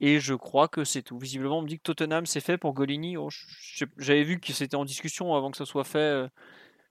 Et 0.00 0.18
je 0.18 0.34
crois 0.34 0.66
que 0.66 0.84
c'est 0.84 1.02
tout. 1.02 1.18
Visiblement, 1.18 1.58
on 1.58 1.62
me 1.62 1.68
dit 1.68 1.78
que 1.78 1.84
Tottenham 1.84 2.26
c'est 2.26 2.40
fait 2.40 2.58
pour 2.58 2.74
Golini. 2.74 3.16
Oh, 3.16 3.28
j'avais 3.98 4.24
vu 4.24 4.40
que 4.40 4.52
c'était 4.52 4.76
en 4.76 4.84
discussion 4.84 5.34
avant 5.34 5.50
que 5.52 5.56
ça 5.56 5.64
soit 5.64 5.84
fait. 5.84 5.98
Euh, 5.98 6.28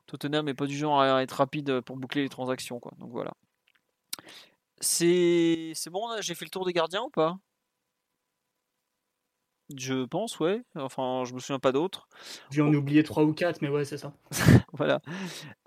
Tottenham 0.07 0.45
n'est 0.45 0.53
pas 0.53 0.65
du 0.68 0.78
genre 0.78 1.02
à 1.02 1.22
être 1.24 1.34
rapide 1.34 1.82
pour 1.82 1.98
boucler 1.98 2.24
les 2.24 2.30
transactions. 2.30 2.80
Quoi. 2.80 2.94
Donc 2.99 3.11
voilà. 3.11 3.34
C'est 4.80 5.74
bon, 5.91 6.10
j'ai 6.22 6.36
fait 6.36 6.45
le 6.45 6.49
tour 6.52 6.65
des 6.65 6.74
gardiens 6.74 7.03
ou 7.03 7.10
pas? 7.10 7.38
Je 9.76 10.06
pense, 10.06 10.40
ouais. 10.40 10.61
Enfin, 10.76 11.23
je 11.26 11.34
me 11.34 11.40
souviens 11.40 11.60
pas 11.60 11.72
d'autres. 11.72 12.07
J'ai 12.52 12.61
en 12.61 12.73
oublié 12.73 13.03
3 13.03 13.23
ou 13.23 13.34
4, 13.34 13.61
mais 13.61 13.69
ouais, 13.69 13.85
c'est 13.85 13.98
ça. 13.98 14.14
voilà. 14.73 15.02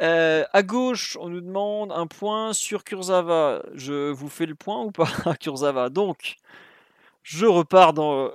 Euh, 0.03 0.45
à 0.53 0.63
gauche, 0.63 1.17
on 1.21 1.29
nous 1.29 1.41
demande 1.41 1.93
un 1.93 2.07
point 2.07 2.53
sur 2.53 2.85
Kurzawa. 2.85 3.63
Je 3.75 4.11
vous 4.11 4.29
fais 4.29 4.47
le 4.47 4.55
point 4.55 4.83
ou 4.83 4.91
pas 4.91 5.09
à 5.25 5.35
Kurzawa? 5.37 5.89
Donc, 5.89 6.37
je 7.23 7.47
repars 7.47 7.95
dans 7.95 8.27
euh, 8.27 8.31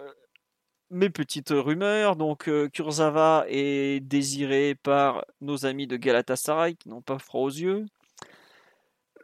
mes 0.90 1.10
petites 1.10 1.52
rumeurs. 1.52 2.16
Donc, 2.16 2.50
euh, 2.50 2.68
Kurzawa 2.68 3.46
est 3.48 4.00
désiré 4.02 4.76
par 4.76 5.26
nos 5.42 5.66
amis 5.66 5.88
de 5.88 5.96
Galatasaray 5.96 6.76
qui 6.76 6.90
n'ont 6.90 7.02
pas 7.02 7.20
froid 7.20 7.42
aux 7.42 7.50
yeux. 7.50 7.86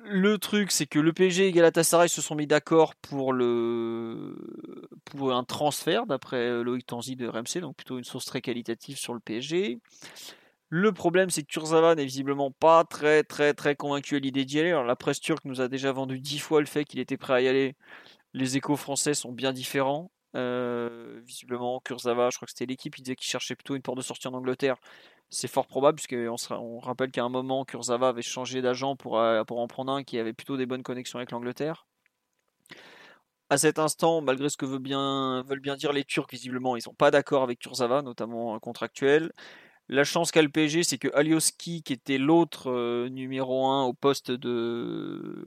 Le 0.04 0.38
truc, 0.38 0.72
c'est 0.72 0.86
que 0.86 1.00
le 1.00 1.12
PSG 1.12 1.48
et 1.48 1.52
Galatasaray 1.52 2.08
se 2.08 2.22
sont 2.22 2.36
mis 2.36 2.48
d'accord 2.48 2.96
pour 2.96 3.34
le 3.34 4.36
pour 5.10 5.34
un 5.34 5.44
transfert, 5.44 6.06
d'après 6.06 6.38
euh, 6.38 6.64
Loïc 6.64 6.86
Tanzi 6.86 7.16
de 7.16 7.28
RMC, 7.28 7.62
donc 7.62 7.76
plutôt 7.76 7.98
une 7.98 8.04
source 8.04 8.26
très 8.26 8.42
qualitative 8.42 8.98
sur 8.98 9.14
le 9.14 9.20
PSG. 9.20 9.80
Le 10.70 10.92
problème, 10.92 11.30
c'est 11.30 11.44
que 11.44 11.48
Kurzawa 11.48 11.96
n'est 11.96 12.06
visiblement 12.06 12.52
pas 12.52 12.84
très 12.84 13.24
très 13.24 13.54
très 13.54 13.76
convaincu 13.76 14.18
à 14.18 14.20
l'idée 14.20 14.44
d'y 14.44 14.60
aller. 14.60 14.72
La 14.72 14.96
presse 14.98 15.22
turque 15.22 15.46
nous 15.46 15.62
a 15.62 15.70
déjà 15.70 15.92
vendu 15.94 16.20
dix 16.20 16.40
fois 16.40 16.60
le 16.60 16.66
fait 16.66 16.84
qu'il 16.84 17.00
était 17.00 17.18
prêt 17.18 17.34
à 17.34 17.42
y 17.42 17.48
aller. 17.48 17.76
Les 18.34 18.58
échos 18.58 18.76
français 18.76 19.14
sont 19.14 19.32
bien 19.32 19.54
différents. 19.54 20.12
Euh, 20.36 21.22
visiblement, 21.26 21.80
Kurzawa, 21.80 22.30
je 22.30 22.38
crois 22.38 22.46
que 22.46 22.52
c'était 22.52 22.66
l'équipe, 22.66 22.98
il 22.98 23.02
disait 23.02 23.16
qu'il 23.16 23.28
cherchait 23.30 23.56
plutôt 23.56 23.76
une 23.76 23.82
porte 23.82 23.98
de 23.98 24.04
sortie 24.04 24.28
en 24.28 24.34
Angleterre. 24.34 24.78
C'est 25.30 25.48
fort 25.48 25.68
probable, 25.68 25.98
puisqu'on 25.98 26.36
on 26.52 26.80
rappelle 26.80 27.12
qu'à 27.12 27.24
un 27.24 27.30
moment, 27.30 27.66
Kurzawa 27.66 28.10
avait 28.10 28.22
changé 28.22 28.62
d'agent 28.62 28.96
euh, 29.06 29.44
pour 29.44 29.60
en 29.60 29.68
prendre 29.68 29.92
un 29.94 30.04
qui 30.04 30.20
avait 30.20 30.34
plutôt 30.34 30.58
des 30.58 30.66
bonnes 30.66 30.84
connexions 30.84 31.20
avec 31.20 31.32
l'Angleterre. 31.32 31.88
À 33.50 33.58
cet 33.58 33.80
instant, 33.80 34.22
malgré 34.22 34.50
ce 34.50 34.58
que 34.58 34.66
veut 34.66 34.80
bien, 34.80 35.44
veulent 35.44 35.62
bien 35.62 35.76
dire 35.78 35.94
les 35.94 36.04
Turcs, 36.04 36.28
visiblement, 36.30 36.76
ils 36.76 36.82
sont 36.82 36.94
pas 36.94 37.12
d'accord 37.12 37.44
avec 37.44 37.60
Kurzawa, 37.60 38.02
notamment 38.02 38.60
contractuel. 38.60 39.32
La 39.90 40.04
chance 40.04 40.32
qu'a 40.32 40.42
le 40.42 40.50
PSG, 40.50 40.84
c'est 40.84 40.98
que 40.98 41.08
Alioski, 41.14 41.82
qui 41.82 41.94
était 41.94 42.18
l'autre 42.18 42.70
euh, 42.70 43.08
numéro 43.08 43.68
1 43.68 43.84
au 43.86 43.94
poste 43.94 44.32
de, 44.32 45.46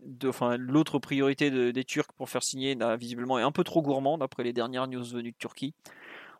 de 0.00 0.28
enfin, 0.28 0.56
l'autre 0.56 0.98
priorité 0.98 1.72
des 1.72 1.84
Turcs 1.84 2.12
pour 2.16 2.28
faire 2.28 2.42
signer, 2.42 2.76
visiblement 2.96 3.38
est 3.38 3.42
un 3.42 3.52
peu 3.52 3.64
trop 3.64 3.82
gourmand 3.82 4.18
d'après 4.18 4.44
les 4.44 4.52
dernières 4.52 4.86
news 4.86 5.04
venues 5.04 5.32
de 5.32 5.36
Turquie. 5.36 5.74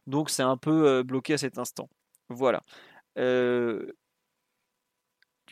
Donc 0.07 0.31
c'est 0.31 0.43
un 0.43 0.57
peu 0.57 0.87
euh, 0.87 1.03
bloqué 1.03 1.35
à 1.35 1.39
cet 1.39 1.59
instant. 1.59 1.89
Voilà. 2.29 2.63
Euh, 3.19 3.93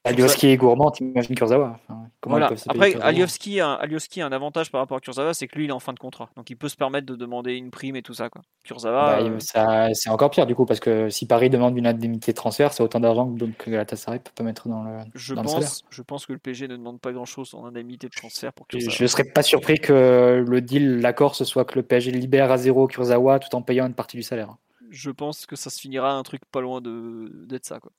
Alioski 0.04 0.48
est 0.48 0.56
gourmand, 0.56 0.90
t'imagines 0.90 1.36
Kurzawa. 1.36 1.78
voilà. 2.26 2.50
Après, 2.68 3.00
Alioski 3.00 3.60
a, 3.60 3.74
a, 3.74 3.86
un 4.18 4.32
avantage 4.32 4.72
par 4.72 4.80
rapport 4.80 4.96
à 4.96 5.00
Kurzawa, 5.00 5.32
c'est 5.32 5.46
que 5.46 5.56
lui, 5.56 5.66
il 5.66 5.68
est 5.68 5.72
en 5.72 5.78
fin 5.78 5.92
de 5.92 5.98
contrat. 6.00 6.28
Donc, 6.36 6.50
il 6.50 6.56
peut 6.56 6.68
se 6.68 6.76
permettre 6.76 7.06
de 7.06 7.14
demander 7.14 7.54
une 7.54 7.70
prime 7.70 7.94
et 7.94 8.02
tout 8.02 8.14
ça. 8.14 8.28
Quoi. 8.28 8.42
Kurzawa. 8.64 9.22
Bah, 9.22 9.30
euh, 9.56 9.90
c'est 9.94 10.10
encore 10.10 10.30
pire, 10.30 10.46
du 10.46 10.56
coup, 10.56 10.66
parce 10.66 10.80
que 10.80 11.08
si 11.08 11.26
Paris 11.26 11.50
demande 11.50 11.78
une 11.78 11.86
indemnité 11.86 12.32
de 12.32 12.36
transfert, 12.36 12.72
c'est 12.72 12.82
autant 12.82 12.98
d'argent 12.98 13.32
que 13.56 13.70
Galatasaray 13.70 14.18
peut 14.18 14.32
pas 14.34 14.42
mettre 14.42 14.68
dans 14.68 14.82
le, 14.82 14.98
je 15.14 15.34
dans 15.34 15.42
pense, 15.42 15.84
Je 15.90 16.02
pense 16.02 16.26
que 16.26 16.32
le 16.32 16.38
PG 16.40 16.66
ne 16.66 16.76
demande 16.76 17.00
pas 17.00 17.12
grand-chose 17.12 17.54
en 17.54 17.64
indemnité 17.64 18.08
de 18.08 18.12
transfert 18.12 18.52
pour 18.52 18.66
Kurzawa. 18.66 18.92
Je 18.92 19.02
ne 19.04 19.08
serais 19.08 19.24
pas 19.24 19.42
surpris 19.42 19.78
que 19.78 20.44
le 20.44 20.60
deal, 20.60 21.00
l'accord, 21.00 21.36
ce 21.36 21.44
soit 21.44 21.64
que 21.64 21.76
le 21.76 21.84
PSG 21.84 22.10
libère 22.10 22.50
à 22.50 22.58
zéro 22.58 22.88
Kurzawa 22.88 23.38
tout 23.38 23.54
en 23.54 23.62
payant 23.62 23.86
une 23.86 23.94
partie 23.94 24.16
du 24.16 24.24
salaire 24.24 24.56
je 24.92 25.10
pense 25.10 25.46
que 25.46 25.56
ça 25.56 25.70
se 25.70 25.80
finira 25.80 26.12
un 26.12 26.22
truc 26.22 26.44
pas 26.44 26.60
loin 26.60 26.80
d'être 26.82 27.64
ça. 27.64 27.80
Quoi. 27.80 27.92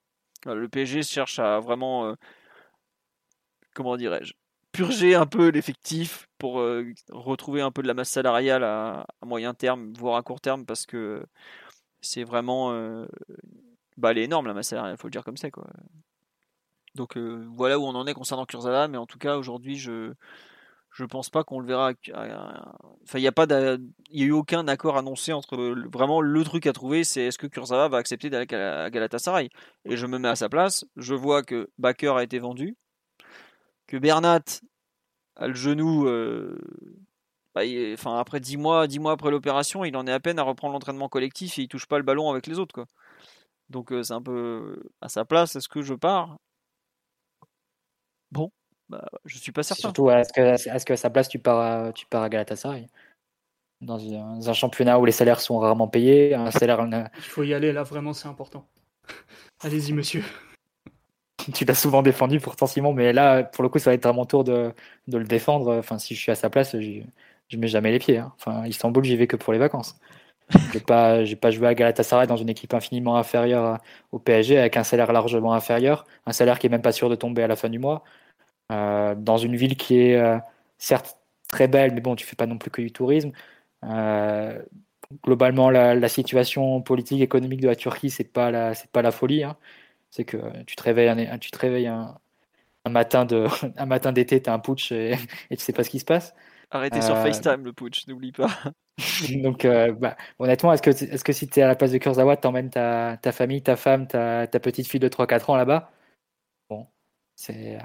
Le 0.45 0.67
PSG 0.67 1.03
cherche 1.03 1.39
à 1.39 1.59
vraiment, 1.59 2.07
euh, 2.07 2.15
comment 3.73 3.97
dirais-je, 3.97 4.33
purger 4.71 5.15
un 5.15 5.25
peu 5.25 5.49
l'effectif 5.49 6.27
pour 6.37 6.59
euh, 6.59 6.91
retrouver 7.09 7.61
un 7.61 7.71
peu 7.71 7.81
de 7.81 7.87
la 7.87 7.93
masse 7.93 8.09
salariale 8.09 8.63
à, 8.63 9.05
moyen 9.25 9.53
terme, 9.53 9.93
voire 9.93 10.17
à 10.17 10.23
court 10.23 10.41
terme, 10.41 10.65
parce 10.65 10.85
que 10.85 11.25
c'est 12.01 12.23
vraiment, 12.23 12.71
euh, 12.73 13.05
bah, 13.97 14.11
elle 14.11 14.17
est 14.17 14.23
énorme 14.23 14.47
la 14.47 14.53
masse 14.53 14.69
salariale, 14.69 14.97
faut 14.97 15.07
le 15.07 15.11
dire 15.11 15.23
comme 15.23 15.37
ça. 15.37 15.51
Quoi. 15.51 15.67
Donc 16.95 17.17
voilà 17.17 17.79
où 17.79 17.83
on 17.83 17.95
en 17.95 18.05
est 18.05 18.13
concernant 18.13 18.45
Kurzawa, 18.45 18.87
mais 18.87 18.97
en 18.97 19.05
tout 19.05 19.17
cas 19.17 19.37
aujourd'hui 19.37 19.77
je 19.77 20.13
je 20.93 21.05
pense 21.05 21.29
pas 21.29 21.43
qu'on 21.43 21.59
le 21.59 21.65
verra. 21.67 21.91
Enfin, 23.03 23.19
il 23.19 23.21
n'y 23.21 23.27
a 23.27 23.77
y 24.11 24.23
a 24.23 24.25
eu 24.25 24.31
aucun 24.31 24.67
accord 24.67 24.97
annoncé 24.97 25.33
entre 25.33 25.57
vraiment 25.91 26.21
le 26.21 26.43
truc 26.43 26.67
à 26.67 26.73
trouver, 26.73 27.03
c'est 27.03 27.23
est-ce 27.23 27.37
que 27.39 27.47
Kurzawa 27.47 27.89
va 27.89 27.97
accepter 27.97 28.29
d'aller 28.29 28.53
à 28.53 28.89
Galatasaray? 28.91 29.49
Et 29.85 29.97
je 29.97 30.05
me 30.05 30.19
mets 30.19 30.27
à 30.27 30.35
sa 30.35 30.49
place. 30.49 30.85
Je 30.95 31.15
vois 31.15 31.41
que 31.43 31.71
Baker 31.79 32.13
a 32.15 32.23
été 32.23 32.37
vendu, 32.39 32.77
que 33.87 33.97
Bernat 33.97 34.43
a 35.35 35.47
le 35.47 35.55
genou. 35.55 36.07
Euh, 36.07 36.57
bah, 37.55 37.61
enfin, 37.93 38.17
après 38.19 38.39
10 38.39 38.57
mois, 38.57 38.87
10 38.87 38.99
mois 38.99 39.13
après 39.13 39.31
l'opération, 39.31 39.83
il 39.85 39.95
en 39.97 40.07
est 40.07 40.11
à 40.11 40.19
peine 40.19 40.39
à 40.39 40.43
reprendre 40.43 40.73
l'entraînement 40.73 41.09
collectif 41.09 41.57
et 41.59 41.63
il 41.63 41.67
touche 41.67 41.87
pas 41.87 41.97
le 41.97 42.03
ballon 42.03 42.29
avec 42.31 42.47
les 42.47 42.59
autres, 42.59 42.73
quoi. 42.73 42.85
Donc 43.69 43.91
euh, 43.91 44.03
c'est 44.03 44.13
un 44.13 44.21
peu 44.21 44.83
à 45.01 45.09
sa 45.09 45.25
place. 45.25 45.55
Est-ce 45.55 45.69
que 45.69 45.81
je 45.81 45.93
pars? 45.95 46.37
Bon, 48.31 48.51
bah, 48.89 49.05
je 49.25 49.37
suis 49.37 49.51
pas 49.51 49.63
certain. 49.63 49.81
Surtout, 49.81 50.09
est-ce 50.09 50.33
que, 50.33 50.41
est 50.41 50.85
que, 50.85 50.93
à 50.93 50.97
sa 50.97 51.09
place, 51.09 51.29
tu 51.29 51.39
pars 51.39 51.59
à, 51.59 51.93
tu 51.93 52.05
pars 52.05 52.23
à 52.23 52.29
Galatasaray? 52.29 52.87
Dans 53.81 53.99
un 53.99 54.53
championnat 54.53 54.97
où 54.97 55.05
les 55.05 55.11
salaires 55.11 55.41
sont 55.41 55.59
rarement 55.59 55.89
payés, 55.89 56.33
un 56.33 56.51
salaire... 56.51 56.87
Il 57.17 57.23
faut 57.23 57.43
y 57.43 57.53
aller, 57.53 57.73
là, 57.73 57.83
vraiment, 57.83 58.13
c'est 58.13 58.29
important. 58.29 58.65
Allez-y, 59.61 59.91
monsieur. 59.91 60.23
tu 61.53 61.65
l'as 61.65 61.75
souvent 61.75 62.01
défendu 62.01 62.39
pourtant 62.39 62.67
Simon, 62.67 62.93
mais 62.93 63.13
là 63.13 63.43
pour 63.43 63.63
le 63.63 63.69
coup 63.69 63.79
ça 63.79 63.89
va 63.89 63.95
être 63.95 64.05
à 64.05 64.13
mon 64.13 64.25
tour 64.25 64.43
de, 64.43 64.73
de 65.07 65.17
le 65.17 65.25
défendre. 65.25 65.77
Enfin 65.77 65.97
si 65.97 66.15
je 66.15 66.21
suis 66.21 66.31
à 66.31 66.35
sa 66.35 66.49
place, 66.49 66.75
je 66.77 67.57
mets 67.57 67.67
jamais 67.67 67.91
les 67.91 67.99
pieds. 67.99 68.17
Hein. 68.17 68.33
Enfin 68.37 68.65
Istanbul 68.65 69.03
j'y 69.03 69.17
vais 69.17 69.27
que 69.27 69.35
pour 69.35 69.53
les 69.53 69.59
vacances. 69.59 69.99
J'ai 70.73 70.79
pas 70.81 71.23
j'ai 71.25 71.35
pas 71.35 71.51
joué 71.51 71.67
à 71.67 71.73
Galatasaray 71.73 72.27
dans 72.27 72.35
une 72.37 72.49
équipe 72.49 72.73
infiniment 72.73 73.17
inférieure 73.17 73.79
au 74.11 74.19
PSG 74.19 74.57
avec 74.59 74.77
un 74.77 74.83
salaire 74.83 75.11
largement 75.11 75.53
inférieur, 75.53 76.05
un 76.25 76.33
salaire 76.33 76.59
qui 76.59 76.67
est 76.67 76.69
même 76.69 76.81
pas 76.81 76.91
sûr 76.91 77.09
de 77.09 77.15
tomber 77.15 77.43
à 77.43 77.47
la 77.47 77.55
fin 77.55 77.69
du 77.69 77.79
mois, 77.79 78.03
euh, 78.03 78.22
dans 78.69 79.37
une 79.37 79.55
ville 79.55 79.77
qui 79.77 79.99
est 79.99 80.17
euh, 80.17 80.37
certes 80.77 81.17
très 81.47 81.67
belle, 81.67 81.93
mais 81.93 82.01
bon 82.01 82.15
tu 82.15 82.25
fais 82.25 82.35
pas 82.35 82.47
non 82.47 82.57
plus 82.57 82.71
que 82.71 82.81
du 82.81 82.91
tourisme. 82.91 83.31
Euh, 83.83 84.61
globalement 85.23 85.69
la, 85.69 85.93
la, 85.95 86.07
situation 86.09 86.81
politique 86.81 87.21
économique 87.21 87.61
de 87.61 87.67
la 87.67 87.75
Turquie 87.75 88.09
c'est 88.09 88.23
pas 88.23 88.51
la 88.51 88.73
c'est 88.73 88.89
pas 88.91 89.01
la 89.01 89.11
folie. 89.11 89.43
Hein. 89.43 89.57
C'est 90.11 90.25
que 90.25 90.37
tu 90.65 90.75
te 90.75 90.83
réveilles 90.83 91.09
un, 91.09 91.37
tu 91.39 91.51
te 91.51 91.59
réveilles 91.59 91.87
un, 91.87 92.17
un 92.85 92.89
matin 92.89 93.25
de 93.25 93.47
un 93.77 93.85
matin 93.85 94.11
d'été, 94.11 94.41
tu 94.41 94.49
as 94.49 94.53
un 94.53 94.59
putsch 94.59 94.91
et, 94.91 95.13
et, 95.49 95.57
tu 95.57 95.63
sais 95.63 95.73
pas 95.73 95.83
ce 95.83 95.89
qui 95.89 95.99
se 95.99 96.05
passe. 96.05 96.33
Arrêtez 96.71 97.01
sur 97.01 97.15
euh, 97.15 97.23
FaceTime 97.23 97.63
le 97.63 97.73
putsch, 97.73 98.07
n'oublie 98.07 98.31
pas. 98.31 98.49
Donc 99.43 99.65
euh, 99.65 99.91
bah, 99.93 100.17
honnêtement, 100.39 100.73
est-ce 100.73 100.81
que 100.81 100.89
est-ce 100.89 101.23
que 101.23 101.33
si 101.33 101.47
tu 101.47 101.59
es 101.59 101.63
à 101.63 101.67
la 101.67 101.75
place 101.75 101.91
de 101.91 101.99
Kurzawa, 101.99 102.37
tu 102.37 102.47
emmènes 102.47 102.71
ta, 102.71 103.17
ta 103.21 103.31
famille, 103.31 103.61
ta 103.61 103.75
femme, 103.75 104.07
ta, 104.07 104.47
ta 104.47 104.59
petite 104.59 104.87
fille 104.87 104.99
de 104.99 105.07
3-4 105.07 105.51
ans 105.51 105.55
là-bas? 105.55 105.91
Bon, 106.69 106.87
c'est 107.35 107.77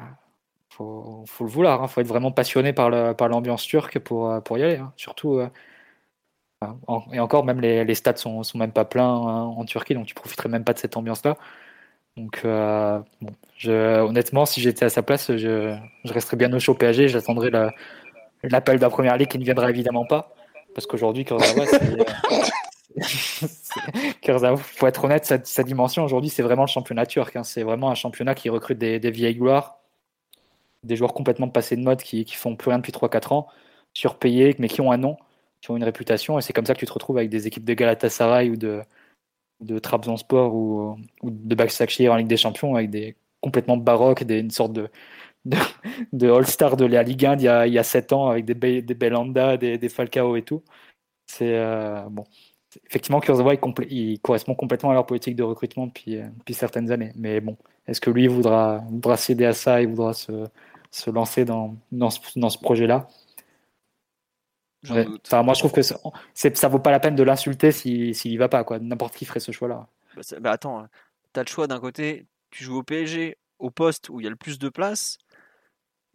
faut, 0.78 1.24
faut 1.26 1.44
le 1.44 1.50
vouloir, 1.50 1.80
il 1.80 1.84
hein. 1.84 1.88
faut 1.88 2.00
être 2.00 2.06
vraiment 2.06 2.32
passionné 2.32 2.72
par 2.72 2.90
l'ambiance 2.90 3.66
turque 3.66 3.98
pour 3.98 4.42
pour 4.42 4.58
y 4.58 4.62
aller, 4.62 4.76
hein. 4.76 4.92
surtout 4.96 5.38
euh, 5.38 5.48
et 7.12 7.20
encore, 7.20 7.44
même 7.44 7.60
les, 7.60 7.84
les 7.84 7.94
stades 7.94 8.18
sont, 8.18 8.42
sont 8.42 8.58
même 8.58 8.72
pas 8.72 8.84
pleins 8.84 9.04
hein, 9.04 9.44
en 9.44 9.64
Turquie, 9.64 9.94
donc 9.94 10.06
tu 10.06 10.14
profiterais 10.14 10.48
même 10.48 10.64
pas 10.64 10.72
de 10.72 10.78
cette 10.78 10.96
ambiance-là. 10.96 11.36
Donc, 12.18 12.40
euh, 12.44 13.00
honnêtement, 13.66 14.44
si 14.44 14.60
j'étais 14.60 14.84
à 14.84 14.88
sa 14.88 15.02
place, 15.02 15.36
je, 15.36 15.76
resterais 16.04 16.36
bien 16.36 16.52
au 16.52 16.58
chaud 16.58 16.74
PSG. 16.74 17.08
J'attendrais 17.08 17.50
l'appel 18.42 18.76
de 18.76 18.82
la 18.82 18.90
première 18.90 19.16
ligue 19.16 19.28
qui 19.28 19.38
ne 19.38 19.44
viendra 19.44 19.70
évidemment 19.70 20.04
pas. 20.04 20.34
Parce 20.74 20.86
qu'aujourd'hui, 20.86 21.24
Kurzawa, 21.24 21.64
pour 24.78 24.88
être 24.88 25.04
honnête, 25.04 25.26
sa, 25.44 25.62
dimension 25.62 26.04
aujourd'hui, 26.04 26.30
c'est 26.30 26.42
vraiment 26.42 26.62
le 26.62 26.68
championnat 26.68 27.06
turc. 27.06 27.36
C'est 27.44 27.62
vraiment 27.62 27.90
un 27.90 27.94
championnat 27.94 28.34
qui 28.34 28.50
recrute 28.50 28.78
des, 28.78 28.98
vieilles 29.10 29.36
gloires, 29.36 29.77
des 30.84 30.96
joueurs 30.96 31.14
complètement 31.14 31.48
passés 31.48 31.76
de 31.76 31.82
mode 31.82 32.02
qui, 32.02 32.24
qui 32.24 32.36
font 32.36 32.56
plus 32.56 32.70
rien 32.70 32.78
depuis 32.78 32.92
3-4 32.92 33.34
ans, 33.34 33.48
surpayés, 33.94 34.54
mais 34.58 34.68
qui 34.68 34.80
ont 34.80 34.92
un 34.92 34.98
nom, 34.98 35.16
qui 35.60 35.70
ont 35.70 35.76
une 35.76 35.84
réputation. 35.84 36.38
Et 36.38 36.42
c'est 36.42 36.52
comme 36.52 36.66
ça 36.66 36.74
que 36.74 36.80
tu 36.80 36.86
te 36.86 36.92
retrouves 36.92 37.18
avec 37.18 37.30
des 37.30 37.46
équipes 37.46 37.64
de 37.64 37.74
Galatasaray 37.74 38.50
ou 38.50 38.56
de, 38.56 38.82
de 39.60 39.78
Trabzonspor 39.78 40.54
ou, 40.54 40.96
ou 41.22 41.30
de 41.30 41.54
Başakşehir 41.54 42.12
en 42.12 42.16
Ligue 42.16 42.28
des 42.28 42.36
Champions 42.36 42.74
avec 42.76 42.90
des 42.90 43.16
complètement 43.40 43.76
baroques, 43.76 44.24
des, 44.24 44.40
une 44.40 44.50
sorte 44.50 44.72
de, 44.72 44.88
de, 45.44 45.56
de 46.12 46.30
All-Star 46.30 46.76
de 46.76 46.86
la 46.86 47.02
Ligue 47.02 47.26
1 47.26 47.36
il 47.36 47.42
y 47.42 47.48
a, 47.48 47.66
il 47.66 47.72
y 47.72 47.78
a 47.78 47.82
7 47.84 48.12
ans 48.12 48.28
avec 48.30 48.44
des, 48.44 48.82
des 48.82 48.94
Belanda, 48.94 49.56
des, 49.56 49.78
des 49.78 49.88
Falcao 49.88 50.36
et 50.36 50.42
tout. 50.42 50.62
C'est 51.26 51.56
euh, 51.58 52.02
bon. 52.10 52.24
Effectivement, 52.86 53.20
Kurzawa 53.20 53.54
il, 53.54 53.60
il, 53.90 54.20
correspond 54.20 54.54
complètement 54.54 54.90
à 54.90 54.94
leur 54.94 55.06
politique 55.06 55.36
de 55.36 55.42
recrutement 55.42 55.86
depuis, 55.86 56.16
depuis 56.38 56.54
certaines 56.54 56.90
années. 56.92 57.12
Mais 57.16 57.40
bon, 57.40 57.56
est-ce 57.86 58.00
que 58.00 58.10
lui 58.10 58.28
voudra, 58.28 58.84
voudra 58.90 59.16
céder 59.16 59.46
à 59.46 59.54
ça 59.54 59.80
et 59.80 59.86
voudra 59.86 60.12
se 60.98 61.10
lancer 61.10 61.44
dans, 61.44 61.76
dans 61.92 62.10
ce, 62.10 62.20
dans 62.36 62.50
ce 62.50 62.58
projet-là 62.58 63.08
Enfin, 64.84 65.42
moi, 65.42 65.54
je 65.54 65.60
trouve 65.60 65.72
que 65.72 65.82
ça, 65.82 65.98
ça 66.34 66.68
vaut 66.68 66.78
pas 66.78 66.90
la 66.90 67.00
peine 67.00 67.16
de 67.16 67.22
l'insulter 67.22 67.72
s'il 67.72 68.14
si, 68.14 68.30
y 68.30 68.36
va 68.36 68.48
pas. 68.48 68.64
quoi. 68.64 68.78
N'importe 68.78 69.16
qui 69.16 69.24
ferait 69.24 69.40
ce 69.40 69.52
choix-là. 69.52 69.88
Bah, 70.14 70.22
bah 70.40 70.52
attends, 70.52 70.80
hein. 70.80 70.88
tu 71.34 71.40
as 71.40 71.42
le 71.42 71.48
choix 71.48 71.66
d'un 71.66 71.80
côté, 71.80 72.26
tu 72.50 72.64
joues 72.64 72.78
au 72.78 72.82
PSG, 72.82 73.38
au 73.58 73.70
poste 73.70 74.08
où 74.08 74.20
il 74.20 74.24
y 74.24 74.26
a 74.26 74.30
le 74.30 74.36
plus 74.36 74.58
de 74.58 74.68
place. 74.68 75.18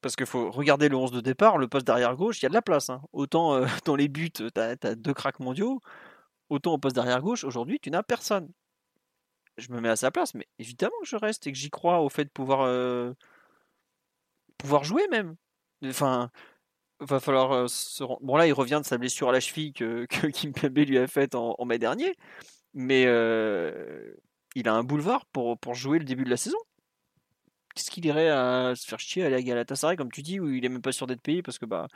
Parce 0.01 0.15
qu'il 0.15 0.25
faut 0.25 0.51
regarder 0.51 0.89
le 0.89 0.97
11 0.97 1.11
de 1.11 1.21
départ, 1.21 1.57
le 1.57 1.67
poste 1.67 1.87
d'arrière 1.87 2.15
gauche, 2.15 2.41
il 2.41 2.43
y 2.43 2.45
a 2.45 2.49
de 2.49 2.53
la 2.53 2.61
place. 2.61 2.89
Hein. 2.89 3.01
Autant 3.13 3.53
euh, 3.55 3.65
dans 3.85 3.95
les 3.95 4.07
buts, 4.07 4.31
tu 4.31 4.47
as, 4.55 4.75
as, 4.81 4.95
deux 4.95 5.13
cracks 5.13 5.39
mondiaux, 5.39 5.81
autant 6.49 6.73
au 6.73 6.77
poste 6.77 6.95
d'arrière 6.95 7.21
gauche, 7.21 7.43
aujourd'hui, 7.43 7.79
tu 7.81 7.91
n'as 7.91 8.03
personne. 8.03 8.49
Je 9.57 9.71
me 9.71 9.79
mets 9.79 9.89
à 9.89 9.95
sa 9.95 10.09
place, 10.09 10.33
mais 10.33 10.47
évidemment 10.57 10.95
que 11.01 11.07
je 11.07 11.15
reste 11.15 11.45
et 11.47 11.51
que 11.51 11.57
j'y 11.57 11.69
crois 11.69 11.99
au 12.01 12.09
fait 12.09 12.25
de 12.25 12.29
pouvoir, 12.29 12.61
euh, 12.61 13.13
pouvoir 14.57 14.83
jouer 14.83 15.07
même. 15.09 15.35
Enfin, 15.85 16.29
va 16.99 17.19
falloir 17.19 17.69
se 17.69 18.03
rendre... 18.03 18.19
Bon 18.21 18.37
là, 18.37 18.47
il 18.47 18.53
revient 18.53 18.79
de 18.81 18.87
sa 18.87 18.97
blessure 18.97 19.29
à 19.29 19.31
la 19.31 19.39
cheville 19.39 19.73
que, 19.73 20.05
que 20.09 20.27
Kimpembe 20.27 20.77
lui 20.77 20.97
a 20.97 21.07
faite 21.07 21.35
en, 21.35 21.55
en 21.57 21.65
mai 21.65 21.79
dernier, 21.79 22.13
mais 22.73 23.05
euh, 23.05 24.13
il 24.55 24.67
a 24.67 24.73
un 24.73 24.83
boulevard 24.83 25.25
pour, 25.27 25.57
pour 25.57 25.75
jouer 25.75 25.99
le 25.99 26.05
début 26.05 26.23
de 26.23 26.29
la 26.29 26.37
saison. 26.37 26.57
Qu'est-ce 27.75 27.89
qu'il 27.89 28.05
irait 28.05 28.29
à 28.29 28.73
se 28.75 28.85
faire 28.85 28.99
chier 28.99 29.23
à 29.23 29.27
aller 29.27 29.35
à 29.35 29.41
Galatasaray, 29.41 29.97
comme 29.97 30.11
tu 30.11 30.21
dis, 30.21 30.39
où 30.39 30.49
il 30.49 30.63
est 30.63 30.69
même 30.69 30.81
pas 30.81 30.91
sûr 30.91 31.07
d'être 31.07 31.21
payé 31.21 31.41
parce 31.41 31.57
que 31.57 31.65
bah 31.65 31.87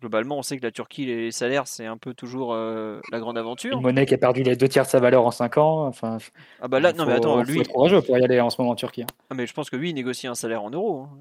globalement, 0.00 0.36
on 0.36 0.42
sait 0.42 0.58
que 0.58 0.62
la 0.62 0.70
Turquie, 0.70 1.06
les 1.06 1.30
salaires, 1.30 1.66
c'est 1.66 1.86
un 1.86 1.96
peu 1.96 2.14
toujours 2.14 2.52
euh, 2.52 3.00
la 3.10 3.18
grande 3.18 3.38
aventure. 3.38 3.76
Une 3.76 3.82
monnaie 3.82 4.04
qui 4.04 4.12
a 4.12 4.18
perdu 4.18 4.42
les 4.42 4.56
deux 4.56 4.68
tiers 4.68 4.84
de 4.84 4.88
sa 4.90 5.00
valeur 5.00 5.24
en 5.24 5.30
5 5.30 5.56
ans. 5.58 5.86
Enfin, 5.86 6.18
ah 6.60 6.68
bah 6.68 6.80
là, 6.80 6.92
non, 6.92 7.06
mais 7.06 7.14
attends, 7.14 7.42
lui. 7.42 7.60
Il 7.60 7.62
est 7.62 7.72
pour 8.02 8.18
y 8.18 8.24
aller 8.24 8.40
en 8.40 8.50
ce 8.50 8.60
moment 8.60 8.72
en 8.72 8.76
Turquie. 8.76 9.02
Hein. 9.02 9.14
Ah, 9.30 9.34
mais 9.34 9.46
je 9.46 9.54
pense 9.54 9.70
que 9.70 9.76
lui, 9.76 9.90
il 9.90 9.94
négocie 9.94 10.26
un 10.26 10.34
salaire 10.34 10.62
en 10.62 10.70
euros. 10.70 11.04
Hein. 11.04 11.20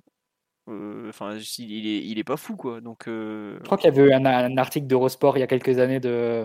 Enfin, 0.68 1.38
il, 1.60 1.88
est, 1.88 2.06
il 2.06 2.18
est 2.18 2.24
pas 2.24 2.38
fou, 2.38 2.56
quoi. 2.56 2.82
Donc, 2.82 3.04
Je 3.06 3.64
crois 3.64 3.78
qu'il 3.78 3.94
y 3.94 4.00
avait 4.00 4.10
eu 4.10 4.14
un, 4.14 4.58
article 4.58 4.88
d'Eurosport 4.88 5.38
il 5.38 5.42
y 5.42 5.44
a 5.44 5.48
quelques 5.48 5.80
années, 5.80 6.00
de 6.00 6.44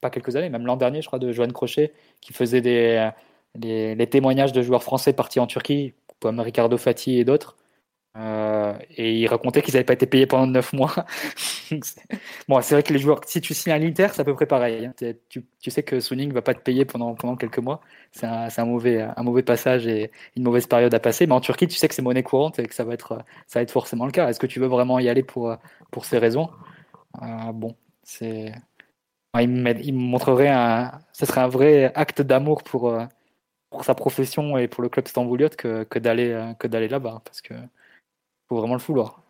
pas 0.00 0.10
quelques 0.10 0.36
années, 0.36 0.50
même 0.50 0.66
l'an 0.66 0.76
dernier, 0.76 1.02
je 1.02 1.06
crois, 1.06 1.18
de 1.18 1.32
Joanne 1.32 1.52
Crochet, 1.52 1.92
qui 2.20 2.32
faisait 2.32 2.60
des, 2.60 3.10
les, 3.54 3.94
les, 3.94 4.06
témoignages 4.06 4.52
de 4.52 4.62
joueurs 4.62 4.82
français 4.82 5.12
partis 5.12 5.40
en 5.40 5.46
Turquie, 5.46 5.94
comme 6.20 6.40
Ricardo 6.40 6.76
Fati 6.76 7.18
et 7.18 7.24
d'autres. 7.24 7.56
Euh, 8.16 8.74
et 8.96 9.12
il 9.12 9.26
racontait 9.26 9.60
qu'ils 9.60 9.74
n'avaient 9.74 9.84
pas 9.84 9.94
été 9.94 10.06
payés 10.06 10.26
pendant 10.26 10.46
9 10.46 10.72
mois. 10.72 10.94
bon, 12.48 12.60
c'est 12.60 12.74
vrai 12.74 12.82
que 12.84 12.92
les 12.92 13.00
joueurs, 13.00 13.20
si 13.26 13.40
tu 13.40 13.54
signes 13.54 13.72
à 13.72 13.78
l'Inter, 13.78 14.08
c'est 14.12 14.20
à 14.20 14.24
peu 14.24 14.34
près 14.34 14.46
pareil. 14.46 14.86
Hein. 14.86 15.12
Tu, 15.28 15.70
sais 15.70 15.82
que 15.82 15.98
Suning 15.98 16.28
ne 16.28 16.34
va 16.34 16.42
pas 16.42 16.54
te 16.54 16.60
payer 16.60 16.84
pendant, 16.84 17.14
pendant 17.14 17.36
quelques 17.36 17.58
mois. 17.58 17.80
C'est 18.12 18.26
un, 18.26 18.64
mauvais, 18.64 19.42
passage 19.42 19.86
et 19.88 20.12
une 20.36 20.44
mauvaise 20.44 20.66
période 20.66 20.94
à 20.94 21.00
passer. 21.00 21.26
Mais 21.26 21.34
en 21.34 21.40
Turquie, 21.40 21.66
tu 21.66 21.76
sais 21.76 21.88
que 21.88 21.94
c'est 21.94 22.02
monnaie 22.02 22.22
courante 22.22 22.58
et 22.60 22.66
que 22.66 22.74
ça 22.74 22.84
va 22.84 22.94
être, 22.94 23.18
ça 23.48 23.58
va 23.58 23.62
être 23.62 23.72
forcément 23.72 24.06
le 24.06 24.12
cas. 24.12 24.28
Est-ce 24.28 24.38
que 24.40 24.46
tu 24.46 24.60
veux 24.60 24.68
vraiment 24.68 24.98
y 25.00 25.08
aller 25.08 25.24
pour, 25.24 25.56
pour 25.90 26.04
ces 26.04 26.18
raisons? 26.18 26.50
Euh, 27.22 27.52
Bon, 27.52 27.76
c'est. 28.02 28.52
Il 29.40 29.48
me, 29.48 29.92
montrerait 29.92 30.48
un. 30.48 30.92
Ce 31.12 31.26
serait 31.26 31.40
un 31.40 31.48
vrai 31.48 31.92
acte 31.96 32.22
d'amour 32.22 32.62
pour, 32.62 32.90
euh, 32.90 33.04
pour 33.70 33.84
sa 33.84 33.94
profession 33.94 34.56
et 34.58 34.68
pour 34.68 34.82
le 34.82 34.88
club 34.88 35.08
stambouliote 35.08 35.56
que, 35.56 35.84
que 35.84 35.98
d'aller 35.98 36.88
là-bas. 36.88 37.22
Parce 37.24 37.40
que 37.42 37.54
faut 38.48 38.56
vraiment 38.56 38.74
le 38.74 38.80
vouloir. 38.80 39.22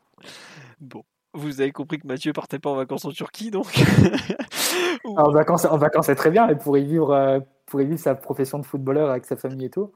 Bon. 0.80 1.04
Vous 1.34 1.60
avez 1.60 1.72
compris 1.72 1.98
que 1.98 2.06
Mathieu 2.06 2.32
partait 2.32 2.60
pas 2.60 2.70
en 2.70 2.76
vacances 2.76 3.04
en 3.04 3.10
Turquie, 3.10 3.50
donc. 3.50 3.66
en, 5.04 5.30
vacances, 5.30 5.64
en 5.64 5.76
vacances, 5.76 6.06
c'est 6.06 6.14
très 6.14 6.30
bien, 6.30 6.48
et 6.48 6.54
pour 6.54 6.78
y, 6.78 6.84
vivre, 6.84 7.10
euh, 7.10 7.40
pour 7.66 7.80
y 7.80 7.86
vivre 7.86 7.98
sa 7.98 8.14
profession 8.14 8.60
de 8.60 8.64
footballeur 8.64 9.10
avec 9.10 9.24
sa 9.24 9.36
famille 9.36 9.66
et 9.66 9.70
tout. 9.70 9.92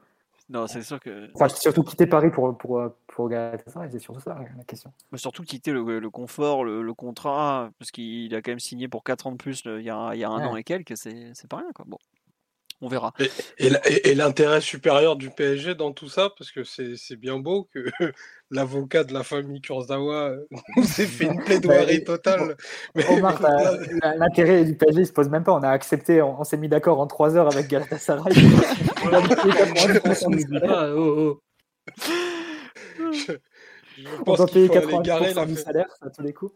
Non, 0.49 0.67
c'est 0.67 0.83
sûr 0.83 0.99
que. 0.99 1.31
Enfin, 1.35 1.49
surtout 1.49 1.85
quitter 1.85 2.07
Paris 2.07 2.31
pour, 2.31 2.57
pour, 2.57 2.83
pour 3.07 3.29
Galatasaray, 3.29 3.91
c'est 3.93 3.99
surtout 3.99 4.21
ça 4.21 4.37
la 4.57 4.65
question. 4.65 4.93
Mais 5.13 5.19
surtout 5.19 5.43
quitter 5.45 5.73
le, 5.73 6.01
le 6.01 6.11
confort, 6.11 6.65
le, 6.65 6.83
le, 6.83 6.95
contrat, 6.95 7.71
parce 7.79 7.93
qu'il 7.93 8.35
a 8.35 8.43
quand 8.43 8.51
même 8.51 8.59
signé 8.59 8.89
pour 8.89 9.05
4 9.05 9.27
ans 9.27 9.33
de 9.33 9.37
plus 9.37 9.63
il 9.67 9.83
y 9.83 9.91
a, 9.91 10.15
il 10.15 10.19
y 10.19 10.25
a 10.25 10.31
un 10.31 10.39
ouais. 10.39 10.47
an 10.47 10.57
et 10.57 10.65
quelques, 10.65 10.97
c'est 10.97 11.49
pas 11.49 11.59
rien, 11.59 11.71
quoi. 11.75 11.85
Bon 11.87 11.99
on 12.81 12.89
verra. 12.89 13.13
Et, 13.19 13.31
et, 13.59 14.11
et 14.11 14.15
l'intérêt 14.15 14.61
supérieur 14.61 15.17
du 15.17 15.31
PSG 15.31 15.75
dans 15.75 15.93
tout 15.93 16.09
ça, 16.09 16.31
parce 16.37 16.51
que 16.53 16.63
c'est 16.65 17.17
bien 17.17 17.39
beau 17.39 17.69
que 17.73 17.81
l'avocat 18.51 19.05
de 19.05 19.13
la 19.13 19.23
famille 19.23 19.61
Kurzawa 19.61 20.35
s'est 20.85 21.07
fait 21.07 21.25
une 21.27 21.43
plaidoirie 21.43 22.05
totale. 22.05 22.57
l'intérêt 22.95 24.65
du 24.65 24.77
PSG 24.77 25.01
ne 25.01 25.05
se 25.05 25.13
pose 25.13 25.29
même 25.29 25.45
pas. 25.45 25.53
On 25.53 25.63
a 25.63 25.71
accepté, 25.71 26.23
on, 26.23 26.41
on 26.41 26.45
s'est 26.45 26.57
mis 26.57 26.69
d'accord 26.69 27.01
en 27.01 27.07
3 27.07 27.37
heures 27.37 27.53
avec 27.53 27.69
Galatasaray. 27.69 28.35
on 29.05 29.13
a 29.13 29.21
pas. 29.23 30.95
Je, 33.97 34.23
pense 34.25 34.51
qu'il 34.51 34.69
faut 34.69 34.77
aller 34.77 34.99
garer 35.03 35.35
la... 35.35 35.57
salaire 35.57 35.89
à 36.03 36.11
tous 36.11 36.23
les 36.23 36.33
coups 36.33 36.55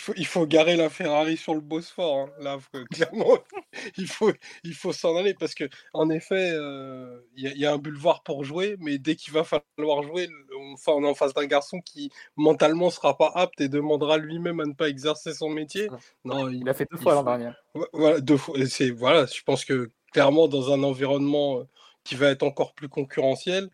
faut, 0.00 0.12
il 0.16 0.26
faut 0.26 0.46
garer 0.46 0.76
la 0.76 0.90
Ferrari 0.90 1.36
sur 1.36 1.54
le 1.54 1.60
Bosphore. 1.60 2.18
Hein. 2.18 2.30
Là, 2.40 2.58
clairement, 2.90 3.38
il 3.96 4.06
faut, 4.06 4.32
il 4.64 4.74
faut 4.74 4.92
s'en 4.92 5.16
aller 5.16 5.34
parce 5.34 5.54
que, 5.54 5.68
en 5.92 6.10
effet, 6.10 6.48
il 6.48 6.54
euh, 6.54 7.20
y, 7.36 7.48
y, 7.48 7.66
a 7.66 7.72
un 7.72 7.78
boulevard 7.78 8.22
pour 8.22 8.44
jouer, 8.44 8.76
mais 8.80 8.98
dès 8.98 9.16
qu'il 9.16 9.32
va 9.32 9.44
falloir 9.44 10.02
jouer, 10.02 10.28
enfin, 10.72 10.92
on 10.92 11.04
est 11.04 11.08
en 11.08 11.14
face 11.14 11.34
d'un 11.34 11.46
garçon 11.46 11.80
qui 11.80 12.10
mentalement 12.36 12.90
sera 12.90 13.16
pas 13.16 13.32
apte 13.34 13.60
et 13.60 13.68
demandera 13.68 14.18
lui-même 14.18 14.60
à 14.60 14.64
ne 14.64 14.72
pas 14.72 14.88
exercer 14.88 15.34
son 15.34 15.50
métier. 15.50 15.88
Non, 16.24 16.48
il, 16.48 16.60
il 16.60 16.68
a 16.68 16.74
fait 16.74 16.86
deux 16.90 16.98
fois 16.98 17.14
l'an 17.14 17.22
dernier. 17.22 17.50
Voilà, 17.92 18.20
deux 18.20 18.36
fois. 18.36 18.56
C'est 18.66 18.90
voilà, 18.90 19.26
je 19.26 19.42
pense 19.42 19.64
que 19.64 19.90
clairement 20.12 20.48
dans 20.48 20.72
un 20.72 20.82
environnement 20.82 21.60
euh, 21.60 21.64
qui 22.04 22.14
va 22.14 22.28
être 22.30 22.42
encore 22.42 22.74
plus 22.74 22.88
concurrentiel, 22.88 23.70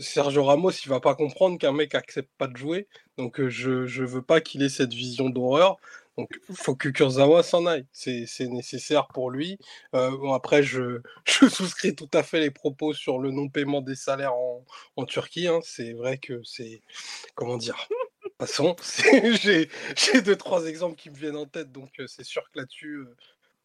Sergio 0.00 0.44
Ramos, 0.44 0.70
il 0.70 0.88
va 0.88 1.00
pas 1.00 1.14
comprendre 1.14 1.58
qu'un 1.58 1.72
mec 1.72 1.94
accepte 1.94 2.30
pas 2.38 2.48
de 2.48 2.56
jouer. 2.56 2.88
Donc 3.18 3.46
je 3.48 3.86
je 3.86 4.04
veux 4.04 4.22
pas 4.22 4.40
qu'il 4.40 4.62
ait 4.62 4.68
cette 4.68 4.92
vision 4.92 5.28
d'horreur. 5.30 5.78
Donc, 6.20 6.38
il 6.50 6.56
faut 6.56 6.74
que 6.74 6.88
Kurzawa 6.88 7.42
s'en 7.42 7.66
aille. 7.66 7.86
C'est 7.92 8.26
nécessaire 8.40 9.08
pour 9.08 9.30
lui. 9.30 9.58
Euh, 9.94 10.10
bon, 10.10 10.34
après, 10.34 10.62
je, 10.62 11.00
je, 11.24 11.48
souscris 11.48 11.94
tout 11.94 12.10
à 12.12 12.22
fait 12.22 12.40
les 12.40 12.50
propos 12.50 12.92
sur 12.92 13.18
le 13.18 13.30
non-paiement 13.30 13.80
des 13.80 13.94
salaires 13.94 14.34
en, 14.34 14.64
en 14.96 15.04
Turquie. 15.06 15.46
Hein. 15.48 15.60
C'est 15.62 15.92
vrai 15.92 16.18
que 16.18 16.42
c'est. 16.44 16.82
Comment 17.34 17.56
dire 17.56 17.88
Passons. 18.38 18.76
J'ai 19.42 19.68
deux, 20.22 20.36
trois 20.36 20.66
exemples 20.66 20.96
qui 20.96 21.10
me 21.10 21.16
viennent 21.16 21.36
en 21.36 21.46
tête. 21.46 21.72
Donc, 21.72 21.90
euh, 22.00 22.06
c'est 22.06 22.24
sûr 22.24 22.42
que 22.52 22.58
là-dessus, 22.58 22.96
euh, 22.96 23.16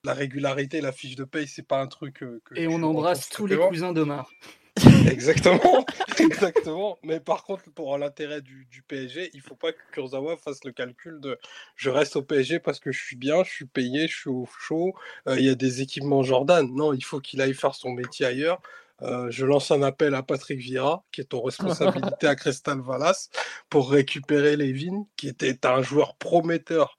la 0.05 0.13
régularité, 0.13 0.81
la 0.81 0.91
fiche 0.91 1.15
de 1.15 1.23
paye, 1.23 1.47
c'est 1.47 1.67
pas 1.67 1.81
un 1.81 1.87
truc. 1.87 2.19
que 2.19 2.39
Et 2.55 2.67
on 2.67 2.81
embrasse 2.83 3.29
tous 3.29 3.47
les 3.47 3.57
cousins 3.57 3.93
d'Omar. 3.93 4.29
Exactement, 5.09 5.85
exactement. 6.19 6.99
Mais 7.01 7.21
par 7.21 7.45
contre, 7.45 7.63
pour 7.71 7.97
l'intérêt 7.97 8.41
du, 8.41 8.67
du, 8.69 8.81
PSG, 8.81 9.29
il 9.33 9.39
faut 9.39 9.55
pas 9.55 9.71
que 9.71 9.79
Kurzawa 9.93 10.35
fasse 10.35 10.65
le 10.65 10.73
calcul 10.73 11.21
de 11.21 11.39
je 11.77 11.89
reste 11.89 12.17
au 12.17 12.21
PSG 12.21 12.59
parce 12.59 12.81
que 12.81 12.91
je 12.91 13.01
suis 13.01 13.15
bien, 13.15 13.45
je 13.45 13.51
suis 13.51 13.65
payé, 13.65 14.09
je 14.09 14.17
suis 14.17 14.29
au 14.29 14.45
chaud, 14.59 14.93
euh, 15.29 15.39
il 15.39 15.45
y 15.45 15.49
a 15.49 15.55
des 15.55 15.81
équipements 15.81 16.23
Jordan. 16.23 16.69
Non, 16.73 16.91
il 16.91 17.05
faut 17.05 17.21
qu'il 17.21 17.39
aille 17.39 17.53
faire 17.53 17.73
son 17.73 17.91
métier 17.91 18.25
ailleurs. 18.25 18.61
Euh, 19.01 19.27
je 19.29 19.45
lance 19.45 19.71
un 19.71 19.81
appel 19.81 20.15
à 20.15 20.23
Patrick 20.23 20.59
Vira, 20.59 21.03
qui 21.11 21.21
est 21.21 21.33
en 21.33 21.41
responsabilité 21.41 22.27
à 22.27 22.35
Crystal 22.35 22.81
Palace, 22.81 23.29
pour 23.69 23.91
récupérer 23.91 24.55
Levin, 24.55 25.05
qui 25.17 25.27
était 25.27 25.65
un 25.65 25.81
joueur 25.81 26.15
prometteur, 26.15 26.97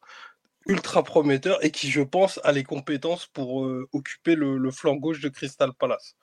ultra 0.67 1.03
prometteur, 1.03 1.65
et 1.65 1.71
qui, 1.71 1.91
je 1.91 2.03
pense, 2.03 2.41
a 2.45 2.53
les 2.53 2.65
compétences 2.65 3.27
pour 3.27 3.65
euh, 3.65 3.89
occuper 3.93 4.35
le, 4.35 4.59
le 4.59 4.71
flanc 4.71 4.97
gauche 4.97 5.21
de 5.21 5.29
Crystal 5.29 5.73
Palace. 5.73 6.17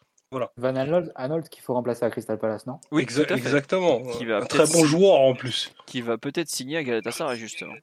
Van 0.57 0.75
Arnold, 0.75 1.49
qu'il 1.49 1.61
faut 1.61 1.75
remplacer 1.75 2.05
à 2.05 2.09
Crystal 2.09 2.39
Palace, 2.39 2.65
non? 2.65 2.79
Oui, 2.91 3.03
exactement. 3.03 4.01
Qui 4.01 4.25
va 4.25 4.37
un 4.37 4.45
très 4.45 4.65
bon 4.65 4.83
joueur 4.83 5.19
en 5.19 5.35
plus. 5.35 5.71
Qui 5.85 6.01
va 6.01 6.17
peut-être 6.17 6.49
signer 6.49 6.77
à 6.77 6.83
Galatasaray, 6.83 7.37
justement. 7.37 7.75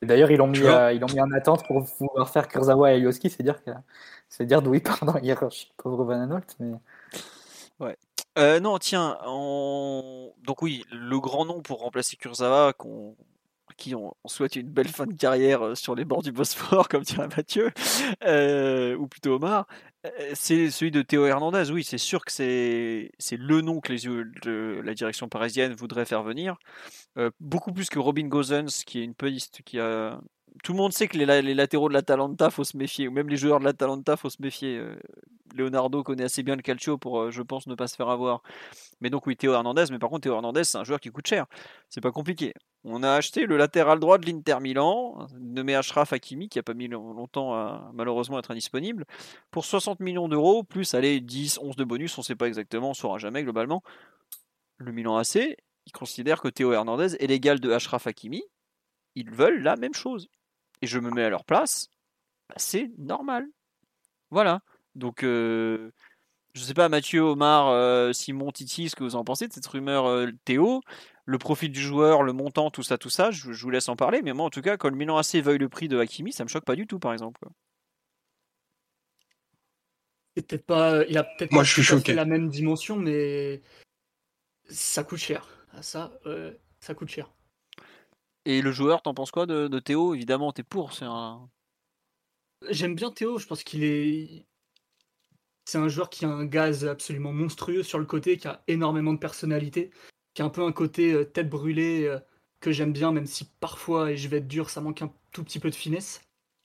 D'ailleurs, 0.00 0.30
ils 0.30 0.38
l'ont 0.38 0.48
mis, 0.48 0.62
euh, 0.62 0.92
ils 0.92 1.04
mis 1.04 1.20
en 1.20 1.30
attente 1.32 1.66
pour 1.66 1.84
pouvoir 1.84 2.30
faire 2.30 2.48
Kurzawa 2.48 2.94
et 2.94 3.00
Yoski, 3.00 3.30
c'est 3.30 3.42
dire 3.42 3.62
que 3.62 3.70
c'est 4.28 4.46
dire 4.46 4.62
d'où 4.62 4.74
il 4.74 4.82
part 4.82 5.04
dans 5.04 5.18
hiérarchie, 5.18 5.70
pauvre 5.76 6.04
Van 6.04 6.20
Arnold. 6.20 6.44
Mais... 6.58 6.72
Ouais. 7.78 7.96
Euh, 8.38 8.58
non, 8.58 8.78
tiens, 8.78 9.18
donc 9.26 10.62
oui, 10.62 10.84
le 10.90 11.20
grand 11.20 11.44
nom 11.44 11.60
pour 11.60 11.80
remplacer 11.80 12.16
Kurzawa, 12.16 12.72
qu'on 12.72 13.14
qui 13.82 13.96
on, 13.96 14.14
souhaite 14.26 14.54
une 14.54 14.68
belle 14.68 14.86
fin 14.86 15.06
de 15.06 15.12
carrière 15.12 15.66
euh, 15.66 15.74
sur 15.74 15.96
les 15.96 16.04
bords 16.04 16.22
du 16.22 16.30
Bosphore, 16.30 16.88
comme 16.88 17.02
dirait 17.02 17.26
Mathieu, 17.36 17.72
euh, 18.24 18.96
ou 18.96 19.08
plutôt 19.08 19.34
Omar, 19.34 19.66
euh, 20.06 20.10
c'est 20.34 20.70
celui 20.70 20.92
de 20.92 21.02
Théo 21.02 21.26
Hernandez. 21.26 21.68
Oui, 21.72 21.82
c'est 21.82 21.98
sûr 21.98 22.24
que 22.24 22.30
c'est 22.30 23.10
le 23.32 23.60
nom 23.60 23.80
que 23.80 23.92
les 23.92 24.02
de 24.02 24.80
la 24.84 24.94
direction 24.94 25.28
parisienne 25.28 25.72
voudrait 25.72 26.04
faire 26.04 26.22
venir. 26.22 26.56
beaucoup 27.40 27.72
plus 27.72 27.88
que 27.88 27.98
Robin 27.98 28.28
Gozens, 28.28 28.84
qui 28.86 29.00
est 29.00 29.04
une 29.04 29.14
piste 29.14 29.62
qui 29.64 29.80
a 29.80 30.20
tout 30.62 30.72
le 30.72 30.78
monde 30.78 30.92
sait 30.92 31.08
que 31.08 31.16
les, 31.16 31.54
latéraux 31.54 31.88
de 31.88 31.94
l'Atalanta, 31.94 32.50
faut 32.50 32.64
se 32.64 32.76
méfier, 32.76 33.08
ou 33.08 33.10
même 33.10 33.28
les 33.28 33.36
joueurs 33.36 33.58
de 33.58 33.64
l'Atalanta, 33.64 34.16
faut 34.16 34.30
se 34.30 34.40
méfier. 34.40 34.78
Euh, 34.78 34.96
Leonardo 35.54 36.02
connaît 36.02 36.24
assez 36.24 36.42
bien 36.42 36.56
le 36.56 36.62
calcio 36.62 36.98
pour, 36.98 37.20
euh, 37.20 37.30
je 37.30 37.42
pense, 37.42 37.66
ne 37.66 37.74
pas 37.74 37.86
se 37.86 37.96
faire 37.96 38.08
avoir. 38.08 38.42
Mais 39.00 39.10
donc 39.10 39.26
oui, 39.26 39.36
Théo 39.36 39.52
Hernandez, 39.52 39.84
mais 39.90 39.98
par 39.98 40.10
contre 40.10 40.22
Théo 40.22 40.34
Hernandez, 40.34 40.64
c'est 40.64 40.78
un 40.78 40.84
joueur 40.84 41.00
qui 41.00 41.10
coûte 41.10 41.26
cher. 41.26 41.46
C'est 41.88 42.00
pas 42.00 42.12
compliqué. 42.12 42.54
On 42.84 43.02
a 43.02 43.12
acheté 43.12 43.46
le 43.46 43.56
latéral 43.56 44.00
droit 44.00 44.18
de 44.18 44.26
l'Inter 44.26 44.58
Milan, 44.60 45.26
nommé 45.38 45.74
Ashraf 45.74 46.12
Hakimi, 46.12 46.48
qui 46.48 46.58
a 46.58 46.62
pas 46.62 46.74
mis 46.74 46.88
longtemps 46.88 47.54
à 47.54 47.90
malheureusement 47.92 48.38
être 48.38 48.50
indisponible, 48.50 49.04
pour 49.50 49.64
60 49.64 50.00
millions 50.00 50.28
d'euros, 50.28 50.62
plus 50.64 50.94
allez 50.94 51.20
10, 51.20 51.58
11 51.62 51.76
de 51.76 51.84
bonus, 51.84 52.16
on 52.18 52.22
sait 52.22 52.34
pas 52.34 52.46
exactement, 52.46 52.90
on 52.90 52.94
saura 52.94 53.18
jamais 53.18 53.42
globalement. 53.42 53.82
Le 54.78 54.92
Milan 54.92 55.16
AC, 55.16 55.56
il 55.86 55.92
considère 55.92 56.40
que 56.40 56.48
Théo 56.48 56.72
Hernandez 56.72 57.16
est 57.20 57.26
l'égal 57.26 57.60
de 57.60 57.70
Ashraf 57.70 58.06
Hakimi. 58.06 58.42
Ils 59.14 59.30
veulent 59.30 59.62
la 59.62 59.76
même 59.76 59.94
chose 59.94 60.28
et 60.82 60.86
je 60.86 60.98
me 60.98 61.10
mets 61.10 61.24
à 61.24 61.30
leur 61.30 61.44
place, 61.44 61.88
bah, 62.48 62.56
c'est 62.58 62.90
normal. 62.98 63.46
Voilà. 64.30 64.60
Donc, 64.94 65.22
euh, 65.24 65.90
je 66.54 66.60
ne 66.60 66.66
sais 66.66 66.74
pas, 66.74 66.88
Mathieu, 66.88 67.20
Omar, 67.22 67.68
euh, 67.68 68.12
Simon, 68.12 68.50
Titi, 68.52 68.88
ce 68.90 68.96
que 68.96 69.04
vous 69.04 69.16
en 69.16 69.24
pensez 69.24 69.48
de 69.48 69.52
cette 69.52 69.66
rumeur 69.66 70.06
euh, 70.06 70.30
Théo, 70.44 70.82
le 71.24 71.38
profit 71.38 71.70
du 71.70 71.80
joueur, 71.80 72.22
le 72.22 72.32
montant, 72.32 72.70
tout 72.70 72.82
ça, 72.82 72.98
tout 72.98 73.10
ça, 73.10 73.30
je, 73.30 73.50
vous 73.50 73.70
laisse 73.70 73.88
en 73.88 73.96
parler. 73.96 74.20
Mais 74.22 74.32
moi, 74.32 74.46
en 74.46 74.50
tout 74.50 74.60
cas, 74.60 74.76
quand 74.76 74.90
le 74.90 74.96
Milan 74.96 75.16
AC 75.16 75.36
veuille 75.36 75.58
le 75.58 75.68
prix 75.68 75.88
de 75.88 75.98
Hakimi, 75.98 76.32
ça 76.32 76.44
me 76.44 76.48
choque 76.48 76.64
pas 76.64 76.76
du 76.76 76.86
tout, 76.86 76.98
par 76.98 77.12
exemple. 77.12 77.40
peut-être 80.34 80.66
pas, 80.66 81.04
il 81.06 81.16
a 81.16 81.24
peut-être 81.24 81.52
moi, 81.52 81.62
je 81.62 81.72
suis 81.72 81.82
choqué. 81.82 82.14
la 82.14 82.24
même 82.24 82.48
dimension, 82.48 82.96
mais 82.96 83.62
ça 84.68 85.04
coûte 85.04 85.18
cher. 85.18 85.46
Ah, 85.72 85.82
ça, 85.82 86.12
ça 86.80 86.94
coûte 86.94 87.08
cher. 87.08 87.30
Et 88.44 88.60
le 88.60 88.72
joueur, 88.72 89.02
t'en 89.02 89.14
penses 89.14 89.30
quoi 89.30 89.46
de, 89.46 89.78
Théo? 89.78 90.14
Évidemment, 90.14 90.52
t'es 90.52 90.62
pour. 90.62 90.92
C'est 90.92 91.04
un... 91.04 91.48
J'aime 92.70 92.94
bien 92.94 93.10
Théo. 93.10 93.38
Je 93.38 93.46
pense 93.46 93.62
qu'il 93.62 93.84
est. 93.84 94.46
C'est 95.64 95.78
un 95.78 95.88
joueur 95.88 96.10
qui 96.10 96.24
a 96.24 96.28
un 96.28 96.44
gaz 96.44 96.84
absolument 96.84 97.32
monstrueux 97.32 97.84
sur 97.84 98.00
le 98.00 98.04
côté, 98.04 98.36
qui 98.36 98.48
a 98.48 98.64
énormément 98.66 99.12
de 99.12 99.18
personnalité, 99.18 99.92
qui 100.34 100.42
a 100.42 100.44
un 100.44 100.50
peu 100.50 100.62
un 100.64 100.72
côté 100.72 101.12
euh, 101.12 101.24
tête 101.24 101.48
brûlée 101.48 102.04
euh, 102.04 102.18
que 102.60 102.72
j'aime 102.72 102.92
bien, 102.92 103.12
même 103.12 103.26
si 103.26 103.44
parfois, 103.60 104.10
et 104.10 104.16
je 104.16 104.28
vais 104.28 104.38
être 104.38 104.48
dur, 104.48 104.70
ça 104.70 104.80
manque 104.80 105.02
un 105.02 105.12
tout 105.32 105.44
petit 105.44 105.60
peu 105.60 105.70
de 105.70 105.74
finesse. 105.76 106.22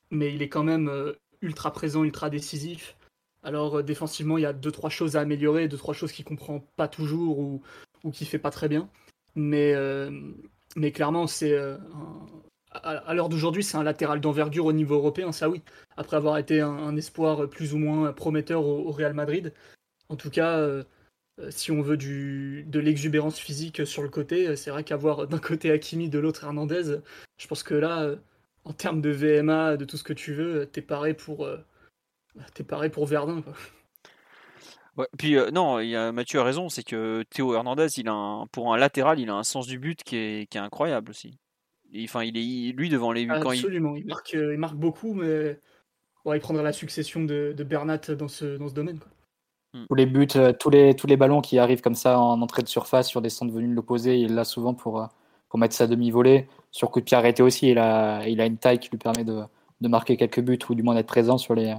Mais 0.10 0.34
il 0.34 0.42
est 0.42 0.50
quand 0.50 0.64
même 0.64 0.90
euh, 0.90 1.14
ultra 1.42 1.72
présent, 1.72 2.04
ultra 2.04 2.32
décisif. 2.32 2.98
Alors 3.44 3.84
défensivement, 3.84 4.38
il 4.40 4.42
y 4.42 4.48
a 4.48 4.54
deux 4.54 4.72
trois 4.72 4.90
choses 4.90 5.16
à 5.16 5.22
améliorer, 5.22 5.68
deux 5.68 5.78
trois 5.78 5.94
choses 5.94 6.12
qu'il 6.12 6.26
comprend 6.26 6.60
pas 6.76 6.88
toujours 6.88 7.38
ou, 7.40 7.62
ou 8.04 8.12
qu'il 8.12 8.28
fait 8.28 8.40
pas 8.40 8.50
très 8.50 8.68
bien. 8.68 8.90
Mais 9.36 9.74
mais 10.76 10.92
clairement, 10.92 11.28
c'est 11.28 11.54
euh, 11.54 11.78
à, 12.72 13.14
l'heure 13.14 13.30
d'aujourd'hui, 13.30 13.64
c'est 13.64 13.78
un 13.78 13.84
latéral 13.84 14.20
d'envergure 14.22 14.66
au 14.66 14.74
niveau 14.74 14.96
européen, 14.96 15.32
ça 15.32 15.50
oui. 15.50 15.62
Après 15.96 16.18
avoir 16.18 16.38
été 16.38 16.62
un, 16.62 16.96
espoir 16.96 17.50
plus 17.50 17.74
ou 17.74 17.78
moins 17.78 18.12
prometteur 18.14 18.66
au, 18.66 18.92
Real 18.92 19.14
Madrid, 19.14 19.54
en 20.10 20.16
tout 20.16 20.30
cas, 20.30 20.58
euh, 20.58 20.84
euh, 21.40 21.52
si 21.52 21.72
on 21.72 21.82
veut 21.82 21.98
du, 21.98 22.64
de 22.68 22.80
l'exubérance 22.80 23.40
physique 23.40 23.86
sur 23.86 24.04
le 24.04 24.10
côté, 24.10 24.56
c'est 24.56 24.72
vrai 24.72 24.84
qu'avoir 24.84 25.28
d'un 25.28 25.40
côté 25.40 25.72
Hakimi, 25.72 26.10
de 26.10 26.20
l'autre 26.20 26.44
Hernandez, 26.44 27.00
je 27.38 27.48
pense 27.48 27.64
que 27.64 27.74
là, 27.74 28.16
en 28.64 28.74
termes 28.74 29.02
de 29.02 29.10
VMA, 29.10 29.78
de 29.78 29.86
tout 29.86 29.98
ce 29.98 30.04
que 30.04 30.14
tu 30.14 30.34
veux, 30.34 30.66
t'es 30.66 30.82
paré 30.82 31.14
pour, 31.14 31.48
t'es 32.54 32.64
paré 32.64 32.90
pour 32.90 33.06
Verdun. 33.06 33.44
Ouais, 34.98 35.08
puis 35.18 35.38
euh, 35.38 35.52
non, 35.52 35.80
il 35.80 35.90
y 35.90 35.96
a, 35.96 36.12
Mathieu 36.12 36.40
a 36.40 36.44
raison, 36.44 36.70
c'est 36.70 36.84
que 36.84 37.24
Théo 37.30 37.54
Hernandez, 37.54 37.88
il 37.98 38.08
a 38.08 38.14
un, 38.14 38.48
pour 38.48 38.74
un 38.74 38.78
latéral, 38.78 39.20
il 39.20 39.30
a 39.30 39.36
un 39.36 39.44
sens 39.44 39.68
du 39.68 39.78
but 39.78 40.04
qui 40.04 40.16
est, 40.18 40.50
qui 40.50 40.58
est 40.58 40.62
incroyable 40.62 41.12
aussi. 41.12 41.38
enfin, 42.04 42.24
il 42.24 42.36
est 42.36 42.72
lui 42.74 42.90
devant 42.90 43.12
les 43.12 43.30
Absolument, 43.30 43.96
il... 43.96 44.02
il... 44.02 44.08
marque, 44.08 44.34
euh, 44.34 44.54
il 44.54 44.60
marque 44.60 44.76
beaucoup, 44.76 45.14
mais 45.14 45.60
il 46.26 46.40
prendra 46.40 46.64
la 46.64 46.74
succession 46.74 47.24
de, 47.24 47.54
de 47.56 47.64
Bernat 47.64 48.16
dans 48.18 48.28
ce, 48.28 48.58
dans 48.58 48.68
ce 48.68 48.74
domaine. 48.74 48.98
Quoi. 49.00 49.12
Hmm. 49.74 49.86
Tous 49.88 49.96
les 49.96 50.06
buts, 50.08 50.28
euh, 50.36 50.52
tous 50.52 50.72
les, 50.72 50.96
tous 50.96 51.08
les 51.08 51.18
ballons 51.18 51.42
qui 51.42 51.60
arrivent 51.60 51.82
comme 51.82 51.96
ça 51.96 52.20
en 52.20 52.42
entrée 52.42 52.64
de 52.64 52.68
surface 52.68 53.08
sur 53.08 53.22
des 53.22 53.30
centres 53.30 53.54
venus 53.54 53.70
de 53.70 53.76
l'opposé, 53.76 54.18
il 54.18 54.34
l'a 54.34 54.46
souvent 54.46 54.74
pour, 54.74 55.08
pour 55.48 55.60
mettre 55.60 55.76
sa 55.76 55.86
demi-volée. 55.86 56.48
Sur 56.72 56.90
coup 56.90 57.02
de 57.02 57.06
pied 57.06 57.16
arrêté 57.16 57.44
aussi, 57.44 57.70
il 57.70 57.78
a, 57.78 58.28
il 58.28 58.42
a 58.42 58.48
une 58.48 58.58
taille 58.58 58.80
qui 58.80 58.90
lui 58.90 58.98
permet 58.98 59.24
de, 59.24 59.44
de 59.82 59.88
marquer 59.88 60.18
quelques 60.18 60.42
buts 60.42 60.60
ou 60.70 60.74
du 60.74 60.82
moins 60.82 60.96
d'être 60.96 61.08
présent 61.08 61.38
sur, 61.38 61.54
les, 61.54 61.76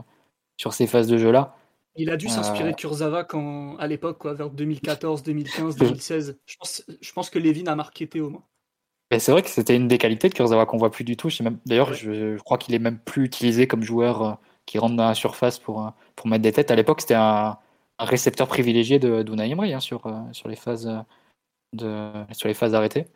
sur 0.56 0.72
ces 0.72 0.86
phases 0.86 1.08
de 1.08 1.18
jeu-là. 1.18 1.57
Il 1.98 2.10
a 2.10 2.16
dû 2.16 2.28
s'inspirer 2.28 2.70
de 2.70 2.76
Kurzawa 2.76 3.24
quand, 3.24 3.76
à 3.78 3.88
l'époque, 3.88 4.18
quoi, 4.18 4.32
vers 4.32 4.50
2014, 4.50 5.24
2015, 5.24 5.76
2016. 5.76 6.38
Je 6.46 6.56
pense, 6.56 6.84
je 7.00 7.12
pense 7.12 7.28
que 7.28 7.40
Levin 7.40 7.66
a 7.66 7.74
marqué 7.74 8.06
Théo. 8.06 8.40
C'est 9.18 9.32
vrai 9.32 9.42
que 9.42 9.48
c'était 9.48 9.74
une 9.74 9.88
des 9.88 9.98
qualités 9.98 10.28
de 10.28 10.34
Kurzawa 10.34 10.64
qu'on 10.64 10.76
voit 10.76 10.92
plus 10.92 11.04
du 11.04 11.16
tout. 11.16 11.28
D'ailleurs, 11.66 11.94
je, 11.94 12.38
crois 12.38 12.56
qu'il 12.56 12.74
est 12.74 12.78
même 12.78 12.98
plus 12.98 13.24
utilisé 13.24 13.66
comme 13.66 13.82
joueur 13.82 14.22
euh, 14.22 14.32
qui 14.64 14.78
rentre 14.78 14.94
dans 14.94 15.08
la 15.08 15.14
surface 15.14 15.58
pour, 15.58 15.84
euh, 15.84 15.90
pour 16.14 16.28
mettre 16.28 16.42
des 16.42 16.52
têtes. 16.52 16.70
À 16.70 16.76
l'époque, 16.76 17.00
c'était 17.00 17.14
un, 17.14 17.58
récepteur 17.98 18.46
privilégié 18.46 19.00
de 19.00 19.22
d'Unai 19.24 19.50
Emery 19.50 19.74
hein, 19.74 19.80
sur, 19.80 20.06
euh, 20.06 20.20
sur 20.30 20.48
les 20.48 20.54
phases 20.54 20.88
de, 21.72 22.12
sur 22.32 22.46
les 22.46 22.54
phases 22.54 22.74
arrêtées. 22.74 23.06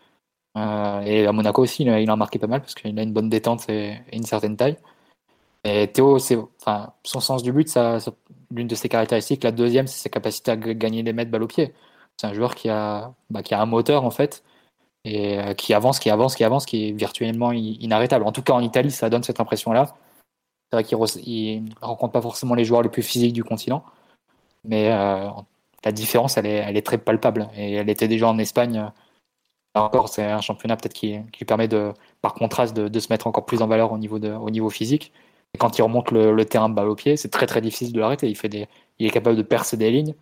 et 0.56 1.26
à 1.26 1.32
Monaco 1.32 1.62
aussi, 1.62 1.84
il 1.84 1.88
a, 1.88 2.00
il 2.00 2.10
a, 2.10 2.16
marqué 2.16 2.40
pas 2.40 2.48
mal 2.48 2.60
parce 2.62 2.74
qu'il 2.74 2.98
a 2.98 3.02
une 3.02 3.12
bonne 3.12 3.28
détente 3.28 3.68
et, 3.68 4.00
une 4.12 4.24
certaine 4.24 4.56
taille. 4.56 4.76
Et 5.64 5.88
Théo, 5.92 6.18
enfin, 6.60 6.92
son 7.04 7.20
sens 7.20 7.42
du 7.44 7.52
but, 7.52 7.68
ça, 7.68 8.00
l'une 8.54 8.68
de 8.68 8.74
ses 8.74 8.88
caractéristiques. 8.88 9.44
La 9.44 9.52
deuxième, 9.52 9.86
c'est 9.86 10.02
sa 10.02 10.08
capacité 10.08 10.50
à 10.50 10.56
gagner 10.56 11.02
des 11.02 11.12
mètres 11.12 11.30
balle 11.30 11.42
au 11.42 11.48
pied. 11.48 11.74
C'est 12.16 12.26
un 12.26 12.34
joueur 12.34 12.54
qui 12.54 12.68
a, 12.68 13.14
bah, 13.30 13.42
qui 13.42 13.54
a 13.54 13.60
un 13.60 13.66
moteur 13.66 14.04
en 14.04 14.10
fait 14.10 14.44
et 15.04 15.38
euh, 15.38 15.54
qui 15.54 15.74
avance, 15.74 15.98
qui 15.98 16.10
avance, 16.10 16.36
qui 16.36 16.44
avance, 16.44 16.66
qui 16.66 16.88
est 16.88 16.92
virtuellement 16.92 17.52
inarrêtable. 17.52 18.24
En 18.24 18.32
tout 18.32 18.42
cas, 18.42 18.52
en 18.52 18.60
Italie, 18.60 18.90
ça 18.90 19.10
donne 19.10 19.22
cette 19.22 19.40
impression-là. 19.40 19.94
C'est 20.70 20.76
vrai 20.76 20.84
qu'il 20.84 21.64
ne 21.64 21.70
rencontre 21.80 22.12
pas 22.12 22.22
forcément 22.22 22.54
les 22.54 22.64
joueurs 22.64 22.82
les 22.82 22.88
plus 22.88 23.02
physiques 23.02 23.32
du 23.32 23.44
continent, 23.44 23.84
mais 24.64 24.90
euh, 24.92 25.28
la 25.84 25.92
différence, 25.92 26.36
elle 26.38 26.46
est, 26.46 26.82
très 26.86 26.98
palpable. 26.98 27.48
Et 27.56 27.74
elle 27.74 27.90
était 27.90 28.08
déjà 28.08 28.28
en 28.28 28.38
Espagne. 28.38 28.90
Là 29.74 29.82
encore, 29.84 30.08
c'est 30.08 30.24
un 30.24 30.40
championnat 30.40 30.76
peut-être 30.76 30.94
qui, 30.94 31.18
qui 31.32 31.44
permet 31.44 31.68
de, 31.68 31.92
par 32.20 32.34
contraste 32.34 32.76
de, 32.76 32.88
de, 32.88 33.00
se 33.00 33.08
mettre 33.10 33.26
encore 33.26 33.46
plus 33.46 33.62
en 33.62 33.66
valeur 33.66 33.92
au 33.92 33.98
niveau, 33.98 34.18
de, 34.18 34.30
au 34.30 34.50
niveau 34.50 34.70
physique. 34.70 35.12
Et 35.54 35.58
quand 35.58 35.78
il 35.78 35.82
remonte 35.82 36.10
le, 36.10 36.44
terrain 36.44 36.68
de 36.68 36.74
balle 36.74 36.88
au 36.88 36.94
pied, 36.94 37.16
c'est 37.16 37.28
très 37.28 37.46
très 37.46 37.60
difficile 37.60 37.92
de 37.92 38.00
l'arrêter. 38.00 38.28
Il, 38.28 38.36
fait 38.36 38.48
des, 38.48 38.68
il 38.98 39.06
est 39.06 39.10
capable 39.10 39.36
de 39.36 39.42
percer 39.42 39.76
des 39.76 39.90
lignes 39.90 40.14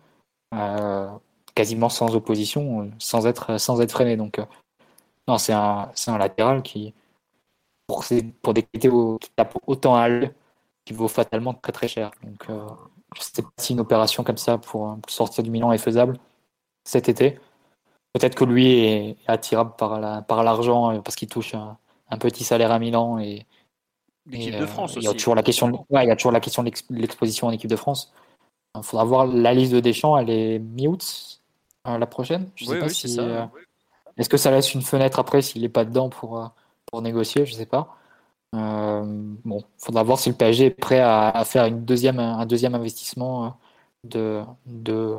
euh, 0.53 1.09
quasiment 1.55 1.89
sans 1.89 2.15
opposition, 2.15 2.91
sans 2.99 3.27
être, 3.27 3.57
sans 3.59 3.81
être 3.81 3.91
freiné. 3.91 4.17
Donc, 4.17 4.39
euh, 4.39 4.45
non, 5.27 5.37
c'est 5.37 5.53
un, 5.53 5.91
un, 6.07 6.17
latéral 6.17 6.61
qui, 6.63 6.93
pour, 7.87 8.05
pour 8.41 8.53
des 8.53 8.63
qualités 8.63 8.89
qui 9.21 9.29
tapent 9.35 9.57
autant 9.67 9.95
à 9.95 10.07
l'œil, 10.09 10.31
qui 10.85 10.93
vaut 10.93 11.07
fatalement 11.07 11.53
très 11.53 11.71
très 11.71 11.87
cher. 11.87 12.11
Donc, 12.23 12.49
euh, 12.49 12.67
sais 13.19 13.41
pas 13.41 13.49
si 13.57 13.73
une 13.73 13.79
opération 13.79 14.23
comme 14.23 14.37
ça 14.37 14.57
pour, 14.57 14.97
sortir 15.07 15.43
du 15.43 15.51
Milan 15.51 15.71
est 15.71 15.77
faisable 15.77 16.17
cet 16.85 17.09
été. 17.09 17.39
Peut-être 18.13 18.35
que 18.35 18.43
lui 18.45 18.67
est 18.85 19.17
attirable 19.27 19.73
par 19.77 19.99
la, 19.99 20.21
par 20.21 20.43
l'argent 20.43 20.91
euh, 20.91 21.01
parce 21.01 21.15
qu'il 21.15 21.29
touche 21.29 21.55
un, 21.55 21.77
petit 22.19 22.43
salaire 22.43 22.71
à 22.71 22.79
Milan 22.79 23.19
et, 23.19 23.45
l'équipe 24.27 24.57
de 24.57 24.65
France 24.65 24.93
Il 24.95 25.03
y 25.03 25.07
a 25.07 25.13
toujours 25.13 25.35
la 25.35 25.43
question, 25.43 25.69
de, 25.69 25.77
il 25.91 26.07
y 26.07 26.11
a 26.11 26.15
toujours 26.15 26.31
la 26.31 26.39
question 26.39 26.63
de 26.63 26.71
l'exposition 26.89 27.47
en 27.47 27.51
équipe 27.51 27.69
de 27.69 27.75
France. 27.75 28.13
Il 28.75 28.83
faudra 28.83 29.03
voir 29.03 29.27
la 29.27 29.53
liste 29.53 29.73
de 29.73 29.79
Deschamps. 29.79 30.17
Elle 30.17 30.29
est 30.29 30.59
mi-août 30.59 31.41
la 31.85 32.05
prochaine. 32.05 32.49
Je 32.55 32.65
sais 32.65 32.79
pas 32.79 32.89
si. 32.89 33.19
Est-ce 34.17 34.29
que 34.29 34.37
ça 34.37 34.51
laisse 34.51 34.73
une 34.73 34.81
fenêtre 34.81 35.19
après 35.19 35.41
s'il 35.41 35.61
n'est 35.61 35.69
pas 35.69 35.85
dedans 35.85 36.09
pour, 36.09 36.51
pour 36.85 37.01
négocier? 37.01 37.45
Je 37.45 37.53
sais 37.53 37.65
pas. 37.65 37.97
Euh, 38.53 39.03
bon, 39.45 39.63
faudra 39.77 40.03
voir 40.03 40.19
si 40.19 40.29
le 40.29 40.35
PSG 40.35 40.65
est 40.65 40.69
prêt 40.71 40.99
à, 40.99 41.43
faire 41.45 41.65
une 41.65 41.85
deuxième, 41.85 42.19
un 42.19 42.45
deuxième 42.45 42.75
investissement 42.75 43.57
de, 44.03 44.43
de, 44.65 45.15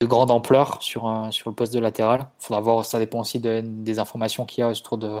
de 0.00 0.06
grande 0.06 0.30
ampleur 0.30 0.82
sur, 0.82 1.28
sur 1.30 1.50
le 1.50 1.54
poste 1.54 1.72
de 1.72 1.78
latéral. 1.78 2.28
Faudra 2.38 2.60
voir, 2.60 2.84
ça 2.84 2.98
dépend 2.98 3.20
aussi 3.20 3.38
des 3.38 3.98
informations 3.98 4.44
qu'il 4.44 4.62
y 4.62 4.64
a 4.64 4.68
autour 4.68 4.98
de, 4.98 5.20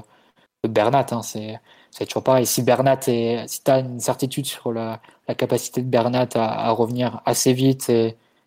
de 0.64 0.68
Bernat. 0.68 1.06
Hein. 1.12 1.22
c'est, 1.22 1.60
toujours 2.04 2.22
pareil. 2.22 2.46
Si 2.46 2.62
Bernat 2.62 3.00
est, 3.06 3.48
si 3.48 3.62
tu 3.62 3.70
as 3.70 3.78
une 3.80 4.00
certitude 4.00 4.46
sur 4.46 4.72
la, 4.72 5.00
capacité 5.36 5.80
de 5.82 5.88
Bernat 5.88 6.28
à, 6.34 6.70
revenir 6.70 7.22
assez 7.24 7.52
vite 7.52 7.90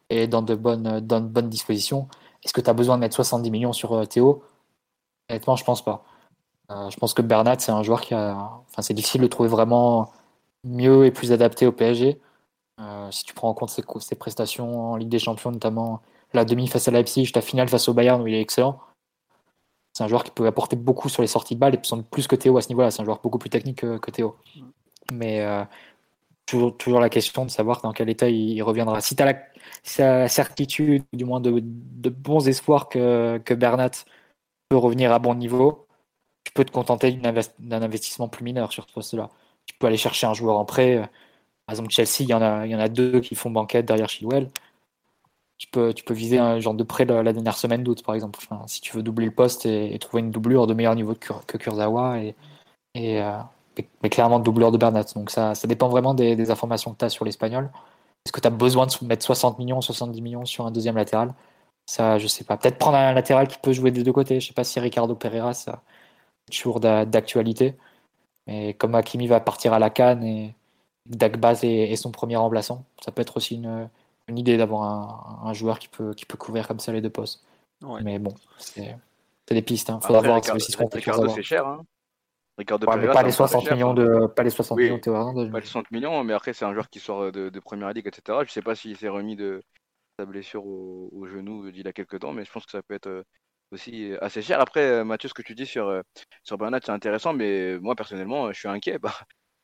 et, 0.09 0.27
dans, 0.27 0.41
de 0.41 0.55
bonnes, 0.55 1.49
dispositions, 1.49 2.07
est-ce 2.43 2.53
que 2.53 2.61
tu 2.61 2.69
as 2.69 2.73
besoin 2.73 2.95
de 2.97 3.01
mettre 3.01 3.15
70 3.15 3.51
millions 3.51 3.73
sur 3.73 3.93
euh, 3.93 4.05
Théo? 4.05 4.43
Honnêtement, 5.29 5.55
je 5.55 5.63
pense 5.63 5.83
pas. 5.83 6.03
Euh, 6.71 6.89
je 6.89 6.97
pense 6.97 7.13
que 7.13 7.21
Bernat, 7.21 7.59
c'est 7.59 7.71
un 7.71 7.83
joueur 7.83 8.01
qui 8.01 8.13
a. 8.13 8.35
Enfin, 8.69 8.81
c'est 8.81 8.93
difficile 8.93 9.21
de 9.21 9.27
trouver 9.27 9.49
vraiment 9.49 10.11
mieux 10.63 11.05
et 11.05 11.11
plus 11.11 11.31
adapté 11.31 11.65
au 11.67 11.71
PSG. 11.71 12.19
Euh, 12.79 13.11
si 13.11 13.23
tu 13.23 13.33
prends 13.33 13.49
en 13.49 13.53
compte 13.53 13.69
ses, 13.69 14.15
prestations 14.15 14.91
en 14.91 14.95
Ligue 14.95 15.09
des 15.09 15.19
Champions, 15.19 15.51
notamment 15.51 16.01
la 16.33 16.45
demi 16.45 16.67
face 16.67 16.87
à 16.87 16.91
Leipzig, 16.91 17.31
la 17.35 17.41
finale 17.41 17.67
face 17.69 17.89
au 17.89 17.93
Bayern 17.93 18.21
où 18.21 18.27
il 18.27 18.35
est 18.35 18.41
excellent. 18.41 18.79
C'est 19.99 20.05
un 20.05 20.07
joueur 20.07 20.23
qui 20.23 20.31
peut 20.31 20.47
apporter 20.47 20.77
beaucoup 20.77 21.09
sur 21.09 21.21
les 21.21 21.27
sorties 21.27 21.55
de 21.55 21.59
balles 21.59 21.75
et 21.75 21.81
plus 22.09 22.25
que 22.25 22.37
Théo 22.37 22.55
à 22.55 22.61
ce 22.61 22.69
niveau-là. 22.69 22.89
C'est 22.89 23.01
un 23.01 23.03
joueur 23.03 23.19
beaucoup 23.21 23.37
plus 23.37 23.49
technique 23.49 23.81
que, 23.81 24.11
Théo. 24.11 24.37
Mais 25.11 25.41
euh, 25.41 25.65
toujours, 26.45 27.01
la 27.01 27.09
question 27.09 27.43
de 27.43 27.51
savoir 27.51 27.81
dans 27.81 27.91
quel 27.91 28.07
état 28.07 28.29
il, 28.29 28.63
reviendra. 28.63 29.01
Si 29.01 29.17
tu 29.17 29.23
as 29.23 29.35
la, 29.97 30.29
certitude, 30.29 31.03
du 31.11 31.25
moins 31.25 31.41
de, 31.41 31.59
bons 32.09 32.47
espoirs 32.47 32.87
que, 32.87 33.53
Bernat 33.55 33.91
peut 34.69 34.77
revenir 34.77 35.11
à 35.11 35.19
bon 35.19 35.35
niveau, 35.35 35.85
tu 36.45 36.53
peux 36.53 36.63
te 36.63 36.71
contenter 36.71 37.11
d'un 37.11 37.81
investissement 37.81 38.29
plus 38.29 38.45
mineur 38.45 38.71
sur 38.71 38.87
ce 38.87 38.93
poste-là. 38.93 39.29
Tu 39.65 39.75
peux 39.77 39.87
aller 39.87 39.97
chercher 39.97 40.27
un 40.27 40.33
joueur 40.33 40.57
en 40.57 40.63
prêt. 40.63 41.09
Par 41.65 41.73
exemple, 41.73 41.89
Chelsea, 41.89 42.21
il 42.21 42.29
y 42.29 42.33
en 42.33 42.41
a, 42.41 42.65
il 42.65 42.71
y 42.71 42.75
en 42.75 42.79
a 42.79 42.87
deux 42.87 43.19
qui 43.19 43.35
font 43.35 43.51
banquette 43.51 43.85
derrière 43.85 44.07
Chilwell. 44.07 44.49
Tu 45.59 45.67
peux, 45.67 45.93
tu 45.93 46.03
peux 46.03 46.13
viser 46.13 46.39
un 46.39 46.59
genre 46.59 46.73
de 46.73 46.83
prêt 46.83 47.05
la, 47.05 47.33
dernière 47.33 47.57
semaine 47.57 47.83
d'août, 47.83 48.01
par 48.03 48.15
exemple. 48.15 48.39
si 48.67 48.81
tu 48.81 48.95
veux 48.95 49.03
doubler 49.03 49.25
le 49.27 49.33
poste 49.33 49.65
et, 49.65 49.97
trouver 49.99 50.21
une 50.23 50.31
doublure 50.31 50.67
de 50.67 50.73
meilleur 50.73 50.95
niveau 50.95 51.13
que, 51.15 51.57
Kurzawa 51.57 52.19
et, 52.19 52.35
et 52.95 53.21
euh, 53.21 53.39
mais 54.03 54.09
clairement 54.09 54.39
doublure 54.39 54.71
de 54.71 54.77
Bernat. 54.77 55.05
Donc 55.15 55.29
ça, 55.31 55.55
ça 55.55 55.67
dépend 55.67 55.89
vraiment 55.89 56.13
des, 56.13 56.51
informations 56.51 56.93
que 56.93 56.97
tu 56.97 57.05
as 57.05 57.09
sur 57.09 57.25
l'Espagnol. 57.25 57.71
Est-ce 58.25 58.31
que 58.33 58.41
tu 58.41 58.47
as 58.47 58.51
besoin 58.51 58.87
de 58.87 59.05
mettre 59.05 59.25
60 59.25 59.59
millions, 59.59 59.81
70 59.81 60.21
millions 60.21 60.45
sur 60.45 60.65
un 60.65 60.71
deuxième 60.71 60.95
latéral? 60.97 61.33
Ça, 61.85 62.19
je 62.19 62.27
sais 62.27 62.43
pas. 62.43 62.57
Peut-être 62.57 62.77
prendre 62.77 62.97
un 62.97 63.13
latéral 63.13 63.47
qui 63.47 63.57
peut 63.59 63.73
jouer 63.73 63.91
des 63.91 64.03
deux 64.03 64.13
côtés. 64.13 64.39
Je 64.39 64.47
sais 64.47 64.53
pas 64.53 64.63
si 64.63 64.79
Ricardo 64.79 65.15
Pereira, 65.15 65.53
ça, 65.53 65.83
toujours 66.51 66.79
d'actualité. 66.79 67.77
Mais 68.47 68.73
comme 68.75 68.95
Hakimi 68.95 69.27
va 69.27 69.39
partir 69.41 69.73
à 69.73 69.79
la 69.79 69.89
Cannes 69.89 70.23
et 70.23 70.55
Dagbaz 71.07 71.63
est, 71.63 71.95
son 71.95 72.11
premier 72.11 72.35
remplaçant, 72.37 72.85
ça 73.03 73.11
peut 73.11 73.21
être 73.21 73.37
aussi 73.37 73.55
une, 73.55 73.89
une 74.29 74.37
idée 74.37 74.57
d'avoir 74.57 75.45
un, 75.45 75.53
joueur 75.53 75.79
qui 75.79 75.87
peut, 75.87 76.13
qui 76.13 76.25
peut 76.25 76.37
couvrir 76.37 76.67
comme 76.67 76.79
ça 76.79 76.91
les 76.91 77.01
deux 77.01 77.09
postes. 77.09 77.43
Mais 78.01 78.19
bon, 78.19 78.33
c'est 78.57 78.95
des 79.49 79.61
pistes. 79.61 79.89
Il 79.89 79.93
hein. 79.93 79.99
faudra 80.01 80.21
voir 80.21 80.35
Ricardo, 80.35 80.63
Ricardo 80.93 81.29
c'est 81.29 81.43
cher. 81.43 81.67
Hein. 81.67 81.83
Ricardo 82.57 82.85
pas, 82.85 83.23
les 83.23 83.31
60 83.31 83.71
millions 83.71 83.93
de, 83.93 84.27
pas 84.27 84.43
les 84.43 84.49
60 84.49 84.77
millions 84.77 84.97
de 84.97 85.49
Pas 85.49 85.59
les 85.59 85.65
60 85.65 85.91
millions, 85.91 86.23
mais 86.25 86.33
après, 86.33 86.51
c'est 86.51 86.65
un 86.65 86.73
joueur 86.73 86.89
qui 86.89 86.99
sort 86.99 87.31
de, 87.31 87.49
de 87.49 87.59
Première 87.59 87.93
Ligue, 87.93 88.07
etc. 88.07 88.39
Je 88.45 88.51
sais 88.51 88.61
pas 88.61 88.75
s'il 88.75 88.97
s'est 88.97 89.07
remis 89.07 89.37
de 89.37 89.63
sa 90.19 90.25
blessure 90.25 90.65
au, 90.65 91.09
au 91.13 91.25
genou 91.25 91.69
il 91.69 91.85
y 91.85 91.87
a 91.87 91.93
quelques 91.93 92.19
temps, 92.19 92.33
mais 92.33 92.43
je 92.43 92.51
pense 92.51 92.65
que 92.65 92.71
ça 92.71 92.81
peut 92.83 92.95
être 92.95 93.23
aussi 93.71 94.13
assez 94.21 94.41
cher. 94.41 94.59
Après, 94.59 94.81
euh, 94.81 95.03
Mathieu, 95.05 95.29
ce 95.29 95.33
que 95.33 95.41
tu 95.41 95.55
dis 95.55 95.65
sur, 95.65 95.87
euh, 95.87 96.01
sur 96.43 96.57
Bernat, 96.57 96.79
c'est 96.83 96.91
intéressant, 96.91 97.33
mais 97.33 97.79
moi, 97.79 97.95
personnellement, 97.95 98.51
je 98.51 98.59
suis 98.59 98.67
inquiet. 98.67 98.99
Bah, 98.99 99.13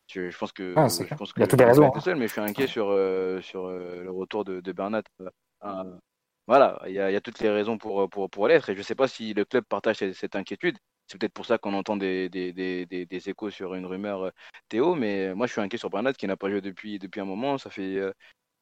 je, 0.08 0.38
pense 0.38 0.52
que, 0.52 0.74
ah, 0.76 0.88
je 0.88 1.16
pense 1.16 1.34
que 1.34 1.40
il 1.40 1.42
y 1.42 1.44
a 1.44 1.48
toutes 1.48 1.60
les 1.60 1.66
raisons. 1.66 1.92
Hein. 1.94 2.00
Seul, 2.00 2.16
mais 2.18 2.28
je 2.28 2.32
suis 2.34 2.42
inquiet 2.42 2.68
sur, 2.68 2.90
euh, 2.90 3.42
sur 3.42 3.70
le 3.70 4.10
retour 4.10 4.46
de, 4.46 4.62
de 4.62 4.72
Bernat. 4.72 5.04
voilà, 6.48 6.82
il 6.88 6.94
y, 6.94 7.00
a, 7.00 7.10
il 7.10 7.14
y, 7.14 7.18
a, 7.18 7.22
toutes 7.22 7.40
les 7.40 7.50
raisons 7.50 7.78
pour, 7.78 8.10
pour, 8.10 8.30
pour 8.30 8.48
l'être. 8.48 8.70
Et 8.70 8.74
je 8.74 8.80
ne 8.80 8.84
sais 8.84 8.96
pas 8.96 9.08
si 9.08 9.34
le 9.34 9.46
club 9.46 9.66
partage 9.66 9.98
cette, 9.98 10.36
inquiétude. 10.36 10.78
C'est 11.08 11.20
peut-être 11.20 11.34
pour 11.34 11.46
ça 11.46 11.58
qu'on 11.58 11.74
entend 11.74 11.98
des, 11.98 12.30
des, 12.30 12.52
des, 12.52 12.86
des, 12.86 13.30
échos 13.30 13.52
sur 13.52 13.76
une 13.76 13.86
rumeur 13.86 14.32
Théo, 14.70 14.96
mais 14.96 15.36
moi 15.36 15.46
je 15.46 15.52
suis 15.52 15.62
inquiet 15.62 15.78
sur 15.78 15.92
Bernat 15.92 16.14
qui 16.14 16.26
n'a 16.26 16.36
pas 16.36 16.50
joué 16.50 16.62
depuis, 16.62 16.98
depuis 16.98 17.22
un 17.22 17.26
moment. 17.26 17.58
Ça 17.60 17.70
fait 17.70 18.02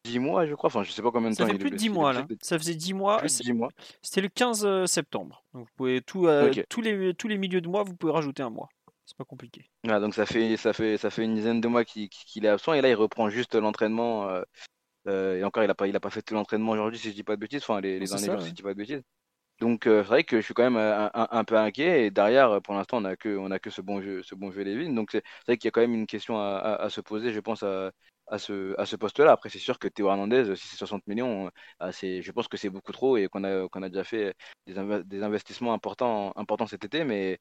10 0.05 0.19
mois, 0.19 0.45
je 0.45 0.53
crois. 0.55 0.67
Enfin, 0.67 0.83
je 0.83 0.91
sais 0.91 1.01
pas 1.01 1.11
combien 1.11 1.29
de 1.29 1.35
ça 1.35 1.45
temps. 1.45 1.51
Fait 1.51 1.57
plus 1.57 1.71
de 1.71 1.75
10 1.75 1.89
mois, 1.89 2.13
là. 2.13 2.25
Ça 2.41 2.57
faisait 2.57 2.75
10 2.75 2.93
mois. 2.93 3.21
mois. 3.53 3.69
C'était 4.01 4.21
le 4.21 4.29
15 4.29 4.65
euh, 4.65 4.85
septembre. 4.85 5.43
Donc, 5.53 5.65
vous 5.65 5.71
pouvez 5.75 6.01
tout, 6.01 6.27
euh, 6.27 6.51
tous, 6.69 6.81
les, 6.81 7.13
tous 7.13 7.27
les 7.27 7.37
milieux 7.37 7.61
de 7.61 7.67
mois, 7.67 7.83
vous 7.83 7.95
pouvez 7.95 8.11
rajouter 8.11 8.43
un 8.43 8.49
mois. 8.49 8.67
C'est 9.05 9.17
pas 9.17 9.25
compliqué. 9.25 9.69
Ah, 9.87 9.99
donc, 9.99 10.13
ça 10.13 10.25
fait, 10.25 10.57
ça, 10.57 10.73
fait, 10.73 10.97
ça 10.97 11.09
fait 11.09 11.23
une 11.23 11.35
dizaine 11.35 11.61
de 11.61 11.67
mois 11.67 11.83
qu'il 11.83 12.09
est 12.45 12.47
absent. 12.47 12.73
Et 12.73 12.81
là, 12.81 12.89
il 12.89 12.95
reprend 12.95 13.29
juste 13.29 13.55
l'entraînement. 13.55 14.29
Euh, 15.07 15.37
et 15.37 15.43
encore, 15.43 15.63
il 15.63 15.69
a 15.69 15.75
pas, 15.75 15.87
il 15.87 15.95
a 15.95 15.99
pas 15.99 16.09
fait 16.09 16.21
tout 16.21 16.33
l'entraînement 16.33 16.71
aujourd'hui, 16.71 16.99
si 16.99 17.09
je 17.09 17.13
dis 17.13 17.23
pas 17.23 17.35
de 17.35 17.41
bêtises. 17.41 17.61
Enfin, 17.63 17.81
les, 17.81 17.99
les 17.99 18.07
derniers 18.07 18.25
jours, 18.25 18.41
si 18.41 18.49
je 18.49 18.53
dis 18.53 18.63
pas 18.63 18.73
de 18.73 18.77
bêtises. 18.77 19.01
Donc, 19.59 19.81
c'est 19.83 20.01
vrai 20.01 20.23
que 20.23 20.37
je 20.37 20.45
suis 20.45 20.53
quand 20.53 20.69
même 20.69 20.77
un, 20.77 21.43
peu 21.43 21.57
inquiet. 21.57 22.05
Et 22.05 22.11
derrière, 22.11 22.61
pour 22.61 22.73
l'instant, 22.73 22.97
on 22.97 23.01
n'a 23.01 23.15
que, 23.15 23.37
on 23.37 23.51
a 23.51 23.59
que 23.59 23.69
ce 23.69 23.81
bon 23.81 24.01
jeu, 24.01 24.23
ce 24.23 24.35
bon 24.35 24.51
jeu 24.51 24.63
Lévin. 24.63 24.93
Donc, 24.93 25.09
c'est 25.11 25.23
vrai 25.47 25.57
qu'il 25.57 25.67
y 25.67 25.69
a 25.69 25.71
quand 25.71 25.81
même 25.81 25.93
une 25.93 26.07
question 26.07 26.39
à, 26.39 26.77
à 26.79 26.89
se 26.89 27.01
poser, 27.01 27.31
je 27.31 27.39
pense, 27.39 27.63
à, 27.63 27.91
à 28.27 28.37
ce, 28.39 28.79
à 28.79 28.85
ce 28.85 28.95
poste-là. 28.95 29.31
Après, 29.31 29.49
c'est 29.49 29.59
sûr 29.59 29.79
que 29.79 29.87
Théo 29.87 30.09
Hernandez, 30.09 30.55
si 30.55 30.67
c'est 30.67 30.77
60 30.77 31.05
millions, 31.07 31.49
euh, 31.81 31.91
je 31.91 32.31
pense 32.31 32.47
que 32.47 32.57
c'est 32.57 32.69
beaucoup 32.69 32.91
trop 32.91 33.17
et 33.17 33.27
qu'on 33.27 33.43
a, 33.43 33.67
qu'on 33.69 33.83
a 33.83 33.89
déjà 33.89 34.03
fait 34.03 34.35
des, 34.67 34.73
des, 35.05 35.23
investissements 35.23 35.73
importants, 35.73 36.33
importants 36.35 36.67
cet 36.67 36.85
été, 36.85 37.03
mais 37.03 37.39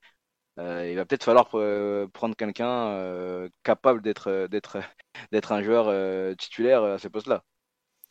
euh, 0.58 0.88
il 0.90 0.96
va 0.96 1.04
peut-être 1.04 1.24
falloir 1.24 1.48
euh, 1.54 2.06
prendre 2.08 2.36
quelqu'un 2.36 3.48
capable 3.62 4.02
d'être, 4.02 5.52
un 5.52 5.62
joueur 5.62 6.36
titulaire 6.36 6.82
à 6.84 6.98
ce 6.98 7.08
poste-là. 7.08 7.44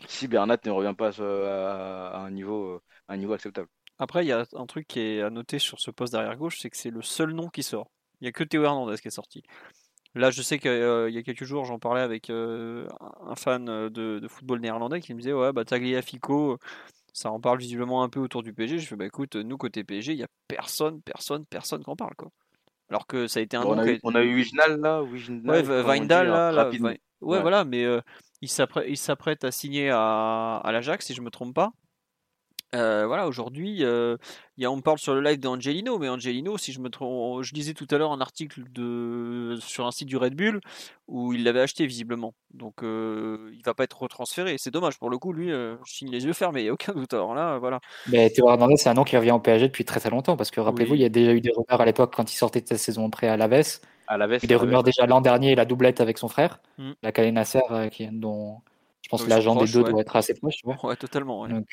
Si 0.08 0.28
Bernat 0.28 0.58
ne 0.66 0.72
revient 0.72 0.96
pas 0.98 1.12
à, 1.22 2.18
un, 2.18 2.32
niveau, 2.32 2.82
un 3.08 3.18
niveau 3.18 3.34
acceptable. 3.34 3.68
Après, 4.00 4.26
il 4.26 4.30
y 4.30 4.32
a 4.32 4.46
un 4.54 4.66
truc 4.66 4.88
qui 4.88 5.00
est 5.00 5.22
à 5.22 5.30
noter 5.30 5.60
sur 5.60 5.80
ce 5.80 5.92
poste 5.92 6.14
derrière 6.14 6.36
gauche, 6.36 6.58
c'est 6.60 6.72
que 6.72 6.78
c'est 6.78 6.90
le 6.90 7.04
seul 7.04 7.34
nom 7.34 7.50
qui 7.50 7.62
sort. 7.62 7.92
Il 8.20 8.26
n'y 8.26 8.30
a 8.30 8.32
que 8.32 8.44
Théo 8.44 8.64
Hernandez 8.64 8.98
qui 8.98 9.10
est 9.10 9.12
sorti. 9.12 9.44
Là, 10.16 10.32
je 10.32 10.42
sais 10.42 10.60
qu'il 10.60 10.72
y 10.72 11.18
a 11.18 11.24
quelques 11.24 11.46
jours, 11.46 11.66
j'en 11.66 11.80
parlais 11.80 12.02
avec 12.02 12.30
un 12.32 13.36
fan 13.38 13.90
de, 13.90 14.28
football 14.28 14.60
néerlandais 14.60 15.02
qui 15.02 15.14
me 15.14 15.20
disait 15.20 15.34
Ouais, 15.34 15.54
bah, 15.54 15.66
Tagliafico, 15.66 16.58
ça 17.14 17.32
en 17.32 17.40
parle 17.40 17.60
visiblement 17.60 18.04
un 18.04 18.10
peu 18.10 18.20
autour 18.20 18.44
du 18.44 18.54
PSG. 18.54 18.80
Je 18.80 18.88
fais 18.88 18.96
Bah 18.96 19.06
écoute, 19.06 19.36
nous, 19.36 19.58
côté 19.58 19.84
PSG, 19.84 20.14
il 20.14 20.18
n'y 20.18 20.24
a 20.24 20.30
personne, 20.48 21.02
personne, 21.02 21.46
personne 21.46 21.84
qui 21.84 21.90
en 21.90 21.96
parle. 21.96 22.16
Quoi. 22.16 22.30
Alors 22.90 23.08
que 23.08 23.28
ça 23.28 23.40
a 23.40 23.44
été 23.44 23.58
un 23.58 23.64
on, 23.64 23.78
a 23.78 23.88
eu, 23.88 24.00
on 24.04 24.16
a 24.16 24.22
eu 24.22 24.36
Wijnal 24.36 24.80
là, 24.80 25.02
ouais, 25.04 25.64
là, 26.52 26.70
ouais, 27.22 27.42
voilà, 27.42 27.64
mais 27.66 27.86
il 28.42 28.50
s'apprête 28.50 29.44
à 29.44 29.52
signer 29.52 29.90
à, 29.90 30.58
à 30.58 30.72
l'Ajax, 30.72 31.06
si 31.06 31.14
je 31.14 31.22
me 31.22 31.30
trompe 31.30 31.56
pas. 31.56 31.72
Euh, 32.74 33.06
voilà, 33.06 33.28
aujourd'hui, 33.28 33.84
euh, 33.84 34.16
on 34.64 34.78
me 34.78 34.82
parle 34.82 34.98
sur 34.98 35.14
le 35.14 35.22
live 35.22 35.40
d'Angelino, 35.40 35.98
mais 36.00 36.08
Angelino, 36.08 36.58
si 36.58 36.72
je 36.72 36.80
me 36.80 36.90
trompe, 36.90 37.44
je 37.44 37.54
lisais 37.54 37.74
tout 37.74 37.88
à 37.92 37.98
l'heure 37.98 38.14
un 38.14 38.22
article 38.22 38.64
de, 38.72 39.58
sur 39.60 39.86
un 39.86 39.92
site 39.92 40.08
du 40.08 40.16
Red 40.16 40.36
Bull 40.36 40.62
où 41.08 41.34
il 41.34 41.44
l'avait 41.44 41.60
acheté 41.60 41.86
visiblement. 41.86 42.34
Donc 42.54 42.84
euh, 42.84 43.52
il 43.54 43.62
va 43.66 43.74
pas 43.74 43.84
être 43.84 44.02
retransféré. 44.02 44.56
C'est 44.58 44.72
dommage 44.72 44.98
pour 44.98 45.10
le 45.10 45.18
coup, 45.18 45.34
lui, 45.34 45.50
je 45.50 45.76
signe 45.86 46.10
les 46.10 46.26
yeux 46.26 46.34
fermés, 46.34 46.62
il 46.62 46.64
n'y 46.64 46.70
a 46.70 46.74
aucun 46.74 46.94
doute. 46.94 47.14
Alors 47.14 47.36
là, 47.36 47.58
voilà. 47.58 47.82
Mais 48.08 48.30
Théo 48.30 48.50
Hernandez, 48.50 48.78
c'est 48.78 48.90
un 48.90 48.94
nom 48.94 49.04
qui 49.04 49.18
revient 49.18 49.32
au 49.32 49.40
PSG 49.40 49.68
depuis 49.68 49.84
très 49.84 50.00
très 50.00 50.10
longtemps 50.10 50.38
parce 50.38 50.52
que 50.52 50.62
rappelez-vous, 50.62 50.96
il 50.96 51.02
y 51.02 51.06
a 51.06 51.10
déjà 51.10 51.34
eu 51.34 51.42
des 51.42 51.52
rumeurs 51.52 51.82
à 51.82 51.86
l'époque 51.86 52.14
quand 52.16 52.32
il 52.32 52.36
sortait 52.36 52.62
de 52.62 52.68
sa 52.68 52.78
saison 52.78 53.10
prêt 53.10 53.28
à 53.28 53.36
Laves. 53.36 53.80
À 54.08 54.18
Laves. 54.18 54.46
Des 54.46 54.56
rumeurs 54.56 54.84
déjà 54.84 55.06
l'an 55.06 55.20
dernier, 55.20 55.56
la 55.56 55.66
doublette 55.66 56.00
avec 56.00 56.18
son 56.18 56.30
frère, 56.30 56.62
mmh. 56.78 56.92
la 57.04 57.12
Kalé 57.12 57.32
Nasser, 57.34 57.60
qui, 57.92 58.08
dont 58.08 58.62
je 59.02 59.10
pense 59.10 59.24
que 59.24 59.30
l'agent 59.30 59.56
des 59.56 59.70
deux 59.70 59.84
doit 59.84 60.00
être 60.00 60.16
assez 60.16 60.34
proche. 60.34 60.62
Ouais, 60.84 60.96
totalement. 60.96 61.46
Donc, 61.48 61.66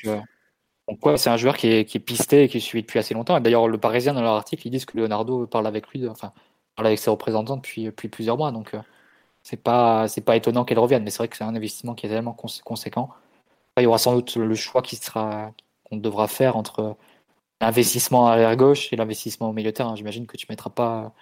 donc 0.89 1.19
c'est 1.19 1.29
un 1.29 1.37
joueur 1.37 1.57
qui 1.57 1.67
est, 1.67 1.99
pisté 1.99 2.43
et 2.43 2.49
qui 2.49 2.61
suit 2.61 2.81
depuis 2.81 2.99
assez 2.99 3.13
longtemps. 3.13 3.39
D'ailleurs, 3.39 3.67
le 3.67 3.77
Parisien, 3.77 4.13
dans 4.13 4.21
leur 4.21 4.33
article, 4.33 4.67
ils 4.67 4.71
disent 4.71 4.85
que 4.85 4.97
Leonardo 4.97 5.45
parle 5.47 5.67
avec 5.67 5.87
lui, 5.89 6.07
enfin, 6.07 6.33
parle 6.75 6.87
avec 6.87 6.99
ses 6.99 7.09
représentants 7.09 7.57
depuis, 7.57 7.91
plusieurs 7.91 8.37
mois. 8.37 8.51
Donc, 8.51 8.73
euh, 8.73 8.81
c'est 9.43 9.57
pas, 9.57 10.07
étonnant 10.33 10.65
qu'elle 10.65 10.79
revienne. 10.79 11.03
Mais 11.03 11.11
c'est 11.11 11.19
vrai 11.19 11.27
que 11.27 11.37
c'est 11.37 11.43
un 11.43 11.55
investissement 11.55 11.95
qui 11.95 12.05
est 12.07 12.09
tellement 12.09 12.33
conséquent. 12.33 13.09
il 13.77 13.83
y 13.83 13.85
aura 13.85 13.97
sans 13.97 14.15
doute 14.15 14.35
le 14.35 14.55
choix 14.55 14.81
qui 14.81 14.95
sera, 14.95 15.51
qu'on 15.83 15.97
devra 15.97 16.27
faire 16.27 16.57
entre 16.57 16.97
l'investissement 17.61 18.27
à 18.27 18.31
l'arrière 18.31 18.55
gauche 18.57 18.91
et 18.93 18.95
l'investissement 18.95 19.49
au 19.49 19.53
milieu 19.53 19.71
terrain. 19.73 19.95
J'imagine 19.95 20.27
que 20.27 20.37
tu 20.37 20.47
mettras 20.49 20.69
pas 20.69 21.13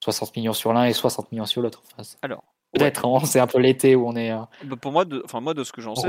60 0.00 0.36
millions 0.36 0.52
sur 0.52 0.72
l'un 0.72 0.84
et 0.86 0.92
60 0.92 1.32
millions 1.32 1.46
sur 1.46 1.62
l'autre. 1.62 1.82
Alors, 2.22 2.42
peut-être, 2.78 3.06
hein, 3.06 3.24
c'est 3.24 3.40
un 3.40 3.46
peu 3.46 3.58
l'été 3.58 3.96
où 3.96 4.06
on 4.06 4.16
est. 4.16 4.30
Bah, 4.64 4.76
pour 4.80 4.92
moi, 4.92 5.04
de, 5.04 5.22
enfin 5.24 5.40
moi 5.40 5.54
de 5.54 5.64
ce 5.64 5.72
que 5.72 5.80
j'en 5.80 5.94
sais, 5.94 6.08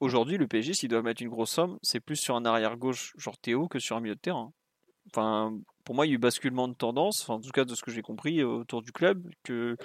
aujourd'hui 0.00 0.36
le 0.38 0.46
PSG 0.46 0.74
s'il 0.74 0.88
doit 0.88 1.02
mettre 1.02 1.22
une 1.22 1.28
grosse 1.28 1.50
somme, 1.50 1.78
c'est 1.82 2.00
plus 2.00 2.16
sur 2.16 2.36
un 2.36 2.44
arrière 2.44 2.76
gauche 2.76 3.14
genre 3.16 3.36
Théo 3.38 3.68
que 3.68 3.78
sur 3.78 3.96
un 3.96 4.00
milieu 4.00 4.14
de 4.14 4.20
terrain. 4.20 4.52
Enfin, 5.08 5.52
pour 5.84 5.94
moi, 5.94 6.06
il 6.06 6.10
y 6.10 6.12
a 6.12 6.14
eu 6.14 6.18
basculement 6.18 6.68
de 6.68 6.74
tendance, 6.74 7.28
en 7.28 7.40
tout 7.40 7.50
cas 7.50 7.64
de 7.64 7.74
ce 7.74 7.82
que 7.82 7.90
j'ai 7.90 8.02
compris 8.02 8.40
euh, 8.40 8.46
autour 8.46 8.82
du 8.82 8.92
club, 8.92 9.28
que 9.42 9.76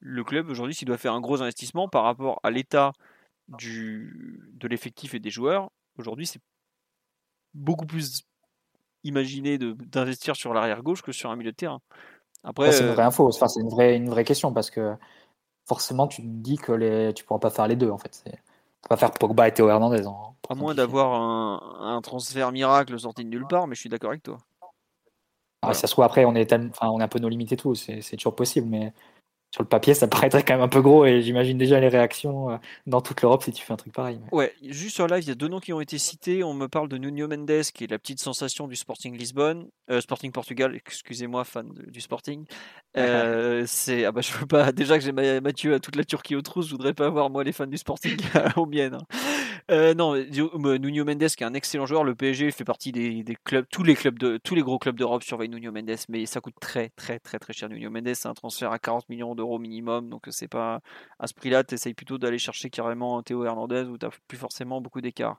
le 0.00 0.24
club 0.24 0.50
aujourd'hui, 0.50 0.74
s'il 0.74 0.86
doit 0.86 0.98
faire 0.98 1.14
un 1.14 1.20
gros 1.20 1.42
investissement 1.42 1.88
par 1.88 2.04
rapport 2.04 2.38
à 2.42 2.50
l'état 2.50 2.92
du, 3.48 4.40
de 4.54 4.68
l'effectif 4.68 5.14
et 5.14 5.20
des 5.20 5.30
joueurs, 5.30 5.70
aujourd'hui, 5.96 6.26
c'est 6.26 6.40
beaucoup 7.54 7.86
plus 7.86 8.22
imaginé 9.04 9.58
d'investir 9.58 10.36
sur 10.36 10.52
l'arrière 10.52 10.82
gauche 10.82 11.02
que 11.02 11.12
sur 11.12 11.30
un 11.30 11.36
milieu 11.36 11.52
de 11.52 11.56
terrain. 11.56 11.80
Après, 12.44 12.70
c'est 12.72 12.84
une 12.84 12.92
vraie 12.92 13.02
euh, 13.02 13.06
info, 13.06 13.26
enfin, 13.26 13.48
c'est 13.48 13.60
une 13.60 13.70
vraie, 13.70 13.96
une 13.96 14.10
vraie 14.10 14.24
question 14.24 14.52
parce 14.52 14.70
que 14.70 14.94
forcément, 15.68 16.08
tu 16.08 16.22
te 16.22 16.26
dis 16.26 16.56
que 16.56 16.72
les... 16.72 17.12
tu 17.14 17.24
pourras 17.24 17.38
pas 17.38 17.50
faire 17.50 17.68
les 17.68 17.76
deux 17.76 17.90
en 17.90 17.98
fait. 17.98 18.22
Tu 18.24 18.32
pas 18.88 18.96
faire 18.96 19.12
Pogba 19.12 19.46
et 19.46 19.52
Théo 19.52 19.68
Hernandez. 19.68 20.06
Hein, 20.06 20.16
à 20.48 20.54
moins 20.54 20.74
d'avoir 20.74 21.12
un, 21.12 21.96
un, 21.96 22.00
transfert 22.00 22.50
miracle 22.52 22.98
sorti 22.98 23.24
de 23.24 23.28
nulle 23.28 23.46
part, 23.46 23.66
mais 23.66 23.74
je 23.74 23.80
suis 23.80 23.90
d'accord 23.90 24.10
avec 24.10 24.22
toi. 24.22 24.38
Ah, 25.62 25.74
ça 25.74 25.86
se 25.86 25.92
trouve 25.92 26.04
après, 26.04 26.24
on 26.24 26.34
est, 26.34 26.52
enfin, 26.52 26.88
on 26.88 27.00
est 27.00 27.02
un 27.02 27.08
peu 27.08 27.18
nos 27.18 27.28
limites 27.28 27.52
et 27.52 27.56
tout, 27.56 27.74
c'est 27.74 28.00
toujours 28.16 28.34
possible, 28.34 28.68
mais 28.68 28.92
sur 29.50 29.62
le 29.62 29.68
papier, 29.68 29.94
ça 29.94 30.06
paraîtrait 30.08 30.42
quand 30.42 30.54
même 30.54 30.62
un 30.62 30.68
peu 30.68 30.82
gros 30.82 31.06
et 31.06 31.22
j'imagine 31.22 31.56
déjà 31.56 31.80
les 31.80 31.88
réactions 31.88 32.50
euh, 32.50 32.56
dans 32.86 33.00
toute 33.00 33.22
l'Europe 33.22 33.42
si 33.42 33.50
tu 33.50 33.64
fais 33.64 33.72
un 33.72 33.76
truc 33.76 33.94
pareil. 33.94 34.20
Ouais, 34.30 34.52
juste 34.62 34.96
sur 34.96 35.06
live, 35.06 35.22
il 35.22 35.28
y 35.28 35.32
a 35.32 35.34
deux 35.34 35.48
noms 35.48 35.60
qui 35.60 35.72
ont 35.72 35.80
été 35.80 35.96
cités. 35.96 36.44
On 36.44 36.52
me 36.52 36.68
parle 36.68 36.88
de 36.88 36.98
Nuno 36.98 37.26
Mendes, 37.28 37.62
qui 37.72 37.84
est 37.84 37.90
la 37.90 37.98
petite 37.98 38.20
sensation 38.20 38.68
du 38.68 38.76
Sporting 38.76 39.16
Lisbonne, 39.16 39.68
euh, 39.90 40.02
Sporting 40.02 40.32
Portugal, 40.32 40.74
excusez-moi, 40.74 41.44
fan 41.44 41.68
du 41.86 42.00
Sporting. 42.00 42.44
Euh, 42.96 43.64
c'est 43.66 44.06
ah 44.06 44.12
bah 44.12 44.22
je 44.22 44.32
veux 44.32 44.46
pas. 44.46 44.72
Déjà 44.72 44.98
que 44.98 45.04
j'ai 45.04 45.12
Mathieu 45.12 45.74
à 45.74 45.78
toute 45.78 45.94
la 45.94 46.02
Turquie 46.04 46.34
aux 46.34 46.42
trousses, 46.42 46.66
je 46.66 46.72
voudrais 46.72 46.94
pas 46.94 47.06
avoir 47.06 47.30
moi 47.30 47.44
les 47.44 47.52
fans 47.52 47.66
du 47.66 47.76
Sporting 47.76 48.16
aux 48.56 48.66
miennes. 48.66 48.94
Hein. 48.94 49.18
Euh, 49.70 49.92
non, 49.92 50.14
Nuno 50.14 51.04
Mendes 51.04 51.28
qui 51.28 51.42
est 51.42 51.46
un 51.46 51.52
excellent 51.52 51.84
joueur. 51.84 52.02
Le 52.02 52.14
PSG 52.14 52.50
fait 52.52 52.64
partie 52.64 52.90
des, 52.90 53.36
clubs, 53.44 53.66
tous 53.70 53.82
les 53.82 53.94
clubs 53.94 54.18
de, 54.18 54.38
tous 54.38 54.54
les 54.54 54.62
gros 54.62 54.78
clubs 54.78 54.96
d'Europe 54.96 55.22
surveillent 55.22 55.50
Nuno 55.50 55.70
Mendes, 55.72 55.98
mais 56.08 56.24
ça 56.24 56.40
coûte 56.40 56.54
très 56.58 56.88
très 56.90 57.18
très 57.18 57.38
très 57.38 57.52
cher. 57.52 57.68
Nuno 57.68 57.90
Mendes, 57.90 58.14
c'est 58.14 58.28
un 58.28 58.34
transfert 58.34 58.72
à 58.72 58.78
40 58.78 59.08
millions 59.10 59.34
d'euros 59.34 59.58
minimum, 59.58 60.08
donc 60.08 60.26
c'est 60.30 60.48
pas 60.48 60.80
à 61.18 61.26
ce 61.26 61.34
prix-là. 61.34 61.64
Tu 61.64 61.74
essayes 61.74 61.94
plutôt 61.94 62.16
d'aller 62.16 62.38
chercher 62.38 62.70
carrément 62.70 63.22
Théo 63.22 63.44
Hernandez 63.44 63.82
où 63.82 63.98
tu 63.98 64.06
plus 64.26 64.38
forcément 64.38 64.80
beaucoup 64.80 65.02
d'écart. 65.02 65.38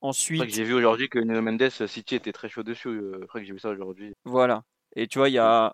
Ensuite, 0.00 0.48
j'ai 0.54 0.62
vu 0.62 0.74
aujourd'hui 0.74 1.08
que 1.08 1.18
Nuno 1.18 1.42
Mendes, 1.42 1.70
City 1.70 2.14
était 2.14 2.32
très 2.32 2.48
chaud 2.48 2.62
dessus. 2.62 2.88
Euh, 2.88 3.20
après 3.24 3.40
que 3.40 3.46
j'ai 3.46 3.52
vu 3.52 3.58
ça 3.58 3.70
aujourd'hui. 3.70 4.14
Voilà. 4.24 4.62
Et 4.94 5.08
tu 5.08 5.18
vois, 5.18 5.28
il 5.28 5.34
y 5.34 5.38
a 5.38 5.72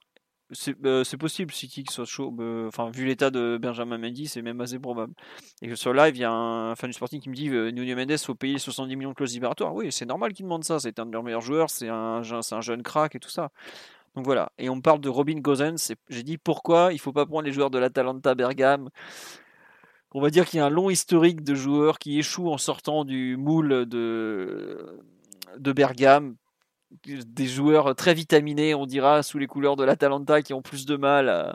euh, 0.84 1.04
c'est 1.04 1.16
possible, 1.16 1.52
City 1.52 1.84
qui 1.84 1.92
soit 1.92 2.04
chaud. 2.04 2.30
Bah, 2.30 2.66
enfin, 2.68 2.90
vu 2.90 3.04
l'état 3.04 3.30
de 3.30 3.58
Benjamin 3.60 3.98
Mendy, 3.98 4.26
c'est 4.26 4.42
même 4.42 4.60
assez 4.60 4.78
probable. 4.78 5.12
Et 5.62 5.68
que 5.68 5.74
sur 5.74 5.92
live, 5.92 6.16
il 6.16 6.20
y 6.20 6.24
a 6.24 6.32
un 6.32 6.74
fan 6.74 6.90
du 6.90 6.94
Sporting 6.94 7.20
qui 7.20 7.28
me 7.28 7.34
dit 7.34 7.48
euh, 7.48 7.70
Nuno 7.70 7.96
Mendes 7.96 8.18
faut 8.18 8.34
payer 8.34 8.58
70 8.58 8.96
millions 8.96 9.10
de 9.10 9.14
clauses 9.14 9.34
libératoires. 9.34 9.74
Oui, 9.74 9.90
c'est 9.92 10.06
normal 10.06 10.32
qu'il 10.32 10.44
demande 10.44 10.64
ça. 10.64 10.78
C'est 10.78 10.98
un 10.98 11.06
de 11.06 11.12
leurs 11.12 11.22
meilleurs 11.22 11.40
joueurs, 11.40 11.70
c'est 11.70 11.88
un, 11.88 12.22
un 12.22 12.60
jeune 12.60 12.82
crack 12.82 13.14
et 13.14 13.20
tout 13.20 13.30
ça. 13.30 13.50
Donc 14.14 14.24
voilà. 14.24 14.52
Et 14.58 14.68
on 14.68 14.76
me 14.76 14.82
parle 14.82 15.00
de 15.00 15.08
Robin 15.08 15.40
Gosens. 15.40 15.92
J'ai 16.08 16.22
dit 16.22 16.38
pourquoi 16.38 16.92
il 16.92 16.98
faut 16.98 17.12
pas 17.12 17.26
prendre 17.26 17.44
les 17.44 17.52
joueurs 17.52 17.70
de 17.70 17.78
l'Atalanta 17.78 18.34
Bergame? 18.34 18.90
On 20.12 20.20
va 20.20 20.30
dire 20.30 20.46
qu'il 20.46 20.58
y 20.58 20.60
a 20.60 20.66
un 20.66 20.70
long 20.70 20.90
historique 20.90 21.42
de 21.42 21.54
joueurs 21.56 21.98
qui 21.98 22.18
échouent 22.18 22.52
en 22.52 22.58
sortant 22.58 23.04
du 23.04 23.36
moule 23.36 23.84
de, 23.86 25.02
de 25.58 25.72
Bergame 25.72 26.36
des 27.04 27.46
joueurs 27.46 27.94
très 27.94 28.14
vitaminés, 28.14 28.74
on 28.74 28.86
dira, 28.86 29.22
sous 29.22 29.38
les 29.38 29.46
couleurs 29.46 29.76
de 29.76 29.84
l'Atalanta, 29.84 30.42
qui 30.42 30.54
ont 30.54 30.62
plus 30.62 30.86
de 30.86 30.96
mal 30.96 31.54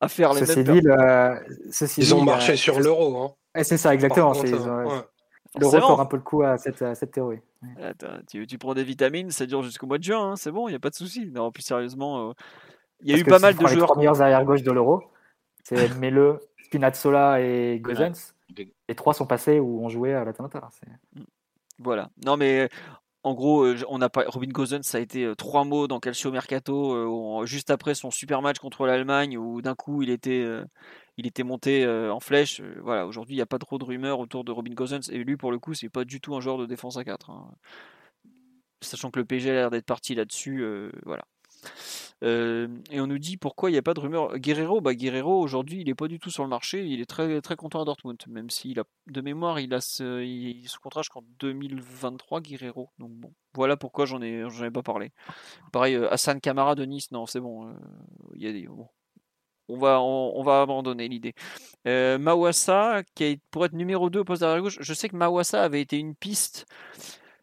à, 0.00 0.08
faire 0.08 0.32
les 0.34 0.42
mêmes. 0.42 0.80
Dit, 0.80 0.86
ils 1.98 2.14
ont 2.14 2.22
marché 2.22 2.56
sur 2.56 2.80
l'euro. 2.80 3.22
Hein. 3.22 3.34
Eh, 3.56 3.64
c'est 3.64 3.78
ça, 3.78 3.94
exactement. 3.94 4.32
L'euro 5.58 5.78
porte 5.78 6.00
un 6.00 6.06
peu 6.06 6.16
le 6.16 6.22
coup 6.22 6.42
à 6.42 6.56
cette, 6.58 7.10
théorie. 7.10 7.40
tu, 8.28 8.58
prends 8.58 8.74
des 8.74 8.84
vitamines, 8.84 9.30
ça 9.30 9.46
dure 9.46 9.62
jusqu'au 9.62 9.86
mois 9.86 9.98
de 9.98 10.04
juin, 10.04 10.32
hein, 10.32 10.36
c'est 10.36 10.52
bon, 10.52 10.68
il 10.68 10.72
n'y 10.72 10.76
a 10.76 10.80
pas 10.80 10.90
de 10.90 10.94
souci. 10.94 11.30
Non, 11.32 11.50
plus 11.50 11.62
sérieusement, 11.62 12.30
euh, 12.30 12.32
il 13.02 13.10
y 13.10 13.14
a 13.14 13.18
eu 13.18 13.24
pas 13.24 13.38
mal 13.38 13.54
de 13.54 13.60
joueurs. 13.60 13.72
Les 13.72 13.80
trois 13.80 13.96
meilleurs 13.96 14.22
arrière-gauche 14.22 14.62
de 14.62 14.72
l'euro, 14.72 15.02
c'est 15.64 15.76
Mele, 15.98 16.38
Spinazzola 16.64 17.40
et 17.40 17.80
Gozens. 17.80 18.34
Les 18.56 18.94
trois 18.94 19.14
sont 19.14 19.26
passés 19.26 19.58
où 19.58 19.84
on 19.84 19.88
jouait 19.88 20.14
à 20.14 20.24
l'Atalanta. 20.24 20.68
Voilà. 21.78 22.10
Non, 22.24 22.36
mais 22.36 22.68
en 23.24 23.34
gros, 23.34 23.64
euh, 23.64 23.76
Robin 24.28 24.48
Gosens, 24.48 24.82
ça 24.82 24.98
a 24.98 25.00
été 25.00 25.24
euh, 25.24 25.34
trois 25.34 25.64
mots 25.64 25.88
dans 25.88 25.98
Calcio 25.98 26.30
Mercato, 26.30 26.92
euh, 27.42 27.46
juste 27.46 27.70
après 27.70 27.94
son 27.94 28.10
super 28.10 28.42
match 28.42 28.58
contre 28.58 28.86
l'Allemagne, 28.86 29.36
où 29.36 29.60
d'un 29.60 29.74
coup 29.74 30.02
il 30.02 30.10
était, 30.10 31.44
monté 31.44 31.86
en 31.86 32.20
flèche. 32.20 32.60
voilà, 32.82 33.06
aujourd'hui 33.06 33.34
il 33.34 33.38
n'y 33.38 33.42
a 33.42 33.46
pas 33.46 33.58
trop 33.58 33.78
de 33.78 33.84
rumeurs 33.84 34.20
autour 34.20 34.44
de 34.44 34.52
Robin 34.52 34.72
Gosens, 34.72 35.10
et 35.10 35.18
lui 35.18 35.36
pour 35.36 35.50
le 35.50 35.58
coup 35.58 35.74
c'est 35.74 35.88
pas 35.88 36.04
du 36.04 36.20
tout 36.20 36.36
un 36.36 36.40
joueur 36.40 36.58
de 36.58 36.66
défense 36.66 36.96
à 36.96 37.04
4. 37.04 37.30
Hein. 37.30 37.50
Sachant 38.80 39.10
que 39.10 39.18
le 39.18 39.24
PG 39.24 39.50
a 39.50 39.54
l'air 39.54 39.70
d'être 39.70 39.86
parti 39.86 40.14
là-dessus, 40.14 40.64
voilà. 41.04 41.24
Euh, 42.24 42.66
et 42.90 43.00
on 43.00 43.06
nous 43.06 43.18
dit 43.18 43.36
pourquoi 43.36 43.70
il 43.70 43.74
n'y 43.74 43.78
a 43.78 43.82
pas 43.82 43.94
de 43.94 44.00
rumeur. 44.00 44.38
Guerrero, 44.38 44.80
bah 44.80 44.94
Guerrero 44.94 45.40
aujourd'hui 45.40 45.80
il 45.80 45.86
n'est 45.86 45.94
pas 45.94 46.08
du 46.08 46.18
tout 46.18 46.30
sur 46.30 46.42
le 46.42 46.48
marché, 46.48 46.84
il 46.84 47.00
est 47.00 47.06
très 47.06 47.40
très 47.40 47.56
content 47.56 47.80
à 47.80 47.84
Dortmund, 47.84 48.18
même 48.26 48.50
s'il 48.50 48.80
a 48.80 48.84
de 49.06 49.20
mémoire 49.20 49.60
il 49.60 49.72
a 49.72 49.80
ce, 49.80 50.22
il, 50.24 50.66
contrat 50.82 51.02
jusqu'en 51.02 51.22
2023 51.38 52.40
Guerrero. 52.40 52.90
Donc 52.98 53.12
bon, 53.12 53.32
voilà 53.54 53.76
pourquoi 53.76 54.04
j'en 54.06 54.20
ai 54.20 54.42
ai 54.42 54.70
pas 54.70 54.82
parlé. 54.82 55.12
Pareil 55.72 55.94
euh, 55.94 56.12
Hassan 56.12 56.40
Kamara 56.40 56.74
de 56.74 56.84
Nice, 56.84 57.12
non 57.12 57.26
c'est 57.26 57.40
bon, 57.40 57.68
euh, 57.68 57.74
y 58.34 58.46
a 58.46 58.52
des 58.52 58.66
bon. 58.66 58.88
On 59.70 59.76
va, 59.76 60.00
on, 60.00 60.42
va 60.42 60.62
abandonner 60.62 61.08
l'idée. 61.08 61.34
Mawassa, 61.84 63.02
qui 63.14 63.24
est, 63.24 63.40
pour 63.50 63.66
être 63.66 63.74
numéro 63.74 64.08
2 64.08 64.20
au 64.20 64.24
poste 64.24 64.40
d'arrière 64.40 64.62
gauche, 64.62 64.78
je 64.80 64.94
sais 64.94 65.10
que 65.10 65.16
Mawassa 65.16 65.62
avait 65.62 65.82
été 65.82 65.98
une 65.98 66.14
piste 66.14 66.66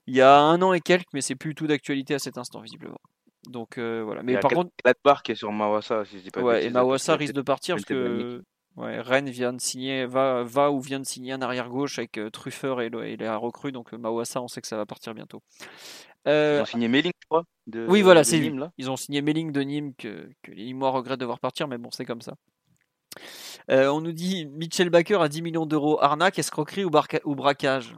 il 0.07 0.15
y 0.15 0.21
a 0.21 0.37
un 0.37 0.61
an 0.61 0.73
et 0.73 0.81
quelques, 0.81 1.13
mais 1.13 1.21
c'est 1.21 1.35
plus 1.35 1.55
tout 1.55 1.67
d'actualité 1.67 2.13
à 2.13 2.19
cet 2.19 2.37
instant, 2.37 2.61
visiblement. 2.61 2.99
Donc 3.47 3.77
euh, 3.77 4.03
voilà. 4.03 4.23
Mais 4.23 4.39
par 4.39 4.51
contre. 4.51 4.71
La 4.83 4.93
qui 5.23 5.31
est 5.31 5.35
sur 5.35 5.51
Mawassa, 5.51 6.05
si 6.05 6.19
je 6.19 6.23
dis 6.23 6.31
pas 6.31 6.41
Ouais, 6.41 6.65
et 6.65 6.69
Mawassa 6.69 7.15
risque 7.15 7.33
de 7.33 7.41
partir 7.41 7.75
parce 7.75 7.85
que 7.85 8.43
ouais, 8.77 8.99
Rennes 9.01 9.29
vient 9.29 9.53
de 9.53 9.61
signer, 9.61 10.05
va, 10.05 10.43
va 10.43 10.71
ou 10.71 10.79
vient 10.79 10.99
de 10.99 11.05
signer 11.05 11.33
un 11.33 11.41
arrière 11.41 11.69
gauche 11.69 11.99
avec 11.99 12.17
euh, 12.17 12.29
Truffer 12.29 12.75
et, 12.81 13.11
et 13.11 13.17
les 13.17 13.29
recrues. 13.29 13.71
Donc 13.71 13.93
euh, 13.93 13.97
Mawassa, 13.97 14.41
on 14.41 14.47
sait 14.47 14.61
que 14.61 14.67
ça 14.67 14.77
va 14.77 14.85
partir 14.85 15.13
bientôt. 15.13 15.41
Ils 16.27 16.61
ont 16.61 16.65
signé 16.65 16.87
Melling, 16.87 17.13
je 17.21 17.27
crois. 17.27 17.43
De, 17.67 17.85
oui, 17.87 18.01
voilà, 18.01 18.23
c'est 18.23 18.39
Nîmes. 18.39 18.57
Là. 18.57 18.71
Ils 18.77 18.89
ont 18.89 18.97
signé 18.97 19.21
Melling 19.21 19.51
de 19.51 19.61
Nîmes 19.61 19.93
que, 19.95 20.27
que 20.41 20.51
les 20.51 20.65
Nîmois 20.65 20.89
regrettent 20.89 21.19
de 21.19 21.25
voir 21.25 21.39
partir, 21.39 21.67
mais 21.67 21.77
bon, 21.77 21.89
c'est 21.91 22.05
comme 22.05 22.21
ça. 22.21 22.33
on 23.69 24.01
nous 24.01 24.11
dit 24.11 24.47
Mitchell 24.47 24.89
Baker 24.89 25.17
à 25.21 25.29
10 25.29 25.43
millions 25.43 25.65
d'euros, 25.67 26.01
arnaque, 26.01 26.39
escroquerie 26.39 26.83
ou, 26.83 26.91
ou 27.25 27.35
braquage? 27.35 27.95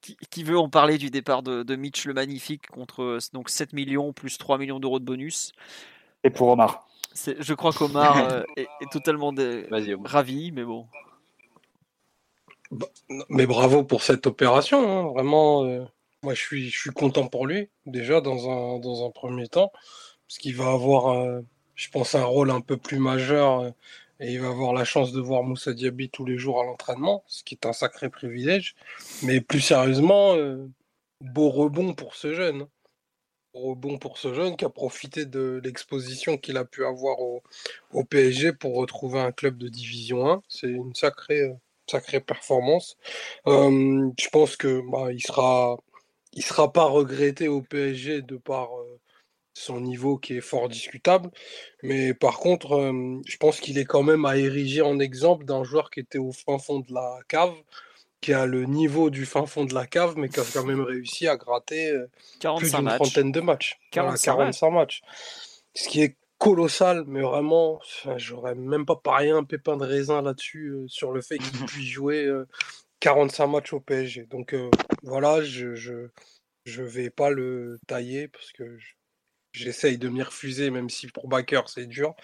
Qui, 0.00 0.44
veut 0.44 0.58
en 0.58 0.68
parler 0.68 0.98
du 0.98 1.10
départ 1.10 1.42
de, 1.42 1.76
Mitch 1.76 2.06
le 2.06 2.14
Magnifique 2.14 2.66
contre 2.68 3.18
donc 3.32 3.50
7 3.50 3.72
millions 3.72 4.12
plus 4.12 4.38
3 4.38 4.58
millions 4.58 4.80
d'euros 4.80 4.98
de 4.98 5.04
bonus 5.04 5.52
Et 6.24 6.30
pour 6.30 6.48
Omar. 6.48 6.86
Je 7.14 7.54
crois 7.54 7.72
qu'Omar 7.72 8.16
euh, 8.32 8.42
est, 8.56 8.68
totalement 8.90 9.32
ravi, 10.04 10.52
mais 10.52 10.64
bon. 10.64 10.86
Bah, 12.70 12.86
mais 13.28 13.46
bravo 13.46 13.82
pour 13.82 14.02
cette 14.02 14.26
opération, 14.26 14.78
hein. 14.78 15.12
vraiment. 15.12 15.64
Euh, 15.64 15.84
moi, 16.22 16.34
je 16.34 16.40
suis, 16.40 16.68
je 16.68 16.78
suis 16.78 16.90
content 16.90 17.26
pour 17.26 17.46
lui, 17.46 17.68
déjà, 17.86 18.20
dans 18.20 18.48
un, 18.48 18.78
dans 18.78 19.06
un 19.06 19.10
premier 19.10 19.48
temps, 19.48 19.72
parce 20.28 20.38
qu'il 20.38 20.54
va 20.54 20.70
avoir, 20.70 21.08
euh, 21.08 21.40
je 21.74 21.88
pense, 21.90 22.14
un 22.14 22.24
rôle 22.24 22.50
un 22.50 22.60
peu 22.60 22.76
plus 22.76 22.98
majeur 22.98 23.72
et 24.20 24.32
il 24.32 24.40
va 24.40 24.48
avoir 24.48 24.74
la 24.74 24.84
chance 24.84 25.12
de 25.12 25.20
voir 25.20 25.42
Moussa 25.42 25.72
Diaby 25.72 26.10
tous 26.10 26.26
les 26.26 26.36
jours 26.36 26.60
à 26.60 26.64
l'entraînement, 26.64 27.24
ce 27.26 27.42
qui 27.42 27.54
est 27.54 27.66
un 27.66 27.72
sacré 27.72 28.10
privilège. 28.10 28.76
Mais 29.22 29.40
plus 29.40 29.60
sérieusement, 29.60 30.36
euh, 30.36 30.68
beau 31.22 31.48
rebond 31.48 31.94
pour 31.94 32.14
ce 32.14 32.34
jeune. 32.34 32.66
Beau 33.54 33.70
rebond 33.70 33.98
pour 33.98 34.18
ce 34.18 34.34
jeune 34.34 34.56
qui 34.56 34.66
a 34.66 34.68
profité 34.68 35.24
de 35.24 35.60
l'exposition 35.64 36.36
qu'il 36.36 36.58
a 36.58 36.66
pu 36.66 36.84
avoir 36.84 37.18
au, 37.20 37.42
PSG 38.10 38.52
pour 38.52 38.76
retrouver 38.76 39.20
un 39.20 39.32
club 39.32 39.56
de 39.56 39.68
Division 39.68 40.30
1. 40.30 40.42
C'est 40.48 40.68
une 40.68 40.94
sacrée, 40.94 41.40
euh, 41.40 41.54
sacrée 41.90 42.20
performance. 42.20 42.98
Euh, 43.46 44.10
je 44.18 44.28
pense 44.28 44.56
que 44.56 44.82
bah, 44.90 45.12
il 45.12 45.22
sera, 45.22 45.78
il 46.34 46.42
sera 46.42 46.70
pas 46.70 46.84
regretté 46.84 47.48
au 47.48 47.62
PSG 47.62 48.20
de 48.20 48.36
par 48.36 48.68
son 49.54 49.80
niveau 49.80 50.16
qui 50.16 50.36
est 50.36 50.40
fort 50.40 50.68
discutable. 50.68 51.30
Mais 51.82 52.14
par 52.14 52.38
contre, 52.38 52.72
euh, 52.72 53.20
je 53.26 53.36
pense 53.36 53.60
qu'il 53.60 53.78
est 53.78 53.84
quand 53.84 54.02
même 54.02 54.24
à 54.24 54.36
ériger 54.36 54.82
en 54.82 54.98
exemple 54.98 55.44
d'un 55.44 55.64
joueur 55.64 55.90
qui 55.90 56.00
était 56.00 56.18
au 56.18 56.32
fin 56.32 56.58
fond 56.58 56.80
de 56.80 56.92
la 56.92 57.18
cave, 57.28 57.54
qui 58.20 58.32
a 58.32 58.46
le 58.46 58.64
niveau 58.64 59.10
du 59.10 59.26
fin 59.26 59.46
fond 59.46 59.64
de 59.64 59.74
la 59.74 59.86
cave, 59.86 60.14
mais 60.16 60.28
qui 60.28 60.40
a 60.40 60.44
quand 60.52 60.64
même 60.64 60.80
réussi 60.80 61.26
à 61.26 61.36
gratter 61.36 61.90
euh, 61.90 62.06
plus 62.58 62.72
d'une 62.72 62.88
trentaine 62.88 63.32
de 63.32 63.40
matchs. 63.40 63.78
45, 63.90 64.70
matchs. 64.70 65.02
Ce 65.74 65.88
qui 65.88 66.02
est 66.02 66.16
colossal, 66.38 67.04
mais 67.06 67.20
vraiment, 67.20 67.80
j'aurais 68.16 68.54
même 68.54 68.86
pas 68.86 68.96
parié 68.96 69.30
un 69.30 69.44
pépin 69.44 69.76
de 69.76 69.84
raisin 69.84 70.22
là-dessus, 70.22 70.68
euh, 70.68 70.88
sur 70.88 71.12
le 71.12 71.20
fait 71.20 71.38
qu'il 71.38 71.50
puisse 71.66 71.88
jouer 71.88 72.30
45 73.00 73.46
matchs 73.46 73.72
au 73.72 73.80
PSG. 73.80 74.26
Donc 74.26 74.54
voilà, 75.02 75.42
je, 75.42 75.74
je, 75.74 76.08
je 76.64 76.82
vais 76.82 77.10
pas 77.10 77.30
le 77.30 77.78
tailler 77.86 78.28
parce 78.28 78.52
que 78.52 78.78
j'essaye 79.52 79.98
de 79.98 80.08
m'y 80.08 80.22
refuser, 80.22 80.70
même 80.70 80.90
si 80.90 81.06
pour 81.08 81.28
Backer 81.28 81.62
c'est 81.68 81.86
dur. 81.86 82.14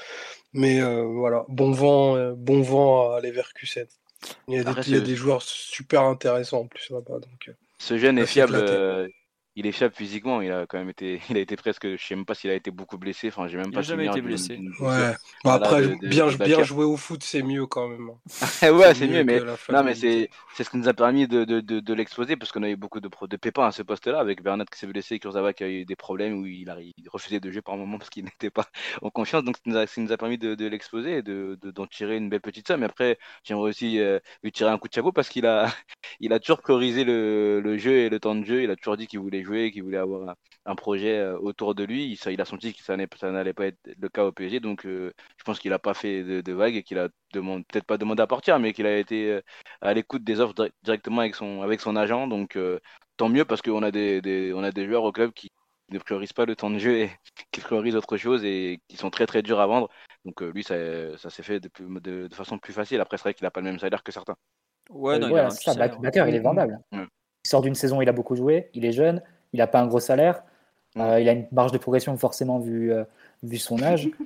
Mais 0.53 0.81
voilà, 0.81 1.44
bon 1.48 1.73
vent, 1.73 2.32
bon 2.32 2.62
vent 2.62 3.12
à 3.12 3.20
Leverkusen. 3.20 3.86
Il 4.48 4.55
y 4.55 4.59
a, 4.59 4.65
des, 4.65 4.81
il 4.89 4.94
y 4.94 4.97
a 4.97 5.01
des 5.01 5.15
joueurs 5.15 5.43
super 5.43 6.03
intéressants 6.03 6.61
en 6.61 6.66
plus 6.66 6.90
là-bas. 6.90 7.20
Donc, 7.20 7.51
ce 7.78 7.98
jeune 7.98 8.19
est 8.19 8.27
fiable 8.27 9.11
il 9.57 9.66
échappe 9.66 9.97
physiquement. 9.97 10.41
Il 10.41 10.53
a 10.53 10.66
quand 10.66 10.78
même 10.78 10.91
été, 10.91 11.20
il 11.31 11.37
a 11.37 11.41
été 11.41 11.57
presque, 11.57 11.87
je 11.97 12.05
sais 12.07 12.15
même 12.15 12.24
pas 12.27 12.35
s'il 12.35 12.51
a 12.51 12.55
été 12.55 12.70
beaucoup 12.70 12.99
blessé. 12.99 13.28
Enfin, 13.28 13.49
j'ai 13.49 13.57
même 13.59 13.73
Il 13.73 13.73
pas 13.73 13.81
a 13.81 13.83
jamais 13.83 14.07
été 14.07 14.20
blessé. 14.20 14.57
d'une- 14.57 14.73
Ouais. 14.78 15.15
Bon, 15.45 15.51
après, 15.51 15.83
de- 15.83 15.95
de- 15.95 16.07
bien, 16.07 16.27
de 16.31 16.37
bien 16.37 16.62
jouer 16.62 16.85
au 16.85 16.97
foot, 16.97 17.23
c'est 17.23 17.43
mieux 17.43 17.66
quand 17.66 17.89
même. 17.89 18.11
hein. 18.11 18.19
ouais, 18.73 18.95
c'est 18.95 19.09
mieux, 19.09 19.24
mais 19.24 19.41
non, 19.69 19.83
mais 19.83 19.95
c'est 19.95 20.28
c'est 20.55 20.65
ce 20.65 20.70
qui 20.70 20.78
nous 20.78 20.89
a 20.89 20.95
permis 20.95 21.28
de, 21.28 21.45
de, 21.45 21.61
de, 21.61 21.81
de 21.81 21.95
l'exposer 21.95 22.37
parce 22.37 22.51
qu'on 22.53 22.62
a 22.62 22.69
eu 22.70 22.77
beaucoup 22.77 23.01
de, 23.01 23.09
pro- 23.09 23.27
de 23.27 23.37
pépins 23.37 23.66
à 23.66 23.73
ce 23.73 23.83
poste-là 23.83 24.19
avec 24.20 24.43
Bernat 24.43 24.65
qui 24.66 24.78
s'est 24.78 24.87
blessé, 24.87 25.19
Kurzawa 25.19 25.53
qui 25.53 25.65
a 25.65 25.69
eu 25.69 25.85
des 25.85 25.97
problèmes 25.97 26.39
où 26.41 26.47
il, 26.47 26.69
a, 26.70 26.78
il 26.81 26.95
refusait 27.11 27.41
de 27.41 27.51
jouer 27.51 27.62
par 27.62 27.77
moment 27.77 27.99
parce 27.99 28.11
qu'il 28.11 28.24
n'était 28.41 28.51
pas 28.51 28.66
en 29.03 29.11
confiance. 29.11 29.45
Donc, 29.45 29.57
ça 29.57 29.62
nous 29.66 29.77
a, 29.77 29.87
ça 29.87 30.01
nous 30.01 30.12
a 30.12 30.16
permis 30.16 30.39
de, 30.39 30.55
de 30.55 30.66
l'exposer 30.66 31.19
et 31.19 31.23
de, 31.23 31.59
de- 31.62 31.70
d'en 31.70 31.87
tirer 31.87 32.16
une 32.16 32.28
belle 32.28 32.41
petite 32.41 32.66
somme. 32.69 32.83
Et 32.83 32.87
après, 32.87 33.19
j'aimerais 33.45 33.69
aussi 33.70 33.99
euh, 34.01 34.19
lui 34.43 34.53
tirer 34.53 34.70
un 34.70 34.78
coup 34.78 34.89
de 34.89 34.95
chapeau 34.95 35.12
parce 35.12 35.28
qu'il 35.28 35.47
a, 35.47 35.69
il 36.20 36.33
a 36.33 36.41
toujours 36.41 36.61
priorisé 36.62 37.05
le, 37.05 37.61
le 37.61 37.78
jeu 37.78 37.93
et 37.93 38.09
le 38.09 38.20
temps 38.20 38.35
de 38.35 38.45
jeu. 38.45 38.62
Il 38.62 38.70
a 38.70 38.77
toujours 38.77 38.97
dit 38.97 39.07
qu'il 39.07 39.20
voulait 39.20 39.43
jouer, 39.47 39.73
qu'il 39.73 39.82
voulait 39.85 39.97
avoir 39.98 40.31
un, 40.31 40.35
un 40.66 40.74
projet 40.77 41.18
euh, 41.18 41.39
autour 41.39 41.74
de 41.74 41.85
lui. 41.85 42.06
Il, 42.12 42.16
ça- 42.18 42.32
il 42.32 42.40
a 42.40 42.44
senti 42.44 42.74
que 42.74 42.82
ça 42.82 42.97
n'allait 42.97 43.55
pas 43.55 43.66
être 43.66 43.78
le 43.98 44.09
cas 44.09 44.24
au 44.24 44.32
PSG. 44.32 44.60
Donc, 44.60 44.86
euh, 44.86 45.12
je 45.39 45.44
pense 45.44 45.59
qu'il 45.60 45.70
n'a 45.70 45.78
pas 45.78 45.94
fait 45.94 46.24
de, 46.24 46.40
de 46.43 46.52
vagues 46.52 46.77
et 46.77 46.82
qu'il 46.82 46.98
a 46.98 47.09
peut-être 47.32 47.85
pas 47.86 47.98
demandé 47.98 48.23
à 48.23 48.27
partir, 48.27 48.59
mais 48.59 48.73
qu'il 48.73 48.86
a 48.86 48.98
été 48.98 49.31
euh, 49.32 49.40
à 49.81 49.94
l'écoute 49.94 50.24
des 50.24 50.40
offres 50.40 50.55
dir- 50.55 50.70
directement 50.82 51.20
avec 51.20 51.35
son, 51.35 51.62
avec 51.62 51.81
son 51.81 51.97
agent. 51.97 52.27
Donc, 52.28 52.56
euh, 52.56 52.78
tant 53.16 53.28
mieux 53.28 53.44
parce 53.44 53.62
qu'on 53.62 53.82
a 53.82 53.90
des, 53.90 54.20
des, 54.20 54.52
on 54.55 54.62
a 54.62 54.73
des 54.73 54.86
joueurs 54.86 55.05
au 55.05 55.12
club 55.12 55.32
qui 55.32 55.51
ne 55.90 55.98
priorisent 55.98 56.32
pas 56.32 56.47
le 56.47 56.56
temps 56.56 56.70
de 56.70 56.78
jeu 56.78 56.97
et 56.98 57.10
qui 57.52 57.60
priorisent 57.60 57.97
autre 57.97 58.16
chose 58.16 58.44
et 58.44 58.81
qui 58.89 58.97
sont 58.97 59.10
très 59.10 59.27
très 59.27 59.43
durs 59.43 59.60
à 59.60 59.66
vendre. 59.66 59.89
Donc, 60.24 60.43
euh, 60.43 60.51
lui, 60.52 60.64
ça, 60.64 61.16
ça 61.18 61.31
s'est 61.31 61.43
fait 61.43 61.60
de, 61.60 61.68
plus- 61.68 61.86
de, 62.01 62.27
de 62.28 62.35
façon 62.35 62.59
plus 62.59 62.73
facile. 62.73 63.01
Après, 63.01 63.16
c'est 63.16 63.23
vrai 63.24 63.35
qu'il 63.35 63.44
n'a 63.44 63.51
pas 63.51 63.60
le 63.60 63.66
même 63.66 63.78
salaire 63.78 64.02
que 64.02 64.12
certains. 64.12 64.36
Ouais, 64.90 65.18
non, 65.18 65.28
il 65.28 65.39
a 65.39 65.43
voilà, 65.43 65.51
ça. 65.51 65.73
salaire, 65.73 66.01
ouais. 66.01 66.10
Il 66.28 66.35
est 66.35 66.40
vendable. 66.40 66.81
Ouais. 66.93 67.06
Il 67.44 67.48
sort 67.48 67.62
d'une 67.62 67.74
saison, 67.74 68.02
il 68.02 68.09
a 68.09 68.12
beaucoup 68.12 68.36
joué, 68.36 68.70
il 68.74 68.85
est 68.85 68.93
jeune, 68.93 69.23
il 69.57 69.59
n'a 69.59 69.66
pas 69.66 69.81
un 69.81 69.87
gros 69.87 70.01
salaire, 70.01 70.43
euh, 70.99 71.19
il 71.20 71.28
a 71.28 71.33
une 71.33 71.47
marge 71.53 71.73
de 71.73 71.78
progression 71.78 72.16
forcément 72.16 72.59
vu, 72.59 72.93
euh, 72.93 73.05
vu 73.43 73.57
son 73.59 73.83
âge. 73.83 74.09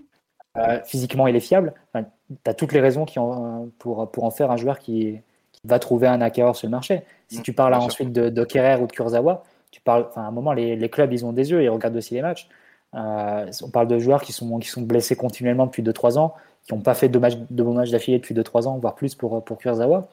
Euh, 0.57 0.81
physiquement, 0.85 1.29
il 1.29 1.37
est 1.37 1.41
fiable. 1.41 1.73
Enfin, 1.95 2.05
tu 2.43 2.51
as 2.51 2.55
toutes 2.55 2.73
les 2.73 2.81
raisons 2.81 3.05
qui 3.05 3.21
en- 3.21 3.69
pour, 3.79 4.11
pour 4.11 4.25
en 4.25 4.33
faire 4.33 4.51
un 4.51 4.57
joueur 4.57 4.81
qui, 4.81 5.21
qui 5.53 5.61
va 5.65 5.79
trouver 5.79 6.09
un 6.09 6.21
acquéreur 6.21 6.57
sur 6.57 6.67
le 6.67 6.73
marché. 6.73 7.03
Si 7.29 7.39
Mm, 7.39 7.43
tu 7.43 7.53
parles 7.53 7.75
ensuite 7.75 8.13
de, 8.13 8.31
de 8.31 8.45
Kerrer 8.45 8.83
ou 8.83 8.89
de 8.89 8.93
Kurzawa, 8.93 9.45
tu 9.71 9.81
parles, 9.81 10.07
enfin, 10.09 10.23
à 10.23 10.25
un 10.25 10.33
moment, 10.33 10.53
les, 10.53 10.75
les 10.75 10.89
clubs, 10.89 11.13
ils 11.13 11.25
ont 11.25 11.33
des 11.33 11.53
yeux, 11.53 11.63
ils 11.63 11.69
regardent 11.69 11.95
aussi 11.95 12.15
les 12.15 12.23
matchs. 12.23 12.49
On 12.93 13.71
parle 13.73 13.87
de 13.87 14.01
joueurs 14.01 14.23
qui 14.23 14.33
sont, 14.33 14.59
qui 14.59 14.69
sont 14.69 14.83
blessés 14.83 15.15
continuellement 15.15 15.67
depuis 15.67 15.85
2-3 15.85 16.19
ans, 16.19 16.35
qui 16.67 16.75
n'ont 16.75 16.81
pas 16.81 16.95
fait 16.95 17.09
de, 17.09 17.19
matchs, 17.21 17.37
de 17.49 17.63
bons 17.63 17.75
matchs 17.75 17.91
d'affilée 17.91 18.19
depuis 18.19 18.35
2-3 18.35 18.67
ans, 18.67 18.77
voire 18.79 18.97
plus 18.97 19.15
pour, 19.15 19.45
pour 19.45 19.57
Kurzawa, 19.57 20.09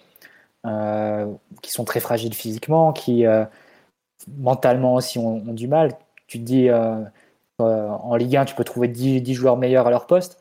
qui 1.64 1.72
sont 1.72 1.84
très 1.84 2.00
fragiles 2.00 2.36
physiquement, 2.36 2.94
qui 2.94 3.26
mentalement 4.28 4.96
aussi 4.96 5.20
ont, 5.20 5.40
du 5.54 5.68
mal. 5.68 5.94
Tu 6.28 6.40
te 6.40 6.44
dis, 6.44 6.70
euh, 6.70 7.02
euh, 7.62 7.90
en 7.90 8.16
Ligue 8.16 8.38
1, 8.38 8.46
tu 8.46 8.56
peux 8.56 8.64
trouver 8.64 8.88
10, 8.88 9.22
10 9.22 9.34
joueurs 9.34 9.58
meilleurs 9.58 9.88
à 9.88 9.90
leur 9.92 10.08
poste. 10.08 10.40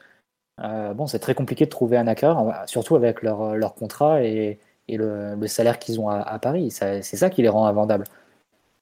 Euh, 0.62 0.94
bon, 0.94 1.06
c'est 1.06 1.18
très 1.18 1.34
compliqué 1.34 1.66
de 1.66 1.70
trouver 1.70 1.96
un 1.98 2.06
acquéreur, 2.06 2.64
surtout 2.66 2.96
avec 2.96 3.22
leur, 3.22 3.74
contrat 3.74 4.22
et, 4.22 4.58
le, 4.88 5.46
salaire 5.46 5.78
qu'ils 5.78 6.00
ont 6.00 6.08
à, 6.08 6.38
Paris. 6.38 6.70
C'est 6.70 7.02
ça 7.02 7.30
qui 7.30 7.42
les 7.42 7.48
rend 7.48 7.66
invendables. 7.66 8.04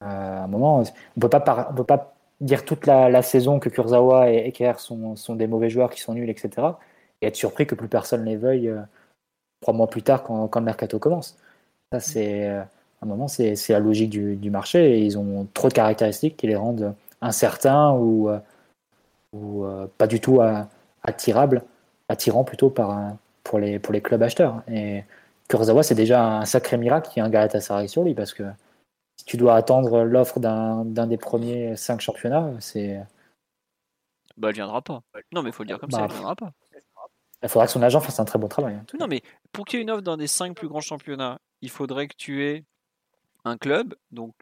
À 0.01 0.45
un 0.45 0.47
moment, 0.49 0.83
on 1.16 1.21
peut 1.21 1.29
peut 1.29 1.85
pas 1.85 2.15
dire 2.41 2.65
toute 2.65 2.87
la, 2.87 3.23
saison 3.23 3.59
que 3.59 3.69
Kurzawa 3.69 4.31
et 4.31 4.49
Eker 4.49 4.81
sont, 4.81 5.16
des 5.31 5.47
mauvais 5.47 5.71
joueurs 5.71 5.91
qui 5.91 6.01
sont 6.01 6.15
nuls, 6.15 6.31
etc. 6.31 6.51
Et 7.23 7.27
être 7.29 7.37
surpris 7.37 7.66
que 7.66 7.75
plus 7.75 7.89
personne 7.89 8.25
les 8.25 8.37
veuille 8.37 8.73
trois 9.61 9.75
mois 9.75 9.89
plus 9.89 10.03
tard 10.03 10.23
quand, 10.23 10.49
quand 10.49 10.61
le 10.61 10.66
mercato 10.66 10.99
commence. 10.99 11.37
Ça, 11.93 12.01
c'est 12.01 12.51
à 13.05 13.06
un 13.06 13.10
moment, 13.10 13.28
c'est 13.28 13.55
la 13.68 13.81
logique 13.81 14.09
du, 14.09 14.36
du 14.36 14.51
marché 14.51 14.98
et 14.98 15.05
ils 15.05 15.18
ont 15.18 15.47
trop 15.52 15.68
de 15.68 15.74
caractéristiques 15.74 16.39
qui 16.39 16.47
les 16.47 16.56
rendent 16.56 16.94
incertains 17.20 17.93
ou, 17.93 18.31
euh, 18.31 18.39
ou 19.35 19.64
euh, 19.64 19.86
pas 19.98 20.06
du 20.06 20.20
tout 20.20 20.40
euh, 20.40 20.62
attirables, 21.02 21.62
attirants 22.09 22.44
plutôt 22.44 22.70
par, 22.70 23.16
pour, 23.43 23.59
les, 23.59 23.78
pour 23.78 23.93
les 23.93 24.01
clubs 24.01 24.22
acheteurs. 24.22 24.62
Et 24.68 25.05
Kurzawa, 25.48 25.82
c'est 25.82 25.94
déjà 25.94 26.39
un 26.39 26.47
sacré 26.47 26.78
miracle 26.78 27.10
qu'il 27.10 27.20
y 27.20 27.22
ait 27.22 27.26
un 27.26 27.31
Galatasaray 27.31 27.89
sur 27.89 28.05
lui 28.05 28.14
parce 28.14 28.32
que 28.32 28.44
si 29.18 29.26
tu 29.26 29.36
dois 29.36 29.55
attendre 29.55 30.02
l'offre 30.02 30.40
d'un 30.40 30.85
des 30.85 31.18
premiers 31.18 31.76
cinq 31.76 32.01
championnats, 32.01 32.52
c'est 32.60 33.01
Bah, 34.39 34.48
il 34.51 34.55
viendra 34.55 34.81
pas. 34.81 35.02
Non, 35.32 35.43
mais 35.43 35.51
il 35.51 35.52
faut 35.52 35.62
le 35.62 35.68
dire 35.68 35.78
comme 35.78 35.90
ça, 35.90 35.98
Bah, 35.98 36.06
il 36.09 36.12
viendra 36.14 36.35
pas. 36.36 36.52
il 37.43 37.48
faudra 37.51 37.66
que 37.66 37.72
son 37.72 37.82
agent 37.82 38.01
fasse 38.01 38.18
un 38.18 38.24
très 38.24 38.39
bon 38.39 38.48
travail. 38.48 38.74
hein. 38.76 38.86
Non, 38.98 39.06
mais 39.06 39.20
pour 39.52 39.66
qu'il 39.66 39.78
y 39.78 39.81
ait 39.81 39.82
une 39.82 39.90
offre 39.90 40.01
dans 40.02 40.16
des 40.16 40.26
cinq 40.26 40.56
plus 40.56 40.68
grands 40.68 40.81
championnats, 40.81 41.39
il 41.60 41.70
faudrait 41.70 42.09
que 42.09 42.16
tu 42.16 42.44
aies 42.44 42.64
un 43.45 43.57
club 43.57 43.95
donc, 44.11 44.35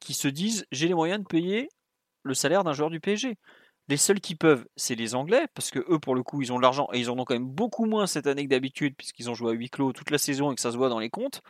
qui 0.00 0.14
se 0.14 0.28
dise 0.28 0.66
j'ai 0.72 0.88
les 0.88 0.94
moyens 0.94 1.20
de 1.20 1.26
payer 1.26 1.68
le 2.22 2.34
salaire 2.34 2.64
d'un 2.64 2.72
joueur 2.72 2.90
du 2.90 3.00
PSG. 3.00 3.36
Les 3.88 3.96
seuls 3.96 4.20
qui 4.20 4.36
peuvent, 4.36 4.66
c'est 4.76 4.94
les 4.94 5.16
Anglais, 5.16 5.46
parce 5.54 5.70
que 5.70 5.80
eux, 5.92 5.98
pour 5.98 6.14
le 6.14 6.22
coup, 6.22 6.42
ils 6.42 6.52
ont 6.52 6.58
l'argent 6.58 6.88
et 6.92 7.00
ils 7.00 7.10
en 7.10 7.18
ont 7.18 7.24
quand 7.24 7.34
même 7.34 7.48
beaucoup 7.48 7.86
moins 7.86 8.06
cette 8.06 8.28
année 8.28 8.44
que 8.44 8.50
d'habitude, 8.50 8.94
puisqu'ils 8.96 9.28
ont 9.28 9.34
joué 9.34 9.50
à 9.50 9.54
huis 9.54 9.68
clos 9.68 9.92
toute 9.92 10.10
la 10.10 10.18
saison 10.18 10.52
et 10.52 10.54
que 10.54 10.60
ça 10.60 10.70
se 10.70 10.76
voit 10.76 10.88
dans 10.88 11.00
les 11.00 11.10
comptes. 11.10 11.42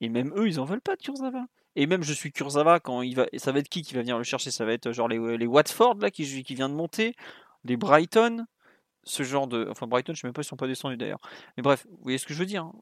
Et 0.00 0.08
même 0.08 0.32
eux, 0.36 0.48
ils 0.48 0.58
en 0.58 0.64
veulent 0.64 0.80
pas 0.80 0.96
de 0.96 1.02
Kurzawa. 1.02 1.46
Et 1.76 1.86
même 1.86 2.02
je 2.02 2.12
suis 2.12 2.32
Kurzawa 2.32 2.80
quand 2.80 3.02
il 3.02 3.14
va. 3.14 3.26
Ça 3.36 3.52
va 3.52 3.60
être 3.60 3.68
qui 3.68 3.82
qui 3.82 3.94
va 3.94 4.00
venir 4.00 4.18
le 4.18 4.24
chercher? 4.24 4.50
Ça 4.50 4.64
va 4.64 4.72
être 4.72 4.90
genre 4.92 5.08
les, 5.08 5.46
Watford 5.46 5.98
là 6.00 6.10
qui, 6.10 6.42
qui 6.42 6.54
vient 6.56 6.68
de 6.68 6.74
monter, 6.74 7.14
les 7.64 7.76
Brighton, 7.76 8.46
ce 9.04 9.22
genre 9.22 9.46
de. 9.46 9.68
Enfin 9.70 9.86
Brighton, 9.86 10.14
je 10.14 10.20
sais 10.20 10.26
même 10.26 10.34
pas 10.34 10.42
s'ils 10.42 10.48
sont 10.50 10.56
pas 10.56 10.66
descendus 10.66 10.96
d'ailleurs. 10.96 11.20
Mais 11.56 11.62
bref, 11.62 11.86
vous 11.88 11.98
voyez 12.02 12.18
ce 12.18 12.26
que 12.26 12.34
je 12.34 12.40
veux 12.40 12.46
dire. 12.46 12.72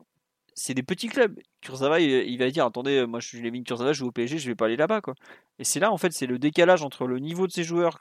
C'est 0.59 0.73
des 0.75 0.83
petits 0.83 1.09
clubs. 1.09 1.39
Kurzawa, 1.61 2.01
il, 2.01 2.11
il 2.11 2.39
va 2.39 2.51
dire 2.51 2.65
attendez, 2.65 3.07
moi 3.07 3.21
je 3.21 3.29
suis 3.29 3.41
Levin 3.43 3.63
Kurzawa, 3.63 3.93
je 3.93 3.99
joue 3.99 4.07
au 4.09 4.13
PSG, 4.13 4.39
je 4.39 4.49
vais 4.49 4.55
pas 4.55 4.65
aller 4.67 4.77
là-bas 4.77 5.01
quoi. 5.03 5.15
Et 5.59 5.65
c'est 5.65 5.81
là 5.81 5.93
en 5.93 5.99
fait, 5.99 6.13
c'est 6.13 6.27
le 6.27 6.39
décalage 6.39 6.83
entre 6.83 7.07
le 7.07 7.19
niveau 7.19 7.47
de 7.47 7.53
ces 7.53 7.63
joueurs, 7.63 8.01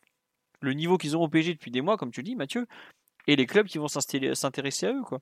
le 0.62 0.74
niveau 0.74 0.98
qu'ils 0.98 1.18
ont 1.18 1.22
au 1.22 1.28
PSG 1.28 1.54
depuis 1.54 1.70
des 1.72 1.82
mois, 1.82 1.98
comme 1.98 2.12
tu 2.12 2.24
dis 2.24 2.36
Mathieu, 2.36 2.66
et 3.28 3.36
les 3.36 3.46
clubs 3.46 3.68
qui 3.68 3.78
vont 3.78 3.88
s'intéresser 3.90 4.88
à 4.88 4.94
eux 4.94 5.02
quoi. 5.04 5.20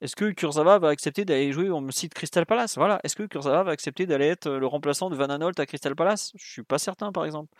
Est-ce 0.00 0.16
que 0.16 0.32
Kurzawa 0.32 0.80
va 0.80 0.88
accepter 0.88 1.24
d'aller 1.24 1.52
jouer, 1.52 1.70
on 1.70 1.80
me 1.80 1.92
cite 1.92 2.12
Crystal 2.14 2.44
Palace, 2.44 2.76
voilà. 2.76 2.98
Est-ce 3.04 3.14
que 3.14 3.22
Kurzawa 3.22 3.62
va 3.62 3.70
accepter 3.70 4.04
d'aller 4.04 4.26
être 4.26 4.50
le 4.50 4.66
remplaçant 4.66 5.08
de 5.10 5.14
Van 5.14 5.28
Aanholt 5.30 5.60
à 5.60 5.66
Crystal 5.66 5.94
Palace? 5.94 6.32
Je 6.34 6.44
suis 6.50 6.64
pas 6.64 6.78
certain, 6.78 7.12
par 7.12 7.24
exemple. 7.24 7.54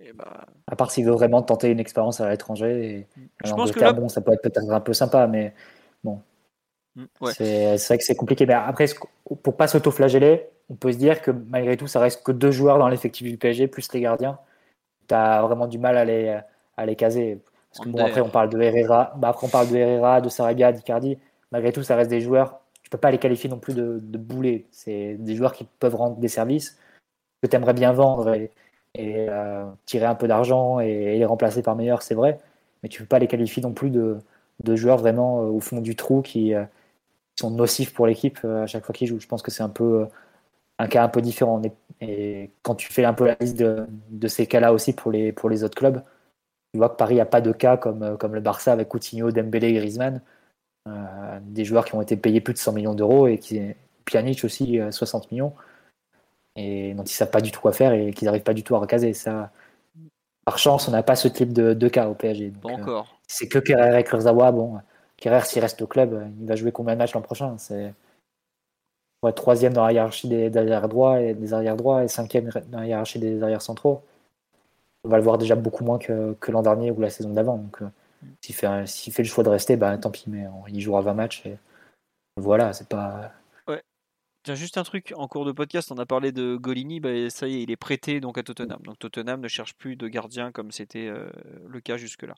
Et 0.00 0.12
bah, 0.12 0.46
À 0.66 0.74
part 0.74 0.90
s'il 0.90 1.04
veut 1.04 1.12
vraiment 1.12 1.42
tenter 1.42 1.70
une 1.70 1.78
expérience 1.78 2.20
à 2.20 2.28
l'étranger. 2.28 3.06
Et 3.14 3.28
Je 3.44 3.52
en 3.52 3.56
pense 3.56 3.70
que 3.70 3.78
là- 3.78 3.92
bon, 3.92 4.08
ça 4.08 4.20
peut 4.20 4.32
être 4.32 4.42
peut-être 4.42 4.68
un 4.68 4.80
peu 4.80 4.92
sympa, 4.92 5.28
mais 5.28 5.54
mm, 6.02 6.14
ouais. 7.20 7.32
c'est 7.32 7.76
vrai 7.76 7.98
que 7.98 8.04
c'est 8.04 8.14
compliqué. 8.14 8.46
Mais 8.46 8.54
après, 8.54 8.86
pour 9.42 9.56
pas 9.56 9.68
s'auto-flageller, 9.68 10.48
on 10.70 10.74
peut 10.74 10.92
se 10.92 10.98
dire 10.98 11.22
que 11.22 11.30
malgré 11.30 11.76
tout, 11.76 11.86
ça 11.86 12.00
reste 12.00 12.22
que 12.22 12.32
deux 12.32 12.50
joueurs 12.50 12.78
dans 12.78 12.88
l'effectif 12.88 13.28
du 13.28 13.36
PSG, 13.36 13.68
plus 13.68 13.92
les 13.92 14.00
gardiens. 14.00 14.38
Tu 15.08 15.14
as 15.14 15.42
vraiment 15.42 15.66
du 15.66 15.78
mal 15.78 15.96
à 15.96 16.04
les, 16.04 16.38
à 16.76 16.86
les 16.86 16.96
caser. 16.96 17.40
Parce 17.70 17.86
que 17.86 17.90
bon, 17.90 18.04
après, 18.04 18.20
on 18.20 18.28
parle 18.28 18.50
de 18.50 18.60
Herrera, 18.60 19.12
bah, 19.16 19.28
après, 19.28 19.46
on 19.46 19.50
parle 19.50 19.68
de 19.68 19.76
Herrera, 19.76 20.20
de 20.20 20.28
Sarabia, 20.28 20.72
d'Icardi. 20.72 21.18
Malgré 21.50 21.72
tout, 21.72 21.82
ça 21.82 21.96
reste 21.96 22.10
des 22.10 22.20
joueurs. 22.20 22.60
Tu 22.82 22.90
peux 22.90 22.98
pas 22.98 23.10
les 23.10 23.18
qualifier 23.18 23.50
non 23.50 23.58
plus 23.58 23.74
de, 23.74 23.98
de 24.00 24.18
boulets. 24.18 24.66
C'est 24.70 25.16
des 25.18 25.36
joueurs 25.36 25.52
qui 25.52 25.64
peuvent 25.80 25.94
rendre 25.94 26.16
des 26.16 26.28
services 26.28 26.78
que 27.42 27.48
tu 27.48 27.56
aimerais 27.56 27.74
bien 27.74 27.92
vendre 27.92 28.32
et, 28.34 28.50
et, 28.94 29.26
euh, 29.28 29.64
tirer 29.86 30.06
un 30.06 30.14
peu 30.14 30.28
d'argent 30.28 30.80
et, 30.80 30.86
et 30.88 31.18
les 31.18 31.24
remplacer 31.24 31.62
par 31.62 31.76
meilleurs, 31.76 32.02
c'est 32.02 32.14
vrai. 32.14 32.38
Mais 32.82 32.88
tu 32.88 33.02
peux 33.02 33.08
pas 33.08 33.18
les 33.18 33.26
qualifier 33.26 33.62
non 33.62 33.72
plus 33.72 33.90
de, 33.90 34.18
de 34.62 34.76
joueurs 34.76 34.98
vraiment 34.98 35.42
euh, 35.42 35.46
au 35.46 35.60
fond 35.60 35.80
du 35.80 35.96
trou 35.96 36.22
qui, 36.22 36.54
euh, 36.54 36.64
qui 36.64 36.68
sont 37.38 37.50
nocifs 37.50 37.92
pour 37.92 38.06
l'équipe 38.06 38.38
euh, 38.44 38.62
à 38.64 38.66
chaque 38.66 38.84
fois 38.84 38.92
qu'ils 38.94 39.08
jouent. 39.08 39.20
Je 39.20 39.26
pense 39.26 39.42
que 39.42 39.50
c'est 39.50 39.62
un 39.62 39.68
peu 39.68 40.02
euh, 40.02 40.06
un 40.78 40.88
cas 40.88 41.04
un 41.04 41.08
peu 41.08 41.22
différent. 41.22 41.60
Et, 42.00 42.50
quand 42.62 42.74
tu 42.74 42.92
fais 42.92 43.04
un 43.04 43.14
peu 43.14 43.26
la 43.26 43.36
liste 43.40 43.58
de, 43.58 43.86
de 44.10 44.28
ces 44.28 44.46
cas-là 44.46 44.72
aussi 44.72 44.92
pour 44.92 45.10
les, 45.12 45.32
pour 45.32 45.48
les 45.48 45.64
autres 45.64 45.76
clubs, 45.76 46.02
tu 46.72 46.78
vois 46.78 46.88
que 46.90 46.96
Paris 46.96 47.16
n'a 47.16 47.26
pas 47.26 47.40
de 47.40 47.52
cas 47.52 47.76
comme, 47.76 48.02
euh, 48.02 48.16
comme 48.16 48.34
le 48.34 48.40
Barça 48.40 48.72
avec 48.72 48.88
Coutinho, 48.88 49.30
Dembélé 49.30 49.68
et 49.68 49.74
Griezmann. 49.74 50.20
Euh, 50.86 51.38
des 51.40 51.64
joueurs 51.64 51.86
qui 51.86 51.94
ont 51.94 52.02
été 52.02 52.14
payés 52.14 52.42
plus 52.42 52.52
de 52.52 52.58
100 52.58 52.72
millions 52.74 52.94
d'euros 52.94 53.26
et 53.26 53.38
qui 53.38 53.58
Pjanic 54.04 54.44
aussi 54.44 54.78
euh, 54.78 54.90
60 54.90 55.32
millions 55.32 55.54
et 56.56 56.92
dont 56.92 57.04
ils 57.04 57.08
savent 57.08 57.30
pas 57.30 57.40
du 57.40 57.52
tout 57.52 57.60
quoi 57.62 57.72
faire 57.72 57.94
et 57.94 58.12
qu'ils 58.12 58.26
n'arrivent 58.26 58.42
pas 58.42 58.52
du 58.52 58.62
tout 58.62 58.76
à 58.76 58.80
recaser 58.80 59.14
ça 59.14 59.50
par 60.44 60.58
chance 60.58 60.86
on 60.86 60.90
n'a 60.90 61.02
pas 61.02 61.16
ce 61.16 61.26
type 61.26 61.54
de, 61.54 61.72
de 61.72 61.88
cas 61.88 62.08
au 62.08 62.14
PSG 62.14 62.52
pas 62.62 62.68
euh, 62.68 62.74
encore. 62.74 63.18
c'est 63.26 63.48
que 63.48 63.58
Kerrer 63.58 63.98
et 63.98 64.04
Kurzawa 64.04 64.52
bon 64.52 64.78
Kerrer 65.16 65.44
s'il 65.44 65.62
reste 65.62 65.80
au 65.82 65.86
club 65.86 66.12
euh, 66.14 66.26
il 66.40 66.46
va 66.46 66.56
jouer 66.56 66.72
combien 66.72 66.94
de 66.94 66.98
matchs 66.98 67.14
l'an 67.14 67.22
prochain? 67.22 67.56
C'est 67.58 67.94
ouais, 69.22 69.32
troisième 69.32 69.72
dans 69.72 69.84
la 69.84 69.92
hiérarchie 69.92 70.28
des, 70.28 70.56
arrières 70.56 70.88
droits 70.88 71.20
et 71.20 71.34
des 71.34 71.54
arrières 71.54 71.76
droits 71.76 72.04
et 72.04 72.08
cinquième 72.08 72.50
dans 72.68 72.80
la 72.80 72.86
hiérarchie 72.86 73.18
des 73.18 73.42
arrières 73.42 73.62
centraux. 73.62 74.02
On 75.04 75.08
va 75.08 75.18
le 75.18 75.22
voir 75.24 75.38
déjà 75.38 75.54
beaucoup 75.56 75.84
moins 75.84 75.98
que, 75.98 76.36
l'an 76.48 76.62
dernier 76.62 76.90
ou 76.90 77.00
la 77.00 77.10
saison 77.10 77.30
d'avant. 77.30 77.58
Donc 77.58 77.82
euh, 77.82 78.86
s'il 78.86 79.12
fait, 79.12 79.22
le 79.22 79.28
choix 79.28 79.44
de 79.44 79.50
rester 79.50 79.76
bah 79.76 79.96
tant 79.98 80.10
pis 80.10 80.24
mais 80.28 80.46
euh, 80.46 80.50
il 80.68 80.80
jouera 80.80 81.02
20 81.02 81.14
matchs 81.14 81.44
voilà 82.36 82.72
c'est 82.72 82.88
pas 82.88 83.30
Tiens, 84.44 84.54
juste 84.54 84.76
un 84.76 84.82
truc, 84.82 85.14
en 85.16 85.26
cours 85.26 85.46
de 85.46 85.52
podcast, 85.52 85.90
on 85.90 85.96
a 85.96 86.04
parlé 86.04 86.30
de 86.30 86.56
Golini, 86.56 87.00
bah, 87.00 87.30
ça 87.30 87.48
y 87.48 87.54
est, 87.54 87.62
il 87.62 87.70
est 87.70 87.76
prêté 87.76 88.20
donc 88.20 88.36
à 88.36 88.42
Tottenham. 88.42 88.78
Donc 88.84 88.98
Tottenham 88.98 89.40
ne 89.40 89.48
cherche 89.48 89.72
plus 89.72 89.96
de 89.96 90.06
gardien 90.06 90.52
comme 90.52 90.70
c'était 90.70 91.06
euh, 91.06 91.30
le 91.66 91.80
cas 91.80 91.96
jusque-là. 91.96 92.34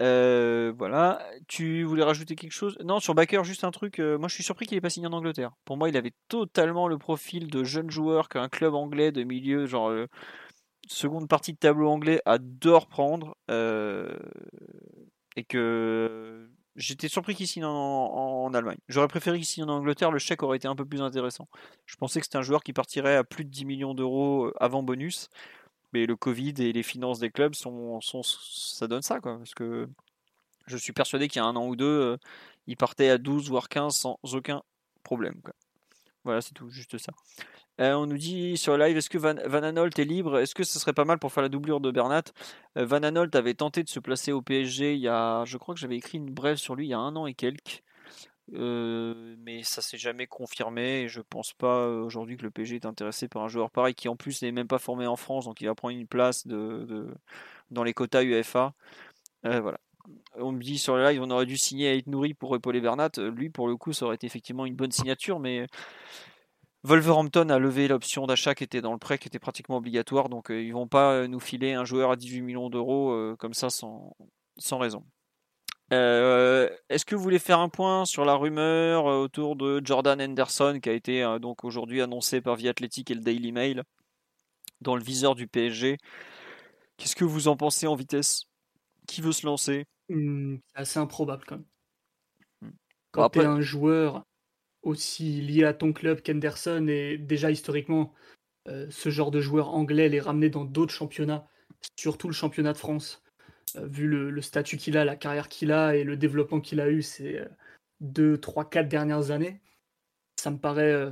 Euh, 0.00 0.72
voilà. 0.78 1.20
Tu 1.48 1.82
voulais 1.82 2.04
rajouter 2.04 2.36
quelque 2.36 2.52
chose? 2.52 2.78
Non, 2.84 3.00
sur 3.00 3.16
Baker, 3.16 3.42
juste 3.42 3.64
un 3.64 3.72
truc. 3.72 3.98
euh, 3.98 4.16
moi, 4.16 4.28
je 4.28 4.34
suis 4.34 4.44
surpris 4.44 4.66
qu'il 4.66 4.76
n'ait 4.76 4.80
pas 4.80 4.90
signé 4.90 5.08
en 5.08 5.12
Angleterre. 5.12 5.50
Pour 5.64 5.76
moi, 5.76 5.88
il 5.88 5.96
avait 5.96 6.14
totalement 6.28 6.86
le 6.86 6.98
profil 6.98 7.50
de 7.50 7.64
jeune 7.64 7.90
joueur 7.90 8.28
qu'un 8.28 8.48
club 8.48 8.74
anglais 8.74 9.10
de 9.10 9.24
milieu, 9.24 9.66
genre 9.66 9.92
seconde 10.86 11.28
partie 11.28 11.52
de 11.52 11.58
tableau 11.58 11.88
anglais, 11.88 12.22
adore 12.26 12.86
prendre. 12.86 13.36
et 13.48 15.44
que 15.48 16.48
j'étais 16.78 17.08
surpris 17.08 17.34
qu'il 17.34 17.48
signe 17.48 17.64
en, 17.64 18.54
Allemagne. 18.54 18.78
J'aurais 18.88 19.08
préféré 19.08 19.36
qu'il 19.36 19.46
signe 19.46 19.64
en 19.64 19.68
Angleterre. 19.68 20.10
Le 20.10 20.18
chèque 20.18 20.42
aurait 20.42 20.56
été 20.56 20.68
un 20.68 20.76
peu 20.76 20.86
plus 20.86 21.02
intéressant. 21.02 21.48
Je 21.84 21.96
pensais 21.96 22.20
que 22.20 22.26
c'était 22.26 22.38
un 22.38 22.42
joueur 22.42 22.62
qui 22.62 22.72
partirait 22.72 23.16
à 23.16 23.24
plus 23.24 23.44
de 23.44 23.50
10 23.50 23.64
millions 23.66 23.94
d'euros 23.94 24.46
euh, 24.46 24.54
avant 24.60 24.82
bonus. 24.82 25.28
Mais 25.92 26.06
le 26.06 26.16
Covid 26.16 26.54
et 26.58 26.72
les 26.72 26.82
finances 26.82 27.18
des 27.18 27.30
clubs 27.30 27.54
sont, 27.54 28.00
ça 28.00 28.86
donne 28.86 29.02
ça 29.02 29.20
quoi. 29.20 29.38
Parce 29.38 29.54
que 29.54 29.88
je 30.66 30.76
suis 30.76 30.92
persuadé 30.92 31.28
qu'il 31.28 31.40
y 31.40 31.44
a 31.44 31.48
un 31.48 31.56
an 31.56 31.66
ou 31.66 31.76
deux, 31.76 31.86
euh, 31.86 32.16
il 32.66 32.76
partait 32.76 33.08
à 33.08 33.18
12 33.18 33.48
voire 33.48 33.68
15 33.68 33.94
sans 33.94 34.18
aucun 34.32 34.62
problème. 35.02 35.40
Voilà, 36.24 36.40
c'est 36.40 36.52
tout, 36.52 36.70
juste 36.70 36.98
ça. 36.98 37.12
Euh, 37.80 37.94
on 37.94 38.06
nous 38.06 38.18
dit 38.18 38.56
sur 38.56 38.76
live, 38.76 38.96
est-ce 38.96 39.08
que 39.08 39.18
Van, 39.18 39.34
Van 39.46 39.62
Aanholt 39.62 39.96
est 39.98 40.04
libre? 40.04 40.38
Est-ce 40.38 40.54
que 40.54 40.64
ce 40.64 40.78
serait 40.78 40.92
pas 40.92 41.04
mal 41.04 41.18
pour 41.18 41.32
faire 41.32 41.42
la 41.42 41.48
doublure 41.48 41.80
de 41.80 41.90
Bernat? 41.90 42.24
Euh, 42.76 42.84
Van 42.84 43.02
Aanholt 43.02 43.34
avait 43.36 43.54
tenté 43.54 43.84
de 43.84 43.88
se 43.88 44.00
placer 44.00 44.32
au 44.32 44.42
PSG 44.42 44.94
il 44.94 45.00
y 45.00 45.08
a, 45.08 45.44
je 45.44 45.56
crois 45.58 45.74
que 45.74 45.80
j'avais 45.80 45.96
écrit 45.96 46.18
une 46.18 46.30
brève 46.30 46.56
sur 46.56 46.74
lui 46.74 46.86
il 46.86 46.90
y 46.90 46.94
a 46.94 46.98
un 46.98 47.14
an 47.14 47.26
et 47.26 47.34
quelques. 47.34 47.82
Euh, 48.54 49.36
mais 49.40 49.62
ça 49.62 49.82
s'est 49.82 49.98
jamais 49.98 50.26
confirmé 50.26 51.02
et 51.02 51.08
je 51.08 51.20
pense 51.20 51.52
pas 51.52 51.86
aujourd'hui 51.86 52.38
que 52.38 52.44
le 52.44 52.50
PSG 52.50 52.76
est 52.76 52.86
intéressé 52.86 53.28
par 53.28 53.42
un 53.42 53.48
joueur 53.48 53.70
pareil 53.70 53.94
qui 53.94 54.08
en 54.08 54.16
plus 54.16 54.40
n'est 54.40 54.52
même 54.52 54.66
pas 54.66 54.78
formé 54.78 55.06
en 55.06 55.16
France 55.16 55.44
donc 55.44 55.60
il 55.60 55.66
va 55.66 55.74
prendre 55.74 55.94
une 55.94 56.06
place 56.06 56.46
de, 56.46 57.08
dans 57.70 57.84
les 57.84 57.92
quotas 57.92 58.22
UEFA. 58.22 58.72
Voilà. 59.42 59.78
On 60.36 60.52
me 60.52 60.62
dit 60.62 60.78
sur 60.78 60.96
le 60.96 61.04
live 61.04 61.20
on 61.22 61.30
aurait 61.30 61.44
dû 61.46 61.58
signer 61.58 61.98
Ait 61.98 62.02
Nouri 62.06 62.32
pour 62.32 62.56
épauler 62.56 62.80
Bernat. 62.80 63.10
Lui 63.18 63.50
pour 63.50 63.68
le 63.68 63.76
coup 63.76 63.92
ça 63.92 64.06
aurait 64.06 64.14
été 64.14 64.26
effectivement 64.26 64.64
une 64.64 64.76
bonne 64.76 64.92
signature 64.92 65.38
mais 65.38 65.66
Wolverhampton 66.88 67.50
a 67.50 67.58
levé 67.58 67.86
l'option 67.86 68.26
d'achat 68.26 68.54
qui 68.54 68.64
était 68.64 68.80
dans 68.80 68.92
le 68.92 68.98
prêt 68.98 69.18
qui 69.18 69.28
était 69.28 69.38
pratiquement 69.38 69.76
obligatoire 69.76 70.28
donc 70.28 70.50
euh, 70.50 70.62
ils 70.62 70.72
vont 70.72 70.88
pas 70.88 71.12
euh, 71.12 71.26
nous 71.28 71.40
filer 71.40 71.74
un 71.74 71.84
joueur 71.84 72.10
à 72.10 72.16
18 72.16 72.40
millions 72.40 72.70
d'euros 72.70 73.12
euh, 73.12 73.36
comme 73.38 73.52
ça 73.54 73.68
sans, 73.70 74.16
sans 74.56 74.78
raison. 74.78 75.04
Euh, 75.92 76.68
Est-ce 76.90 77.04
que 77.04 77.14
vous 77.14 77.22
voulez 77.22 77.38
faire 77.38 77.60
un 77.60 77.68
point 77.68 78.04
sur 78.04 78.24
la 78.24 78.34
rumeur 78.34 79.06
autour 79.06 79.56
de 79.56 79.80
Jordan 79.84 80.20
Henderson 80.20 80.80
qui 80.82 80.88
a 80.88 80.92
été 80.92 81.22
euh, 81.22 81.38
donc 81.38 81.64
aujourd'hui 81.64 82.02
annoncé 82.02 82.40
par 82.40 82.58
The 82.58 82.66
Athletic 82.66 83.10
et 83.10 83.14
le 83.14 83.20
Daily 83.20 83.52
Mail 83.52 83.82
dans 84.80 84.96
le 84.96 85.02
viseur 85.02 85.34
du 85.34 85.46
PSG 85.46 85.96
Qu'est-ce 86.98 87.16
que 87.16 87.24
vous 87.24 87.48
en 87.48 87.56
pensez 87.56 87.86
en 87.86 87.94
vitesse? 87.94 88.44
Qui 89.06 89.20
veut 89.22 89.32
se 89.32 89.46
lancer? 89.46 89.86
Hmm, 90.08 90.56
c'est 90.66 90.80
assez 90.80 90.98
improbable 90.98 91.44
quand 91.46 91.56
même. 91.56 91.64
Hmm. 92.60 92.76
Quand 93.12 93.22
après- 93.22 93.40
tu 93.40 93.46
es 93.46 93.48
un 93.48 93.60
joueur 93.60 94.24
aussi 94.88 95.40
lié 95.40 95.64
à 95.64 95.74
ton 95.74 95.92
club 95.92 96.22
qu'Henderson 96.22 96.86
et 96.88 97.18
déjà 97.18 97.50
historiquement, 97.50 98.14
euh, 98.68 98.86
ce 98.90 99.10
genre 99.10 99.30
de 99.30 99.40
joueur 99.40 99.74
anglais 99.74 100.08
les 100.08 100.20
ramener 100.20 100.50
dans 100.50 100.64
d'autres 100.64 100.94
championnats, 100.94 101.46
surtout 101.98 102.28
le 102.28 102.34
championnat 102.34 102.72
de 102.72 102.78
France, 102.78 103.22
euh, 103.76 103.86
vu 103.86 104.06
le, 104.08 104.40
statut 104.42 104.76
qu'il 104.76 104.96
a, 104.96 105.04
la 105.04 105.16
carrière 105.16 105.48
qu'il 105.48 105.72
a 105.72 105.94
et 105.94 106.04
le 106.04 106.16
développement 106.16 106.60
qu'il 106.60 106.80
a 106.80 106.90
eu 106.90 107.02
ces 107.02 107.40
2, 108.00 108.38
3, 108.38 108.68
4 108.68 108.88
dernières 108.88 109.30
années, 109.30 109.60
ça 110.36 110.50
me 110.50 110.58
paraît 110.58 110.92
euh, 110.92 111.10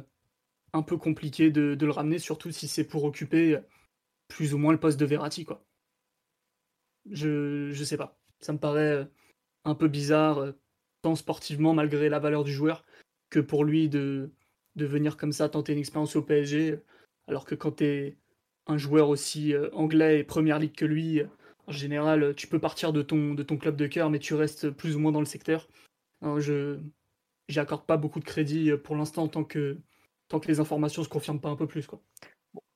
un 0.72 0.82
peu 0.82 0.96
compliqué 0.96 1.50
de, 1.50 1.76
le 1.78 1.90
ramener, 1.90 2.18
surtout 2.18 2.50
si 2.50 2.68
c'est 2.68 2.86
pour 2.86 3.04
occuper 3.04 3.58
plus 4.28 4.54
ou 4.54 4.58
moins 4.58 4.72
le 4.72 4.80
poste 4.80 4.98
de 4.98 5.06
Verratti. 5.06 5.44
Quoi. 5.44 5.64
Je, 7.10 7.70
je 7.72 7.84
sais 7.84 7.96
pas. 7.96 8.18
Ça 8.40 8.52
me 8.52 8.58
paraît 8.58 9.08
un 9.64 9.74
peu 9.74 9.88
bizarre, 9.88 10.52
tant 11.02 11.14
sportivement, 11.14 11.72
malgré 11.72 12.08
la 12.08 12.18
valeur 12.18 12.44
du 12.44 12.52
joueur, 12.52 12.84
que 13.36 13.40
pour 13.40 13.64
lui 13.64 13.90
de, 13.90 14.30
de 14.76 14.86
venir 14.86 15.18
comme 15.18 15.32
ça 15.32 15.50
tenter 15.50 15.74
une 15.74 15.78
expérience 15.78 16.16
au 16.16 16.22
PSG, 16.22 16.80
alors 17.28 17.44
que 17.44 17.54
quand 17.54 17.76
tu 17.76 17.84
es 17.84 18.16
un 18.66 18.78
joueur 18.78 19.10
aussi 19.10 19.52
euh, 19.52 19.68
anglais 19.74 20.20
et 20.20 20.24
première 20.24 20.58
ligue 20.58 20.74
que 20.74 20.86
lui, 20.86 21.20
en 21.66 21.72
général, 21.72 22.34
tu 22.34 22.46
peux 22.46 22.58
partir 22.58 22.94
de 22.94 23.02
ton, 23.02 23.34
de 23.34 23.42
ton 23.42 23.58
club 23.58 23.76
de 23.76 23.86
cœur, 23.86 24.08
mais 24.08 24.20
tu 24.20 24.32
restes 24.32 24.70
plus 24.70 24.96
ou 24.96 25.00
moins 25.00 25.12
dans 25.12 25.20
le 25.20 25.26
secteur. 25.26 25.68
Alors, 26.22 26.40
je 26.40 26.78
j'accorde 27.48 27.82
pas 27.82 27.98
beaucoup 27.98 28.20
de 28.20 28.24
crédit 28.24 28.70
euh, 28.70 28.78
pour 28.78 28.96
l'instant 28.96 29.28
tant 29.28 29.44
que, 29.44 29.76
tant 30.28 30.40
que 30.40 30.48
les 30.48 30.58
informations 30.58 31.04
se 31.04 31.08
confirment 31.10 31.40
pas 31.40 31.50
un 31.50 31.56
peu 31.56 31.66
plus. 31.66 31.86
Quoi. 31.86 32.00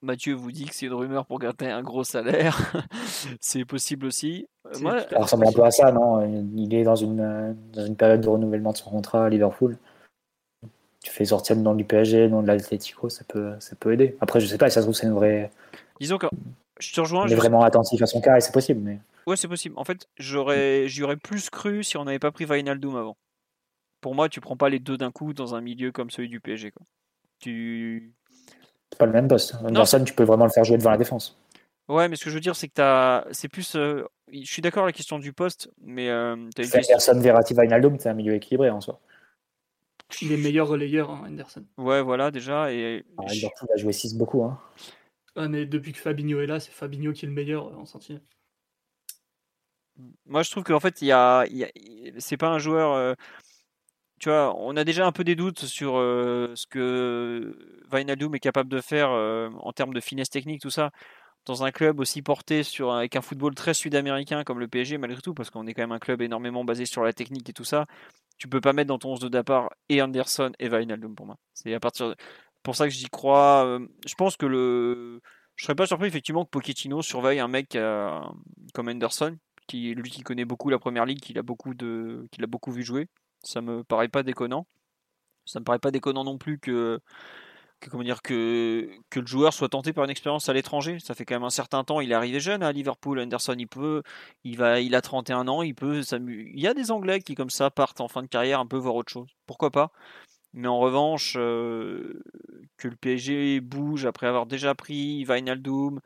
Mathieu 0.03 0.35
vous 0.35 0.53
dit 0.53 0.67
que 0.67 0.75
c'est 0.75 0.87
une 0.87 0.93
rumeur 0.93 1.25
pour 1.25 1.39
gratter 1.39 1.71
un 1.71 1.83
gros 1.83 2.05
salaire. 2.05 2.75
c'est 3.41 3.65
possible 3.65 4.05
aussi. 4.05 4.47
Euh, 4.67 4.79
Moi, 4.81 5.01
Ça 5.09 5.21
ressemble 5.21 5.49
un 5.49 5.53
peu 5.53 5.65
à 5.65 5.71
ça, 5.71 5.91
non? 5.91 6.21
Il 6.55 6.75
est 6.75 6.85
dans 6.85 6.97
une, 6.97 7.57
dans 7.73 7.87
une 7.87 7.97
période 7.97 8.21
de 8.21 8.29
renouvellement 8.29 8.73
de 8.73 8.77
son 8.77 8.91
contrat 8.91 9.25
à 9.25 9.29
Liverpool. 9.31 9.79
Tu 11.03 11.11
fais 11.11 11.25
sortir 11.25 11.57
le 11.57 11.63
nom 11.63 11.75
du 11.75 11.85
PSG, 11.85 12.19
le 12.25 12.29
nom 12.29 12.43
de 12.43 12.47
l'Atletico, 12.47 13.09
ça 13.09 13.25
peut, 13.25 13.55
ça 13.59 13.75
peut 13.77 13.93
aider. 13.93 14.17
Après, 14.21 14.39
je 14.41 14.47
sais 14.47 14.59
pas, 14.59 14.69
si 14.69 14.75
ça 14.75 14.81
se 14.81 14.85
trouve, 14.87 14.95
c'est 14.95 15.07
une 15.07 15.15
vraie. 15.15 15.51
disons 15.99 16.19
que 16.19 16.27
je 16.79 16.93
te 16.93 17.01
rejoins. 17.01 17.25
On 17.25 17.27
je- 17.27 17.33
est 17.33 17.37
vraiment 17.37 17.63
attentif 17.63 18.03
à 18.03 18.07
son 18.07 18.21
cas 18.21 18.37
et 18.37 18.41
c'est 18.41 18.53
possible. 18.53 18.81
Mais... 18.81 18.99
Ouais, 19.27 19.37
c'est 19.37 19.49
possible. 19.49 19.75
En 19.79 19.85
fait, 19.85 20.07
j'aurais, 20.19 20.89
j'y 20.89 21.03
aurais 21.03 21.17
plus 21.17 21.49
cru 21.49 21.83
si 21.85 21.97
on 21.97 22.05
n'avait 22.05 22.19
pas 22.19 22.31
pris 22.33 22.45
Wijnaldum 22.45 22.97
avant. 22.97 23.17
Pour 24.03 24.15
moi, 24.15 24.29
tu 24.29 24.41
prends 24.41 24.57
pas 24.57 24.69
les 24.69 24.79
deux 24.79 24.97
d'un 24.99 25.11
coup 25.11 25.33
dans 25.33 25.55
un 25.55 25.61
milieu 25.61 25.91
comme 25.93 26.11
celui 26.11 26.29
du 26.29 26.41
PSG. 26.41 26.71
Quoi. 26.71 26.87
Tu... 27.39 28.13
C'est 28.91 28.99
pas 28.99 29.07
le 29.07 29.13
même 29.13 29.29
poste. 29.29 29.55
Anderson, 29.65 30.03
tu 30.05 30.13
peux 30.15 30.25
vraiment 30.25 30.45
le 30.45 30.51
faire 30.51 30.65
jouer 30.65 30.77
devant 30.79 30.91
la 30.91 30.97
défense. 30.99 31.39
Ouais, 31.89 32.09
mais 32.09 32.17
ce 32.17 32.25
que 32.25 32.31
je 32.31 32.35
veux 32.35 32.41
dire, 32.41 32.57
c'est 32.57 32.69
que 32.69 32.75
t'as... 32.75 33.25
c'est 33.33 33.49
plus. 33.49 33.75
euh, 33.75 34.05
Je 34.33 34.45
suis 34.45 34.63
d'accord 34.63 34.85
avec 34.85 34.95
la 34.95 34.99
question 34.99 35.19
du 35.19 35.33
poste, 35.33 35.71
mais 35.83 36.09
euh, 36.09 36.37
t'as 36.55 36.63
une 36.65 36.71
question. 36.71 36.95
Anderson, 36.95 37.21
Verratti, 37.21 37.55
Wijnaldum, 37.55 37.99
c'est 37.99 38.09
un 38.11 38.15
milieu 38.15 38.35
équilibré 38.35 38.71
en 38.71 38.81
soi. 38.81 39.01
Il 40.23 40.33
est 40.33 40.37
meilleur 40.37 40.69
relayeur, 40.69 41.11
hein, 41.11 41.25
Henderson. 41.29 41.65
Ouais, 41.79 42.03
voilà, 42.03 42.31
déjà. 42.31 42.73
Et 42.73 43.05
je- 43.29 43.33
Liverpool 43.35 43.69
a 43.75 43.77
joué 43.79 43.93
6 43.93 44.15
beaucoup. 44.15 44.45
Hein. 44.45 44.59
Ah, 45.37 45.49
mais 45.49 45.67
depuis 45.67 45.93
que 45.93 45.99
Fabinho 45.99 46.41
est 46.41 46.47
là, 46.47 46.59
c'est 46.61 46.73
Fabinho 46.73 47.13
qui 47.13 47.25
est 47.25 47.29
le 47.29 47.35
meilleur 47.35 47.69
euh, 47.69 47.77
en 47.77 47.87
sentinelle. 47.87 48.23
Moi, 50.27 50.43
je 50.43 50.51
trouve 50.51 50.65
qu'en 50.65 50.81
fait, 50.81 51.03
il 51.03 51.07
y 51.09 51.13
a, 51.13 51.45
il 51.47 51.57
y 51.59 51.65
a- 51.65 51.71
c'est 52.19 52.37
pas 52.37 52.49
un 52.49 52.59
joueur. 52.59 52.93
euh, 52.95 53.15
Tu 54.19 54.29
vois, 54.29 54.55
on 54.59 54.77
a 54.77 54.85
déjà 54.85 55.07
un 55.07 55.13
peu 55.13 55.25
des 55.25 55.35
doutes 55.35 55.61
sur 55.65 55.97
euh, 55.97 56.53
ce 56.55 56.67
que 56.67 57.57
Wijnaldum 57.91 58.35
est 58.35 58.41
capable 58.41 58.69
de 58.69 58.81
faire 58.83 59.11
euh, 59.13 59.49
en 59.61 59.73
termes 59.73 59.95
de 59.95 60.01
finesse 60.01 60.29
technique, 60.29 60.61
tout 60.61 60.69
ça, 60.71 60.91
dans 61.47 61.65
un 61.65 61.71
club 61.73 62.01
aussi 62.01 62.23
porté 62.23 62.63
sur 62.63 62.93
avec 62.93 63.17
un 63.17 63.23
football 63.23 63.55
très 63.55 63.75
sud-américain 63.75 64.45
comme 64.45 64.61
le 64.61 64.69
PSG, 64.69 64.99
malgré 64.99 65.21
tout, 65.23 65.35
parce 65.35 65.51
qu'on 65.51 65.67
est 65.67 65.75
quand 65.75 65.83
même 65.83 65.93
un 65.93 65.99
club 65.99 66.23
énormément 66.23 66.65
basé 66.65 66.87
sur 66.87 67.03
la 67.05 67.13
technique 67.13 67.49
et 67.49 67.53
tout 67.53 67.65
ça. 67.65 67.87
Tu 68.39 68.49
peux 68.49 68.61
pas 68.61 68.73
mettre 68.73 68.89
dans 68.89 68.99
ton 68.99 69.13
11 69.13 69.21
de 69.21 69.29
départ 69.29 69.71
et 69.89 70.03
Anderson 70.03 70.53
et 70.59 70.69
Wijnaldum 70.69 71.15
pour 71.15 71.27
moi. 71.27 71.37
C'est 71.55 71.75
à 71.75 71.81
partir 71.81 72.11
de- 72.11 72.17
pour 72.63 72.77
ça 72.77 72.87
que 72.87 72.95
j'y 72.95 73.09
crois. 73.11 73.65
euh, 73.67 73.87
Je 74.07 74.15
pense 74.15 74.37
que 74.37 74.47
le, 74.47 75.21
je 75.57 75.65
serais 75.65 75.75
pas 75.75 75.87
surpris 75.87 76.07
effectivement 76.09 76.45
que 76.45 76.51
Pochettino 76.51 77.03
surveille 77.03 77.41
un 77.41 77.49
mec 77.49 77.77
euh, 77.77 78.21
comme 78.75 78.89
Anderson, 78.89 79.37
qui 79.67 79.95
lui 79.95 80.11
qui 80.11 80.23
connaît 80.23 80.45
beaucoup 80.45 80.71
la 80.71 80.79
première 80.79 81.07
ligue, 81.07 81.21
qu'il 81.21 81.39
a 81.39 81.43
beaucoup 81.43 81.75
de, 81.75 82.27
qu'il 82.33 82.45
a 82.45 82.47
beaucoup 82.47 82.73
vu 82.73 82.83
jouer. 82.83 83.09
Ça 83.43 83.61
me 83.61 83.85
paraît 83.85 84.09
pas 84.09 84.23
déconnant. 84.23 84.67
Ça 85.47 85.61
me 85.61 85.65
paraît 85.65 85.79
pas 85.81 85.91
déconnant 85.91 86.25
non 86.25 86.39
plus 86.39 86.59
que, 86.59 87.01
que 87.81 87.91
comment 87.91 88.03
dire 88.03 88.23
que 88.23 88.89
que 89.11 89.21
le 89.21 89.27
joueur 89.27 89.53
soit 89.53 89.69
tenté 89.71 89.93
par 89.93 90.05
une 90.05 90.11
expérience 90.11 90.49
à 90.49 90.53
l'étranger. 90.53 90.99
Ça 91.01 91.15
fait 91.15 91.25
quand 91.25 91.35
même 91.35 91.45
un 91.45 91.51
certain 91.51 91.85
temps. 91.85 92.01
Il 92.01 92.13
est 92.13 92.15
arrivé 92.15 92.41
jeune 92.41 92.63
à 92.63 92.73
Liverpool. 92.73 93.19
Anderson, 93.21 93.57
il 93.59 93.67
peut, 93.69 94.03
il 94.45 94.57
va, 94.57 94.81
il 94.81 94.95
a 94.95 95.01
31 95.03 95.49
ans. 95.49 95.63
Il 95.63 95.75
peut 95.75 96.03
Il 96.13 96.61
y 96.61 96.67
a 96.69 96.75
des 96.75 96.91
Anglais 96.91 97.21
qui 97.21 97.35
comme 97.35 97.51
ça 97.51 97.71
partent 97.71 98.01
en 98.01 98.09
fin 98.09 98.23
de 98.23 98.29
carrière 98.29 98.61
un 98.61 98.67
peu 98.67 98.77
voir 98.77 98.95
autre 98.95 99.13
chose. 99.13 99.31
Pourquoi 99.47 99.71
pas? 99.71 99.93
Mais 100.53 100.69
en 100.69 100.79
revanche, 100.81 101.35
euh, 101.39 102.23
que 102.77 102.89
le 102.89 102.97
PSG 102.97 103.61
bouge 103.61 104.07
après 104.07 104.27
avoir 104.27 104.47
déjà 104.47 104.75
pris 104.75 105.25
Wijnaldum, 105.25 106.01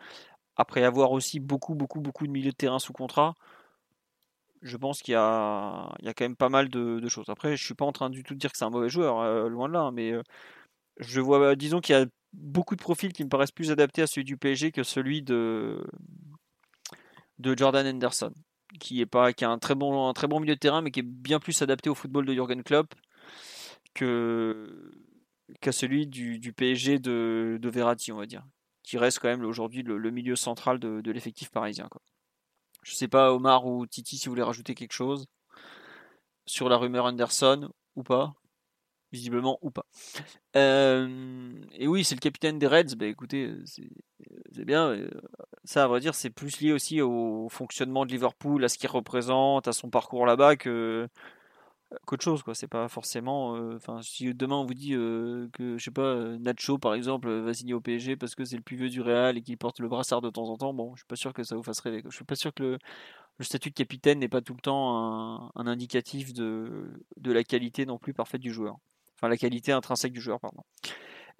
après 0.57 0.85
avoir 0.85 1.13
aussi 1.13 1.41
beaucoup, 1.41 1.75
beaucoup, 1.75 2.01
beaucoup 2.01 2.27
de 2.27 2.33
milieux 2.33 2.53
de 2.53 2.57
terrain 2.57 2.79
sous 2.79 2.93
contrat, 2.93 3.35
je 4.63 4.77
pense 4.77 5.03
qu'il 5.03 5.13
y 5.13 5.15
y 5.15 5.19
a 5.19 6.15
quand 6.17 6.25
même 6.25 6.37
pas 6.37 6.49
mal 6.49 6.69
de, 6.69 7.09
choses. 7.09 7.29
Après, 7.29 7.57
je 7.57 7.65
suis 7.65 7.75
pas 7.75 7.85
en 7.85 7.93
train 7.93 8.11
du 8.11 8.23
tout 8.23 8.35
de 8.35 8.39
dire 8.39 8.51
que 8.53 8.59
c'est 8.59 8.65
un 8.65 8.71
mauvais 8.71 8.89
joueur, 8.89 9.21
euh, 9.21 9.49
loin 9.49 9.69
de 9.69 9.75
là, 9.75 9.81
hein, 9.83 9.93
mais 9.93 10.13
euh, 10.13 10.23
je 10.99 11.21
vois, 11.21 11.57
disons 11.57 11.81
qu'il 11.81 11.95
y 11.95 11.99
a 11.99 12.07
beaucoup 12.33 12.77
de 12.77 12.81
profils 12.81 13.12
qui 13.12 13.25
me 13.25 13.29
paraissent 13.29 13.53
plus 13.53 13.71
adaptés 13.71 14.03
à 14.03 14.07
celui 14.07 14.25
du 14.25 14.37
PSG 14.37 14.73
que 14.73 14.83
celui 14.83 15.23
de, 15.23 15.85
de 17.39 17.57
Jordan 17.57 17.87
Henderson, 17.87 18.33
qui 18.81 19.01
est 19.01 19.35
qui 19.35 19.45
a 19.45 19.51
un 19.51 19.59
très 19.59 19.75
bon, 19.75 20.09
un 20.09 20.12
très 20.12 20.27
bon 20.27 20.41
milieu 20.41 20.55
de 20.55 20.61
terrain, 20.61 20.83
mais 20.83 20.91
qui 20.91 21.01
est 21.01 21.05
bien 21.05 21.41
plus 21.41 21.62
adapté 21.62 21.91
au 21.91 21.95
football 21.95 22.27
de 22.27 22.33
Jürgen 22.33 22.62
Klopp 22.62 22.95
que 23.95 24.93
qu'à 25.61 25.73
celui 25.73 26.07
du, 26.07 26.39
du 26.39 26.53
PSG 26.53 26.99
de, 26.99 27.59
de 27.61 27.69
Verratti, 27.69 28.12
on 28.12 28.16
va 28.16 28.27
dire, 28.27 28.45
qui 28.83 28.99
reste 28.99 29.19
quand 29.19 29.29
même 29.29 29.45
aujourd'hui 29.45 29.83
le, 29.83 30.11
milieu 30.11 30.37
central 30.37 30.79
de, 30.79 31.01
de 31.01 31.12
l'effectif 31.12 31.51
parisien. 31.51 31.87
Quoi. 31.91 32.01
Je 32.83 32.95
sais 32.95 33.09
pas, 33.09 33.33
Omar 33.33 33.66
ou 33.66 33.87
Titi, 33.87 34.16
si 34.16 34.27
vous 34.27 34.33
voulez 34.33 34.43
rajouter 34.43 34.75
quelque 34.75 34.93
chose 34.93 35.27
sur 36.47 36.69
la 36.69 36.77
rumeur 36.77 37.07
Anderson 37.07 37.71
ou 37.97 38.03
pas. 38.03 38.35
Visiblement 39.15 39.59
ou 39.62 39.70
pas. 39.70 39.86
Euh, 40.57 41.53
et 41.73 41.89
oui, 41.89 42.05
c'est 42.05 42.15
le 42.15 42.20
capitaine 42.20 42.59
des 42.59 42.66
Reds. 42.66 42.97
Bah 42.97 43.07
écoutez, 43.07 43.55
c'est 43.65 44.65
bien. 44.65 44.97
Ça, 45.65 45.85
à 45.85 45.86
vrai 45.86 46.01
dire, 46.01 46.15
c'est 46.15 46.31
plus 46.31 46.61
lié 46.61 46.73
aussi 46.73 47.01
au 47.01 47.49
fonctionnement 47.49 48.05
de 48.05 48.11
Liverpool, 48.12 48.65
à 48.65 48.69
ce 48.69 48.78
qu'il 48.78 48.91
représente, 48.91 49.69
à 49.69 49.73
son 49.73 49.91
parcours 49.91 50.27
là-bas 50.27 50.57
que 50.57 51.09
qu'autre 52.07 52.24
chose 52.24 52.43
quoi 52.43 52.55
c'est 52.55 52.66
pas 52.66 52.89
forcément 52.89 53.53
enfin 53.77 54.03
si 54.03 54.35
demain 54.35 54.57
on 54.57 54.65
vous 54.65 54.74
dit 54.74 54.91
que 54.91 55.77
je 55.78 55.78
sais 55.78 55.93
pas 55.93 56.16
Nacho 56.39 56.77
par 56.78 56.95
exemple 56.95 57.31
va 57.31 57.55
signer 57.55 57.74
au 57.74 57.81
PSG 57.81 58.16
parce 58.16 58.35
que 58.35 58.45
c'est 58.45 58.57
le 58.57 58.62
plus 58.62 58.77
vieux 58.77 58.89
du 58.89 59.01
Real 59.01 59.36
et 59.39 59.43
qu'il 59.43 59.57
porte 59.57 59.78
le 59.78 59.89
brassard 59.89 60.20
de 60.20 60.31
temps 60.31 60.49
en 60.49 60.57
temps 60.57 60.74
bon 60.74 60.95
je 60.95 61.01
suis 61.01 61.07
pas 61.07 61.15
sûr 61.15 61.32
que 61.32 61.45
ça 61.45 61.55
vous 61.55 61.62
fasse 61.62 61.81
rêver 61.81 62.03
je 62.05 62.15
suis 62.15 62.24
pas 62.24 62.35
sûr 62.35 62.53
que 62.53 62.78
le, 63.39 63.45
statut 63.45 63.70
de 63.70 63.74
capitaine 63.74 64.19
n'est 64.19 64.28
pas 64.28 64.41
tout 64.41 64.55
le 64.55 64.61
temps 64.61 65.53
un, 65.55 65.66
indicatif 65.66 66.32
de, 66.32 66.91
de, 67.16 67.32
la 67.32 67.45
qualité 67.45 67.86
non 67.86 67.99
plus 67.99 68.15
parfaite 68.15 68.41
du 68.41 68.53
joueur. 68.53 68.78
Enfin, 69.16 69.28
la 69.28 69.36
qualité 69.36 69.73
intrinsèque 69.73 70.12
du 70.12 70.20
joueur, 70.20 70.41
pardon. 70.41 70.62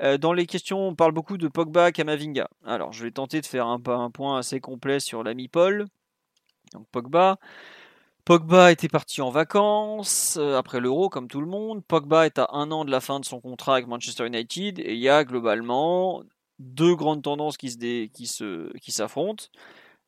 Euh, 0.02 0.18
dans 0.18 0.32
les 0.32 0.46
questions, 0.46 0.88
on 0.88 0.94
parle 0.94 1.12
beaucoup 1.12 1.38
de 1.38 1.48
Pogba, 1.48 1.92
Kamavinga. 1.92 2.48
Alors, 2.64 2.92
je 2.92 3.05
vais 3.05 3.10
tenter 3.10 3.40
de 3.40 3.46
faire 3.46 3.66
un, 3.66 3.80
point 4.10 4.38
assez 4.38 4.60
complet 4.60 5.01
sur 5.01 5.22
l'ami 5.22 5.48
Paul. 5.48 5.86
Donc, 6.72 6.86
Pogba. 6.90 7.38
Pogba 8.24 8.72
était 8.72 8.88
parti 8.88 9.20
en 9.20 9.30
vacances 9.30 10.38
euh, 10.40 10.56
après 10.56 10.80
l'Euro, 10.80 11.10
comme 11.10 11.28
tout 11.28 11.40
le 11.40 11.46
monde. 11.46 11.84
Pogba 11.84 12.26
est 12.26 12.38
à 12.38 12.48
un 12.52 12.70
an 12.70 12.84
de 12.84 12.90
la 12.90 13.01
fin 13.01 13.20
de 13.20 13.24
son 13.24 13.40
contrat 13.40 13.74
avec 13.74 13.86
Manchester 13.86 14.26
United 14.26 14.78
et 14.78 14.94
il 14.94 14.98
y 15.01 15.10
a 15.10 15.24
globalement 15.24 16.22
deux 16.59 16.94
grandes 16.96 17.22
tendances 17.22 17.56
qui 17.56 17.70
se 17.70 18.06
qui 18.06 18.26
se 18.26 18.74
qui 18.78 18.92
s'affrontent. 18.92 19.44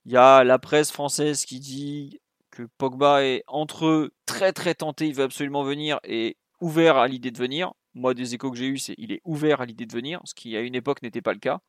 Il 0.06 0.12
y 0.12 0.16
a 0.16 0.44
la 0.44 0.58
presse 0.58 0.90
française 0.92 1.44
qui 1.44 1.60
dit 1.60 2.20
que 2.50 2.62
Pogba 2.78 3.24
est 3.24 3.44
entre 3.48 3.86
eux 3.86 4.14
très 4.24 4.52
très 4.52 4.74
tenté, 4.74 5.08
il 5.08 5.14
veut 5.14 5.24
absolument 5.24 5.62
venir 5.64 6.00
et 6.04 6.36
ouvert 6.60 6.96
à 6.96 7.08
l'idée 7.08 7.30
de 7.30 7.38
venir. 7.38 7.72
Moi, 7.94 8.14
des 8.14 8.34
échos 8.34 8.50
que 8.50 8.56
j'ai 8.56 8.66
eus, 8.66 8.78
c'est 8.78 8.94
il 8.98 9.12
est 9.12 9.20
ouvert 9.24 9.60
à 9.60 9.66
l'idée 9.66 9.86
de 9.86 9.92
venir, 9.92 10.20
ce 10.24 10.34
qui 10.34 10.56
à 10.56 10.60
une 10.60 10.74
époque 10.74 11.02
n'était 11.02 11.22
pas 11.22 11.32
le 11.32 11.38
cas. 11.38 11.60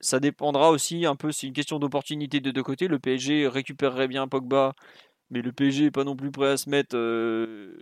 Ça 0.00 0.20
dépendra 0.20 0.70
aussi 0.70 1.04
un 1.06 1.16
peu, 1.16 1.32
c'est 1.32 1.46
une 1.46 1.52
question 1.52 1.78
d'opportunité 1.78 2.40
de 2.40 2.50
deux 2.50 2.62
côtés. 2.62 2.88
Le 2.88 2.98
PSG 2.98 3.48
récupérerait 3.48 4.08
bien 4.08 4.28
Pogba, 4.28 4.74
mais 5.30 5.42
le 5.42 5.52
PSG 5.52 5.84
n'est 5.84 5.90
pas 5.90 6.04
non 6.04 6.16
plus 6.16 6.30
prêt 6.30 6.50
à 6.50 6.56
se 6.56 6.70
mettre 6.70 6.96
euh, 6.96 7.76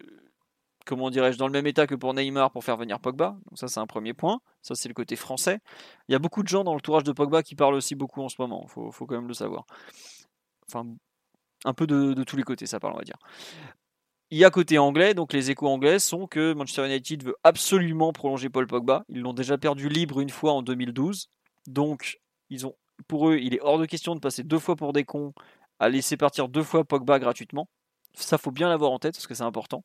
comment 0.88 1.10
dirais-je, 1.10 1.38
dans 1.38 1.46
le 1.46 1.52
même 1.52 1.66
état 1.66 1.86
que 1.86 1.94
pour 1.94 2.14
Neymar 2.14 2.50
pour 2.50 2.64
faire 2.64 2.76
venir 2.76 2.98
Pogba. 2.98 3.36
Donc 3.48 3.58
ça, 3.58 3.68
c'est 3.68 3.78
un 3.78 3.86
premier 3.86 4.14
point. 4.14 4.40
Ça, 4.62 4.74
c'est 4.74 4.88
le 4.88 4.94
côté 4.94 5.14
français. 5.16 5.60
Il 6.08 6.12
y 6.12 6.14
a 6.14 6.18
beaucoup 6.18 6.42
de 6.42 6.48
gens 6.48 6.64
dans 6.64 6.72
l'entourage 6.72 7.04
de 7.04 7.12
Pogba 7.12 7.42
qui 7.42 7.54
parlent 7.54 7.74
aussi 7.74 7.94
beaucoup 7.94 8.22
en 8.22 8.28
ce 8.28 8.36
moment. 8.38 8.66
Il 8.66 8.70
faut, 8.92 9.06
quand 9.06 9.14
même 9.14 9.28
le 9.28 9.34
savoir. 9.34 9.66
Enfin, 10.66 10.86
un 11.64 11.74
peu 11.74 11.86
de, 11.86 12.24
tous 12.24 12.36
les 12.36 12.42
côtés, 12.42 12.66
ça 12.66 12.80
parle, 12.80 12.94
on 12.94 12.98
va 12.98 13.04
dire. 13.04 13.18
Il 14.30 14.36
y 14.36 14.44
a 14.44 14.50
côté 14.50 14.76
anglais, 14.76 15.14
donc 15.14 15.32
les 15.32 15.50
échos 15.50 15.68
anglais 15.68 15.98
sont 15.98 16.26
que 16.26 16.52
Manchester 16.52 16.86
United 16.86 17.22
veut 17.24 17.36
absolument 17.44 18.12
prolonger 18.12 18.50
Paul 18.50 18.66
Pogba. 18.66 19.04
Ils 19.08 19.20
l'ont 19.20 19.32
déjà 19.32 19.56
perdu 19.56 19.88
libre 19.88 20.20
une 20.20 20.28
fois 20.28 20.52
en 20.52 20.62
2012. 20.62 21.30
Donc, 21.66 22.20
ils 22.50 22.66
ont, 22.66 22.74
pour 23.06 23.30
eux, 23.30 23.38
il 23.38 23.54
est 23.54 23.60
hors 23.62 23.78
de 23.78 23.86
question 23.86 24.14
de 24.14 24.20
passer 24.20 24.42
deux 24.42 24.58
fois 24.58 24.76
pour 24.76 24.92
des 24.92 25.04
cons 25.04 25.32
à 25.78 25.88
laisser 25.88 26.18
partir 26.18 26.48
deux 26.48 26.62
fois 26.62 26.84
Pogba 26.84 27.18
gratuitement. 27.18 27.70
Ça, 28.12 28.36
faut 28.36 28.50
bien 28.50 28.68
l'avoir 28.68 28.90
en 28.90 28.98
tête 28.98 29.14
parce 29.14 29.26
que 29.26 29.34
c'est 29.34 29.44
important. 29.44 29.82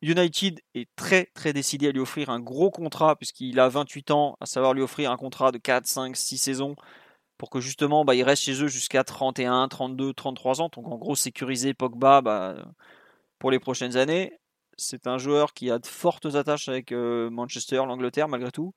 United 0.00 0.60
est 0.74 0.88
très 0.96 1.30
très 1.34 1.52
décidé 1.52 1.88
à 1.88 1.92
lui 1.92 2.00
offrir 2.00 2.28
un 2.30 2.40
gros 2.40 2.70
contrat 2.70 3.16
puisqu'il 3.16 3.58
a 3.58 3.68
28 3.68 4.10
ans, 4.12 4.36
à 4.40 4.46
savoir 4.46 4.74
lui 4.74 4.82
offrir 4.82 5.10
un 5.10 5.16
contrat 5.16 5.52
de 5.52 5.58
4, 5.58 5.86
5, 5.86 6.16
6 6.16 6.38
saisons 6.38 6.76
pour 7.42 7.50
que 7.50 7.58
justement 7.58 8.04
bah, 8.04 8.14
il 8.14 8.22
reste 8.22 8.44
chez 8.44 8.62
eux 8.62 8.68
jusqu'à 8.68 9.02
31, 9.02 9.66
32, 9.66 10.14
33 10.14 10.60
ans. 10.60 10.70
Donc 10.72 10.86
en 10.86 10.96
gros 10.96 11.16
sécuriser 11.16 11.74
Pogba 11.74 12.20
bah, 12.20 12.54
pour 13.40 13.50
les 13.50 13.58
prochaines 13.58 13.96
années. 13.96 14.38
C'est 14.76 15.08
un 15.08 15.18
joueur 15.18 15.52
qui 15.52 15.68
a 15.68 15.80
de 15.80 15.86
fortes 15.88 16.36
attaches 16.36 16.68
avec 16.68 16.92
euh, 16.92 17.30
Manchester, 17.30 17.78
l'Angleterre 17.78 18.28
malgré 18.28 18.52
tout. 18.52 18.74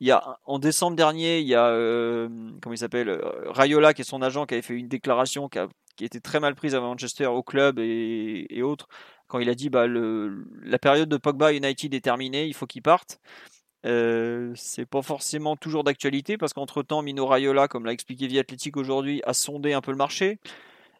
Il 0.00 0.08
y 0.08 0.10
a, 0.10 0.38
en 0.46 0.58
décembre 0.58 0.96
dernier, 0.96 1.40
il 1.40 1.48
y 1.48 1.54
a 1.54 1.66
euh, 1.66 2.30
comment 2.62 2.72
il 2.72 2.78
s'appelle 2.78 3.10
euh, 3.10 3.50
Rayola 3.50 3.92
qui 3.92 4.00
est 4.00 4.04
son 4.06 4.22
agent 4.22 4.46
qui 4.46 4.54
avait 4.54 4.62
fait 4.62 4.72
une 4.72 4.88
déclaration 4.88 5.50
qui 5.50 5.58
a, 5.58 5.68
qui 5.96 6.06
était 6.06 6.20
très 6.20 6.40
mal 6.40 6.54
prise 6.54 6.74
à 6.74 6.80
Manchester 6.80 7.26
au 7.26 7.42
club 7.42 7.78
et 7.78 8.62
autres 8.62 8.88
quand 9.26 9.38
il 9.38 9.50
a 9.50 9.54
dit 9.54 9.68
bah, 9.68 9.86
la 9.86 10.78
période 10.78 11.10
de 11.10 11.18
Pogba 11.18 11.52
United 11.52 11.92
est 11.92 12.00
terminée, 12.00 12.46
il 12.46 12.54
faut 12.54 12.66
qu'il 12.66 12.82
parte. 12.82 13.20
Euh, 13.88 14.52
c'est 14.54 14.86
pas 14.86 15.02
forcément 15.02 15.56
toujours 15.56 15.82
d'actualité 15.84 16.36
parce 16.36 16.52
qu'entre 16.52 16.82
temps, 16.82 17.02
Mino 17.02 17.26
Raiola, 17.26 17.68
comme 17.68 17.86
l'a 17.86 17.92
expliqué 17.92 18.26
Via 18.26 18.40
Athletic 18.40 18.76
aujourd'hui, 18.76 19.22
a 19.24 19.32
sondé 19.32 19.72
un 19.72 19.80
peu 19.80 19.92
le 19.92 19.96
marché. 19.96 20.38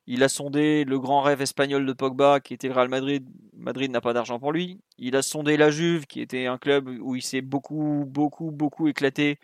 Il 0.06 0.23
a 0.24 0.28
sondé 0.31 0.85
le 0.85 0.98
grand 0.98 1.20
rêve 1.20 1.43
espagnol 1.43 1.85
de 1.86 1.93
Pogba, 1.93 2.40
qui 2.40 2.55
était 2.55 2.69
le 2.69 2.74
Real 2.74 2.89
Madrid. 2.89 3.27
Madrid 3.55 3.90
n'a 3.90 4.01
pas 4.01 4.15
d'argent 4.15 4.39
pour 4.39 4.52
lui. 4.52 4.81
Il 4.98 5.16
a 5.16 5.23
sondé 5.23 5.56
la 5.59 5.70
Juve, 5.70 6.06
qui 6.06 6.20
était 6.23 6.47
un 6.47 6.59
club 6.59 6.89
où 6.89 7.15
il 7.15 7.23
s'est 7.23 7.43
beaucoup, 7.43 8.05
beaucoup, 8.06 8.51
beaucoup 8.51 8.89
éclaté. 8.89 9.39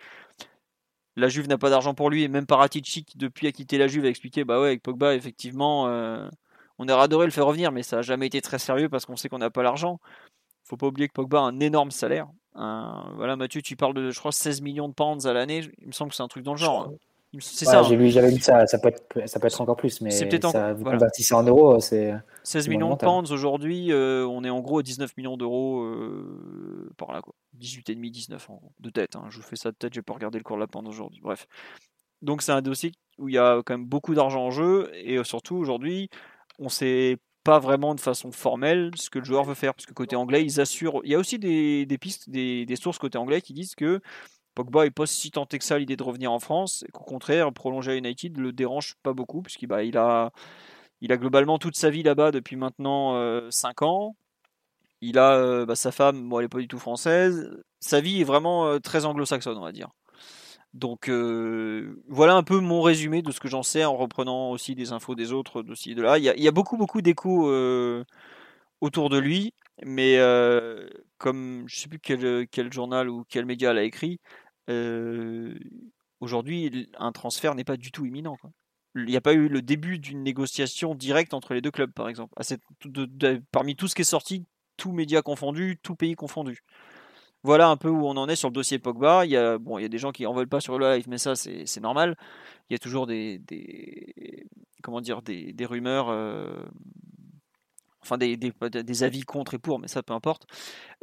La 1.16 1.28
Juve 1.28 1.48
n'a 1.48 1.58
pas 1.58 1.70
d'argent 1.70 1.94
pour 1.94 2.10
lui, 2.10 2.22
et 2.24 2.28
même 2.28 2.46
Paratici, 2.46 3.04
qui 3.04 3.18
depuis 3.18 3.46
a 3.46 3.52
quitté 3.52 3.78
la 3.78 3.88
Juve, 3.88 4.04
a 4.04 4.08
expliqué 4.08 4.44
bah 4.44 4.60
ouais, 4.60 4.68
avec 4.68 4.82
Pogba, 4.82 5.14
effectivement, 5.14 5.86
euh, 5.88 6.28
on 6.78 6.88
aurait 6.88 7.02
adoré 7.04 7.26
le 7.26 7.32
faire 7.32 7.46
revenir, 7.46 7.70
mais 7.72 7.82
ça 7.82 7.96
n'a 7.96 8.02
jamais 8.02 8.26
été 8.26 8.40
très 8.40 8.58
sérieux 8.58 8.88
parce 8.88 9.06
qu'on 9.06 9.16
sait 9.16 9.28
qu'on 9.28 9.38
n'a 9.38 9.50
pas 9.50 9.62
l'argent. 9.62 10.00
Faut 10.64 10.76
pas 10.76 10.86
oublier 10.88 11.08
que 11.08 11.12
Pogba 11.14 11.40
a 11.40 11.42
un 11.42 11.60
énorme 11.60 11.90
salaire. 11.90 12.28
Voilà, 12.54 13.36
Mathieu, 13.36 13.62
tu 13.62 13.76
parles 13.76 13.94
de, 13.94 14.10
je 14.10 14.18
crois, 14.18 14.32
16 14.32 14.60
millions 14.62 14.88
de 14.88 14.94
pounds 14.94 15.26
à 15.26 15.32
l'année. 15.32 15.62
Il 15.80 15.88
me 15.88 15.92
semble 15.92 16.10
que 16.10 16.16
c'est 16.16 16.22
un 16.22 16.28
truc 16.28 16.44
dans 16.44 16.54
le 16.54 16.58
genre. 16.58 16.92
C'est 17.40 17.64
ça. 17.64 17.82
J'ai 17.82 17.96
hein. 17.96 18.08
j'avais 18.08 18.30
lu 18.30 18.40
ça. 18.40 18.66
Ça 18.66 18.78
peut, 18.78 18.88
être, 18.88 19.28
ça 19.28 19.40
peut 19.40 19.46
être 19.46 19.60
encore 19.60 19.76
plus, 19.76 20.00
mais 20.00 20.10
c'est 20.10 20.26
peut-être 20.26 20.50
ça, 20.50 20.72
vous 20.72 20.84
convertissez 20.84 21.34
en 21.34 21.42
euros, 21.42 21.80
c'est 21.80 22.14
16 22.44 22.68
millions 22.68 22.90
de 22.90 22.96
pounds 22.96 23.32
aujourd'hui. 23.32 23.92
Euh, 23.92 24.26
on 24.26 24.44
est 24.44 24.50
en 24.50 24.60
gros 24.60 24.78
à 24.78 24.82
19 24.82 25.16
millions 25.16 25.36
d'euros 25.36 25.82
euh, 25.82 26.90
par 26.96 27.12
là, 27.12 27.22
quoi. 27.22 27.34
18,5, 27.60 28.10
19 28.10 28.50
en, 28.50 28.62
de 28.80 28.90
tête. 28.90 29.16
Hein. 29.16 29.24
Je 29.30 29.38
vous 29.38 29.42
fais 29.42 29.56
ça 29.56 29.70
de 29.70 29.76
tête. 29.76 29.94
J'ai 29.94 30.02
pas 30.02 30.14
regardé 30.14 30.38
le 30.38 30.44
cours 30.44 30.56
de 30.56 30.60
la 30.60 30.66
pound 30.66 30.86
aujourd'hui. 30.86 31.20
Bref. 31.22 31.46
Donc 32.22 32.42
c'est 32.42 32.52
un 32.52 32.62
dossier 32.62 32.92
où 33.18 33.28
il 33.28 33.34
y 33.34 33.38
a 33.38 33.62
quand 33.64 33.76
même 33.76 33.86
beaucoup 33.86 34.14
d'argent 34.14 34.44
en 34.44 34.50
jeu 34.50 34.90
et 34.94 35.18
euh, 35.18 35.24
surtout 35.24 35.56
aujourd'hui, 35.56 36.08
on 36.58 36.68
sait 36.68 37.18
pas 37.44 37.58
vraiment 37.58 37.94
de 37.94 38.00
façon 38.00 38.32
formelle 38.32 38.90
ce 38.96 39.10
que 39.10 39.18
le 39.18 39.24
joueur 39.24 39.44
veut 39.44 39.54
faire. 39.54 39.74
Parce 39.74 39.86
que 39.86 39.92
côté 39.92 40.16
anglais, 40.16 40.42
ils 40.42 40.60
assurent. 40.60 41.00
Il 41.04 41.12
y 41.12 41.14
a 41.14 41.18
aussi 41.18 41.38
des, 41.38 41.86
pistes, 42.00 42.28
des, 42.30 42.76
sources 42.76 42.98
côté 42.98 43.18
anglais 43.18 43.42
qui 43.42 43.52
disent 43.52 43.74
que 43.74 44.00
Pogba 44.54 44.86
est 44.86 44.90
pas 44.90 45.06
si 45.06 45.30
tenté 45.30 45.58
que 45.58 45.64
ça 45.64 45.78
l'idée 45.78 45.96
de 45.96 46.02
revenir 46.02 46.32
en 46.32 46.38
France 46.38 46.84
et 46.88 46.92
qu'au 46.92 47.04
contraire, 47.04 47.52
prolonger 47.52 47.92
à 47.92 47.96
United 47.96 48.38
le 48.38 48.52
dérange 48.52 48.94
pas 49.02 49.12
beaucoup 49.12 49.42
puisqu'il 49.42 49.66
bah, 49.66 49.82
il 49.82 49.98
a, 49.98 50.30
il 51.00 51.12
a 51.12 51.16
globalement 51.16 51.58
toute 51.58 51.76
sa 51.76 51.90
vie 51.90 52.02
là-bas 52.02 52.30
depuis 52.30 52.56
maintenant 52.56 53.14
5 53.50 53.82
euh, 53.82 53.86
ans. 53.86 54.16
Il 55.00 55.18
a 55.18 55.36
euh, 55.36 55.66
bah, 55.66 55.76
sa 55.76 55.92
femme, 55.92 56.28
bon, 56.28 56.38
elle 56.38 56.46
n'est 56.46 56.48
pas 56.48 56.60
du 56.60 56.68
tout 56.68 56.78
française. 56.78 57.62
Sa 57.80 58.00
vie 58.00 58.22
est 58.22 58.24
vraiment 58.24 58.66
euh, 58.66 58.78
très 58.78 59.04
anglo-saxonne, 59.04 59.58
on 59.58 59.64
va 59.64 59.72
dire. 59.72 59.90
Donc 60.74 61.08
euh, 61.08 62.02
voilà 62.08 62.34
un 62.34 62.42
peu 62.42 62.58
mon 62.58 62.82
résumé 62.82 63.22
de 63.22 63.30
ce 63.30 63.38
que 63.38 63.46
j'en 63.46 63.62
sais 63.62 63.84
en 63.84 63.96
reprenant 63.96 64.50
aussi 64.50 64.74
des 64.74 64.90
infos 64.90 65.14
des 65.14 65.30
autres 65.32 65.62
de 65.62 65.72
ci 65.76 65.94
de 65.94 66.02
là. 66.02 66.18
Il 66.18 66.24
y 66.24 66.48
a, 66.48 66.50
beaucoup 66.50 66.76
beaucoup 66.76 67.00
d'échos 67.00 67.48
euh, 67.48 68.04
autour 68.80 69.08
de 69.08 69.18
lui, 69.18 69.54
mais 69.84 70.18
euh, 70.18 70.88
comme 71.18 71.62
je 71.68 71.78
sais 71.78 71.88
plus 71.88 72.00
quel, 72.00 72.48
quel, 72.48 72.72
journal 72.72 73.08
ou 73.08 73.24
quel 73.28 73.46
média 73.46 73.72
l'a 73.72 73.84
écrit, 73.84 74.18
aujourd'hui 76.20 76.90
un 76.98 77.12
transfert 77.12 77.54
n'est 77.54 77.64
pas 77.64 77.76
du 77.76 77.92
tout 77.92 78.04
imminent. 78.04 78.36
Il 78.96 79.04
n'y 79.04 79.16
a 79.16 79.20
pas 79.20 79.34
eu 79.34 79.48
le 79.48 79.62
début 79.62 80.00
d'une 80.00 80.24
négociation 80.24 80.96
directe 80.96 81.34
entre 81.34 81.54
les 81.54 81.60
deux 81.60 81.70
clubs, 81.70 81.92
par 81.92 82.08
exemple. 82.08 82.34
parmi 83.52 83.76
tout 83.76 83.86
ce 83.86 83.94
qui 83.94 84.02
est 84.02 84.04
sorti, 84.04 84.44
tous 84.76 84.90
médias 84.90 85.22
confondus, 85.22 85.78
tout 85.82 85.94
pays 85.94 86.16
confondu 86.16 86.64
voilà 87.44 87.68
un 87.68 87.76
peu 87.76 87.90
où 87.90 88.06
on 88.06 88.16
en 88.16 88.26
est 88.28 88.36
sur 88.36 88.48
le 88.48 88.54
dossier 88.54 88.78
Pogba. 88.78 89.26
Il 89.26 89.30
y 89.30 89.36
a, 89.36 89.58
bon, 89.58 89.78
il 89.78 89.82
y 89.82 89.84
a 89.84 89.88
des 89.88 89.98
gens 89.98 90.12
qui 90.12 90.26
en 90.26 90.32
veulent 90.32 90.48
pas 90.48 90.60
sur 90.60 90.78
le 90.78 90.94
live, 90.94 91.04
mais 91.08 91.18
ça, 91.18 91.36
c'est 91.36 91.80
normal. 91.80 92.16
Il 92.70 92.72
y 92.72 92.76
a 92.76 92.78
toujours 92.78 93.06
des, 93.06 93.38
rumeurs, 95.60 96.08
euh, 96.08 96.56
enfin 98.00 98.16
des, 98.16 99.02
avis 99.02 99.22
contre 99.22 99.54
et 99.54 99.58
pour, 99.58 99.78
mais 99.78 99.88
ça, 99.88 100.02
peu 100.02 100.14
importe. 100.14 100.46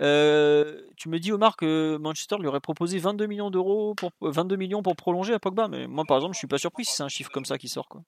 Euh, 0.02 0.82
tu 0.98 1.10
me 1.10 1.20
dis, 1.20 1.32
Omar, 1.32 1.56
que 1.58 1.98
Manchester 1.98 2.38
lui 2.40 2.48
aurait 2.48 2.60
proposé 2.60 2.98
22 2.98 3.28
millions 3.28 3.52
d'euros 3.52 3.94
pour 3.94 4.12
22 4.22 4.56
millions 4.56 4.82
pour 4.82 4.96
prolonger 4.96 5.34
à 5.36 5.40
Pogba, 5.40 5.68
mais 5.68 5.88
moi, 5.88 6.06
par 6.08 6.18
exemple, 6.18 6.34
je 6.34 6.40
suis 6.40 6.48
pas 6.48 6.58
surpris 6.58 6.86
si 6.86 6.96
c'est 6.96 7.04
un 7.04 7.10
chiffre 7.10 7.30
comme 7.30 7.46
ça 7.46 7.60
qui 7.60 7.70
sort, 7.70 7.88
quoi. 7.88 8.02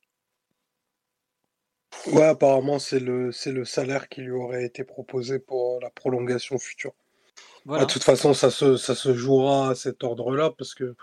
Ouais, 2.08 2.24
apparemment, 2.24 2.80
c'est 2.80 3.00
le 3.00 3.32
salaire 3.64 4.10
qui 4.10 4.22
lui 4.22 4.32
aurait 4.32 4.66
été 4.66 4.84
proposé 4.84 5.38
pour 5.38 5.80
la 5.82 5.92
prolongation 5.92 6.58
future. 6.58 6.94
De 7.66 7.86
toute 7.86 8.04
façon, 8.04 8.34
ça 8.34 8.50
se, 8.52 8.78
ça 8.78 8.96
se 8.96 9.14
jouera 9.14 9.70
à 9.70 9.76
cet 9.76 10.04
ordre-là 10.04 10.52
parce 10.58 10.74
que 10.74 10.96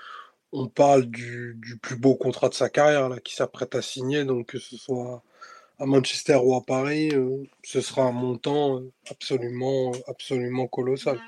on 0.53 0.67
parle 0.67 1.07
du, 1.07 1.55
du, 1.59 1.79
plus 1.79 1.97
beau 1.97 2.15
contrat 2.17 2.49
de 2.49 2.55
sa 2.55 2.69
carrière 2.69 3.09
là, 3.09 3.21
qui 3.21 3.35
s'apprête 3.35 3.75
à 3.75 3.83
signer. 3.83 4.25
Donc, 4.25 4.47
que 4.47 4.59
ce 4.59 4.77
soit 4.77 5.23
à 5.79 5.87
Manchester 5.87 6.39
ou 6.43 6.55
à 6.55 6.63
Paris, 6.63 7.11
euh, 7.15 7.43
ce 7.63 7.81
sera 7.81 8.03
un 8.03 8.13
montant 8.13 8.79
euh, 8.79 8.91
absolument, 9.11 9.93
absolument 10.09 10.67
colossal. 10.67 11.19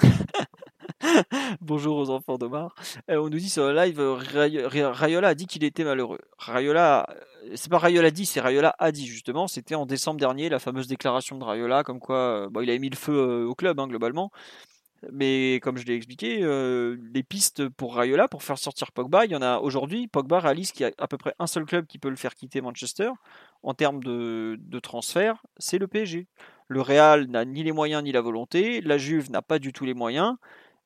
Bonjour 1.60 1.96
aux 1.98 2.10
enfants 2.10 2.38
d'Omar. 2.38 2.74
Euh, 3.10 3.18
on 3.18 3.28
nous 3.28 3.38
dit 3.38 3.50
sur 3.50 3.66
le 3.66 3.74
live, 3.74 4.00
Ray- 4.00 4.64
Ray- 4.64 4.84
Rayola 4.84 5.28
a 5.28 5.34
dit 5.34 5.46
qu'il 5.46 5.62
était 5.64 5.84
malheureux. 5.84 6.20
Rayola, 6.38 7.06
euh, 7.10 7.14
c'est 7.54 7.70
pas 7.70 7.78
Rayola 7.78 8.10
dit, 8.10 8.26
c'est 8.26 8.40
Rayola 8.40 8.74
a 8.78 8.92
dit 8.92 9.06
justement. 9.06 9.48
C'était 9.48 9.74
en 9.74 9.86
décembre 9.86 10.20
dernier, 10.20 10.48
la 10.48 10.58
fameuse 10.58 10.88
déclaration 10.88 11.38
de 11.38 11.44
Rayola, 11.44 11.84
comme 11.84 12.00
quoi 12.00 12.48
euh, 12.54 12.62
il 12.62 12.70
avait 12.70 12.78
mis 12.78 12.90
le 12.90 12.96
feu 12.96 13.12
euh, 13.12 13.46
au 13.46 13.54
club 13.54 13.80
hein, 13.80 13.86
globalement. 13.86 14.30
Mais 15.12 15.60
comme 15.62 15.76
je 15.78 15.84
l'ai 15.86 15.94
expliqué, 15.94 16.40
euh, 16.42 16.96
les 17.14 17.22
pistes 17.22 17.68
pour 17.68 17.94
Rayola, 17.94 18.26
pour 18.26 18.42
faire 18.42 18.58
sortir 18.58 18.90
Pogba, 18.90 19.26
il 19.26 19.30
y 19.30 19.36
en 19.36 19.42
a 19.42 19.58
aujourd'hui. 19.58 20.08
Pogba 20.08 20.40
réalise 20.40 20.72
qu'il 20.72 20.86
y 20.86 20.88
a 20.88 20.92
à 20.98 21.06
peu 21.06 21.16
près 21.16 21.34
un 21.38 21.46
seul 21.46 21.64
club 21.66 21.86
qui 21.86 21.98
peut 21.98 22.10
le 22.10 22.16
faire 22.16 22.34
quitter 22.34 22.60
Manchester 22.60 23.10
en 23.62 23.74
termes 23.74 24.02
de, 24.02 24.58
transfert, 24.82 25.42
c'est 25.58 25.78
le 25.78 25.86
PSG. 25.86 26.26
Le 26.66 26.80
Real 26.80 27.26
n'a 27.26 27.44
ni 27.44 27.62
les 27.62 27.72
moyens 27.72 28.02
ni 28.02 28.12
la 28.12 28.20
volonté, 28.20 28.80
la 28.80 28.98
Juve 28.98 29.30
n'a 29.30 29.40
pas 29.40 29.60
du 29.60 29.72
tout 29.72 29.84
les 29.84 29.94
moyens. 29.94 30.34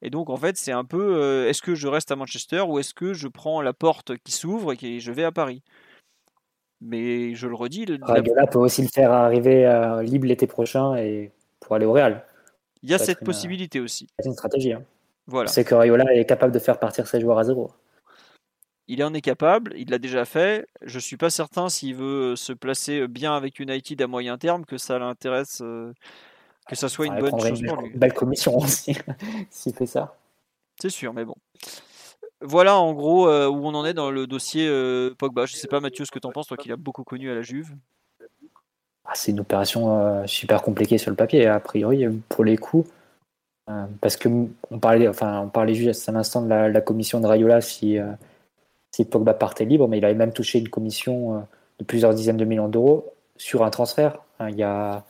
Et 0.03 0.11
donc 0.11 0.29
en 0.29 0.37
fait, 0.37 0.59
c'est 0.59 0.73
un 0.73 0.85
peu 0.85 1.47
est-ce 1.49 1.63
que 1.63 1.75
je 1.75 1.89
reste 1.89 2.11
à 2.11 2.17
Manchester 2.17 2.61
ou 2.61 2.79
est-ce 2.79 2.93
que 2.93 3.15
je 3.15 3.29
prends 3.29 3.63
la 3.63 3.73
porte 3.73 4.19
qui 4.19 4.33
s'ouvre 4.33 4.75
et 4.75 5.01
je 5.01 5.13
vais 5.13 5.25
à 5.25 5.33
Paris? 5.33 5.63
Mais 6.85 7.35
je 7.35 7.47
le 7.47 7.55
redis, 7.55 7.85
le- 7.87 7.99
la- 7.99 8.47
peut 8.47 8.59
aussi 8.59 8.83
le 8.83 8.89
faire 8.89 9.13
arriver 9.13 9.65
euh, 9.67 10.03
libre 10.03 10.27
l'été 10.27 10.47
prochain 10.47 10.97
et 10.97 11.31
pour 11.61 11.77
aller 11.77 11.87
au 11.87 11.93
Real. 11.93 12.25
il 12.83 12.91
y 12.91 12.95
a 12.95 12.99
cette 12.99 13.11
être 13.11 13.21
une- 13.21 13.27
possibilité 13.27 13.79
aussi. 13.81 14.09
C'est 14.19 14.27
une 14.27 14.35
stratégie. 14.35 14.73
Hein. 14.73 14.83
Voilà. 15.29 15.49
C'est 15.49 15.63
que 15.65 15.75
Raiola 15.77 16.13
est 16.15 16.25
capable 16.25 16.53
de 16.53 16.59
faire 16.59 16.79
partir 16.81 17.07
ses 17.07 17.21
joueurs 17.21 17.39
à 17.39 17.45
zéro. 17.45 17.71
Il 18.89 19.03
en 19.05 19.15
est 19.15 19.21
capable, 19.21 19.73
il 19.77 19.91
l'a 19.91 19.99
déjà 19.99 20.25
fait. 20.25 20.67
Je 20.83 20.99
suis 20.99 21.17
pas 21.17 21.31
certain 21.31 21.69
s'il 21.69 21.95
veut 21.95 22.35
se 22.35 22.53
placer 22.53 23.07
bien 23.07 23.35
avec 23.37 23.61
United 23.61 24.03
à 24.03 24.09
moyen 24.09 24.37
terme 24.39 24.65
que 24.65 24.77
ça 24.77 24.99
l'intéresse, 24.99 25.61
euh, 25.63 25.93
que 26.69 26.75
ça 26.75 26.89
soit 26.89 27.07
une 27.07 27.19
bonne 27.21 27.39
chose 27.41 27.61
une 27.61 27.67
pour 27.69 27.81
lui. 27.83 27.91
belle 27.95 28.13
commission 28.13 28.57
aussi 28.59 28.97
s'il 29.51 29.73
fait 29.75 29.87
ça. 29.87 30.17
C'est 30.81 30.91
sûr, 30.91 31.13
mais 31.15 31.25
bon. 31.25 31.37
Voilà 32.43 32.77
en 32.77 32.93
gros 32.93 33.29
euh, 33.29 33.49
où 33.49 33.67
on 33.67 33.75
en 33.75 33.85
est 33.85 33.95
dans 33.95 34.11
le 34.11 34.27
dossier 34.27 34.67
euh, 34.69 35.15
Pogba. 35.17 35.47
Je 35.47 35.55
sais 35.55 35.69
pas 35.69 35.81
Mathieu 35.81 36.05
ce 36.05 36.11
que 36.11 36.19
t'en 36.19 36.33
penses, 36.33 36.49
toi 36.49 36.57
qui 36.57 36.69
l'as 36.69 36.77
beaucoup 36.77 37.05
connu 37.05 37.31
à 37.31 37.35
la 37.35 37.43
Juve. 37.43 37.71
Ah, 39.05 39.13
c'est 39.15 39.31
une 39.31 39.41
opération 39.41 39.97
euh, 39.97 40.27
super 40.27 40.63
compliquée 40.63 40.99
sur 40.99 41.11
le 41.11 41.17
papier, 41.17 41.47
a 41.47 41.61
priori, 41.61 42.07
pour 42.29 42.45
les 42.45 42.57
coups. 42.57 42.89
Parce 44.03 44.17
que 44.17 44.29
on 44.71 44.79
parlait, 44.79 45.09
enfin, 45.09 45.41
on 45.41 45.49
parlait 45.49 45.75
juste 45.75 46.07
à 46.07 46.13
un 46.13 46.43
de 46.43 46.49
la, 46.49 46.81
commission 46.83 47.21
de 47.21 47.27
Rayola 47.27 47.63
si, 47.63 47.97
si 48.95 49.05
Pogba 49.07 49.33
partait 49.33 49.65
libre, 49.65 49.89
mais 49.89 49.97
il 49.97 50.05
avait 50.05 50.15
même 50.15 50.33
touché 50.33 50.59
une 50.59 50.69
commission 50.69 51.47
de 51.79 51.85
plusieurs 51.85 52.13
dizaines 52.13 52.37
de 52.37 52.45
millions 52.45 52.69
d'euros 52.69 53.15
sur 53.39 53.65
un 53.65 53.71
transfert 53.71 54.19
hein, 54.41 54.51
il 54.51 54.57
y 54.57 54.63
a 54.63 55.05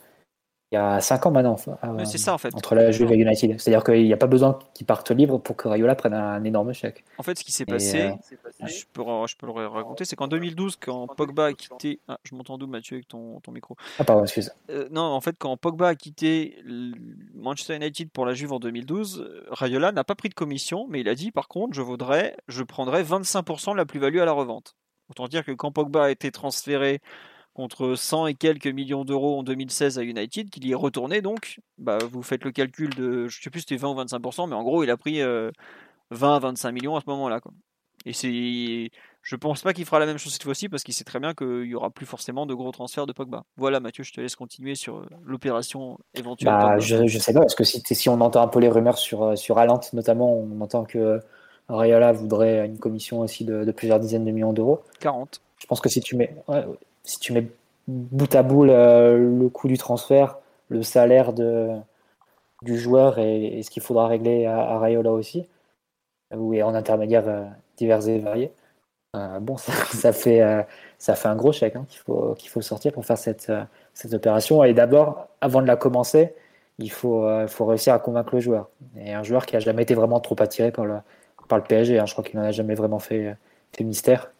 il 0.73 0.77
y 0.77 0.79
a 0.79 0.99
cinq 1.01 1.27
ans 1.27 1.31
maintenant. 1.31 1.55
euh, 1.67 2.03
c'est 2.03 2.17
ça 2.17 2.33
en 2.33 2.39
fait. 2.39 2.53
entre 2.55 2.73
la 2.73 2.89
Juve 2.89 3.11
et 3.11 3.15
United. 3.15 3.61
C'est-à-dire 3.61 3.83
qu'il 3.83 4.03
n'y 4.03 4.11
a 4.11 4.17
pas 4.17 4.25
besoin 4.25 4.57
qu'il 4.73 4.87
parte 4.87 5.11
libre 5.11 5.37
pour 5.37 5.55
que 5.55 5.67
Rayola 5.67 5.93
prenne 5.93 6.15
un 6.15 6.43
énorme 6.43 6.73
chèque. 6.73 7.03
En 7.19 7.23
fait, 7.23 7.37
ce 7.37 7.43
qui 7.43 7.51
s'est 7.51 7.67
passé, 7.67 8.01
euh, 8.01 8.65
je 8.65 8.83
peux, 8.91 9.03
je 9.27 9.37
peux 9.37 9.45
le 9.45 9.67
raconter, 9.67 10.03
c'est 10.03 10.15
qu'en 10.15 10.27
2012, 10.27 10.77
quand 10.77 11.05
Pogba 11.15 11.45
a 11.45 11.53
quitté. 11.53 11.99
Ah, 12.07 12.17
je 12.23 12.33
m'entends 12.33 12.57
double, 12.57 12.71
Mathieu, 12.71 12.95
avec 12.95 13.07
ton, 13.07 13.39
ton 13.41 13.51
micro? 13.51 13.75
Ah, 13.99 14.03
pardon, 14.03 14.23
excuse. 14.23 14.51
Euh, 14.71 14.87
non, 14.89 15.03
en 15.03 15.21
fait, 15.21 15.35
quand 15.37 15.55
Pogba 15.57 15.89
a 15.89 15.95
quitté 15.95 16.57
Manchester 17.35 17.75
United 17.75 18.09
pour 18.09 18.25
la 18.25 18.33
Juve 18.33 18.53
en 18.53 18.59
2012, 18.59 19.19
euh, 19.21 19.45
Raiola 19.51 19.91
n'a 19.91 20.03
pas 20.03 20.15
pris 20.15 20.29
de 20.29 20.33
commission, 20.33 20.87
mais 20.89 21.01
il 21.01 21.07
a 21.07 21.13
dit 21.13 21.29
par 21.29 21.47
contre, 21.47 21.75
je 21.75 21.83
voudrais, 21.83 22.35
je 22.47 22.63
prendrais 22.63 23.03
25% 23.03 23.73
de 23.73 23.77
la 23.77 23.85
plus-value 23.85 24.17
à 24.17 24.25
la 24.25 24.31
revente. 24.31 24.75
Autant 25.11 25.27
dire 25.27 25.45
que 25.45 25.51
quand 25.51 25.71
Pogba 25.71 26.05
a 26.05 26.09
été 26.09 26.31
transféré 26.31 26.99
contre 27.53 27.95
100 27.95 28.27
et 28.27 28.33
quelques 28.33 28.67
millions 28.67 29.05
d'euros 29.05 29.39
en 29.39 29.43
2016 29.43 29.99
à 29.99 30.03
United, 30.03 30.49
qu'il 30.49 30.65
y 30.65 30.71
est 30.71 30.75
retourné 30.75 31.21
donc, 31.21 31.59
bah, 31.77 31.97
vous 32.11 32.23
faites 32.23 32.43
le 32.43 32.51
calcul 32.51 32.93
de, 32.95 33.27
je 33.27 33.41
sais 33.41 33.49
plus 33.49 33.61
si 33.61 33.67
c'était 33.69 33.81
20 33.81 33.89
ou 33.89 33.95
25%, 34.03 34.49
mais 34.49 34.55
en 34.55 34.63
gros, 34.63 34.83
il 34.83 34.89
a 34.89 34.97
pris 34.97 35.21
euh, 35.21 35.51
20 36.11 36.35
à 36.35 36.39
25 36.39 36.71
millions 36.71 36.95
à 36.95 37.01
ce 37.01 37.09
moment-là. 37.09 37.39
quoi. 37.39 37.51
Et 38.05 38.13
c'est, 38.13 38.89
je 39.21 39.35
pense 39.35 39.61
pas 39.61 39.73
qu'il 39.73 39.85
fera 39.85 39.99
la 39.99 40.05
même 40.05 40.17
chose 40.17 40.33
cette 40.33 40.43
fois-ci 40.43 40.67
parce 40.67 40.83
qu'il 40.83 40.93
sait 40.93 41.05
très 41.05 41.19
bien 41.19 41.33
qu'il 41.33 41.65
y 41.65 41.75
aura 41.75 41.89
plus 41.89 42.05
forcément 42.05 42.45
de 42.45 42.53
gros 42.53 42.71
transferts 42.71 43.05
de 43.05 43.13
Pogba. 43.13 43.43
Voilà, 43.55 43.79
Mathieu, 43.79 44.03
je 44.03 44.11
te 44.11 44.19
laisse 44.19 44.35
continuer 44.35 44.75
sur 44.75 44.97
euh, 44.97 45.05
l'opération 45.23 45.97
éventuelle. 46.13 46.51
Bah, 46.51 46.79
je, 46.79 47.07
je 47.07 47.19
sais 47.19 47.33
pas, 47.33 47.39
parce 47.39 47.55
que 47.55 47.63
si, 47.63 47.81
si 47.85 48.09
on 48.09 48.19
entend 48.19 48.41
un 48.41 48.47
peu 48.47 48.59
les 48.59 48.69
rumeurs 48.69 48.97
sur, 48.97 49.23
euh, 49.23 49.35
sur 49.35 49.57
Haaland, 49.57 49.79
notamment, 49.93 50.33
on 50.33 50.59
entend 50.59 50.83
que 50.83 51.21
Rayola 51.69 52.11
voudrait 52.11 52.65
une 52.65 52.77
commission 52.77 53.21
aussi 53.21 53.45
de, 53.45 53.63
de 53.63 53.71
plusieurs 53.71 53.99
dizaines 53.99 54.25
de 54.25 54.31
millions 54.31 54.53
d'euros. 54.53 54.81
40. 54.99 55.39
Je 55.59 55.65
pense 55.65 55.79
que 55.79 55.87
si 55.87 56.01
tu 56.01 56.17
mets, 56.17 56.35
ouais, 56.49 56.65
si 57.03 57.19
tu 57.19 57.33
mets 57.33 57.47
bout 57.87 58.33
à 58.35 58.43
bout 58.43 58.65
le, 58.65 59.39
le 59.39 59.49
coût 59.49 59.67
du 59.67 59.77
transfert, 59.77 60.37
le 60.69 60.83
salaire 60.83 61.33
de, 61.33 61.69
du 62.61 62.77
joueur 62.79 63.19
et, 63.19 63.61
ce 63.63 63.69
qu'il 63.69 63.83
faudra 63.83 64.07
régler 64.07 64.45
à, 64.45 64.59
à 64.59 64.79
Rayola 64.79 65.11
aussi, 65.11 65.47
ou 66.35 66.53
et 66.53 66.63
en 66.63 66.73
intermédiaire 66.75 67.27
euh, 67.27 67.45
divers 67.77 68.07
et 68.07 68.19
variés, 68.19 68.51
euh, 69.15 69.39
bon, 69.39 69.57
ça, 69.57 70.13
fait, 70.13 70.41
euh, 70.41 70.63
ça 70.97 71.15
fait 71.15 71.27
un 71.27 71.35
gros 71.35 71.51
chèque 71.51 71.75
hein, 71.75 71.85
qu'il 71.87 71.99
faut, 71.99 72.33
qu'il 72.35 72.49
faut 72.49 72.61
sortir 72.61 72.91
pour 72.91 73.05
faire 73.05 73.17
cette, 73.17 73.49
euh, 73.49 73.63
cette 73.93 74.13
opération. 74.13 74.63
Et 74.63 74.73
d'abord, 74.73 75.27
avant 75.41 75.61
de 75.61 75.67
la 75.67 75.75
commencer, 75.75 76.33
il 76.79 76.91
faut, 76.91 77.25
euh, 77.25 77.47
faut 77.47 77.65
réussir 77.65 77.93
à 77.93 77.99
convaincre 77.99 78.33
le 78.35 78.41
joueur. 78.41 78.69
Et 78.97 79.13
un 79.13 79.23
joueur 79.23 79.45
qui 79.45 79.55
a 79.55 79.59
jamais 79.59 79.83
été 79.83 79.93
vraiment 79.93 80.19
trop 80.19 80.35
attiré 80.39 80.71
par 80.71 80.85
le, 80.85 80.97
par 81.47 81.59
le 81.59 81.63
PSG, 81.63 81.99
hein, 81.99 82.05
je 82.05 82.13
crois 82.13 82.23
qu'il 82.23 82.39
n'en 82.39 82.45
a 82.45 82.51
jamais 82.51 82.75
vraiment 82.75 82.99
fait, 82.99 83.35
fait 83.75 83.83
mystère. 83.83 84.31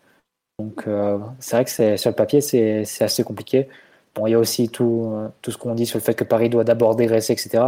Donc 0.59 0.87
euh, 0.87 1.19
c'est 1.39 1.55
vrai 1.55 1.65
que 1.65 1.97
sur 1.97 2.09
le 2.09 2.15
papier, 2.15 2.41
c'est, 2.41 2.83
assez 3.03 3.23
compliqué. 3.23 3.69
Bon, 4.15 4.27
il 4.27 4.31
y 4.31 4.33
a 4.35 4.39
aussi 4.39 4.69
tout, 4.69 5.11
euh, 5.15 5.29
tout 5.41 5.51
ce 5.51 5.57
qu'on 5.57 5.73
dit 5.73 5.85
sur 5.85 5.97
le 5.97 6.03
fait 6.03 6.13
que 6.13 6.23
Paris 6.23 6.49
doit 6.49 6.63
d'abord 6.63 6.95
dégraisser, 6.95 7.33
etc. 7.33 7.63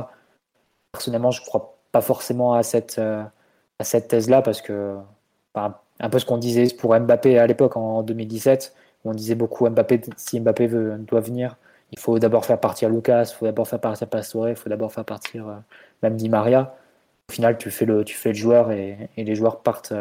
Personnellement, 0.92 1.32
je 1.32 1.42
ne 1.42 1.46
crois 1.46 1.78
pas 1.92 2.02
forcément 2.02 2.54
à 2.54 2.64
cette, 2.64 3.00
euh, 3.00 3.24
thèse-là 3.80 4.42
parce 4.42 4.62
que 4.62 4.98
un 5.56 6.10
peu 6.10 6.20
ce 6.20 6.26
qu'on 6.26 6.38
disait 6.38 6.68
pour 6.78 6.98
Mbappé 7.00 7.40
à 7.40 7.48
l'époque 7.48 7.78
en 7.78 8.04
2017, 8.04 8.76
où 9.04 9.12
on 9.12 9.14
disait 9.14 9.36
beaucoup 9.36 9.68
Mbappé, 9.70 10.02
si 10.18 10.40
Mbappé 10.40 10.68
veut, 10.68 10.98
doit 11.00 11.22
venir, 11.22 11.58
il 11.92 12.00
faut 12.00 12.20
d'abord 12.20 12.46
faire 12.46 12.60
partir 12.60 12.90
Lucas, 12.90 13.32
il 13.32 13.36
faut 13.36 13.46
d'abord 13.46 13.68
faire 13.68 13.80
partir 13.80 14.08
Pastore, 14.10 14.50
il 14.50 14.56
faut 14.56 14.70
d'abord 14.70 14.92
faire 14.94 15.06
partir 15.06 15.46
même 16.04 16.18
Di 16.18 16.30
Maria. 16.30 16.76
Au 17.30 17.34
final, 17.34 17.58
tu 17.58 17.72
fais 17.72 17.86
le, 17.86 18.06
joueur 18.34 18.72
et, 18.72 19.10
les 19.18 19.36
joueurs 19.36 19.62
partent, 19.62 19.94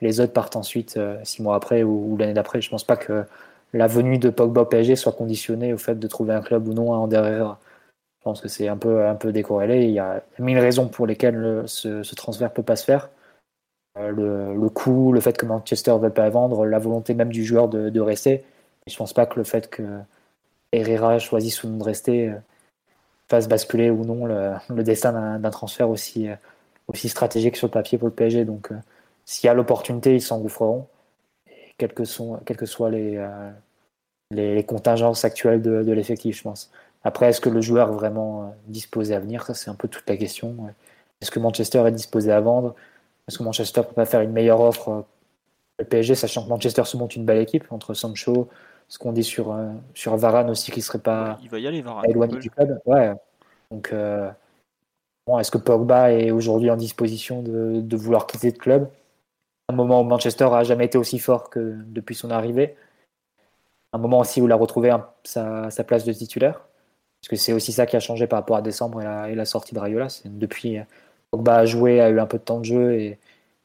les 0.00 0.20
autres 0.20 0.32
partent 0.32 0.56
ensuite 0.56 0.96
euh, 0.96 1.18
six 1.24 1.42
mois 1.42 1.56
après 1.56 1.82
ou, 1.82 2.16
l'année 2.16 2.34
d'après. 2.34 2.60
Je 2.60 2.70
pense 2.70 2.84
pas 2.84 2.96
que 2.96 3.24
la 3.72 3.86
venue 3.86 4.18
de 4.18 4.30
Pogba 4.30 4.62
au 4.62 4.66
PSG 4.66 4.96
soit 4.96 5.12
conditionnée 5.12 5.72
au 5.72 5.78
fait 5.78 5.98
de 5.98 6.06
trouver 6.06 6.34
un 6.34 6.40
club 6.40 6.68
ou 6.68 6.72
non 6.74 6.92
à 6.92 6.96
Ander 6.96 7.16
Herrera. 7.16 7.58
Je 8.20 8.24
pense 8.24 8.40
que 8.40 8.48
c'est 8.48 8.68
un 8.68 8.76
peu, 8.76 9.06
un 9.06 9.14
peu 9.14 9.32
décorrélé. 9.32 9.84
Il 9.84 9.92
y 9.92 9.98
a 9.98 10.22
mille 10.38 10.58
raisons 10.58 10.88
pour 10.88 11.06
lesquelles 11.06 11.36
le- 11.36 11.66
ce, 11.66 12.02
ce 12.02 12.14
transfert 12.14 12.52
peut 12.52 12.62
pas 12.62 12.76
se 12.76 12.84
faire. 12.84 13.10
Euh, 13.98 14.10
le, 14.10 14.54
le 14.60 14.68
coût, 14.70 15.12
le 15.12 15.20
fait 15.20 15.36
que 15.36 15.46
Manchester 15.46 15.92
ne 15.94 15.98
veut 15.98 16.10
pas 16.10 16.28
vendre, 16.30 16.66
la 16.66 16.78
volonté 16.78 17.14
même 17.14 17.30
du 17.32 17.44
joueur 17.44 17.68
de, 17.68 18.00
rester. 18.00 18.44
Et 18.86 18.90
je 18.90 18.96
pense 18.96 19.12
pas 19.12 19.26
que 19.26 19.36
le 19.38 19.44
fait 19.44 19.70
que 19.70 19.82
Herrera 20.72 21.18
choisisse 21.18 21.64
ou 21.64 21.68
non 21.68 21.78
de 21.78 21.84
rester 21.84 22.30
euh, 22.30 22.36
fasse 23.28 23.48
basculer 23.48 23.90
ou 23.90 24.04
non 24.04 24.26
le, 24.26 24.52
le 24.70 24.82
destin 24.84 25.38
d'un 25.38 25.50
transfert 25.50 25.90
aussi, 25.90 26.28
aussi 26.88 27.08
stratégique 27.08 27.56
sur 27.56 27.68
le 27.68 27.72
papier 27.72 27.98
pour 27.98 28.08
le 28.08 28.14
PSG. 28.14 28.44
Donc, 28.44 28.72
s'il 29.28 29.46
y 29.46 29.50
a 29.50 29.54
l'opportunité, 29.54 30.14
ils 30.14 30.22
s'engouffreront, 30.22 30.86
quelles 31.76 31.92
que, 31.92 32.04
sont, 32.06 32.40
quelles 32.46 32.56
que 32.56 32.64
soient 32.64 32.88
les, 32.88 33.18
euh, 33.18 33.50
les, 34.30 34.54
les 34.54 34.64
contingences 34.64 35.22
actuelles 35.26 35.60
de, 35.60 35.82
de 35.82 35.92
l'effectif, 35.92 36.38
je 36.38 36.42
pense. 36.44 36.70
Après, 37.04 37.26
est-ce 37.28 37.42
que 37.42 37.50
le 37.50 37.60
joueur 37.60 37.90
est 37.90 37.92
vraiment 37.92 38.44
euh, 38.44 38.46
disposé 38.68 39.14
à 39.14 39.20
venir? 39.20 39.44
Ça, 39.44 39.52
c'est 39.52 39.68
un 39.68 39.74
peu 39.74 39.86
toute 39.86 40.08
la 40.08 40.16
question. 40.16 40.54
ouais. 40.60 40.72
Est-ce 41.20 41.30
que 41.30 41.40
Manchester 41.40 41.84
est 41.86 41.92
disposé 41.92 42.32
à 42.32 42.40
vendre? 42.40 42.74
Est-ce 43.28 43.36
que 43.36 43.42
Manchester 43.42 43.82
peut 43.82 43.92
pas 43.92 44.06
faire 44.06 44.22
une 44.22 44.32
meilleure 44.32 44.62
offre 44.62 44.88
euh, 44.88 45.02
Le 45.80 45.84
PSG, 45.84 46.14
sachant 46.14 46.42
que 46.44 46.48
Manchester 46.48 46.84
se 46.86 46.96
monte 46.96 47.14
une 47.14 47.26
belle 47.26 47.42
équipe 47.42 47.70
entre 47.70 47.92
Sancho, 47.92 48.48
ce 48.88 48.98
qu'on 48.98 49.12
dit 49.12 49.24
sur, 49.24 49.52
euh, 49.52 49.68
sur 49.92 50.16
Varane 50.16 50.48
aussi, 50.48 50.72
qui 50.72 50.80
serait 50.80 51.00
pas 51.00 51.38
Il 51.42 51.50
va 51.50 51.58
y 51.58 51.66
aller, 51.66 51.82
Varane. 51.82 52.04
pas 52.04 52.08
éloigné 52.08 52.38
du 52.38 52.50
club. 52.50 52.80
Ouais. 52.86 53.12
Donc, 53.70 53.92
euh, 53.92 54.30
bon, 55.26 55.38
est-ce 55.38 55.50
que 55.50 55.58
Pogba 55.58 56.12
est 56.12 56.30
aujourd'hui 56.30 56.70
en 56.70 56.76
disposition 56.76 57.42
de, 57.42 57.82
de 57.82 57.96
vouloir 57.98 58.26
quitter 58.26 58.50
le 58.52 58.56
club? 58.56 58.88
Un 59.68 59.74
moment 59.74 60.00
où 60.00 60.04
Manchester 60.04 60.48
a 60.52 60.64
jamais 60.64 60.86
été 60.86 60.96
aussi 60.96 61.18
fort 61.18 61.50
que 61.50 61.76
depuis 61.86 62.14
son 62.14 62.30
arrivée. 62.30 62.76
Un 63.92 63.98
moment 63.98 64.20
aussi 64.20 64.40
où 64.40 64.46
il 64.46 64.52
a 64.52 64.56
retrouvé 64.56 64.94
sa, 65.24 65.70
place 65.86 66.04
de 66.04 66.12
titulaire. 66.12 66.66
Parce 67.20 67.28
que 67.28 67.36
c'est 67.36 67.52
aussi 67.52 67.72
ça 67.72 67.86
qui 67.86 67.96
a 67.96 68.00
changé 68.00 68.26
par 68.26 68.38
rapport 68.38 68.56
à 68.56 68.62
décembre 68.62 69.02
et 69.02 69.34
la, 69.34 69.44
sortie 69.44 69.74
de 69.74 69.80
Rayola. 69.80 70.08
Depuis, 70.24 70.78
Pogba 71.30 71.56
a 71.56 71.64
joué, 71.66 72.00
a 72.00 72.08
eu 72.08 72.18
un 72.18 72.26
peu 72.26 72.38
de 72.38 72.44
temps 72.44 72.60
de 72.60 72.64
jeu 72.64 72.94
et, 72.94 73.18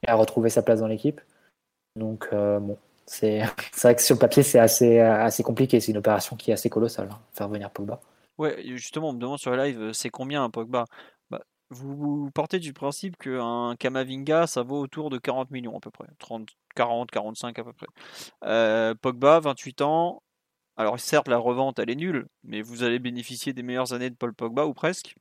a 0.06 0.16
retrouvé 0.16 0.50
sa 0.50 0.62
place 0.62 0.82
dans 0.82 0.88
l'équipe. 0.88 1.22
Donc, 1.96 2.28
euh, 2.34 2.60
bon, 2.60 2.78
c'est 3.06 3.42
vrai 3.82 3.96
que 3.96 4.02
sur 4.02 4.16
le 4.16 4.20
papier, 4.20 4.44
c'est 4.44 4.60
assez, 4.60 5.44
compliqué. 5.44 5.80
C'est 5.80 5.92
une 5.92 5.98
opération 5.98 6.36
qui 6.36 6.52
est 6.52 6.54
assez 6.54 6.70
colossale, 6.70 7.10
hein, 7.12 7.20
faire 7.34 7.48
venir 7.48 7.70
Pogba. 7.70 8.02
Ouais, 8.38 8.62
justement, 8.66 9.10
on 9.10 9.14
me 9.14 9.20
demande 9.20 9.38
sur 9.38 9.52
le 9.52 9.64
live, 9.64 9.80
euh, 9.80 9.94
c'est 9.94 10.10
combien 10.10 10.44
un 10.44 10.50
Pogba? 10.50 10.86
Vous, 11.74 12.32
partez 12.32 12.60
du 12.60 12.74
principe 12.74 13.18
qu'un 13.18 13.76
Kamavinga, 13.78 14.48
ça 14.48 14.64
vaut 14.64 14.80
autour 14.80 15.10
de 15.10 15.18
40 15.18 15.52
millions 15.52 15.78
à 15.78 15.80
peu 15.80 15.92
près. 15.92 16.08
30, 16.20 16.50
40, 16.76 17.12
45 17.12 17.60
à 17.60 17.64
peu 17.64 17.74
près. 17.74 17.88
Euh, 18.46 18.96
Pogba, 18.96 19.40
28 19.40 19.82
ans. 19.82 20.24
Alors 20.78 21.00
certes, 21.00 21.28
la 21.28 21.38
revente, 21.38 21.80
elle 21.80 21.90
est 21.90 21.96
nulle, 21.96 22.28
mais 22.44 22.62
vous 22.62 22.84
allez 22.84 23.00
bénéficier 23.00 23.54
des 23.54 23.64
meilleures 23.64 23.94
années 23.94 24.10
de 24.10 24.16
Paul 24.16 24.34
Pogba, 24.34 24.66
ou 24.66 24.74
presque. 24.74 25.16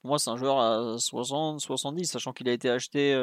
pour 0.00 0.10
moi, 0.10 0.18
c'est 0.18 0.30
un 0.30 0.36
joueur 0.36 0.58
à 0.60 0.98
60, 0.98 1.60
70, 1.60 2.06
sachant 2.06 2.32
qu'il 2.32 2.48
a 2.48 2.52
été 2.52 2.70
acheté 2.70 3.14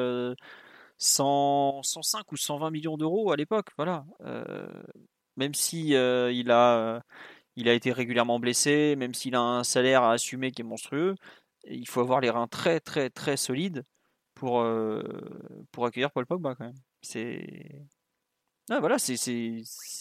100, 0.98 1.82
105 1.84 2.32
ou 2.32 2.38
120 2.38 2.70
millions 2.72 2.98
d'euros 2.98 3.32
à 3.32 3.36
l'époque. 3.36 3.70
Voilà. 3.78 4.06
même 5.38 5.54
si 5.56 5.90
il 5.90 6.52
a 6.52 7.02
il 7.56 7.70
a 7.70 7.74
été 7.74 7.92
régulièrement 7.92 8.40
blessé, 8.40 8.96
même 8.96 9.14
s'il 9.14 9.36
a 9.36 9.42
un 9.42 9.64
salaire 9.64 10.04
à 10.04 10.14
assumer 10.14 10.52
qui 10.52 10.62
est 10.62 10.66
monstrueux, 10.66 11.16
il 11.66 11.88
faut 11.88 12.02
avoir 12.02 12.22
les 12.22 12.30
reins 12.30 12.48
très 12.48 12.80
très 12.80 13.10
très 13.10 13.38
solides 13.38 13.84
pour, 14.34 14.66
pour 15.72 15.86
accueillir 15.86 16.12
Paul 16.12 16.26
Pogba 16.26 16.56
quand 16.56 16.66
même. 16.66 16.76
C'est 17.02 17.82
ah, 18.70 18.80
voilà, 18.80 18.98
c'est 19.00 19.22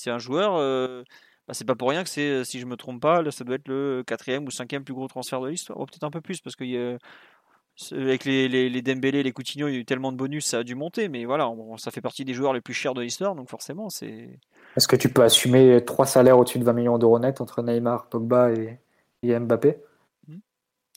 un 0.07 0.19
joueur. 0.19 1.05
Bah, 1.49 1.55
c'est 1.55 1.65
pas 1.65 1.75
pour 1.75 1.91
rien 1.91 2.05
que 2.05 2.09
c'est, 2.09 2.45
si 2.45 2.61
je 2.61 2.67
me 2.67 2.77
trompe 2.77 3.03
pas, 3.03 3.29
ça 3.33 3.43
doit 3.45 3.57
être 3.57 3.67
le 3.67 4.05
quatrième 4.07 4.47
ou 4.47 4.51
cinquième 4.51 4.85
plus 4.85 4.95
gros 4.95 5.09
transfert 5.09 5.41
de 5.41 5.49
l'histoire. 5.49 5.81
Oh, 5.81 5.87
peut-être 5.87 6.05
un 6.05 6.11
peu 6.11 6.21
plus 6.21 6.41
parce 6.41 6.55
que 6.55 6.99
avec 7.93 8.25
les, 8.25 8.49
les, 8.49 8.69
les, 8.69 8.83
Dembélé, 8.83 9.23
les 9.23 9.33
Coutinho, 9.33 9.69
il 9.69 9.75
y 9.75 9.77
a 9.77 9.81
eu 9.81 9.85
tellement 9.85 10.13
de 10.13 10.17
bonus, 10.17 10.47
ça 10.47 10.59
a 10.59 10.63
dû 10.63 10.75
monter. 10.75 11.09
Mais 11.09 11.25
voilà, 11.25 11.51
ça 11.79 11.91
fait 11.91 12.01
partie 12.01 12.25
des 12.25 12.35
joueurs 12.35 12.53
les 12.53 12.61
plus 12.61 12.75
chers 12.75 12.95
de 12.95 13.03
l'histoire, 13.03 13.35
donc 13.35 13.49
forcément, 13.49 13.89
c'est. 13.91 14.39
Est-ce 14.77 14.87
que 14.87 14.97
tu 14.97 15.09
peux 15.09 15.23
assumer 15.23 15.85
trois 15.85 16.07
salaires 16.07 16.39
au-dessus 16.39 16.59
de 16.59 16.65
20 16.65 16.73
millions 16.73 16.99
d'euros 16.99 17.19
net 17.19 17.41
entre 17.41 17.63
Neymar, 17.63 18.09
Pogba 18.09 18.53
et, 18.53 18.79
Mbappé? 19.23 19.79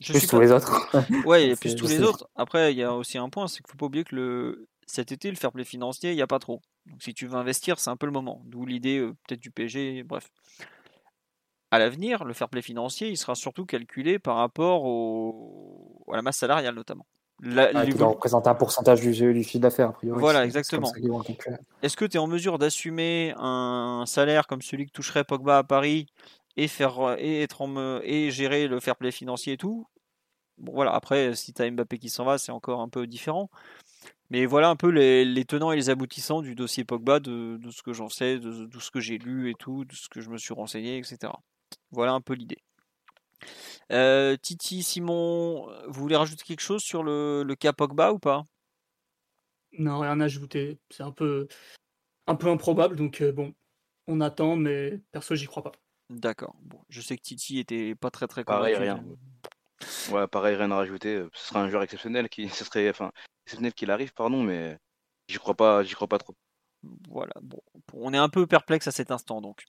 plus 0.04 0.26
tous 0.26 0.40
les 0.40 0.50
autres. 0.50 0.88
ouais, 1.26 1.48
et 1.48 1.56
plus 1.56 1.74
tous 1.74 1.88
les 1.88 2.02
autres. 2.02 2.28
Après, 2.36 2.72
il 2.72 2.78
y 2.78 2.82
a 2.82 2.92
aussi 2.92 3.18
un 3.18 3.28
point, 3.28 3.46
c'est 3.46 3.58
qu'il 3.58 3.70
faut 3.70 3.76
pas 3.76 3.86
oublier 3.86 4.04
que 4.04 4.14
le... 4.14 4.68
cet 4.86 5.12
été, 5.12 5.30
le 5.30 5.36
fair 5.36 5.52
play 5.52 5.64
financier, 5.64 6.10
il 6.12 6.16
n'y 6.16 6.22
a 6.22 6.26
pas 6.26 6.38
trop. 6.38 6.60
Donc 6.86 7.02
si 7.02 7.14
tu 7.14 7.26
veux 7.26 7.36
investir, 7.36 7.78
c'est 7.78 7.90
un 7.90 7.96
peu 7.96 8.06
le 8.06 8.12
moment. 8.12 8.42
D'où 8.44 8.66
l'idée 8.66 8.98
euh, 8.98 9.14
peut-être 9.26 9.40
du 9.40 9.50
PSG, 9.50 10.02
bref. 10.02 10.30
À 11.70 11.78
l'avenir, 11.78 12.24
le 12.24 12.34
fair 12.34 12.48
play 12.48 12.62
financier, 12.62 13.08
il 13.08 13.16
sera 13.16 13.34
surtout 13.34 13.66
calculé 13.66 14.18
par 14.18 14.36
rapport 14.36 14.84
au... 14.84 16.04
à 16.12 16.16
la 16.16 16.22
masse 16.22 16.36
salariale 16.36 16.74
notamment. 16.74 17.06
La, 17.42 17.70
ah, 17.74 17.82
représente 17.82 18.46
un 18.46 18.54
pourcentage 18.54 19.00
du, 19.00 19.10
du 19.10 19.42
chiffre 19.42 19.58
d'affaires, 19.58 19.88
a 19.88 19.92
priori. 19.92 20.20
Voilà, 20.20 20.44
exactement. 20.44 20.90
Est-ce 21.82 21.96
que 21.96 22.04
tu 22.04 22.16
es 22.16 22.20
en 22.20 22.28
mesure 22.28 22.58
d'assumer 22.58 23.34
un 23.36 24.04
salaire 24.06 24.46
comme 24.46 24.62
celui 24.62 24.86
que 24.86 24.92
toucherait 24.92 25.24
Pogba 25.24 25.58
à 25.58 25.64
Paris 25.64 26.06
et, 26.56 26.68
faire, 26.68 27.16
et, 27.18 27.42
être 27.42 27.62
en, 27.62 28.00
et 28.02 28.30
gérer 28.30 28.68
le 28.68 28.80
fair 28.80 28.96
play 28.96 29.10
financier 29.10 29.54
et 29.54 29.56
tout 29.56 29.86
Bon, 30.58 30.72
voilà, 30.72 30.92
après, 30.94 31.34
si 31.34 31.52
tu 31.52 31.62
as 31.62 31.70
Mbappé 31.70 31.98
qui 31.98 32.08
s'en 32.08 32.24
va, 32.24 32.38
c'est 32.38 32.52
encore 32.52 32.80
un 32.80 32.88
peu 32.88 33.06
différent. 33.06 33.50
Mais 34.30 34.46
voilà 34.46 34.68
un 34.70 34.76
peu 34.76 34.88
les, 34.88 35.44
tenants 35.44 35.72
et 35.72 35.76
les 35.76 35.90
aboutissants 35.90 36.42
du 36.42 36.54
dossier 36.54 36.84
Pogba, 36.84 37.20
de, 37.20 37.58
ce 37.70 37.82
que 37.82 37.92
j'en 37.92 38.08
sais, 38.08 38.38
de, 38.38 38.66
tout 38.66 38.80
ce 38.80 38.90
que 38.90 39.00
j'ai 39.00 39.18
lu 39.18 39.50
et 39.50 39.54
tout, 39.54 39.84
de 39.84 39.94
ce 39.94 40.08
que 40.08 40.20
je 40.20 40.30
me 40.30 40.38
suis 40.38 40.54
renseigné, 40.54 40.98
etc. 40.98 41.32
Voilà 41.90 42.12
un 42.12 42.20
peu 42.20 42.34
l'idée. 42.34 42.58
Euh, 43.92 44.36
Titi, 44.36 44.82
Simon, 44.82 45.68
vous 45.88 46.02
voulez 46.02 46.16
rajouter 46.16 46.44
quelque 46.44 46.60
chose 46.60 46.82
sur 46.82 47.02
le, 47.02 47.54
cas 47.58 47.72
Pogba 47.72 48.12
ou 48.12 48.18
pas? 48.18 48.44
Non, 49.78 50.00
rien 50.00 50.20
à 50.20 50.24
ajouter. 50.24 50.78
C'est 50.90 51.02
un 51.02 51.10
peu, 51.10 51.48
un 52.26 52.36
peu 52.36 52.48
improbable, 52.48 52.96
donc 52.96 53.20
euh, 53.20 53.32
bon, 53.32 53.54
on 54.06 54.20
attend, 54.20 54.56
mais 54.56 55.00
perso, 55.12 55.34
j'y 55.34 55.46
crois 55.46 55.64
pas. 55.64 55.72
D'accord. 56.10 56.54
Bon, 56.62 56.80
je 56.88 57.00
sais 57.00 57.16
que 57.16 57.22
Titi 57.22 57.58
était 57.58 57.94
pas 57.94 58.10
très 58.10 58.26
très 58.26 58.44
Pareil, 58.44 58.74
rien. 58.74 59.02
Ouais, 60.10 60.26
pareil, 60.26 60.56
rien 60.56 60.70
à 60.70 60.76
rajouter. 60.76 61.24
Ce 61.32 61.48
serait 61.48 61.60
un 61.60 61.68
joueur 61.68 61.82
exceptionnel 61.82 62.28
qui, 62.28 62.48
ce 62.50 62.64
serait, 62.64 62.88
enfin, 62.90 63.10
exceptionnel 63.46 63.74
qu'il 63.74 63.90
arrive, 63.90 64.12
pardon, 64.12 64.42
mais 64.42 64.78
j'y 65.28 65.38
crois 65.38 65.54
pas, 65.54 65.82
j'y 65.82 65.94
crois 65.94 66.08
pas 66.08 66.18
trop. 66.18 66.34
Voilà, 67.08 67.32
bon, 67.40 67.60
on 67.94 68.12
est 68.12 68.18
un 68.18 68.28
peu 68.28 68.46
perplexe 68.46 68.86
à 68.86 68.90
cet 68.90 69.10
instant 69.10 69.40
donc. 69.40 69.64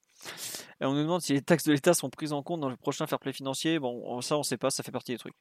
Et 0.81 0.85
on 0.85 0.93
nous 0.93 1.03
demande 1.03 1.21
si 1.21 1.33
les 1.33 1.41
taxes 1.41 1.63
de 1.63 1.71
l'État 1.71 1.93
sont 1.93 2.09
prises 2.09 2.33
en 2.33 2.43
compte 2.43 2.59
dans 2.59 2.69
le 2.69 2.75
prochain 2.75 3.07
fair 3.07 3.19
play 3.19 3.31
financier. 3.31 3.79
Bon, 3.79 4.21
ça 4.21 4.37
on 4.37 4.43
sait 4.43 4.57
pas, 4.57 4.69
ça 4.69 4.83
fait 4.83 4.91
partie 4.91 5.13
des 5.13 5.17
trucs. 5.17 5.35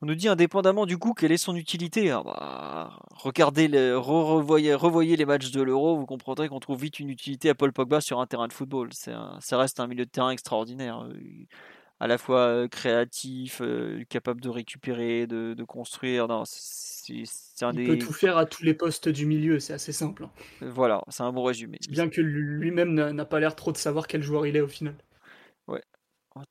On 0.00 0.06
nous 0.06 0.14
dit 0.14 0.28
indépendamment 0.28 0.86
du 0.86 0.96
coup 0.96 1.12
quelle 1.12 1.32
est 1.32 1.36
son 1.36 1.54
utilité? 1.54 2.10
Ah 2.10 2.22
bah, 2.24 2.98
regardez, 3.10 3.68
revoyez, 3.94 5.16
les 5.16 5.26
matchs 5.26 5.50
de 5.50 5.62
l'Euro, 5.62 5.96
vous 5.96 6.06
comprendrez 6.06 6.48
qu'on 6.48 6.60
trouve 6.60 6.80
vite 6.80 6.98
une 6.98 7.10
utilité 7.10 7.50
à 7.50 7.54
Paul 7.54 7.72
Pogba 7.72 8.00
sur 8.00 8.20
un 8.20 8.26
terrain 8.26 8.48
de 8.48 8.52
football. 8.52 8.90
ça 8.92 9.58
reste 9.58 9.80
un 9.80 9.86
milieu 9.86 10.06
de 10.06 10.10
terrain 10.10 10.30
extraordinaire 10.30 11.06
à 12.00 12.06
la 12.06 12.18
fois 12.18 12.68
créatif, 12.68 13.62
capable 14.08 14.40
de 14.40 14.48
récupérer, 14.48 15.26
de, 15.26 15.64
construire. 15.64 16.26
c'est, 16.44 17.24
un 17.62 17.72
Il 17.72 17.86
peut 17.86 17.98
tout 17.98 18.12
faire 18.12 18.36
à 18.36 18.46
tous 18.46 18.64
les 18.64 18.74
postes 18.74 19.08
du 19.08 19.26
milieu, 19.26 19.60
c'est 19.60 19.72
assez 19.72 19.92
simple. 19.92 20.24
Hein. 20.24 20.30
Voilà, 20.60 21.02
c'est 21.08 21.22
un 21.22 21.32
bon 21.32 21.44
résumé. 21.44 21.78
Bien 21.88 22.08
que 22.08 22.20
lui-même 22.20 22.94
n'a 22.94 23.24
pas 23.24 23.40
l'air 23.40 23.54
trop 23.54 23.72
de 23.72 23.76
savoir 23.76 24.06
quel 24.06 24.22
joueur 24.22 24.46
il 24.46 24.56
est 24.56 24.60
au 24.60 24.68
final. 24.68 24.94
Ouais. 25.68 25.82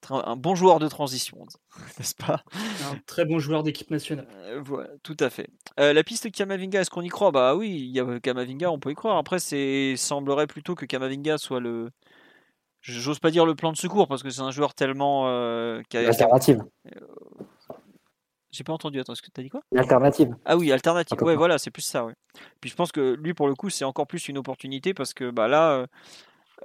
Un 0.10 0.38
bon 0.38 0.56
joueur 0.56 0.80
de 0.80 0.88
transition, 0.88 1.46
n'est-ce 2.00 2.16
pas? 2.16 2.44
Un 2.90 2.98
très 3.06 3.26
bon 3.26 3.40
joueur 3.40 3.64
d'équipe 3.64 3.92
nationale. 3.92 4.28
voilà, 4.64 4.90
tout 5.04 5.18
à 5.20 5.30
fait. 5.30 5.50
la 5.78 6.04
piste 6.04 6.32
Kamavinga, 6.32 6.82
est-ce 6.82 6.90
qu'on 6.90 7.02
y 7.02 7.10
croit? 7.10 7.32
Bah 7.32 7.56
oui, 7.56 7.70
il 7.70 7.92
y 7.92 8.00
a 8.00 8.20
Kamavinga, 8.22 8.72
on 8.72 8.80
peut 8.80 8.92
y 8.92 8.96
croire. 8.96 9.18
Après, 9.18 9.40
c'est 9.40 9.96
semblerait 9.98 10.48
plutôt 10.48 10.74
que 10.76 10.86
Kamavinga 10.86 11.38
soit 11.38 11.60
le, 11.60 11.92
J'ose 12.84 13.20
pas 13.20 13.32
dire 13.32 13.46
le 13.46 13.56
plan 13.56 13.72
de 13.72 13.78
secours 13.78 14.10
parce 14.10 14.24
que 14.24 14.30
c'est 14.30 14.42
un 14.42 14.52
joueur 14.52 14.74
tellement. 14.74 15.24
Euh, 15.28 15.82
alternative. 15.94 16.62
Euh, 16.94 17.00
j'ai 18.52 18.66
pas 18.66 18.74
entendu. 18.74 19.00
Attends, 19.00 19.16
ce 19.16 19.22
que 19.22 19.32
tu 19.34 19.40
as 19.40 19.44
dit 19.44 19.50
quoi? 19.50 19.62
Alternative. 19.74 20.36
Ah 20.44 20.58
oui, 20.58 20.70
alternative. 20.70 21.18
Ouais, 21.24 21.38
voilà, 21.38 21.58
c'est 21.58 21.72
plus 21.72 21.82
ça. 21.82 22.04
Ouais. 22.04 22.14
Puis 22.60 22.70
je 22.70 22.76
pense 22.76 22.92
que 22.92 23.16
lui, 23.16 23.34
pour 23.34 23.48
le 23.48 23.56
coup, 23.56 23.70
c'est 23.70 23.86
encore 23.86 24.06
plus 24.06 24.28
une 24.28 24.38
opportunité 24.38 24.94
parce 24.94 25.14
que 25.14 25.32
bah, 25.32 25.48
là, 25.48 25.72
euh, 25.72 25.88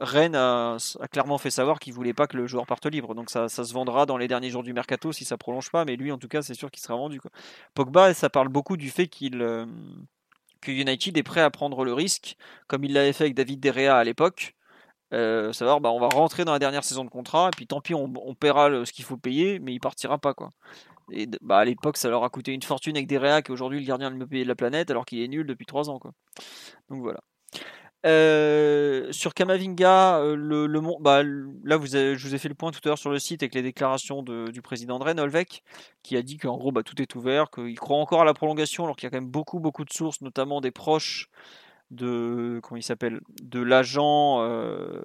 Rennes 0.01 0.35
a, 0.35 0.77
clairement 1.13 1.39
fait 1.39 1.51
savoir 1.51 1.79
qu'il 1.79 1.93
voulait 1.93 2.15
pas 2.15 2.27
que 2.27 2.37
le 2.37 2.49
joueur 2.49 2.67
parte 2.67 2.87
libre. 2.87 3.15
Donc 3.15 3.31
ça, 3.31 3.49
ça, 3.49 3.63
se 3.63 3.73
vendra 3.73 4.05
dans 4.05 4.17
les 4.17 4.27
derniers 4.27 4.51
jours 4.51 4.65
du 4.65 4.73
mercato 4.73 5.13
si 5.13 5.25
ça 5.25 5.37
prolonge 5.37 5.71
pas. 5.71 5.85
Mais 5.85 5.95
lui, 5.95 6.11
en 6.11 6.19
tout 6.19 6.29
cas, 6.29 6.43
c'est 6.43 6.55
sûr 6.55 6.73
qu'il 6.73 6.83
sera 6.83 6.97
vendu. 6.97 7.21
Quoi. 7.21 7.31
Pogba, 7.75 8.13
ça 8.13 8.29
parle 8.29 8.49
beaucoup 8.49 8.77
du 8.77 8.91
fait 8.91 9.07
qu'il. 9.07 9.39
que 10.61 10.73
United 10.73 11.17
est 11.17 11.23
prêt 11.23 11.43
à 11.43 11.51
prendre 11.51 11.85
le 11.85 11.93
risque, 11.93 12.37
comme 12.67 12.83
il 12.83 12.93
l'avait 12.93 13.13
fait 13.13 13.23
avec 13.23 13.37
David 13.37 13.61
Derrea 13.61 13.97
à 13.97 14.03
l'époque, 14.03 14.57
euh, 15.15 15.53
savoir 15.53 15.81
bah, 15.81 15.91
on 15.91 16.01
va 16.01 16.09
rentrer 16.09 16.45
dans 16.45 16.53
la 16.53 16.59
dernière 16.59 16.85
saison 16.85 17.05
de 17.05 17.09
contrat 17.11 17.49
et 17.49 17.57
puis 17.57 17.67
tant 17.67 17.81
pis 17.81 17.95
on, 17.95 18.35
paiera 18.35 18.85
ce 18.85 18.93
qu'il 18.93 19.05
faut 19.05 19.17
payer 19.17 19.59
mais 19.59 19.73
il 19.73 19.81
partira 19.81 20.19
pas 20.19 20.35
quoi. 20.35 20.51
Et 21.11 21.27
bah, 21.41 21.59
à 21.59 21.65
l'époque 21.65 21.97
ça 21.97 22.09
leur 22.09 22.25
a 22.25 22.29
coûté 22.29 22.53
une 22.53 22.63
fortune 22.63 22.97
avec 22.97 23.07
des 23.07 23.19
réacs 23.19 23.49
et 23.49 23.53
aujourd'hui 23.53 23.81
le 23.81 23.87
gardien 23.87 24.11
le 24.11 24.17
mieux 24.17 24.27
payé 24.27 24.43
de 24.45 24.49
la 24.49 24.55
planète 24.55 24.91
alors 24.91 25.07
qu'il 25.07 25.21
est 25.21 25.29
nul 25.29 25.47
depuis 25.47 25.67
3 25.67 25.91
ans 25.91 25.99
quoi. 25.99 26.13
Donc 26.91 27.03
voilà. 27.03 27.21
Euh, 28.07 29.11
sur 29.11 29.35
Kamavinga, 29.35 30.21
euh, 30.21 30.97
bah, 31.01 31.23
là 31.25 31.79
je 31.83 32.27
vous 32.27 32.35
ai 32.35 32.39
fait 32.39 32.49
le 32.49 32.55
point 32.55 32.71
tout 32.71 32.81
à 32.85 32.89
l'heure 32.89 32.99
sur 32.99 33.11
le 33.11 33.19
site 33.19 33.43
avec 33.43 33.55
les 33.55 33.63
déclarations 33.63 34.23
du 34.23 34.63
président 34.63 35.01
de 35.01 35.05
Rennes, 35.05 35.45
qui 36.03 36.17
a 36.17 36.23
dit 36.23 36.37
qu'en 36.37 36.57
gros 36.57 36.71
tout 36.83 37.03
est 37.03 37.15
ouvert, 37.17 37.51
qu'il 37.51 37.79
croit 37.79 37.99
encore 37.99 38.21
à 38.21 38.25
la 38.25 38.35
prolongation 38.35 38.85
alors 38.85 38.95
qu'il 38.95 39.07
y 39.07 39.09
a 39.09 39.11
quand 39.11 39.21
même 39.21 39.31
beaucoup 39.31 39.59
beaucoup 39.59 39.85
de 39.85 39.93
sources, 39.93 40.21
notamment 40.21 40.61
des 40.61 40.71
proches 40.71 41.29
de 41.91 42.61
comment 42.63 42.77
il 42.77 42.83
s'appelle 42.83 43.21
de 43.43 43.61
l'agent 43.61 44.43
euh, 44.43 45.03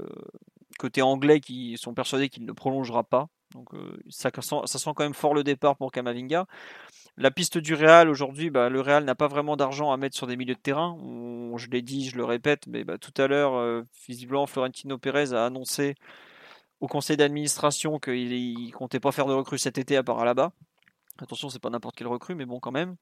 côté 0.80 1.02
anglais 1.02 1.40
qui 1.40 1.78
sont 1.78 1.94
persuadés 1.94 2.30
qu'il 2.30 2.46
ne 2.46 2.52
prolongera 2.52 3.04
pas. 3.04 3.30
Donc 3.54 3.74
euh, 3.74 3.98
ça, 4.10 4.32
ça, 4.42 4.80
sent 4.80 4.90
quand 4.96 5.04
même 5.04 5.14
fort 5.14 5.34
le 5.34 5.44
départ 5.44 5.78
pour 5.78 5.92
Kamavinga. 5.92 6.46
La 7.18 7.30
piste 7.30 7.60
du 7.60 7.76
Real 7.76 8.10
aujourd'hui, 8.10 8.50
bah, 8.50 8.70
le 8.70 8.82
Real 8.82 9.04
n'a 9.06 9.14
pas 9.14 9.28
vraiment 9.28 9.56
d'argent 9.56 9.92
à 9.92 9.98
mettre 9.98 10.18
sur 10.18 10.26
des 10.26 10.36
milieux 10.36 10.56
de 10.56 10.60
terrain. 10.60 10.98
je 11.58 11.68
l'ai 11.70 11.84
dit, 11.84 12.10
je 12.10 12.18
le 12.18 12.26
répète, 12.26 12.66
mais 12.68 12.84
bah, 12.84 12.98
tout 12.98 13.14
à 13.22 13.28
l'heure, 13.28 13.54
euh, 13.56 13.84
visiblement, 14.08 14.48
Florentino 14.48 14.98
Pérez 14.98 15.34
a 15.34 15.46
annoncé 15.46 15.94
au 16.80 16.88
conseil 16.88 17.16
d'administration 17.16 18.00
qu'il 18.00 18.30
ne 18.30 18.72
comptait 18.72 19.00
pas 19.00 19.12
faire 19.12 19.28
de 19.28 19.34
recrues 19.34 19.60
cet 19.60 19.78
été 19.78 19.96
à 19.96 20.04
part 20.04 20.26
là-bas. 20.26 20.54
Attention, 21.22 21.50
c'est 21.50 21.60
pas 21.60 21.70
n'importe 21.70 21.96
quel 21.96 22.08
recrue, 22.08 22.34
mais 22.34 22.46
bon, 22.46 22.60
quand 22.60 22.72
même. 22.72 22.96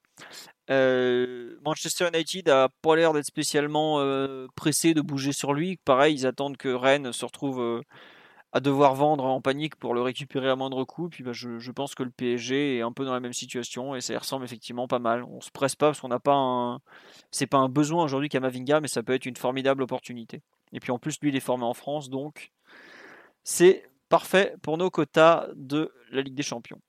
Euh, 0.69 1.57
Manchester 1.63 2.09
United 2.13 2.49
a 2.49 2.69
pas 2.81 2.95
l'air 2.95 3.13
d'être 3.13 3.25
spécialement 3.25 3.99
euh, 3.99 4.47
pressé 4.55 4.93
de 4.93 5.01
bouger 5.01 5.31
sur 5.31 5.53
lui. 5.53 5.77
Pareil, 5.77 6.15
ils 6.15 6.27
attendent 6.27 6.57
que 6.57 6.67
Rennes 6.67 7.13
se 7.13 7.23
retrouve 7.23 7.61
euh, 7.61 7.81
à 8.51 8.59
devoir 8.59 8.95
vendre 8.95 9.23
en 9.23 9.39
panique 9.39 9.77
pour 9.77 9.93
le 9.93 10.01
récupérer 10.01 10.49
à 10.49 10.57
moindre 10.57 10.83
coût. 10.83 11.07
Puis 11.07 11.23
bah, 11.23 11.31
je, 11.33 11.71
pense 11.71 11.95
que 11.95 12.03
le 12.03 12.11
PSG 12.11 12.77
est 12.77 12.81
un 12.81 12.91
peu 12.91 13.05
dans 13.05 13.13
la 13.13 13.21
même 13.21 13.33
situation 13.33 13.95
et 13.95 14.01
ça 14.01 14.17
ressemble 14.19 14.43
effectivement 14.43 14.87
pas 14.87 14.99
mal. 14.99 15.23
On 15.23 15.39
se 15.39 15.49
presse 15.49 15.77
pas 15.77 15.87
parce 15.87 16.01
qu'on 16.01 16.09
n'a 16.09 16.19
pas 16.19 16.35
un, 16.35 16.79
c'est 17.31 17.47
pas 17.47 17.59
un 17.59 17.69
besoin 17.69 18.03
aujourd'hui 18.03 18.27
Kamavinga, 18.27 18.81
mais 18.81 18.89
ça 18.89 19.03
peut 19.03 19.13
être 19.13 19.25
une 19.25 19.37
formidable 19.37 19.83
opportunité. 19.83 20.41
Et 20.73 20.81
puis 20.81 20.91
en 20.91 20.99
plus, 20.99 21.17
lui, 21.21 21.29
il 21.29 21.35
est 21.35 21.41
formé 21.41 21.63
en 21.63 21.73
France, 21.73 22.09
donc 22.09 22.51
c'est 23.43 23.89
parfait 24.09 24.55
pour 24.61 24.77
nos 24.77 24.89
quotas 24.89 25.47
de 25.55 25.93
la 26.11 26.21
Ligue 26.21 26.35
des 26.35 26.43
Champions. 26.43 26.81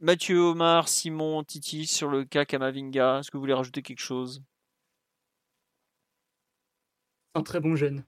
Mathieu 0.00 0.38
Omar, 0.38 0.88
Simon, 0.88 1.44
Titi 1.44 1.86
sur 1.86 2.08
le 2.08 2.24
cas 2.24 2.46
Kamavinga. 2.46 3.18
Est-ce 3.18 3.30
que 3.30 3.36
vous 3.36 3.42
voulez 3.42 3.52
rajouter 3.52 3.82
quelque 3.82 4.00
chose? 4.00 4.42
Un 7.34 7.42
très 7.42 7.60
bon 7.60 7.76
jeune. 7.76 8.02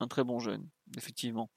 Un 0.00 0.06
très 0.06 0.22
bon 0.22 0.38
jeune, 0.38 0.68
effectivement. 0.98 1.48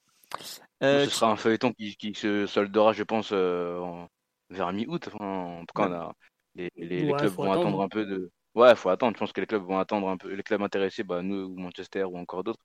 Euh, 0.82 1.04
ce 1.04 1.10
sera 1.10 1.30
un 1.30 1.36
feuilleton 1.36 1.72
qui, 1.74 2.14
se 2.14 2.46
soldera, 2.46 2.94
je 2.94 3.02
pense, 3.02 3.30
euh, 3.32 4.04
vers 4.48 4.72
mi-août. 4.72 5.08
en 5.20 5.64
tout 5.66 5.74
cas, 5.74 6.12
les, 6.54 6.70
clubs 6.70 7.32
vont 7.32 7.52
attendre. 7.52 7.82
un 7.82 7.88
peu 7.88 8.06
de. 8.06 8.30
Ouais, 8.54 8.70
il 8.70 8.76
faut 8.76 8.88
attendre. 8.88 9.14
Je 9.14 9.20
pense 9.20 9.32
que 9.32 9.40
les 9.42 9.46
clubs 9.46 9.62
vont 9.62 9.78
attendre 9.78 10.08
un 10.08 10.16
peu. 10.16 10.32
Les 10.32 10.42
clubs 10.42 10.62
intéressés, 10.62 11.04
bah, 11.04 11.22
nous 11.22 11.44
ou 11.44 11.56
Manchester 11.56 12.04
ou 12.04 12.16
encore 12.16 12.42
d'autres, 12.42 12.62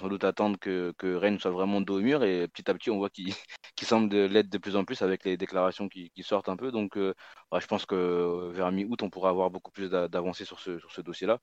sans 0.00 0.08
doute 0.08 0.24
attendre 0.24 0.58
que, 0.58 0.92
que 0.98 1.14
Rennes 1.14 1.38
soit 1.38 1.50
vraiment 1.50 1.80
dos 1.80 1.98
au 1.98 2.00
mur 2.00 2.24
et 2.24 2.48
petit 2.48 2.70
à 2.70 2.74
petit 2.74 2.90
on 2.90 2.98
voit 2.98 3.10
qu'il 3.10 3.32
semble 3.82 4.14
l'être 4.26 4.50
de 4.50 4.58
plus 4.58 4.76
en 4.76 4.84
plus 4.84 5.02
avec 5.02 5.24
les 5.24 5.36
déclarations 5.36 5.88
qui, 5.88 6.10
sortent 6.22 6.48
un 6.48 6.56
peu. 6.56 6.72
Donc 6.72 6.96
je 6.96 7.66
pense 7.68 7.86
que 7.86 8.50
vers 8.52 8.72
mi-août 8.72 9.02
on 9.02 9.10
pourra 9.10 9.30
avoir 9.30 9.50
beaucoup 9.50 9.70
plus 9.70 9.90
d'avancées 9.90 10.44
sur 10.44 10.60
ce, 10.60 10.78
sur 10.78 10.92
ce 10.92 11.00
dossier-là. 11.00 11.38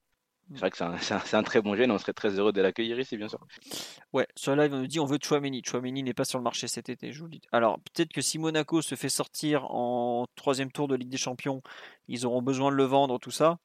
C'est 0.54 0.60
vrai 0.60 0.70
que 0.70 0.76
c'est 1.24 1.34
un, 1.36 1.42
très 1.42 1.60
bon 1.60 1.74
gène, 1.74 1.90
on 1.90 1.98
serait 1.98 2.12
très 2.12 2.38
heureux 2.38 2.52
de 2.52 2.60
l'accueillir 2.60 2.98
ici, 2.98 3.16
bien 3.16 3.28
sûr. 3.28 3.40
Ouais, 4.12 4.26
sur 4.34 4.54
le 4.54 4.62
live, 4.62 4.74
on 4.74 4.78
nous 4.78 4.86
dit 4.86 5.00
on 5.00 5.04
veut 5.04 5.18
Chouameni. 5.22 5.62
Chouameni 5.64 6.02
n'est 6.02 6.14
pas 6.14 6.24
sur 6.24 6.38
le 6.38 6.44
marché 6.44 6.68
cet 6.68 6.88
été, 6.88 7.12
je 7.12 7.20
vous 7.20 7.26
le 7.26 7.32
dis. 7.32 7.42
Alors, 7.52 7.78
peut-être 7.80 8.12
que 8.12 8.20
si 8.20 8.38
Monaco 8.38 8.80
se 8.82 8.94
fait 8.94 9.08
sortir 9.08 9.66
en 9.70 10.26
troisième 10.36 10.72
tour 10.72 10.88
de 10.88 10.94
Ligue 10.94 11.10
des 11.10 11.18
Champions, 11.18 11.62
ils 12.08 12.24
auront 12.24 12.42
besoin 12.42 12.70
de 12.70 12.76
le 12.76 12.84
vendre, 12.84 13.18
tout 13.18 13.30
ça. 13.30 13.58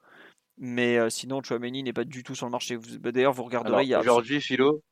Mais 0.57 0.97
euh, 0.97 1.09
sinon, 1.09 1.41
Chouameni 1.41 1.83
n'est 1.83 1.93
pas 1.93 2.03
du 2.03 2.23
tout 2.23 2.35
sur 2.35 2.45
le 2.45 2.51
marché. 2.51 2.77
Bah, 2.99 3.11
d'ailleurs, 3.11 3.33
vous 3.33 3.43
regarderez. 3.43 3.95
Aujourd'hui, 3.95 4.39
Philo, 4.39 4.83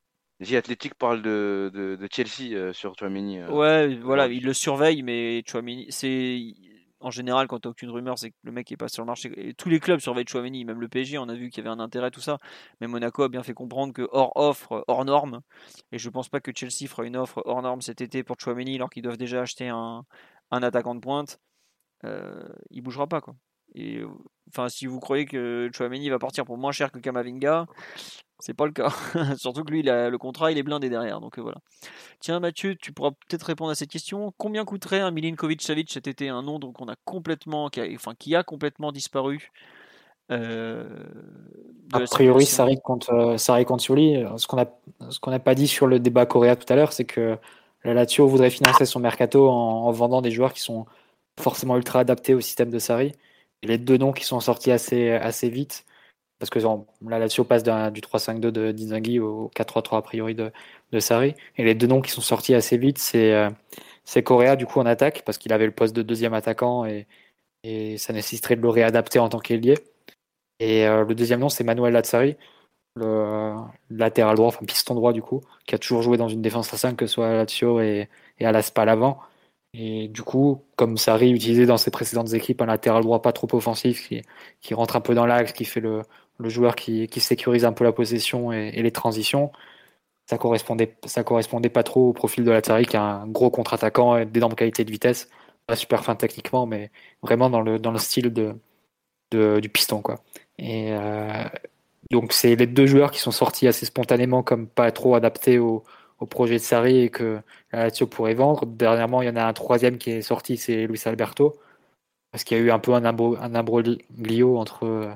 The 0.44 0.54
Athletic 0.54 0.96
parle 0.96 1.22
de, 1.22 1.72
de, 1.74 2.08
Chelsea 2.12 2.54
euh, 2.54 2.74
sur 2.74 2.96
Chouameni. 2.98 3.40
Euh, 3.40 3.52
ouais, 3.52 3.96
voilà, 3.96 4.28
il 4.28 4.44
le 4.44 4.54
surveille, 4.54 5.04
mais 5.04 5.44
Chouameni, 5.46 5.88
c'est 5.90 6.54
en 7.00 7.12
général, 7.12 7.48
quand 7.48 7.60
tu 7.60 7.68
aucune 7.68 7.90
rumeur, 7.90 8.18
c'est 8.20 8.30
que 8.32 8.36
le 8.44 8.52
mec 8.52 8.72
est 8.72 8.78
pas 8.78 8.88
sur 8.88 9.04
le 9.04 9.08
marché. 9.08 9.32
Et 9.36 9.54
tous 9.54 9.70
les 9.70 9.80
clubs 9.80 10.00
surveillent 10.00 10.28
Chouameni, 10.28 10.66
même 10.66 10.80
le 10.80 10.88
PSG, 10.88 11.18
on 11.18 11.30
a 11.30 11.34
vu 11.34 11.50
qu'il 11.50 11.64
y 11.64 11.68
avait 11.68 11.76
un 11.76 11.80
intérêt, 11.80 12.12
tout 12.12 12.22
ça. 12.22 12.38
Mais 12.80 12.88
Monaco 12.88 13.24
a 13.24 13.30
bien 13.30 13.44
fait 13.44 13.54
comprendre 13.54 13.94
que 13.94 14.08
hors 14.12 14.32
offre, 14.36 14.84
hors 14.88 15.06
norme, 15.06 15.42
et 15.92 15.98
je 15.98 16.10
pense 16.10 16.30
pas 16.30 16.40
que 16.40 16.52
Chelsea 16.56 16.88
fera 16.88 17.06
une 17.06 17.18
offre 17.18 17.42
hors 17.46 17.62
norme 17.62 17.82
cet 17.82 18.02
été 18.02 18.24
pour 18.24 18.38
Chouameni, 18.40 18.76
alors 18.76 18.90
qu'ils 18.90 19.04
doivent 19.04 19.18
déjà 19.18 19.42
acheter 19.42 19.70
un, 19.70 20.06
attaquant 20.52 20.96
de 20.96 21.00
pointe, 21.00 21.40
il 22.04 22.82
bougera 22.82 23.08
pas. 23.08 23.22
quoi. 23.22 23.36
Et 23.76 24.02
enfin, 24.50 24.70
si 24.70 24.86
vous 24.86 25.00
croyez 25.00 25.26
que 25.26 25.70
Chouameni 25.74 26.10
va 26.10 26.20
partir 26.20 26.46
pour 26.46 26.58
moins 26.58 26.72
cher 26.72 26.92
que 26.92 27.00
Kamavinga, 27.00 27.68
c'est 28.42 28.54
pas 28.54 28.66
le 28.66 28.72
cas. 28.72 28.90
Surtout 29.38 29.64
que 29.64 29.72
lui, 29.72 29.84
le 29.84 30.16
contrat, 30.18 30.52
il 30.52 30.58
est 30.58 30.64
blindé 30.64 30.90
derrière. 30.90 31.22
Donc 31.22 31.38
euh, 31.38 31.42
voilà. 31.42 31.58
Tiens, 32.20 32.40
Mathieu, 32.40 32.76
tu 32.76 32.92
pourras 32.92 33.12
peut-être 33.12 33.44
répondre 33.44 33.72
à 33.72 33.76
cette 33.76 33.90
question. 33.90 34.34
Combien 34.38 34.66
coûterait 34.66 35.00
un 35.00 35.12
Milinkovic 35.12 35.62
Savic 35.62 35.92
cet 35.92 36.08
été 36.08 36.30
Un 36.30 36.42
nom 36.42 36.60
donc 36.60 36.82
on 36.82 36.88
a 36.88 36.96
complètement, 37.06 37.70
qui 37.70 37.82
a, 37.82 37.86
enfin, 37.96 38.14
qui 38.18 38.36
a 38.36 38.44
complètement 38.44 38.92
disparu. 38.92 39.52
Euh, 40.32 40.86
a 41.94 42.00
priori, 42.02 42.46
Sarri 42.46 42.80
contre, 42.82 43.14
euh, 43.14 43.38
Sarri 43.38 43.66
contre 43.66 43.84
Ce 43.84 44.48
qu'on 44.48 44.62
a, 44.62 44.66
ce 45.10 45.20
qu'on 45.20 45.32
n'a 45.32 45.40
pas 45.40 45.56
dit 45.56 45.68
sur 45.68 45.88
le 45.88 46.00
débat 46.00 46.26
coréen 46.26 46.56
tout 46.56 46.72
à 46.72 46.76
l'heure, 46.76 46.94
c'est 46.94 47.06
que 47.06 47.38
la 47.84 47.94
Lazio 47.94 48.28
voudrait 48.28 48.50
financer 48.50 48.86
son 48.86 49.00
mercato 49.00 49.50
en, 49.50 49.88
en, 49.88 49.92
vendant 49.92 50.22
des 50.22 50.32
joueurs 50.32 50.54
qui 50.54 50.62
sont 50.62 50.86
forcément 51.40 51.76
ultra 51.76 52.00
adaptés 52.00 52.34
au 52.34 52.40
système 52.40 52.70
de 52.70 52.80
Sarri 52.80 53.14
les 53.64 53.78
deux 53.78 53.98
noms 53.98 54.12
qui 54.12 54.26
sont 54.26 54.40
sortis 54.40 54.72
assez, 54.72 55.50
vite, 55.50 55.86
parce 56.40 56.50
que 56.50 56.60
la 57.08 57.20
Lazio 57.20 57.44
passe 57.44 57.64
du 57.64 58.02
3-5-2 58.02 58.40
de 58.40 58.72
Dizanghi 58.72 59.20
au 59.20 59.52
4-3-3 59.56 59.98
a 59.98 60.02
priori 60.02 60.36
de, 60.36 60.52
de 60.92 61.00
Sarri, 61.00 61.36
et 61.58 61.64
les 61.64 61.76
deux 61.76 61.88
noms 61.88 62.02
qui 62.02 62.12
sont 62.12 62.22
sortis 62.22 62.56
assez 62.56 62.78
vite, 62.78 62.98
c'est 62.98 63.34
euh, 63.34 63.50
Correa 64.24 64.56
du 64.56 64.66
coup 64.66 64.80
en 64.80 64.86
attaque, 64.86 65.24
parce 65.26 65.38
qu'il 65.38 65.54
avait 65.54 65.66
le 65.66 65.72
poste 65.72 65.96
de 65.96 66.02
deuxième 66.02 66.34
attaquant 66.34 66.86
et, 66.86 67.08
ça 67.98 68.12
nécessiterait 68.12 68.56
de 68.56 68.62
le 68.62 68.70
réadapter 68.70 69.20
en 69.20 69.30
tant 69.30 69.40
qu'ailier. 69.40 69.78
Et 70.60 70.88
euh, 70.88 71.06
le 71.06 71.14
deuxième 71.14 71.40
nom, 71.40 71.50
c'est 71.50 71.64
Manuel 71.64 71.94
Lazzari, 71.94 72.36
le 72.96 73.56
latéral 73.92 74.36
droit, 74.36 74.48
enfin 74.48 74.66
piston 74.66 74.96
droit 74.96 75.14
du 75.14 75.22
coup, 75.22 75.42
qui 75.68 75.76
a 75.76 75.78
toujours 75.78 76.02
joué 76.02 76.18
dans 76.18 76.28
une 76.28 76.42
défense 76.42 76.74
à 76.74 76.78
5, 76.78 76.96
que 76.96 77.06
ce 77.06 77.14
soit 77.14 77.28
à 77.30 77.34
Lazio 77.34 77.80
et, 77.82 78.10
et 78.40 78.46
à 78.46 78.52
l'Aspa 78.52 78.86
l'avant. 78.86 79.20
Et 79.74 80.10
du 80.10 80.22
coup, 80.22 80.64
comme 80.76 80.98
Sarri 80.98 81.32
utilisait 81.32 81.66
dans 81.66 81.78
ses 81.78 81.92
précédentes 81.92 82.34
équipes 82.34 82.62
un 82.62 82.66
latéral 82.66 83.04
droit 83.04 83.22
pas 83.22 83.32
trop 83.32 83.48
offensif, 83.54 84.10
qui, 84.60 84.74
rentre 84.74 84.96
un 84.98 85.02
peu 85.02 85.16
dans 85.16 85.26
l'axe, 85.26 85.54
qui 85.54 85.64
fait 85.66 85.80
le, 85.80 86.04
joueur 86.40 86.76
qui, 86.76 87.08
sécurise 87.20 87.64
un 87.66 87.74
peu 87.74 87.84
la 87.86 87.94
possession 87.94 88.52
et, 88.52 88.72
les 88.72 88.92
transitions, 88.92 89.52
ça 90.26 90.38
correspondait, 90.38 90.96
correspondait 91.26 91.70
pas 91.70 91.84
trop 91.84 92.10
au 92.10 92.14
profil 92.14 92.44
de 92.44 92.52
Lazzari, 92.52 92.86
qui 92.86 92.96
est 92.96 93.00
un 93.00 93.28
gros 93.28 93.50
contre-attaquant, 93.50 94.26
d'énormes 94.26 94.56
qualités 94.56 94.84
de 94.84 94.92
vitesse, 94.92 95.30
pas 95.68 95.76
super 95.76 96.04
fin 96.04 96.16
techniquement, 96.16 96.66
mais 96.66 96.92
vraiment 97.22 97.50
dans 97.50 97.62
le, 97.62 97.98
style 97.98 98.34
du 99.32 99.70
piston. 99.70 100.04
Et 100.58 100.94
euh, 100.94 101.46
donc, 102.12 102.34
c'est 102.34 102.56
les 102.56 102.68
deux 102.68 102.88
joueurs 102.88 103.12
qui 103.12 103.20
sont 103.20 103.32
sortis 103.32 103.68
assez 103.68 103.86
spontanément, 103.86 104.44
comme 104.44 104.68
pas 104.68 104.92
trop 104.92 105.16
adaptés 105.16 105.60
au 105.60 105.84
au 106.22 106.28
projet 106.28 106.54
de 106.54 106.60
Sarri 106.60 107.00
et 107.02 107.10
que 107.10 107.42
la 107.74 107.86
Lazio 107.86 108.08
pourrait 108.08 108.36
vendre. 108.36 108.66
Dernièrement, 108.66 109.22
il 109.22 109.28
y 109.28 109.30
en 109.30 109.36
a 109.36 109.44
un 109.44 109.54
troisième 109.54 109.98
qui 109.98 110.12
est 110.12 110.22
sorti, 110.22 110.56
c'est 110.56 110.88
Luis 110.88 111.02
Alberto. 111.06 111.56
Parce 112.32 112.44
qu'il 112.46 112.58
y 112.58 112.62
a 112.62 112.64
eu 112.64 112.72
un 112.72 112.80
peu 112.80 112.94
un, 112.94 113.04
imbroglio 113.04 114.58
entre 114.58 114.86
euh, 114.86 115.14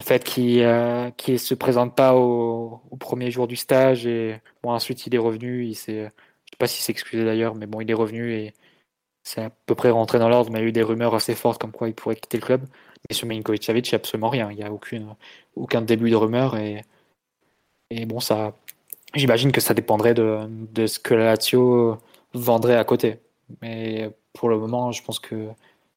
le 0.00 0.04
fait 0.06 0.24
qu'il 0.24 0.62
euh, 0.62 1.10
ne 1.28 1.36
se 1.36 1.54
présente 1.54 1.94
pas 1.94 2.14
au, 2.14 2.80
premier 2.98 3.30
jour 3.30 3.46
du 3.48 3.56
stage 3.56 4.06
et 4.06 4.40
ensuite 4.62 5.06
il 5.06 5.14
est 5.14 5.18
revenu. 5.18 5.66
Il 5.66 5.74
je 5.74 5.92
ne 5.92 6.06
sais 6.06 6.12
pas 6.58 6.66
s'il 6.68 6.82
s'est 6.82 6.92
excusé 6.92 7.24
d'ailleurs, 7.24 7.54
mais 7.54 7.66
bon, 7.66 7.80
il 7.80 7.90
est 7.90 7.94
revenu 7.94 8.32
et 8.32 8.54
c'est 9.24 9.42
à 9.42 9.50
peu 9.50 9.74
près 9.74 9.90
rentré 9.90 10.18
dans 10.18 10.28
l'ordre. 10.28 10.50
Mais 10.52 10.60
il 10.60 10.62
y 10.62 10.64
a 10.66 10.68
eu 10.68 10.72
des 10.72 10.82
rumeurs 10.82 11.14
assez 11.14 11.34
fortes 11.34 11.60
comme 11.60 11.72
quoi 11.72 11.88
il 11.88 11.94
pourrait 11.94 12.16
quitter 12.16 12.38
le 12.38 12.46
club. 12.46 12.62
Mais 13.08 13.14
sur 13.14 13.26
Milinkovic 13.26 13.64
Savic, 13.64 13.88
il 13.88 13.94
n'y 13.94 13.96
a 13.96 13.98
absolument 13.98 14.30
rien. 14.30 14.50
Il 14.50 14.56
n'y 14.56 14.64
a 14.64 14.72
aucune, 14.72 15.14
aucun 15.56 15.82
début 15.82 16.10
de 16.10 16.16
rumeur 16.16 16.56
et, 16.56 16.84
et 17.90 18.06
bon, 18.06 18.20
ça, 18.20 18.54
J'imagine 19.14 19.52
que 19.52 19.60
ça 19.60 19.74
dépendrait 19.74 20.14
de, 20.14 20.46
de, 20.48 20.86
ce 20.86 20.98
que 20.98 21.14
la 21.14 21.24
Lazio 21.26 21.98
vendrait 22.32 22.76
à 22.76 22.84
côté. 22.84 23.18
Mais 23.60 24.10
pour 24.32 24.48
le 24.48 24.58
moment, 24.58 24.92
je 24.92 25.02
pense 25.02 25.18
que 25.18 25.48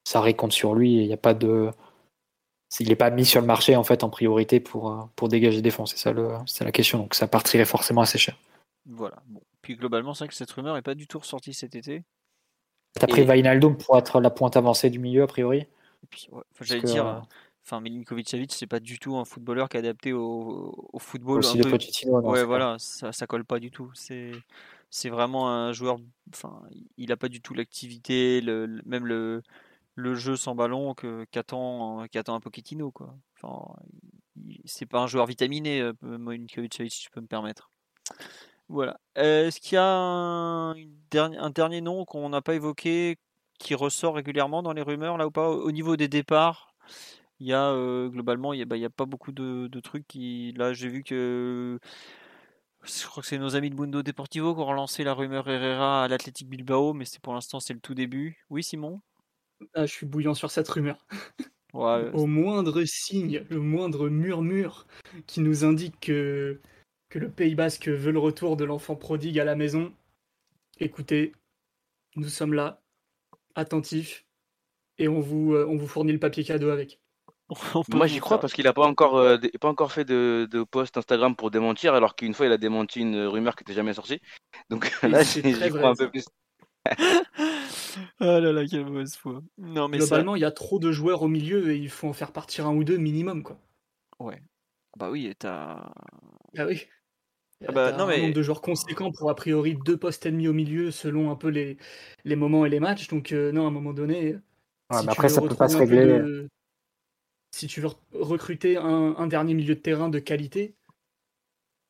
ça 0.04 0.22
récompte 0.22 0.54
sur 0.54 0.74
lui 0.74 0.98
et 0.98 1.02
il 1.02 1.08
n'y 1.08 1.14
a 1.14 1.18
pas 1.18 1.34
de. 1.34 1.70
Il 2.80 2.88
n'est 2.88 2.96
pas 2.96 3.12
mis 3.12 3.26
sur 3.26 3.40
le 3.40 3.46
marché 3.46 3.76
en 3.76 3.84
fait 3.84 4.04
en 4.04 4.10
priorité 4.10 4.60
pour, 4.60 5.08
pour 5.16 5.28
dégager 5.28 5.62
des 5.62 5.70
fonds, 5.70 5.86
c'est 5.86 5.98
ça 5.98 6.12
le, 6.12 6.30
c'est 6.48 6.64
la 6.64 6.72
question. 6.72 6.98
Donc 6.98 7.14
ça 7.14 7.28
partirait 7.28 7.66
forcément 7.66 8.02
assez 8.02 8.18
cher. 8.18 8.36
Voilà. 8.88 9.18
Bon. 9.28 9.42
Puis 9.62 9.76
globalement, 9.76 10.14
c'est 10.14 10.26
vrai 10.26 10.30
que 10.30 10.34
cette 10.34 10.52
rumeur 10.52 10.74
n'est 10.74 10.82
pas 10.82 10.96
du 10.96 11.08
tout 11.08 11.20
ressortie 11.20 11.54
cet 11.54 11.76
été. 11.76 12.04
T'as 13.00 13.08
pris 13.08 13.24
Vainaldo 13.24 13.72
pour 13.72 13.98
être 13.98 14.20
la 14.20 14.30
pointe 14.30 14.58
avancée 14.58 14.90
du 14.90 15.00
milieu 15.00 15.24
a 15.24 15.28
priori. 15.28 15.68
J'allais 16.62 16.82
dire, 16.82 17.24
Enfin, 17.66 17.80
Milinkovic 17.80 18.28
Savic, 18.28 18.52
c'est 18.52 18.68
pas 18.68 18.82
du 18.82 19.00
tout 19.00 19.16
un 19.16 19.24
footballeur 19.24 19.70
qui 19.70 19.78
est 19.78 19.80
adapté 19.80 20.12
au, 20.12 20.90
au 20.92 21.00
football. 21.00 21.40
Aussi 21.40 21.62
un 21.62 21.64
peu... 21.64 21.78
ouais, 22.28 22.44
voilà, 22.44 22.76
ça, 22.78 23.14
ça 23.14 23.26
colle 23.26 23.46
pas 23.46 23.60
du 23.60 23.72
tout. 23.72 23.90
C'est, 23.94 24.34
c'est 24.90 25.10
vraiment 25.10 25.50
un 25.50 25.72
joueur. 25.72 25.98
Enfin, 26.34 26.62
il 26.98 27.14
a 27.14 27.18
pas 27.18 27.30
du 27.30 27.42
tout 27.42 27.54
l'activité, 27.54 28.42
le, 28.42 28.82
même 28.86 29.06
le, 29.06 29.44
le 29.96 30.16
jeu 30.16 30.36
sans 30.36 30.56
ballon 30.56 30.94
que 30.94 31.26
qu'attend, 31.32 32.06
qu'attend 32.12 32.36
un 32.36 32.42
Pochettino, 32.42 32.92
quoi. 32.92 33.16
Enfin, 33.42 33.76
c'est 34.66 34.86
pas 34.86 35.00
un 35.00 35.08
joueur 35.08 35.26
vitaminé, 35.26 35.80
euh, 35.80 35.94
Milinkovic 36.02 36.74
si 36.74 37.04
je 37.06 37.10
peux 37.12 37.22
me 37.22 37.28
permettre. 37.28 37.72
Voilà. 38.68 39.00
Est-ce 39.16 39.62
qu'il 39.62 39.76
y 39.76 39.78
a 39.78 39.86
un, 39.86 40.74
un 40.74 41.50
dernier 41.50 41.80
nom 41.80 42.04
qu'on 42.04 42.28
n'a 42.28 42.42
pas 42.42 42.56
évoqué 42.56 43.18
qui 43.58 43.74
ressort 43.74 44.16
régulièrement 44.16 44.64
dans 44.64 44.74
les 44.74 44.82
rumeurs 44.82 45.18
là 45.18 45.28
ou 45.28 45.32
pas 45.32 45.50
au 45.50 45.72
niveau 45.72 45.96
des 45.96 46.10
départs? 46.10 46.74
Il 47.44 47.48
y 47.50 47.54
a 47.54 47.74
globalement, 48.10 48.54
il 48.54 48.58
n'y 48.58 48.64
a, 48.64 48.66
bah, 48.66 48.78
a, 48.78 48.90
pas 48.90 49.06
beaucoup 49.06 49.32
de, 49.32 49.80
trucs 49.82 50.08
qui. 50.08 50.54
Là, 50.54 50.74
j'ai 50.74 50.88
vu 50.88 51.04
que. 51.04 51.78
Je 52.84 53.06
crois 53.06 53.22
que 53.22 53.28
c'est 53.28 53.38
nos 53.38 53.56
amis 53.56 53.70
de 53.70 53.76
Mundo 53.76 54.04
Deportivo 54.04 54.54
qui 54.54 54.62
ont 54.62 54.66
relancé 54.66 55.04
la 55.04 55.14
rumeur 55.14 55.50
Herrera 55.50 56.04
à 56.04 56.08
l'Athletic 56.08 56.50
Bilbao, 56.50 56.94
mais 56.94 57.06
c'est 57.06 57.22
pour 57.22 57.34
l'instant 57.34 57.60
c'est 57.60 57.74
le 57.74 57.80
tout 57.80 57.94
début. 57.94 58.46
Oui, 58.50 58.64
Simon? 58.64 59.02
Ah, 59.74 59.86
Je 59.86 59.92
suis 59.92 60.06
bouillant 60.06 60.34
sur 60.34 60.52
cette 60.52 60.68
rumeur. 60.68 61.06
Au 61.74 62.28
moindre 62.28 62.84
signe, 62.84 63.46
le 63.50 63.60
moindre 63.60 64.08
murmure 64.08 64.86
qui 65.26 65.40
nous 65.40 65.66
indique 65.66 66.00
que, 66.02 66.62
que 67.10 67.20
le 67.20 67.32
Pays 67.32 67.56
Basque 67.56 67.88
veut 67.88 68.12
le 68.12 68.20
retour 68.20 68.58
de 68.58 68.64
l'enfant 68.64 68.96
prodigue 68.96 69.40
à 69.40 69.46
la 69.46 69.56
maison, 69.56 69.92
écoutez, 70.80 71.34
nous 72.16 72.30
sommes 72.30 72.54
là, 72.54 72.82
attentifs, 73.56 74.26
et 75.00 75.08
on 75.08 75.20
vous, 75.20 75.56
on 75.56 75.76
vous 75.76 75.88
fournit 75.88 76.12
le 76.12 76.20
papier 76.20 76.44
cadeau 76.44 76.70
avec. 76.70 77.00
Moi 77.94 78.08
j'y 78.08 78.20
crois 78.20 78.40
parce 78.40 78.54
qu'il 78.54 78.66
n'a 78.66 78.74
pas 78.74 78.86
encore 78.86 79.18
euh, 79.18 79.38
pas 79.60 79.70
encore 79.70 79.92
fait 79.92 80.06
de, 80.06 80.48
de 80.50 80.64
post 80.64 80.98
Instagram 80.98 81.36
pour 81.36 81.52
démentir 81.52 81.94
alors 81.94 82.16
qu'une 82.16 82.34
fois 82.34 82.46
il 82.46 82.52
a 82.52 82.58
démenti 82.58 83.02
une 83.02 83.26
rumeur 83.26 83.56
qui 83.56 83.64
n'était 83.64 83.74
jamais 83.74 83.94
sortie. 83.94 84.22
Donc 84.70 84.92
là 85.02 85.24
j'y 85.24 85.42
crois 85.70 85.90
un 85.90 85.96
peu 85.96 86.10
plus. 86.10 86.26
Ah 86.86 86.96
là 88.20 88.52
là 88.52 88.66
quelle 88.66 88.86
mauvaise 88.86 89.16
foi. 89.16 89.42
Non 89.58 89.88
mais 89.88 89.98
Globalement 89.98 90.36
il 90.36 90.42
y 90.42 90.46
a 90.46 90.52
trop 90.52 90.80
de 90.80 90.92
joueurs 90.92 91.22
au 91.22 91.28
milieu 91.28 91.72
et 91.72 91.78
il 91.78 91.90
faut 91.90 92.08
en 92.08 92.14
faire 92.14 92.32
partir 92.32 92.68
un 92.68 92.76
ou 92.76 92.84
deux 92.84 92.98
minimum 92.98 93.44
quoi. 93.44 93.58
Ouais. 94.20 94.42
Bah 94.98 95.10
oui 95.10 95.28
et 95.28 95.36
t'as. 95.36 95.92
Ah 96.58 96.66
oui. 96.66 96.86
Ah 97.68 97.72
bah, 97.72 97.92
non, 97.94 98.08
mais... 98.08 98.18
un 98.18 98.22
nombre 98.24 98.34
de 98.34 98.42
joueurs 98.42 98.62
conséquents 98.62 99.12
pour 99.12 99.30
a 99.30 99.36
priori 99.36 99.78
deux 99.86 99.96
postes 99.96 100.26
ennemis 100.26 100.50
au 100.50 100.54
milieu 100.54 100.92
selon 100.92 101.32
un 101.32 101.36
peu 101.36 101.48
les, 101.48 101.78
les 102.26 102.36
moments 102.36 102.66
et 102.66 102.70
les 102.70 102.80
matchs. 102.80 103.08
Donc 103.08 103.32
euh, 103.32 103.52
non, 103.52 103.64
à 103.64 103.68
un 103.68 103.72
moment 103.72 103.94
donné. 103.94 104.34
Ouais, 104.92 105.04
mais 105.06 105.12
après, 105.12 105.30
ça 105.30 105.42
peut 105.42 105.56
pas 105.56 105.70
se 105.70 105.78
régler 105.78 106.48
si 107.54 107.68
tu 107.68 107.82
veux 107.82 107.90
recruter 108.14 108.78
un, 108.78 109.28
dernier 109.28 109.54
milieu 109.54 109.76
de 109.76 109.80
terrain 109.80 110.10
de 110.10 110.18
qualité, 110.18 110.74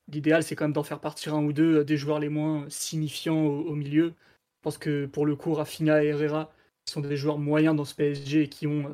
l'idéal 0.10 0.44
c'est 0.44 0.56
quand 0.56 0.66
même 0.66 0.74
d'en 0.74 0.84
faire 0.84 1.00
partir 1.00 1.36
un 1.36 1.44
ou 1.44 1.54
deux 1.54 1.80
euh, 1.80 1.84
des 1.86 1.96
joueurs 1.96 2.20
les 2.20 2.28
moins 2.28 2.66
signifiants 2.70 3.42
au, 3.42 3.74
milieu. 3.74 4.10
Je 4.10 4.62
pense 4.62 4.78
que 4.78 5.06
pour 5.06 5.26
le 5.26 5.38
coup, 5.38 5.54
Rafinha 5.54 6.04
et 6.04 6.08
Herrera 6.08 6.52
sont 6.86 7.00
des 7.00 7.16
joueurs 7.16 7.38
moyens 7.38 7.78
dans 7.78 7.86
ce 7.86 7.96
PSG 7.96 8.42
et 8.42 8.50
qui 8.50 8.68
ont 8.68 8.88
euh, 8.88 8.94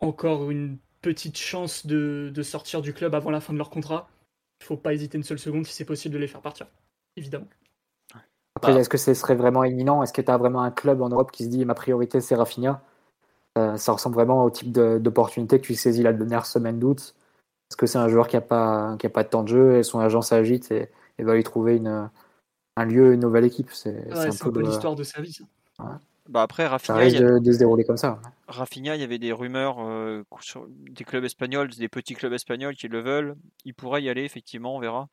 encore 0.00 0.50
une 0.50 0.78
petite 1.02 1.36
chance 1.36 1.84
de, 1.84 2.32
sortir 2.42 2.80
du 2.80 2.94
club 2.94 3.14
avant 3.14 3.30
la 3.30 3.42
fin 3.42 3.52
de 3.52 3.58
leur 3.58 3.68
contrat. 3.68 4.08
il 4.62 4.64
faut 4.64 4.78
pas 4.78 4.94
hésiter 4.94 5.18
une 5.18 5.24
seule 5.24 5.38
seconde 5.38 5.66
si 5.66 5.74
c'est 5.74 5.84
possible 5.84 6.14
de 6.14 6.18
les 6.18 6.28
faire 6.28 6.40
partir, 6.40 6.66
évidemment. 7.14 7.48
Après, 8.54 8.72
est-ce 8.74 8.88
que 8.88 8.96
ce 8.96 9.12
serait 9.12 9.34
vraiment 9.34 9.64
imminent? 9.64 10.02
Est-ce 10.02 10.14
que 10.14 10.22
tu 10.22 10.30
as 10.30 10.38
vraiment 10.38 10.62
un 10.62 10.70
club 10.70 11.02
en 11.02 11.10
Europe 11.10 11.30
qui 11.30 11.44
se 11.44 11.50
dit 11.50 11.66
ma 11.66 11.74
priorité 11.74 12.22
c'est 12.22 12.34
Rafinha? 12.34 12.82
Euh, 13.56 13.76
Ça 13.76 13.92
ressemble 13.92 14.14
vraiment 14.14 14.44
au 14.44 14.50
type 14.50 14.72
d'opportunité 14.72 15.60
que 15.60 15.66
tu 15.66 15.74
saisis 15.74 16.02
la 16.02 16.12
dernière 16.12 16.46
semaine 16.46 16.78
d'août. 16.78 17.14
Est-ce 17.70 17.76
que 17.76 17.86
c'est 17.86 17.98
un 17.98 18.08
joueur 18.08 18.28
qui 18.28 18.36
n'a 18.36 18.42
pas, 18.42 18.96
qui 18.98 19.06
a 19.06 19.10
pas 19.10 19.24
de 19.24 19.28
temps 19.28 19.42
de 19.42 19.48
jeu 19.48 19.76
et 19.78 19.82
son 19.82 19.98
agent 19.98 20.22
s'agite 20.22 20.70
et, 20.70 20.88
et 21.18 21.24
va 21.24 21.34
lui 21.34 21.42
trouver 21.42 21.76
une, 21.76 22.08
un 22.76 22.84
lieu, 22.84 23.14
une 23.14 23.20
nouvelle 23.20 23.44
équipe 23.44 23.70
C'est 23.72 24.12
Ouais, 24.12 24.26
un 24.26 24.30
un 24.30 24.36
peu 24.50 24.60
le- 24.60 24.66
l'histoire 24.66 24.94
de 24.94 25.02
sa 25.02 25.20
vie. 25.20 25.32
ça. 25.32 25.44
Bah 26.28 26.42
après, 26.42 26.64
Ça 26.64 26.70
Rafinha, 26.70 26.98
risque 26.98 27.16
il 27.16 27.20
y 27.20 27.24
a- 27.24 27.32
de, 27.32 27.38
de 27.38 27.52
se 27.52 27.58
dérouler 27.58 27.84
comme 27.84 27.96
ça. 27.96 28.20
Rafinha, 28.48 28.94
il 28.94 29.00
y 29.00 29.04
avait 29.04 29.18
des 29.18 29.32
rumeurs 29.32 29.78
euh, 29.80 30.22
sur 30.40 30.66
des 30.68 31.04
clubs 31.04 31.24
espagnols, 31.24 31.68
des 31.70 31.88
petits 31.88 32.14
clubs 32.14 32.32
espagnols 32.32 32.76
qui 32.76 32.88
le 32.88 33.00
veulent. 33.00 33.36
Il 33.64 33.74
pourrait 33.74 34.02
y 34.02 34.08
aller, 34.08 34.22
effectivement, 34.24 34.76
on 34.76 34.80
verra. 34.80 35.08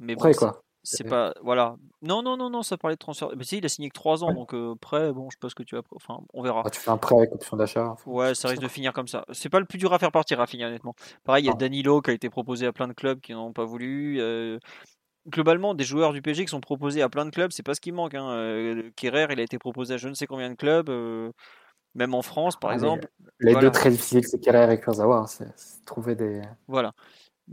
Mais 0.00 0.14
Après, 0.14 0.34
quoi. 0.34 0.62
C'est 0.82 1.04
pas. 1.04 1.34
Voilà. 1.42 1.76
Non, 2.02 2.22
non, 2.22 2.36
non, 2.36 2.50
non, 2.50 2.62
ça 2.62 2.76
parlait 2.76 2.96
de 2.96 2.98
transfert. 2.98 3.28
Mais 3.36 3.44
si, 3.44 3.58
il 3.58 3.64
a 3.64 3.68
signé 3.68 3.88
que 3.88 3.94
3 3.94 4.24
ans, 4.24 4.28
Ouais. 4.28 4.34
donc 4.34 4.54
euh, 4.54 4.72
après, 4.74 5.12
bon, 5.12 5.28
je 5.30 5.36
sais 5.36 5.40
pas 5.40 5.48
ce 5.48 5.54
que 5.54 5.62
tu 5.62 5.74
vas. 5.76 5.82
Enfin, 5.94 6.18
on 6.32 6.42
verra. 6.42 6.62
Ah, 6.64 6.70
tu 6.70 6.80
fais 6.80 6.90
un 6.90 6.96
prêt 6.96 7.16
avec 7.16 7.32
option 7.32 7.56
d'achat. 7.56 7.88
enfin, 7.90 8.10
Ouais, 8.10 8.34
ça 8.34 8.48
risque 8.48 8.62
de 8.62 8.68
finir 8.68 8.92
comme 8.92 9.08
ça. 9.08 9.24
C'est 9.32 9.48
pas 9.48 9.60
le 9.60 9.66
plus 9.66 9.78
dur 9.78 9.92
à 9.92 9.98
faire 9.98 10.12
partir, 10.12 10.38
Rafinha, 10.38 10.66
honnêtement. 10.68 10.94
Pareil, 11.24 11.44
il 11.44 11.46
y 11.46 11.50
a. 11.50 11.54
Danilo 11.54 12.00
qui 12.02 12.10
a 12.10 12.14
été 12.14 12.28
proposé 12.30 12.66
à 12.66 12.72
plein 12.72 12.88
de 12.88 12.92
clubs 12.94 13.20
qui 13.20 13.32
n'en 13.32 13.46
ont 13.46 13.52
pas 13.52 13.64
voulu. 13.64 14.20
euh, 14.20 14.58
Globalement, 15.28 15.74
des 15.74 15.84
joueurs 15.84 16.12
du 16.12 16.20
PSG 16.20 16.44
qui 16.46 16.50
sont 16.50 16.60
proposés 16.60 17.00
à 17.00 17.08
plein 17.08 17.24
de 17.24 17.30
clubs, 17.30 17.52
c'est 17.52 17.62
pas 17.62 17.74
ce 17.74 17.80
qui 17.80 17.92
manque. 17.92 18.14
Hein. 18.14 18.28
Euh, 18.30 18.90
Kerrer, 18.96 19.28
il 19.30 19.38
a 19.38 19.44
été 19.44 19.56
proposé 19.56 19.94
à 19.94 19.96
je 19.96 20.08
ne 20.08 20.14
sais 20.14 20.26
combien 20.26 20.50
de 20.50 20.56
clubs, 20.56 20.88
euh, 20.90 21.30
même 21.94 22.12
en 22.14 22.22
France, 22.22 22.56
par 22.56 22.70
Ah, 22.70 22.74
exemple. 22.74 23.06
Les 23.38 23.52
Voilà. 23.52 23.68
deux 23.68 23.72
très 23.72 23.90
difficiles, 23.90 24.26
c'est 24.26 24.40
Kerrer 24.40 24.74
et 24.74 24.80
Kurzawa. 24.80 25.18
hein, 25.18 25.26
c'est 25.26 25.46
trouver 25.86 26.16
des. 26.16 26.42
Voilà. 26.66 26.90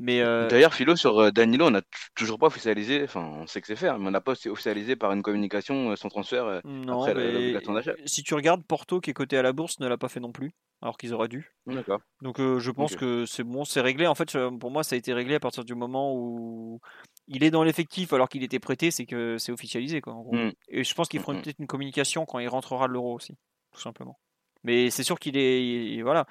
Mais 0.02 0.22
euh, 0.22 0.48
D'ailleurs, 0.48 0.74
Philo, 0.74 0.96
sur 0.96 1.20
euh, 1.20 1.30
Danilo, 1.32 1.66
on 1.68 1.72
n'a 1.72 1.82
toujours 2.16 2.40
pas 2.40 2.48
officialisé, 2.48 3.04
enfin, 3.04 3.22
on 3.22 3.48
sait 3.48 3.60
que 3.60 3.68
c'est 3.68 3.76
fait, 3.76 3.90
hein, 3.90 3.98
mais 4.00 4.08
on 4.08 4.12
n'a 4.12 4.22
pas 4.22 4.32
officialisé 4.32 4.96
par 4.96 5.12
une 5.12 5.22
communication 5.22 5.92
euh, 5.92 5.98
son 5.98 6.08
transfert 6.08 6.62
non, 6.64 7.02
après 7.02 7.14
l'obligation 7.16 7.74
d'achat. 7.74 7.92
si 8.06 8.24
tu 8.24 8.34
regardes, 8.34 8.64
Porto 8.66 9.02
qui 9.02 9.10
est 9.10 9.14
coté 9.14 9.38
à 9.38 9.42
la 9.42 9.52
bourse 9.52 9.80
ne 9.82 9.88
l'a 9.88 9.98
pas 9.98 10.08
fait 10.08 10.22
non 10.22 10.32
plus, 10.32 10.52
alors 10.82 10.98
qu'ils 10.98 11.14
auraient 11.14 11.28
dû. 11.28 11.52
D'accord. 11.66 12.00
Donc 12.22 12.40
euh, 12.40 12.60
je 12.60 12.72
pense 12.72 12.96
que 12.96 13.26
c'est 13.26 13.44
bon, 13.44 13.66
c'est 13.66 13.82
réglé. 13.82 14.08
En 14.08 14.16
fait, 14.16 14.38
pour 14.60 14.72
moi, 14.72 14.84
ça 14.84 14.96
a 14.96 14.98
été 14.98 15.12
réglé 15.12 15.36
à 15.36 15.40
partir 15.42 15.66
du 15.66 15.76
moment 15.76 16.16
où 16.16 16.80
il 17.28 17.44
est 17.44 17.52
dans 17.52 17.64
l'effectif 17.64 18.14
alors 18.14 18.30
qu'il 18.30 18.44
était 18.44 18.60
prêté, 18.60 18.92
c'est 18.92 19.06
que 19.06 19.38
c'est 19.38 19.52
officialisé. 19.52 20.00
Quoi, 20.00 20.14
en 20.14 20.22
gros. 20.22 20.36
Mm. 20.36 20.54
Et 20.70 20.86
je 20.86 20.94
pense 20.94 21.10
qu'ils 21.10 21.20
feront 21.20 21.34
Mm, 21.34 21.38
mm. 21.38 21.42
peut-être 21.42 21.60
une 21.60 21.68
communication 21.68 22.26
quand 22.26 22.40
il 22.40 22.48
rentrera 22.48 22.88
de 22.88 22.94
l'euro 22.94 23.14
aussi, 23.16 23.36
tout 23.74 23.82
simplement. 23.82 24.18
Mais 24.64 24.90
c'est 24.90 25.04
sûr 25.04 25.20
qu'il 25.20 25.38
est, 25.38 25.66
il- 25.66 26.04
voilà. 26.04 26.26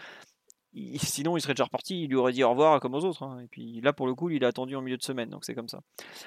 Il- 0.79 0.99
sinon, 1.01 1.37
il 1.37 1.41
serait 1.41 1.55
déjà 1.55 1.65
reparti. 1.65 2.03
Il 2.05 2.09
lui 2.09 2.17
aurait 2.17 2.33
dit 2.33 2.43
au 2.45 2.51
revoir 2.51 2.81
comme 2.81 2.95
aux 2.95 3.05
autres. 3.05 3.23
hein. 3.23 3.41
Et 3.43 3.47
puis 3.49 3.81
là, 3.81 3.93
pour 3.93 4.07
le 4.07 4.15
coup, 4.15 4.31
il 4.31 4.45
a 4.45 4.49
attendu 4.49 4.77
en 4.77 4.83
milieu 4.83 4.97
de 4.97 5.03
semaine, 5.03 5.29
donc 5.31 5.45
c'est 5.45 5.55
comme 5.55 5.69
ça. 5.69 5.81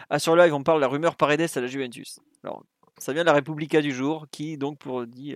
Ah, 0.10 0.20
sur 0.20 0.36
live, 0.36 0.54
on 0.54 0.64
parle 0.64 0.80
de 0.80 0.82
la 0.82 0.88
rumeur 0.88 1.16
Paredes 1.16 1.48
à 1.56 1.62
la 1.62 1.68
Juventus. 1.68 2.20
Alors, 2.44 2.64
ça 2.98 3.14
vient 3.14 3.24
de 3.24 3.28
la 3.28 3.34
Repubblica 3.34 3.82
du 3.82 3.92
jour, 3.94 4.28
qui 4.32 4.58
donc 4.58 4.78
pour 4.78 5.06
dit 5.08 5.36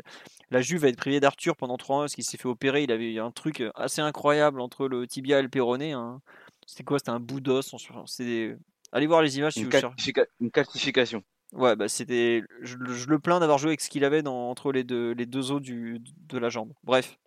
la 0.52 0.62
Juve 0.62 0.82
va 0.82 0.90
être 0.90 0.98
privée 0.98 1.20
d'Arthur 1.20 1.56
pendant 1.56 1.78
trois 1.78 1.98
ans 1.98 2.00
parce 2.02 2.14
qu'il 2.16 2.24
s'est 2.24 2.38
fait 2.38 2.48
opérer. 2.48 2.84
Il 2.84 2.92
avait 2.92 3.14
eu 3.14 3.20
un 3.20 3.32
truc 3.32 3.64
assez 3.76 4.02
incroyable 4.02 4.60
entre 4.62 4.88
le 4.88 5.08
tibia 5.08 5.40
et 5.40 5.42
le 5.42 5.50
péroné. 5.50 5.94
hein. 5.94 6.22
C'était 6.68 6.84
quoi? 6.84 7.00
C'était 7.00 7.12
un 7.12 7.20
bout 7.20 7.40
d'os. 7.40 7.74
des- 8.20 8.56
Allez 8.92 9.08
voir 9.08 9.22
les 9.22 9.38
images 9.38 9.54
si 9.54 9.60
Une, 9.60 9.66
vous 9.66 9.72
cherchez. 9.72 10.14
une 10.40 10.52
calcification. 10.52 11.24
Ouais, 11.54 11.76
bah 11.76 11.88
c'était. 11.88 12.44
Je, 12.62 12.76
le- 12.76 12.94
je 12.94 13.08
le 13.08 13.20
plains 13.20 13.40
d'avoir 13.40 13.58
joué 13.58 13.70
avec 13.70 13.82
ce 13.82 13.90
qu'il 13.90 14.04
avait 14.04 14.22
dans, 14.22 14.50
entre 14.50 14.72
les 14.72 14.84
deux, 14.84 15.12
les 15.14 15.26
deux 15.26 15.52
os 15.52 15.62
du, 15.62 16.00
de 16.28 16.38
la 16.38 16.50
jambe. 16.50 16.72
Bref. 16.84 17.18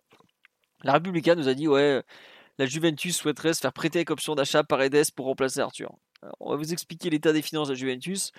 La 0.83 0.93
Repubblica 0.93 1.35
nous 1.35 1.47
a 1.47 1.53
dit 1.53 1.67
ouais, 1.67 2.03
la 2.57 2.65
Juventus 2.65 3.15
souhaiterait 3.17 3.53
se 3.53 3.61
faire 3.61 3.73
prêter 3.73 3.99
avec 3.99 4.11
option 4.11 4.35
d'achat 4.35 4.63
Paredes 4.63 5.11
pour 5.15 5.25
remplacer 5.25 5.59
Arthur. 5.59 5.91
On 6.39 6.51
va 6.51 6.55
vous 6.57 6.73
expliquer 6.73 7.09
l'état 7.09 7.33
des 7.33 7.41
finances 7.41 7.67
de 7.69 7.73
la 7.73 7.79
Juventus. 7.79 8.31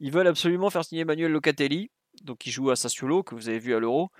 Ils 0.00 0.12
veulent 0.12 0.26
absolument 0.26 0.70
faire 0.70 0.84
signer 0.84 1.04
Manuel 1.04 1.32
Locatelli, 1.32 1.90
donc 2.22 2.38
qui 2.38 2.50
joue 2.50 2.70
à 2.70 2.76
Sassuolo, 2.76 3.22
que 3.22 3.34
vous 3.34 3.48
avez 3.48 3.58
vu 3.58 3.74
à 3.74 3.80
l'Euro. 3.80 4.10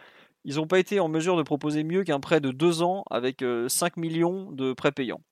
Ils 0.45 0.57
n'ont 0.57 0.67
pas 0.67 0.79
été 0.79 1.01
en 1.01 1.09
mesure 1.09 1.37
de 1.37 1.43
proposer 1.43 1.85
mieux 1.85 2.05
qu'un 2.05 2.21
prêt 2.21 2.41
de 2.41 2.51
deux 2.51 2.83
ans 2.83 3.05
avec 3.11 3.43
euh, 3.43 3.69
5 3.69 3.97
millions 3.97 4.53
de 4.53 4.73
prêts 4.73 4.93
payants. 4.93 5.23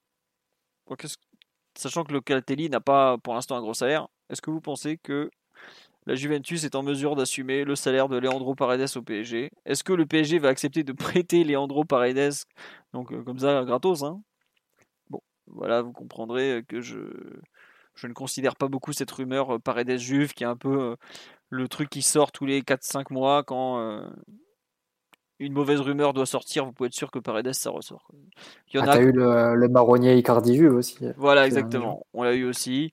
Sachant 1.77 2.05
que 2.05 2.13
Locatelli 2.13 2.69
n'a 2.69 2.81
pas 2.81 3.19
pour 3.19 3.35
l'instant 3.35 3.57
un 3.57 3.61
gros 3.61 3.75
salaire, 3.75 4.09
est-ce 4.31 4.43
que 4.43 4.51
vous 4.51 4.61
pensez 4.61 4.99
que 4.99 5.31
la 6.07 6.15
Juventus 6.15 6.65
est 6.65 6.75
en 6.75 6.83
mesure 6.83 7.17
d'assumer 7.17 7.65
le 7.65 7.77
salaire 7.77 8.09
de 8.09 8.19
Leandro 8.19 8.55
Paredes 8.55 8.89
au 8.97 9.03
PSG. 9.03 9.51
Est-ce 9.65 9.85
que 9.85 9.93
le 9.93 10.07
PSG 10.07 10.39
va 10.39 10.49
accepter 10.49 10.83
de 10.85 10.93
prêter 10.93 11.45
Leandro 11.45 11.85
Paredes 11.85 12.33
donc 12.93 13.13
euh, 13.13 13.23
comme 13.23 13.39
ça 13.39 13.65
gratos 13.65 14.03
hein? 14.03 14.21
Bon, 15.11 15.21
voilà, 15.47 15.83
vous 15.83 15.93
comprendrez 15.93 16.63
que 16.69 16.81
je 16.81 16.99
je 17.95 18.07
ne 18.07 18.15
considère 18.15 18.57
pas 18.57 18.69
beaucoup 18.69 18.93
cette 18.93 19.11
rumeur 19.11 19.55
euh, 19.55 19.59
Paredes 19.59 19.99
Juve 19.99 20.33
qui 20.33 20.45
est 20.45 20.47
un 20.47 20.57
peu 20.57 20.81
euh, 20.81 20.97
le 21.51 21.69
truc 21.69 21.91
qui 21.91 22.03
sort 22.03 22.33
tous 22.33 22.47
les 22.47 22.63
4-5 22.63 23.13
mois 23.13 23.43
quand 23.45 24.03
une 25.39 25.53
mauvaise 25.53 25.81
rumeur 25.81 26.13
doit 26.13 26.25
sortir, 26.25 26.65
vous 26.65 26.73
pouvez 26.73 26.87
être 26.87 26.95
sûr 26.95 27.11
que 27.11 27.19
Paredes 27.19 27.53
ça 27.53 27.71
ressort. 27.71 28.09
Il 28.73 28.77
y 28.77 28.79
en 28.79 28.87
Ah, 28.87 28.93
a 28.93 29.01
eu 29.01 29.13
le, 29.13 29.55
le 29.57 29.69
marronnier 29.69 30.17
Icardi 30.17 30.57
Juve 30.57 30.75
aussi. 30.75 30.99
voilà, 31.17 31.47
exactement. 31.47 32.07
On 32.15 32.23
l'a 32.23 32.35
eu 32.35 32.45
aussi. 32.45 32.93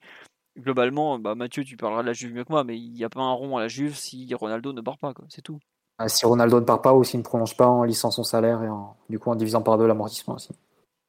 Globalement, 0.60 1.20
bah, 1.20 1.36
Mathieu, 1.36 1.64
tu 1.64 1.78
parleras 1.78 2.02
de 2.02 2.08
la 2.08 2.14
Juve 2.14 2.34
mieux 2.34 2.44
que 2.44 2.52
moi, 2.52 2.64
mais 2.64 2.78
il 2.78 2.92
n'y 2.92 3.04
a 3.04 3.10
pas 3.10 3.22
un 3.22 3.32
rond 3.32 3.58
à 3.58 3.62
la 3.62 3.68
Juve 3.68 3.96
si 3.96 4.34
Ronaldo 4.34 4.74
ne 4.74 4.82
barre 4.82 4.98
pas, 4.98 5.14
quoi. 5.14 5.26
C'est 5.30 5.42
tout. 5.42 5.60
Ah, 5.98 6.08
Si 6.08 6.26
Ronaldo 6.26 6.60
ne 6.60 6.66
part 6.66 6.82
pas 6.82 6.94
ou 6.94 7.04
s'il 7.04 7.20
ne 7.20 7.26
prolonge 7.26 7.58
pas 7.58 7.68
en 7.68 7.84
lissant 7.84 8.12
son 8.12 8.24
salaire 8.24 8.64
et 8.64 8.70
en, 8.70 8.96
du 9.10 9.20
coup 9.20 9.30
en 9.30 9.36
divisant 9.36 9.62
par 9.62 9.78
deux 9.78 9.86
l'amortissement 9.88 10.36
aussi. 10.36 10.50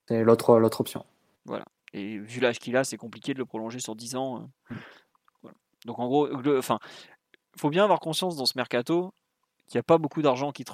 C'est 0.08 0.24
l'autre 0.24 0.58
l'autre 0.58 0.80
option. 0.80 1.04
Et 1.92 2.18
vu 2.18 2.40
l'âge 2.40 2.58
qu'il 2.58 2.76
a, 2.76 2.84
c'est 2.84 2.96
compliqué 2.96 3.34
de 3.34 3.38
le 3.38 3.44
prolonger 3.44 3.80
sur 3.80 3.96
10 3.96 4.14
ans. 4.16 4.48
euh. 4.70 4.74
Voilà. 5.42 5.56
Donc 5.86 5.98
en 5.98 6.06
gros, 6.06 6.28
enfin, 6.56 6.78
faut 7.56 7.70
bien 7.70 7.84
avoir 7.84 8.00
conscience 8.00 8.36
dans 8.36 8.46
ce 8.46 8.52
mercato 8.56 9.12
qu'il 9.66 9.76
n'y 9.76 9.80
a 9.80 9.84
pas 9.84 9.98
beaucoup 9.98 10.22
d'argent 10.22 10.52
qui, 10.52 10.64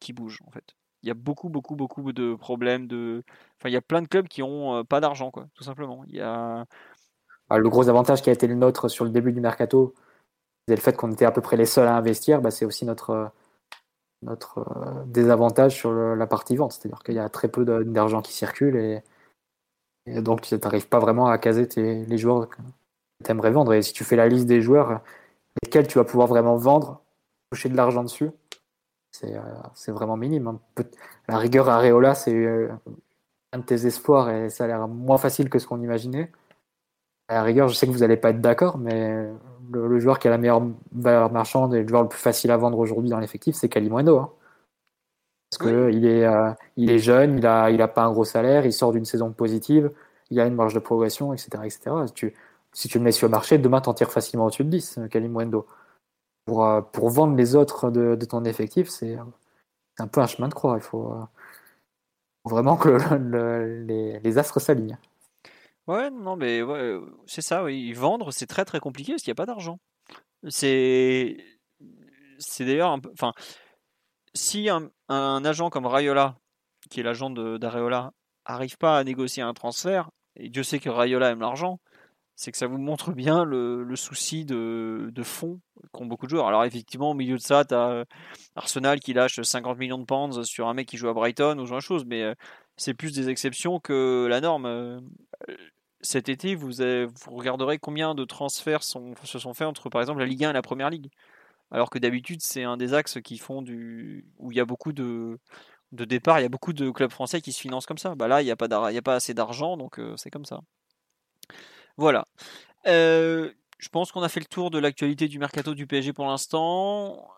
qui 0.00 0.12
bouge 0.12 0.40
en 0.46 0.50
fait. 0.50 0.74
Il 1.02 1.08
y 1.08 1.10
a 1.12 1.14
beaucoup, 1.14 1.48
beaucoup, 1.48 1.76
beaucoup 1.76 2.12
de 2.12 2.34
problèmes 2.34 2.88
de. 2.88 3.22
Enfin, 3.58 3.68
il 3.68 3.72
y 3.72 3.76
a 3.76 3.80
plein 3.80 4.02
de 4.02 4.08
clubs 4.08 4.26
qui 4.26 4.42
ont 4.42 4.78
euh, 4.78 4.82
pas 4.82 4.98
d'argent, 5.00 5.30
quoi, 5.30 5.46
tout 5.54 5.62
simplement. 5.62 6.02
Il 6.08 6.16
y 6.16 6.20
a. 6.20 6.64
Le 7.50 7.68
gros 7.68 7.88
avantage 7.88 8.22
qui 8.22 8.30
a 8.30 8.32
été 8.32 8.46
le 8.46 8.54
nôtre 8.54 8.88
sur 8.88 9.04
le 9.04 9.10
début 9.10 9.32
du 9.32 9.40
mercato, 9.40 9.94
c'est 10.66 10.74
le 10.74 10.80
fait 10.80 10.96
qu'on 10.96 11.10
était 11.12 11.24
à 11.24 11.30
peu 11.30 11.40
près 11.40 11.56
les 11.56 11.64
seuls 11.64 11.88
à 11.88 11.96
investir, 11.96 12.42
bah, 12.42 12.50
c'est 12.50 12.66
aussi 12.66 12.84
notre, 12.84 13.10
euh, 13.10 13.26
notre 14.22 14.58
euh, 14.58 15.04
désavantage 15.06 15.74
sur 15.74 15.92
la 15.92 16.26
partie 16.26 16.56
vente. 16.56 16.72
C'est-à-dire 16.72 17.02
qu'il 17.02 17.14
y 17.14 17.18
a 17.18 17.28
très 17.30 17.48
peu 17.48 17.64
d'argent 17.84 18.20
qui 18.20 18.34
circule 18.34 18.76
et, 18.76 19.02
donc 20.20 20.42
tu 20.42 20.54
n'arrives 20.56 20.88
pas 20.88 20.98
vraiment 20.98 21.28
à 21.28 21.38
caser 21.38 21.68
les 21.76 22.18
joueurs 22.18 22.48
que 22.48 22.56
tu 23.24 23.30
aimerais 23.30 23.50
vendre. 23.50 23.72
Et 23.72 23.82
si 23.82 23.92
tu 23.92 24.04
fais 24.04 24.16
la 24.16 24.28
liste 24.28 24.46
des 24.46 24.60
joueurs, 24.60 25.00
lesquels 25.62 25.86
tu 25.86 25.98
vas 25.98 26.04
pouvoir 26.04 26.28
vraiment 26.28 26.56
vendre, 26.56 27.00
toucher 27.50 27.68
de 27.68 27.76
l'argent 27.76 28.04
dessus, 28.04 28.30
c'est 29.10 29.36
euh, 29.36 29.92
vraiment 29.92 30.16
minime. 30.18 30.48
hein. 30.48 30.84
La 31.28 31.38
rigueur 31.38 31.68
Areola, 31.68 32.14
c'est 32.14 32.68
un 33.52 33.58
de 33.58 33.64
tes 33.64 33.86
espoirs 33.86 34.30
et 34.30 34.50
ça 34.50 34.64
a 34.64 34.66
l'air 34.66 34.86
moins 34.86 35.18
facile 35.18 35.48
que 35.48 35.58
ce 35.58 35.66
qu'on 35.66 35.80
imaginait. 35.80 36.30
À 37.28 37.34
la 37.34 37.42
rigueur, 37.42 37.68
je 37.68 37.74
sais 37.74 37.86
que 37.86 37.92
vous 37.92 37.98
n'allez 37.98 38.16
pas 38.16 38.30
être 38.30 38.40
d'accord, 38.40 38.78
mais 38.78 39.10
le, 39.70 39.86
le 39.88 39.98
joueur 40.00 40.18
qui 40.18 40.28
a 40.28 40.30
la 40.30 40.38
meilleure 40.38 40.62
valeur 40.92 41.30
marchande 41.30 41.74
et 41.74 41.82
le 41.82 41.88
joueur 41.88 42.02
le 42.02 42.08
plus 42.08 42.18
facile 42.18 42.50
à 42.50 42.56
vendre 42.56 42.78
aujourd'hui 42.78 43.10
dans 43.10 43.18
l'effectif, 43.20 43.54
c'est 43.54 43.68
Kalimundo. 43.68 44.18
Hein. 44.18 44.30
Parce 45.50 45.58
que 45.70 45.90
il 45.92 46.06
est, 46.06 46.24
euh, 46.26 46.50
il 46.76 46.90
est 46.90 46.98
jeune, 46.98 47.38
il 47.38 47.46
a, 47.46 47.70
il 47.70 47.80
a 47.82 47.88
pas 47.88 48.02
un 48.04 48.12
gros 48.12 48.24
salaire, 48.24 48.66
il 48.66 48.72
sort 48.72 48.92
d'une 48.92 49.04
saison 49.04 49.32
positive, 49.32 49.90
il 50.30 50.40
a 50.40 50.46
une 50.46 50.54
marge 50.54 50.74
de 50.74 50.78
progression, 50.78 51.32
etc. 51.32 51.48
etc. 51.64 51.90
Tu, 52.14 52.34
si 52.72 52.88
tu 52.88 52.98
le 52.98 53.04
mets 53.04 53.12
sur 53.12 53.26
le 53.26 53.30
marché, 53.30 53.56
demain, 53.58 53.80
t'en 53.80 53.94
tires 53.94 54.10
facilement 54.12 54.46
au-dessus 54.46 54.64
de 54.64 54.70
10, 54.70 55.00
Kalimundo. 55.10 55.66
Pour, 56.46 56.64
euh, 56.66 56.80
pour 56.80 57.10
vendre 57.10 57.36
les 57.36 57.56
autres 57.56 57.90
de, 57.90 58.14
de 58.14 58.24
ton 58.24 58.44
effectif, 58.44 58.88
c'est 58.88 59.18
un 59.98 60.06
peu 60.06 60.20
un 60.20 60.26
chemin 60.26 60.48
de 60.48 60.54
croix. 60.54 60.76
Il 60.76 60.82
faut, 60.82 61.12
euh, 61.12 61.24
vraiment 62.44 62.76
que 62.76 62.88
le- 62.90 63.18
le- 63.18 63.84
les, 63.84 64.20
les 64.20 64.38
astres 64.38 64.60
s'alignent. 64.60 64.98
Ouais, 65.88 66.10
non, 66.10 66.36
mais 66.36 66.60
euh, 66.60 67.00
c'est 67.26 67.40
ça, 67.40 67.64
oui. 67.64 67.92
Vendre, 67.94 68.30
c'est 68.30 68.46
très 68.46 68.66
très 68.66 68.78
compliqué 68.78 69.12
parce 69.12 69.22
qu'il 69.22 69.30
n'y 69.30 69.36
a 69.36 69.42
pas 69.42 69.46
d'argent. 69.46 69.80
C'est. 70.48 71.38
C'est 72.38 72.66
d'ailleurs 72.66 72.90
un 72.92 73.00
peu. 73.00 73.10
Enfin, 73.12 73.32
si 74.34 74.68
un, 74.68 74.90
agent 75.44 75.70
comme 75.70 75.86
Rayola, 75.86 76.36
qui 76.90 77.00
est 77.00 77.02
l'agent 77.02 77.30
d'Areola, 77.30 78.12
arrive 78.44 78.76
pas 78.78 78.98
à 78.98 79.04
négocier 79.04 79.42
un 79.42 79.54
transfert, 79.54 80.10
et 80.36 80.50
Dieu 80.50 80.62
sait 80.62 80.78
que 80.78 80.90
Rayola 80.90 81.30
aime 81.30 81.40
l'argent, 81.40 81.80
c'est 82.36 82.52
que 82.52 82.58
ça 82.58 82.66
vous 82.66 82.78
montre 82.78 83.12
bien 83.12 83.44
le, 83.44 83.96
souci 83.96 84.44
de, 84.44 85.10
de 85.12 85.22
fond 85.22 85.60
qu'ont 85.92 86.06
beaucoup 86.06 86.26
de 86.26 86.30
joueurs. 86.30 86.48
Alors, 86.48 86.64
effectivement, 86.64 87.10
au 87.10 87.14
milieu 87.14 87.36
de 87.36 87.42
ça, 87.42 87.64
tu 87.64 87.74
as 87.74 88.04
Arsenal 88.56 89.00
qui 89.00 89.14
lâche 89.14 89.40
50 89.40 89.78
millions 89.78 89.98
de 89.98 90.04
pounds 90.04 90.42
sur 90.44 90.68
un 90.68 90.74
mec 90.74 90.88
qui 90.88 90.98
joue 90.98 91.08
à 91.08 91.14
Brighton 91.14 91.58
ou 91.58 91.66
genre 91.66 91.78
de 91.78 91.82
choses, 91.82 92.04
mais 92.06 92.22
euh, 92.22 92.34
c'est 92.76 92.94
plus 92.94 93.12
des 93.12 93.30
exceptions 93.30 93.80
que 93.80 94.26
la 94.28 94.40
norme. 94.40 95.00
Cet 96.00 96.28
été, 96.28 96.54
vous, 96.54 96.70
regarderez 97.26 97.78
combien 97.78 98.14
de 98.14 98.24
transferts 98.24 98.84
se 98.84 99.38
sont 99.38 99.54
faits 99.54 99.66
entre, 99.66 99.88
par 99.88 100.00
exemple, 100.00 100.20
la 100.20 100.26
Ligue 100.26 100.44
1 100.44 100.50
et 100.50 100.52
la 100.52 100.62
Première 100.62 100.90
Ligue? 100.90 101.10
Alors 101.70 101.90
que 101.90 101.98
d'habitude, 101.98 102.40
c'est 102.40 102.64
un 102.64 102.76
des 102.76 102.94
axes 102.94 103.20
qui 103.20 103.36
font 103.38 103.62
où 103.62 104.52
il 104.52 104.56
y 104.56 104.60
a 104.60 104.64
beaucoup 104.64 104.92
de, 104.92 105.38
de 105.92 106.04
départs, 106.04 106.40
il 106.40 106.42
y 106.42 106.46
a 106.46 106.50
beaucoup 106.50 106.72
de 106.72 106.90
clubs 106.90 107.10
français 107.10 107.40
qui 107.40 107.52
se 107.52 107.60
financent 107.60 107.86
comme 107.86 107.98
ça. 107.98 108.14
Bah 108.14 108.28
là, 108.28 108.42
il 108.42 108.44
n'y 108.44 108.50
a, 108.50 108.56
pas 108.56 109.14
assez 109.14 109.34
d'argent, 109.34 109.76
donc 109.76 109.98
euh, 109.98 110.16
c'est 110.16 110.30
comme 110.30 110.44
ça. 110.44 110.60
Voilà. 111.96 112.26
Euh, 112.86 113.52
je 113.78 113.88
pense 113.88 114.12
qu'on 114.12 114.22
a 114.22 114.28
fait 114.28 114.40
le 114.40 114.46
tour 114.46 114.70
de 114.70 114.78
l'actualité 114.78 115.28
du 115.28 115.38
mercato 115.38 115.74
du 115.74 115.86
PSG 115.86 116.12
pour 116.12 116.26
l'instant. 116.26 117.28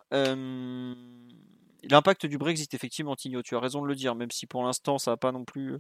L'impact 1.82 2.26
du 2.26 2.36
Brexit, 2.38 2.72
effectivement, 2.74 3.16
Tigno, 3.16 3.42
tu 3.42 3.56
as 3.56 3.60
raison 3.60 3.82
de 3.82 3.86
le 3.86 3.94
dire, 3.94 4.14
même 4.14 4.30
si 4.30 4.46
pour 4.46 4.62
l'instant 4.62 4.98
ça 4.98 5.12
n'a 5.12 5.16
pas 5.16 5.32
non 5.32 5.44
plus, 5.44 5.78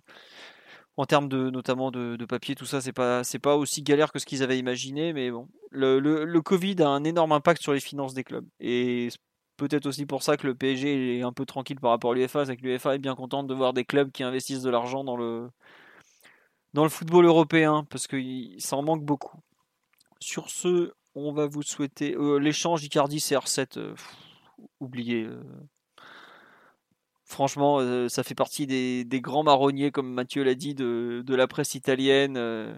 en 0.96 1.06
termes 1.06 1.28
de 1.28 1.50
notamment 1.50 1.90
de, 1.90 2.16
de 2.16 2.24
papier, 2.26 2.54
tout 2.54 2.66
ça, 2.66 2.80
c'est 2.80 2.92
pas 2.92 3.24
c'est 3.24 3.38
pas 3.38 3.56
aussi 3.56 3.82
galère 3.82 4.12
que 4.12 4.18
ce 4.18 4.26
qu'ils 4.26 4.42
avaient 4.42 4.58
imaginé, 4.58 5.12
mais 5.12 5.30
bon, 5.30 5.48
le, 5.70 5.98
le, 6.00 6.42
Covid 6.42 6.76
a 6.82 6.88
un 6.88 7.04
énorme 7.04 7.32
impact 7.32 7.62
sur 7.62 7.72
les 7.72 7.80
finances 7.80 8.14
des 8.14 8.24
clubs 8.24 8.46
et 8.60 9.08
peut-être 9.56 9.86
aussi 9.86 10.06
pour 10.06 10.22
ça 10.22 10.36
que 10.36 10.46
le 10.46 10.54
PSG 10.54 11.18
est 11.18 11.22
un 11.22 11.32
peu 11.32 11.46
tranquille 11.46 11.78
par 11.80 11.90
rapport 11.90 12.12
à 12.12 12.14
l'UEFA, 12.14 12.46
c'est 12.46 12.56
que 12.56 12.62
l'UEFA 12.62 12.94
est 12.96 12.98
bien 12.98 13.14
contente 13.14 13.46
de 13.46 13.54
voir 13.54 13.72
des 13.72 13.84
clubs 13.84 14.10
qui 14.10 14.22
investissent 14.22 14.62
de 14.62 14.70
l'argent 14.70 15.04
dans 15.04 15.16
le 15.16 15.48
dans 16.74 16.84
le 16.84 16.90
football 16.90 17.24
européen 17.26 17.84
parce 17.90 18.06
que 18.06 18.16
ça 18.58 18.76
en 18.76 18.82
manque 18.82 19.04
beaucoup. 19.04 19.38
Sur 20.20 20.50
ce, 20.50 20.92
on 21.14 21.32
va 21.32 21.46
vous 21.46 21.62
souhaiter 21.62 22.14
euh, 22.16 22.38
l'échange 22.38 22.84
Icardi 22.84 23.18
CR7. 23.18 23.78
euh, 23.78 23.94
oubliez. 24.80 25.24
euh. 25.24 25.42
Franchement, 27.30 27.78
euh, 27.78 28.08
ça 28.08 28.24
fait 28.24 28.34
partie 28.34 28.66
des, 28.66 29.04
des 29.04 29.20
grands 29.20 29.44
marronniers, 29.44 29.92
comme 29.92 30.12
Mathieu 30.12 30.42
l'a 30.42 30.56
dit, 30.56 30.74
de, 30.74 31.22
de 31.24 31.34
la 31.36 31.46
presse 31.46 31.76
italienne. 31.76 32.36
euh. 32.36 32.74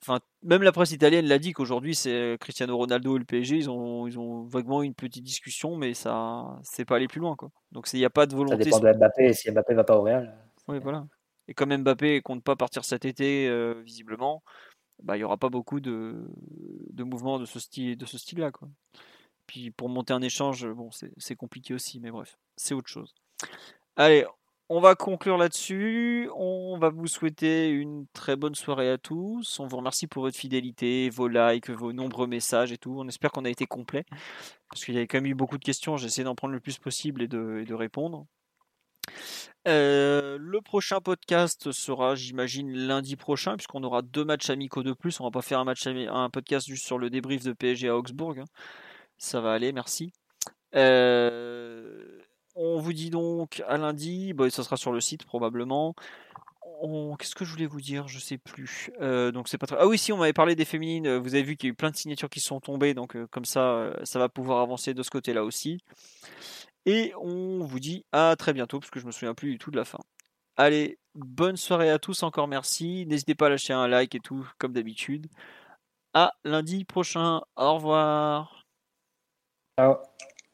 Enfin, 0.00 0.18
même 0.42 0.64
la 0.64 0.72
presse 0.72 0.90
italienne 0.90 1.26
l'a 1.26 1.38
dit 1.38 1.52
qu'aujourd'hui, 1.52 1.94
c'est 1.94 2.36
Cristiano 2.40 2.76
Ronaldo 2.76 3.14
et 3.14 3.18
le 3.20 3.24
PSG. 3.24 3.56
Ils 3.58 3.70
ont, 3.70 4.08
ils 4.08 4.18
ont 4.18 4.42
vaguement 4.42 4.82
une 4.82 4.94
petite 4.94 5.22
discussion, 5.22 5.76
mais 5.76 5.94
ça, 5.94 6.58
c'est 6.64 6.84
pas 6.84 6.96
aller 6.96 7.06
plus 7.06 7.20
loin, 7.20 7.36
quoi. 7.36 7.50
Donc, 7.70 7.86
il 7.92 8.00
n'y 8.00 8.04
a 8.04 8.10
pas 8.10 8.26
de 8.26 8.32
Ça 8.32 8.36
volonté. 8.36 8.64
dépend 8.64 8.80
de 8.80 8.92
Mbappé. 8.92 9.32
Si 9.32 9.48
Mbappé 9.52 9.74
va 9.74 9.84
pas 9.84 9.96
au 9.96 10.02
Real, 10.02 10.34
Oui, 10.66 10.80
voilà. 10.80 11.06
Et 11.46 11.54
comme 11.54 11.72
Mbappé 11.76 12.20
compte 12.20 12.42
pas 12.42 12.56
partir 12.56 12.84
cet 12.84 13.04
été, 13.04 13.48
euh, 13.48 13.80
visiblement, 13.84 14.42
bah, 15.04 15.14
il 15.16 15.20
n'y 15.20 15.24
aura 15.24 15.36
pas 15.36 15.50
beaucoup 15.50 15.78
de, 15.78 16.26
de 16.90 17.04
mouvements 17.04 17.38
de 17.38 17.44
ce 17.44 17.60
style, 17.60 17.96
de 17.96 18.06
ce 18.06 18.18
style-là, 18.18 18.50
quoi. 18.50 18.68
Puis 19.46 19.70
pour 19.70 19.88
monter 19.88 20.12
un 20.12 20.22
échange, 20.22 20.66
bon, 20.66 20.90
c'est 21.16 21.36
compliqué 21.36 21.74
aussi, 21.74 22.00
mais 22.00 22.10
bref, 22.10 22.36
c'est 22.56 22.74
autre 22.74 22.88
chose. 22.88 23.14
Allez, 23.96 24.24
on 24.68 24.80
va 24.80 24.94
conclure 24.94 25.36
là-dessus. 25.36 26.30
On 26.34 26.78
va 26.78 26.88
vous 26.88 27.06
souhaiter 27.06 27.68
une 27.68 28.06
très 28.14 28.36
bonne 28.36 28.54
soirée 28.54 28.90
à 28.90 28.96
tous. 28.96 29.60
On 29.60 29.66
vous 29.66 29.76
remercie 29.76 30.06
pour 30.06 30.22
votre 30.22 30.38
fidélité, 30.38 31.10
vos 31.10 31.28
likes, 31.28 31.68
vos 31.68 31.92
nombreux 31.92 32.26
messages 32.26 32.72
et 32.72 32.78
tout. 32.78 32.94
On 32.98 33.06
espère 33.06 33.30
qu'on 33.32 33.44
a 33.44 33.50
été 33.50 33.66
complet, 33.66 34.04
parce 34.70 34.84
qu'il 34.84 34.94
y 34.94 34.96
avait 34.96 35.06
quand 35.06 35.18
même 35.18 35.26
eu 35.26 35.34
beaucoup 35.34 35.58
de 35.58 35.64
questions. 35.64 35.98
J'ai 35.98 36.06
essayé 36.06 36.24
d'en 36.24 36.34
prendre 36.34 36.54
le 36.54 36.60
plus 36.60 36.78
possible 36.78 37.20
et 37.20 37.28
de, 37.28 37.74
répondre. 37.74 38.24
Euh, 39.68 40.38
le 40.40 40.60
prochain 40.62 41.00
podcast 41.00 41.70
sera, 41.70 42.14
j'imagine, 42.14 42.72
lundi 42.72 43.16
prochain, 43.16 43.56
puisqu'on 43.56 43.84
aura 43.84 44.00
deux 44.00 44.24
matchs 44.24 44.48
amicaux 44.48 44.82
de 44.82 44.94
plus. 44.94 45.20
On 45.20 45.24
va 45.24 45.30
pas 45.30 45.42
faire 45.42 45.58
un, 45.58 45.66
un 45.66 46.30
podcast 46.30 46.66
juste 46.66 46.86
sur 46.86 46.96
le 46.96 47.10
débrief 47.10 47.44
de 47.44 47.52
PSG 47.52 47.88
à 47.88 47.96
Augsbourg. 47.96 48.36
hein. 48.38 48.44
Ça 49.18 49.42
va 49.42 49.52
aller, 49.52 49.72
merci. 49.72 50.12
Euh, 50.74 52.21
on 52.54 52.78
vous 52.80 52.92
dit 52.92 53.10
donc 53.10 53.62
à 53.68 53.76
lundi. 53.78 54.32
Bon, 54.34 54.50
ça 54.50 54.62
sera 54.64 54.76
sur 54.76 54.92
le 54.92 55.00
site 55.00 55.24
probablement. 55.24 55.94
On- 56.82 57.16
Qu'est-ce 57.16 57.34
que 57.34 57.44
je 57.44 57.52
voulais 57.52 57.66
vous 57.66 57.80
dire? 57.80 58.08
Je 58.08 58.18
sais 58.18 58.38
plus. 58.38 58.90
Euh, 59.00 59.30
donc 59.32 59.48
c'est 59.48 59.58
pas 59.58 59.66
très... 59.66 59.76
Ah 59.78 59.86
oui, 59.86 59.98
si 59.98 60.12
on 60.12 60.16
m'avait 60.18 60.32
parlé 60.32 60.54
des 60.56 60.64
féminines. 60.64 61.06
euh, 61.06 61.18
Vous 61.20 61.34
avez 61.34 61.42
vu 61.44 61.56
qu'il 61.56 61.68
y 61.68 61.70
a 61.70 61.72
eu 61.72 61.76
plein 61.76 61.90
de 61.90 61.96
signatures 61.96 62.30
qui 62.30 62.40
sont 62.40 62.60
tombées, 62.60 62.94
donc 62.94 63.16
euh, 63.16 63.26
comme 63.28 63.44
ça, 63.44 63.60
euh, 63.74 63.94
ça 64.04 64.18
va 64.18 64.28
pouvoir 64.28 64.60
avancer 64.60 64.94
de 64.94 65.02
ce 65.02 65.10
côté-là 65.10 65.44
aussi. 65.44 65.78
Et 66.86 67.12
on 67.20 67.64
vous 67.64 67.80
dit 67.80 68.04
à 68.12 68.34
très 68.36 68.52
bientôt, 68.52 68.80
parce 68.80 68.90
que 68.90 69.00
je 69.00 69.06
me 69.06 69.12
souviens 69.12 69.34
plus 69.34 69.52
du 69.52 69.58
tout 69.58 69.70
de 69.70 69.76
la 69.76 69.84
fin. 69.84 70.00
Allez, 70.56 70.98
bonne 71.14 71.56
soirée 71.56 71.90
à 71.90 71.98
tous, 71.98 72.22
encore 72.22 72.48
merci. 72.48 73.06
N'hésitez 73.06 73.34
pas 73.34 73.46
à 73.46 73.50
lâcher 73.50 73.72
un 73.72 73.88
like 73.88 74.14
et 74.14 74.20
tout, 74.20 74.48
comme 74.58 74.72
d'habitude. 74.72 75.28
À 76.14 76.32
lundi 76.44 76.84
prochain. 76.84 77.40
Au 77.56 77.74
revoir. 77.74 78.64
ciao. 79.78 79.96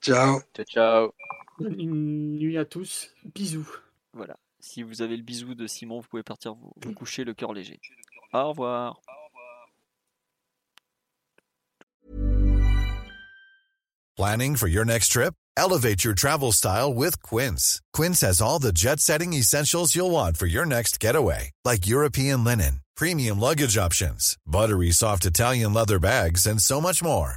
Ciao. 0.01 0.41
Ciao, 0.55 0.65
ciao. 0.65 1.28
Bonne 1.59 1.77
nuit 1.77 2.57
à 2.57 2.65
tous. 2.65 3.11
Bisous. 3.35 3.69
Voilà. 4.13 4.37
Si 4.61 4.83
vous 4.83 5.03
avez 5.03 5.17
le 5.17 5.23
bisou 5.23 5.55
de 5.55 5.67
Simon, 5.67 6.01
vous 6.01 6.09
pouvez 6.09 6.23
partir 6.23 6.55
vous, 6.55 6.73
vous 6.77 6.93
coucher 6.93 7.25
le 7.25 7.35
cœur 7.35 7.53
léger. 7.53 7.81
Au 8.33 8.51
revoir. 8.51 9.01
Planning 14.17 14.57
for 14.57 14.69
your 14.69 14.85
next 14.85 15.13
trip? 15.13 15.35
Elevate 15.57 16.05
your 16.05 16.15
travel 16.15 16.53
style 16.53 16.93
with 16.93 17.21
Quince. 17.23 17.81
Quince 17.93 18.21
has 18.21 18.41
all 18.41 18.59
the 18.59 18.73
jet 18.73 19.01
setting 19.01 19.33
essentials 19.33 19.95
you'll 19.95 20.11
want 20.11 20.37
for 20.37 20.47
your 20.47 20.67
next 20.67 21.01
getaway, 21.01 21.51
like 21.65 21.87
European 21.87 22.45
linen, 22.45 22.81
premium 22.97 23.39
luggage 23.41 23.77
options, 23.77 24.37
buttery 24.47 24.93
soft 24.93 25.25
Italian 25.25 25.73
leather 25.73 25.99
bags, 25.99 26.47
and 26.47 26.61
so 26.61 26.81
much 26.81 27.03
more. 27.03 27.37